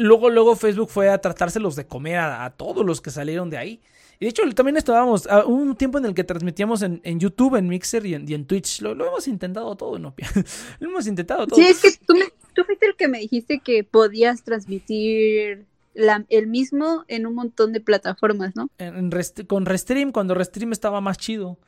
luego, 0.00 0.30
luego 0.30 0.56
Facebook 0.56 0.88
fue 0.90 1.08
a 1.08 1.18
tratárselos 1.18 1.76
de 1.76 1.86
comer 1.86 2.16
a, 2.18 2.44
a 2.44 2.50
todos 2.50 2.84
los 2.84 3.00
que 3.00 3.10
salieron 3.10 3.50
de 3.50 3.58
ahí. 3.58 3.80
Y 4.18 4.26
de 4.26 4.30
hecho, 4.30 4.42
también 4.54 4.76
estábamos, 4.76 5.26
a 5.28 5.46
un 5.46 5.74
tiempo 5.76 5.96
en 5.96 6.04
el 6.04 6.12
que 6.14 6.24
transmitíamos 6.24 6.82
en, 6.82 7.00
en 7.04 7.18
YouTube, 7.20 7.56
en 7.56 7.68
Mixer 7.68 8.04
y 8.04 8.14
en, 8.14 8.28
y 8.28 8.34
en 8.34 8.44
Twitch. 8.44 8.82
Lo, 8.82 8.94
lo 8.94 9.06
hemos 9.06 9.26
intentado 9.28 9.74
todo, 9.76 9.98
¿no? 9.98 10.14
lo 10.80 10.88
hemos 10.90 11.06
intentado 11.06 11.46
todo. 11.46 11.58
Sí, 11.58 11.66
es 11.66 11.80
que 11.80 11.92
tú, 12.06 12.14
me- 12.14 12.30
tú 12.54 12.64
fuiste 12.64 12.86
el 12.86 12.96
que 12.96 13.08
me 13.08 13.18
dijiste 13.18 13.60
que 13.60 13.82
podías 13.84 14.42
transmitir 14.44 15.64
la- 15.94 16.24
el 16.28 16.46
mismo 16.46 17.04
en 17.08 17.26
un 17.26 17.34
montón 17.34 17.72
de 17.72 17.80
plataformas, 17.80 18.54
¿no? 18.56 18.68
en- 18.78 18.96
en 18.96 19.10
rest- 19.10 19.46
con 19.46 19.64
Restream, 19.66 20.12
cuando 20.12 20.34
Restream 20.34 20.72
estaba 20.72 21.00
más 21.00 21.16
chido. 21.18 21.58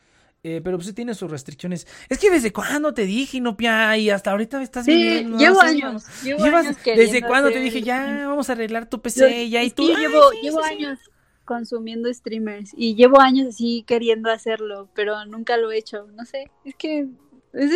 Eh, 0.44 0.60
pero 0.64 0.76
pues 0.76 0.88
sí 0.88 0.92
tiene 0.92 1.14
sus 1.14 1.30
restricciones. 1.30 1.86
Es 2.08 2.18
que 2.18 2.28
desde 2.28 2.52
cuándo 2.52 2.92
te 2.92 3.04
dije, 3.06 3.36
Inopia, 3.36 3.96
y 3.96 4.10
hasta 4.10 4.32
ahorita 4.32 4.58
me 4.58 4.64
estás 4.64 4.84
Sí, 4.84 5.24
llevo 5.38 5.60
años. 5.60 6.04
Llevo 6.24 6.44
Llevas- 6.44 6.66
años 6.66 6.78
¿Desde 6.84 7.22
cuándo 7.22 7.50
te 7.52 7.60
dije, 7.60 7.80
ya, 7.82 8.24
vamos 8.26 8.48
a 8.50 8.52
arreglar 8.54 8.86
tu 8.88 8.96
Yo- 8.96 9.02
PC? 9.02 9.48
ya, 9.50 9.62
y 9.62 9.70
tú. 9.70 9.86
que 9.86 9.94
"Ay, 9.94 10.00
llevo, 10.02 10.20
llevo 10.42 10.62
sí, 10.64 10.68
sí". 10.68 10.74
años 10.74 10.98
consumiendo 11.44 12.12
streamers 12.12 12.72
y 12.76 12.96
llevo 12.96 13.20
años 13.20 13.46
así 13.48 13.84
queriendo 13.86 14.30
hacerlo, 14.32 14.88
pero 14.94 15.24
nunca 15.26 15.56
lo 15.58 15.70
he 15.70 15.78
hecho. 15.78 16.08
No 16.16 16.24
sé, 16.24 16.50
es 16.64 16.74
que 16.74 17.06
es, 17.52 17.70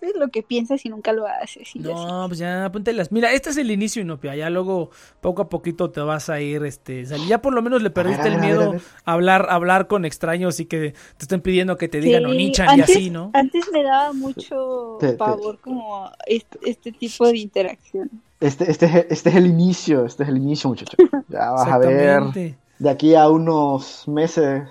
es 0.00 0.16
lo 0.16 0.28
que 0.28 0.42
piensas 0.42 0.84
y 0.84 0.88
nunca 0.88 1.12
lo 1.12 1.26
haces. 1.26 1.74
y 1.74 1.78
así. 1.78 1.78
No, 1.80 2.24
pues 2.28 2.38
ya, 2.38 2.70
las. 2.94 3.12
Mira, 3.12 3.32
este 3.32 3.50
es 3.50 3.56
el 3.56 3.70
inicio, 3.70 4.02
Inopia. 4.02 4.34
Ya 4.34 4.50
luego, 4.50 4.90
poco 5.20 5.42
a 5.42 5.48
poquito 5.48 5.90
te 5.90 6.00
vas 6.00 6.28
a 6.30 6.40
ir, 6.40 6.64
este, 6.64 7.06
salir. 7.06 7.26
Ya 7.28 7.40
por 7.42 7.54
lo 7.54 7.62
menos 7.62 7.82
le 7.82 7.90
perdiste 7.90 8.22
a 8.22 8.24
ver, 8.24 8.32
el 8.34 8.38
a 8.38 8.40
ver, 8.42 8.50
a 8.52 8.56
miedo 8.58 8.72
ver. 8.72 8.80
a 9.04 9.12
hablar, 9.12 9.46
a 9.50 9.54
hablar 9.54 9.86
con 9.86 10.04
extraños 10.04 10.58
y 10.60 10.66
que 10.66 10.92
te 11.16 11.22
estén 11.24 11.40
pidiendo 11.40 11.76
que 11.76 11.88
te 11.88 12.00
digan 12.00 12.22
Sí, 12.24 12.30
Onichan 12.30 12.66
y 12.66 12.80
antes- 12.80 12.96
así, 12.96 13.10
¿no? 13.10 13.30
Antes 13.34 13.64
me 13.72 13.82
daba 13.82 14.12
mucho 14.12 14.96
Te- 15.00 15.12
te- 15.12 15.16
pavor 15.16 15.58
como 15.60 16.10
este, 16.26 16.58
este 16.64 16.92
tipo 16.92 17.26
de 17.28 17.38
interacción. 17.38 18.10
Este, 18.40 18.70
este, 18.70 18.86
es- 18.86 19.06
este 19.10 19.30
es 19.30 19.36
el 19.36 19.46
inicio, 19.46 20.04
este 20.06 20.22
es 20.22 20.28
el 20.28 20.36
inicio, 20.36 20.70
muchachos. 20.70 20.94
Ya 21.28 21.50
vas 21.50 21.68
a 21.68 21.78
ver 21.78 22.22
de 22.78 22.90
aquí 22.90 23.14
a 23.14 23.28
unos 23.28 24.06
meses. 24.06 24.62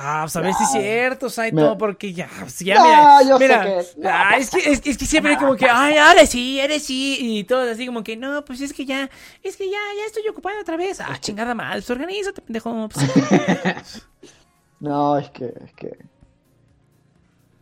Ah, 0.00 0.20
pues 0.22 0.36
a 0.36 0.40
ver 0.42 0.54
si 0.54 0.62
es 0.62 0.70
cierto, 0.70 1.28
Saito, 1.28 1.76
porque 1.76 2.12
ya, 2.12 2.28
pues 2.40 2.60
ya, 2.60 2.76
No, 2.76 2.84
mira, 2.84 3.22
yo 3.22 3.38
sé 3.38 3.44
mira, 3.44 3.64
que- 3.64 3.84
no 4.00 4.08
ah, 4.08 4.36
es 4.38 4.48
que, 4.50 4.58
es, 4.58 4.80
es 4.84 4.96
que 4.96 5.06
siempre 5.06 5.36
como 5.36 5.56
que, 5.56 5.66
ay, 5.68 5.96
ahora 5.96 6.24
sí, 6.24 6.60
eres 6.60 6.84
sí, 6.84 7.18
y 7.20 7.42
todo 7.44 7.68
así 7.68 7.84
como 7.84 8.04
que, 8.04 8.16
no, 8.16 8.44
pues 8.44 8.60
es 8.60 8.72
que 8.72 8.84
ya, 8.86 9.10
es 9.42 9.56
que 9.56 9.64
ya, 9.68 9.78
ya 9.96 10.04
estoy 10.06 10.28
ocupado 10.28 10.60
otra 10.60 10.76
vez, 10.76 11.00
ah, 11.00 11.18
chingada 11.18 11.52
mal, 11.54 11.78
pues 11.78 11.90
organízate, 11.90 12.40
pendejo, 12.42 12.88
pues, 12.88 13.06
No, 14.80 15.18
es 15.18 15.28
que, 15.30 15.46
es 15.46 15.72
que. 15.74 15.98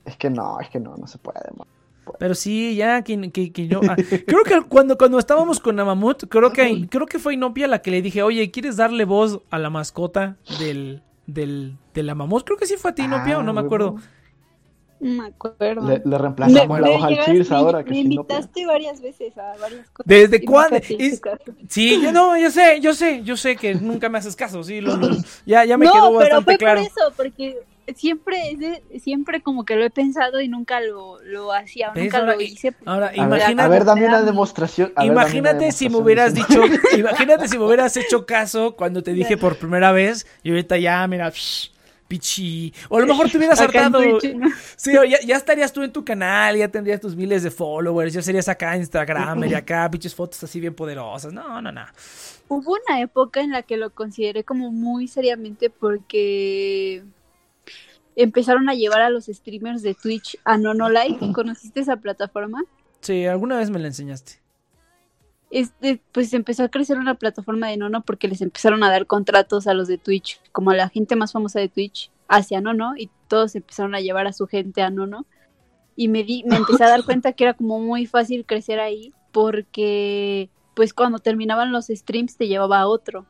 Es 0.05 0.17
que 0.17 0.29
no, 0.31 0.61
es 0.61 0.69
que 0.69 0.79
no, 0.79 0.95
no 0.97 1.07
se 1.07 1.17
puede. 1.19 1.41
man. 1.57 1.67
pero 2.19 2.35
sí, 2.35 2.77
ya, 2.77 3.03
que, 3.03 3.31
que, 3.33 3.51
que 3.53 3.67
yo, 3.67 3.81
ah, 3.89 3.97
creo 4.27 4.45
que 4.45 4.61
cuando, 4.69 4.97
cuando 4.99 5.19
estábamos 5.19 5.59
con 5.59 5.77
Namamut, 5.77 6.25
creo 6.29 6.53
que, 6.53 6.87
creo 6.89 7.07
que 7.07 7.19
fue 7.19 7.35
Inopia 7.35 7.67
la 7.67 7.81
que 7.81 7.91
le 7.91 8.03
dije, 8.03 8.23
oye, 8.23 8.51
¿quieres 8.51 8.77
darle 8.77 9.05
voz 9.07 9.41
a 9.51 9.59
la 9.59 9.71
mascota 9.71 10.37
del, 10.61 11.03
del, 11.27 11.77
de 11.95 12.03
la 12.03 12.15
mamut? 12.15 12.45
Creo 12.45 12.59
que 12.59 12.67
sí 12.67 12.77
fue 12.77 12.91
a 12.93 12.95
ti, 12.95 13.03
Inopia, 13.03 13.39
o 13.39 13.43
no 13.43 13.53
me 13.53 13.61
Ah, 13.61 13.65
acuerdo. 13.65 13.93
huevo. 13.95 14.07
No 14.99 15.23
me 15.23 15.29
acuerdo. 15.29 15.87
Le, 15.87 16.03
le 16.05 16.19
reemplazamos 16.19 16.69
Me- 16.69 16.81
la 16.81 16.87
me 16.89 16.93
voz 16.95 17.05
al 17.05 17.19
Cheers 17.25 17.51
me- 17.51 17.57
ahora 17.57 17.85
que 17.85 17.91
me 17.91 17.97
si 17.97 18.05
no. 18.05 18.15
invitaste 18.15 18.65
varias 18.67 19.01
veces 19.03 19.37
a 19.37 19.55
varias 19.59 19.91
cosas. 19.91 20.07
¿Desde 20.07 20.43
cuándo? 20.43 20.79
Sí, 21.69 22.01
yo 22.03 22.13
no, 22.13 22.39
yo 22.39 22.51
sé, 22.51 22.81
yo 22.81 22.95
sé, 22.95 23.23
yo 23.23 23.37
sé 23.37 23.57
que 23.57 23.75
nunca 23.75 24.09
me 24.09 24.17
haces 24.19 24.35
caso, 24.35 24.65
sí, 24.65 24.81
lo- 24.81 24.97
lo- 24.97 25.09
ya, 25.45 25.67
ya 25.67 25.77
me 25.77 25.85
no, 25.85 25.93
quedó 25.93 26.05
pero 26.07 26.19
bastante 26.19 26.45
fue 26.45 26.59
claro. 26.59 26.81
por 26.81 26.87
eso, 26.91 27.13
porque 27.15 27.59
siempre, 27.95 28.83
siempre 28.99 29.43
como 29.43 29.65
que 29.65 29.77
lo 29.77 29.85
he 29.85 29.91
pensado 29.91 30.41
y 30.41 30.49
nunca 30.49 30.81
lo, 30.81 31.21
lo 31.23 31.53
hacía, 31.53 31.91
o 31.91 31.95
¿Ves? 31.95 32.05
nunca 32.05 32.19
Ahora- 32.19 32.35
lo 32.35 32.41
hice. 32.41 32.75
ahora, 32.85 33.07
A 33.07 33.11
ver, 33.11 33.19
imagínate- 33.19 33.63
a 33.63 33.69
ver, 33.69 33.85
dame 33.85 34.07
una 34.07 34.23
demostración. 34.23 34.93
a 34.97 35.03
ver, 35.05 35.09
dame 35.09 35.13
una 35.13 35.23
Imagínate 35.23 35.73
si 35.73 35.89
me 35.89 35.97
hubieras 35.99 36.35
dicho, 36.35 36.61
imagínate 36.97 37.49
si 37.49 37.59
me 37.59 37.65
hubieras 37.65 37.97
hecho 37.97 38.27
caso 38.27 38.75
cuando 38.77 39.03
te 39.03 39.13
dije 39.13 39.37
por 39.37 39.57
primera 39.57 39.93
vez 39.93 40.27
y 40.43 40.51
ahorita 40.51 40.79
ya, 40.79 41.07
mira, 41.07 41.31
psh, 41.31 41.71
pichi, 42.09 42.73
o 42.89 42.99
a 42.99 43.01
lo 43.01 43.07
mejor 43.09 43.29
te 43.29 43.37
hubieras 43.37 43.61
hartado, 43.61 44.01
sí, 44.77 44.97
o 44.97 45.03
ya, 45.05 45.19
ya 45.23 45.35
estarías 45.37 45.73
tú 45.73 45.83
en 45.83 45.93
tu 45.93 46.05
canal, 46.05 46.57
ya 46.57 46.69
tendrías 46.69 47.01
tus 47.01 47.17
miles 47.17 47.43
de 47.43 47.51
followers, 47.51 48.13
ya 48.13 48.23
serías 48.23 48.49
acá 48.49 48.75
en 48.75 48.83
Instagram 48.83 49.43
y 49.45 49.55
acá, 49.55 49.91
pinches 49.91 50.15
fotos 50.15 50.41
así 50.45 50.61
bien 50.61 50.73
poderosas, 50.75 51.33
no, 51.33 51.61
no, 51.61 51.73
no, 51.73 51.85
Hubo 52.49 52.77
una 52.87 53.01
época 53.01 53.41
en 53.41 53.51
la 53.51 53.63
que 53.63 53.77
lo 53.77 53.91
consideré 53.91 54.45
como 54.45 54.71
muy 54.71 55.09
seriamente 55.09 55.69
porque 55.69 57.03
empezaron 58.17 58.69
a 58.69 58.75
llevar 58.75 59.03
a 59.03 59.11
los 59.11 59.27
streamers 59.27 59.83
de 59.83 59.95
Twitch 59.95 60.39
a 60.45 60.59
Nonolive. 60.59 61.33
¿Conociste 61.33 61.81
esa 61.81 61.97
plataforma? 61.97 62.65
sí, 63.01 63.27
alguna 63.27 63.59
vez 63.59 63.71
me 63.71 63.79
la 63.79 63.87
enseñaste. 63.87 64.41
Este, 65.51 66.01
pues 66.11 66.33
empezó 66.33 66.65
a 66.65 66.69
crecer 66.69 66.99
una 66.99 67.15
plataforma 67.15 67.69
de 67.69 67.77
Nono 67.77 68.03
porque 68.03 68.27
les 68.27 68.43
empezaron 68.43 68.83
a 68.83 68.91
dar 68.91 69.07
contratos 69.07 69.69
a 69.69 69.75
los 69.75 69.87
de 69.87 69.97
Twitch, 69.97 70.41
como 70.51 70.73
a 70.73 70.75
la 70.75 70.89
gente 70.89 71.15
más 71.15 71.33
famosa 71.33 71.61
de 71.61 71.69
Twitch, 71.69 72.11
hacia 72.27 72.61
Nono, 72.61 72.95
y 72.97 73.11
todos 73.29 73.55
empezaron 73.55 73.95
a 73.95 74.01
llevar 74.01 74.27
a 74.27 74.33
su 74.33 74.47
gente 74.49 74.83
a 74.83 74.91
Nono. 74.91 75.25
Y 75.95 76.09
me, 76.09 76.25
di, 76.25 76.43
me 76.45 76.57
empecé 76.57 76.83
a 76.83 76.89
dar 76.89 77.05
cuenta 77.07 77.33
que 77.33 77.45
era 77.45 77.55
como 77.55 77.79
muy 77.79 78.07
fácil 78.07 78.45
crecer 78.45 78.81
ahí, 78.81 79.13
porque 79.31 80.51
pues 80.75 80.93
cuando 80.93 81.21
terminaban 81.21 81.73
los 81.73 81.87
streams 81.87 82.37
te 82.37 82.49
llevaba 82.49 82.81
a 82.81 82.89
otro. 82.89 83.25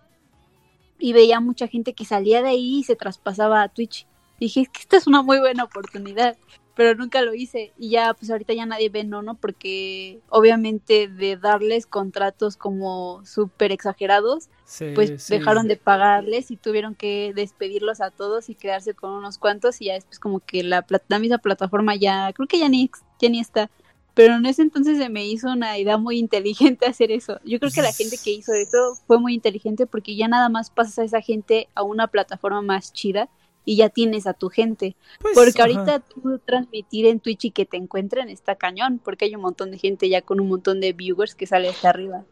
Y 0.99 1.13
veía 1.13 1.41
mucha 1.41 1.69
gente 1.69 1.93
que 1.93 2.07
salía 2.07 2.41
de 2.41 2.49
ahí 2.49 2.79
y 2.79 2.85
se 2.85 2.97
traspasaba 2.97 3.63
a 3.63 3.69
Twitch. 3.69 4.07
Dije, 4.39 4.63
es 4.63 4.69
que 4.69 4.81
esta 4.81 4.97
es 4.97 5.07
una 5.07 5.23
muy 5.23 5.39
buena 5.39 5.65
oportunidad 5.65 6.37
pero 6.77 6.95
nunca 6.95 7.23
lo 7.23 7.35
hice. 7.35 7.73
Y 7.79 7.91
ya 7.91 8.15
pues 8.15 8.31
ahorita 8.31 8.53
ya 8.53 8.67
nadie 8.67 8.91
ve 8.91 9.03
Nono 9.03 9.35
porque 9.35 10.21
obviamente 10.29 11.09
de 11.09 11.37
darles 11.37 11.87
contratos 11.87 12.57
como 12.57 13.25
súper 13.25 13.73
exagerados 13.73 14.51
Sí, 14.67 14.93
pues 14.95 15.23
sí. 15.23 15.39
dejaron 15.39 15.69
de 15.69 15.77
pagarles 15.77 16.51
y 16.51 16.57
tuvieron 16.57 16.95
que 16.95 17.33
despedirlos 17.35 18.01
a 18.01 18.11
todos 18.11 18.51
y 18.51 18.55
quedarse 18.55 18.93
con 18.95 19.13
unos 19.13 19.39
cuantos. 19.39 19.81
Y 19.81 19.87
ya 19.87 19.95
después 19.95 20.21
como 20.21 20.41
que 20.41 20.63
la, 20.63 20.85
la 21.09 21.19
misma 21.19 21.39
plataforma 21.39 21.97
ya 21.97 22.31
creo 22.35 22.47
que 22.47 22.59
ya 22.59 22.69
ni, 22.69 22.91
ya 23.19 23.31
ni 23.31 23.41
está. 23.41 23.71
Pero 24.13 24.35
en 24.35 24.45
ese 24.45 24.61
entonces 24.61 24.99
se 24.99 25.09
me 25.09 25.27
hizo 25.27 25.51
una 25.51 25.79
idea 25.79 25.97
muy 25.97 26.19
inteligente 26.19 26.85
hacer 26.87 27.11
eso. 27.11 27.41
Yo 27.43 27.59
creo 27.59 27.73
que 27.73 27.81
la 27.81 27.93
gente 27.93 28.19
que 28.23 28.33
hizo 28.33 28.53
eso 28.53 28.99
fue 29.07 29.19
muy 29.19 29.33
inteligente 29.33 29.87
porque 29.87 30.15
ya 30.15 30.29
nada 30.29 30.51
más 30.51 30.69
pasas 30.69 30.99
a 30.99 31.05
esa 31.05 31.21
gente 31.23 31.69
a 31.75 31.83
una 31.83 32.09
plataforma 32.09 32.61
más 32.61 32.93
chida 32.93 33.31
y 33.66 33.76
ya 33.76 33.90
tienes 33.90 34.26
a 34.26 34.32
tu 34.32 34.48
gente 34.48 34.97
Pues, 35.20 35.34
porque 35.34 35.60
ajá. 35.60 35.64
ahorita 35.64 36.01
tú 36.01 36.38
transmitir 36.38 37.05
en 37.06 37.20
Twitch 37.20 37.44
y 37.47 37.51
que 37.51 37.66
te 37.66 37.76
encuentren 37.76 38.30
está 38.30 38.55
cañón, 38.55 38.98
porque 39.05 39.26
hay 39.26 39.34
un 39.34 39.43
montón 39.43 39.70
de 39.72 39.78
gente 39.78 40.09
ya 40.09 40.22
con 40.22 40.40
un 40.40 40.48
montón 40.48 40.80
de 40.80 40.94
viewers 40.94 41.34
que 41.34 41.47
sale 41.47 41.68
hasta 41.68 41.90
arriba. 41.90 42.24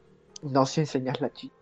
No 0.43 0.65
si 0.65 0.81
enseñas 0.81 1.21
la 1.21 1.31
chica. 1.33 1.55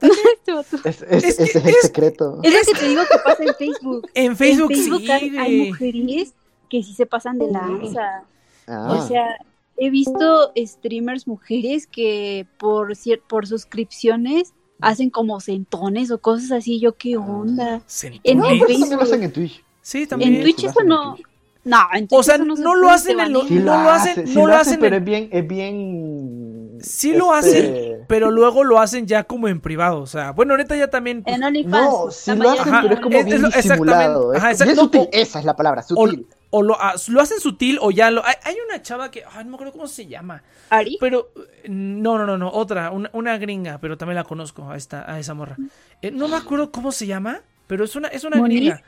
Este. 0.00 0.88
Es, 0.88 1.02
es- 1.02 1.26
Es 1.28 1.36
que 1.36 1.42
ese 1.44 1.58
es 1.58 1.66
el 1.66 1.74
secreto. 1.82 2.40
Es 2.42 2.52
lo 2.52 2.72
que 2.72 2.80
te 2.80 2.88
digo 2.88 3.02
que 3.10 3.18
pasa 3.24 3.44
en 3.44 3.54
Facebook. 3.54 4.08
En 4.14 4.36
Facebook, 4.36 4.70
en 4.72 4.76
Facebook 4.78 5.00
sí, 5.00 5.10
hay, 5.38 5.68
mujeres 5.68 6.34
que 6.68 6.82
sí 6.82 6.94
se 6.94 7.06
pasan 7.06 7.38
de 7.38 7.50
lanza. 7.50 8.24
Ah, 8.66 8.92
O 8.98 9.06
sea, 9.06 9.36
he 9.76 9.90
visto 9.90 10.52
streamers 10.56 11.26
mujeres 11.26 11.86
que 11.86 12.46
por 12.58 12.92
por 13.28 13.46
suscripciones 13.46 14.52
hacen 14.80 15.10
como 15.10 15.40
centones 15.40 16.10
o 16.10 16.18
cosas 16.18 16.50
así. 16.52 16.80
Yo, 16.80 16.96
¿qué 16.96 17.16
onda? 17.16 17.80
Centones. 17.86 18.20
En 18.24 18.38
no, 18.38 18.44
Facebook. 18.48 18.68
también 18.68 18.96
lo 18.96 19.02
hacen 19.02 19.22
en 19.22 19.32
Twitch. 19.32 19.64
Sí, 19.82 20.06
también. 20.06 20.34
En 20.36 20.42
Twitch 20.42 20.62
lo 20.64 20.70
eso 20.70 20.80
no. 20.84 21.14
Twitch. 21.14 21.26
No, 21.64 21.78
en 21.94 22.08
Twitch 22.08 22.18
O 22.18 22.22
sea, 22.22 22.34
eso 22.34 22.44
no 22.44 22.74
lo 22.74 22.90
hacen 22.90 23.20
en 23.20 23.32
lo-. 23.32 23.46
Sí 23.46 23.54
No 23.54 23.76
lo 23.76 23.82
lo 23.84 23.90
hacen, 23.90 24.26
sí 24.26 24.34
no 24.34 24.40
lo 24.42 24.46
lo 24.48 24.54
hacen, 24.56 24.80
pero 24.80 24.96
en- 24.96 25.02
es 25.02 25.06
bien, 25.06 25.28
es 25.32 25.48
bien. 25.48 26.78
Sí 26.82 27.12
lo 27.14 27.34
este, 27.36 27.58
hacen, 27.58 27.98
pero 28.08 28.30
luego 28.30 28.64
lo 28.64 28.78
hacen 28.80 29.06
ya 29.06 29.24
como 29.24 29.48
en 29.48 29.60
privado. 29.60 30.00
O 30.00 30.06
sea, 30.06 30.32
bueno, 30.32 30.52
ahorita 30.52 30.76
ya 30.76 30.88
también. 30.90 31.22
pues, 31.22 31.34
En 31.36 31.42
OnlyFans. 31.44 31.72
No, 31.72 32.10
sí 32.10 32.34
lo 32.36 32.50
hacen, 32.50 32.68
Ajá, 32.68 32.80
pero 32.82 32.94
es 32.94 33.00
como 33.00 33.16
es- 33.18 33.24
bien 33.24 33.36
es 33.36 33.42
lo- 33.42 33.48
disimulado. 33.48 34.34
exactamente. 34.34 34.64
Ajá, 34.66 34.72
es 34.72 34.78
sutil, 34.78 35.08
esa 35.12 35.38
es 35.38 35.44
la 35.46 35.56
palabra, 35.56 35.82
sutil. 35.82 36.26
o 36.26 36.34
lo, 36.62 36.80
ah, 36.80 36.94
lo 37.08 37.20
hacen 37.20 37.40
sutil 37.40 37.78
o 37.80 37.90
ya 37.90 38.10
lo. 38.10 38.24
Hay, 38.24 38.34
hay 38.44 38.56
una 38.66 38.82
chava 38.82 39.10
que. 39.10 39.24
Ay, 39.24 39.44
no 39.44 39.50
me 39.50 39.54
acuerdo 39.56 39.72
cómo 39.72 39.86
se 39.86 40.06
llama. 40.06 40.42
Ari. 40.70 40.96
Pero. 41.00 41.30
No, 41.68 42.18
no, 42.18 42.26
no, 42.26 42.38
no. 42.38 42.50
Otra. 42.50 42.90
Una, 42.90 43.10
una 43.12 43.38
gringa, 43.38 43.78
pero 43.78 43.96
también 43.96 44.16
la 44.16 44.24
conozco 44.24 44.70
a, 44.70 44.76
esta, 44.76 45.10
a 45.10 45.18
esa 45.18 45.34
morra. 45.34 45.56
Eh, 46.02 46.10
no 46.10 46.28
me 46.28 46.36
acuerdo 46.36 46.70
cómo 46.70 46.92
se 46.92 47.06
llama, 47.06 47.40
pero 47.66 47.84
es 47.84 47.96
una, 47.96 48.08
es 48.08 48.24
una 48.24 48.36
¿Monique? 48.36 48.60
gringa. 48.60 48.82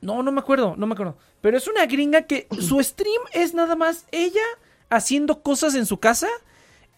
No, 0.00 0.22
no 0.22 0.32
me 0.32 0.40
acuerdo, 0.40 0.74
no 0.76 0.86
me 0.86 0.94
acuerdo. 0.94 1.16
Pero 1.40 1.56
es 1.56 1.68
una 1.68 1.86
gringa 1.86 2.22
que 2.22 2.48
su 2.58 2.82
stream 2.82 3.22
es 3.32 3.54
nada 3.54 3.76
más 3.76 4.06
ella 4.10 4.42
haciendo 4.90 5.42
cosas 5.42 5.74
en 5.74 5.86
su 5.86 5.98
casa 5.98 6.28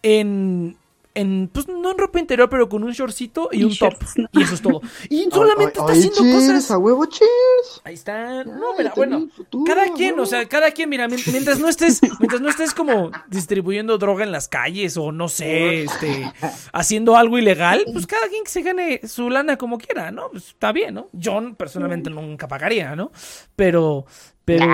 en. 0.01 0.77
En, 1.15 1.49
pues 1.51 1.67
no 1.67 1.91
en 1.91 1.97
ropa 1.97 2.19
interior, 2.19 2.49
pero 2.49 2.67
con 2.69 2.83
un 2.83 2.91
shortcito 2.91 3.49
y 3.51 3.61
Y 3.61 3.63
un 3.63 3.69
top. 3.75 3.93
shorts. 3.93 4.13
Y 4.33 4.43
eso 4.43 4.53
es 4.53 4.61
todo. 4.61 4.81
Y 5.09 5.23
solamente 5.31 5.79
está 5.79 5.91
Ay, 5.91 5.97
haciendo 5.99 6.19
cheers, 6.21 6.35
cosas. 6.47 6.71
a 6.71 6.77
huevo, 6.77 7.05
cheers. 7.05 7.81
Ahí 7.85 7.93
está. 7.93 8.43
No, 8.43 8.75
mira, 8.77 8.91
bueno. 8.95 9.27
futuro, 9.33 9.63
Cada 9.65 9.91
quien, 9.93 10.11
huevo. 10.11 10.23
o 10.23 10.25
sea, 10.25 10.45
cada 10.47 10.71
quien, 10.71 10.89
mira, 10.89 11.07
mien- 11.07 11.21
mientras 11.31 11.57
no 11.59 11.69
estés, 11.69 12.01
mientras 12.19 12.41
no 12.41 12.49
estés 12.49 12.73
como 12.73 13.11
distribuyendo 13.29 13.97
droga 13.97 14.23
en 14.25 14.31
las 14.33 14.47
calles 14.49 14.97
o 14.97 15.11
no 15.13 15.29
sé, 15.29 15.83
este, 15.83 16.31
haciendo 16.73 17.15
algo 17.15 17.37
ilegal, 17.37 17.85
pues 17.93 18.05
cada 18.07 18.27
quien 18.27 18.43
que 18.43 18.49
se 18.49 18.61
gane 18.61 19.01
su 19.07 19.29
lana 19.29 19.57
como 19.57 19.77
quiera, 19.77 20.11
¿no? 20.11 20.29
Pues 20.31 20.49
está 20.49 20.71
bien, 20.73 20.95
¿no? 20.95 21.07
Yo 21.13 21.39
personalmente 21.55 22.09
nunca 22.09 22.47
pagaría, 22.49 22.95
¿no? 22.95 23.11
Pero, 23.55 24.05
pero, 24.45 24.65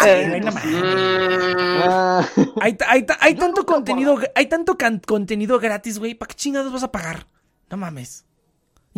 Ay, 0.00 0.40
no 0.40 0.50
mames. 0.50 2.28
Hay, 3.20 3.34
tanto 3.34 3.66
contenido, 3.66 4.18
hay 4.34 4.46
tanto 4.46 4.76
contenido 5.06 5.60
gratis, 5.60 5.98
güey, 5.98 6.14
¿para 6.14 6.28
qué 6.28 6.34
chingados 6.34 6.72
vas 6.72 6.82
a 6.82 6.90
pagar? 6.90 7.26
No 7.70 7.76
mames. 7.76 8.24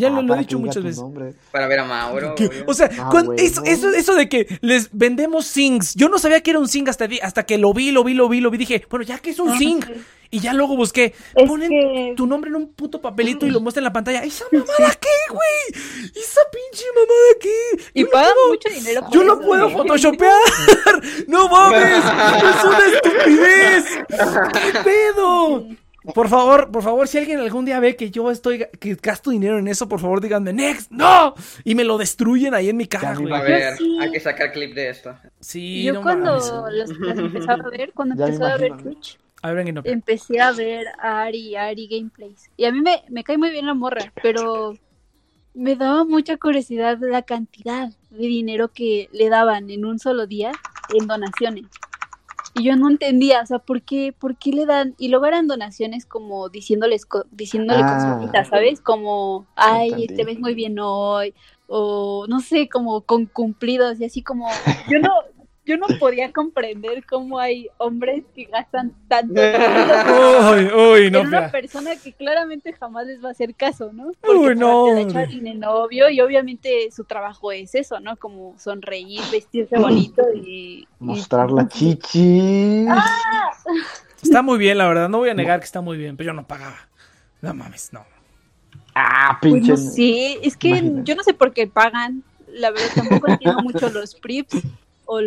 Ya 0.01 0.09
ah, 0.09 0.11
lo, 0.11 0.23
lo 0.23 0.35
he 0.35 0.39
dicho 0.39 0.59
muchas 0.59 0.83
veces. 0.83 0.99
nombre. 1.01 1.35
Para 1.53 1.67
ver 1.69 1.81
a 1.81 1.85
Mauro. 1.85 2.35
O 2.67 2.75
sea, 2.75 2.91
Ah, 2.99 3.23
eso, 3.37 3.63
eso, 3.65 3.91
eso 3.91 4.15
de 4.15 4.29
que 4.29 4.59
les 4.63 4.89
vendemos 4.93 5.47
sings. 5.47 5.95
Yo 5.95 6.09
no 6.09 6.19
sabía 6.19 6.41
que 6.41 6.51
era 6.51 6.59
un 6.59 6.69
sing 6.69 6.89
hasta, 6.89 7.09
hasta 7.23 7.45
que 7.45 7.59
lo 7.59 7.73
vi, 7.73 7.91
lo 7.93 8.03
vi, 8.05 8.15
lo 8.15 8.29
vi, 8.29 8.41
lo 8.41 8.51
vi. 8.51 8.59
Dije, 8.59 8.85
bueno, 8.91 9.05
ya 9.05 9.19
que 9.19 9.31
es 9.31 9.39
un 9.39 9.51
Ah, 9.51 9.59
sing. 9.59 9.83
sí. 9.85 9.93
Y 10.33 10.39
ya 10.39 10.53
luego 10.55 10.77
busqué. 10.77 11.13
Es 11.35 11.49
Ponen 11.49 11.69
que- 11.71 12.15
tu 12.17 12.25
nombre 12.25 12.51
en 12.51 12.55
un 12.57 12.73
puto 12.73 13.01
papelito 13.03 13.47
y 13.47 13.51
lo 13.51 13.59
muestran 13.61 13.83
en 13.83 13.87
la 13.87 13.93
pantalla. 13.93 14.23
¿Esa 14.23 14.45
mamada 14.53 14.95
qué, 15.01 15.09
güey? 15.29 15.83
¿Esa 16.15 16.41
pinche 16.53 16.85
mamada 16.95 17.39
qué? 17.41 17.83
Y 17.95 18.05
no 18.05 18.11
pagan 18.11 18.33
mucho 18.49 18.69
dinero 18.69 19.01
por 19.03 19.13
Yo 19.13 19.25
no 19.25 19.41
puedo 19.41 19.69
¿eh? 19.69 19.73
photoshopear. 19.73 20.33
No 21.27 21.49
mames. 21.49 21.83
Es 22.05 22.65
una 22.65 22.79
estupidez. 22.95 23.85
¿Qué 24.53 24.79
pedo? 24.85 25.67
Por 26.15 26.29
favor, 26.29 26.71
por 26.71 26.83
favor, 26.83 27.07
si 27.09 27.19
alguien 27.19 27.41
algún 27.41 27.65
día 27.67 27.79
ve 27.79 27.95
que 27.95 28.11
yo 28.11 28.31
estoy, 28.31 28.67
que 28.79 28.95
gasto 28.95 29.31
dinero 29.31 29.59
en 29.59 29.69
eso, 29.69 29.87
por 29.89 30.01
favor 30.01 30.21
díganme, 30.21 30.53
Next, 30.53 30.91
no. 30.91 31.35
Y 31.63 31.75
me 31.75 31.85
lo 31.85 31.99
destruyen 31.99 32.55
ahí 32.55 32.71
en 32.71 32.77
mi 32.79 32.87
cara, 32.87 33.15
güey. 33.15 33.33
A 33.33 33.43
ver, 33.43 33.77
sí. 33.77 33.99
hay 34.01 34.11
que 34.11 34.21
sacar 34.21 34.53
clip 34.53 34.75
de 34.75 34.89
esto. 34.89 35.15
Sí, 35.41 35.83
Yo 35.85 35.93
no 35.93 36.03
cuando 36.03 36.37
las 36.71 36.91
empezaba 36.91 37.65
a 37.65 37.71
ver, 37.71 37.93
cuando 37.93 38.15
empezaba 38.15 38.55
a 38.55 38.57
ver. 38.57 38.77
Twitch, 38.79 39.19
A 39.43 39.53
ver, 39.53 39.75
no. 39.75 39.83
empecé 39.85 40.41
a 40.41 40.53
ver 40.53 40.87
a 40.99 41.23
Ari, 41.23 41.55
a 41.57 41.67
Ari 41.67 41.87
Gameplays. 41.87 42.51
Y 42.57 42.65
a 42.65 42.73
mí 42.73 42.81
me, 42.81 43.03
me 43.11 43.23
cae 43.23 43.37
muy 43.37 43.51
bien 43.51 43.67
la 43.67 43.75
morra, 43.75 44.11
pero 44.23 44.75
me 45.53 45.77
daba 45.77 46.05
mucha 46.05 46.39
curiosidad 46.39 46.99
la 47.01 47.23
cantidad 47.23 47.91
de 48.09 48.27
dinero 48.27 48.69
que 48.69 49.11
le 49.13 49.29
daban 49.29 49.69
en 49.69 49.85
un 49.85 49.99
solo 49.99 50.27
día 50.27 50.53
en 50.99 51.07
donaciones. 51.07 51.67
Y 52.55 52.65
yo 52.65 52.75
no 52.77 52.89
entendía, 52.91 53.43
o 53.43 53.47
sea, 53.47 53.59
¿por 53.61 53.83
qué, 53.83 54.13
por 54.19 54.37
qué 54.37 54.51
le 54.53 54.67
dan? 54.67 54.95
Y 54.99 55.09
luego 55.09 55.27
eran 55.27 55.47
donaciones 55.47 56.05
como 56.05 56.49
diciéndoles, 56.49 57.07
co- 57.07 57.25
diciéndole 57.31 57.83
Ah. 57.85 58.19
cositas, 58.19 58.49
¿sabes? 58.49 58.81
Como, 58.81 59.47
ay, 59.55 59.91
Entendí. 59.93 60.15
te 60.17 60.25
ves 60.25 60.41
muy 60.41 60.55
bien 60.55 60.79
hoy, 60.81 61.33
o 61.69 62.27
no 62.29 62.41
sé, 62.41 62.69
como 62.69 63.03
con 63.03 63.27
cumplidos 63.27 64.01
y 64.01 64.05
así 64.05 64.23
como, 64.23 64.49
yo 64.91 64.99
no, 64.99 65.11
yo 65.67 65.77
no 65.77 65.87
podía 65.99 66.33
comprender 66.33 67.05
cómo 67.07 67.39
hay 67.39 67.69
hombres 67.79 68.25
que 68.35 68.45
gastan 68.45 68.93
tanto 69.09 69.35
dinero 69.35 70.51
Uy, 70.53 70.65
uy, 70.67 71.11
no, 71.11 71.21
en 71.21 71.27
una 71.29 71.51
persona 71.51 71.97
que 71.97 72.13
claramente 72.13 72.73
jamás 72.73 73.07
les 73.07 73.23
va 73.23 73.29
a 73.29 73.33
hacer 73.33 73.55
caso, 73.55 73.93
¿no? 73.93 74.11
Uy, 74.27 74.55
no, 74.57 75.07
tiene 75.29 75.55
novio 75.55 76.09
y 76.11 76.21
obviamente 76.21 76.91
su 76.91 77.05
trabajo 77.05 77.53
es 77.53 77.75
eso, 77.75 78.01
¿no? 78.01 78.17
Como 78.17 78.59
sonreír, 78.59 79.21
vestirse 79.31 79.79
bonito 79.79 80.23
y... 80.35 80.39
y- 80.81 80.89
Mostrar 80.99 81.51
la 81.51 81.69
chichi. 81.69 82.87
Está 84.23 84.43
muy 84.43 84.59
bien, 84.59 84.79
la 84.79 84.87
verdad. 84.87 85.09
No 85.09 85.19
voy 85.19 85.31
a 85.31 85.35
negar 85.35 85.61
que 85.61 85.65
está 85.67 85.81
muy 85.81 85.97
bien, 85.97 86.17
pero 86.17 86.29
yo 86.29 86.35
no 86.35 86.47
pagaba. 86.47 86.77
No 87.41 87.55
mames, 87.55 87.93
no. 87.93 88.05
Ah, 88.95 89.39
Pues 89.41 89.53
pinche. 89.55 89.71
no 89.71 89.77
sé, 89.77 90.39
es 90.47 90.57
que 90.57 90.69
Imagínate. 90.69 91.11
yo 91.11 91.17
no 91.17 91.23
sé 91.23 91.33
por 91.33 91.53
qué 91.55 91.67
pagan, 91.67 92.23
la 92.49 92.71
verdad 92.71 92.93
tampoco 92.95 93.29
entiendo 93.29 93.61
mucho 93.61 93.89
los 93.89 94.15
prips 94.21 94.55
o 95.11 95.21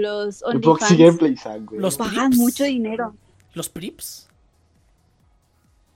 los 0.54 0.62
Boxy. 0.62 0.96
Gameplay, 0.98 1.36
güey. 1.66 1.80
Los- 1.82 1.98
Pagan 1.98 2.30
Prips. 2.30 2.38
mucho 2.38 2.64
dinero. 2.64 3.14
¿Los 3.54 3.70
prips? 3.70 4.28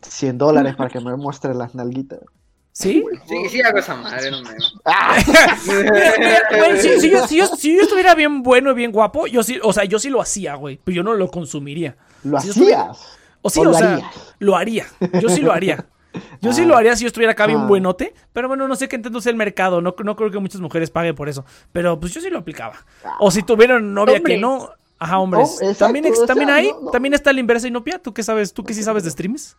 100 0.02 0.38
dólares 0.38 0.76
para 0.76 0.90
que 0.90 1.00
me 1.00 1.16
muestre 1.16 1.54
las 1.54 1.74
nalguitas. 1.76 2.20
¿Sí? 2.72 3.04
Sí, 3.28 3.50
sí 3.50 3.62
hago 3.62 3.80
esa 3.80 3.96
madre, 3.96 4.30
no 4.30 4.42
me. 4.44 4.50
Güey, 6.60 6.82
si, 6.82 7.02
si 7.02 7.10
yo, 7.10 7.28
si, 7.28 7.38
yo, 7.38 7.48
si 7.48 7.76
yo 7.76 7.82
estuviera 7.82 8.14
bien 8.14 8.44
bueno 8.44 8.72
y 8.72 8.76
bien 8.76 8.92
guapo, 8.92 9.26
yo 9.26 9.42
sí, 9.42 9.60
o 9.64 9.74
sea, 9.74 9.86
yo 9.86 9.98
sí 9.98 10.10
lo 10.10 10.22
hacía, 10.22 10.54
güey, 10.56 10.80
pero 10.84 10.98
yo 10.98 11.04
no 11.04 11.16
lo 11.16 11.30
consumiría. 11.30 11.96
¿Lo 12.24 12.40
Si 12.40 12.48
yo 12.48 12.52
estuviera- 12.54 12.92
hacías? 12.92 13.18
O 13.42 13.50
sí, 13.50 13.60
¿O 13.60 13.64
o, 13.64 13.66
lo 13.66 13.74
sea, 13.74 13.94
harías? 13.94 14.36
lo 14.40 14.56
haría. 14.56 14.86
Yo 15.22 15.30
sí 15.30 15.42
lo 15.42 15.52
haría. 15.54 15.86
Yo 16.42 16.54
sí 16.54 16.62
Ah. 16.62 16.66
lo 16.66 16.78
haría 16.78 16.96
si 16.96 17.04
yo 17.04 17.08
estuviera 17.08 17.32
acá 17.34 17.46
bien 17.48 17.60
Ah. 17.62 17.66
buenote, 17.68 18.14
pero 18.34 18.48
bueno, 18.48 18.68
no 18.68 18.76
sé 18.76 18.88
qué 18.88 19.02
sea 19.22 19.30
el 19.32 19.36
mercado, 19.38 19.82
no, 19.82 19.96
no 20.04 20.16
creo 20.16 20.32
que 20.32 20.40
muchas 20.40 20.62
mujeres 20.62 20.90
paguen 20.92 21.16
por 21.16 21.30
eso, 21.30 21.46
pero 21.72 22.00
pues 22.00 22.14
yo 22.14 22.22
sí 22.22 22.30
lo 22.30 22.40
aplicaba. 22.40 22.76
O 23.20 23.32
si 23.32 23.44
tuvieran 23.44 23.94
novia 23.94 24.22
que 24.22 24.38
no, 24.38 24.70
ajá, 25.00 25.20
hombres. 25.20 25.50
Oh, 25.50 25.62
exacto, 25.64 25.86
también 25.86 26.06
ex- 26.06 26.18
o 26.18 26.20
sea, 26.22 26.28
también 26.28 26.50
hay, 26.50 26.72
no, 26.72 26.82
no. 26.82 26.92
también 26.92 27.14
está 27.14 27.32
la 27.34 27.40
inversa 27.40 27.68
inopia, 27.68 28.00
¿tú 28.00 28.14
qué 28.14 28.24
sabes? 28.24 28.54
¿Tú 28.54 28.64
qué 28.64 28.74
sí 28.74 28.84
sabes 28.84 29.04
de 29.04 29.12
streams? 29.12 29.56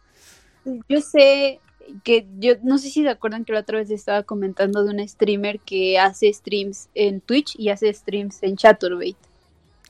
Yo 0.88 1.00
sé 1.00 1.60
que 2.04 2.26
yo 2.38 2.52
no 2.62 2.76
sé 2.76 2.90
si 2.90 3.02
se 3.02 3.08
acuerdan 3.08 3.44
que 3.46 3.52
la 3.54 3.60
otra 3.60 3.78
vez 3.78 3.90
estaba 3.90 4.22
comentando 4.22 4.84
de 4.84 4.90
un 4.90 5.08
streamer 5.08 5.58
que 5.60 5.98
hace 5.98 6.30
streams 6.32 6.88
en 6.94 7.20
Twitch 7.22 7.54
y 7.58 7.70
hace 7.70 7.92
streams 7.94 8.42
en 8.42 8.56
Chaturbate. 8.56 9.16
Y 9.16 9.16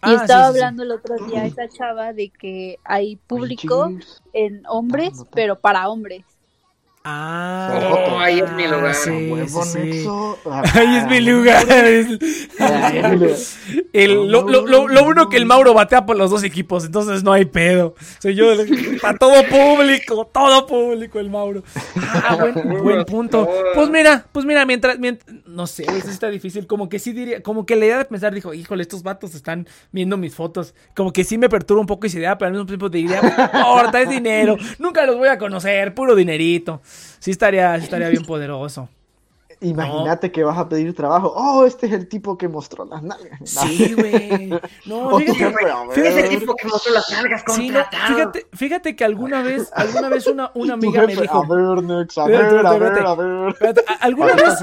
Ah, 0.03 0.13
estaba 0.23 0.23
sí, 0.47 0.53
sí, 0.53 0.59
sí. 0.59 0.65
hablando 0.65 0.83
el 0.85 0.93
otro 0.93 1.17
día 1.27 1.45
esa 1.45 1.69
chava 1.69 2.13
de 2.13 2.29
que 2.31 2.79
hay 2.85 3.17
público 3.17 3.91
en 4.33 4.63
hombres, 4.69 5.23
Ah, 5.23 5.29
pero 5.35 5.59
para 5.59 5.89
hombres. 5.89 6.25
Ah, 7.11 8.05
Oh, 8.11 8.19
ahí 8.19 8.41
es 8.41 8.53
mi 8.53 8.67
lugar. 8.67 8.95
sí, 8.95 9.11
sí, 9.11 9.31
Huevo, 9.31 9.65
sí. 9.65 9.79
Nexo. 9.79 10.39
Ahí 10.75 10.97
es 10.97 11.07
mi 11.07 11.21
lugar. 11.21 11.65
Ahí 11.71 11.95
es 11.95 12.09
mi 12.09 13.17
lugar. 13.17 13.37
El, 13.95 14.31
lo, 14.31 14.43
lo, 14.49 14.67
lo, 14.67 14.89
lo 14.89 15.05
bueno 15.05 15.29
que 15.31 15.37
el 15.39 15.47
Mauro 15.47 15.73
batea 15.73 16.05
por 16.05 16.17
los 16.17 16.31
dos 16.31 16.43
equipos, 16.45 16.85
entonces 16.85 17.23
no 17.23 17.33
hay 17.33 17.47
pedo. 17.47 17.95
Soy 18.21 18.35
yo, 18.35 18.47
para 19.01 19.17
todo 19.19 19.43
público, 19.45 20.27
todo 20.33 20.67
público 20.67 21.19
el 21.19 21.31
Mauro. 21.31 21.63
Ah, 21.97 22.37
buen, 22.39 22.55
buen 22.83 23.05
punto. 23.05 23.49
Pues 23.75 23.89
mira, 23.89 24.27
pues 24.33 24.45
mira, 24.45 24.67
mientras, 24.67 24.99
mientras 24.99 25.35
no 25.47 25.67
sé, 25.67 25.85
eso 25.85 26.07
sí 26.07 26.11
está 26.11 26.29
difícil. 26.29 26.67
Como 26.67 26.89
que 26.89 26.99
sí 26.99 27.13
diría, 27.13 27.43
como 27.43 27.65
que 27.65 27.77
la 27.77 27.87
idea 27.87 27.99
de 27.99 28.05
pensar, 28.05 28.35
dijo, 28.35 28.53
híjole, 28.53 28.83
estos 28.83 29.03
vatos 29.03 29.35
están 29.35 29.67
viendo 29.93 30.17
mis 30.19 30.35
fotos. 30.35 30.75
Como 30.95 31.13
que 31.13 31.25
sí 31.25 31.39
me 31.39 31.49
perturba 31.49 31.81
un 31.81 31.87
poco 31.87 32.07
esa 32.07 32.19
idea, 32.19 32.37
pero 32.37 32.49
al 32.49 32.53
mismo 32.53 32.67
tiempo 32.67 32.89
diría, 32.91 33.21
no 33.23 33.29
importa, 33.29 34.01
es 34.03 34.09
dinero. 34.11 34.57
Nunca 34.79 35.07
los 35.07 35.17
voy 35.17 35.29
a 35.29 35.39
conocer, 35.39 35.95
puro 35.95 36.15
dinerito. 36.15 36.83
Sí 37.19 37.31
estaría, 37.31 37.77
estaría 37.77 38.09
bien 38.09 38.25
poderoso. 38.25 38.89
Imagínate 39.61 40.31
que 40.31 40.45
vas 40.45 40.57
a 40.57 40.69
pedir 40.69 40.95
trabajo. 40.95 41.33
Oh, 41.35 41.65
este 41.65 41.87
es 41.87 41.93
el 41.93 42.09
tipo 42.09 42.39
que 42.39 42.47
mostró 42.49 42.85
las 42.85 43.03
nalgas. 43.03 43.39
Sí, 43.45 43.95
güey. 43.95 44.51
No, 44.87 45.19
fíjate, 45.19 45.35
fíjate 45.93 46.09
Ese 46.09 46.29
tipo 46.39 46.55
que 46.55 46.69
mostró 46.69 46.93
las 46.95 47.11
nalgas 47.11 47.43
Sí, 47.49 47.69
no, 47.71 47.81
fíjate, 48.07 48.47
fíjate 48.53 48.97
que 48.97 49.05
alguna 49.05 49.43
vez, 49.43 49.71
alguna 49.75 50.09
vez 50.09 50.27
una, 50.27 50.51
una 50.55 50.75
amiga 50.75 51.07
me 51.07 51.15
dijo. 51.17 51.45
A 51.45 51.49
ver, 51.49 51.83
Nex, 51.83 52.19
a 52.19 52.27
ver, 52.27 52.67
a 52.67 52.73
ver, 52.79 53.07
a 53.07 53.15
ver. 53.15 53.55
¿Alguna 54.01 54.35
vez? 54.35 54.63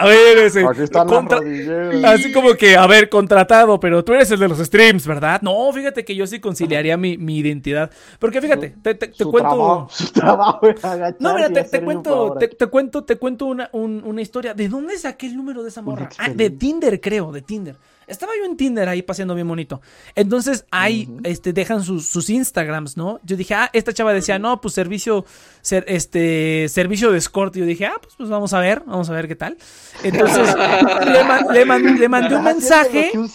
A 0.00 0.06
ver, 0.06 0.38
ese. 0.38 0.66
Aquí 0.66 0.82
están 0.82 1.08
contra- 1.08 1.40
las. 1.40 2.14
Así 2.20 2.32
como 2.32 2.54
que, 2.54 2.76
a 2.76 2.86
ver, 2.86 3.08
contratado, 3.08 3.78
pero 3.80 4.04
tú 4.04 4.14
eres 4.14 4.30
el 4.30 4.40
de 4.40 4.48
los 4.48 4.58
streams, 4.58 5.06
¿verdad? 5.06 5.40
No, 5.42 5.72
fíjate 5.72 6.04
que 6.04 6.14
yo 6.14 6.26
sí 6.26 6.40
conciliaría 6.40 6.96
mi, 6.96 7.16
mi 7.18 7.38
identidad. 7.38 7.90
Porque 8.18 8.40
fíjate, 8.40 8.74
te, 8.82 8.94
te- 8.94 9.08
te 9.08 9.14
Su 9.24 9.30
cuento. 9.30 9.48
trabajo, 9.50 9.88
su 9.90 10.12
trabajo 10.12 10.66
es 10.68 10.84
agachar 10.84 11.16
No, 11.20 11.34
mira, 11.34 11.50
te, 11.50 11.82
cuento. 11.82 12.36
Te, 12.48 12.56
te 12.56 12.66
cuento, 12.66 13.04
te 13.04 13.16
cuento 13.16 13.46
una, 13.46 13.68
un- 13.72 14.02
una 14.04 14.20
historia. 14.22 14.54
¿De 14.54 14.68
dónde 14.68 14.96
saqué 14.98 15.26
el 15.26 15.36
número 15.36 15.62
de 15.62 15.68
esa 15.68 15.82
morra? 15.82 16.08
Ah, 16.18 16.28
de. 16.30 16.50
Tinder, 16.50 17.00
creo, 17.00 17.32
de 17.32 17.42
Tinder. 17.42 17.76
Estaba 18.08 18.32
yo 18.38 18.44
en 18.44 18.56
Tinder 18.56 18.88
ahí 18.88 19.02
paseando 19.02 19.34
bien 19.34 19.46
bonito. 19.46 19.80
Entonces 20.14 20.64
ahí 20.70 21.08
este, 21.24 21.52
dejan 21.52 21.82
sus, 21.82 22.06
sus 22.06 22.30
Instagrams, 22.30 22.96
¿no? 22.96 23.20
Yo 23.24 23.36
dije, 23.36 23.54
ah, 23.54 23.70
esta 23.72 23.92
chava 23.92 24.12
decía, 24.12 24.38
no, 24.38 24.60
pues 24.60 24.74
servicio, 24.74 25.24
ser, 25.60 25.84
este, 25.86 26.66
servicio 26.68 27.12
de 27.12 27.18
escort. 27.18 27.54
Y 27.56 27.60
yo 27.60 27.66
dije, 27.66 27.86
ah, 27.86 27.96
pues, 28.02 28.14
pues 28.16 28.28
vamos 28.28 28.52
a 28.54 28.60
ver, 28.60 28.82
vamos 28.86 29.08
a 29.10 29.12
ver 29.12 29.28
qué 29.28 29.36
tal. 29.36 29.56
Entonces 30.02 30.48
le, 31.06 31.24
ma- 31.24 31.40
le 31.52 31.64
man- 31.64 31.98
le 32.00 32.08
mandé 32.08 32.34
un 32.34 32.44
mensaje. 32.44 33.10
un. 33.14 33.28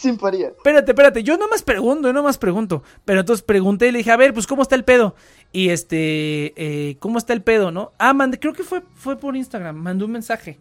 Espérate, 0.57 0.91
espérate, 0.91 1.23
yo 1.23 1.37
nomás 1.37 1.61
pregunto, 1.63 2.07
yo 2.07 2.13
nomás 2.13 2.37
pregunto. 2.37 2.83
Pero 3.05 3.19
entonces 3.21 3.43
pregunté 3.43 3.87
y 3.87 3.91
le 3.91 3.99
dije, 3.99 4.11
a 4.11 4.17
ver, 4.17 4.33
pues, 4.33 4.47
¿cómo 4.47 4.61
está 4.63 4.75
el 4.75 4.83
pedo? 4.83 5.15
Y 5.51 5.69
este, 5.69 6.53
eh, 6.55 6.97
¿cómo 6.99 7.17
está 7.19 7.33
el 7.33 7.43
pedo, 7.43 7.71
no? 7.71 7.93
Ah, 7.99 8.13
mandé, 8.13 8.39
creo 8.39 8.53
que 8.53 8.63
fue, 8.63 8.81
fue 8.95 9.17
por 9.19 9.35
Instagram, 9.35 9.75
mandé 9.75 10.03
un 10.05 10.11
mensaje. 10.11 10.59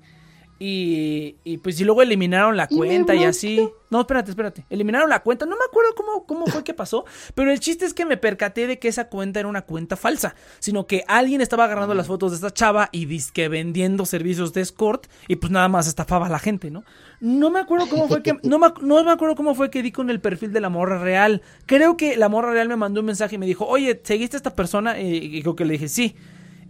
Y, 0.65 1.39
y 1.43 1.59
pues 1.59 1.81
y 1.81 1.85
luego 1.85 2.03
eliminaron 2.03 2.57
la 2.57 2.69
cuenta 2.69 3.17
y 3.17 3.25
así. 3.25 3.69
No, 3.91 4.03
espérate, 4.03 4.31
espérate. 4.31 4.65
Eliminaron 4.71 5.11
la 5.11 5.21
cuenta. 5.21 5.45
No 5.45 5.57
me 5.57 5.65
acuerdo 5.69 5.93
cómo, 5.97 6.25
cómo 6.25 6.47
fue 6.47 6.63
que 6.63 6.73
pasó. 6.73 7.05
Pero 7.35 7.51
el 7.51 7.59
chiste 7.59 7.85
es 7.85 7.93
que 7.93 8.07
me 8.07 8.17
percaté 8.17 8.69
de 8.69 8.79
que 8.79 8.87
esa 8.87 9.09
cuenta 9.09 9.41
era 9.41 9.49
una 9.49 9.63
cuenta 9.63 9.97
falsa. 9.97 10.37
Sino 10.61 10.87
que 10.87 11.03
alguien 11.09 11.41
estaba 11.41 11.65
agarrando 11.65 11.95
las 11.95 12.07
fotos 12.07 12.31
de 12.31 12.37
esta 12.37 12.53
chava 12.53 12.91
y 12.93 13.07
disque 13.07 13.49
vendiendo 13.49 14.07
servicios 14.07 14.53
de 14.53 14.61
escort. 14.61 15.09
Y 15.27 15.35
pues 15.35 15.51
nada 15.51 15.69
más 15.69 15.89
estafaba 15.89 16.27
a 16.27 16.31
la 16.31 16.39
gente, 16.39 16.71
¿no? 16.71 16.85
No 17.19 17.51
me 17.51 17.59
acuerdo 17.59 17.89
cómo 17.89 18.07
fue 18.07 18.23
que. 18.23 18.37
No 18.45 18.61
me, 18.61 18.69
no 18.83 19.03
me 19.03 19.11
acuerdo 19.11 19.35
cómo 19.35 19.57
fue 19.57 19.69
que 19.69 19.83
di 19.83 19.91
con 19.91 20.11
el 20.11 20.21
perfil 20.21 20.53
de 20.53 20.61
la 20.61 20.69
morra 20.69 21.03
real. 21.03 21.43
Creo 21.67 21.97
que 21.97 22.17
la 22.17 22.29
morra 22.29 22.53
real 22.53 22.69
me 22.69 22.77
mandó 22.77 23.01
un 23.01 23.07
mensaje 23.07 23.35
y 23.35 23.39
me 23.39 23.47
dijo, 23.47 23.67
oye, 23.67 24.01
¿seguiste 24.05 24.37
a 24.37 24.39
esta 24.39 24.55
persona? 24.55 25.01
Y, 25.01 25.17
y 25.17 25.43
creo 25.43 25.57
que 25.57 25.65
le 25.65 25.73
dije, 25.73 25.89
sí. 25.89 26.15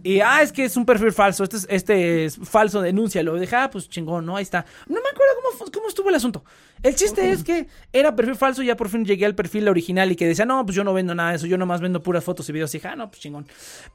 Y, 0.03 0.19
ah, 0.19 0.41
es 0.41 0.51
que 0.51 0.65
es 0.65 0.75
un 0.75 0.85
perfil 0.85 1.13
falso, 1.13 1.45
este 1.45 1.57
es, 1.57 1.67
este 1.69 2.25
es 2.25 2.37
falso, 2.43 2.81
denúncialo. 2.81 3.37
Y 3.37 3.39
dije, 3.39 3.55
ah, 3.55 3.69
pues 3.71 3.89
chingón, 3.89 4.25
¿no? 4.25 4.35
Ahí 4.35 4.43
está. 4.43 4.65
No 4.87 4.95
me 4.95 5.09
acuerdo 5.09 5.33
cómo, 5.41 5.71
cómo 5.71 5.87
estuvo 5.87 6.09
el 6.09 6.15
asunto. 6.15 6.43
El 6.83 6.95
chiste 6.95 7.31
es 7.31 7.43
que 7.45 7.67
era 7.93 8.13
perfil 8.13 8.35
falso 8.35 8.61
y 8.61 8.65
ya 8.65 8.75
por 8.75 8.89
fin 8.89 9.05
llegué 9.05 9.25
al 9.25 9.35
perfil 9.35 9.69
original 9.69 10.11
y 10.11 10.17
que 10.17 10.27
decía, 10.27 10.45
no, 10.45 10.65
pues 10.65 10.75
yo 10.75 10.83
no 10.83 10.93
vendo 10.93 11.15
nada 11.15 11.29
de 11.29 11.37
eso, 11.37 11.47
yo 11.47 11.57
nomás 11.57 11.79
vendo 11.79 12.03
puras 12.03 12.23
fotos 12.23 12.49
y 12.49 12.51
videos. 12.51 12.73
Y 12.75 12.79
dije, 12.79 12.89
ah, 12.89 12.95
no, 12.97 13.09
pues 13.09 13.21
chingón. 13.21 13.47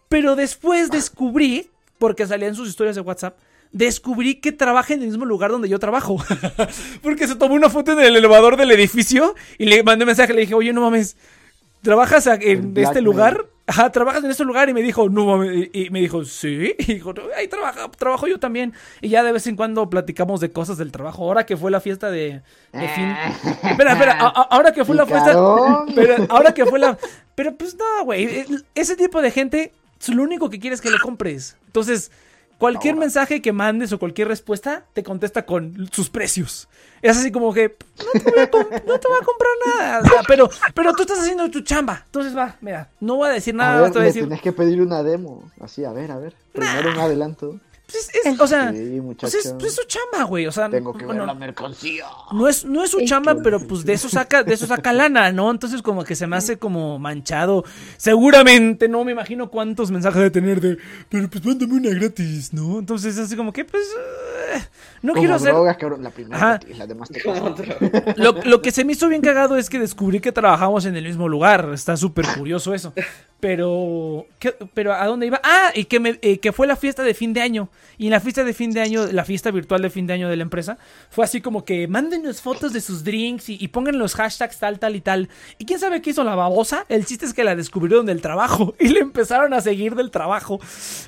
Pero 0.09 0.35
después 0.35 0.91
descubrí, 0.91 1.69
porque 1.99 2.27
salía 2.27 2.49
en 2.49 2.55
sus 2.55 2.69
historias 2.71 2.97
de 2.97 3.03
WhatsApp, 3.03 3.37
descubrí 3.73 4.37
que 4.37 4.53
trabaja 4.53 4.95
en 4.95 5.03
el 5.03 5.09
mismo 5.09 5.27
lugar 5.27 5.51
donde 5.51 5.69
yo 5.69 5.79
trabajo. 5.79 6.17
porque 7.03 7.29
se 7.29 7.37
tomó 7.37 7.55
una 7.55 7.69
foto 7.69 7.93
en 7.93 8.01
el 8.01 8.17
elevador 8.17 8.57
del 8.57 8.71
edificio 8.71 9.35
y 9.59 9.67
le 9.67 9.83
mandé 9.83 10.05
un 10.05 10.09
mensaje, 10.09 10.33
le 10.33 10.41
dije, 10.41 10.55
oye, 10.55 10.73
no 10.73 10.81
mames, 10.81 11.19
¿trabajas 11.83 12.27
en 12.27 12.73
este 12.77 13.03
lugar? 13.03 13.45
Ajá, 13.69 13.93
¿trabajas 13.93 14.25
en 14.25 14.31
este 14.31 14.45
lugar? 14.45 14.69
Y 14.69 14.75
me 14.75 14.83
dijo, 14.83 15.09
no. 15.11 15.45
Y 15.45 15.89
me 15.91 16.01
dijo, 16.01 16.25
sí. 16.25 16.75
Y 16.79 16.95
dijo, 16.95 17.13
"No, 17.13 17.23
ahí 17.37 17.47
trabaja, 17.49 17.91
trabajo 17.91 18.27
yo 18.27 18.41
también. 18.41 18.73
Y 19.03 19.11
ya 19.11 19.23
de 19.23 19.31
vez 19.31 19.47
en 19.47 19.57
cuando 19.57 19.89
platicamos 19.91 20.41
de 20.41 20.51
cosas 20.51 20.79
del 20.79 20.91
trabajo. 20.91 21.23
Ahora 21.25 21.45
que 21.47 21.57
fue 21.57 21.71
la 21.71 21.81
fiesta 21.81 22.11
de, 22.11 22.43
de 22.73 22.89
fin. 22.89 23.15
Espera, 23.71 23.93
espera, 23.93 24.13
a- 24.19 24.27
a- 24.29 24.49
ahora 24.51 24.73
que 24.73 24.85
fue 24.85 24.97
la 24.97 25.05
fiesta. 25.07 25.33
Pero 25.95 26.17
ahora 26.31 26.53
que 26.55 26.65
fue 26.67 26.79
la. 26.79 26.97
Pero 27.35 27.55
pues 27.57 27.77
no, 27.77 28.05
güey. 28.05 28.25
el- 28.41 28.65
Ese 28.75 28.97
tipo 28.97 29.21
de 29.23 29.31
gente, 29.31 29.73
lo 30.09 30.23
único 30.23 30.49
que 30.51 30.59
quiere 30.59 30.75
es 30.75 30.81
que 30.81 30.91
le 30.91 30.99
compres. 30.99 31.57
Entonces, 31.67 32.11
cualquier 32.57 32.95
mensaje 32.97 33.43
que 33.43 33.53
mandes 33.53 33.93
o 33.93 33.99
cualquier 33.99 34.29
respuesta, 34.29 34.87
te 34.95 35.03
contesta 35.03 35.45
con 35.47 35.89
sus 35.93 36.09
precios. 36.11 36.69
Es 37.03 37.17
así 37.17 37.31
como 37.33 37.53
que 37.55 37.77
no 38.15 38.21
te 38.21 38.31
voy 38.31 38.41
a, 38.41 38.83
no 38.87 38.99
te 38.99 39.09
voy 39.09 39.19
a 39.21 39.25
comprar 39.25 39.53
nada. 39.67 40.01
O 40.01 40.05
sea, 40.09 40.23
pero, 40.27 40.51
pero 40.75 40.93
tú 40.95 41.03
estás 41.03 41.21
haciendo 41.21 41.51
tu 41.51 41.61
chamba. 41.61 42.03
Entonces 42.07 42.37
va, 42.37 42.57
mira, 42.61 42.89
no 43.01 43.17
voy 43.17 43.29
a 43.29 43.33
decir 43.33 43.55
nada, 43.55 43.79
a 43.79 43.83
ver, 43.83 43.91
te 43.93 43.99
voy 43.99 44.01
a 44.01 44.03
le 44.03 44.07
decir. 44.09 44.23
tenés 44.25 44.43
que 44.43 44.53
pedir 44.53 44.81
una 44.83 45.03
demo. 45.03 45.51
Así, 45.61 45.85
a 45.85 45.93
ver, 45.93 46.11
a 46.11 46.19
ver. 46.19 46.35
Primero 46.53 46.91
un 46.93 46.99
adelanto. 46.99 47.59
pues, 47.87 48.11
es- 48.15 48.27
es- 48.27 48.41
o 48.41 48.47
sea, 48.47 48.71
Sí, 48.71 49.01
pues 49.19 49.35
es, 49.35 49.55
pues 49.59 49.67
es 49.73 49.75
su 49.77 49.83
chamba, 49.87 50.25
güey. 50.29 50.47
O 50.47 50.53
sea, 50.53 50.69
Tengo 50.69 50.93
que 50.93 50.99
ver 50.99 51.07
bueno, 51.07 51.25
la 51.25 51.33
mercancía. 51.35 52.05
no 52.33 52.47
es, 52.47 52.65
no 52.67 52.85
es 52.85 52.91
su 52.91 53.01
chamba, 53.07 53.37
pero 53.43 53.61
pues 53.67 53.85
de 53.87 53.95
eso 53.95 54.09
saca, 54.11 54.43
de 54.43 54.53
eso 54.55 54.67
saca 54.67 54.93
lana, 54.93 55.33
¿no? 55.33 55.51
Entonces 55.51 55.81
como 55.81 56.05
que 56.05 56.15
se 56.15 56.27
me 56.27 56.37
hace 56.37 56.59
como 56.59 56.99
manchado. 56.99 57.65
Seguramente, 57.97 58.89
no 58.89 59.05
me 59.05 59.13
imagino 59.13 59.51
cuántos 59.51 59.91
mensajes 59.91 60.21
de 60.21 60.31
tener 60.31 60.61
de, 60.61 60.77
pero 61.09 61.29
pues 61.31 61.45
mándame 61.45 61.75
una 61.75 61.91
gratis, 61.91 62.53
¿no? 62.53 62.79
Entonces 62.79 63.17
así 63.19 63.37
como 63.37 63.53
que 63.53 63.65
pues 63.65 63.87
no 65.03 65.13
Como 65.13 65.23
quiero 65.23 65.35
hacer. 65.35 65.53
drogas, 65.53 65.77
cabrón. 65.77 66.03
La 66.03 66.11
primera 66.11 66.37
Ajá. 66.37 66.49
gratis, 66.59 66.79
las 66.79 66.89
demás 66.89 67.09
te 67.09 67.23
Como 67.23 67.41
costan. 67.41 67.71
otro. 67.73 68.15
Lo, 68.17 68.33
lo 68.45 68.63
que 68.63 68.71
se 68.71 68.85
me 68.85 68.93
hizo 68.93 69.09
bien 69.09 69.23
cagado 69.23 69.57
es 69.57 69.69
que 69.71 69.79
descubrí 69.79 70.21
que 70.21 70.33
trabajamos 70.33 70.85
en 70.87 70.97
el 70.97 71.05
mismo 71.05 71.29
lugar. 71.29 71.71
Está 71.73 71.97
súper 71.97 72.27
curioso 72.37 72.75
eso. 72.75 72.93
Pero, 73.41 74.27
¿qué- 74.41 74.57
pero 74.75 74.93
¿a 74.93 75.07
dónde 75.07 75.27
iba? 75.27 75.41
Ah, 75.45 75.71
y 75.73 75.85
que, 75.85 76.01
me, 76.01 76.19
eh, 76.23 76.39
que 76.39 76.51
fue 76.53 76.67
la 76.67 76.75
fiesta 76.75 77.05
de 77.05 77.15
fin 77.15 77.33
de 77.33 77.41
año. 77.41 77.69
Y 77.97 78.07
en 78.07 78.11
la 78.11 78.19
fiesta 78.21 78.43
de 78.43 78.53
fin 78.53 78.73
de 78.73 78.81
año, 78.81 79.07
la 79.13 79.25
fiesta 79.25 79.53
virtual 79.53 79.81
de 79.81 79.91
fin 79.91 80.09
de 80.09 80.13
año 80.15 80.29
de 80.29 80.37
la 80.37 80.43
empresa, 80.43 80.77
fue 81.09 81.25
así 81.25 81.41
como 81.41 81.65
que 81.65 81.87
mándenos 81.87 82.43
fotos 82.43 82.73
de 82.73 82.81
sus 82.81 83.05
drinks 83.05 83.49
y, 83.49 83.57
y 83.61 83.69
pongan 83.69 83.97
los 83.97 84.15
hashtags 84.17 84.59
tal, 84.59 84.81
tal 84.81 84.97
y 84.97 85.01
tal. 85.01 85.29
¿Y 85.59 85.67
quién 85.67 85.79
sabe 85.79 86.03
qué 86.03 86.11
hizo 86.11 86.25
la 86.25 86.35
babosa? 86.35 86.85
El 86.89 87.07
chiste 87.07 87.27
es 87.27 87.35
que 87.35 87.45
la 87.45 87.55
descubrieron 87.55 88.07
del 88.07 88.21
trabajo 88.21 88.75
y 88.81 88.89
le 88.89 89.01
empezaron 89.01 89.55
a 89.55 89.61
seguir 89.61 89.95
del 89.95 90.11
trabajo. 90.11 90.59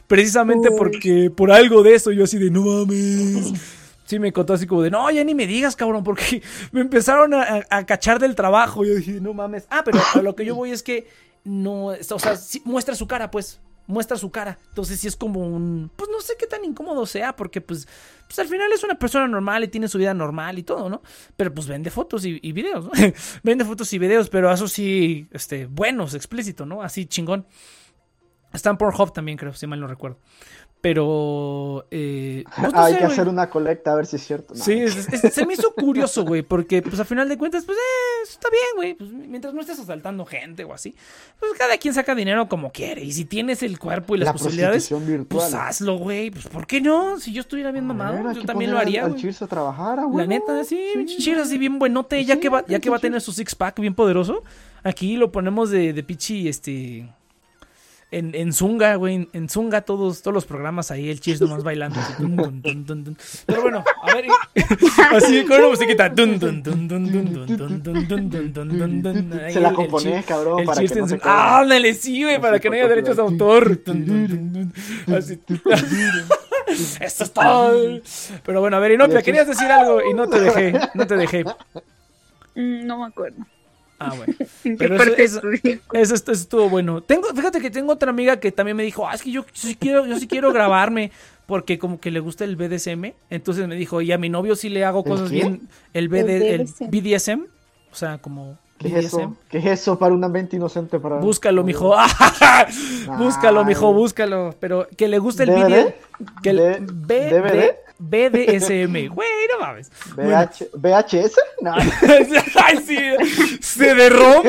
Precisamente 0.07 0.71
porque 0.71 1.31
por 1.35 1.51
algo 1.51 1.83
de 1.83 1.95
eso 1.95 2.13
yo 2.13 2.25
así 2.25 2.39
de 2.39 2.51
no 2.51 2.63
mames. 2.63 3.53
Sí, 4.05 4.19
me 4.19 4.33
contó 4.33 4.55
así 4.55 4.67
como 4.67 4.83
de, 4.83 4.91
no, 4.91 5.09
ya 5.11 5.23
ni 5.23 5.35
me 5.37 5.47
digas, 5.47 5.77
cabrón, 5.77 6.03
porque 6.03 6.43
me 6.73 6.81
empezaron 6.81 7.33
a, 7.35 7.43
a- 7.43 7.65
a 7.71 7.87
cachar 7.87 8.19
del 8.19 8.35
trabajo. 8.35 8.85
Yo 8.85 8.95
dije, 8.95 9.21
no 9.21 9.35
mames. 9.35 9.67
Ah, 9.71 9.83
pero 9.85 10.01
a 10.15 10.23
lo 10.23 10.35
que 10.35 10.45
yo 10.45 10.55
voy 10.57 10.71
es 10.73 10.83
que 10.83 11.07
no, 11.51 11.87
o 11.87 12.19
sea, 12.19 12.37
sí, 12.37 12.63
muestra 12.65 12.95
su 12.95 13.09
cara, 13.09 13.31
pues, 13.31 13.61
muestra 13.89 14.17
su 14.17 14.31
cara. 14.31 14.57
Entonces 14.69 15.01
sí 15.01 15.09
es 15.09 15.17
como 15.17 15.41
un, 15.41 15.91
pues 15.97 16.09
no 16.11 16.21
sé 16.21 16.35
qué 16.39 16.47
tan 16.47 16.65
incómodo 16.65 17.07
sea, 17.07 17.35
porque 17.35 17.61
pues, 17.61 17.89
pues 18.27 18.39
al 18.39 18.47
final 18.47 18.71
es 18.73 18.85
una 18.85 18.95
persona 18.95 19.27
normal 19.27 19.65
y 19.65 19.69
tiene 19.69 19.89
su 19.89 19.99
vida 19.99 20.15
normal 20.15 20.61
y 20.61 20.63
todo, 20.63 20.89
¿no? 20.89 21.03
Pero 21.37 21.53
pues 21.53 21.67
vende 21.67 21.91
fotos 21.91 22.25
y, 22.25 22.53
videos, 22.53 22.85
¿no? 22.85 22.93
vende 23.43 23.65
fotos 23.65 23.93
y 23.93 23.99
videos, 23.99 24.31
pero 24.31 24.53
eso 24.53 24.69
sí, 24.69 25.27
este, 25.33 25.67
buenos, 25.67 26.15
explícito, 26.15 26.65
¿no? 26.65 26.83
Así 26.83 27.07
chingón. 27.07 27.47
Está 28.53 28.71
en 28.71 28.77
Pornhub 28.77 29.13
también, 29.13 29.37
creo, 29.37 29.53
si 29.53 29.67
mal 29.67 29.81
no 29.81 29.87
recuerdo. 29.87 30.19
Pero, 30.83 31.85
eh, 31.91 32.45
pues, 32.57 32.73
no 32.73 32.81
Hay 32.83 32.93
sé, 32.95 32.99
que 33.01 33.05
hacer 33.05 33.29
una 33.29 33.51
colecta 33.51 33.93
a 33.93 33.97
ver 33.97 34.07
si 34.07 34.17
es 34.17 34.27
cierto. 34.27 34.55
No. 34.55 34.65
Sí, 34.65 34.73
es- 34.73 35.09
es- 35.13 35.35
se 35.35 35.45
me 35.47 35.53
hizo 35.53 35.75
curioso, 35.75 36.25
güey, 36.25 36.43
porque 36.43 36.81
pues 36.81 36.99
a 36.99 37.05
final 37.05 37.29
de 37.29 37.37
cuentas, 37.37 37.65
pues 37.67 37.77
eh, 37.77 38.23
está 38.29 38.49
bien, 38.51 38.63
güey, 38.77 38.95
pues 38.95 39.11
mientras 39.11 39.53
no 39.53 39.61
estés 39.61 39.79
asaltando 39.79 40.25
gente 40.25 40.65
o 40.65 40.73
así, 40.73 40.95
pues 41.39 41.53
cada 41.59 41.77
quien 41.77 41.93
saca 41.93 42.15
dinero 42.15 42.49
como 42.49 42.73
quiere, 42.73 43.05
y 43.05 43.13
si 43.13 43.27
tienes 43.27 43.63
el 43.63 43.79
cuerpo 43.79 44.15
y 44.15 44.19
las 44.19 44.27
La 44.29 44.33
posibilidades, 44.33 44.91
pues 45.29 45.53
hazlo, 45.53 45.97
güey, 45.99 46.31
pues 46.31 46.49
¿por 46.49 46.67
qué 46.67 46.81
no? 46.81 47.19
Si 47.21 47.33
yo 47.33 47.41
estuviera 47.43 47.73
bien 47.73 47.87
mamado, 47.87 48.23
ver, 48.25 48.37
yo 48.37 48.45
también 48.45 48.71
lo 48.71 48.79
al- 48.79 48.83
haría, 48.87 49.05
Al. 49.05 49.17
Chirso 49.17 49.45
a 49.45 49.49
trabajar, 49.49 49.99
ah, 50.01 50.07
La 50.15 50.27
neta, 50.27 50.65
sí, 50.65 50.81
Sí. 51.07 51.33
así 51.33 51.59
bien 51.59 51.79
buenote, 51.79 52.25
ya 52.25 52.35
Sí, 52.37 52.41
que 52.41 52.49
va, 52.49 52.65
ya 52.67 52.77
sí, 52.77 52.81
que 52.81 52.91
va 52.91 52.97
a 52.97 53.01
tener 53.01 53.21
su 53.21 53.33
six 53.33 53.55
pack 53.55 53.79
bien 53.81 53.95
poderoso, 53.95 54.43
aquí 54.83 55.17
lo 55.17 55.31
ponemos 55.31 55.69
de, 55.71 55.93
de 55.93 56.03
pichi, 56.03 56.49
este 56.49 57.07
en, 58.11 58.35
en 58.35 58.53
Zunga, 58.53 58.97
güey. 58.97 59.29
En 59.33 59.49
Zunga 59.49 59.83
todos, 59.83 60.23
todos 60.23 60.35
los 60.35 60.45
programas 60.45 60.91
ahí, 60.91 61.11
el 61.11 61.21
Cheers 61.21 61.41
nomás 61.41 61.63
bailando. 61.63 62.01
Pero 63.47 63.63
bueno, 63.63 63.85
a 64.03 64.15
ver. 64.15 64.27
así 65.13 65.45
con 65.45 65.59
una 65.59 65.69
musiquita. 65.69 66.13
Se 69.53 69.61
la 69.61 69.73
componés, 69.73 70.25
cabrón, 70.27 70.61
el 70.61 70.67
para 70.67 70.83
que 70.83 70.95
no 70.95 71.09
se 71.09 71.21
ah, 71.23 71.61
Ándale, 71.61 71.95
sí, 71.95 72.23
güey, 72.23 72.41
para 72.41 72.59
que 72.59 72.69
no 72.69 72.75
haya 72.75 72.89
derechos 72.89 73.17
de 73.17 73.23
autor. 73.23 73.81
Así. 75.17 75.41
Esto 77.01 77.25
es 77.25 77.33
todo. 77.33 78.01
Pero 78.45 78.61
bueno, 78.61 78.77
a 78.77 78.81
ver, 78.81 78.93
Inopia, 78.93 79.23
querías 79.23 79.47
decir 79.47 79.71
algo 79.71 80.01
y 80.03 80.15
no 80.15 80.29
te 80.29 80.41
dejé. 80.41 80.73
No 80.95 81.07
te 81.07 81.17
dejé. 81.17 81.45
No 82.55 82.99
me 82.99 83.07
acuerdo. 83.07 83.39
Ah, 84.01 84.15
bueno. 84.17 84.35
¿En 84.65 84.77
qué 84.79 84.89
Pero 84.89 84.95
eso- 84.97 85.05
parte 85.05 85.23
eso-? 85.23 85.41
Eso, 85.93 86.33
estuvo 86.33 86.69
bueno. 86.69 87.03
Tengo, 87.03 87.29
fíjate 87.29 87.61
que 87.61 87.71
tengo 87.71 87.93
otra 87.93 88.11
amiga 88.11 88.41
que 88.41 88.51
también 88.51 88.77
me 88.77 88.83
dijo, 88.83 89.07
ah, 89.07 89.15
es 89.15 89.23
que 89.23 89.31
yo, 89.31 89.45
sí 89.53 89.77
quiero, 89.77 90.07
yo 90.07 90.19
sí 90.19 90.27
quiero 90.27 90.53
grabarme 90.53 91.13
porque 91.47 91.79
como 91.79 92.01
que 92.01 92.11
le 92.11 92.21
gusta 92.21 92.45
el 92.45 92.57
BDSM. 92.57 93.13
Entonces 93.29 93.69
me 93.69 93.77
dijo, 93.77 94.01
y 94.01 94.11
a 94.11 94.19
mi 94.19 94.29
novio 94.31 94.57
sí 94.57 94.71
le 94.71 94.85
hago 94.85 95.01
¿El 95.01 95.05
cosas 95.05 95.29
qué? 95.29 95.37
bien, 95.37 95.69
el, 95.93 96.09
BD, 96.09 96.55
el 96.55 96.65
BDSM. 96.65 96.91
BDSM, 96.91 97.41
o 97.93 97.95
sea, 97.95 98.19
como 98.19 98.59
¿Qué 98.79 98.89
es 98.89 99.07
eso? 99.07 99.37
¿Qué 99.51 99.59
es 99.59 99.67
eso 99.67 99.99
para 99.99 100.15
una 100.15 100.29
mente 100.29 100.57
inocente? 100.57 100.99
Para... 100.99 101.17
Búscalo, 101.17 101.63
mijo. 101.63 101.95
búscalo, 103.19 103.63
mijo, 103.67 103.93
búscalo. 103.93 104.55
Pero 104.59 104.89
que 104.97 105.07
le 105.07 105.19
guste 105.19 105.43
el 105.43 105.51
DVD? 105.51 105.67
video. 105.67 105.95
Que 106.43 106.53
DVD? 106.55 107.77
BDSM. 108.01 109.09
Güey, 109.15 109.29
no 109.53 109.61
mames. 109.61 109.91
VH 110.17 110.69
¿VHS? 110.75 111.35
No. 111.61 111.75
Ay, 112.65 112.79
sí. 112.87 112.97
CD-ROM. 113.61 114.45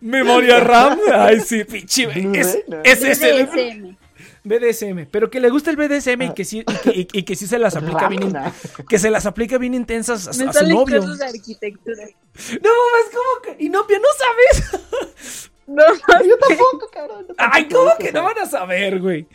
Memoria 0.00 0.60
RAM. 0.64 0.98
Ay, 1.12 1.40
sí, 1.40 1.64
pinche. 1.64 2.08
Es, 2.38 2.58
no. 2.68 2.80
es 2.84 3.02
ese. 3.02 3.44
BDSM. 3.44 3.96
BDSM. 4.44 5.06
Pero 5.10 5.30
que 5.30 5.40
le 5.40 5.50
guste 5.50 5.70
el 5.70 5.76
BDSM 5.76 6.22
y 6.22 6.34
que 6.34 6.44
sí, 6.44 6.58
y 6.66 6.74
que, 6.82 6.90
y- 6.90 7.08
y 7.12 7.22
que 7.22 7.36
sí 7.36 7.46
se 7.46 7.58
las 7.58 7.76
aplica 7.76 8.08
bien. 8.08 8.22
in- 8.22 8.34
Rana. 8.34 8.52
Que 8.88 8.98
se 8.98 9.10
las 9.10 9.26
aplica 9.26 9.58
bien 9.58 9.74
intensas 9.74 10.26
a, 10.26 10.30
a 10.30 10.32
su 10.32 10.66
novio. 10.66 11.00
de 11.02 11.24
arquitectura. 11.24 12.04
No 12.04 12.70
mames, 12.70 13.12
¿cómo 13.12 13.42
que? 13.56 13.64
Inopia, 13.64 13.98
¿no 13.98 14.08
sabes? 14.18 15.50
No, 15.66 15.82
Yo 16.24 16.38
tampoco, 16.38 16.88
cabrón. 16.90 17.26
Ay, 17.36 17.68
¿cómo 17.68 17.90
que 17.98 18.10
no 18.10 18.22
van 18.22 18.38
a 18.38 18.46
saber, 18.46 19.00
güey? 19.00 19.26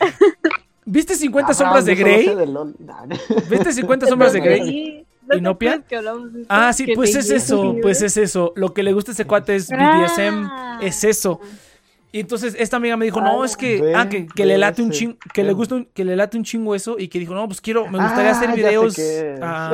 ¿Viste 0.85 1.15
50 1.15 1.51
Cabrón, 1.53 1.65
sombras 1.67 1.85
de 1.85 1.95
sé 1.95 2.01
Grey? 2.03 2.35
de 2.35 2.45
LOL. 2.47 2.75
Nah, 2.79 3.05
nah. 3.05 3.15
¿Viste 3.49 3.73
50 3.73 4.07
sombras 4.07 4.33
de 4.33 4.39
Grey? 4.41 5.05
Sí, 5.31 5.41
¿no. 5.41 5.57
Ah, 6.49 6.73
sí, 6.73 6.87
pues 6.95 7.15
es 7.15 7.29
eso, 7.29 7.75
pues 7.81 8.01
es 8.01 8.17
eso. 8.17 8.51
Lo 8.55 8.73
que 8.73 8.83
le 8.83 8.91
gusta 8.93 9.11
a 9.11 9.13
ese 9.13 9.25
cuate 9.25 9.55
es 9.55 9.69
BDSM, 9.69 10.47
Ah. 10.51 10.79
es 10.81 11.03
eso. 11.03 11.39
Y 12.11 12.19
entonces 12.19 12.55
esta 12.59 12.77
amiga 12.77 12.95
me 12.95 13.05
dijo, 13.05 13.21
no, 13.21 13.43
es 13.43 13.57
que, 13.57 13.93
ah, 13.95 14.07
que, 14.07 14.27
que 14.27 14.45
le 14.45 14.57
late 14.59 14.83
un 14.83 14.91
chingo, 14.91 15.15
que 15.33 15.43
le 15.43 15.53
gusta 15.53 15.75
un, 15.75 15.85
que 15.85 16.05
le 16.05 16.15
late 16.15 16.37
un 16.37 16.43
chingo 16.43 16.75
eso 16.75 16.97
y 16.99 17.07
que 17.07 17.17
dijo, 17.17 17.33
no, 17.33 17.47
pues 17.47 17.59
quiero, 17.59 17.87
me 17.87 17.97
gustaría 17.97 18.29
Ah, 18.31 18.37
hacer 18.37 18.51
videos. 18.55 18.95
Ah. 19.41 19.71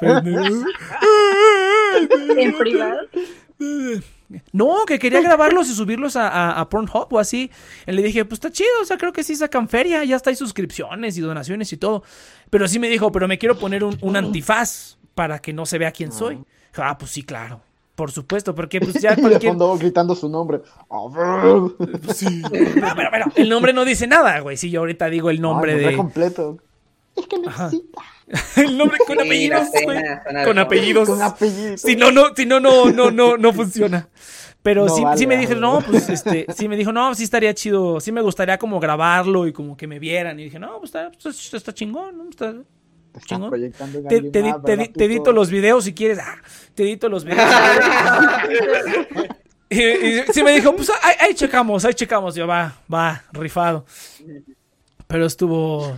En 2.36 2.56
privado. 2.56 2.98
No, 4.52 4.84
que 4.86 4.98
quería 4.98 5.20
grabarlos 5.22 5.68
y 5.70 5.74
subirlos 5.74 6.16
a, 6.16 6.28
a, 6.28 6.60
a 6.60 6.68
Pornhub 6.68 7.06
o 7.12 7.18
así. 7.18 7.50
Y 7.86 7.92
le 7.92 8.02
dije, 8.02 8.24
pues 8.24 8.36
está 8.36 8.50
chido, 8.50 8.68
o 8.82 8.84
sea, 8.84 8.98
creo 8.98 9.12
que 9.12 9.22
sí 9.22 9.34
sacan 9.34 9.68
feria, 9.68 10.04
ya 10.04 10.16
está 10.16 10.30
hay 10.30 10.36
suscripciones 10.36 11.16
y 11.16 11.20
donaciones 11.20 11.72
y 11.72 11.76
todo. 11.78 12.02
Pero 12.50 12.68
sí 12.68 12.78
me 12.78 12.88
dijo, 12.88 13.10
pero 13.10 13.26
me 13.26 13.38
quiero 13.38 13.58
poner 13.58 13.84
un, 13.84 13.96
un 14.02 14.16
antifaz 14.16 14.98
para 15.14 15.38
que 15.38 15.52
no 15.52 15.64
se 15.66 15.78
vea 15.78 15.90
quién 15.92 16.12
soy. 16.12 16.36
Dije, 16.36 16.46
Ah, 16.82 16.96
pues 16.98 17.10
sí, 17.10 17.22
claro. 17.22 17.60
Por 17.94 18.12
supuesto, 18.12 18.54
porque 18.54 18.80
pues 18.80 18.94
ya 19.02 19.16
de 19.16 19.22
cualquier... 19.22 19.52
fondo 19.52 19.76
gritando 19.76 20.14
su 20.14 20.28
nombre. 20.28 20.60
A 20.90 21.08
ver. 21.10 22.14
Sí. 22.14 22.42
Pero, 22.50 22.70
pero, 22.94 23.08
pero, 23.10 23.24
el 23.34 23.48
nombre 23.48 23.72
no 23.72 23.84
dice 23.84 24.06
nada, 24.06 24.38
güey. 24.40 24.56
Si 24.56 24.70
yo 24.70 24.80
ahorita 24.80 25.08
digo 25.10 25.30
el 25.30 25.40
nombre 25.40 25.72
Ay, 25.72 25.84
de... 25.84 25.96
completo. 25.96 26.58
Es 27.16 27.26
que 27.26 27.36
Ajá. 27.46 27.64
necesita. 27.64 28.02
el 28.56 28.76
nombre 28.76 28.98
con 29.06 29.18
Sí, 29.18 29.26
apellidos, 29.26 29.68
pena, 29.70 30.44
Con 30.44 30.58
apellidos. 30.58 31.08
Con. 31.08 31.78
Si 31.78 31.96
no, 31.96 32.10
no, 32.12 32.34
si 32.36 32.46
no, 32.46 32.60
no, 32.60 32.90
no, 32.90 33.10
no, 33.10 33.36
no 33.36 33.52
funciona. 33.52 34.08
Pero 34.62 34.86
No 34.86 34.94
sí, 34.94 35.02
vale, 35.04 35.18
sí 35.18 35.26
me 35.26 35.36
vale. 35.36 35.46
dije, 35.46 35.58
no, 35.60 35.80
pues 35.80 36.08
este, 36.08 36.46
sí 36.54 36.68
me 36.68 36.76
dijo, 36.76 36.92
no, 36.92 37.14
sí 37.14 37.24
estaría 37.24 37.54
chido, 37.54 38.00
sí 38.00 38.12
me 38.12 38.20
gustaría 38.20 38.58
como 38.58 38.80
grabarlo 38.80 39.46
y 39.46 39.52
como 39.52 39.76
que 39.76 39.86
me 39.86 39.98
vieran. 39.98 40.38
Y 40.40 40.44
dije, 40.44 40.58
no, 40.58 40.78
pues 40.78 40.90
está, 40.90 41.10
pues, 41.22 41.54
está 41.54 41.72
chingón, 41.72 42.18
¿no? 42.18 42.28
Está, 42.28 42.54
chingón. 43.24 43.50
te, 43.50 43.56
alguien 43.56 44.32
te, 44.32 44.42
di- 44.42 44.50
más, 44.50 44.62
te 44.64 44.70
¿verdad, 44.76 44.84
di- 44.84 44.92
te 44.92 45.04
edito 45.06 45.32
los 45.32 45.50
videos 45.50 45.84
si 45.84 45.94
quieres. 45.94 46.18
Ah, 46.18 46.36
te 46.74 46.82
edito 46.82 47.08
los 47.08 47.24
videos. 47.24 47.48
y, 49.70 49.82
y 49.82 50.22
sí 50.32 50.42
me 50.42 50.52
dijo, 50.52 50.74
pues 50.74 50.90
ahí, 51.02 51.14
ahí 51.20 51.34
checamos, 51.34 51.84
ahí 51.84 51.94
checamos. 51.94 52.34
Yo, 52.34 52.46
va, 52.46 52.74
va, 52.92 53.22
rifado. 53.32 53.84
Pero 55.06 55.26
estuvo. 55.26 55.94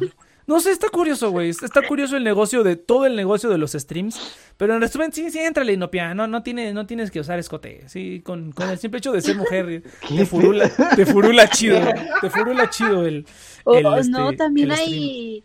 No 0.51 0.59
sé, 0.59 0.72
está 0.72 0.89
curioso, 0.89 1.31
güey. 1.31 1.51
Está 1.51 1.86
curioso 1.86 2.16
el 2.16 2.24
negocio 2.24 2.64
de 2.64 2.74
todo 2.74 3.06
el 3.06 3.14
negocio 3.14 3.48
de 3.51 3.56
los 3.56 3.70
streams. 3.70 4.20
Pero 4.56 4.74
en 4.74 4.81
resumen, 4.81 5.12
sí, 5.12 5.31
sí, 5.31 5.39
entrale, 5.39 5.74
Inopia. 5.74 6.12
No, 6.12 6.27
no, 6.27 6.43
tiene, 6.43 6.72
no 6.72 6.86
tienes 6.86 7.12
que 7.12 7.20
usar 7.20 7.39
escote. 7.39 7.89
Sí, 7.89 8.20
con, 8.24 8.51
con 8.51 8.68
el 8.68 8.77
simple 8.77 8.98
hecho 8.98 9.12
de 9.12 9.22
ser 9.22 9.36
mujer, 9.36 9.85
te 10.09 10.27
furula, 10.27 10.68
te 10.97 11.06
furula 11.06 11.48
chido. 11.48 11.78
Te 12.20 12.31
furula 12.31 12.68
chido 12.68 13.06
el. 13.06 13.27
O 13.62 13.77
el, 13.77 13.86
o 13.86 13.97
este, 13.97 14.10
no, 14.10 14.32
también 14.32 14.72
el 14.72 14.78
hay 14.78 15.44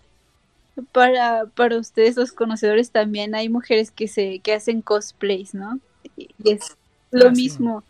para 0.91 1.45
para 1.45 1.77
ustedes 1.77 2.18
los 2.18 2.32
conocedores 2.32 2.90
también 2.90 3.36
hay 3.36 3.48
mujeres 3.48 3.91
que 3.91 4.07
se 4.07 4.40
que 4.40 4.53
hacen 4.53 4.82
cosplays, 4.82 5.53
¿no? 5.53 5.80
Y 6.18 6.30
es 6.45 6.76
lo 7.11 7.27
Ah, 7.27 7.36
sí. 7.36 7.41
mismo. 7.44 7.84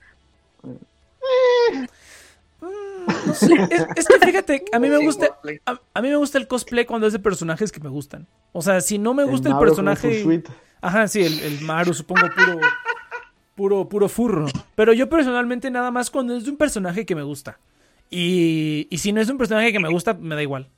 No 3.26 3.34
sé, 3.34 3.54
es, 3.70 3.88
es 3.96 4.08
que 4.08 4.26
fíjate, 4.26 4.66
a 4.72 4.80
mí 4.80 4.90
me 4.90 4.98
gusta, 4.98 5.38
a, 5.66 5.80
a 5.94 6.02
mí 6.02 6.10
me 6.10 6.16
gusta 6.16 6.38
el 6.38 6.48
cosplay 6.48 6.86
cuando 6.86 7.08
es 7.08 7.14
de 7.14 7.20
personajes 7.20 7.72
que 7.72 7.80
me 7.80 7.90
gustan. 7.90 8.28
O 8.52 8.62
sea, 8.62 8.82
si 8.82 8.98
no 8.98 9.14
me 9.14 9.24
gusta 9.24 9.50
el, 9.50 9.58
personaje, 9.58 10.44
ajá, 10.82 11.08
sí, 11.08 11.24
el, 11.24 11.40
el 11.40 11.62
Maru, 11.62 11.94
supongo 11.94 12.28
puro, 12.36 12.60
puro, 13.56 13.90
puro 13.90 14.10
furro. 14.10 14.46
Pero 14.76 14.94
yo 14.94 15.10
personalmente 15.10 15.72
nada 15.72 15.92
más 15.92 16.10
cuando 16.10 16.36
es 16.36 16.46
de 16.46 16.52
un 16.52 16.58
personaje 16.58 17.06
que 17.06 17.16
me 17.16 17.24
gusta. 17.24 17.60
Y, 18.10 18.88
y 18.90 18.98
si 19.00 19.12
no 19.12 19.22
es 19.22 19.28
de 19.28 19.34
un 19.34 19.40
personaje 19.40 19.72
que 19.72 19.80
me 19.80 19.90
gusta, 19.90 20.14
me 20.14 20.36
da 20.36 20.42
igual. 20.42 20.70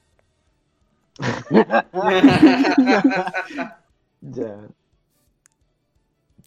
Ya. 4.22 4.58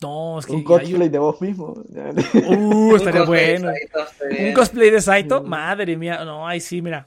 No, 0.03 0.39
es 0.39 0.47
que 0.47 0.53
Un 0.53 0.59
hay 0.61 0.65
cosplay 0.65 1.09
de 1.11 1.19
vos 1.19 1.41
mismo. 1.43 1.75
Uh, 2.35 2.97
estaría 2.97 3.23
bueno. 3.25 3.69
Saito, 3.69 4.43
Un 4.43 4.53
cosplay 4.55 4.91
de 4.91 5.01
Saito, 5.03 5.43
madre 5.43 5.95
mía. 5.97 6.25
No, 6.25 6.47
ay, 6.49 6.61
sí, 6.61 6.81
mira. 6.81 7.07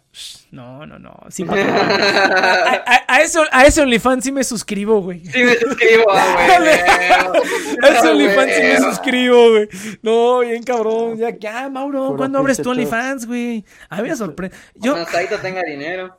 No, 0.52 0.86
no, 0.86 1.00
no. 1.00 1.18
Sí, 1.30 1.44
a, 1.50 2.84
a- 2.86 3.04
a 3.08 3.22
ese, 3.22 3.40
a 3.52 3.66
ese 3.66 3.82
OnlyFans 3.82 4.24
sí 4.24 4.32
me 4.32 4.44
suscribo, 4.44 5.02
güey. 5.02 5.26
Sí 5.26 5.44
me 5.44 5.56
suscribo, 5.56 6.04
ah, 6.12 6.58
güey. 6.60 7.92
A 7.92 7.98
ese 7.98 8.10
OnlyFans 8.10 8.52
sí 8.54 8.62
me 8.62 8.78
suscribo, 8.80 9.50
güey. 9.50 9.70
No, 10.04 10.40
bien 10.40 10.62
cabrón. 10.62 11.18
Ya, 11.18 11.36
ya, 11.38 11.70
Mauro, 11.70 12.06
Puro 12.06 12.18
¿cuándo 12.18 12.38
abres 12.40 12.62
tu 12.62 12.70
OnlyFans, 12.70 13.26
güey? 13.26 13.66
A 13.90 14.02
mí 14.04 14.10
me 14.10 14.16
sorprende. 14.16 14.56
Yo, 14.76 14.92
Cuando 14.94 15.10
Saito 15.10 15.38
tenga 15.40 15.64
dinero. 15.64 16.16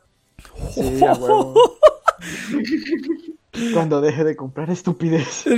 Sí. 0.75 1.01
Cuando 3.73 4.01
deje 4.01 4.25
de 4.25 4.35
comprar 4.37 4.71
estupidez. 4.71 5.45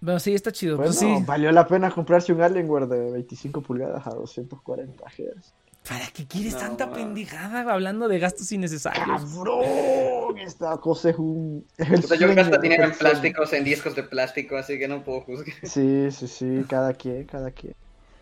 bueno, 0.00 0.20
sí, 0.20 0.34
está 0.34 0.52
chido. 0.52 0.76
Bueno, 0.76 0.90
Pues 0.90 0.98
sí. 1.00 1.24
valió 1.26 1.50
la 1.52 1.66
pena 1.66 1.90
comprarse 1.90 2.32
un 2.32 2.40
Alienware 2.42 2.86
de 2.86 3.10
25 3.12 3.60
pulgadas 3.62 4.06
a 4.06 4.10
240 4.10 5.04
Hz. 5.04 5.52
¿Para 5.88 6.06
qué 6.08 6.26
quieres 6.26 6.52
No, 6.54 6.58
tanta 6.60 6.92
pendejada 6.92 7.72
hablando 7.72 8.08
de 8.08 8.18
gastos 8.18 8.52
innecesarios? 8.52 9.06
¡Cabrón! 9.06 10.36
Esta 10.38 10.76
cosa 10.76 11.10
es 11.10 11.16
un. 11.18 11.64
Es 11.78 11.88
el 11.88 11.98
O 12.00 12.02
sea, 12.02 12.18
yo 12.18 12.34
gasto 12.34 12.58
dinero 12.58 12.84
en 12.84 12.92
plásticos, 12.92 13.52
en 13.54 13.64
discos 13.64 13.96
de 13.96 14.02
plástico, 14.02 14.56
así 14.56 14.78
que 14.78 14.86
no 14.86 15.02
puedo 15.02 15.22
juzgar. 15.22 15.54
Sí, 15.62 16.08
sí, 16.10 16.28
sí, 16.28 16.64
cada 16.68 16.92
quien, 16.92 17.24
cada 17.24 17.50
quien. 17.50 17.74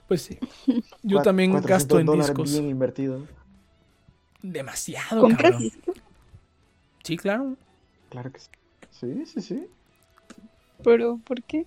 Pues 0.06 0.22
sí. 0.22 0.38
Yo 1.02 1.20
también 1.22 1.50
400 1.50 1.68
gasto 1.68 1.98
en 1.98 2.20
discos. 2.20 2.52
bien 2.52 2.70
invertido. 2.70 3.26
Demasiado, 4.42 5.20
¿Compras 5.22 5.50
cabrón. 5.52 5.62
discos? 5.62 5.96
Sí, 7.06 7.16
claro. 7.16 7.56
Claro 8.08 8.32
que 8.32 8.40
sí. 8.40 8.48
Sí, 8.90 9.26
sí, 9.26 9.40
sí. 9.40 9.66
Pero 10.82 11.20
¿por 11.24 11.40
qué? 11.44 11.64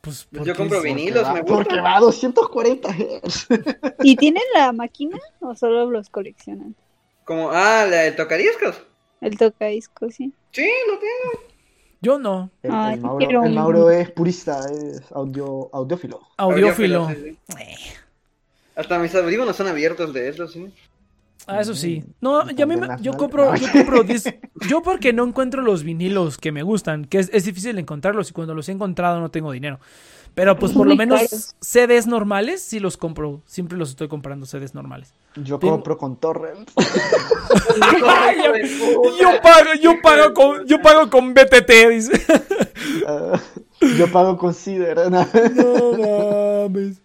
Pues, 0.00 0.28
Yo 0.30 0.54
compro 0.54 0.80
vinilos, 0.80 1.24
va, 1.24 1.34
me 1.34 1.40
gusta. 1.40 1.54
Porque 1.56 1.80
va 1.80 1.96
a 1.96 2.00
240 2.00 2.88
Hz. 2.88 3.48
¿Y 4.04 4.14
tienen 4.14 4.44
la 4.54 4.70
máquina 4.70 5.18
o 5.40 5.56
solo 5.56 5.90
los 5.90 6.08
coleccionan? 6.08 6.76
Como, 7.24 7.50
ah, 7.50 7.84
la 7.84 8.02
de 8.02 8.12
tocadiscos. 8.12 8.80
El 9.20 9.36
tocadiscos, 9.36 10.14
sí. 10.14 10.32
Sí, 10.52 10.70
lo 10.86 10.98
tengo. 10.98 11.44
Yo 12.00 12.18
no. 12.20 12.50
El, 12.62 12.70
Ay, 12.72 12.94
el 12.94 13.00
Mauro, 13.00 13.18
quiero 13.18 13.44
el 13.44 13.52
Mauro 13.52 13.90
es 13.90 14.10
purista, 14.12 14.60
es 14.70 15.02
audio, 15.12 15.68
audiófilo. 15.72 16.20
Audiófilo. 16.36 17.08
sí, 17.08 17.16
sí. 17.16 17.56
Eh, 17.58 17.76
Hasta 18.76 19.00
mis 19.00 19.14
audífonos 19.16 19.56
son 19.56 19.66
abiertos 19.66 20.14
de 20.14 20.28
eso, 20.28 20.46
sí. 20.46 20.72
Ah, 21.46 21.60
eso 21.60 21.74
sí. 21.74 22.04
No, 22.20 22.48
ya 22.50 22.64
a 22.64 22.66
mí 22.66 22.76
me- 22.76 22.88
yo 23.00 23.12
compro, 23.14 23.54
yo 23.56 23.66
compro 23.72 24.04
dis- 24.04 24.34
yo 24.68 24.82
porque 24.82 25.12
no 25.12 25.24
encuentro 25.26 25.62
los 25.62 25.82
vinilos 25.82 26.38
que 26.38 26.52
me 26.52 26.62
gustan, 26.62 27.04
que 27.06 27.18
es, 27.18 27.30
es 27.32 27.44
difícil 27.44 27.78
encontrarlos 27.78 28.30
y 28.30 28.32
cuando 28.32 28.54
los 28.54 28.68
he 28.68 28.72
encontrado 28.72 29.20
no 29.20 29.30
tengo 29.30 29.50
dinero. 29.52 29.80
Pero 30.34 30.56
pues 30.56 30.70
por 30.72 30.86
lo 30.86 30.94
menos. 30.94 31.54
CDs 31.60 32.06
normales 32.06 32.62
sí 32.62 32.78
los 32.78 32.96
compro, 32.96 33.42
siempre 33.46 33.76
los 33.76 33.90
estoy 33.90 34.06
comprando 34.06 34.46
CDs 34.46 34.74
normales. 34.74 35.12
Yo 35.34 35.58
Tengo- 35.58 35.74
compro 35.74 35.98
con 35.98 36.16
torrent. 36.16 36.70
Yo 39.20 39.40
pago, 39.42 39.74
yo 39.80 39.92
pago 40.02 40.34
con, 40.34 40.66
yo 40.66 40.80
pago 40.82 41.10
con 41.10 41.34
BTT, 41.34 41.70
dice. 41.90 42.22
Ah, 43.06 43.40
yo 43.98 44.10
pago 44.12 44.36
con 44.36 44.54
Cider. 44.54 45.10
¿no? 45.10 45.26
No 45.54 46.68
mames. 46.68 47.00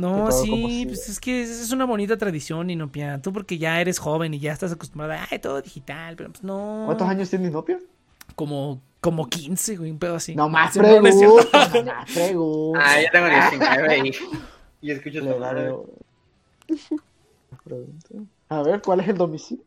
No, 0.00 0.32
sí, 0.32 0.84
pues 0.86 1.08
es 1.10 1.20
que 1.20 1.42
es 1.42 1.70
una 1.72 1.84
bonita 1.84 2.16
tradición, 2.16 2.70
Inopia. 2.70 3.20
Tú 3.20 3.32
porque 3.32 3.58
ya 3.58 3.80
eres 3.80 3.98
joven 3.98 4.32
y 4.32 4.38
ya 4.38 4.52
estás 4.52 4.72
acostumbrada, 4.72 5.28
ay, 5.30 5.38
todo 5.38 5.60
digital, 5.60 6.16
pero 6.16 6.30
pues 6.30 6.42
no. 6.42 6.84
¿Cuántos 6.86 7.06
años 7.06 7.28
tiene 7.28 7.48
Inopia? 7.48 7.78
Como, 8.34 8.80
como 9.02 9.28
15, 9.28 9.76
güey, 9.76 9.90
un 9.90 9.98
pedo 9.98 10.14
así. 10.14 10.34
No 10.34 10.48
más 10.48 10.72
Sí, 10.72 10.80
no, 10.80 11.00
no 11.00 11.06
es 11.06 11.18
cierto. 11.18 11.36
preguntas, 11.50 11.74
no 11.84 11.92
más 11.92 12.10
preguntas. 12.12 12.84
Ah, 12.86 13.00
yo 13.02 13.08
tengo 13.12 13.26
19 13.28 13.98
y, 13.98 14.12
y 14.80 14.90
escucho 14.90 15.20
daré 15.22 15.38
madre. 15.38 15.72
Pregunta. 17.64 18.08
A 18.48 18.62
ver, 18.62 18.80
¿cuál 18.80 19.00
es 19.00 19.08
el 19.08 19.18
domicilio? 19.18 19.64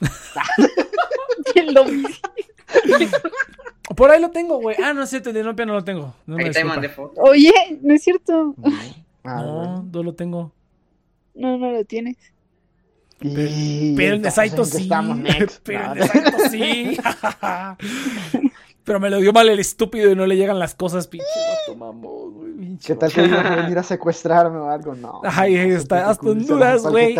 El 1.54 1.74
domicilio. 1.74 2.20
Por 3.96 4.10
ahí 4.10 4.20
lo 4.20 4.30
tengo, 4.30 4.58
güey. 4.58 4.76
Ah, 4.82 4.92
no 4.92 5.02
es 5.02 5.10
cierto, 5.10 5.30
el 5.30 5.34
de 5.36 5.44
Nopia 5.44 5.64
no 5.64 5.74
lo 5.74 5.84
tengo. 5.84 6.14
No 6.26 6.36
me 6.36 6.44
Ahí 6.44 6.50
te 6.50 6.64
mandé 6.64 6.88
foto. 6.88 7.20
Oye, 7.20 7.52
no 7.82 7.94
es 7.94 8.02
cierto. 8.02 8.54
Ah, 9.28 9.42
No, 9.42 9.54
bueno. 9.54 9.88
no 9.92 10.02
lo 10.02 10.14
tengo. 10.14 10.52
No, 11.34 11.58
no 11.58 11.70
lo 11.70 11.84
tienes. 11.84 12.16
Y 13.20 13.94
Pero 13.96 14.30
Saito 14.30 14.62
¿en 14.62 14.70
qué 14.70 14.78
sí. 14.78 14.88
Pero 15.64 15.94
de 15.94 16.06
Saito 16.06 16.38
sí. 16.50 16.98
Pero 18.86 19.00
me 19.00 19.10
lo 19.10 19.18
dio 19.18 19.32
mal 19.32 19.48
el 19.48 19.58
estúpido 19.58 20.12
y 20.12 20.14
no 20.14 20.26
le 20.26 20.36
llegan 20.36 20.60
las 20.60 20.76
cosas, 20.76 21.08
pinche 21.08 21.26
vato 21.66 21.76
mamón, 21.76 22.34
güey. 22.34 22.52
pinche 22.52 22.92
¿Qué 22.92 22.94
tal 22.94 23.12
que 23.12 23.24
iban 23.24 23.44
a 23.44 23.56
venir 23.56 23.76
a 23.78 23.82
secuestrarme 23.82 24.58
o 24.58 24.70
algo? 24.70 24.94
No. 24.94 25.22
Ay, 25.24 25.56
ahí 25.56 25.70
está, 25.70 26.08
hasta 26.08 26.28
Honduras, 26.28 26.82
¿qué 26.82 26.88
güey. 26.88 27.16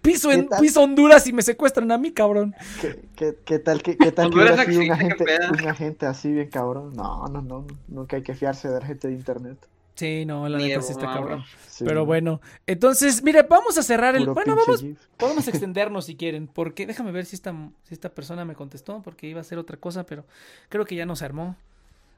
Piso, 0.00 0.30
en, 0.30 0.48
piso 0.60 0.80
Honduras 0.80 1.26
y 1.26 1.32
me 1.32 1.42
secuestran 1.42 1.90
a 1.90 1.98
mí, 1.98 2.12
cabrón. 2.12 2.54
¿Qué, 2.80 3.00
qué, 3.16 3.36
qué 3.44 3.58
tal 3.58 3.82
que, 3.82 3.96
qué 3.96 4.12
tal 4.12 4.30
que 4.30 4.36
hubiera 4.36 4.64
sido 4.64 4.82
un 4.82 5.68
agente 5.68 6.06
así 6.06 6.30
bien 6.30 6.50
cabrón? 6.50 6.94
No, 6.94 7.26
no, 7.26 7.42
no. 7.42 7.66
Nunca 7.88 8.14
hay 8.14 8.22
que 8.22 8.34
fiarse 8.36 8.68
de 8.68 8.78
la 8.78 8.86
gente 8.86 9.08
de 9.08 9.14
internet. 9.14 9.58
Sí, 9.98 10.24
no, 10.26 10.48
la 10.48 10.58
neta 10.58 10.80
sí 10.80 10.92
está 10.92 11.06
cabrón. 11.06 11.44
Sí, 11.66 11.84
Pero 11.84 12.06
bueno, 12.06 12.40
entonces, 12.66 13.22
mire, 13.22 13.42
vamos 13.42 13.76
a 13.78 13.82
cerrar 13.82 14.14
el. 14.14 14.28
puro 14.28 14.34
Bueno, 14.34 14.54
vamos, 14.54 14.80
gif. 14.80 14.98
podemos 15.16 15.48
extendernos 15.48 16.06
si 16.06 16.16
quieren, 16.16 16.46
porque 16.46 16.86
déjame 16.86 17.10
ver 17.10 17.24
si 17.26 17.34
esta, 17.34 17.52
si 17.82 17.94
esta 17.94 18.10
persona 18.14 18.44
me 18.44 18.54
contestó, 18.54 19.02
porque 19.02 19.26
iba 19.26 19.38
a 19.38 19.42
hacer 19.42 19.58
otra 19.58 19.76
cosa, 19.76 20.04
pero 20.06 20.24
creo 20.68 20.84
que 20.84 20.94
ya 20.94 21.04
no 21.06 21.16
se 21.16 21.24
armó. 21.24 21.56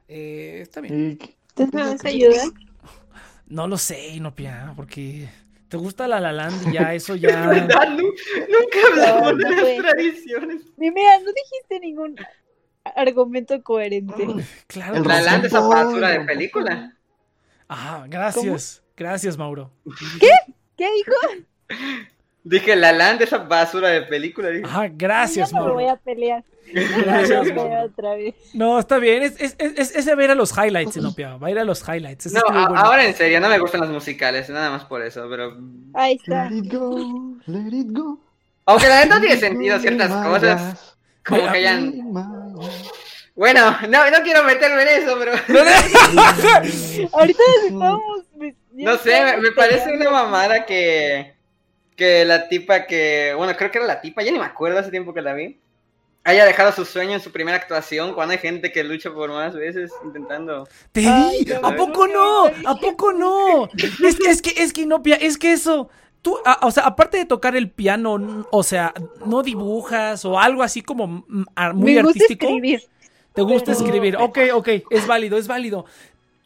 Eh, 0.09 0.59
está 0.63 0.81
bien. 0.83 1.19
¿Te 1.55 1.67
das 1.67 2.05
ayuda? 2.05 2.45
No 3.47 3.67
lo 3.67 3.79
sé, 3.79 4.09
Inopia, 4.11 4.73
porque 4.77 5.29
te 5.69 5.77
gusta 5.77 6.07
la 6.07 6.21
La 6.21 6.33
Land 6.33 6.69
y 6.69 6.73
ya 6.75 6.95
eso 6.95 7.17
ya. 7.17 7.47
Nunca 7.53 8.79
hablamos 8.91 9.33
No, 9.33 9.39
de 9.39 9.51
las 9.51 9.61
fue. 9.61 9.77
tradiciones. 9.79 10.63
Mira, 10.77 11.19
no 11.21 11.33
dijiste 11.33 11.81
ningún 11.81 12.17
argumento 12.97 13.63
coherente. 13.63 14.27
Claro. 14.67 15.03
La. 15.05 15.21
Land 15.21 15.47
es 15.47 15.53
esa 15.53 15.61
basura 15.61 16.11
de 16.11 16.21
película. 16.21 16.97
Ah, 17.73 18.05
gracias. 18.09 18.83
Gracias, 18.97 19.39
Mauro. 19.39 19.71
¿Qué 20.19 20.89
dijo? 20.93 21.79
Dije, 22.43 22.75
La 22.75 22.91
Land 22.93 23.23
es 23.23 23.29
esa 23.29 23.39
basura 23.39 23.89
de 23.91 24.03
película. 24.03 24.49
Dije. 24.49 24.65
Ah, 24.69 24.89
gracias, 24.91 25.51
Ya 25.53 25.59
no 25.59 25.67
me 25.67 25.73
voy 25.73 25.85
Mauro. 25.85 26.01
a 26.01 26.03
pelear. 26.05 26.45
Gracias, 26.73 27.55
Mauro. 27.55 27.83
otra 27.85 28.15
vez. 28.15 28.35
No, 28.55 28.79
está 28.79 28.99
bien. 28.99 29.23
Es, 29.23 29.41
es, 29.41 29.57
es, 29.59 29.95
ese 29.95 30.15
va 30.17 30.23
a 30.23 30.25
ir 30.25 30.31
a 30.33 30.35
los 30.35 30.53
highlights, 30.57 30.97
Inopia. 30.97 31.37
Va 31.37 31.47
a 31.47 31.51
ir 31.53 31.59
a 31.61 31.65
los 31.65 31.87
highlights. 31.87 32.33
No, 32.33 32.39
estuvo 32.39 32.59
a- 32.59 32.69
bueno. 32.69 32.83
ahora 32.83 33.05
en 33.05 33.15
serio, 33.15 33.41
no 33.41 33.49
me 33.49 33.59
gustan 33.59 33.83
los 33.83 33.91
musicales, 33.91 34.49
nada 34.51 34.71
más 34.71 34.85
por 34.85 35.01
eso, 35.03 35.27
pero... 35.31 35.57
Ahí 35.95 36.15
está. 36.17 36.51
Let 36.51 36.57
it 36.59 36.73
go, 36.73 37.37
let 37.47 37.77
it 37.77 37.87
go. 37.91 38.19
Aunque 38.67 38.89
la 38.89 39.05
neta 39.05 39.21
tiene 39.21 39.35
Let 39.37 39.39
it 39.39 39.41
sentido 39.41 39.79
ciertas 39.79 40.27
cosas, 40.27 40.97
como 41.25 41.43
que 41.43 41.49
hayan... 41.49 41.95
Bueno, 43.37 43.71
no, 43.89 44.11
no 44.11 44.23
quiero 44.23 44.43
meterme 44.45 44.83
en 44.83 45.03
eso, 45.03 45.17
pero... 45.19 45.33
Ahorita 47.13 47.43
estamos. 47.65 48.01
No 48.73 48.97
sé, 48.99 49.25
me, 49.25 49.37
me 49.39 49.53
parece 49.53 49.93
una 49.93 50.11
mamada 50.11 50.65
que... 50.67 51.35
Que 51.97 52.25
la 52.25 52.49
tipa 52.49 52.87
que... 52.87 53.35
Bueno, 53.37 53.55
creo 53.57 53.71
que 53.71 53.79
era 53.79 53.87
la 53.87 54.01
tipa, 54.01 54.23
ya 54.23 54.33
ni 54.33 54.39
me 54.39 54.45
acuerdo 54.47 54.79
hace 54.79 54.91
tiempo 54.91 55.13
que 55.13 55.21
la 55.21 55.35
vi. 55.35 55.59
Haya 56.25 56.45
dejado 56.47 56.73
su 56.73 56.85
sueño 56.85 57.13
en 57.13 57.21
su 57.21 57.31
primera 57.33 57.57
actuación 57.59 58.15
cuando 58.15 58.33
hay 58.33 58.39
gente 58.39 58.73
que 58.73 58.85
lucha 58.85 59.11
por 59.13 59.31
más 59.31 59.55
veces 59.55 59.91
intentando... 60.05 60.67
Te 60.93 61.01
di. 61.01 61.47
¿A 61.63 61.77
poco 61.77 62.07
no? 62.07 62.49
no, 62.51 62.69
¿A 62.71 62.77
poco 62.79 63.13
no? 63.13 63.69
Es 64.03 64.17
que, 64.17 64.31
es 64.31 64.43
que, 64.43 64.63
es 64.63 64.73
que 64.73 64.83
Inopia, 64.83 65.17
es 65.17 65.37
que 65.39 65.53
eso. 65.53 65.89
Tú, 66.23 66.39
a- 66.45 66.59
o 66.67 66.71
sea, 66.71 66.85
aparte 66.85 67.17
de 67.19 67.25
tocar 67.25 67.57
el 67.57 67.71
piano, 67.71 68.47
o 68.51 68.63
sea, 68.63 68.93
no 69.25 69.43
dibujas 69.43 70.25
o 70.27 70.39
algo 70.39 70.63
así 70.63 70.83
como 70.83 71.25
a- 71.57 71.73
muy 71.73 71.95
Me 71.95 72.03
gusta 72.03 72.19
artístico. 72.19 72.47
escribir. 72.47 72.83
Te 73.35 73.43
gusta 73.43 73.73
escribir. 73.73 74.17
Ok, 74.17 74.39
ok, 74.55 74.69
es 74.91 75.07
válido, 75.07 75.39
es 75.39 75.47
válido. 75.47 75.85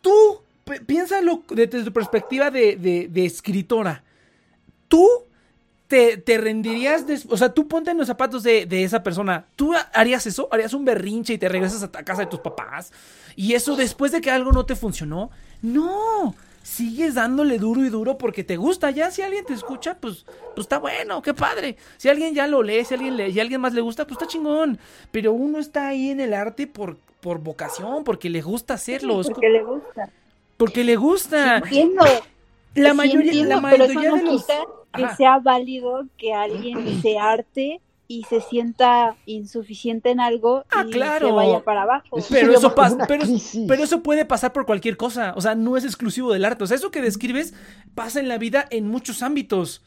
Tú, 0.01 0.43
piénsalo 0.87 1.43
desde 1.49 1.83
tu 1.85 1.93
perspectiva 1.93 2.51
de, 2.51 2.77
de- 2.77 3.09
de 3.11 3.25
escritora. 3.25 4.03
Tú 4.89 5.09
te, 5.89 6.17
te 6.19 6.39
rendirías, 6.39 7.07
des- 7.07 7.27
o 7.29 7.37
sea, 7.37 7.53
tú 7.55 7.69
ponte 7.69 7.91
en 7.91 7.99
los 7.99 8.07
zapatos 8.07 8.43
de, 8.43 8.67
de 8.67 8.85
esa 8.85 9.03
persona. 9.03 9.47
¿Tú 9.57 9.73
harías 9.93 10.27
eso? 10.27 10.49
¿Harías 10.51 10.75
un 10.75 10.85
berrinche 10.85 11.35
y 11.35 11.39
te 11.39 11.49
regresas 11.49 11.83
a 11.83 11.89
casa 11.91 12.23
de 12.23 12.27
tus 12.27 12.41
papás? 12.41 12.93
Y 13.37 13.55
eso 13.55 13.77
después 13.77 14.13
de 14.13 14.21
que 14.21 14.31
algo 14.31 14.53
no 14.53 14.67
te 14.67 14.77
funcionó. 14.77 15.31
No. 15.63 16.35
Sigues 16.65 17.15
dándole 17.15 17.59
duro 17.59 17.85
y 17.85 17.91
duro 17.91 18.17
porque 18.17 18.43
te 18.43 18.57
gusta. 18.57 18.91
Ya 18.91 19.11
si 19.11 19.21
alguien 19.21 19.45
te 19.45 19.53
escucha, 19.53 19.99
pues, 20.01 20.25
pues 20.55 20.65
está 20.65 20.79
bueno, 20.79 21.21
qué 21.21 21.35
padre. 21.35 21.77
Si 21.99 22.09
alguien 22.09 22.35
ya 22.35 22.47
lo 22.47 22.63
lee, 22.63 22.85
si 22.87 22.95
alguien 22.95 23.19
le, 23.19 23.29
y 23.29 23.39
a 23.39 23.43
alguien 23.43 23.61
más 23.61 23.75
le 23.75 23.83
gusta, 23.83 24.07
pues 24.07 24.13
está 24.15 24.27
chingón. 24.27 24.79
Pero 25.11 25.35
uno 25.35 25.59
está 25.59 25.89
ahí 25.89 26.09
en 26.09 26.21
el 26.21 26.33
arte 26.33 26.67
por, 26.67 26.97
por 27.21 27.39
vocación, 27.41 28.03
porque 28.03 28.31
le 28.31 28.41
gusta 28.41 28.75
hacerlo, 28.75 29.21
Porque 29.23 29.51
le 29.51 29.63
gusta. 29.63 30.11
porque 30.57 30.85
le 30.85 30.97
gusta. 30.97 31.59
Entiendo. 31.59 32.03
La 32.75 32.91
sí 32.91 32.97
mayoría, 32.97 33.33
entiendo, 33.33 33.61
la 33.61 33.69
pero 33.69 33.85
eso 33.85 33.95
mayoría 33.95 34.11
no 34.11 34.17
de 34.17 34.23
los. 34.23 34.43
quita 34.43 34.55
que 34.95 35.05
Ajá. 35.05 35.17
sea 35.17 35.39
válido 35.41 36.07
que 36.17 36.33
alguien 36.33 36.79
se 37.03 37.19
arte 37.19 37.81
y 38.07 38.25
se 38.25 38.41
sienta 38.43 39.17
insuficiente 39.27 40.11
en 40.11 40.21
algo 40.21 40.65
Ah, 40.71 40.85
y 40.87 40.91
claro. 40.91 41.29
se 41.29 41.33
vaya 41.33 41.61
para 41.65 41.83
abajo. 41.83 42.19
Eso 42.19 42.29
Pero 42.31 42.53
eso 42.53 42.75
pasa, 42.75 43.07
pero, 43.09 43.83
eso 43.83 44.03
puede 44.03 44.25
pasar 44.27 44.53
por 44.53 44.67
cualquier 44.67 44.97
cosa, 44.97 45.33
o 45.37 45.41
sea, 45.41 45.55
no 45.55 45.77
es 45.77 45.85
exclusivo 45.85 46.33
del 46.33 46.45
arte, 46.45 46.65
o 46.65 46.67
sea, 46.67 46.77
eso 46.77 46.91
que 46.91 47.01
describes 47.01 47.55
pasa 47.95 48.21
en 48.21 48.29
la 48.29 48.37
vida 48.39 48.67
en 48.71 48.89
muchos 48.89 49.23
ámbitos. 49.23 49.83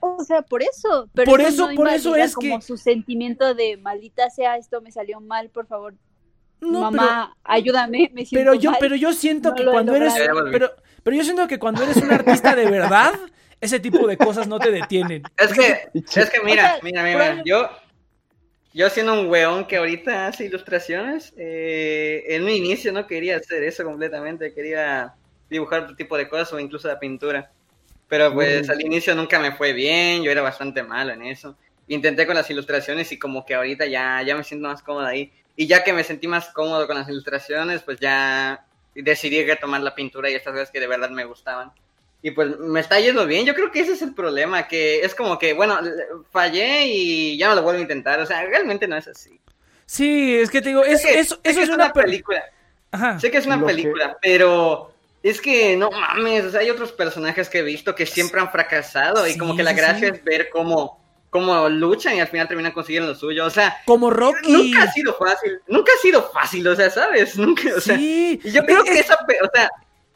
O 0.00 0.24
sea, 0.24 0.42
por 0.42 0.62
eso. 0.64 1.08
Pero 1.14 1.30
Por 1.30 1.40
eso- 1.40 1.68
no 1.68 1.74
por 1.76 1.88
eso 1.88 2.16
es 2.16 2.34
como 2.34 2.58
que- 2.58 2.64
su 2.66 2.76
sentimiento 2.76 3.54
de 3.54 3.76
maldita 3.76 4.28
sea 4.30 4.56
esto 4.56 4.80
me 4.80 4.90
salió 4.90 5.20
mal, 5.20 5.48
por 5.50 5.66
favor, 5.68 5.94
No, 6.60 6.80
mamá, 6.80 7.36
ayúdame, 7.44 8.10
me 8.12 8.24
pero, 8.24 8.26
siento 8.26 8.50
pero 8.50 8.54
yo, 8.54 8.70
mal. 8.72 8.78
pero 8.80 8.96
yo 8.96 9.12
siento 9.12 9.50
No 9.50 9.54
que 9.54 9.64
cuando 9.64 9.94
eres, 9.94 10.14
pero, 10.50 10.72
pero 11.04 11.16
yo 11.16 11.22
siento 11.24 11.46
que 11.46 11.58
cuando 11.60 11.82
eres 11.84 11.96
un 11.98 12.10
artista 12.12 12.56
de 12.56 12.68
verdad, 12.68 13.12
ese 13.62 13.80
tipo 13.80 14.06
de 14.06 14.16
cosas 14.18 14.46
no 14.46 14.58
te 14.58 14.70
detienen. 14.70 15.22
Es 15.38 15.52
que, 15.52 15.88
es 15.94 16.30
que 16.30 16.40
mira, 16.42 16.64
O 16.64 16.66
sea, 16.66 16.78
mira, 16.82 17.02
mira, 17.04 17.42
yo, 17.44 17.70
yo 18.74 18.90
siendo 18.90 19.18
un 19.18 19.28
weón 19.28 19.66
que 19.66 19.76
ahorita 19.76 20.26
hace 20.26 20.44
ilustraciones, 20.46 21.32
eh, 21.36 22.24
en 22.26 22.42
un 22.42 22.50
inicio 22.50 22.92
no 22.92 23.06
quería 23.06 23.36
hacer 23.36 23.62
eso 23.62 23.84
completamente, 23.84 24.52
quería 24.52 25.14
dibujar 25.48 25.82
otro 25.84 25.96
tipo 25.96 26.16
de 26.16 26.28
cosas 26.28 26.52
o 26.52 26.58
incluso 26.58 26.88
la 26.88 26.98
pintura. 26.98 27.50
Pero 28.08 28.32
pues 28.34 28.68
Mm. 28.68 28.70
al 28.72 28.80
inicio 28.82 29.14
nunca 29.14 29.38
me 29.38 29.52
fue 29.52 29.72
bien, 29.72 30.22
yo 30.22 30.30
era 30.30 30.42
bastante 30.42 30.82
malo 30.82 31.12
en 31.12 31.22
eso. 31.22 31.56
Intenté 31.88 32.26
con 32.26 32.34
las 32.34 32.50
ilustraciones 32.50 33.12
y 33.12 33.18
como 33.18 33.46
que 33.46 33.54
ahorita 33.54 33.86
ya, 33.86 34.22
ya 34.22 34.36
me 34.36 34.44
siento 34.44 34.68
más 34.68 34.82
cómodo 34.82 35.06
ahí. 35.06 35.32
Y 35.56 35.66
ya 35.66 35.84
que 35.84 35.92
me 35.92 36.02
sentí 36.02 36.26
más 36.26 36.48
cómodo 36.48 36.86
con 36.86 36.96
las 36.96 37.08
ilustraciones, 37.08 37.82
pues 37.82 38.00
ya 38.00 38.64
decidí 38.94 39.44
retomar 39.44 39.82
la 39.82 39.94
pintura 39.94 40.28
y 40.30 40.34
estas 40.34 40.52
cosas 40.52 40.70
que 40.70 40.80
de 40.80 40.86
verdad 40.86 41.10
me 41.10 41.24
gustaban. 41.24 41.70
Y 42.22 42.30
pues 42.30 42.56
me 42.58 42.78
está 42.80 43.00
yendo 43.00 43.26
bien. 43.26 43.44
Yo 43.44 43.54
creo 43.54 43.70
que 43.72 43.80
ese 43.80 43.92
es 43.94 44.02
el 44.02 44.14
problema, 44.14 44.68
que 44.68 45.00
es 45.00 45.14
como 45.14 45.38
que, 45.38 45.52
bueno, 45.54 45.78
fallé 46.30 46.86
y 46.86 47.36
ya 47.36 47.48
no 47.48 47.56
lo 47.56 47.62
vuelvo 47.62 47.78
a 47.78 47.82
intentar. 47.82 48.20
O 48.20 48.26
sea, 48.26 48.44
realmente 48.44 48.86
no 48.86 48.96
es 48.96 49.08
así. 49.08 49.40
Sí, 49.86 50.36
es 50.36 50.48
que 50.50 50.62
te 50.62 50.68
digo, 50.70 50.84
eso, 50.84 51.06
Sé 51.06 51.12
que- 51.14 51.20
eso, 51.20 51.34
sé 51.36 51.40
que 51.42 51.50
eso 51.50 51.60
es 51.62 51.68
una 51.68 51.92
pe- 51.92 52.02
película. 52.02 52.42
Ajá. 52.92 53.18
Sé 53.18 53.30
que 53.30 53.38
es 53.38 53.46
una 53.46 53.56
Lo 53.56 53.66
que- 53.66 53.72
película, 53.74 54.16
pero 54.22 54.92
es 55.22 55.40
que 55.40 55.76
no 55.76 55.90
mames, 55.90 56.44
o 56.44 56.50
sea, 56.50 56.60
hay 56.60 56.70
otros 56.70 56.92
personajes 56.92 57.48
que 57.48 57.58
he 57.58 57.62
visto 57.62 57.94
que 57.94 58.06
siempre 58.06 58.40
han 58.40 58.50
fracasado 58.52 59.26
y 59.26 59.32
Sí, 59.32 59.38
como 59.38 59.56
que 59.56 59.62
la 59.64 59.72
gracia 59.72 60.08
sí. 60.10 60.14
es 60.16 60.24
ver 60.24 60.48
cómo, 60.50 61.00
cómo 61.30 61.68
luchan 61.68 62.14
y 62.16 62.20
al 62.20 62.28
final 62.28 62.46
terminan 62.48 62.72
consiguiendo 62.72 63.10
lo 63.10 63.14
suyo. 63.18 63.44
O 63.46 63.50
sea, 63.50 63.76
Como 63.84 64.10
Rocky. 64.10 64.52
nunca 64.52 64.84
ha 64.84 64.92
sido 64.92 65.14
fácil, 65.14 65.58
nunca 65.66 65.90
ha 65.96 66.00
sido 66.02 66.30
fácil, 66.30 66.66
o 66.68 66.76
sea, 66.76 66.88
¿sabes? 66.90 67.36
Nunca, 67.36 67.62
o 67.76 67.80
sea, 67.80 67.96
sí. 67.96 68.40
y 68.44 68.50
yo 68.50 68.64
creo 68.64 68.84
Es- 68.84 68.90
que 68.90 68.98
esa, 69.00 69.14
o 69.14 69.50
sea, 69.54 69.70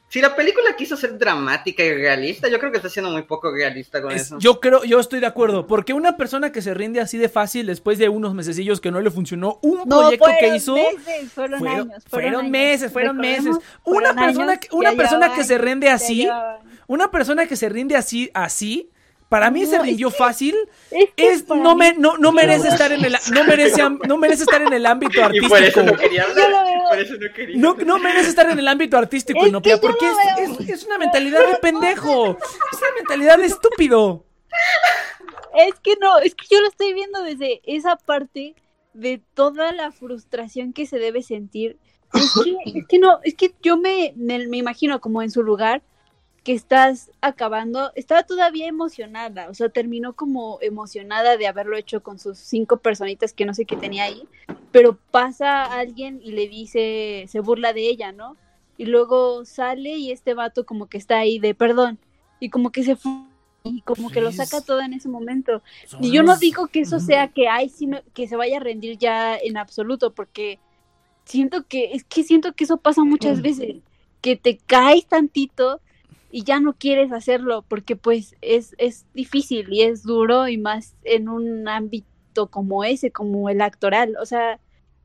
si 0.09 0.21
la 0.21 0.37
película 0.37 0.77
quiso 0.77 0.97
ser 0.97 1.19
dramática 1.19 1.83
y 1.83 1.93
realista, 1.93 2.49
yo 2.49 2.59
creo 2.61 2.71
que 2.71 2.77
está 2.77 2.89
siendo 2.89 3.11
muy 3.11 3.23
poco 3.23 3.51
realista 3.53 4.01
con 4.01 4.13
Es- 4.13 4.23
eso. 4.23 4.39
yo 4.39 4.61
creo, 4.61 4.85
yo 4.85 5.01
estoy 5.01 5.19
de 5.21 5.27
acuerdo, 5.27 5.67
porque 5.67 5.93
una 5.93 6.17
persona 6.17 6.53
que 6.53 6.63
se 6.63 6.75
rinde 6.75 7.01
así 7.01 7.19
de 7.19 7.29
fácil 7.29 7.67
después 7.67 7.99
de 7.99 8.09
unos 8.09 8.33
mesecillos 8.35 8.81
que 8.81 8.91
no 8.93 9.01
le 9.01 9.11
funcionó 9.11 9.59
un 9.63 9.81
No, 9.89 10.01
proyecto 10.03 10.27
que 10.27 10.33
fueron 10.39 10.55
hizo, 10.57 10.75
meses, 10.77 11.33
fueron, 11.33 11.59
fueron, 11.59 11.91
años. 11.91 12.05
fueron 12.09 12.35
años. 12.41 12.51
meses, 12.51 12.93
fueron 12.93 13.17
meses. 13.17 13.47
Una 13.47 13.61
fueron 13.85 14.17
persona, 14.17 14.53
años, 14.53 14.67
una 14.71 14.93
persona 14.93 15.35
que 15.35 15.45
se 15.45 15.59
rinde 15.59 15.89
así, 15.91 16.29
una 16.87 17.11
persona 17.11 17.47
que 17.47 17.57
se 17.57 17.69
rinde 17.69 17.97
así, 17.97 18.31
así, 18.33 18.91
para 19.29 19.51
mí 19.51 19.67
se 19.67 19.77
No, 19.79 19.83
rindió 19.85 20.09
es 20.09 20.15
que- 20.15 20.19
fácil, 20.19 20.55
Es, 20.91 21.09
que 21.17 21.29
es 21.33 21.43
para 21.43 21.61
no 21.61 21.75
me, 21.75 21.95
no, 21.95 22.17
no 22.17 22.31
merece 22.33 22.69
estar 22.69 22.93
en 22.93 23.05
el, 23.05 23.17
no 23.33 23.45
merece, 23.45 23.83
no 24.07 24.17
merece 24.19 24.45
estar 24.45 24.63
en 24.63 24.73
el 24.73 24.87
ámbito 24.87 25.21
y 25.33 25.41
por 25.49 25.63
eso 25.63 25.81
artístico. 25.81 25.83
no 25.83 25.97
quería 25.97 26.23
hablar, 26.25 26.99
eso 27.01 27.15
no 27.15 27.35
quería. 27.35 27.57
No, 27.59 27.75
no 27.75 27.99
merece 27.99 28.29
estar 28.29 28.49
en 28.51 28.59
el 28.59 28.69
ámbito 28.69 28.97
artístico, 28.97 29.41
Es 29.43 29.49
Inopia, 29.49 29.81
porque 29.81 30.07
es, 30.39 30.51
es- 30.61 30.69
es 30.69 30.85
una 30.85 30.99
mentalidad 30.99 31.47
de 31.47 31.57
pendejo. 31.57 32.39
Es 32.73 32.79
una 32.79 32.91
mentalidad 32.97 33.39
de 33.39 33.47
estúpido. 33.47 34.25
Es 35.55 35.75
que 35.83 35.97
no, 36.01 36.19
es 36.19 36.35
que 36.35 36.47
yo 36.51 36.61
lo 36.61 36.69
estoy 36.69 36.93
viendo 36.95 37.23
desde 37.23 37.61
esa 37.65 37.97
parte 37.97 38.55
de 38.95 39.21
toda 39.35 39.73
la 39.73 39.91
frustración 39.91 40.73
que 40.73 40.87
se 40.87 40.99
debe 40.99 41.23
sentir. 41.23 41.79
Es 42.15 42.33
que, 42.45 42.79
es 42.79 42.87
que 42.87 42.99
no, 42.99 43.19
es 43.25 43.35
que 43.35 43.53
yo 43.63 43.77
me, 43.77 44.13
me, 44.17 44.47
me 44.47 44.59
imagino 44.59 45.01
como 45.01 45.23
en 45.23 45.31
su 45.31 45.43
lugar 45.43 45.83
que 46.47 46.53
estás 46.53 47.11
acabando, 47.21 47.91
estaba 47.97 48.23
todavía 48.23 48.69
emocionada, 48.69 49.51
o 49.51 49.55
sea, 49.55 49.69
terminó 49.69 50.13
como 50.13 50.59
emocionada 50.63 51.37
de 51.37 51.49
haberlo 51.49 51.77
hecho 51.77 52.05
con 52.05 52.21
sus 52.21 52.39
cinco 52.39 52.77
personitas 52.77 53.33
que 53.33 53.45
no 53.45 53.53
sé 53.53 53.65
qué 53.65 53.75
tenía 53.75 54.05
ahí, 54.05 54.29
pero 54.71 54.97
pasa 55.11 55.65
alguien 55.65 56.21
y 56.23 56.31
le 56.31 56.47
dice, 56.47 57.25
se 57.27 57.41
burla 57.41 57.73
de 57.73 57.89
ella, 57.89 58.13
¿no? 58.13 58.37
Y 58.79 58.85
luego 58.85 59.45
sale 59.45 59.97
y 59.97 60.13
este 60.13 60.35
vato 60.35 60.65
como 60.65 60.87
que 60.87 60.99
está 60.99 61.19
ahí 61.19 61.41
de 61.41 61.53
perdón 61.53 61.99
y 62.39 62.49
como 62.49 62.71
que 62.71 62.85
se 62.85 62.95
fue 62.95 63.11
y 63.65 63.81
como 63.81 64.09
que 64.09 64.21
lo 64.21 64.31
saca 64.31 64.61
todo 64.61 64.83
en 64.83 64.93
ese 64.93 65.09
momento. 65.09 65.63
Y 66.01 66.13
yo 66.13 66.23
no 66.23 66.37
digo 66.37 66.69
que 66.69 66.83
eso 66.83 67.01
sea 67.01 67.27
que 67.27 67.49
hay, 67.49 67.71
sino 67.71 68.03
que 68.15 68.29
se 68.29 68.37
vaya 68.37 68.59
a 68.59 68.61
rendir 68.61 68.99
ya 68.99 69.37
en 69.37 69.57
absoluto, 69.57 70.15
porque 70.15 70.61
siento 71.25 71.67
que, 71.67 71.95
es 71.95 72.05
que 72.05 72.23
siento 72.23 72.53
que 72.53 72.63
eso 72.63 72.77
pasa 72.77 73.03
muchas 73.03 73.43
veces, 73.43 73.79
que 74.21 74.37
te 74.37 74.59
caes 74.59 75.07
tantito 75.07 75.81
y 76.37 76.43
ya 76.43 76.61
no 76.61 76.75
quieres 76.75 77.13
hacerlo, 77.13 77.65
porque 77.67 77.97
pues 77.97 78.37
es, 78.43 78.75
es 78.77 79.07
difícil 79.15 79.73
y 79.73 79.81
es 79.81 80.03
duro 80.03 80.49
y 80.49 80.59
más 80.59 80.95
en 81.03 81.31
un 81.31 81.67
ámbito 81.67 82.49
como 82.51 82.85
ese, 82.85 83.11
como 83.11 83.49
el 83.49 83.63
actoral. 83.63 84.17
O 84.21 84.27
sea, 84.27 84.61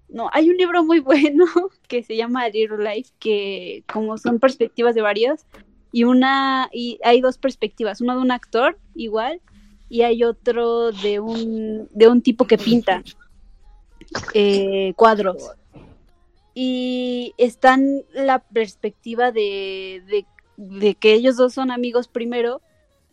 no, 0.09 0.29
hay 0.33 0.49
un 0.49 0.57
libro 0.57 0.83
muy 0.83 0.99
bueno 1.11 1.45
que 1.87 2.03
se 2.03 2.17
llama 2.17 2.49
Little 2.49 2.83
Life, 2.83 3.11
que 3.17 3.85
como 3.89 4.17
son 4.17 4.39
perspectivas 4.39 4.93
de 4.93 5.03
varios, 5.03 5.45
y 5.93 6.03
una, 6.03 6.69
y 6.73 6.99
hay 7.01 7.21
dos 7.21 7.37
perspectivas, 7.37 8.01
uno 8.01 8.17
de 8.17 8.21
un 8.23 8.31
actor 8.31 8.77
igual, 8.93 9.39
y 9.87 10.01
hay 10.01 10.25
otro 10.25 10.91
de 10.91 11.21
un, 11.21 11.87
de 11.91 12.09
un 12.09 12.21
tipo 12.21 12.45
que 12.45 12.57
pinta 12.57 13.03
eh, 14.33 14.91
cuadros. 14.97 15.51
Y 16.53 17.33
están 17.37 18.01
la 18.11 18.39
perspectiva 18.39 19.31
de, 19.31 20.03
de, 20.07 20.25
de 20.61 20.93
que 20.93 21.13
ellos 21.13 21.37
dos 21.37 21.53
son 21.55 21.71
amigos 21.71 22.07
primero 22.07 22.61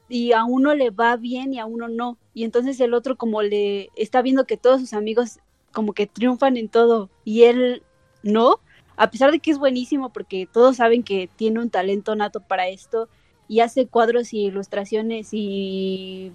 y 0.08 0.32
a 0.32 0.44
uno 0.44 0.74
le 0.74 0.90
va 0.90 1.16
bien 1.16 1.54
y 1.54 1.58
a 1.58 1.64
uno 1.64 1.88
no. 1.88 2.18
Y 2.34 2.44
entonces 2.44 2.78
el 2.80 2.92
otro 2.92 3.16
como 3.16 3.40
le 3.42 3.88
está 3.96 4.20
viendo 4.20 4.46
que 4.46 4.58
todos 4.58 4.80
sus 4.80 4.92
amigos 4.92 5.38
como 5.72 5.94
que 5.94 6.06
triunfan 6.06 6.58
en 6.58 6.68
todo 6.68 7.08
y 7.24 7.44
él 7.44 7.82
no, 8.22 8.60
a 8.96 9.10
pesar 9.10 9.32
de 9.32 9.38
que 9.38 9.50
es 9.50 9.58
buenísimo 9.58 10.12
porque 10.12 10.46
todos 10.50 10.76
saben 10.76 11.02
que 11.02 11.30
tiene 11.36 11.60
un 11.60 11.70
talento 11.70 12.14
nato 12.14 12.40
para 12.40 12.68
esto 12.68 13.08
y 13.48 13.60
hace 13.60 13.86
cuadros 13.86 14.34
y 14.34 14.44
ilustraciones 14.44 15.28
y 15.32 16.32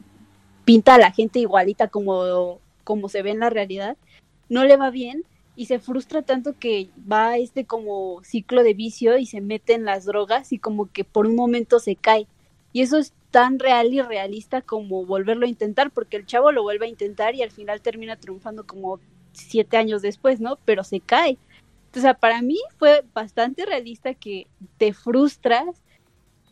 pinta 0.66 0.96
a 0.96 1.00
la 1.00 1.12
gente 1.12 1.40
igualita 1.40 1.90
como, 1.90 2.60
como 2.84 3.08
se 3.08 3.22
ve 3.22 3.32
en 3.32 3.40
la 3.40 3.52
realidad, 3.52 3.98
no 4.50 4.66
le 4.66 4.78
va 4.78 4.90
bien 4.90 5.26
y 5.56 5.66
se 5.68 5.80
frustra 5.80 6.24
tanto 6.24 6.58
que 6.58 6.90
va 7.10 7.30
a 7.30 7.38
este 7.38 7.66
como 7.66 8.24
ciclo 8.24 8.64
de 8.64 8.74
vicio 8.74 9.18
y 9.18 9.26
se 9.26 9.42
mete 9.42 9.74
en 9.74 9.86
las 9.86 10.06
drogas 10.06 10.52
y 10.52 10.60
como 10.60 10.92
que 10.92 11.04
por 11.04 11.28
un 11.28 11.36
momento 11.36 11.80
se 11.80 11.96
cae. 11.96 12.28
Y 12.72 12.82
eso 12.82 12.98
es 12.98 13.14
tan 13.30 13.60
real 13.60 13.94
y 13.94 14.02
realista 14.02 14.62
como 14.62 15.06
volverlo 15.06 15.46
a 15.46 15.50
intentar, 15.50 15.92
porque 15.92 16.18
el 16.18 16.26
chavo 16.26 16.52
lo 16.52 16.64
vuelve 16.64 16.88
a 16.88 16.90
intentar 16.90 17.36
y 17.36 17.44
al 17.44 17.52
final 17.52 17.82
termina 17.82 18.16
triunfando 18.16 18.66
como 18.66 19.00
siete 19.32 19.78
años 19.78 20.02
después, 20.02 20.40
¿no? 20.40 20.58
Pero 20.66 20.84
se 20.84 21.00
cae. 21.00 21.38
O 21.96 22.00
sea, 22.00 22.16
para 22.16 22.42
mí 22.42 22.58
fue 22.78 23.04
bastante 23.14 23.66
realista 23.66 24.16
que 24.16 24.48
te 24.78 24.94
frustras, 24.94 25.84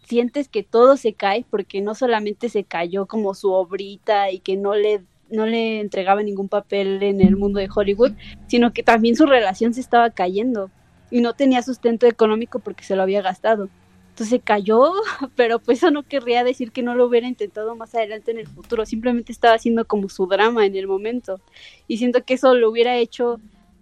sientes 0.03 0.47
que 0.47 0.61
todo 0.61 0.97
se 0.97 1.13
cae, 1.13 1.45
porque 1.49 1.81
no 1.81 1.95
solamente 1.95 2.49
se 2.49 2.63
cayó 2.63 3.07
como 3.07 3.33
su 3.33 3.51
obrita 3.51 4.29
y 4.31 4.39
que 4.39 4.57
no 4.57 4.75
le, 4.75 5.03
no 5.31 5.45
le 5.45 5.79
entregaba 5.79 6.21
ningún 6.23 6.49
papel 6.49 7.01
en 7.01 7.21
el 7.21 7.37
mundo 7.37 7.59
de 7.59 7.69
Hollywood, 7.73 8.11
sino 8.47 8.73
que 8.73 8.83
también 8.83 9.15
su 9.15 9.25
relación 9.25 9.73
se 9.73 9.81
estaba 9.81 10.09
cayendo 10.09 10.69
y 11.09 11.21
no 11.21 11.33
tenía 11.33 11.61
sustento 11.61 12.05
económico 12.07 12.59
porque 12.59 12.83
se 12.83 12.95
lo 12.95 13.01
había 13.01 13.21
gastado. 13.21 13.69
Entonces 14.09 14.41
cayó, 14.43 14.91
pero 15.35 15.59
pues 15.59 15.79
eso 15.79 15.89
no 15.89 16.03
querría 16.03 16.43
decir 16.43 16.71
que 16.71 16.83
no 16.83 16.95
lo 16.95 17.05
hubiera 17.05 17.27
intentado 17.27 17.75
más 17.75 17.95
adelante 17.95 18.31
en 18.31 18.39
el 18.39 18.47
futuro, 18.47 18.85
simplemente 18.85 19.31
estaba 19.31 19.55
haciendo 19.55 19.85
como 19.85 20.09
su 20.09 20.27
drama 20.27 20.65
en 20.65 20.75
el 20.75 20.87
momento. 20.87 21.39
Y 21.87 21.97
siento 21.97 22.23
que 22.23 22.35
eso 22.35 22.53
lo 22.53 22.69
hubiera 22.69 22.97
hecho, 22.97 23.39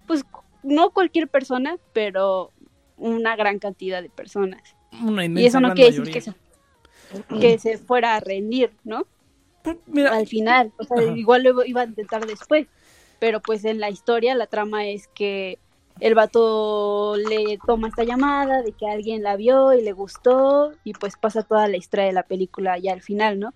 pues 0.07 0.23
no 0.63 0.91
cualquier 0.91 1.27
persona, 1.27 1.77
pero 1.93 2.51
una 2.97 3.35
gran 3.35 3.59
cantidad 3.59 4.01
de 4.01 4.09
personas. 4.09 4.61
Una 5.01 5.25
Y 5.25 5.45
eso 5.45 5.59
no 5.59 5.73
quiere 5.73 5.91
decir 5.91 6.01
mayoría. 6.01 6.13
que 6.13 6.21
se, 6.21 7.39
que 7.39 7.59
se 7.59 7.77
fuera 7.77 8.15
a 8.15 8.19
rendir, 8.19 8.71
¿no? 8.83 9.07
Pues, 9.75 9.87
Mira, 9.87 10.15
al 10.15 10.27
final. 10.27 10.71
O 10.77 10.83
sea, 10.83 10.97
Ajá. 10.97 11.17
igual 11.17 11.43
lo 11.43 11.65
iba 11.65 11.81
a 11.81 11.85
intentar 11.85 12.25
después. 12.25 12.67
Pero 13.19 13.41
pues 13.41 13.65
en 13.65 13.79
la 13.79 13.89
historia 13.89 14.33
la 14.35 14.47
trama 14.47 14.87
es 14.87 15.07
que 15.07 15.59
el 15.99 16.15
vato 16.15 17.17
le 17.17 17.59
toma 17.65 17.89
esta 17.89 18.03
llamada 18.03 18.61
de 18.61 18.71
que 18.71 18.87
alguien 18.87 19.23
la 19.23 19.35
vio 19.35 19.73
y 19.73 19.81
le 19.81 19.91
gustó 19.91 20.71
y 20.85 20.93
pues 20.93 21.17
pasa 21.17 21.43
toda 21.43 21.67
la 21.67 21.75
historia 21.75 22.05
de 22.05 22.13
la 22.13 22.23
película 22.23 22.77
ya 22.77 22.93
al 22.93 23.01
final, 23.01 23.39
¿no? 23.39 23.53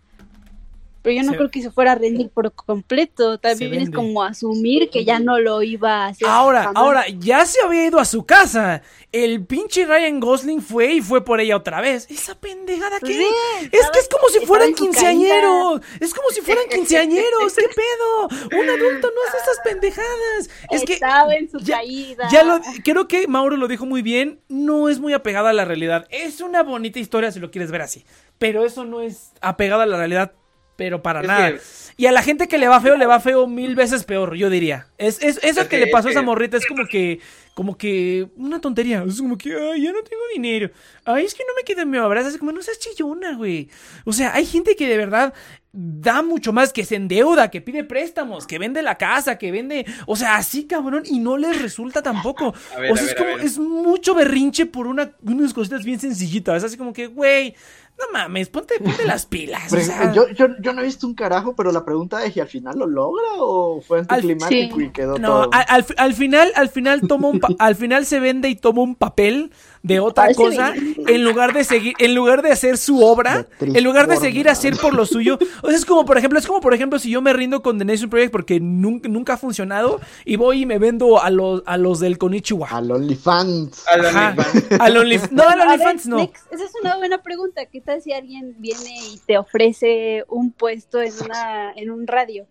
Pero 1.04 1.18
yo 1.18 1.24
no 1.24 1.32
Se- 1.34 1.38
creo 1.38 1.52
que 1.52 1.62
se 1.62 1.70
fuera 1.70 1.92
a 1.92 1.96
rendir 1.96 2.30
por 2.30 2.52
completo. 2.54 3.38
También 3.38 3.74
es 3.76 3.92
como 3.92 4.24
asumir 4.24 4.90
que 4.90 5.04
ya 5.06 5.20
no 5.20 5.38
lo 5.38 5.62
iba 5.62 6.06
a 6.06 6.08
hacer. 6.08 6.28
Ahora, 6.28 6.64
jamás. 6.64 6.82
ahora, 6.82 7.04
ya 7.20 7.46
se 7.46 7.60
había 7.64 7.86
ido 7.86 8.00
a 8.00 8.06
su 8.06 8.26
casa. 8.26 8.82
El 9.12 9.46
pinche 9.46 9.86
Ryan 9.86 10.20
Gosling 10.20 10.62
fue 10.62 10.94
y 10.94 11.02
fue 11.02 11.24
por 11.24 11.40
ella 11.42 11.58
otra 11.58 11.82
vez. 11.82 12.10
¿Esa 12.10 12.34
pendejada 12.36 13.00
qué? 13.00 13.14
Sí, 13.14 13.26
es 13.72 13.90
que 13.92 14.00
es 14.00 14.08
como 14.10 14.28
si 14.30 14.46
fueran 14.46 14.74
quinceañeros. 14.74 15.82
Es 16.00 16.14
como 16.14 16.30
si 16.30 16.42
fueran 16.42 16.64
quinceañeros. 16.70 17.54
¿Qué 17.54 17.64
pedo? 17.76 18.60
Un 18.62 18.70
adulto 18.70 19.08
no 19.14 19.22
hace 19.28 19.38
esas 19.44 19.60
pendejadas. 19.64 20.50
Es 20.72 20.84
que 20.84 20.94
Estaba 20.94 21.36
en 21.36 21.50
su 21.52 21.60
ya- 21.60 21.78
caída. 21.78 22.28
ya 22.32 22.44
lo, 22.44 22.60
creo 22.84 23.08
que 23.08 23.28
Mauro 23.28 23.58
lo 23.58 23.68
dijo 23.68 23.86
muy 23.86 24.02
bien. 24.02 24.40
No 24.48 24.88
es 24.90 25.00
muy 25.00 25.14
apegada 25.14 25.50
a 25.50 25.54
la 25.54 25.66
realidad. 25.66 26.08
Es 26.10 26.42
una 26.42 26.64
bonita 26.64 26.98
historia 27.00 27.32
si 27.32 27.40
lo 27.40 27.52
quieres 27.52 27.72
ver 27.72 27.82
así. 27.82 28.06
Pero 28.40 28.66
eso 28.66 28.84
no 28.86 29.02
es 29.02 29.32
apegado 29.42 29.82
a 29.82 29.86
la 29.86 29.98
realidad. 29.98 30.32
Pero 30.76 31.02
para 31.04 31.22
Es 31.22 31.28
nada. 31.28 31.52
que- 31.52 31.60
Y 31.98 32.08
a 32.08 32.12
la 32.12 32.24
gente 32.24 32.48
que 32.48 32.58
le 32.58 32.68
va 32.68 32.82
feo, 32.82 32.96
le 32.98 33.06
va 33.06 33.20
feo 33.20 33.46
mil 33.48 33.76
veces 33.76 34.04
peor, 34.04 34.36
yo 34.36 34.50
diría. 34.50 34.88
Es, 34.98 35.22
es, 35.22 35.40
eso 35.44 35.62
Es 35.62 35.68
que 35.68 35.78
que- 35.78 35.86
le 35.86 35.88
pasó 35.92 36.08
a 36.08 36.12
es 36.12 36.16
esa 36.18 36.26
morrita 36.26 36.58
es 36.58 36.66
como 36.66 36.88
que, 36.88 37.20
como 37.54 37.78
que, 37.78 38.28
una 38.36 38.60
tontería. 38.60 39.04
Es 39.08 39.22
como 39.22 39.38
que, 39.38 39.54
ay, 39.54 39.84
ya 39.84 39.92
no 39.92 40.02
tengo 40.02 40.24
dinero. 40.34 40.72
Ay, 41.06 41.26
es 41.26 41.36
que 41.36 41.44
no 41.48 41.54
me 41.56 41.64
queda 41.64 41.86
mi 41.86 41.98
abrazo. 42.00 42.30
Es 42.30 42.38
como, 42.40 42.52
no 42.52 42.62
seas 42.64 42.80
chillona, 42.80 43.36
güey. 43.36 43.70
O 44.06 44.14
sea, 44.14 44.34
hay 44.34 44.48
gente 44.48 44.76
que 44.76 44.88
de 44.88 44.98
verdad 44.98 45.34
da 45.72 46.22
mucho 46.24 46.54
más, 46.54 46.72
que 46.74 46.86
se 46.86 46.96
endeuda, 46.96 47.50
que 47.52 47.62
pide 47.62 47.84
préstamos, 47.84 48.46
que 48.48 48.60
vende 48.60 48.82
la 48.84 48.96
casa, 48.98 49.38
que 49.40 49.52
vende, 49.52 49.86
o 50.06 50.16
sea, 50.16 50.36
así 50.36 50.66
cabrón, 50.68 51.02
y 51.06 51.18
no 51.20 51.36
les 51.38 51.62
resulta 51.62 52.02
tampoco. 52.04 52.54
Ver, 52.80 52.92
o 52.92 52.96
sea, 52.98 53.06
es 53.08 53.16
ver, 53.16 53.18
como, 53.18 53.38
es 53.44 53.58
mucho 53.60 54.14
berrinche 54.16 54.66
por 54.68 54.88
una, 54.88 55.12
unas 55.24 55.54
cositas 55.54 55.84
bien 55.84 56.00
sencillitas. 56.00 56.64
Así 56.64 56.78
como 56.78 56.94
que, 56.94 57.08
güey, 57.08 57.56
no 57.98 58.06
mames, 58.12 58.50
ponte, 58.50 58.76
ponte 58.80 59.06
las 59.06 59.26
pilas. 59.26 59.72
o 59.72 59.76
Pero, 59.76 59.86
sea. 59.86 60.12
yo, 60.14 60.28
yo, 60.30 60.48
yo 60.62 60.74
no 60.74 60.82
he 60.82 60.86
visto 60.86 61.08
un 61.08 61.14
carajo, 61.14 61.56
pero 61.56 61.72
la 61.72 61.86
pregunta 61.86 62.24
es, 62.26 62.36
¿y 62.36 62.40
al 62.40 62.48
final 62.48 62.78
lo 62.80 62.88
logra 62.88 63.24
o 63.38 63.82
fue 63.82 64.00
anticlimático 64.00 64.78
sí. 64.78 64.84
y 64.86 64.90
quedó 64.92 65.18
No, 65.18 65.44
todo? 65.44 65.50
al, 65.54 65.66
al 65.68 65.86
al 65.98 66.14
final, 66.14 66.52
al 66.56 66.70
final 66.70 67.02
toma 67.08 67.28
un 67.30 67.40
pa- 67.40 67.50
al 67.60 67.76
final 67.76 68.06
se 68.06 68.20
vende 68.20 68.50
y 68.50 68.56
toma 68.56 68.82
un 68.82 68.96
papel 68.96 69.52
de 69.84 70.00
otra 70.00 70.24
Parece 70.24 70.38
cosa 70.42 70.72
bien. 70.72 70.96
en 71.08 71.24
lugar 71.26 71.54
de 71.54 71.64
seguir, 71.66 71.94
en 72.00 72.16
lugar 72.16 72.42
de 72.42 72.52
hacer 72.52 72.78
su 72.78 73.04
obra, 73.04 73.48
en 73.60 73.84
lugar 73.84 74.08
de 74.08 74.16
seguir 74.18 74.48
a 74.48 74.54
hacer 74.54 74.78
por 74.78 74.94
lo 74.94 75.06
suyo. 75.06 75.38
O 75.62 75.68
sea, 75.68 75.76
es 75.78 75.86
como 75.86 76.06
por 76.06 76.18
ejemplo, 76.18 76.40
es 76.40 76.48
como 76.48 76.62
por 76.62 76.74
ejemplo 76.74 77.00
si 77.00 77.10
yo 77.10 77.22
me 77.22 77.34
rindo 77.34 77.62
con 77.62 77.78
The 77.80 77.86
Nation 77.86 78.10
Project 78.10 78.32
porque 78.32 78.60
nunca, 78.62 79.10
nunca 79.10 79.34
ha 79.34 79.38
funcionado 79.38 80.00
y 80.24 80.38
voy 80.38 80.62
y 80.62 80.66
me 80.66 80.80
vendo 80.80 81.22
a 81.22 81.30
los 81.30 81.64
a 81.66 81.78
los 81.78 82.00
del 82.00 82.18
Konichiwa. 82.18 82.70
Al 82.70 82.92
OnlyFans. 82.92 83.84
Al. 84.80 84.98
OnlyFans. 84.98 85.32
No, 85.34 85.44
al 85.48 85.62
OnlyFans 85.62 86.06
no. 86.08 86.20
Esa 86.20 86.64
es 86.64 86.72
una 86.82 86.96
buena 86.98 87.22
pregunta. 87.22 87.66
¿Qué 87.66 87.82
tal 87.84 88.02
si 88.02 88.14
alguien 88.14 88.56
viene 88.60 88.96
y 89.14 89.20
te 89.26 89.38
ofrece 89.38 90.24
un 90.30 90.52
puesto 90.52 91.02
en 91.02 91.14
una 91.24 91.72
en 91.76 91.92
un 91.92 92.08
radio? 92.08 92.48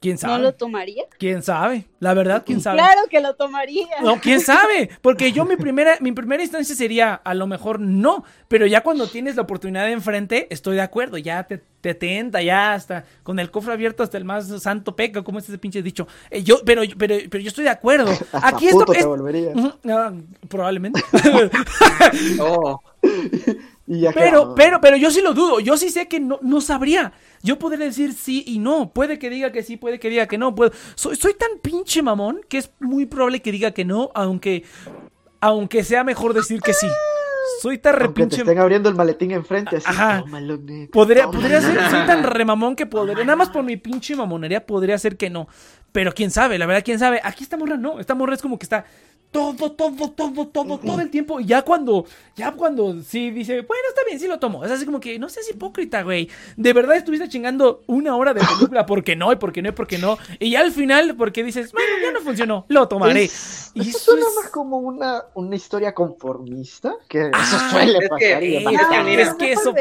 ¿Quién 0.00 0.16
¿No 0.16 0.20
sabe? 0.20 0.42
lo 0.42 0.52
tomaría? 0.52 1.04
¿Quién 1.18 1.42
sabe? 1.42 1.86
La 1.98 2.12
verdad, 2.12 2.42
quién 2.44 2.60
sabe. 2.60 2.76
Claro 2.76 3.00
que 3.08 3.22
lo 3.22 3.36
tomaría. 3.36 3.86
No, 4.02 4.20
quién 4.20 4.38
sabe, 4.42 4.90
porque 5.00 5.32
yo 5.32 5.46
mi 5.46 5.56
primera, 5.56 5.96
mi 6.00 6.12
primera 6.12 6.42
instancia 6.42 6.74
sería 6.76 7.14
a 7.14 7.32
lo 7.32 7.46
mejor 7.46 7.80
no, 7.80 8.22
pero 8.48 8.66
ya 8.66 8.82
cuando 8.82 9.06
tienes 9.06 9.36
la 9.36 9.42
oportunidad 9.42 9.86
de 9.86 9.92
enfrente, 9.92 10.46
estoy 10.50 10.76
de 10.76 10.82
acuerdo, 10.82 11.16
ya 11.16 11.44
te, 11.44 11.56
te 11.80 11.94
tenta, 11.94 12.42
ya 12.42 12.74
hasta 12.74 13.06
con 13.22 13.38
el 13.38 13.50
cofre 13.50 13.72
abierto 13.72 14.02
hasta 14.02 14.18
el 14.18 14.26
más 14.26 14.46
santo 14.62 14.94
peca, 14.94 15.22
como 15.22 15.38
es 15.38 15.48
ese 15.48 15.56
pinche 15.56 15.80
dicho. 15.80 16.06
Eh, 16.30 16.42
yo, 16.42 16.58
pero, 16.66 16.82
pero, 16.98 17.16
pero 17.30 17.42
yo 17.42 17.48
estoy 17.48 17.64
de 17.64 17.70
acuerdo. 17.70 18.12
Aquí 18.32 18.68
esto 18.68 18.84
te 18.84 18.98
es. 18.98 19.06
volvería. 19.06 19.54
Ah, 19.88 20.12
probablemente. 20.50 21.02
Oh, 22.40 22.78
Y 23.86 24.00
ya 24.00 24.12
Pero, 24.12 24.54
pero, 24.54 24.80
pero 24.80 24.96
yo 24.96 25.10
sí 25.10 25.20
lo 25.20 25.34
dudo. 25.34 25.60
Yo 25.60 25.76
sí 25.76 25.90
sé 25.90 26.08
que 26.08 26.20
no, 26.20 26.38
no 26.42 26.60
sabría. 26.60 27.12
Yo 27.42 27.58
podría 27.58 27.86
decir 27.86 28.14
sí 28.14 28.42
y 28.46 28.58
no. 28.58 28.92
Puede 28.92 29.18
que 29.18 29.28
diga 29.30 29.52
que 29.52 29.62
sí, 29.62 29.76
puede 29.76 30.00
que 30.00 30.08
diga 30.08 30.26
que 30.26 30.38
no. 30.38 30.54
Puedo... 30.54 30.72
Soy, 30.94 31.16
soy 31.16 31.34
tan 31.34 31.58
pinche 31.60 32.02
mamón 32.02 32.40
que 32.48 32.58
es 32.58 32.70
muy 32.80 33.06
probable 33.06 33.42
que 33.42 33.52
diga 33.52 33.72
que 33.72 33.84
no, 33.84 34.10
aunque, 34.14 34.64
aunque 35.40 35.84
sea 35.84 36.02
mejor 36.04 36.32
decir 36.34 36.62
que 36.62 36.72
sí. 36.72 36.86
Soy 37.60 37.78
tan 37.78 37.92
te 37.94 37.98
repinche. 38.00 38.36
estén 38.38 38.58
abriendo 38.58 38.88
el 38.88 38.94
maletín 38.94 39.30
enfrente 39.32 39.76
así. 39.76 39.86
Ajá. 39.88 40.20
tómalo, 40.20 40.56
neta, 40.56 40.90
Podría, 40.92 41.24
tómalo. 41.24 41.40
podría 41.42 41.60
ser, 41.60 41.78
soy 41.90 42.06
tan 42.06 42.22
remamón 42.24 42.74
que 42.74 42.86
podría, 42.86 43.22
nada 43.24 43.36
más 43.36 43.50
por 43.50 43.62
mi 43.64 43.76
pinche 43.76 44.16
mamonería, 44.16 44.64
podría 44.64 44.96
ser 44.96 45.16
que 45.18 45.28
no. 45.28 45.46
Pero 45.94 46.12
quién 46.12 46.32
sabe, 46.32 46.58
la 46.58 46.66
verdad, 46.66 46.82
quién 46.84 46.98
sabe. 46.98 47.20
Aquí 47.22 47.44
esta 47.44 47.56
morra 47.56 47.76
no, 47.76 48.00
esta 48.00 48.16
morra 48.16 48.34
es 48.34 48.42
como 48.42 48.58
que 48.58 48.64
está 48.64 48.84
todo, 49.30 49.72
todo, 49.72 50.10
todo, 50.12 50.46
todo, 50.48 50.78
todo 50.78 51.00
el 51.00 51.10
tiempo. 51.10 51.40
Y 51.40 51.46
ya 51.46 51.62
cuando, 51.62 52.04
ya 52.36 52.52
cuando 52.52 53.00
sí 53.02 53.30
dice, 53.32 53.62
bueno, 53.62 53.82
está 53.88 54.02
bien, 54.06 54.20
sí 54.20 54.28
lo 54.28 54.38
tomo. 54.38 54.64
Es 54.64 54.70
así 54.70 54.84
como 54.86 55.00
que 55.00 55.18
no 55.18 55.28
seas 55.28 55.48
hipócrita, 55.50 56.02
güey. 56.02 56.28
De 56.56 56.72
verdad 56.72 56.96
estuviste 56.96 57.28
chingando 57.28 57.82
una 57.88 58.16
hora 58.16 58.32
de 58.32 58.40
película 58.40 58.86
porque 58.86 59.16
no, 59.16 59.32
y 59.32 59.36
porque 59.36 59.60
no, 59.62 59.68
y 59.70 59.72
porque 59.72 59.98
no. 59.98 60.18
Y 60.38 60.50
ya 60.52 60.60
al 60.60 60.70
final, 60.72 61.16
porque 61.16 61.42
dices, 61.42 61.72
bueno, 61.72 61.88
ya 62.00 62.12
no 62.12 62.20
funcionó, 62.20 62.64
lo 62.68 62.86
tomaré. 62.88 63.24
Es- 63.24 63.72
Y 63.74 63.88
eso 63.88 63.98
suena 63.98 64.22
es- 64.28 64.34
más 64.40 64.50
como 64.52 64.78
una, 64.78 65.24
una 65.34 65.56
historia 65.56 65.92
conformista, 65.94 66.94
que 67.08 67.28
Ah, 67.32 67.42
eso 67.42 67.70
suele 67.70 67.92
es 67.92 67.98
que- 68.02 68.08
pasar. 68.08 68.42
y 68.44 68.46
sí, 68.46 68.52
demás. 68.58 68.72
es 68.74 68.86
que 68.88 68.94
Ah, 68.94 69.02
mira, 69.02 69.22
es 69.22 69.34
que 69.34 69.52
eso. 69.52 69.74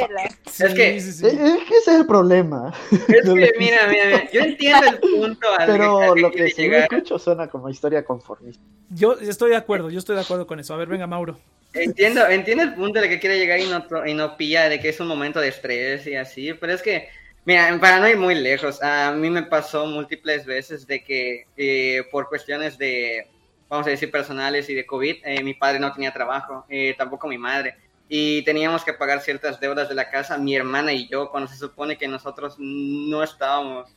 Sí, 0.52 0.64
Es 0.64 0.74
que- 0.74 1.00
sí, 1.02 1.12
sí. 1.12 1.26
Es 1.28 1.34
que 1.36 1.78
ese 1.78 1.92
es 1.92 2.00
el 2.00 2.08
problema. 2.08 2.74
Es 2.92 3.00
que, 3.06 3.22
mira, 3.60 3.88
mira, 3.88 3.88
mira, 3.88 4.32
yo 4.32 4.42
entiendo 4.42 4.88
el 4.88 4.98
punto 5.00 5.48
al 5.60 5.68
Pero 5.68 6.00
lo 6.16 6.32
que 6.32 6.46
escucho 6.46 7.20
suena 7.20 7.48
como 7.48 7.70
historia 7.70 8.04
conformista. 8.04 8.64
Yo 8.90 9.14
estoy 9.14 9.52
de 9.52 9.58
acuerdo, 9.58 9.90
yo 9.90 10.00
estoy 10.00 10.16
de 10.16 10.22
acuerdo 10.22 10.46
con 10.48 10.60
eso. 10.60 10.74
A 10.74 10.78
ver, 10.78 10.88
venga, 10.88 11.08
Mauro. 11.08 11.38
Entiendo, 11.74 12.28
entiendo 12.28 12.64
el 12.64 12.76
punto 12.76 13.02
de 13.02 13.10
que 13.10 13.20
quiere 13.20 13.40
llegar 13.40 13.60
y 13.60 13.68
no, 13.68 14.06
y 14.06 14.14
no 14.14 14.38
pilla 14.38 14.70
de 14.70 14.80
que 14.80 14.90
es 14.90 15.00
un 15.00 15.08
momento 15.08 15.40
de 15.40 15.48
estrés 15.48 16.06
y 16.06 16.16
así, 16.16 16.54
pero 16.54 16.72
es 16.74 16.84
que, 16.84 17.10
mira, 17.46 17.76
para 17.82 18.00
no 18.00 18.08
ir 18.08 18.18
muy 18.18 18.36
lejos, 18.36 18.82
a 18.84 19.12
mí 19.12 19.30
me 19.32 19.44
pasó 19.44 19.88
múltiples 19.88 20.46
veces 20.46 20.86
de 20.86 21.04
que 21.04 21.48
eh, 21.58 22.04
por 22.12 22.30
cuestiones 22.30 22.78
de, 22.78 23.28
vamos 23.70 23.88
a 23.88 23.90
decir, 23.90 24.12
personales 24.12 24.70
y 24.70 24.76
de 24.76 24.86
COVID, 24.86 25.16
eh, 25.26 25.44
mi 25.44 25.56
padre 25.56 25.80
no 25.80 25.92
tenía 25.92 26.14
trabajo, 26.14 26.64
eh, 26.70 26.94
tampoco 26.96 27.28
mi 27.28 27.40
madre, 27.40 27.76
y 28.08 28.44
teníamos 28.44 28.84
que 28.84 28.94
pagar 28.94 29.22
ciertas 29.22 29.60
deudas 29.60 29.90
de 29.90 29.96
la 29.96 30.12
casa, 30.12 30.38
mi 30.38 30.56
hermana 30.56 30.94
y 30.94 31.10
yo, 31.10 31.32
cuando 31.32 31.50
se 31.50 31.58
supone 31.58 31.98
que 31.98 32.08
nosotros 32.08 32.56
no 32.60 33.24
estábamos, 33.24 33.96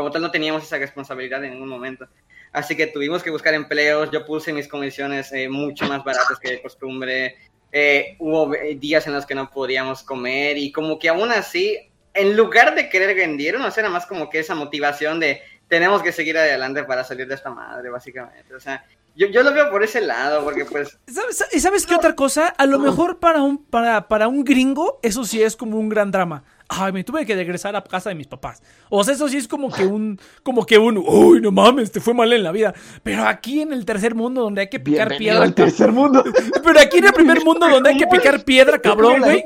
como 0.00 0.10
tal, 0.10 0.22
no 0.22 0.30
teníamos 0.30 0.62
esa 0.62 0.78
responsabilidad 0.78 1.44
en 1.44 1.52
ningún 1.52 1.68
momento. 1.68 2.08
Así 2.52 2.76
que 2.76 2.86
tuvimos 2.86 3.22
que 3.22 3.30
buscar 3.30 3.54
empleos, 3.54 4.10
yo 4.10 4.24
puse 4.24 4.52
mis 4.52 4.66
comisiones 4.66 5.32
eh, 5.32 5.48
mucho 5.48 5.86
más 5.86 6.02
baratas 6.02 6.38
que 6.40 6.50
de 6.50 6.62
costumbre, 6.62 7.36
eh, 7.70 8.16
hubo 8.18 8.52
días 8.76 9.06
en 9.06 9.12
los 9.12 9.26
que 9.26 9.34
no 9.34 9.50
podíamos 9.50 10.02
comer 10.02 10.58
y 10.58 10.72
como 10.72 10.98
que 10.98 11.08
aún 11.08 11.30
así, 11.30 11.78
en 12.14 12.36
lugar 12.36 12.74
de 12.74 12.88
querer 12.88 13.16
rendir, 13.16 13.58
no 13.58 13.68
era 13.68 13.88
más 13.88 14.06
como 14.06 14.28
que 14.28 14.40
esa 14.40 14.54
motivación 14.54 15.20
de 15.20 15.42
tenemos 15.68 16.02
que 16.02 16.10
seguir 16.10 16.36
adelante 16.36 16.82
para 16.82 17.04
salir 17.04 17.28
de 17.28 17.36
esta 17.36 17.50
madre, 17.50 17.90
básicamente. 17.90 18.52
O 18.54 18.60
sea, 18.60 18.84
yo, 19.14 19.28
yo 19.28 19.44
lo 19.44 19.52
veo 19.52 19.70
por 19.70 19.84
ese 19.84 20.00
lado, 20.00 20.42
porque 20.42 20.64
pues 20.64 20.98
¿Sabes, 21.06 21.46
¿Y 21.52 21.60
sabes 21.60 21.86
qué 21.86 21.94
otra 21.94 22.16
cosa? 22.16 22.48
A 22.48 22.66
lo 22.66 22.80
mejor 22.80 23.20
para 23.20 23.42
un, 23.42 23.64
para, 23.64 24.08
para 24.08 24.26
un 24.26 24.42
gringo, 24.42 24.98
eso 25.02 25.24
sí 25.24 25.40
es 25.40 25.54
como 25.54 25.78
un 25.78 25.88
gran 25.88 26.10
drama. 26.10 26.42
Ay, 26.72 26.92
me 26.92 27.02
tuve 27.02 27.26
que 27.26 27.34
regresar 27.34 27.74
a 27.74 27.82
casa 27.82 28.10
de 28.10 28.14
mis 28.14 28.28
papás. 28.28 28.62
O 28.90 29.02
sea, 29.02 29.14
eso 29.14 29.28
sí 29.28 29.36
es 29.36 29.48
como 29.48 29.72
que 29.72 29.84
un, 29.84 30.20
como 30.44 30.64
que 30.64 30.78
un, 30.78 30.98
uy, 30.98 31.40
no 31.40 31.50
mames, 31.50 31.90
te 31.90 32.00
fue 32.00 32.14
mal 32.14 32.32
en 32.32 32.44
la 32.44 32.52
vida. 32.52 32.72
Pero 33.02 33.26
aquí 33.26 33.60
en 33.60 33.72
el 33.72 33.84
tercer 33.84 34.14
mundo, 34.14 34.42
donde 34.42 34.60
hay 34.60 34.68
que 34.68 34.78
picar 34.78 35.08
Bienvenido 35.08 35.32
piedra. 35.32 35.44
al 35.46 35.54
tercer 35.54 35.90
mundo. 35.90 36.22
Pero 36.62 36.78
aquí 36.78 36.98
en 36.98 37.06
el 37.06 37.12
primer 37.12 37.44
mundo, 37.44 37.68
donde 37.68 37.90
hay 37.90 37.96
que 37.96 38.06
picar 38.06 38.44
piedra, 38.44 38.78
cabrón, 38.78 39.20
güey. 39.20 39.44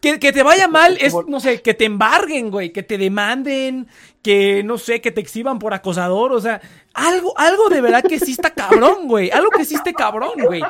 Que, 0.00 0.18
que 0.20 0.32
te 0.32 0.42
vaya 0.44 0.68
mal 0.68 0.96
es, 1.00 1.14
no 1.26 1.40
sé, 1.40 1.62
que 1.62 1.74
te 1.74 1.84
embarguen, 1.84 2.50
güey, 2.50 2.72
que 2.72 2.82
te 2.82 2.96
demanden, 2.98 3.88
que, 4.22 4.62
no 4.64 4.78
sé, 4.78 5.00
que 5.00 5.10
te 5.10 5.20
exhiban 5.20 5.58
por 5.58 5.74
acosador, 5.74 6.32
o 6.32 6.40
sea, 6.40 6.60
algo, 6.94 7.32
algo 7.38 7.68
de 7.70 7.80
verdad 7.80 8.02
que 8.02 8.20
sí 8.20 8.32
está 8.32 8.50
cabrón, 8.50 9.08
güey, 9.08 9.30
algo 9.30 9.50
que 9.50 9.64
sí 9.64 9.74
cabrón, 9.96 10.32
güey. 10.44 10.62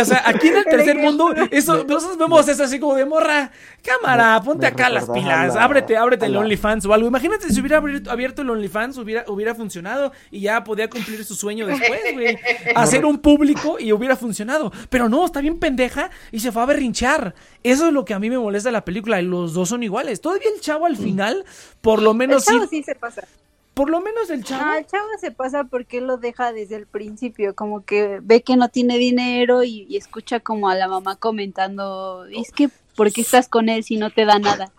O 0.00 0.04
sea, 0.04 0.22
aquí 0.24 0.48
en 0.48 0.58
el 0.58 0.64
tercer 0.64 0.96
mundo, 0.98 1.34
eso, 1.50 1.84
nosotros 1.84 2.16
vemos 2.18 2.48
eso 2.48 2.64
así 2.64 2.78
como 2.78 2.94
de 2.94 3.04
morra, 3.04 3.50
cámara, 3.82 4.40
ponte 4.44 4.66
acá 4.66 4.88
las 4.88 5.08
pilas, 5.08 5.54
la- 5.54 5.64
ábrete, 5.64 5.96
ábrete 5.96 6.26
el 6.26 6.36
OnlyFans 6.36 6.86
o 6.86 6.92
algo. 6.92 7.06
Imagínate 7.08 7.50
si 7.50 7.60
hubiera 7.60 7.78
abierto, 7.78 8.42
el 8.42 8.50
OnlyFans, 8.50 8.98
hubiera, 8.98 9.24
hubiera 9.28 9.54
funcionado 9.54 10.12
y 10.30 10.40
ya 10.40 10.64
podía 10.64 10.88
cumplir 10.88 11.24
su 11.24 11.34
sueño 11.34 11.66
después, 11.66 12.00
güey. 12.14 12.38
Hacer 12.74 13.04
un 13.04 13.18
público 13.18 13.76
y 13.78 13.92
hubiera 13.92 14.16
funcionado. 14.16 14.72
Pero 14.88 15.08
no, 15.08 15.24
está 15.24 15.40
bien 15.40 15.58
pendeja 15.58 16.10
y 16.32 16.40
se 16.40 16.52
fue 16.52 16.62
a 16.62 16.66
berrinchar. 16.66 17.34
Eso 17.62 17.88
es 17.88 17.92
lo 17.92 18.04
que 18.04 18.14
a 18.14 18.18
mí 18.18 18.30
me 18.30 18.38
molesta 18.38 18.68
de 18.68 18.72
la 18.74 18.84
película. 18.84 19.20
Los 19.22 19.52
dos 19.54 19.68
son 19.68 19.82
iguales. 19.82 20.20
Todavía 20.20 20.48
el 20.54 20.60
chavo 20.60 20.86
al 20.86 20.96
final, 20.96 21.44
por 21.80 22.00
lo 22.02 22.12
El 22.12 22.16
menos 22.16 22.44
sí. 22.44 22.84
Se 22.86 22.94
pasa. 22.94 23.26
Por 23.74 23.90
lo 23.90 24.00
menos 24.00 24.30
el 24.30 24.42
chavo. 24.42 24.64
No, 24.64 24.74
el 24.74 24.86
chavo 24.86 25.06
se 25.20 25.30
pasa 25.30 25.64
porque 25.64 26.00
lo 26.00 26.16
deja 26.16 26.52
desde 26.52 26.76
el 26.76 26.86
principio, 26.86 27.54
como 27.54 27.84
que 27.84 28.20
ve 28.22 28.42
que 28.42 28.56
no 28.56 28.70
tiene 28.70 28.96
dinero 28.96 29.62
y, 29.64 29.86
y 29.90 29.98
escucha 29.98 30.40
como 30.40 30.70
a 30.70 30.74
la 30.74 30.88
mamá 30.88 31.16
comentando, 31.16 32.24
es 32.26 32.52
que, 32.52 32.70
¿por 32.94 33.12
qué 33.12 33.20
estás 33.20 33.48
con 33.48 33.68
él 33.68 33.84
si 33.84 33.98
no 33.98 34.10
te 34.10 34.24
da 34.24 34.38
nada? 34.38 34.72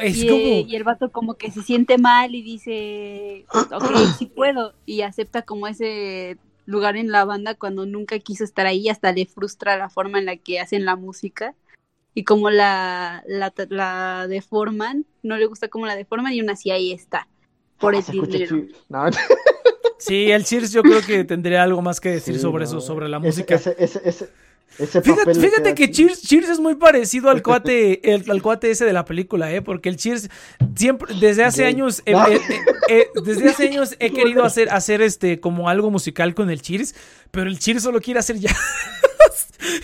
es 0.00 0.16
y, 0.16 0.28
como. 0.28 0.38
eh, 0.38 0.64
y 0.68 0.76
el 0.76 0.84
vato 0.84 1.10
como 1.10 1.34
que 1.34 1.50
se 1.50 1.62
siente 1.62 1.98
mal 1.98 2.34
y 2.34 2.42
dice, 2.42 3.44
ok, 3.52 4.16
sí 4.18 4.26
puedo, 4.26 4.74
y 4.86 5.02
acepta 5.02 5.42
como 5.42 5.66
ese 5.66 6.38
lugar 6.66 6.96
en 6.96 7.10
la 7.10 7.24
banda 7.24 7.54
cuando 7.54 7.84
nunca 7.86 8.18
quiso 8.18 8.44
estar 8.44 8.66
ahí, 8.66 8.88
hasta 8.88 9.12
le 9.12 9.26
frustra 9.26 9.76
la 9.76 9.90
forma 9.90 10.18
en 10.18 10.26
la 10.26 10.36
que 10.36 10.60
hacen 10.60 10.84
la 10.84 10.96
música 10.96 11.54
y 12.14 12.24
como 12.24 12.50
la, 12.50 13.22
la, 13.26 13.52
la 13.68 14.26
deforman, 14.28 15.04
no 15.22 15.36
le 15.36 15.46
gusta 15.46 15.68
cómo 15.68 15.86
la 15.86 15.96
deforman 15.96 16.32
y 16.32 16.40
aún 16.40 16.50
así 16.50 16.70
ahí 16.70 16.92
está, 16.92 17.28
por 17.78 17.94
Ah, 17.94 17.98
el 18.08 18.26
dinero. 18.26 18.62
No, 18.88 19.04
Sí, 19.98 20.30
el 20.30 20.44
Cheers 20.44 20.72
yo 20.72 20.82
creo 20.82 21.00
que 21.00 21.24
tendría 21.24 21.62
algo 21.62 21.80
más 21.82 22.00
que 22.00 22.10
decir 22.10 22.34
sí, 22.34 22.40
sobre 22.40 22.64
no. 22.64 22.68
eso, 22.70 22.80
sobre 22.80 23.08
la 23.08 23.18
música. 23.18 23.54
Ese, 23.54 23.74
ese, 23.78 24.00
ese, 24.04 24.28
ese 24.78 25.00
Fíjate, 25.02 25.74
que. 25.74 25.90
Cheers, 25.90 26.20
Cheers 26.22 26.50
es 26.50 26.60
muy 26.60 26.74
parecido 26.74 27.30
al 27.30 27.42
cuate, 27.42 28.12
el- 28.14 28.30
al 28.30 28.42
cuate 28.42 28.70
ese 28.70 28.84
de 28.84 28.92
la 28.92 29.04
película, 29.06 29.50
¿eh? 29.52 29.62
Porque 29.62 29.88
el 29.88 29.96
Cheers 29.96 30.28
siempre, 30.74 31.14
desde 31.18 31.44
hace 31.44 31.62
Gay. 31.62 31.72
años, 31.72 32.02
eh, 32.04 32.12
No. 32.12 32.26
eh, 32.28 32.40
eh, 32.48 32.60
eh, 32.88 33.06
desde 33.24 33.48
hace 33.48 33.68
años 33.70 33.96
he 33.98 34.12
querido 34.12 34.44
hacer, 34.44 34.68
hacer 34.70 35.00
este, 35.00 35.40
como 35.40 35.68
algo 35.70 35.90
musical 35.90 36.34
con 36.34 36.50
el 36.50 36.60
Cheers, 36.60 36.94
pero 37.30 37.48
el 37.48 37.58
Cheers 37.58 37.82
solo 37.82 38.00
quiere 38.00 38.20
hacer 38.20 38.38
jazz. 38.38 38.56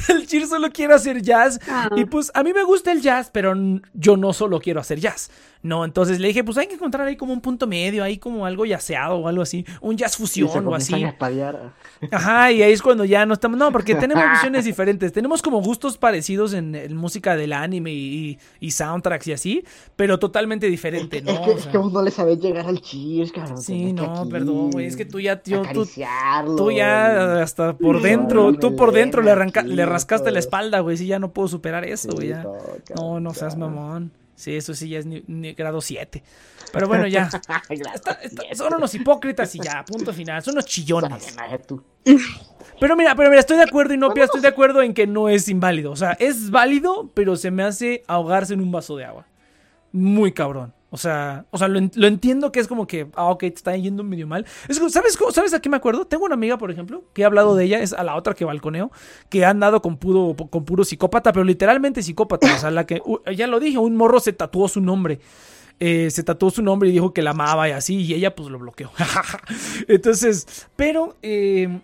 El 0.09 0.27
Cheers 0.27 0.49
solo 0.51 0.71
quiere 0.71 0.95
hacer 0.95 1.23
jazz. 1.23 1.59
Ah. 1.69 1.89
Y 1.97 2.05
pues 2.05 2.31
a 2.35 2.43
mí 2.43 2.53
me 2.53 2.63
gusta 2.65 2.93
el 2.93 3.01
jazz, 3.01 3.31
pero 3.33 3.55
yo 3.95 4.17
no 4.17 4.33
solo 4.33 4.61
quiero 4.61 4.81
hacer 4.81 5.01
jazz. 5.01 5.31
No, 5.65 5.85
entonces 5.85 6.19
le 6.19 6.27
dije, 6.27 6.43
pues 6.43 6.59
hay 6.59 6.67
que 6.67 6.75
encontrar 6.75 7.07
ahí 7.07 7.15
como 7.17 7.33
un 7.33 7.41
punto 7.41 7.69
medio, 7.69 8.03
ahí 8.03 8.19
como 8.19 8.45
algo 8.47 8.67
yaceado 8.67 9.15
o 9.19 9.29
algo 9.29 9.43
así. 9.43 9.65
Un 9.81 9.97
jazz 9.97 10.11
se 10.13 10.19
fusión 10.19 10.67
o 10.67 10.75
así. 10.75 10.93
a 11.05 11.09
espadear. 11.11 11.73
Ajá, 12.11 12.51
y 12.51 12.63
ahí 12.63 12.73
es 12.73 12.83
cuando 12.83 13.05
ya 13.05 13.25
no 13.27 13.35
estamos. 13.35 13.57
No, 13.59 13.71
porque 13.71 13.95
tenemos 13.95 14.25
visiones 14.33 14.65
diferentes. 14.65 15.13
Tenemos 15.13 15.41
como 15.41 15.63
gustos 15.63 15.97
parecidos 15.99 16.53
en, 16.53 16.75
en 16.75 16.97
música 16.97 17.37
del 17.37 17.53
anime 17.53 17.93
y, 17.93 18.39
y 18.59 18.71
soundtracks 18.73 19.29
y 19.29 19.33
así, 19.35 19.65
pero 19.95 20.19
totalmente 20.19 20.67
diferente, 20.67 21.19
Es 21.19 21.25
¿no? 21.25 21.45
que, 21.45 21.51
O 21.53 21.57
es 21.59 21.67
que 21.67 21.79
vos 21.79 21.93
no 21.93 22.03
le 22.03 22.11
sabés 22.11 22.41
llegar 22.41 22.67
al 22.67 22.81
cheers, 22.81 23.31
cabrón. 23.31 23.63
Sí, 23.63 23.93
no, 23.93 24.21
aquí 24.21 24.31
perdón, 24.31 24.73
güey, 24.73 24.87
es 24.87 24.97
que 24.97 25.05
tú 25.05 25.21
ya- 25.21 25.41
yo- 25.45 25.63
tú- 25.73 25.87
ya 26.73 27.41
hasta 27.41 27.77
por 27.77 28.03
dentro, 28.03 28.51
no, 28.51 28.59
tú 28.59 28.75
por 28.75 28.89
melena 28.91 29.05
le, 29.25 29.31
arranca, 29.31 29.61
aquí, 29.61 29.71
le 29.71 29.87
rascaste 29.87 30.31
la 30.31 30.39
espalda, 30.39 30.81
güey. 30.81 30.97
Sí, 30.97 31.07
ya 31.07 31.19
no 31.19 31.33
puedo 31.33 31.49
superar 31.49 31.85
eso, 31.85 32.09
güey. 32.13 32.29
No, 32.97 33.21
no 33.21 33.35
seas 33.35 33.57
mamón. 33.57 34.13
Sí, 34.35 34.57
eso 34.57 34.75
sí 34.75 34.89
ya 34.89 34.99
es 34.99 35.07
ni- 35.07 35.23
ni 35.29 35.53
grado 35.53 35.81
7. 35.81 36.23
Pero 36.73 36.89
bueno, 36.89 37.07
ya. 37.07 37.29
Gracias. 37.31 37.69
Está- 37.95 38.13
está- 38.23 38.43
son 38.55 38.75
unos 38.75 38.95
hipócritas 38.95 39.55
y 39.55 39.61
ya, 39.61 39.85
punto 39.85 40.13
final. 40.13 40.43
Son 40.43 40.55
unos 40.55 40.65
chillones. 40.67 41.37
Pero 42.81 42.97
mira, 42.97 43.15
pero 43.15 43.29
mira, 43.29 43.41
estoy 43.41 43.57
de 43.59 43.63
acuerdo, 43.65 43.95
Inopia, 43.95 44.25
estoy 44.25 44.41
de 44.41 44.49
acuerdo 44.49 44.83
en 44.83 44.95
que 44.95 45.07
no 45.07 45.29
es 45.29 45.49
inválido. 45.49 45.93
O 45.93 45.97
sea, 45.97 46.13
es 46.13 46.51
válido, 46.51 47.11
pero 47.15 47.37
se 47.37 47.51
me 47.51 47.63
hace 47.63 48.03
ahogarse 48.09 48.55
en 48.55 48.61
un 48.61 48.73
vaso 48.73 48.97
de 48.97 49.05
agua. 49.05 49.27
Muy 49.93 50.33
cabrón. 50.33 50.75
O 50.95 50.99
sea, 50.99 51.47
o 51.51 51.57
sea, 51.57 51.69
lo, 51.69 51.79
en- 51.79 51.91
lo 51.95 52.07
entiendo 52.07 52.53
que 52.53 52.61
es 52.61 52.69
como 52.69 52.87
que, 52.87 53.09
ah, 53.15 53.31
ok, 53.31 53.41
te 53.41 53.47
está 53.49 53.75
yendo 53.75 54.05
medio 54.05 54.27
mal. 54.27 54.45
Es 54.69 54.77
¿sabes, 54.93 55.19
¿Sabes 55.33 55.55
a 55.55 55.61
qué 55.61 55.71
me 55.71 55.79
acuerdo? 55.79 56.07
Tengo 56.07 56.27
una 56.27 56.35
amiga, 56.35 56.59
por 56.59 56.71
ejemplo, 56.71 57.03
que 57.15 57.23
he 57.23 57.25
hablado 57.25 57.57
de 57.57 57.65
ella, 57.65 57.81
es 57.81 57.95
a 57.95 58.05
la 58.05 58.15
otra 58.15 58.35
que 58.35 58.45
balconeo, 58.45 58.93
que 59.31 59.45
ha 59.47 59.51
andado 59.51 59.81
con 59.81 59.97
puro, 59.97 60.37
con 60.51 60.67
puro 60.67 60.85
psicópata, 60.85 61.33
pero 61.33 61.45
literalmente 61.45 62.03
psicópata. 62.03 62.55
O 62.55 62.59
sea, 62.59 62.71
la 62.71 62.85
que, 62.87 63.01
ya 63.35 63.47
lo 63.47 63.59
dije, 63.59 63.79
un 63.79 63.97
morro 63.97 64.21
se 64.21 64.35
tatuó 64.35 64.69
su 64.69 64.83
nombre. 64.83 65.19
Eh, 65.81 66.11
se 66.11 66.23
tatuó 66.23 66.51
su 66.51 66.63
nombre 66.63 66.91
y 66.91 66.93
dijo 66.93 67.13
que 67.15 67.23
la 67.23 67.31
amaba 67.31 67.69
y 67.69 67.73
así, 67.73 67.97
y 68.03 68.13
ella 68.15 68.37
pues 68.37 68.51
lo 68.51 68.59
bloqueó. 68.59 68.91
Entonces, 69.89 70.69
pero 70.77 71.17
eh, 71.23 71.81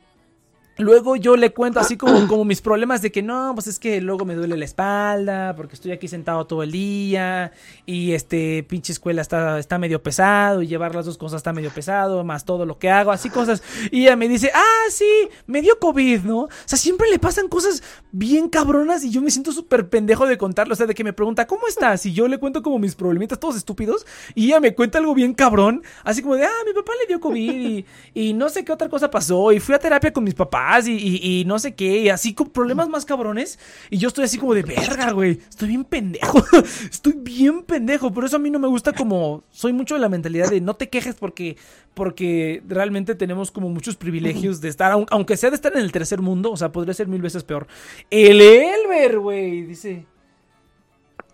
luego 0.78 1.16
yo 1.16 1.36
le 1.36 1.52
cuento 1.52 1.80
así 1.80 1.96
como, 1.96 2.26
como 2.28 2.44
mis 2.44 2.60
problemas 2.60 3.02
de 3.02 3.12
que 3.12 3.22
no, 3.22 3.52
pues 3.54 3.66
es 3.66 3.78
que 3.78 4.00
luego 4.00 4.24
me 4.24 4.34
duele 4.34 4.56
la 4.56 4.64
espalda, 4.64 5.54
porque 5.56 5.74
estoy 5.74 5.92
aquí 5.92 6.08
sentado 6.08 6.46
todo 6.46 6.62
el 6.62 6.72
día, 6.72 7.52
y 7.84 8.12
este 8.12 8.62
pinche 8.62 8.92
escuela 8.92 9.20
está, 9.20 9.58
está 9.58 9.78
medio 9.78 10.02
pesado, 10.02 10.62
y 10.62 10.68
llevar 10.68 10.94
las 10.94 11.04
dos 11.04 11.18
cosas 11.18 11.38
está 11.38 11.52
medio 11.52 11.70
pesado, 11.70 12.24
más 12.24 12.44
todo 12.44 12.64
lo 12.64 12.78
que 12.78 12.90
hago, 12.90 13.10
así 13.10 13.28
cosas. 13.28 13.62
Y 13.90 14.02
ella 14.02 14.16
me 14.16 14.28
dice, 14.28 14.50
ah, 14.54 14.90
sí, 14.90 15.28
me 15.46 15.60
dio 15.60 15.78
COVID, 15.78 16.20
¿no? 16.22 16.38
O 16.42 16.48
sea, 16.64 16.78
siempre 16.78 17.10
le 17.10 17.18
pasan 17.18 17.48
cosas 17.48 17.82
bien 18.12 18.48
cabronas 18.48 19.04
y 19.04 19.10
yo 19.10 19.20
me 19.20 19.30
siento 19.30 19.52
súper 19.52 19.88
pendejo 19.88 20.26
de 20.26 20.38
contarlo, 20.38 20.74
o 20.74 20.76
sea, 20.76 20.86
de 20.86 20.94
que 20.94 21.04
me 21.04 21.12
pregunta, 21.12 21.46
¿cómo 21.46 21.66
estás? 21.66 22.06
Y 22.06 22.12
yo 22.12 22.28
le 22.28 22.38
cuento 22.38 22.62
como 22.62 22.78
mis 22.78 22.94
problemitas 22.94 23.40
todos 23.40 23.56
estúpidos, 23.56 24.06
y 24.34 24.46
ella 24.46 24.60
me 24.60 24.74
cuenta 24.74 24.98
algo 24.98 25.14
bien 25.14 25.34
cabrón, 25.34 25.82
así 26.04 26.22
como 26.22 26.36
de, 26.36 26.44
ah, 26.44 26.62
mi 26.64 26.72
papá 26.72 26.92
le 27.00 27.06
dio 27.08 27.20
COVID, 27.20 27.52
y, 27.52 27.86
y 28.14 28.32
no 28.32 28.48
sé 28.48 28.64
qué 28.64 28.72
otra 28.72 28.88
cosa 28.88 29.10
pasó, 29.10 29.50
y 29.52 29.58
fui 29.58 29.74
a 29.74 29.78
terapia 29.78 30.12
con 30.12 30.22
mis 30.22 30.34
papás, 30.34 30.67
Y, 30.76 31.44
no 31.46 31.58
sé 31.58 31.74
qué, 31.74 32.00
y 32.02 32.08
así 32.10 32.34
con 32.34 32.50
problemas 32.50 32.88
más 32.88 33.04
cabrones. 33.04 33.58
Y 33.90 33.98
yo 33.98 34.08
estoy 34.08 34.24
así 34.24 34.38
como 34.38 34.54
de 34.54 34.62
verga, 34.62 35.12
güey. 35.12 35.38
Estoy 35.48 35.68
bien 35.68 35.84
pendejo. 35.84 36.44
estoy 36.90 37.14
bien 37.16 37.62
pendejo. 37.62 38.12
Por 38.12 38.24
eso 38.24 38.36
a 38.36 38.38
mí 38.38 38.50
no 38.50 38.58
me 38.58 38.68
gusta 38.68 38.92
como. 38.92 39.44
Soy 39.50 39.72
mucho 39.72 39.94
de 39.94 40.00
la 40.00 40.08
mentalidad 40.08 40.50
de 40.50 40.60
no 40.60 40.74
te 40.74 40.88
quejes 40.88 41.14
porque. 41.14 41.56
Porque 41.94 42.62
realmente 42.68 43.14
tenemos 43.16 43.50
como 43.50 43.68
muchos 43.70 43.96
privilegios 43.96 44.60
de 44.60 44.68
estar, 44.68 44.92
aun- 44.92 45.06
aunque 45.10 45.36
sea 45.36 45.50
de 45.50 45.56
estar 45.56 45.72
en 45.72 45.80
el 45.80 45.90
tercer 45.90 46.20
mundo, 46.20 46.52
o 46.52 46.56
sea, 46.56 46.70
podría 46.70 46.94
ser 46.94 47.08
mil 47.08 47.20
veces 47.22 47.42
peor. 47.42 47.66
El 48.10 48.40
Elber, 48.40 49.18
güey, 49.18 49.62
dice. 49.62 50.06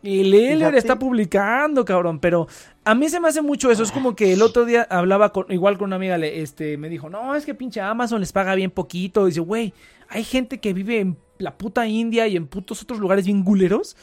Elber 0.04 0.58
Fíjate. 0.58 0.78
está 0.78 0.98
publicando, 0.98 1.84
cabrón, 1.84 2.18
pero 2.20 2.46
a 2.84 2.94
mí 2.94 3.08
se 3.08 3.20
me 3.20 3.28
hace 3.28 3.40
mucho 3.42 3.70
eso. 3.70 3.82
Es 3.82 3.90
como 3.90 4.14
que 4.14 4.32
el 4.32 4.42
otro 4.42 4.64
día 4.64 4.86
hablaba 4.90 5.32
con, 5.32 5.46
igual 5.50 5.78
con 5.78 5.86
una 5.86 5.96
amiga, 5.96 6.18
le- 6.18 6.42
este, 6.42 6.76
me 6.76 6.88
dijo, 6.88 7.08
no, 7.08 7.34
es 7.34 7.44
que 7.46 7.54
pinche 7.54 7.80
Amazon 7.80 8.20
les 8.20 8.32
paga 8.32 8.54
bien 8.54 8.70
poquito. 8.70 9.26
dice, 9.26 9.40
güey, 9.40 9.72
hay 10.08 10.24
gente 10.24 10.58
que 10.60 10.72
vive 10.74 11.00
en 11.00 11.16
la 11.38 11.56
puta 11.56 11.86
India 11.86 12.28
y 12.28 12.36
en 12.36 12.46
putos 12.46 12.82
otros 12.82 13.00
lugares 13.00 13.24
bien 13.26 13.42
culeros 13.42 13.96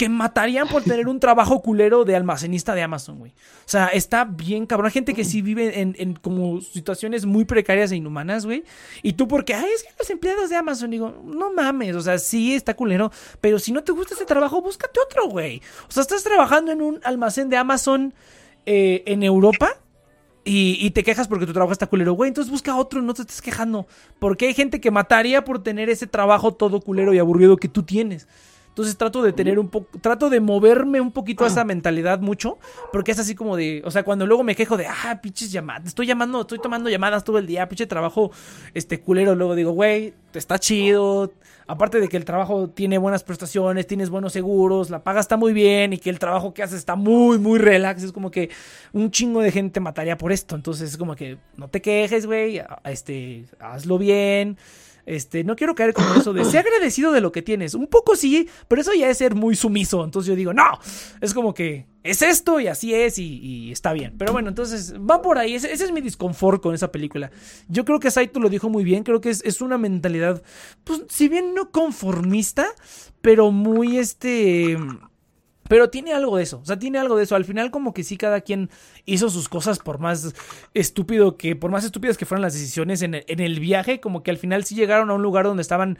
que 0.00 0.08
matarían 0.08 0.66
por 0.66 0.82
tener 0.82 1.08
un 1.08 1.20
trabajo 1.20 1.60
culero 1.60 2.06
de 2.06 2.16
almacenista 2.16 2.74
de 2.74 2.80
Amazon, 2.80 3.18
güey. 3.18 3.32
O 3.32 3.68
sea, 3.68 3.88
está 3.88 4.24
bien 4.24 4.64
cabrón. 4.64 4.86
Hay 4.86 4.92
gente 4.92 5.12
que 5.12 5.26
sí 5.26 5.42
vive 5.42 5.78
en, 5.78 5.94
en 5.98 6.14
como 6.14 6.62
situaciones 6.62 7.26
muy 7.26 7.44
precarias 7.44 7.92
e 7.92 7.96
inhumanas, 7.96 8.46
güey. 8.46 8.64
Y 9.02 9.12
tú 9.12 9.28
porque, 9.28 9.52
ay, 9.52 9.68
es 9.74 9.82
que 9.82 9.90
los 9.98 10.08
empleados 10.08 10.48
de 10.48 10.56
Amazon, 10.56 10.90
digo, 10.90 11.22
no 11.22 11.52
mames, 11.52 11.94
o 11.96 12.00
sea, 12.00 12.18
sí 12.18 12.54
está 12.54 12.72
culero, 12.72 13.12
pero 13.42 13.58
si 13.58 13.72
no 13.72 13.84
te 13.84 13.92
gusta 13.92 14.14
ese 14.14 14.24
trabajo, 14.24 14.62
búscate 14.62 14.98
otro, 15.04 15.28
güey. 15.28 15.60
O 15.86 15.92
sea, 15.92 16.00
estás 16.00 16.24
trabajando 16.24 16.72
en 16.72 16.80
un 16.80 16.98
almacén 17.04 17.50
de 17.50 17.58
Amazon 17.58 18.14
eh, 18.64 19.02
en 19.04 19.22
Europa. 19.22 19.68
Y, 20.42 20.78
y 20.80 20.92
te 20.92 21.04
quejas 21.04 21.28
porque 21.28 21.44
tu 21.44 21.52
trabajo 21.52 21.72
está 21.72 21.88
culero, 21.88 22.14
güey. 22.14 22.28
Entonces 22.28 22.50
busca 22.50 22.74
otro, 22.74 23.02
no 23.02 23.12
te 23.12 23.20
estés 23.20 23.42
quejando. 23.42 23.86
Porque 24.18 24.46
hay 24.46 24.54
gente 24.54 24.80
que 24.80 24.90
mataría 24.90 25.44
por 25.44 25.62
tener 25.62 25.90
ese 25.90 26.06
trabajo 26.06 26.54
todo 26.54 26.80
culero 26.80 27.12
y 27.12 27.18
aburrido 27.18 27.58
que 27.58 27.68
tú 27.68 27.82
tienes. 27.82 28.26
Entonces 28.70 28.96
trato 28.96 29.20
de 29.22 29.32
tener 29.32 29.58
un 29.58 29.68
poco, 29.68 29.98
trato 30.00 30.30
de 30.30 30.38
moverme 30.38 31.00
un 31.00 31.10
poquito 31.10 31.44
a 31.44 31.48
esa 31.48 31.64
mentalidad 31.64 32.20
mucho, 32.20 32.56
porque 32.92 33.10
es 33.10 33.18
así 33.18 33.34
como 33.34 33.56
de, 33.56 33.82
o 33.84 33.90
sea, 33.90 34.04
cuando 34.04 34.26
luego 34.26 34.44
me 34.44 34.54
quejo 34.54 34.76
de, 34.76 34.86
ah, 34.86 35.20
pinches 35.20 35.50
llamadas, 35.50 35.88
estoy 35.88 36.06
llamando, 36.06 36.42
estoy 36.42 36.60
tomando 36.60 36.88
llamadas 36.88 37.24
todo 37.24 37.38
el 37.38 37.46
día, 37.46 37.68
pinche 37.68 37.86
trabajo, 37.86 38.30
este 38.72 39.00
culero, 39.00 39.34
luego 39.34 39.56
digo, 39.56 39.72
güey, 39.72 40.14
está 40.32 40.58
chido, 40.60 41.32
aparte 41.66 42.00
de 42.00 42.08
que 42.08 42.16
el 42.16 42.24
trabajo 42.24 42.70
tiene 42.70 42.96
buenas 42.98 43.24
prestaciones, 43.24 43.88
tienes 43.88 44.08
buenos 44.08 44.32
seguros, 44.32 44.88
la 44.88 45.02
paga 45.02 45.18
está 45.18 45.36
muy 45.36 45.52
bien 45.52 45.92
y 45.92 45.98
que 45.98 46.08
el 46.08 46.20
trabajo 46.20 46.54
que 46.54 46.62
haces 46.62 46.78
está 46.78 46.94
muy, 46.94 47.40
muy 47.40 47.58
relax, 47.58 48.04
es 48.04 48.12
como 48.12 48.30
que 48.30 48.50
un 48.92 49.10
chingo 49.10 49.40
de 49.40 49.50
gente 49.50 49.80
mataría 49.80 50.16
por 50.16 50.30
esto, 50.30 50.54
entonces 50.54 50.90
es 50.90 50.96
como 50.96 51.16
que 51.16 51.38
no 51.56 51.68
te 51.68 51.82
quejes, 51.82 52.24
güey, 52.24 52.62
este, 52.84 53.46
hazlo 53.58 53.98
bien. 53.98 54.56
Este, 55.06 55.44
no 55.44 55.56
quiero 55.56 55.74
caer 55.74 55.92
como 55.94 56.14
eso 56.14 56.32
de 56.32 56.44
ser 56.44 56.60
agradecido 56.66 57.12
de 57.12 57.20
lo 57.20 57.32
que 57.32 57.42
tienes. 57.42 57.74
Un 57.74 57.86
poco 57.86 58.16
sí, 58.16 58.48
pero 58.68 58.80
eso 58.80 58.92
ya 58.94 59.08
es 59.08 59.18
ser 59.18 59.34
muy 59.34 59.56
sumiso. 59.56 60.04
Entonces 60.04 60.28
yo 60.28 60.36
digo, 60.36 60.52
no, 60.52 60.78
es 61.20 61.34
como 61.34 61.54
que 61.54 61.86
es 62.02 62.22
esto 62.22 62.60
y 62.60 62.66
así 62.66 62.94
es 62.94 63.18
y, 63.18 63.38
y 63.38 63.72
está 63.72 63.92
bien. 63.92 64.14
Pero 64.18 64.32
bueno, 64.32 64.48
entonces 64.48 64.94
va 64.98 65.22
por 65.22 65.38
ahí. 65.38 65.54
Ese, 65.54 65.72
ese 65.72 65.84
es 65.84 65.92
mi 65.92 66.00
disconfort 66.00 66.62
con 66.62 66.74
esa 66.74 66.90
película. 66.90 67.30
Yo 67.68 67.84
creo 67.84 68.00
que 68.00 68.10
Saito 68.10 68.40
lo 68.40 68.48
dijo 68.48 68.68
muy 68.68 68.84
bien. 68.84 69.02
Creo 69.02 69.20
que 69.20 69.30
es, 69.30 69.42
es 69.44 69.60
una 69.60 69.78
mentalidad, 69.78 70.42
pues, 70.84 71.04
si 71.08 71.28
bien 71.28 71.54
no 71.54 71.70
conformista, 71.70 72.66
pero 73.20 73.50
muy 73.50 73.98
este. 73.98 74.78
Pero 75.70 75.88
tiene 75.88 76.12
algo 76.12 76.36
de 76.36 76.42
eso, 76.42 76.58
o 76.58 76.64
sea, 76.64 76.80
tiene 76.80 76.98
algo 76.98 77.16
de 77.16 77.22
eso. 77.22 77.36
Al 77.36 77.44
final 77.44 77.70
como 77.70 77.94
que 77.94 78.02
sí 78.02 78.16
cada 78.16 78.40
quien 78.40 78.70
hizo 79.04 79.30
sus 79.30 79.48
cosas 79.48 79.78
por 79.78 80.00
más 80.00 80.34
estúpido 80.74 81.36
que, 81.36 81.54
por 81.54 81.70
más 81.70 81.84
estúpidas 81.84 82.18
que 82.18 82.26
fueran 82.26 82.42
las 82.42 82.54
decisiones 82.54 83.02
en 83.02 83.14
el, 83.14 83.24
en 83.28 83.38
el 83.38 83.60
viaje, 83.60 84.00
como 84.00 84.24
que 84.24 84.32
al 84.32 84.36
final 84.36 84.64
sí 84.64 84.74
llegaron 84.74 85.10
a 85.10 85.14
un 85.14 85.22
lugar 85.22 85.44
donde 85.44 85.60
estaban 85.60 85.96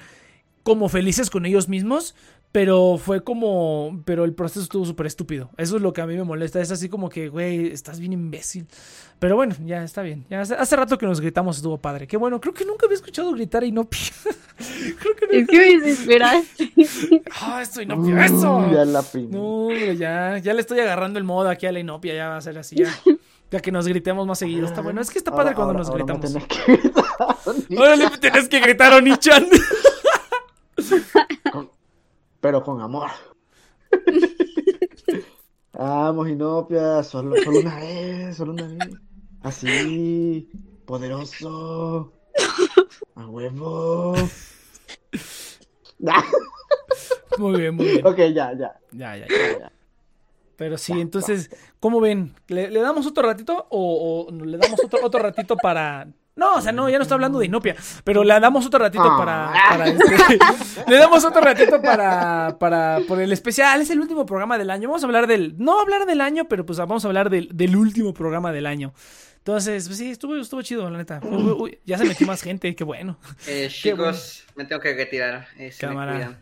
como 0.64 0.88
felices 0.88 1.30
con 1.30 1.46
ellos 1.46 1.68
mismos, 1.68 2.16
pero 2.52 2.98
fue 3.02 3.22
como, 3.22 4.02
pero 4.04 4.24
el 4.24 4.34
proceso 4.34 4.60
estuvo 4.62 4.84
súper 4.84 5.06
estúpido. 5.06 5.50
Eso 5.56 5.76
es 5.76 5.82
lo 5.82 5.92
que 5.92 6.00
a 6.00 6.06
mí 6.06 6.16
me 6.16 6.24
molesta, 6.24 6.60
es 6.60 6.70
así 6.70 6.88
como 6.88 7.08
que, 7.08 7.28
güey, 7.28 7.68
estás 7.68 8.00
bien 8.00 8.12
imbécil. 8.12 8.66
Pero 9.20 9.36
bueno, 9.36 9.54
ya 9.64 9.84
está 9.84 10.02
bien. 10.02 10.24
Ya 10.30 10.40
hace, 10.40 10.54
hace 10.54 10.74
rato 10.76 10.96
que 10.98 11.06
nos 11.06 11.20
gritamos 11.20 11.58
estuvo 11.58 11.78
padre. 11.78 12.06
Qué 12.06 12.16
bueno, 12.16 12.40
creo 12.40 12.54
que 12.54 12.64
nunca 12.64 12.86
había 12.86 12.96
escuchado 12.96 13.32
gritar 13.32 13.62
a 13.62 13.66
Inopia. 13.66 14.00
creo 14.98 15.14
que 15.16 15.24
Es 15.26 15.40
nunca. 15.40 15.52
que 15.52 15.58
me 15.58 15.80
desesperaste. 15.80 16.72
Ah, 17.42 17.60
esto 17.62 17.80
Inopia, 17.82 18.24
eso. 18.26 18.58
Mm, 18.60 18.72
ya 18.72 18.84
la. 18.84 19.04
No, 19.30 19.70
ya, 19.72 20.38
ya 20.38 20.52
le 20.54 20.60
estoy 20.60 20.80
agarrando 20.80 21.18
el 21.18 21.24
modo 21.24 21.48
aquí 21.48 21.66
a 21.66 21.72
la 21.72 21.78
inopia, 21.80 22.14
ya 22.14 22.28
va 22.28 22.36
a 22.36 22.40
ser 22.40 22.58
así, 22.58 22.76
ya. 22.76 22.92
Ya 23.50 23.60
que 23.60 23.72
nos 23.72 23.86
gritemos 23.86 24.26
más 24.26 24.38
seguido. 24.38 24.66
Está 24.66 24.80
bueno, 24.80 25.00
es 25.00 25.10
que 25.10 25.18
está 25.18 25.30
padre 25.30 25.54
Ahora- 25.54 25.54
cuando 25.56 25.72
ahora- 25.72 25.78
nos 25.80 25.88
ahora 25.90 26.04
me 26.04 26.12
gritamos. 26.18 26.48
tenés 26.48 26.66
que 26.66 26.76
gritar, 26.82 27.78
Ahora 27.78 27.96
le 27.96 28.10
tienes 28.18 28.48
que 28.48 28.60
gritar 28.60 28.92
a 28.92 28.96
Onichan. 28.96 29.46
Pero 32.40 32.62
con 32.62 32.80
amor. 32.80 33.10
Vamos, 35.72 36.28
Inopia, 36.28 37.02
solo, 37.02 37.36
solo 37.42 37.60
una 37.60 37.76
vez, 37.76 38.36
solo 38.36 38.52
una 38.52 38.66
vez. 38.66 38.78
Así, 39.42 40.48
poderoso. 40.84 42.12
A 43.14 43.26
huevo. 43.26 44.14
Muy 47.38 47.60
bien, 47.60 47.74
muy 47.74 47.86
bien. 47.86 48.06
ok, 48.06 48.16
ya, 48.16 48.52
ya. 48.54 48.80
Ya, 48.92 49.16
ya, 49.16 49.26
ya. 49.28 49.58
ya. 49.58 49.72
Pero 50.56 50.76
sí, 50.76 51.00
entonces, 51.00 51.50
¿cómo 51.78 52.00
ven? 52.00 52.34
¿Le, 52.48 52.70
le 52.70 52.80
damos 52.80 53.06
otro 53.06 53.26
ratito 53.26 53.66
o, 53.70 54.26
o 54.28 54.44
le 54.44 54.58
damos 54.58 54.84
otro, 54.84 54.98
otro 55.02 55.20
ratito 55.20 55.56
para... 55.56 56.08
No, 56.36 56.54
o 56.54 56.60
sea, 56.60 56.72
no, 56.72 56.88
ya 56.88 56.96
no 56.96 57.02
está 57.02 57.14
hablando 57.14 57.38
de 57.38 57.46
Inopia, 57.46 57.76
pero 58.04 58.24
le 58.24 58.38
damos 58.40 58.64
otro 58.64 58.78
ratito 58.78 59.02
Ah. 59.04 59.16
para... 59.18 59.52
para 59.68 59.88
este- 59.88 60.38
le 60.90 60.96
damos 60.96 61.24
otro 61.24 61.40
ratito 61.40 61.82
para, 61.82 62.56
para... 62.58 63.00
Por 63.06 63.20
el 63.20 63.32
especial, 63.32 63.80
es 63.82 63.90
el 63.90 64.00
último 64.00 64.24
programa 64.24 64.56
del 64.56 64.70
año. 64.70 64.88
Vamos 64.88 65.02
a 65.02 65.06
hablar 65.06 65.26
del... 65.26 65.54
No 65.58 65.80
hablar 65.80 66.06
del 66.06 66.20
año, 66.20 66.46
pero 66.48 66.64
pues 66.64 66.78
vamos 66.78 67.04
a 67.04 67.08
hablar 67.08 67.28
del, 67.30 67.48
del 67.52 67.76
último 67.76 68.14
programa 68.14 68.52
del 68.52 68.66
año. 68.66 68.94
Entonces, 69.38 69.86
pues 69.86 69.98
sí, 69.98 70.10
estuvo, 70.10 70.36
estuvo 70.36 70.62
chido, 70.62 70.88
la 70.88 70.98
neta. 70.98 71.20
Uy, 71.22 71.50
uy, 71.58 71.78
ya 71.84 71.98
se 71.98 72.04
metió 72.04 72.26
más 72.26 72.42
gente, 72.42 72.74
qué 72.76 72.84
bueno. 72.84 73.18
Eh, 73.46 73.70
Qué 73.82 73.92
bueno. 73.94 74.12
chicos, 74.12 74.44
me 74.54 74.64
tengo 74.66 74.80
que 74.80 74.94
retirar. 74.94 75.46
Eh, 75.58 75.72
Cámara. 75.78 76.38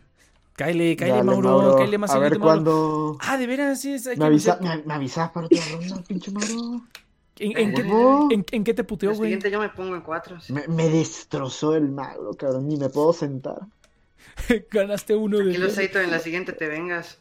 Cáele, 0.55 0.95
cáele, 0.97 1.13
Dale, 1.15 1.23
Mauro, 1.23 1.75
cáele 1.77 1.97
más 1.97 2.11
A 2.11 2.19
ver 2.19 2.31
Mauro. 2.37 2.43
cuándo. 2.45 3.17
Ah, 3.21 3.37
de 3.37 3.47
veras, 3.47 3.79
sí, 3.79 3.93
es- 3.93 4.05
Me, 4.17 4.25
avisa, 4.25 4.53
avisar. 4.53 4.77
me, 4.79 4.83
me 4.83 4.93
avisas 4.93 5.29
para 5.31 5.45
otra 5.45 5.59
ronda, 5.71 6.03
pinche 6.07 6.31
Mauro. 6.31 6.81
¿En, 7.39 7.57
en 7.57 7.73
qué, 7.73 7.81
en- 8.35 8.45
en 8.51 8.63
qué 8.63 8.73
te 8.73 8.83
puteó, 8.83 9.09
güey? 9.13 9.29
siguiente 9.31 9.49
yo 9.49 9.59
me 9.59 9.69
pongo 9.69 9.95
en 9.95 10.01
cuatro. 10.01 10.39
sí. 10.41 10.51
Me, 10.53 10.67
me 10.67 10.89
destrozó 10.89 11.75
el 11.75 11.89
mago, 11.89 12.33
cabrón. 12.35 12.67
Ni 12.67 12.77
me 12.77 12.89
puedo 12.89 13.13
sentar. 13.13 13.59
Ganaste 14.71 15.15
uno 15.15 15.37
de 15.37 15.43
Tranquilo, 15.45 15.69
Saito, 15.69 15.99
en 15.99 16.11
la 16.11 16.19
siguiente 16.19 16.51
te 16.53 16.67
vengas. 16.67 17.17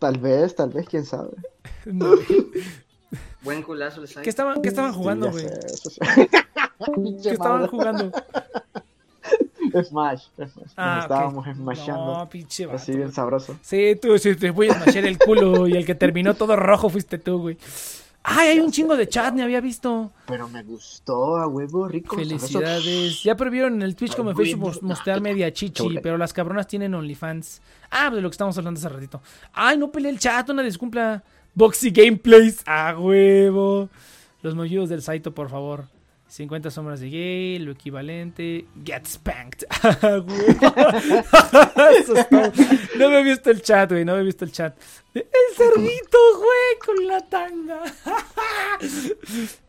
Tal 0.00 0.18
vez, 0.18 0.54
tal 0.54 0.70
vez, 0.70 0.88
quién 0.88 1.04
sabe. 1.04 1.30
No. 1.84 2.14
Buen 3.42 3.62
culazo 3.62 4.00
el 4.02 4.08
Saito. 4.08 4.22
¿Qué 4.22 4.30
estaban, 4.30 4.62
qué 4.62 4.68
estaban 4.68 4.92
jugando, 4.92 5.30
güey? 5.30 5.46
sí. 5.74 6.00
¿Qué 7.22 7.30
estaban 7.30 7.66
jugando? 7.68 8.10
Smash, 9.84 10.24
Smash. 10.36 10.72
Ah, 10.76 11.00
estábamos 11.02 11.46
smashando. 11.56 12.18
No, 12.18 12.28
pinche 12.28 12.66
vato, 12.66 12.76
así 12.76 12.96
bien 12.96 13.12
sabroso. 13.12 13.56
Sí, 13.62 13.96
tú 14.00 14.18
sí 14.18 14.34
te 14.36 14.50
voy 14.50 14.68
a 14.68 14.74
smashar 14.74 15.04
el 15.04 15.18
culo 15.18 15.66
y 15.68 15.72
el 15.72 15.86
que 15.86 15.94
terminó 15.94 16.34
todo 16.34 16.56
rojo 16.56 16.88
fuiste 16.88 17.18
tú, 17.18 17.38
güey. 17.40 17.56
Ay, 18.24 18.50
hay 18.50 18.60
un 18.60 18.70
chingo 18.70 18.96
de 18.96 19.08
chat, 19.08 19.34
me 19.34 19.42
había 19.42 19.60
visto. 19.60 20.12
Pero 20.26 20.48
me 20.48 20.62
gustó, 20.62 21.36
a 21.36 21.48
huevo, 21.48 21.88
rico. 21.88 22.16
Felicidades. 22.16 23.22
Ya 23.22 23.36
prohibieron 23.36 23.74
en 23.74 23.82
el 23.82 23.96
Twitch 23.96 24.14
como 24.14 24.30
en 24.30 24.36
Facebook 24.36 24.78
mostrar 24.82 25.20
media 25.20 25.52
chichi, 25.52 25.98
pero 26.02 26.16
las 26.16 26.32
cabronas 26.32 26.66
tienen 26.68 26.94
OnlyFans. 26.94 27.60
Ah, 27.90 28.10
de 28.10 28.20
lo 28.20 28.30
que 28.30 28.34
estamos 28.34 28.56
hablando 28.56 28.78
hace 28.78 28.88
ratito. 28.88 29.20
Ay, 29.52 29.76
no 29.76 29.90
peleé 29.90 30.12
el 30.12 30.18
chat, 30.18 30.48
una 30.50 30.62
descumpla. 30.62 31.22
Boxy 31.54 31.90
Gameplays, 31.90 32.62
a 32.64 32.96
huevo. 32.98 33.90
Los 34.42 34.54
mollidos 34.54 34.88
del 34.88 35.02
Saito, 35.02 35.34
por 35.34 35.50
favor. 35.50 35.86
50 36.32 36.70
sombras 36.70 37.00
de 37.00 37.10
gay, 37.10 37.58
lo 37.58 37.72
equivalente. 37.72 38.64
Get 38.82 39.06
spanked. 39.06 39.66
Ah. 39.82 40.22
No 42.98 43.10
me 43.10 43.20
he 43.20 43.24
visto 43.24 43.50
el 43.50 43.60
chat, 43.60 43.90
güey. 43.90 44.02
No 44.04 44.14
me 44.14 44.20
he 44.20 44.24
visto 44.24 44.46
el 44.46 44.52
chat. 44.52 44.74
El 45.12 45.24
cerdito, 45.54 46.18
güey, 46.36 46.78
con 46.84 47.06
la 47.06 47.20
tanga. 47.20 47.82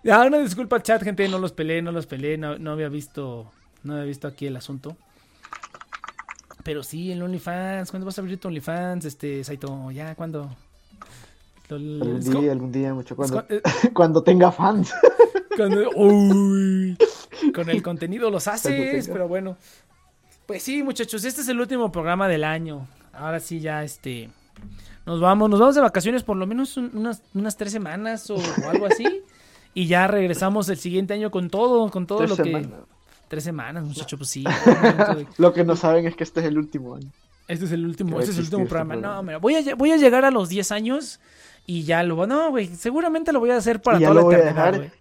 Ya, 0.03 0.22
una 0.25 0.40
disculpa 0.40 0.82
chat, 0.82 1.03
gente. 1.03 1.27
No 1.27 1.38
los 1.38 1.51
peleé, 1.51 1.82
no 1.82 1.92
los 1.92 2.06
peleé. 2.06 2.38
No, 2.38 2.58
no 2.58 2.72
había 2.72 2.88
visto. 2.88 3.51
No 3.83 3.95
había 3.95 4.06
visto 4.06 4.30
aquí 4.30 4.48
el 4.48 4.56
asunto. 4.56 4.95
Pero 6.64 6.82
sí, 6.83 7.11
el 7.11 7.22
OnlyFans. 7.24 7.92
¿Cuándo 7.92 8.06
vas 8.06 8.17
a 8.17 8.22
abrir 8.22 8.40
tu 8.40 8.48
OnlyFans? 8.48 9.03
Este, 9.03 9.43
Saito, 9.43 9.92
ya, 9.92 10.16
¿cuándo? 10.16 10.56
Lo- 11.69 11.75
Algún 12.06 12.19
día, 12.42 12.51
algún 12.51 12.72
día, 12.72 12.93
mucho. 12.93 13.16
Cuando, 13.16 13.45
eh, 13.50 13.61
cuando 13.93 14.24
tenga 14.24 14.51
fans. 14.51 14.93
cuando- 15.56 15.90
uy, 15.95 16.98
con 17.56 17.69
el 17.69 17.82
contenido 17.83 18.30
los 18.30 18.48
haces, 18.48 19.08
pero 19.08 19.27
bueno. 19.27 19.58
Pues 20.45 20.61
sí, 20.64 20.83
muchachos, 20.83 21.24
este 21.24 21.42
es 21.42 21.48
el 21.48 21.59
último 21.59 21.92
programa 21.92 22.27
del 22.27 22.43
año. 22.43 22.88
Ahora 23.14 23.40
sí, 23.40 23.59
ya 23.59 23.83
este. 23.83 24.30
Nos 25.06 25.19
vamos, 25.19 25.50
nos 25.50 25.59
vamos 25.59 25.75
de 25.75 25.82
vacaciones 25.82 26.24
por 26.24 26.38
lo 26.38 26.45
menos 26.48 26.77
un- 26.77 26.92
unas, 26.93 27.22
unas 27.33 27.58
tres 27.58 27.72
semanas 27.72 28.30
o, 28.30 28.35
o 28.35 28.69
algo 28.69 28.85
así. 28.85 29.06
Y 29.75 29.88
ya 29.88 30.06
regresamos 30.06 30.69
el 30.69 30.77
siguiente 30.77 31.16
año 31.16 31.32
con 31.32 31.50
todo, 31.50 31.90
con 31.90 32.06
todo 32.06 32.19
Tres 32.19 32.30
lo 32.30 32.38
que. 32.38 32.69
Tres 33.27 33.43
semanas, 33.43 33.83
muchacho, 33.83 34.17
pues 34.19 34.30
sí. 34.30 34.43
de- 34.43 35.25
Lo 35.40 35.51
que 35.51 35.64
no 35.64 35.75
saben 35.75 36.06
es 36.06 36.16
que 36.16 36.24
este 36.24 36.42
es 36.42 36.45
el 36.45 36.59
último 36.59 36.93
año. 36.93 37.09
Este 37.48 37.66
es 37.66 37.72
el 37.72 37.83
último, 37.83 38.19
este 38.19 38.33
es 38.33 38.38
el 38.38 38.43
último 38.43 38.61
este 38.61 38.69
programa. 38.69 38.93
No, 38.93 39.01
programa. 39.01 39.22
mira, 39.24 39.38
voy 39.40 39.56
a, 39.56 39.74
voy 39.74 39.92
a 39.92 39.98
llegar 39.98 40.25
a 40.25 40.30
los 40.30 40.50
10 40.50 40.72
años 40.74 41.19
y 41.66 41.83
ya 41.85 42.03
lo 42.03 42.16
voy. 42.16 42.27
No, 42.27 42.50
güey, 42.51 42.67
seguramente 42.75 43.32
lo 43.33 43.40
voy 43.40 43.51
a 43.51 43.58
hacer 43.58 43.82
para 43.82 43.98
Y 43.98 44.01
ya 44.01 44.09
toda 44.09 44.16
la 44.16 44.22
lo 44.22 44.24
voy 44.24 44.35
a 44.35 44.40
eternidad, 44.40 44.72
dejar. 44.72 44.75
güey. 44.75 44.92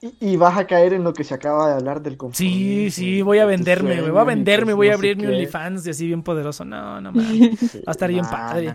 Y, 0.00 0.16
y 0.20 0.36
vas 0.36 0.56
a 0.58 0.66
caer 0.66 0.92
en 0.94 1.04
lo 1.04 1.14
que 1.14 1.24
se 1.24 1.34
acaba 1.34 1.68
de 1.68 1.74
hablar 1.74 2.02
del 2.02 2.16
compromiso. 2.16 2.84
Sí, 2.84 2.90
sí, 2.90 3.22
voy 3.22 3.38
a 3.38 3.46
venderme, 3.46 4.00
güey. 4.00 4.10
Voy 4.10 4.20
a 4.20 4.24
venderme, 4.24 4.74
voy 4.74 4.90
a 4.90 4.94
abrir 4.94 5.16
mi 5.16 5.26
qué. 5.26 5.28
OnlyFans 5.28 5.86
y 5.86 5.90
así 5.90 6.06
bien 6.06 6.22
poderoso. 6.22 6.64
No, 6.64 7.00
no 7.00 7.12
mames. 7.12 7.54
Sí, 7.58 7.82
Va 7.86 7.90
a 7.90 7.92
estar 7.92 8.10
bien 8.10 8.26
no, 8.26 8.30
padre. 8.30 8.74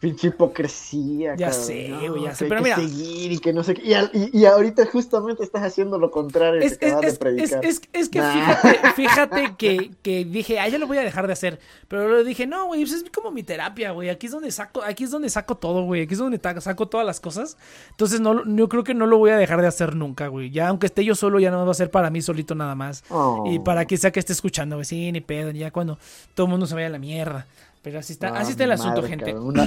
Pinche 0.00 0.28
hipocresía. 0.28 1.34
Ya 1.36 1.50
cabrón, 1.50 1.64
sé, 1.66 1.88
no, 1.90 2.08
güey, 2.10 2.22
ya 2.24 2.30
que 2.30 2.36
sé, 2.36 2.44
hay 2.44 2.48
pero 2.48 2.62
que 2.62 2.70
mira. 2.70 2.76
seguir 2.76 3.32
y 3.32 3.38
que 3.38 3.52
no 3.52 3.62
sé 3.62 3.74
qué. 3.74 3.82
Y, 3.86 3.92
al- 3.94 4.10
y- 4.14 4.38
y 4.38 4.44
ahorita 4.46 4.86
justamente 4.86 5.44
estás 5.44 5.62
haciendo 5.62 5.98
lo 5.98 6.10
contrario 6.10 6.60
Es, 6.62 6.78
que 6.78 6.86
es, 6.88 6.94
es, 6.94 7.00
de 7.00 7.12
predicar. 7.18 7.64
es, 7.64 7.76
es- 7.76 7.88
es 7.92 8.08
que 8.08 8.18
Nah. 8.18 8.32
fíjate, 8.32 8.78
fíjate 8.96 9.54
que, 9.58 9.90
que 10.02 10.24
dije, 10.24 10.58
ah, 10.58 10.68
ya 10.68 10.78
lo 10.78 10.86
voy 10.86 10.96
a 10.98 11.02
dejar 11.02 11.26
de 11.26 11.34
hacer. 11.34 11.60
Pero 11.88 12.08
luego 12.08 12.24
dije, 12.24 12.46
no, 12.46 12.66
güey, 12.66 12.80
pues 12.80 12.92
es 12.94 13.04
como 13.10 13.30
mi 13.30 13.42
terapia, 13.42 13.90
güey. 13.92 14.08
Aquí 14.08 14.26
es 14.26 14.32
donde 14.32 14.50
saco, 14.50 14.82
aquí 14.82 15.04
es 15.04 15.10
donde 15.10 15.28
saco 15.28 15.56
todo, 15.56 15.82
güey. 15.84 16.02
Aquí 16.02 16.14
es 16.14 16.18
donde 16.18 16.40
saco 16.60 16.88
todas 16.88 17.06
las 17.06 17.20
cosas. 17.20 17.58
Entonces 17.90 18.20
no, 18.20 18.42
yo 18.56 18.68
creo 18.68 18.84
que 18.84 18.94
no 18.94 19.06
lo 19.06 19.18
voy 19.18 19.30
a 19.30 19.36
dejar 19.36 19.60
de 19.60 19.66
hacer 19.66 19.96
nunca, 19.96 20.28
güey. 20.28 20.50
Ya 20.50 20.68
aunque 20.68 20.86
esté 20.86 21.04
yo 21.04 21.14
solo, 21.14 21.40
ya 21.40 21.50
no 21.50 21.64
va 21.66 21.72
a 21.72 21.74
ser 21.74 21.90
para 21.90 22.08
mí 22.10 22.22
solito 22.22 22.54
nada 22.54 22.74
más. 22.74 23.04
Oh. 23.10 23.44
Y 23.46 23.58
para 23.58 23.84
que 23.84 23.98
sea 23.98 24.10
que 24.10 24.20
esté 24.20 24.32
escuchando, 24.32 24.76
güey. 24.76 24.86
Sí, 24.86 25.12
ni 25.12 25.20
pedo, 25.20 25.50
ya 25.50 25.70
cuando 25.70 25.98
todo 26.34 26.46
el 26.46 26.50
mundo 26.52 26.66
se 26.66 26.74
vaya 26.74 26.86
a 26.86 26.90
la 26.90 26.98
mierda. 26.98 27.46
Pero 27.82 27.98
así 27.98 28.12
está, 28.12 28.28
Ah, 28.28 28.40
así 28.40 28.52
está 28.52 28.64
el 28.64 28.72
asunto, 28.72 29.02
gente. 29.02 29.26
cabrón, 29.32 29.46
Una, 29.48 29.66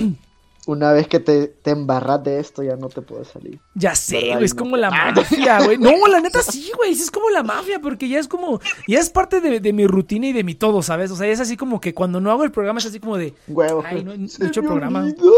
una 0.68 0.92
vez 0.94 1.08
que 1.08 1.20
te, 1.20 1.48
te 1.48 1.72
embarras 1.72 2.24
de 2.24 2.40
esto, 2.40 2.64
ya 2.64 2.76
no 2.76 2.88
te 2.90 3.02
puedes 3.02 3.28
salir. 3.28 3.60
Ya 3.76 3.96
sé, 3.96 4.18
¿Verdad? 4.22 4.34
güey, 4.36 4.46
es 4.46 4.54
no 4.56 4.60
como 4.64 4.78
la 4.78 4.92
mafia, 4.92 5.62
güey. 5.66 5.78
No, 5.78 5.92
la 6.08 6.22
neta 6.22 6.42
sí, 6.44 6.72
güey, 6.78 6.92
es 6.92 7.10
como 7.12 7.30
la 7.32 7.44
mafia, 7.44 7.80
porque 7.82 8.08
ya 8.08 8.20
es 8.20 8.28
como, 8.28 8.62
ya 8.88 9.00
es 9.00 9.10
parte 9.10 9.42
de, 9.42 9.60
de 9.60 9.74
mi 9.74 9.88
rutina 9.88 10.28
y 10.28 10.34
de 10.34 10.44
mi 10.44 10.56
todo, 10.56 10.82
¿sabes? 10.82 11.12
O 11.12 11.16
sea, 11.16 11.28
es 11.28 11.40
así 11.40 11.58
como 11.58 11.82
que 11.82 11.94
cuando 11.94 12.22
no 12.22 12.32
hago 12.32 12.44
el 12.44 12.52
programa 12.52 12.80
es 12.80 12.86
así 12.86 13.00
como 13.00 13.18
de, 13.18 13.34
Huevo. 13.48 13.84
Ay, 13.86 14.04
no, 14.04 14.16
no 14.16 14.24
he 14.26 14.48
hecho 14.48 14.62
programa. 14.62 15.00
olvidó. 15.02 15.34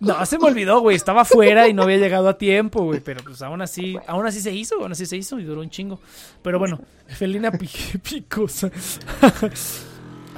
no, 0.00 0.24
se 0.26 0.38
me 0.38 0.46
olvidó, 0.46 0.80
güey, 0.80 0.96
estaba 0.96 1.24
fuera 1.24 1.68
y 1.68 1.74
no 1.74 1.82
había 1.82 1.98
llegado 1.98 2.28
a 2.28 2.38
tiempo, 2.38 2.82
güey, 2.84 3.00
pero 3.00 3.22
pues 3.22 3.42
aún 3.42 3.60
así, 3.62 3.96
aún 4.06 4.26
así 4.26 4.40
se 4.40 4.52
hizo, 4.52 4.76
aún 4.80 4.92
así 4.92 5.04
se 5.06 5.16
hizo 5.16 5.38
y 5.38 5.44
duró 5.44 5.60
un 5.60 5.70
chingo. 5.70 6.00
Pero 6.42 6.58
bueno, 6.58 6.80
Felina 7.06 7.52
pi- 7.52 7.68
Picosa. 8.02 8.70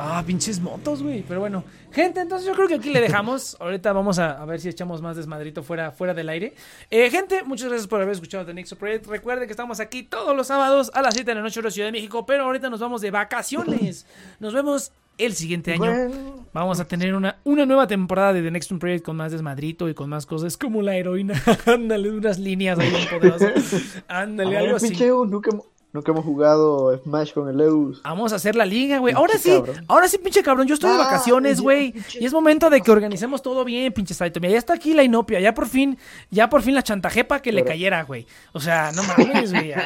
Ah, 0.02 0.22
pinches 0.26 0.60
motos, 0.60 1.02
güey. 1.02 1.22
Pero 1.26 1.40
bueno, 1.40 1.62
gente, 1.92 2.20
entonces 2.20 2.46
yo 2.48 2.54
creo 2.54 2.68
que 2.68 2.74
aquí 2.74 2.90
le 2.90 3.00
dejamos. 3.00 3.56
Ahorita 3.60 3.92
vamos 3.92 4.18
a, 4.18 4.40
a 4.40 4.44
ver 4.46 4.60
si 4.60 4.68
echamos 4.68 5.02
más 5.02 5.16
desmadrito 5.16 5.62
fuera, 5.62 5.92
fuera 5.92 6.14
del 6.14 6.28
aire. 6.28 6.54
Eh, 6.90 7.10
gente, 7.10 7.42
muchas 7.42 7.68
gracias 7.68 7.86
por 7.86 8.00
haber 8.00 8.14
escuchado 8.14 8.46
The 8.46 8.54
Next 8.54 8.74
Project. 8.74 9.06
Recuerden 9.06 9.46
que 9.46 9.52
estamos 9.52 9.78
aquí 9.80 10.02
todos 10.02 10.34
los 10.34 10.46
sábados 10.46 10.90
a 10.94 11.02
las 11.02 11.14
7 11.14 11.30
de 11.30 11.34
la 11.34 11.42
noche 11.42 11.60
en 11.60 11.64
la 11.64 11.70
Ciudad 11.70 11.88
de 11.88 11.92
México. 11.92 12.24
Pero 12.24 12.44
ahorita 12.44 12.70
nos 12.70 12.80
vamos 12.80 13.00
de 13.02 13.10
vacaciones. 13.10 14.06
Nos 14.38 14.54
vemos 14.54 14.92
el 15.18 15.34
siguiente 15.34 15.72
año. 15.72 15.80
Bueno, 15.80 16.46
Vamos 16.52 16.80
a 16.80 16.84
tener 16.86 17.14
una, 17.14 17.36
una 17.44 17.64
nueva 17.66 17.86
temporada 17.86 18.32
de 18.32 18.42
The 18.42 18.50
Next 18.50 18.72
Project 18.72 19.04
con 19.04 19.16
más 19.16 19.30
desmadrito 19.32 19.88
y 19.88 19.94
con 19.94 20.08
más 20.08 20.26
cosas 20.26 20.56
como 20.56 20.82
la 20.82 20.96
heroína. 20.96 21.40
Ándale, 21.66 22.10
unas 22.10 22.38
líneas 22.38 22.78
ahí 22.78 22.92
poderosas. 23.10 24.02
Ándale, 24.08 24.56
algo 24.58 24.76
así. 24.76 24.88
pinche 24.88 25.06
Eus, 25.06 25.28
nunca, 25.28 25.50
nunca 25.92 26.12
hemos 26.12 26.24
jugado 26.24 26.96
Smash 27.02 27.32
con 27.32 27.48
el 27.48 27.60
Eus. 27.60 28.00
Vamos 28.02 28.32
a 28.32 28.36
hacer 28.36 28.54
la 28.56 28.64
liga, 28.64 28.98
güey. 28.98 29.14
Ahora 29.14 29.38
sí, 29.38 29.50
cabrón. 29.50 29.84
ahora 29.88 30.08
sí, 30.08 30.18
pinche 30.18 30.42
cabrón. 30.42 30.66
Yo 30.66 30.74
estoy 30.74 30.90
de 30.90 30.96
Ah, 30.96 31.04
vacaciones, 31.04 31.60
güey. 31.60 31.94
Y 32.18 32.24
es 32.24 32.32
momento 32.32 32.70
de 32.70 32.80
que 32.80 32.90
organicemos 32.90 33.42
todo 33.42 33.64
bien, 33.64 33.92
pinche 33.92 34.14
Saito. 34.14 34.40
Mira, 34.40 34.52
ya 34.52 34.58
está 34.58 34.74
aquí 34.74 34.94
la 34.94 35.02
inopia. 35.02 35.40
Ya 35.40 35.54
por 35.54 35.66
fin, 35.66 35.98
ya 36.30 36.48
por 36.48 36.62
fin 36.62 36.74
la 36.74 36.82
chantajepa 36.82 37.40
que 37.40 37.52
le 37.52 37.64
cayera, 37.64 38.02
güey. 38.04 38.26
O 38.52 38.60
sea, 38.60 38.92
no 38.92 39.02
mames, 39.02 39.52
güey. 39.52 39.72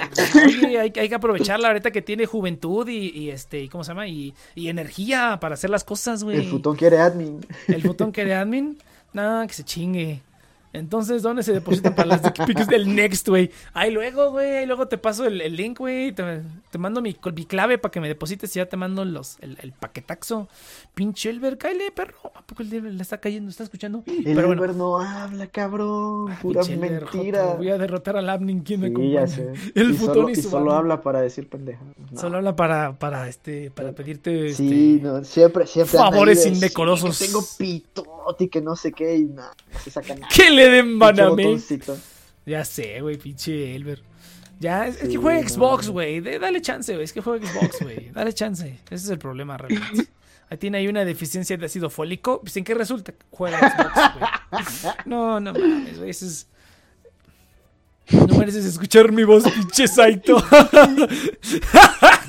Hay, 0.77 0.93
hay 0.97 1.09
que 1.09 1.15
aprovecharla 1.15 1.69
ahorita 1.69 1.91
que 1.91 2.03
tiene 2.03 2.27
juventud 2.27 2.87
y, 2.89 3.11
y 3.11 3.31
este, 3.31 3.61
¿y 3.61 3.69
¿cómo 3.69 3.85
se 3.85 3.93
llama? 3.93 4.07
Y, 4.09 4.35
y 4.55 4.69
energía 4.69 5.39
para 5.41 5.55
hacer 5.55 5.71
las 5.71 5.85
cosas, 5.85 6.25
güey. 6.25 6.39
El 6.39 6.51
futón 6.51 6.77
quiere 6.77 6.99
admin. 6.99 7.45
El 7.69 7.83
botón 7.83 8.13
que 8.13 8.25
de 8.25 8.35
admin, 8.35 8.79
no, 9.13 9.45
que 9.47 9.53
se 9.55 9.65
chingue. 9.65 10.21
Entonces, 10.75 11.23
¿dónde 11.23 11.43
se 11.45 11.53
depositan 11.53 11.95
para 11.95 12.09
las 12.09 12.23
dick 12.23 12.45
pics 12.47 12.67
del 12.67 12.95
next, 12.95 13.29
güey? 13.29 13.51
Ahí 13.73 13.91
luego, 13.93 14.31
güey, 14.33 14.57
ahí 14.57 14.67
luego 14.67 14.89
te 14.89 14.99
paso 14.99 15.25
el, 15.25 15.41
el 15.41 15.55
link, 15.57 15.79
güey. 15.79 16.13
Te, 16.13 16.43
te 16.71 16.79
mando 16.79 17.01
mi, 17.01 17.17
mi 17.35 17.45
clave 17.47 17.79
para 17.79 17.93
que 17.93 18.01
me 18.01 18.09
deposites 18.09 18.55
y 18.55 18.59
ya 18.59 18.67
te 18.67 18.77
mando 18.77 19.05
los, 19.05 19.39
el, 19.41 19.57
el 19.63 19.73
paquetaxo. 19.73 20.49
Pinche 20.95 21.31
Elber, 21.31 21.57
cállate, 21.59 21.91
perro. 21.93 22.33
¿A 22.35 22.43
poco 22.43 22.63
el 22.63 22.73
Elber 22.73 22.93
le 22.93 23.03
está 23.03 23.19
cayendo? 23.19 23.51
¿Está 23.51 23.63
escuchando? 23.63 24.03
El 24.07 24.25
Pero 24.25 24.49
bueno. 24.49 24.63
Elber 24.65 24.77
no 24.77 24.99
habla, 24.99 25.47
cabrón. 25.47 26.33
Ah, 26.33 26.39
mentiras. 26.43 27.43
joto, 27.45 27.57
Voy 27.59 27.71
a 27.71 27.79
derrotar 27.79 28.17
al 28.17 28.29
admin. 28.29 28.61
¿Quién 28.63 28.81
me 28.81 28.89
Sí, 28.89 28.93
acompaña? 28.93 29.21
ya 29.21 29.27
sé. 29.29 29.53
El 29.77 29.91
y 29.93 29.95
futón 29.95 30.15
solo, 30.15 30.29
y 30.31 30.33
y 30.33 30.37
su 30.37 30.51
solo 30.51 30.73
habla 30.73 31.01
para 31.03 31.21
decir 31.21 31.49
pendejadas. 31.49 31.95
No. 32.11 32.21
Solo 32.21 32.39
habla 32.39 32.57
para, 32.57 32.99
para, 32.99 33.29
este, 33.29 33.71
para 33.71 33.93
pedirte, 33.93 34.49
este... 34.49 34.57
Sí, 34.69 35.01
no, 35.03 35.23
siempre, 35.25 35.67
siempre. 35.67 35.99
Favores 35.99 36.43
de, 36.45 36.51
indecorosos. 36.51 37.19
que 37.19 37.27
tengo 37.27 37.45
pitote 37.59 38.45
y 38.45 38.49
que 38.49 38.61
no 38.61 38.75
sé 38.75 38.93
qué 38.93 39.17
y 39.17 39.25
nada, 39.25 39.55
no 39.73 39.79
se 39.79 39.91
saca 39.91 40.15
nada. 40.15 40.29
Que 40.35 40.51
le 40.51 40.64
den 40.71 40.85
Pinche 40.87 40.99
baname. 40.99 41.45
botoncito. 41.45 41.97
Ya 42.47 42.65
sé, 42.65 43.01
güey, 43.01 43.17
pinche 43.17 43.75
Elber. 43.75 44.03
Ya, 44.61 44.87
es, 44.87 45.03
es 45.03 45.09
que 45.09 45.17
juega 45.17 45.47
Xbox, 45.49 45.89
güey. 45.89 46.21
de- 46.21 46.39
Dale 46.39 46.61
chance, 46.63 46.93
güey. 46.93 47.05
Es 47.05 47.13
que 47.13 47.21
juega 47.21 47.47
Xbox, 47.47 47.79
güey. 47.83 48.11
Dale 48.11 48.33
chance. 48.33 48.79
Ese 48.87 48.95
es 49.05 49.09
el 49.09 49.19
problema, 49.19 49.57
realmente. 49.57 50.09
Ahí 50.51 50.59
tiene 50.59 50.77
ahí 50.79 50.89
una 50.89 51.07
deficiencia 51.07 51.57
de 51.57 51.65
ácido 51.65 51.89
fólico. 51.89 52.41
Pues, 52.43 52.55
¿en 52.59 52.65
qué 52.65 52.75
resulta? 52.75 53.15
Juega 53.31 53.59
Xbox, 53.59 53.95
güey. 54.19 54.95
No, 55.07 55.41
no 55.41 55.53
mames, 55.55 55.97
güey. 55.99 56.11
Eso 56.11 56.27
es... 56.27 56.47
No 58.11 58.37
mereces 58.39 58.65
escuchar 58.67 59.11
mi 59.13 59.25
voz, 59.25 59.45
pinche 59.45 59.89
Saito. 59.89 60.37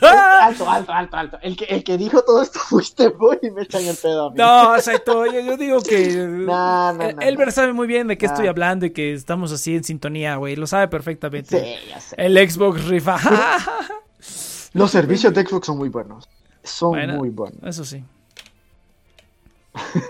Alto, 0.02 0.70
alto, 0.70 0.92
alto, 0.94 1.18
alto. 1.18 1.38
El 1.42 1.58
que, 1.58 1.66
el 1.66 1.84
que 1.84 1.98
dijo 1.98 2.22
todo 2.24 2.42
esto 2.44 2.60
fuiste 2.60 3.08
vos 3.10 3.38
y 3.42 3.50
me 3.50 3.64
echan 3.64 3.84
el 3.86 3.95
pedo 3.95 4.28
a 4.28 4.30
mí. 4.30 4.36
No, 4.38 4.80
Saito, 4.80 5.26
yo, 5.26 5.40
yo 5.42 5.58
digo 5.58 5.82
que... 5.82 6.16
No, 6.16 6.94
no, 6.94 7.12
no, 7.12 7.22
Elber 7.22 7.52
sabe 7.52 7.74
muy 7.74 7.88
bien 7.88 8.08
de 8.08 8.18
qué 8.18 8.28
estoy 8.28 8.48
hablando 8.48 8.86
y 8.86 8.92
que 8.92 9.14
estamos 9.14 9.52
así 9.52 9.76
en 9.76 9.84
sintonía, 9.84 10.36
güey. 10.36 10.56
Lo 10.56 10.68
sabe 10.68 10.88
perfectamente. 10.88 11.60
Sí, 11.60 11.90
ya 11.90 12.00
sé. 12.00 12.16
El 12.20 12.38
Xbox 12.50 12.86
rifa. 12.86 13.18
Los 14.74 14.92
servicios 14.92 15.34
de 15.34 15.45
Xbox 15.45 15.66
son 15.68 15.78
muy 15.78 15.90
buenos. 15.90 16.30
Son 16.64 16.92
Bueno, 16.92 17.16
muy 17.16 17.30
buenos. 17.30 17.60
Eso 17.64 17.84
sí. 17.84 18.04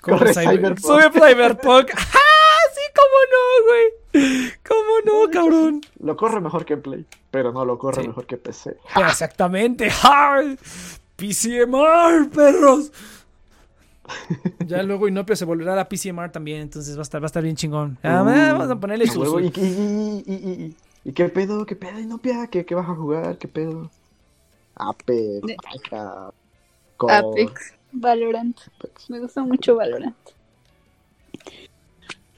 Corre 0.00 0.32
Cyber- 0.32 0.78
Cyberpunk. 0.80 1.12
Cyberpunk. 1.12 1.90
Cómo 3.02 3.18
no, 3.32 3.66
güey. 3.66 4.52
¿Cómo 4.66 5.24
no, 5.24 5.30
cabrón? 5.30 5.80
Lo 6.00 6.16
corre 6.16 6.40
mejor 6.40 6.64
que 6.64 6.76
Play, 6.76 7.06
pero 7.30 7.52
no 7.52 7.64
lo 7.64 7.78
corre 7.78 8.02
Sí. 8.02 8.08
mejor 8.08 8.26
que 8.26 8.36
PC. 8.36 8.76
Exactamente. 9.08 9.90
¡Ay! 10.02 10.58
PCMR, 11.16 12.28
perros. 12.30 12.92
Ya 14.66 14.82
luego 14.82 15.06
Inopia 15.08 15.36
se 15.36 15.44
volverá 15.44 15.72
a 15.74 15.76
la 15.76 15.88
PCMR 15.88 16.30
también, 16.30 16.60
entonces 16.62 16.96
va 16.96 17.00
a 17.00 17.02
estar, 17.02 17.20
va 17.22 17.26
a 17.26 17.26
estar 17.26 17.42
bien 17.42 17.56
chingón. 17.56 17.98
Ah, 18.02 18.22
Uh, 18.22 18.26
vamos 18.26 18.70
a 18.70 18.76
ponerle 18.76 19.06
su, 19.06 19.20
Huevo, 19.20 19.40
¿Y, 19.40 19.50
qué- 19.50 19.60
y, 19.60 19.64
y, 20.26 20.34
y, 20.34 20.34
y- 20.64 20.76
y 21.04 21.12
qué 21.12 21.28
pedo? 21.28 21.64
¿Qué 21.66 21.76
pedo, 21.76 21.98
Inopia? 22.00 22.46
¿Qué, 22.48 22.64
¿Qué 22.64 22.74
vas 22.74 22.88
a 22.88 22.94
jugar? 22.94 23.38
¿Qué 23.38 23.48
pedo? 23.48 23.90
Apex, 24.74 25.42
Apex, 26.98 27.74
Valorant. 27.92 28.58
Apex. 28.78 29.10
Me 29.10 29.20
gusta 29.20 29.42
mucho 29.42 29.76
Valorant. 29.76 30.16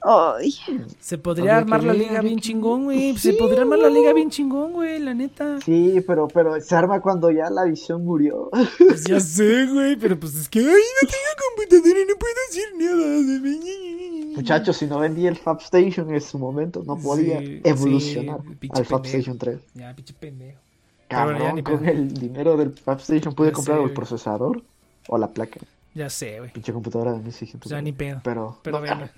Ay, 0.07 0.53
Se 0.99 1.17
podría 1.17 1.57
armar 1.57 1.83
la 1.83 1.93
liga 1.93 2.21
bien 2.21 2.35
que- 2.35 2.41
chingón, 2.41 2.83
güey. 2.83 3.13
Sí, 3.17 3.31
Se 3.31 3.33
podría 3.33 3.61
armar 3.61 3.79
la 3.79 3.89
liga 3.89 4.13
bien 4.13 4.29
chingón, 4.29 4.73
güey, 4.73 4.99
la 4.99 5.15
neta. 5.15 5.59
Sí, 5.61 5.99
pero, 6.05 6.27
pero 6.27 6.61
se 6.61 6.75
arma 6.75 7.01
cuando 7.01 7.31
ya 7.31 7.49
la 7.49 7.63
visión 7.65 8.05
murió. 8.05 8.49
Pues 8.77 9.03
ya 9.05 9.19
sé, 9.19 9.65
güey, 9.65 9.95
pero 9.95 10.19
pues 10.19 10.35
es 10.35 10.47
que, 10.47 10.59
ay, 10.59 10.65
no 10.65 11.07
tengo 11.09 11.31
computadora 11.49 11.99
y 12.01 12.05
no 12.05 12.15
puedo 12.19 12.35
hacer 12.49 12.69
nada. 12.77 14.35
Muchachos, 14.35 14.77
si 14.77 14.85
no 14.85 14.99
vendí 14.99 15.25
el 15.27 15.37
Fab 15.37 15.59
Station 15.61 16.13
en 16.13 16.21
su 16.21 16.37
momento, 16.37 16.83
no 16.85 16.97
podía 16.97 17.39
Sí, 17.39 17.61
evolucionar 17.63 18.41
sí, 18.61 18.69
al 18.73 18.85
Fab. 18.85 19.05
Station 19.05 19.37
3. 19.37 19.59
Ya, 19.73 19.95
pinche 19.95 20.13
pendejo. 20.13 20.59
Cabrón, 21.07 21.35
bueno, 21.37 21.49
ya 21.49 21.53
ni 21.53 21.63
con 21.63 21.85
el 21.87 22.13
dinero 22.13 22.57
del 22.57 22.73
Fab 22.73 22.99
Station 22.99 23.33
pude 23.33 23.47
Ya 23.49 23.53
comprar 23.53 23.77
sé, 23.77 23.83
el 23.85 23.93
procesador 23.93 24.61
o 25.07 25.17
la 25.17 25.27
placa. 25.29 25.59
Ya 25.93 26.09
sé, 26.09 26.39
güey. 26.39 26.51
Pinche 26.51 26.73
computadora 26.73 27.13
de 27.13 27.19
1600. 27.19 27.71
Ya 27.71 27.81
ni 27.81 27.93
pedo. 27.93 28.19
Pero, 28.23 28.57
Pero 28.61 28.79
no, 28.81 28.85
bueno. 28.85 29.09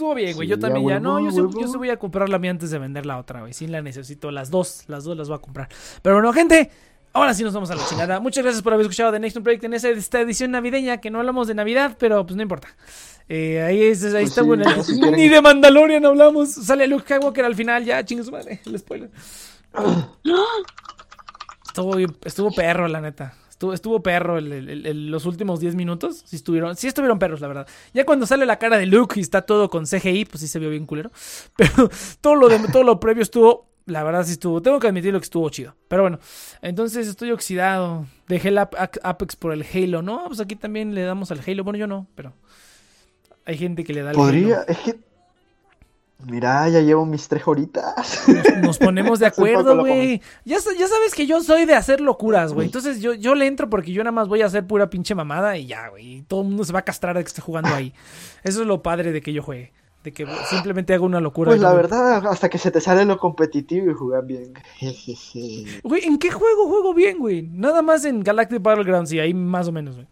Estuvo 0.00 0.14
bien, 0.14 0.34
güey. 0.34 0.46
Sí, 0.48 0.50
yo 0.50 0.56
ya, 0.56 0.60
también 0.62 0.88
ya. 0.88 0.98
No, 0.98 1.20
yo 1.20 1.30
sí, 1.30 1.40
huevo. 1.42 1.60
yo 1.60 1.68
sí 1.68 1.76
voy 1.76 1.90
a 1.90 1.98
comprar 1.98 2.30
la 2.30 2.38
mía 2.38 2.50
antes 2.52 2.70
de 2.70 2.78
vender 2.78 3.04
la 3.04 3.18
otra, 3.18 3.40
güey. 3.40 3.52
Sí 3.52 3.66
la 3.66 3.82
necesito. 3.82 4.30
Las 4.30 4.50
dos. 4.50 4.84
Las 4.86 5.04
dos 5.04 5.14
las 5.14 5.28
voy 5.28 5.36
a 5.36 5.40
comprar. 5.42 5.68
Pero 6.00 6.14
bueno, 6.16 6.32
gente. 6.32 6.70
Ahora 7.12 7.34
sí 7.34 7.42
nos 7.44 7.52
vamos 7.52 7.70
a 7.70 7.74
la 7.74 7.84
chingada. 7.86 8.18
Muchas 8.20 8.42
gracias 8.42 8.62
por 8.62 8.72
haber 8.72 8.84
escuchado 8.86 9.12
The 9.12 9.18
Next 9.20 9.36
Project 9.40 9.64
en 9.64 9.74
esa- 9.74 9.90
esta 9.90 10.20
edición 10.20 10.52
navideña, 10.52 10.98
que 11.02 11.10
no 11.10 11.18
hablamos 11.18 11.48
de 11.48 11.54
Navidad, 11.54 11.96
pero 11.98 12.24
pues 12.24 12.34
no 12.36 12.42
importa. 12.42 12.68
Eh, 13.28 13.60
ahí 13.60 13.82
es, 13.82 14.02
ahí 14.04 14.12
Pues 14.12 14.28
está, 14.28 14.40
sí, 14.42 14.46
bueno. 14.46 14.64
Ni 15.16 15.28
de 15.28 15.42
Mandalorian 15.42 16.06
hablamos. 16.06 16.50
Sale 16.52 16.86
Luke 16.86 17.02
Skywalker 17.04 17.44
al 17.44 17.54
final, 17.56 17.84
ya, 17.84 18.02
chingue 18.04 18.24
su 18.24 18.30
madre. 18.30 18.60
El 18.64 18.78
spoiler. 18.78 19.10
Estuvo, 21.66 21.96
estuvo 22.24 22.50
perro, 22.52 22.88
la 22.88 23.00
neta. 23.00 23.34
Estuvo, 23.72 24.02
perro 24.02 24.38
el- 24.38 24.50
el- 24.52 24.68
el- 24.70 24.86
el- 24.86 25.10
los 25.10 25.26
últimos 25.26 25.60
10 25.60 25.74
minutos. 25.74 26.22
Sí 26.26 26.36
estuvieron, 26.36 26.76
sí 26.76 26.86
estuvieron 26.88 27.18
perros, 27.18 27.40
la 27.40 27.48
verdad. 27.48 27.66
Ya 27.94 28.04
cuando 28.04 28.26
sale 28.26 28.46
la 28.46 28.58
cara 28.58 28.78
de 28.78 28.86
Luke 28.86 29.18
y 29.18 29.22
está 29.22 29.42
todo 29.42 29.68
con 29.70 29.86
CGI, 29.86 30.24
pues 30.24 30.40
sí 30.40 30.48
se 30.48 30.58
vio 30.58 30.70
bien 30.70 30.86
culero. 30.86 31.10
Pero 31.56 31.90
todo 32.20 32.34
lo, 32.36 32.48
de, 32.48 32.58
todo 32.72 32.82
lo 32.84 32.98
previo 33.00 33.22
estuvo 33.22 33.68
La 33.86 34.04
verdad 34.04 34.24
sí 34.24 34.32
estuvo, 34.32 34.60
tengo 34.62 34.78
que 34.78 34.86
admitir 34.88 35.12
lo 35.12 35.18
que 35.18 35.24
estuvo 35.24 35.48
chido. 35.50 35.74
Pero 35.88 36.02
bueno, 36.02 36.18
entonces 36.62 37.08
estoy 37.08 37.32
oxidado. 37.32 38.06
Dejé 38.28 38.48
el 38.48 38.58
Ap- 38.58 38.74
Ap- 38.78 38.98
Apex 39.02 39.34
por 39.36 39.52
el 39.52 39.64
Halo, 39.74 40.00
¿no? 40.02 40.24
Pues 40.28 40.38
aquí 40.40 40.54
también 40.54 40.94
le 40.94 41.02
damos 41.02 41.30
al 41.32 41.40
Halo. 41.46 41.64
Bueno, 41.64 41.78
yo 41.78 41.86
no, 41.86 42.06
pero 42.14 42.32
hay 43.44 43.56
gente 43.58 43.82
que 43.82 43.92
le 43.94 44.02
da 44.02 44.10
al 44.10 44.16
Podría, 44.16 44.62
es 44.68 44.78
que. 44.78 45.09
Mira, 46.26 46.68
ya 46.68 46.80
llevo 46.80 47.06
mis 47.06 47.26
tres 47.28 47.42
horitas. 47.46 48.24
Nos, 48.28 48.56
nos 48.62 48.78
ponemos 48.78 49.18
de 49.18 49.26
acuerdo, 49.28 49.78
güey. 49.80 50.20
Ya, 50.44 50.60
sa- 50.60 50.74
ya 50.78 50.86
sabes 50.86 51.14
que 51.14 51.26
yo 51.26 51.42
soy 51.42 51.64
de 51.66 51.74
hacer 51.74 52.00
locuras, 52.00 52.52
güey. 52.52 52.66
Entonces 52.66 53.00
yo, 53.00 53.14
yo 53.14 53.34
le 53.34 53.46
entro 53.46 53.68
porque 53.70 53.92
yo 53.92 54.02
nada 54.04 54.12
más 54.12 54.28
voy 54.28 54.42
a 54.42 54.46
hacer 54.46 54.66
pura 54.66 54.90
pinche 54.90 55.14
mamada 55.14 55.56
y 55.56 55.66
ya, 55.66 55.88
güey. 55.88 56.22
Todo 56.28 56.42
el 56.42 56.48
mundo 56.48 56.64
se 56.64 56.72
va 56.72 56.80
a 56.80 56.84
castrar 56.84 57.16
de 57.16 57.22
que 57.24 57.28
esté 57.28 57.40
jugando 57.40 57.70
ahí. 57.74 57.92
Eso 58.44 58.60
es 58.62 58.66
lo 58.66 58.82
padre 58.82 59.12
de 59.12 59.20
que 59.22 59.32
yo 59.32 59.42
juegue. 59.42 59.72
De 60.04 60.12
que 60.14 60.26
simplemente 60.48 60.94
hago 60.94 61.04
una 61.04 61.20
locura. 61.20 61.50
Pues 61.50 61.60
la 61.60 61.74
verdad, 61.74 62.26
hasta 62.26 62.48
que 62.48 62.56
se 62.56 62.70
te 62.70 62.80
sale 62.80 63.04
lo 63.04 63.18
competitivo 63.18 63.90
y 63.90 63.94
jugar 63.94 64.24
bien. 64.24 64.54
Jejeje. 64.76 65.80
Güey, 65.84 66.04
¿en 66.06 66.18
qué 66.18 66.30
juego 66.30 66.68
juego 66.68 66.94
bien, 66.94 67.18
güey? 67.18 67.42
Nada 67.42 67.82
más 67.82 68.04
en 68.06 68.22
Galactic 68.22 68.62
Battlegrounds 68.62 69.12
y 69.12 69.20
ahí 69.20 69.34
más 69.34 69.68
o 69.68 69.72
menos, 69.72 69.96
güey. 69.96 70.06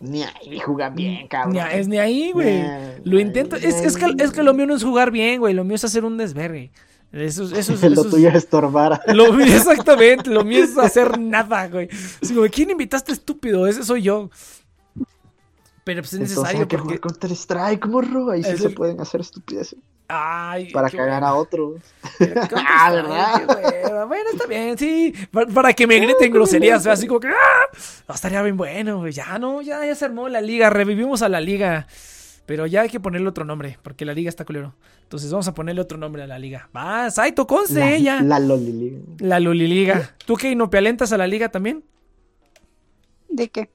Ni 0.00 0.22
ahí 0.22 0.58
jugar 0.58 0.94
bien, 0.94 1.28
cabrón. 1.28 1.52
Ni 1.52 1.60
es 1.78 1.86
ni 1.86 1.98
ahí, 1.98 2.32
güey. 2.32 2.62
Lo 3.04 3.20
intento. 3.20 3.56
Es, 3.56 3.64
es, 3.82 3.96
que, 3.96 4.06
es 4.18 4.30
que 4.32 4.42
lo 4.42 4.54
mío 4.54 4.66
no 4.66 4.74
es 4.74 4.82
jugar 4.82 5.10
bien, 5.10 5.40
güey. 5.40 5.52
Lo 5.54 5.62
mío 5.62 5.74
es 5.76 5.84
hacer 5.84 6.04
un 6.04 6.16
desvergue. 6.16 6.72
Eso, 7.12 7.44
es- 7.44 7.52
eso, 7.52 7.74
es- 7.74 7.82
Lo 7.82 7.88
eso 7.92 8.04
es- 8.04 8.10
tuyo 8.10 8.28
es 8.30 8.34
estorbar. 8.36 9.00
Lo 9.14 9.32
mío, 9.32 9.46
exactamente, 9.46 10.30
lo 10.30 10.44
mío 10.44 10.64
es 10.64 10.78
hacer 10.78 11.18
nada, 11.18 11.68
güey. 11.68 11.88
Así 12.22 12.34
como, 12.34 12.46
¿quién 12.48 12.70
invitaste 12.70 13.12
estúpido? 13.12 13.66
Ese 13.66 13.84
soy 13.84 14.02
yo. 14.02 14.30
Pero 15.84 16.02
pues 16.02 16.12
es 16.12 16.20
Entonces 16.20 16.36
necesario 16.38 16.60
necesario 16.60 16.60
hay 16.60 16.66
que 16.68 16.76
porque... 16.76 16.82
jugar 16.96 17.00
Counter 17.00 17.32
Strike, 17.32 17.86
morro. 17.86 18.30
Ahí 18.30 18.42
sí 18.44 18.56
se 18.56 18.70
pueden 18.70 19.00
hacer 19.00 19.20
estupideces. 19.22 19.76
Ay, 20.12 20.72
Para 20.72 20.90
cagar 20.90 21.22
a 21.22 21.34
otros. 21.34 21.80
Ah, 22.52 22.90
¿verdad? 22.92 24.06
Bueno, 24.06 24.30
está 24.32 24.46
bien, 24.46 24.76
sí. 24.76 25.14
Pa- 25.30 25.46
Para, 25.46 25.72
que 25.72 25.86
me 25.86 25.98
griten 26.00 26.32
groserías, 26.32 26.86
así 26.86 27.06
como 27.06 27.20
que. 27.20 27.28
¡ah! 27.28 28.12
Estaría 28.12 28.42
bien 28.42 28.56
bueno, 28.56 28.98
güey. 28.98 29.12
Ya 29.12 29.38
no, 29.38 29.62
ya, 29.62 29.84
ya 29.86 29.94
se 29.94 30.04
armó 30.04 30.28
la 30.28 30.40
liga. 30.40 30.68
Revivimos 30.70 31.22
a 31.22 31.28
la 31.28 31.40
liga. 31.40 31.86
Pero 32.46 32.66
ya 32.66 32.80
hay 32.80 32.88
que 32.88 32.98
ponerle 32.98 33.28
otro 33.28 33.44
nombre, 33.44 33.78
porque 33.82 34.04
la 34.04 34.12
liga 34.12 34.28
está 34.28 34.44
culero. 34.44 34.74
Entonces 35.04 35.30
vamos 35.30 35.46
a 35.46 35.54
ponerle 35.54 35.82
otro 35.82 35.96
nombre 35.98 36.24
a 36.24 36.26
la 36.26 36.38
liga. 36.38 36.68
Va, 36.76 37.08
Saito 37.10 37.46
Conce, 37.46 37.78
La, 37.78 37.98
ya. 37.98 38.20
la 38.22 38.40
Loliliga. 38.40 38.98
La 39.20 39.38
Luliliga. 39.38 40.16
¿Tú 40.26 40.34
qué, 40.34 40.56
no 40.56 40.68
alentas 40.72 41.12
a 41.12 41.16
la 41.18 41.28
liga 41.28 41.48
también? 41.50 41.84
¿De 43.28 43.48
qué? 43.48 43.70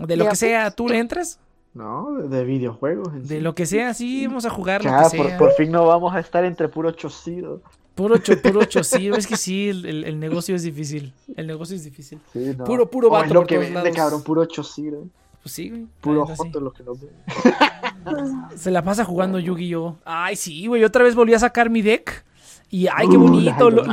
De 0.00 0.16
lo 0.16 0.24
¿De 0.24 0.30
que 0.30 0.36
sea, 0.36 0.70
¿tú 0.70 0.88
le 0.88 0.98
entras? 0.98 1.40
No, 1.74 2.18
de 2.22 2.44
videojuegos. 2.44 3.08
en 3.14 3.22
De 3.22 3.36
sí. 3.36 3.40
lo 3.40 3.54
que 3.54 3.66
sea, 3.66 3.94
sí, 3.94 4.26
vamos 4.26 4.44
a 4.46 4.50
jugar 4.50 4.84
lo 4.84 4.90
que 4.90 5.16
por, 5.16 5.26
sea. 5.28 5.38
por 5.38 5.52
fin 5.52 5.70
no 5.70 5.86
vamos 5.86 6.14
a 6.14 6.20
estar 6.20 6.44
entre 6.44 6.68
puro 6.68 6.90
chocido. 6.92 7.60
Puro 7.94 8.16
cho, 8.18 8.40
puro 8.40 8.64
cho, 8.64 8.82
sí, 8.84 9.08
es 9.08 9.26
que 9.26 9.36
sí, 9.36 9.68
el, 9.68 10.04
el- 10.04 10.20
negocio 10.20 10.54
es 10.54 10.62
difícil. 10.62 11.12
El 11.36 11.46
negocio 11.48 11.74
es 11.76 11.84
difícil. 11.84 12.20
Sí, 12.32 12.52
no. 12.56 12.64
Puro- 12.64 12.88
puro 12.90 13.10
vato 13.10 13.26
es 13.26 13.32
lo 13.32 13.40
por 13.40 13.46
que 13.48 13.54
todos 13.56 13.66
vende, 13.66 13.80
lados. 13.82 13.96
cabrón, 13.96 14.22
puro 14.22 14.44
chocido. 14.46 15.04
Pues 15.42 15.52
sí, 15.54 15.68
güey. 15.70 15.86
Puro 16.00 16.26
joto 16.26 16.60
lo 16.60 16.72
que 16.72 16.82
nos 16.84 17.00
ve. 17.00 17.08
Se 18.56 18.70
la 18.70 18.82
pasa 18.82 19.04
jugando 19.04 19.38
Yu-Gi-Oh! 19.38 19.96
Ay, 20.04 20.36
sí, 20.36 20.66
güey, 20.66 20.84
otra 20.84 21.04
vez 21.04 21.14
volví 21.14 21.34
a 21.34 21.38
sacar 21.38 21.70
mi 21.70 21.82
deck. 21.82 22.24
Y 22.70 22.86
ay, 22.86 23.08
qué 23.08 23.16
Uh, 23.16 23.20
bonito. 23.20 23.70
Lo, 23.70 23.82
lo- 23.84 23.92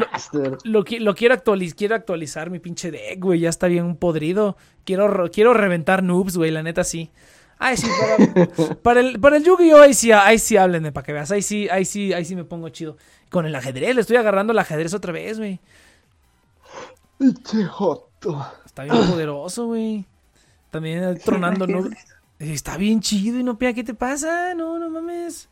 lo 0.63 0.83
qui- 0.85 0.99
lo 0.99 1.15
quiero, 1.15 1.33
actualizar, 1.33 1.75
quiero 1.77 1.95
actualizar 1.95 2.49
mi 2.49 2.59
pinche 2.59 2.91
deck, 2.91 3.19
güey. 3.19 3.39
Ya 3.39 3.49
está 3.49 3.67
bien 3.67 3.95
podrido. 3.95 4.57
Quiero, 4.83 5.29
quiero 5.31 5.53
reventar 5.53 6.03
noobs, 6.03 6.35
güey, 6.37 6.51
la 6.51 6.61
neta 6.61 6.83
sí. 6.83 7.09
Ay, 7.58 7.77
sí, 7.77 7.88
para, 8.00 8.75
para 8.84 9.00
el, 9.00 9.19
para 9.19 9.38
el 9.38 9.43
Yu-Gi-Oh! 9.43 9.82
Ahí 9.82 9.93
sí, 9.93 10.11
ahí 10.11 10.40
sí 10.40 10.58
háblenme 10.58 10.92
para 10.92 11.06
que 11.06 11.14
veas. 11.14 11.32
Ahí 11.32 11.42
sí, 11.42 11.69
ahí 11.69 11.85
sí, 11.85 12.14
ahí 12.14 12.25
sí 12.25 12.35
me 12.35 12.43
pongo 12.43 12.69
chido. 12.69 12.98
Con 13.30 13.45
el 13.45 13.56
ajedrez, 13.56 13.95
le 13.95 14.01
estoy 14.01 14.17
agarrando 14.17 14.53
el 14.53 14.59
ajedrez 14.59 14.93
otra 14.93 15.11
vez, 15.11 15.38
güey. 15.38 15.59
Pinche 17.17 17.66
joto. 17.66 18.45
Está 18.66 18.84
bien 18.84 18.95
poderoso, 19.08 19.67
güey. 19.67 20.06
También 20.69 21.17
tronando, 21.24 21.66
¿no? 21.67 21.90
Está 22.40 22.77
bien 22.77 23.00
chido 23.00 23.40
y 23.40 23.43
no 23.43 23.58
pega, 23.58 23.74
¿qué 23.74 23.84
te 23.84 23.93
pasa? 23.93 24.53
No, 24.53 24.77
no 24.77 24.90
mames. 24.90 25.48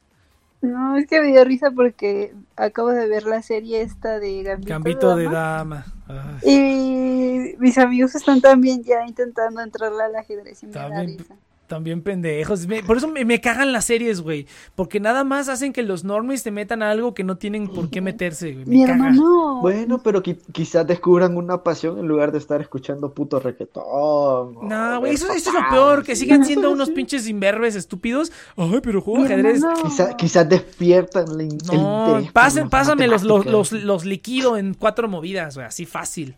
No, 0.61 0.95
es 0.97 1.07
que 1.07 1.19
me 1.19 1.27
dio 1.27 1.43
risa 1.43 1.71
porque 1.71 2.33
acabo 2.55 2.89
de 2.89 3.07
ver 3.07 3.23
la 3.23 3.41
serie 3.41 3.81
esta 3.81 4.19
de 4.19 4.43
Gambito, 4.43 4.69
Gambito 4.69 5.15
de 5.15 5.25
Dama. 5.25 5.85
dama. 6.07 6.39
Ay, 6.41 7.53
Y 7.55 7.57
mis 7.59 7.77
amigos 7.77 8.15
están 8.15 8.39
también 8.41 8.81
ya 8.83 9.05
intentando 9.05 9.61
entrarle 9.61 10.03
al 10.03 10.15
ajedrez 10.15 10.63
y 10.63 10.67
me 10.67 10.73
da 10.73 11.03
risa. 11.03 11.35
También 11.67 12.01
pendejos. 12.01 12.67
Me- 12.67 12.83
por 12.83 12.97
eso 12.97 13.07
me, 13.07 13.25
me 13.25 13.41
cagan 13.41 13.71
las 13.71 13.85
series, 13.85 14.21
güey. 14.21 14.45
Porque 14.75 14.99
nada 14.99 15.23
más 15.23 15.49
hacen 15.49 15.73
que 15.73 15.81
los 15.81 16.03
normies 16.03 16.43
te 16.43 16.51
metan 16.51 16.83
a 16.83 16.91
algo 16.91 17.13
que 17.13 17.23
no 17.23 17.37
tienen 17.37 17.67
por 17.67 17.89
qué 17.89 18.01
meterse, 18.01 18.51
güey. 18.53 18.65
Me 18.65 18.75
Mi 18.75 18.81
caga. 18.85 18.93
hermano. 18.93 19.61
Bueno, 19.61 20.01
pero 20.03 20.21
qui- 20.21 20.37
quizás 20.51 20.85
descubran 20.85 21.35
una 21.37 21.63
pasión 21.63 21.97
en 21.99 22.07
lugar 22.07 22.31
de 22.31 22.37
estar 22.37 22.61
escuchando 22.61 23.11
puto 23.13 23.39
reggaetón. 23.39 23.83
o 23.85 24.51
No, 24.63 24.99
güey, 24.99 25.13
eso, 25.13 25.31
eso 25.33 25.49
es 25.49 25.55
lo 25.55 25.69
peor, 25.69 26.03
que 26.03 26.15
sí. 26.15 26.23
sigan 26.25 26.45
siendo 26.45 26.69
unos 26.71 26.89
pinches 26.91 27.27
imberbes 27.27 27.75
estúpidos. 27.75 28.31
Ay, 28.57 28.79
pero 28.83 29.01
juego 29.01 29.23
ajedrez. 29.25 29.55
hermano. 29.63 29.83
Quizá- 29.83 30.15
quizás 30.15 30.47
despiertan 30.49 31.25
el, 31.31 31.41
in- 31.41 31.57
el 31.71 31.81
No, 31.81 32.05
interés 32.07 32.23
por 32.25 32.33
pasen, 32.33 32.69
pásame 32.69 33.07
los, 33.07 33.23
los, 33.23 33.45
los, 33.45 33.71
los 33.71 34.05
liquido 34.05 34.57
en 34.57 34.73
cuatro 34.73 35.07
movidas, 35.07 35.55
güey, 35.55 35.65
así 35.67 35.85
fácil. 35.85 36.35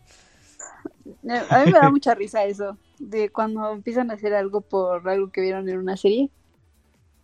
A 1.50 1.64
mí 1.64 1.72
me 1.72 1.78
da 1.78 1.90
mucha 1.90 2.14
risa 2.14 2.44
eso. 2.44 2.76
De 2.98 3.28
cuando 3.30 3.70
empiezan 3.72 4.10
a 4.10 4.14
hacer 4.14 4.34
algo 4.34 4.60
por 4.62 5.08
algo 5.08 5.30
que 5.30 5.40
vieron 5.40 5.68
en 5.68 5.78
una 5.78 5.96
serie. 5.96 6.30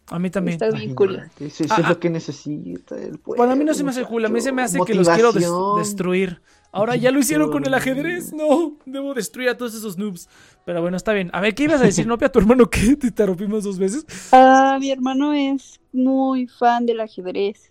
A 0.08 0.18
mí 0.18 0.28
también. 0.30 0.54
Está 0.60 0.70
bien 0.76 0.94
curioso. 0.94 1.20
Imagínate, 1.22 1.46
Eso, 1.46 1.64
eso 1.64 1.74
Ah, 1.74 1.80
es 1.80 1.84
ah. 1.86 1.88
lo 1.90 2.00
que 2.00 2.10
necesita 2.10 2.96
el 2.96 3.18
pueblo. 3.18 3.38
Bueno, 3.38 3.52
a 3.52 3.56
mí 3.56 3.64
no 3.64 3.72
se 3.72 3.82
me 3.84 3.90
hace 3.90 4.04
cool, 4.04 4.24
a 4.24 4.28
mí 4.28 4.40
se 4.40 4.52
me 4.52 4.62
hace 4.62 4.78
que 4.84 4.94
los 4.94 5.08
quiero 5.08 5.32
des- 5.32 5.48
destruir. 5.78 6.42
Ahora 6.74 6.96
ya 6.96 7.10
lo 7.10 7.18
hicieron 7.20 7.50
con 7.50 7.64
el 7.66 7.72
ajedrez. 7.74 8.32
No, 8.32 8.72
debo 8.86 9.14
destruir 9.14 9.50
a 9.50 9.56
todos 9.56 9.74
esos 9.74 9.96
noobs. 9.98 10.28
Pero 10.64 10.80
bueno, 10.82 10.96
está 10.96 11.12
bien. 11.12 11.30
A 11.32 11.40
ver, 11.40 11.54
¿qué 11.54 11.64
ibas 11.64 11.80
a 11.80 11.84
decir, 11.84 12.06
Nopia? 12.06 12.30
¿Tu 12.32 12.38
hermano 12.38 12.68
qué? 12.68 12.96
¿Te 12.96 13.08
interrumpimos 13.08 13.64
dos 13.64 13.78
veces? 13.78 14.04
Ah, 14.32 14.76
mi 14.80 14.90
hermano 14.90 15.32
es 15.32 15.80
muy 15.92 16.46
fan 16.48 16.84
del 16.86 17.00
ajedrez. 17.00 17.70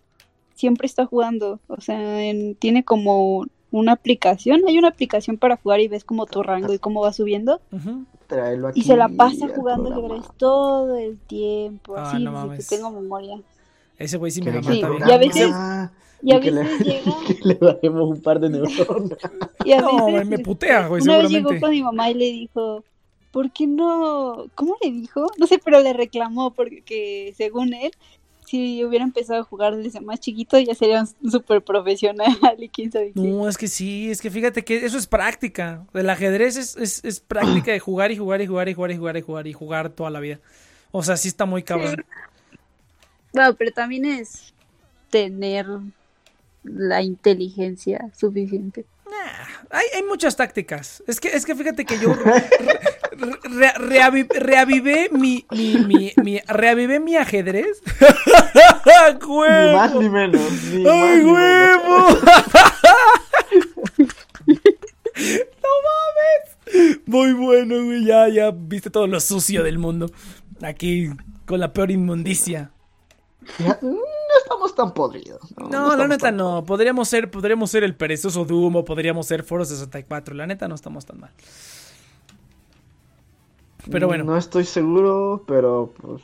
Siempre 0.55 0.85
está 0.85 1.05
jugando. 1.05 1.59
O 1.67 1.81
sea, 1.81 2.23
en- 2.23 2.55
tiene 2.55 2.83
como 2.83 3.45
una 3.71 3.93
aplicación. 3.93 4.61
Hay 4.67 4.77
una 4.77 4.89
aplicación 4.89 5.37
para 5.37 5.57
jugar 5.57 5.79
y 5.79 5.87
ves 5.87 6.03
como 6.03 6.25
tu 6.25 6.43
rango 6.43 6.73
y 6.73 6.79
cómo 6.79 7.01
va 7.01 7.13
subiendo. 7.13 7.61
Ujú. 7.71 8.05
Tráelo 8.27 8.67
aquí 8.69 8.79
Y 8.79 8.83
se 8.83 8.95
la 8.97 9.09
pasa 9.09 9.47
jugando 9.53 9.91
ajedrez 9.91 10.25
todo 10.37 10.97
el 10.97 11.17
tiempo. 11.19 11.95
Ah, 11.97 12.09
así, 12.11 12.23
no 12.23 12.31
desde 12.31 12.45
mames. 12.47 12.69
que 12.69 12.75
tengo 12.75 12.91
memoria. 12.91 13.39
Ese 13.97 14.17
güey 14.17 14.31
sí 14.31 14.41
me 14.41 14.51
Sí, 14.51 14.57
mata 14.57 14.69
bien. 14.71 14.87
y 15.07 15.11
a 15.11 15.17
veces- 15.17 15.41
programa, 15.49 15.91
Y 16.23 16.31
a 16.33 16.39
que 16.39 16.51
le, 16.51 16.63
veces 16.63 16.85
llega. 16.85 17.15
le 17.43 17.53
daremos 17.55 18.09
un 18.09 18.21
par 18.21 18.39
de 18.39 18.49
neuronas. 18.49 19.17
Y 19.65 19.71
a 19.73 19.81
No, 19.81 20.05
veces, 20.07 20.27
me 20.27 20.35
este, 20.35 20.45
putea, 20.45 20.87
güey, 20.87 21.01
Una 21.03 21.17
vez 21.17 21.29
llegó 21.29 21.49
con 21.59 21.69
mi 21.71 21.81
mamá 21.83 22.09
y 22.09 22.13
le 22.15 22.25
dijo, 22.31 22.83
¿por 23.31 23.51
qué 23.51 23.67
no? 23.67 24.45
¿Cómo 24.55 24.75
le 24.81 24.91
dijo? 24.91 25.27
No 25.37 25.45
sé, 25.47 25.59
pero 25.63 25.79
le 25.81 25.93
reclamó 25.93 26.51
porque 26.51 26.81
que, 26.83 27.33
según 27.37 27.73
él, 27.73 27.91
si 28.51 28.83
hubiera 28.83 29.05
empezado 29.05 29.39
a 29.39 29.43
jugar 29.43 29.77
desde 29.77 30.01
más 30.01 30.19
chiquito 30.19 30.59
ya 30.59 30.75
sería 30.75 31.05
un 31.21 31.31
súper 31.31 31.61
profesional 31.61 32.35
y 32.57 32.67
quién 32.67 32.91
sabe 32.91 33.13
qué. 33.13 33.21
No, 33.21 33.47
es 33.47 33.57
que 33.57 33.69
sí, 33.69 34.11
es 34.11 34.19
que 34.19 34.29
fíjate 34.29 34.65
que 34.65 34.85
eso 34.85 34.97
es 34.97 35.07
práctica. 35.07 35.85
El 35.93 36.09
ajedrez 36.09 36.57
es, 36.57 36.75
es, 36.75 37.01
es 37.05 37.21
práctica 37.21 37.71
de 37.71 37.79
jugar 37.79 38.11
y 38.11 38.17
jugar 38.17 38.41
y 38.41 38.47
jugar 38.47 38.67
y 38.67 38.73
jugar 38.73 38.91
y 38.91 38.97
jugar 38.97 39.17
y 39.17 39.21
jugar 39.21 39.47
y 39.47 39.53
jugar 39.53 39.89
toda 39.91 40.09
la 40.09 40.19
vida. 40.19 40.41
O 40.91 41.01
sea, 41.01 41.15
sí 41.15 41.29
está 41.29 41.45
muy 41.45 41.63
cabrón. 41.63 42.03
No, 43.31 43.55
pero 43.55 43.71
también 43.71 44.03
es 44.03 44.53
tener 45.09 45.65
la 46.63 47.01
inteligencia 47.03 48.11
suficiente. 48.17 48.85
Hay, 49.69 49.85
hay 49.95 50.03
muchas 50.03 50.35
tácticas. 50.35 51.01
Es 51.07 51.21
que, 51.21 51.29
es 51.29 51.45
que 51.45 51.55
fíjate 51.55 51.85
que 51.85 51.97
yo 51.99 52.13
re- 53.21 53.39
re- 53.43 53.73
reavi- 53.77 54.27
reavivé 54.29 55.09
mi, 55.11 55.45
mi, 55.51 55.75
mi, 55.85 56.13
mi- 56.23 56.41
reavivé 56.47 56.99
mi 56.99 57.15
ajedrez. 57.15 57.81
Ni 59.21 59.73
más 59.73 59.93
ni 59.95 60.09
menos. 60.09 60.41
Ni 60.71 60.85
¡Ay, 60.87 61.21
huevo! 61.21 62.07
¡No 64.41 65.69
mames! 65.87 67.01
Muy 67.05 67.33
bueno, 67.33 67.83
güey. 67.85 68.05
Ya, 68.05 68.27
ya 68.29 68.51
viste 68.51 68.89
todo 68.89 69.07
lo 69.07 69.19
sucio 69.19 69.63
del 69.63 69.77
mundo. 69.77 70.09
Aquí, 70.61 71.09
con 71.45 71.59
la 71.59 71.73
peor 71.73 71.91
inmundicia. 71.91 72.71
Ya, 73.59 73.77
No 73.81 73.97
estamos 74.43 74.75
tan 74.75 74.93
podridos. 74.93 75.41
No, 75.57 75.69
No, 75.69 75.95
la 75.95 76.07
neta 76.07 76.31
no. 76.31 76.63
Podríamos 76.65 77.09
ser, 77.09 77.29
podríamos 77.29 77.69
ser 77.71 77.83
el 77.83 77.95
perezoso 77.95 78.45
Doom 78.45 78.77
o 78.77 78.85
podríamos 78.85 79.27
ser 79.27 79.43
Foro 79.43 79.65
64. 79.65 80.35
La 80.35 80.47
neta 80.47 80.67
no 80.67 80.75
estamos 80.75 81.05
tan 81.05 81.19
mal. 81.19 81.31
Pero 83.89 84.07
bueno. 84.07 84.23
No 84.23 84.37
estoy 84.37 84.65
seguro, 84.65 85.43
pero 85.47 85.93
pues. 86.01 86.21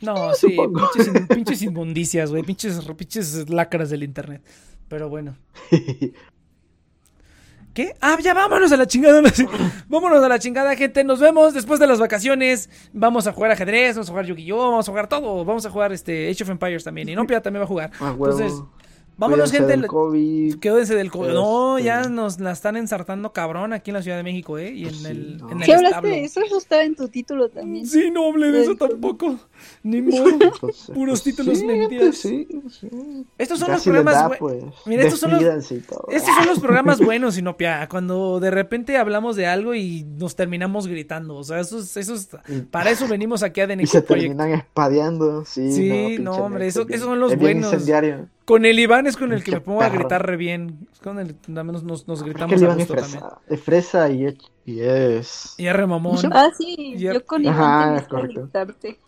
No, 0.00 0.34
sí, 0.34 0.50
supongo. 0.50 0.88
pinches, 0.92 1.14
in- 1.14 1.26
pinches 1.34 1.62
inmundicias, 1.62 2.30
güey. 2.30 2.42
Pinches, 2.42 2.80
pinches 2.96 3.48
lacras 3.50 3.90
del 3.90 4.02
internet. 4.02 4.42
Pero 4.88 5.08
bueno. 5.08 5.36
¿Qué? 7.74 7.94
Ah, 8.02 8.18
ya 8.22 8.34
vámonos 8.34 8.70
a 8.72 8.76
la 8.76 8.86
chingada. 8.86 9.26
sí. 9.30 9.46
Vámonos 9.88 10.22
a 10.22 10.28
la 10.28 10.38
chingada, 10.38 10.76
gente. 10.76 11.04
Nos 11.04 11.20
vemos 11.20 11.54
después 11.54 11.80
de 11.80 11.86
las 11.86 11.98
vacaciones. 11.98 12.68
Vamos 12.92 13.26
a 13.26 13.32
jugar 13.32 13.50
ajedrez, 13.52 13.94
vamos 13.96 14.08
a 14.08 14.12
jugar 14.12 14.26
Yu-Gi-Oh! 14.26 14.70
Vamos 14.72 14.86
a 14.88 14.92
jugar 14.92 15.08
todo. 15.08 15.42
Vamos 15.46 15.64
a 15.64 15.70
jugar 15.70 15.90
este 15.92 16.28
Age 16.30 16.44
of 16.44 16.50
Empires 16.50 16.84
también. 16.84 17.08
Y 17.08 17.14
Nopia 17.14 17.40
también 17.40 17.62
va 17.62 17.64
a 17.64 17.68
jugar. 17.68 17.90
Ah. 18.00 18.10
Entonces, 18.12 18.52
Vámonos, 19.22 19.50
Cuídense 19.50 19.56
gente. 19.68 19.80
del 19.82 19.86
COVID. 19.86 20.54
Quédense 20.58 20.94
del 20.96 21.10
co- 21.10 21.26
No, 21.28 21.78
Este- 21.78 21.86
ya 21.86 22.02
nos 22.08 22.40
la 22.40 22.50
están 22.52 22.76
ensartando 22.76 23.32
cabrón 23.32 23.72
aquí 23.72 23.90
en 23.90 23.94
la 23.94 24.02
Ciudad 24.02 24.16
de 24.16 24.22
México, 24.24 24.58
¿eh? 24.58 24.72
Y 24.72 24.86
en 24.86 24.94
Sí, 24.94 25.06
el, 25.06 25.38
no. 25.38 25.50
en 25.50 25.58
el 25.60 25.64
¿Qué 25.64 25.72
hablaste 25.74 25.88
establo. 25.96 26.08
de 26.10 26.24
eso? 26.24 26.40
Eso 26.42 26.58
estaba 26.58 26.82
en 26.82 26.96
tu 26.96 27.08
título 27.08 27.48
también. 27.48 27.86
Sí, 27.86 28.10
no 28.10 28.26
hablé 28.28 28.50
de 28.50 28.62
eso 28.62 28.76
COVID. 28.76 28.90
tampoco. 28.90 29.38
Ni 29.84 30.02
modo. 30.02 30.28
Entonces, 30.28 30.90
Puros 30.92 31.22
pues, 31.22 31.22
títulos 31.22 31.58
sí, 31.58 31.64
mentiras. 31.66 32.16
Sí, 32.16 32.48
sí. 32.80 32.88
Estos 33.38 33.58
son 33.60 33.68
Ya 33.68 33.74
los 33.74 33.84
programas. 33.84 34.14
da, 34.14 34.28
pues, 34.38 34.64
Mira, 34.86 35.02
estos 35.04 35.20
son 35.20 35.30
los-. 35.30 35.42
Estos 35.72 36.34
son 36.36 36.46
los 36.46 36.58
programas 36.60 36.98
buenos, 37.00 37.34
Sinopia. 37.36 37.88
Cuando 37.88 38.40
de 38.40 38.50
repente 38.50 38.96
hablamos 38.96 39.36
de 39.36 39.46
algo 39.46 39.74
y 39.74 40.04
nos 40.18 40.34
terminamos 40.36 40.86
gritando. 40.88 41.36
O 41.36 41.44
sea, 41.44 41.60
eso 41.60 41.78
es, 41.78 41.96
eso 41.96 42.14
es- 42.14 42.28
para 42.70 42.90
eso 42.90 43.06
venimos 43.08 43.42
aquí 43.42 43.60
a 43.60 43.68
The 43.68 43.74
Y 43.80 43.86
se 43.86 44.02
Project. 44.02 44.28
terminan 44.36 44.50
espadeando. 44.58 45.44
Sí, 45.44 45.72
Sí, 45.72 46.16
no, 46.20 46.32
hombre, 46.32 46.66
eso- 46.66 46.86
esos 46.88 47.06
son 47.06 47.20
los 47.20 47.32
es 47.32 47.38
bien 47.38 47.60
buenos. 47.60 47.72
incendiario. 47.72 48.26
Con 48.44 48.64
el 48.64 48.78
Iván 48.78 49.06
es 49.06 49.16
con 49.16 49.32
el 49.32 49.44
que 49.44 49.52
me 49.52 49.60
pongo 49.60 49.82
a 49.82 49.88
gritar 49.88 50.26
re 50.26 50.36
bien. 50.36 50.88
Es 50.92 50.98
con 50.98 51.18
el 51.20 51.36
que 51.36 51.52
al 51.52 51.64
menos 51.64 51.84
nos, 51.84 52.08
nos 52.08 52.18
Es 52.20 52.24
gritamos 52.24 52.50
que 52.50 52.54
el 52.56 52.62
a 52.62 52.64
Iván 52.66 52.80
es 52.80 52.88
gusto 52.88 53.02
también. 53.02 53.20
fresa, 53.20 53.40
es 53.48 53.60
fresa 53.60 54.10
y 54.10 54.24
es, 54.26 54.34
y 54.66 54.80
es... 54.80 55.54
Y 55.58 55.66
R 55.66 55.86
mamón. 55.86 56.18
Ah, 56.32 56.50
sí, 56.56 56.94
Ya- 56.98 57.12
yo 57.14 57.24
con 57.24 57.46
Ajá, 57.46 57.60
Iván 57.86 58.00
que 58.00 58.08
correcto. 58.08 58.40
gritarte. 58.42 58.98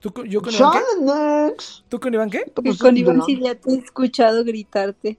¿Tú, 0.00 0.12
con- 0.12 0.26
¿Yo 0.28 0.42
con 0.42 0.52
Iván 0.54 0.72
qué? 0.72 1.04
Next. 1.48 1.84
¿Tú 1.88 2.00
con 2.00 2.12
Iván 2.14 2.30
qué? 2.30 2.44
Que 2.62 2.76
con 2.76 2.96
Iván 2.96 3.22
sí 3.24 3.40
ya 3.42 3.54
te 3.54 3.70
he 3.70 3.76
escuchado 3.78 4.44
gritarte. 4.44 5.18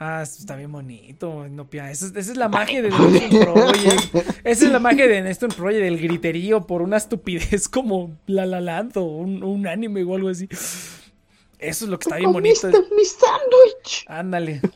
Ah, 0.00 0.22
esto 0.22 0.38
está 0.40 0.54
bien 0.54 0.70
bonito, 0.70 1.48
Nopia. 1.48 1.90
Esa, 1.90 2.06
es- 2.06 2.16
esa 2.16 2.32
es 2.32 2.36
la 2.36 2.48
magia 2.48 2.82
de 2.82 2.90
Neston 2.98 3.40
Project. 3.52 4.14
Esa 4.44 4.64
es 4.66 4.70
la 4.72 4.78
magia 4.80 5.06
de 5.08 5.22
Neston 5.22 5.50
Project, 5.50 5.82
el 5.84 5.98
griterío 5.98 6.66
por 6.66 6.82
una 6.82 6.96
estupidez 6.96 7.68
como 7.70 8.16
La 8.26 8.44
La 8.46 8.60
Land 8.60 8.96
o 8.96 9.02
un, 9.04 9.42
un 9.42 9.66
anime 9.68 10.02
o 10.04 10.14
algo 10.14 10.28
así. 10.28 10.48
Eso 11.58 11.84
es 11.84 11.90
lo 11.90 11.98
que 11.98 12.04
está 12.04 12.16
bien 12.16 12.32
bonito. 12.32 12.68
mi 12.68 13.04
sándwich! 13.04 14.04
Ándale. 14.08 14.60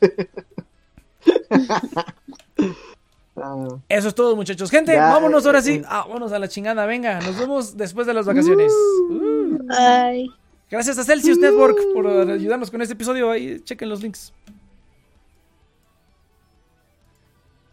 Eso 3.89 4.07
es 4.07 4.15
todo, 4.15 4.35
muchachos. 4.35 4.69
Gente, 4.69 4.95
vámonos 4.95 5.45
ahora 5.45 5.61
sí. 5.61 5.71
Eh, 5.71 5.75
eh. 5.77 5.85
Ah, 5.87 6.05
vámonos 6.07 6.31
a 6.31 6.39
la 6.39 6.47
chingada. 6.47 6.85
Venga, 6.85 7.19
nos 7.21 7.37
vemos 7.37 7.75
después 7.75 8.05
de 8.05 8.13
las 8.13 8.25
vacaciones. 8.25 8.71
Uh. 9.09 9.57
Bye. 9.63 10.29
Gracias 10.69 10.97
a 10.97 11.03
Celsius. 11.03 11.37
Network 11.37 11.77
uh. 11.77 11.93
por 11.93 12.07
ayudarnos 12.07 12.69
con 12.69 12.81
este 12.81 12.93
episodio. 12.93 13.31
Ahí 13.31 13.59
chequen 13.61 13.89
los 13.89 14.01
links. 14.01 14.33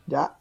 Ya. 0.06 0.36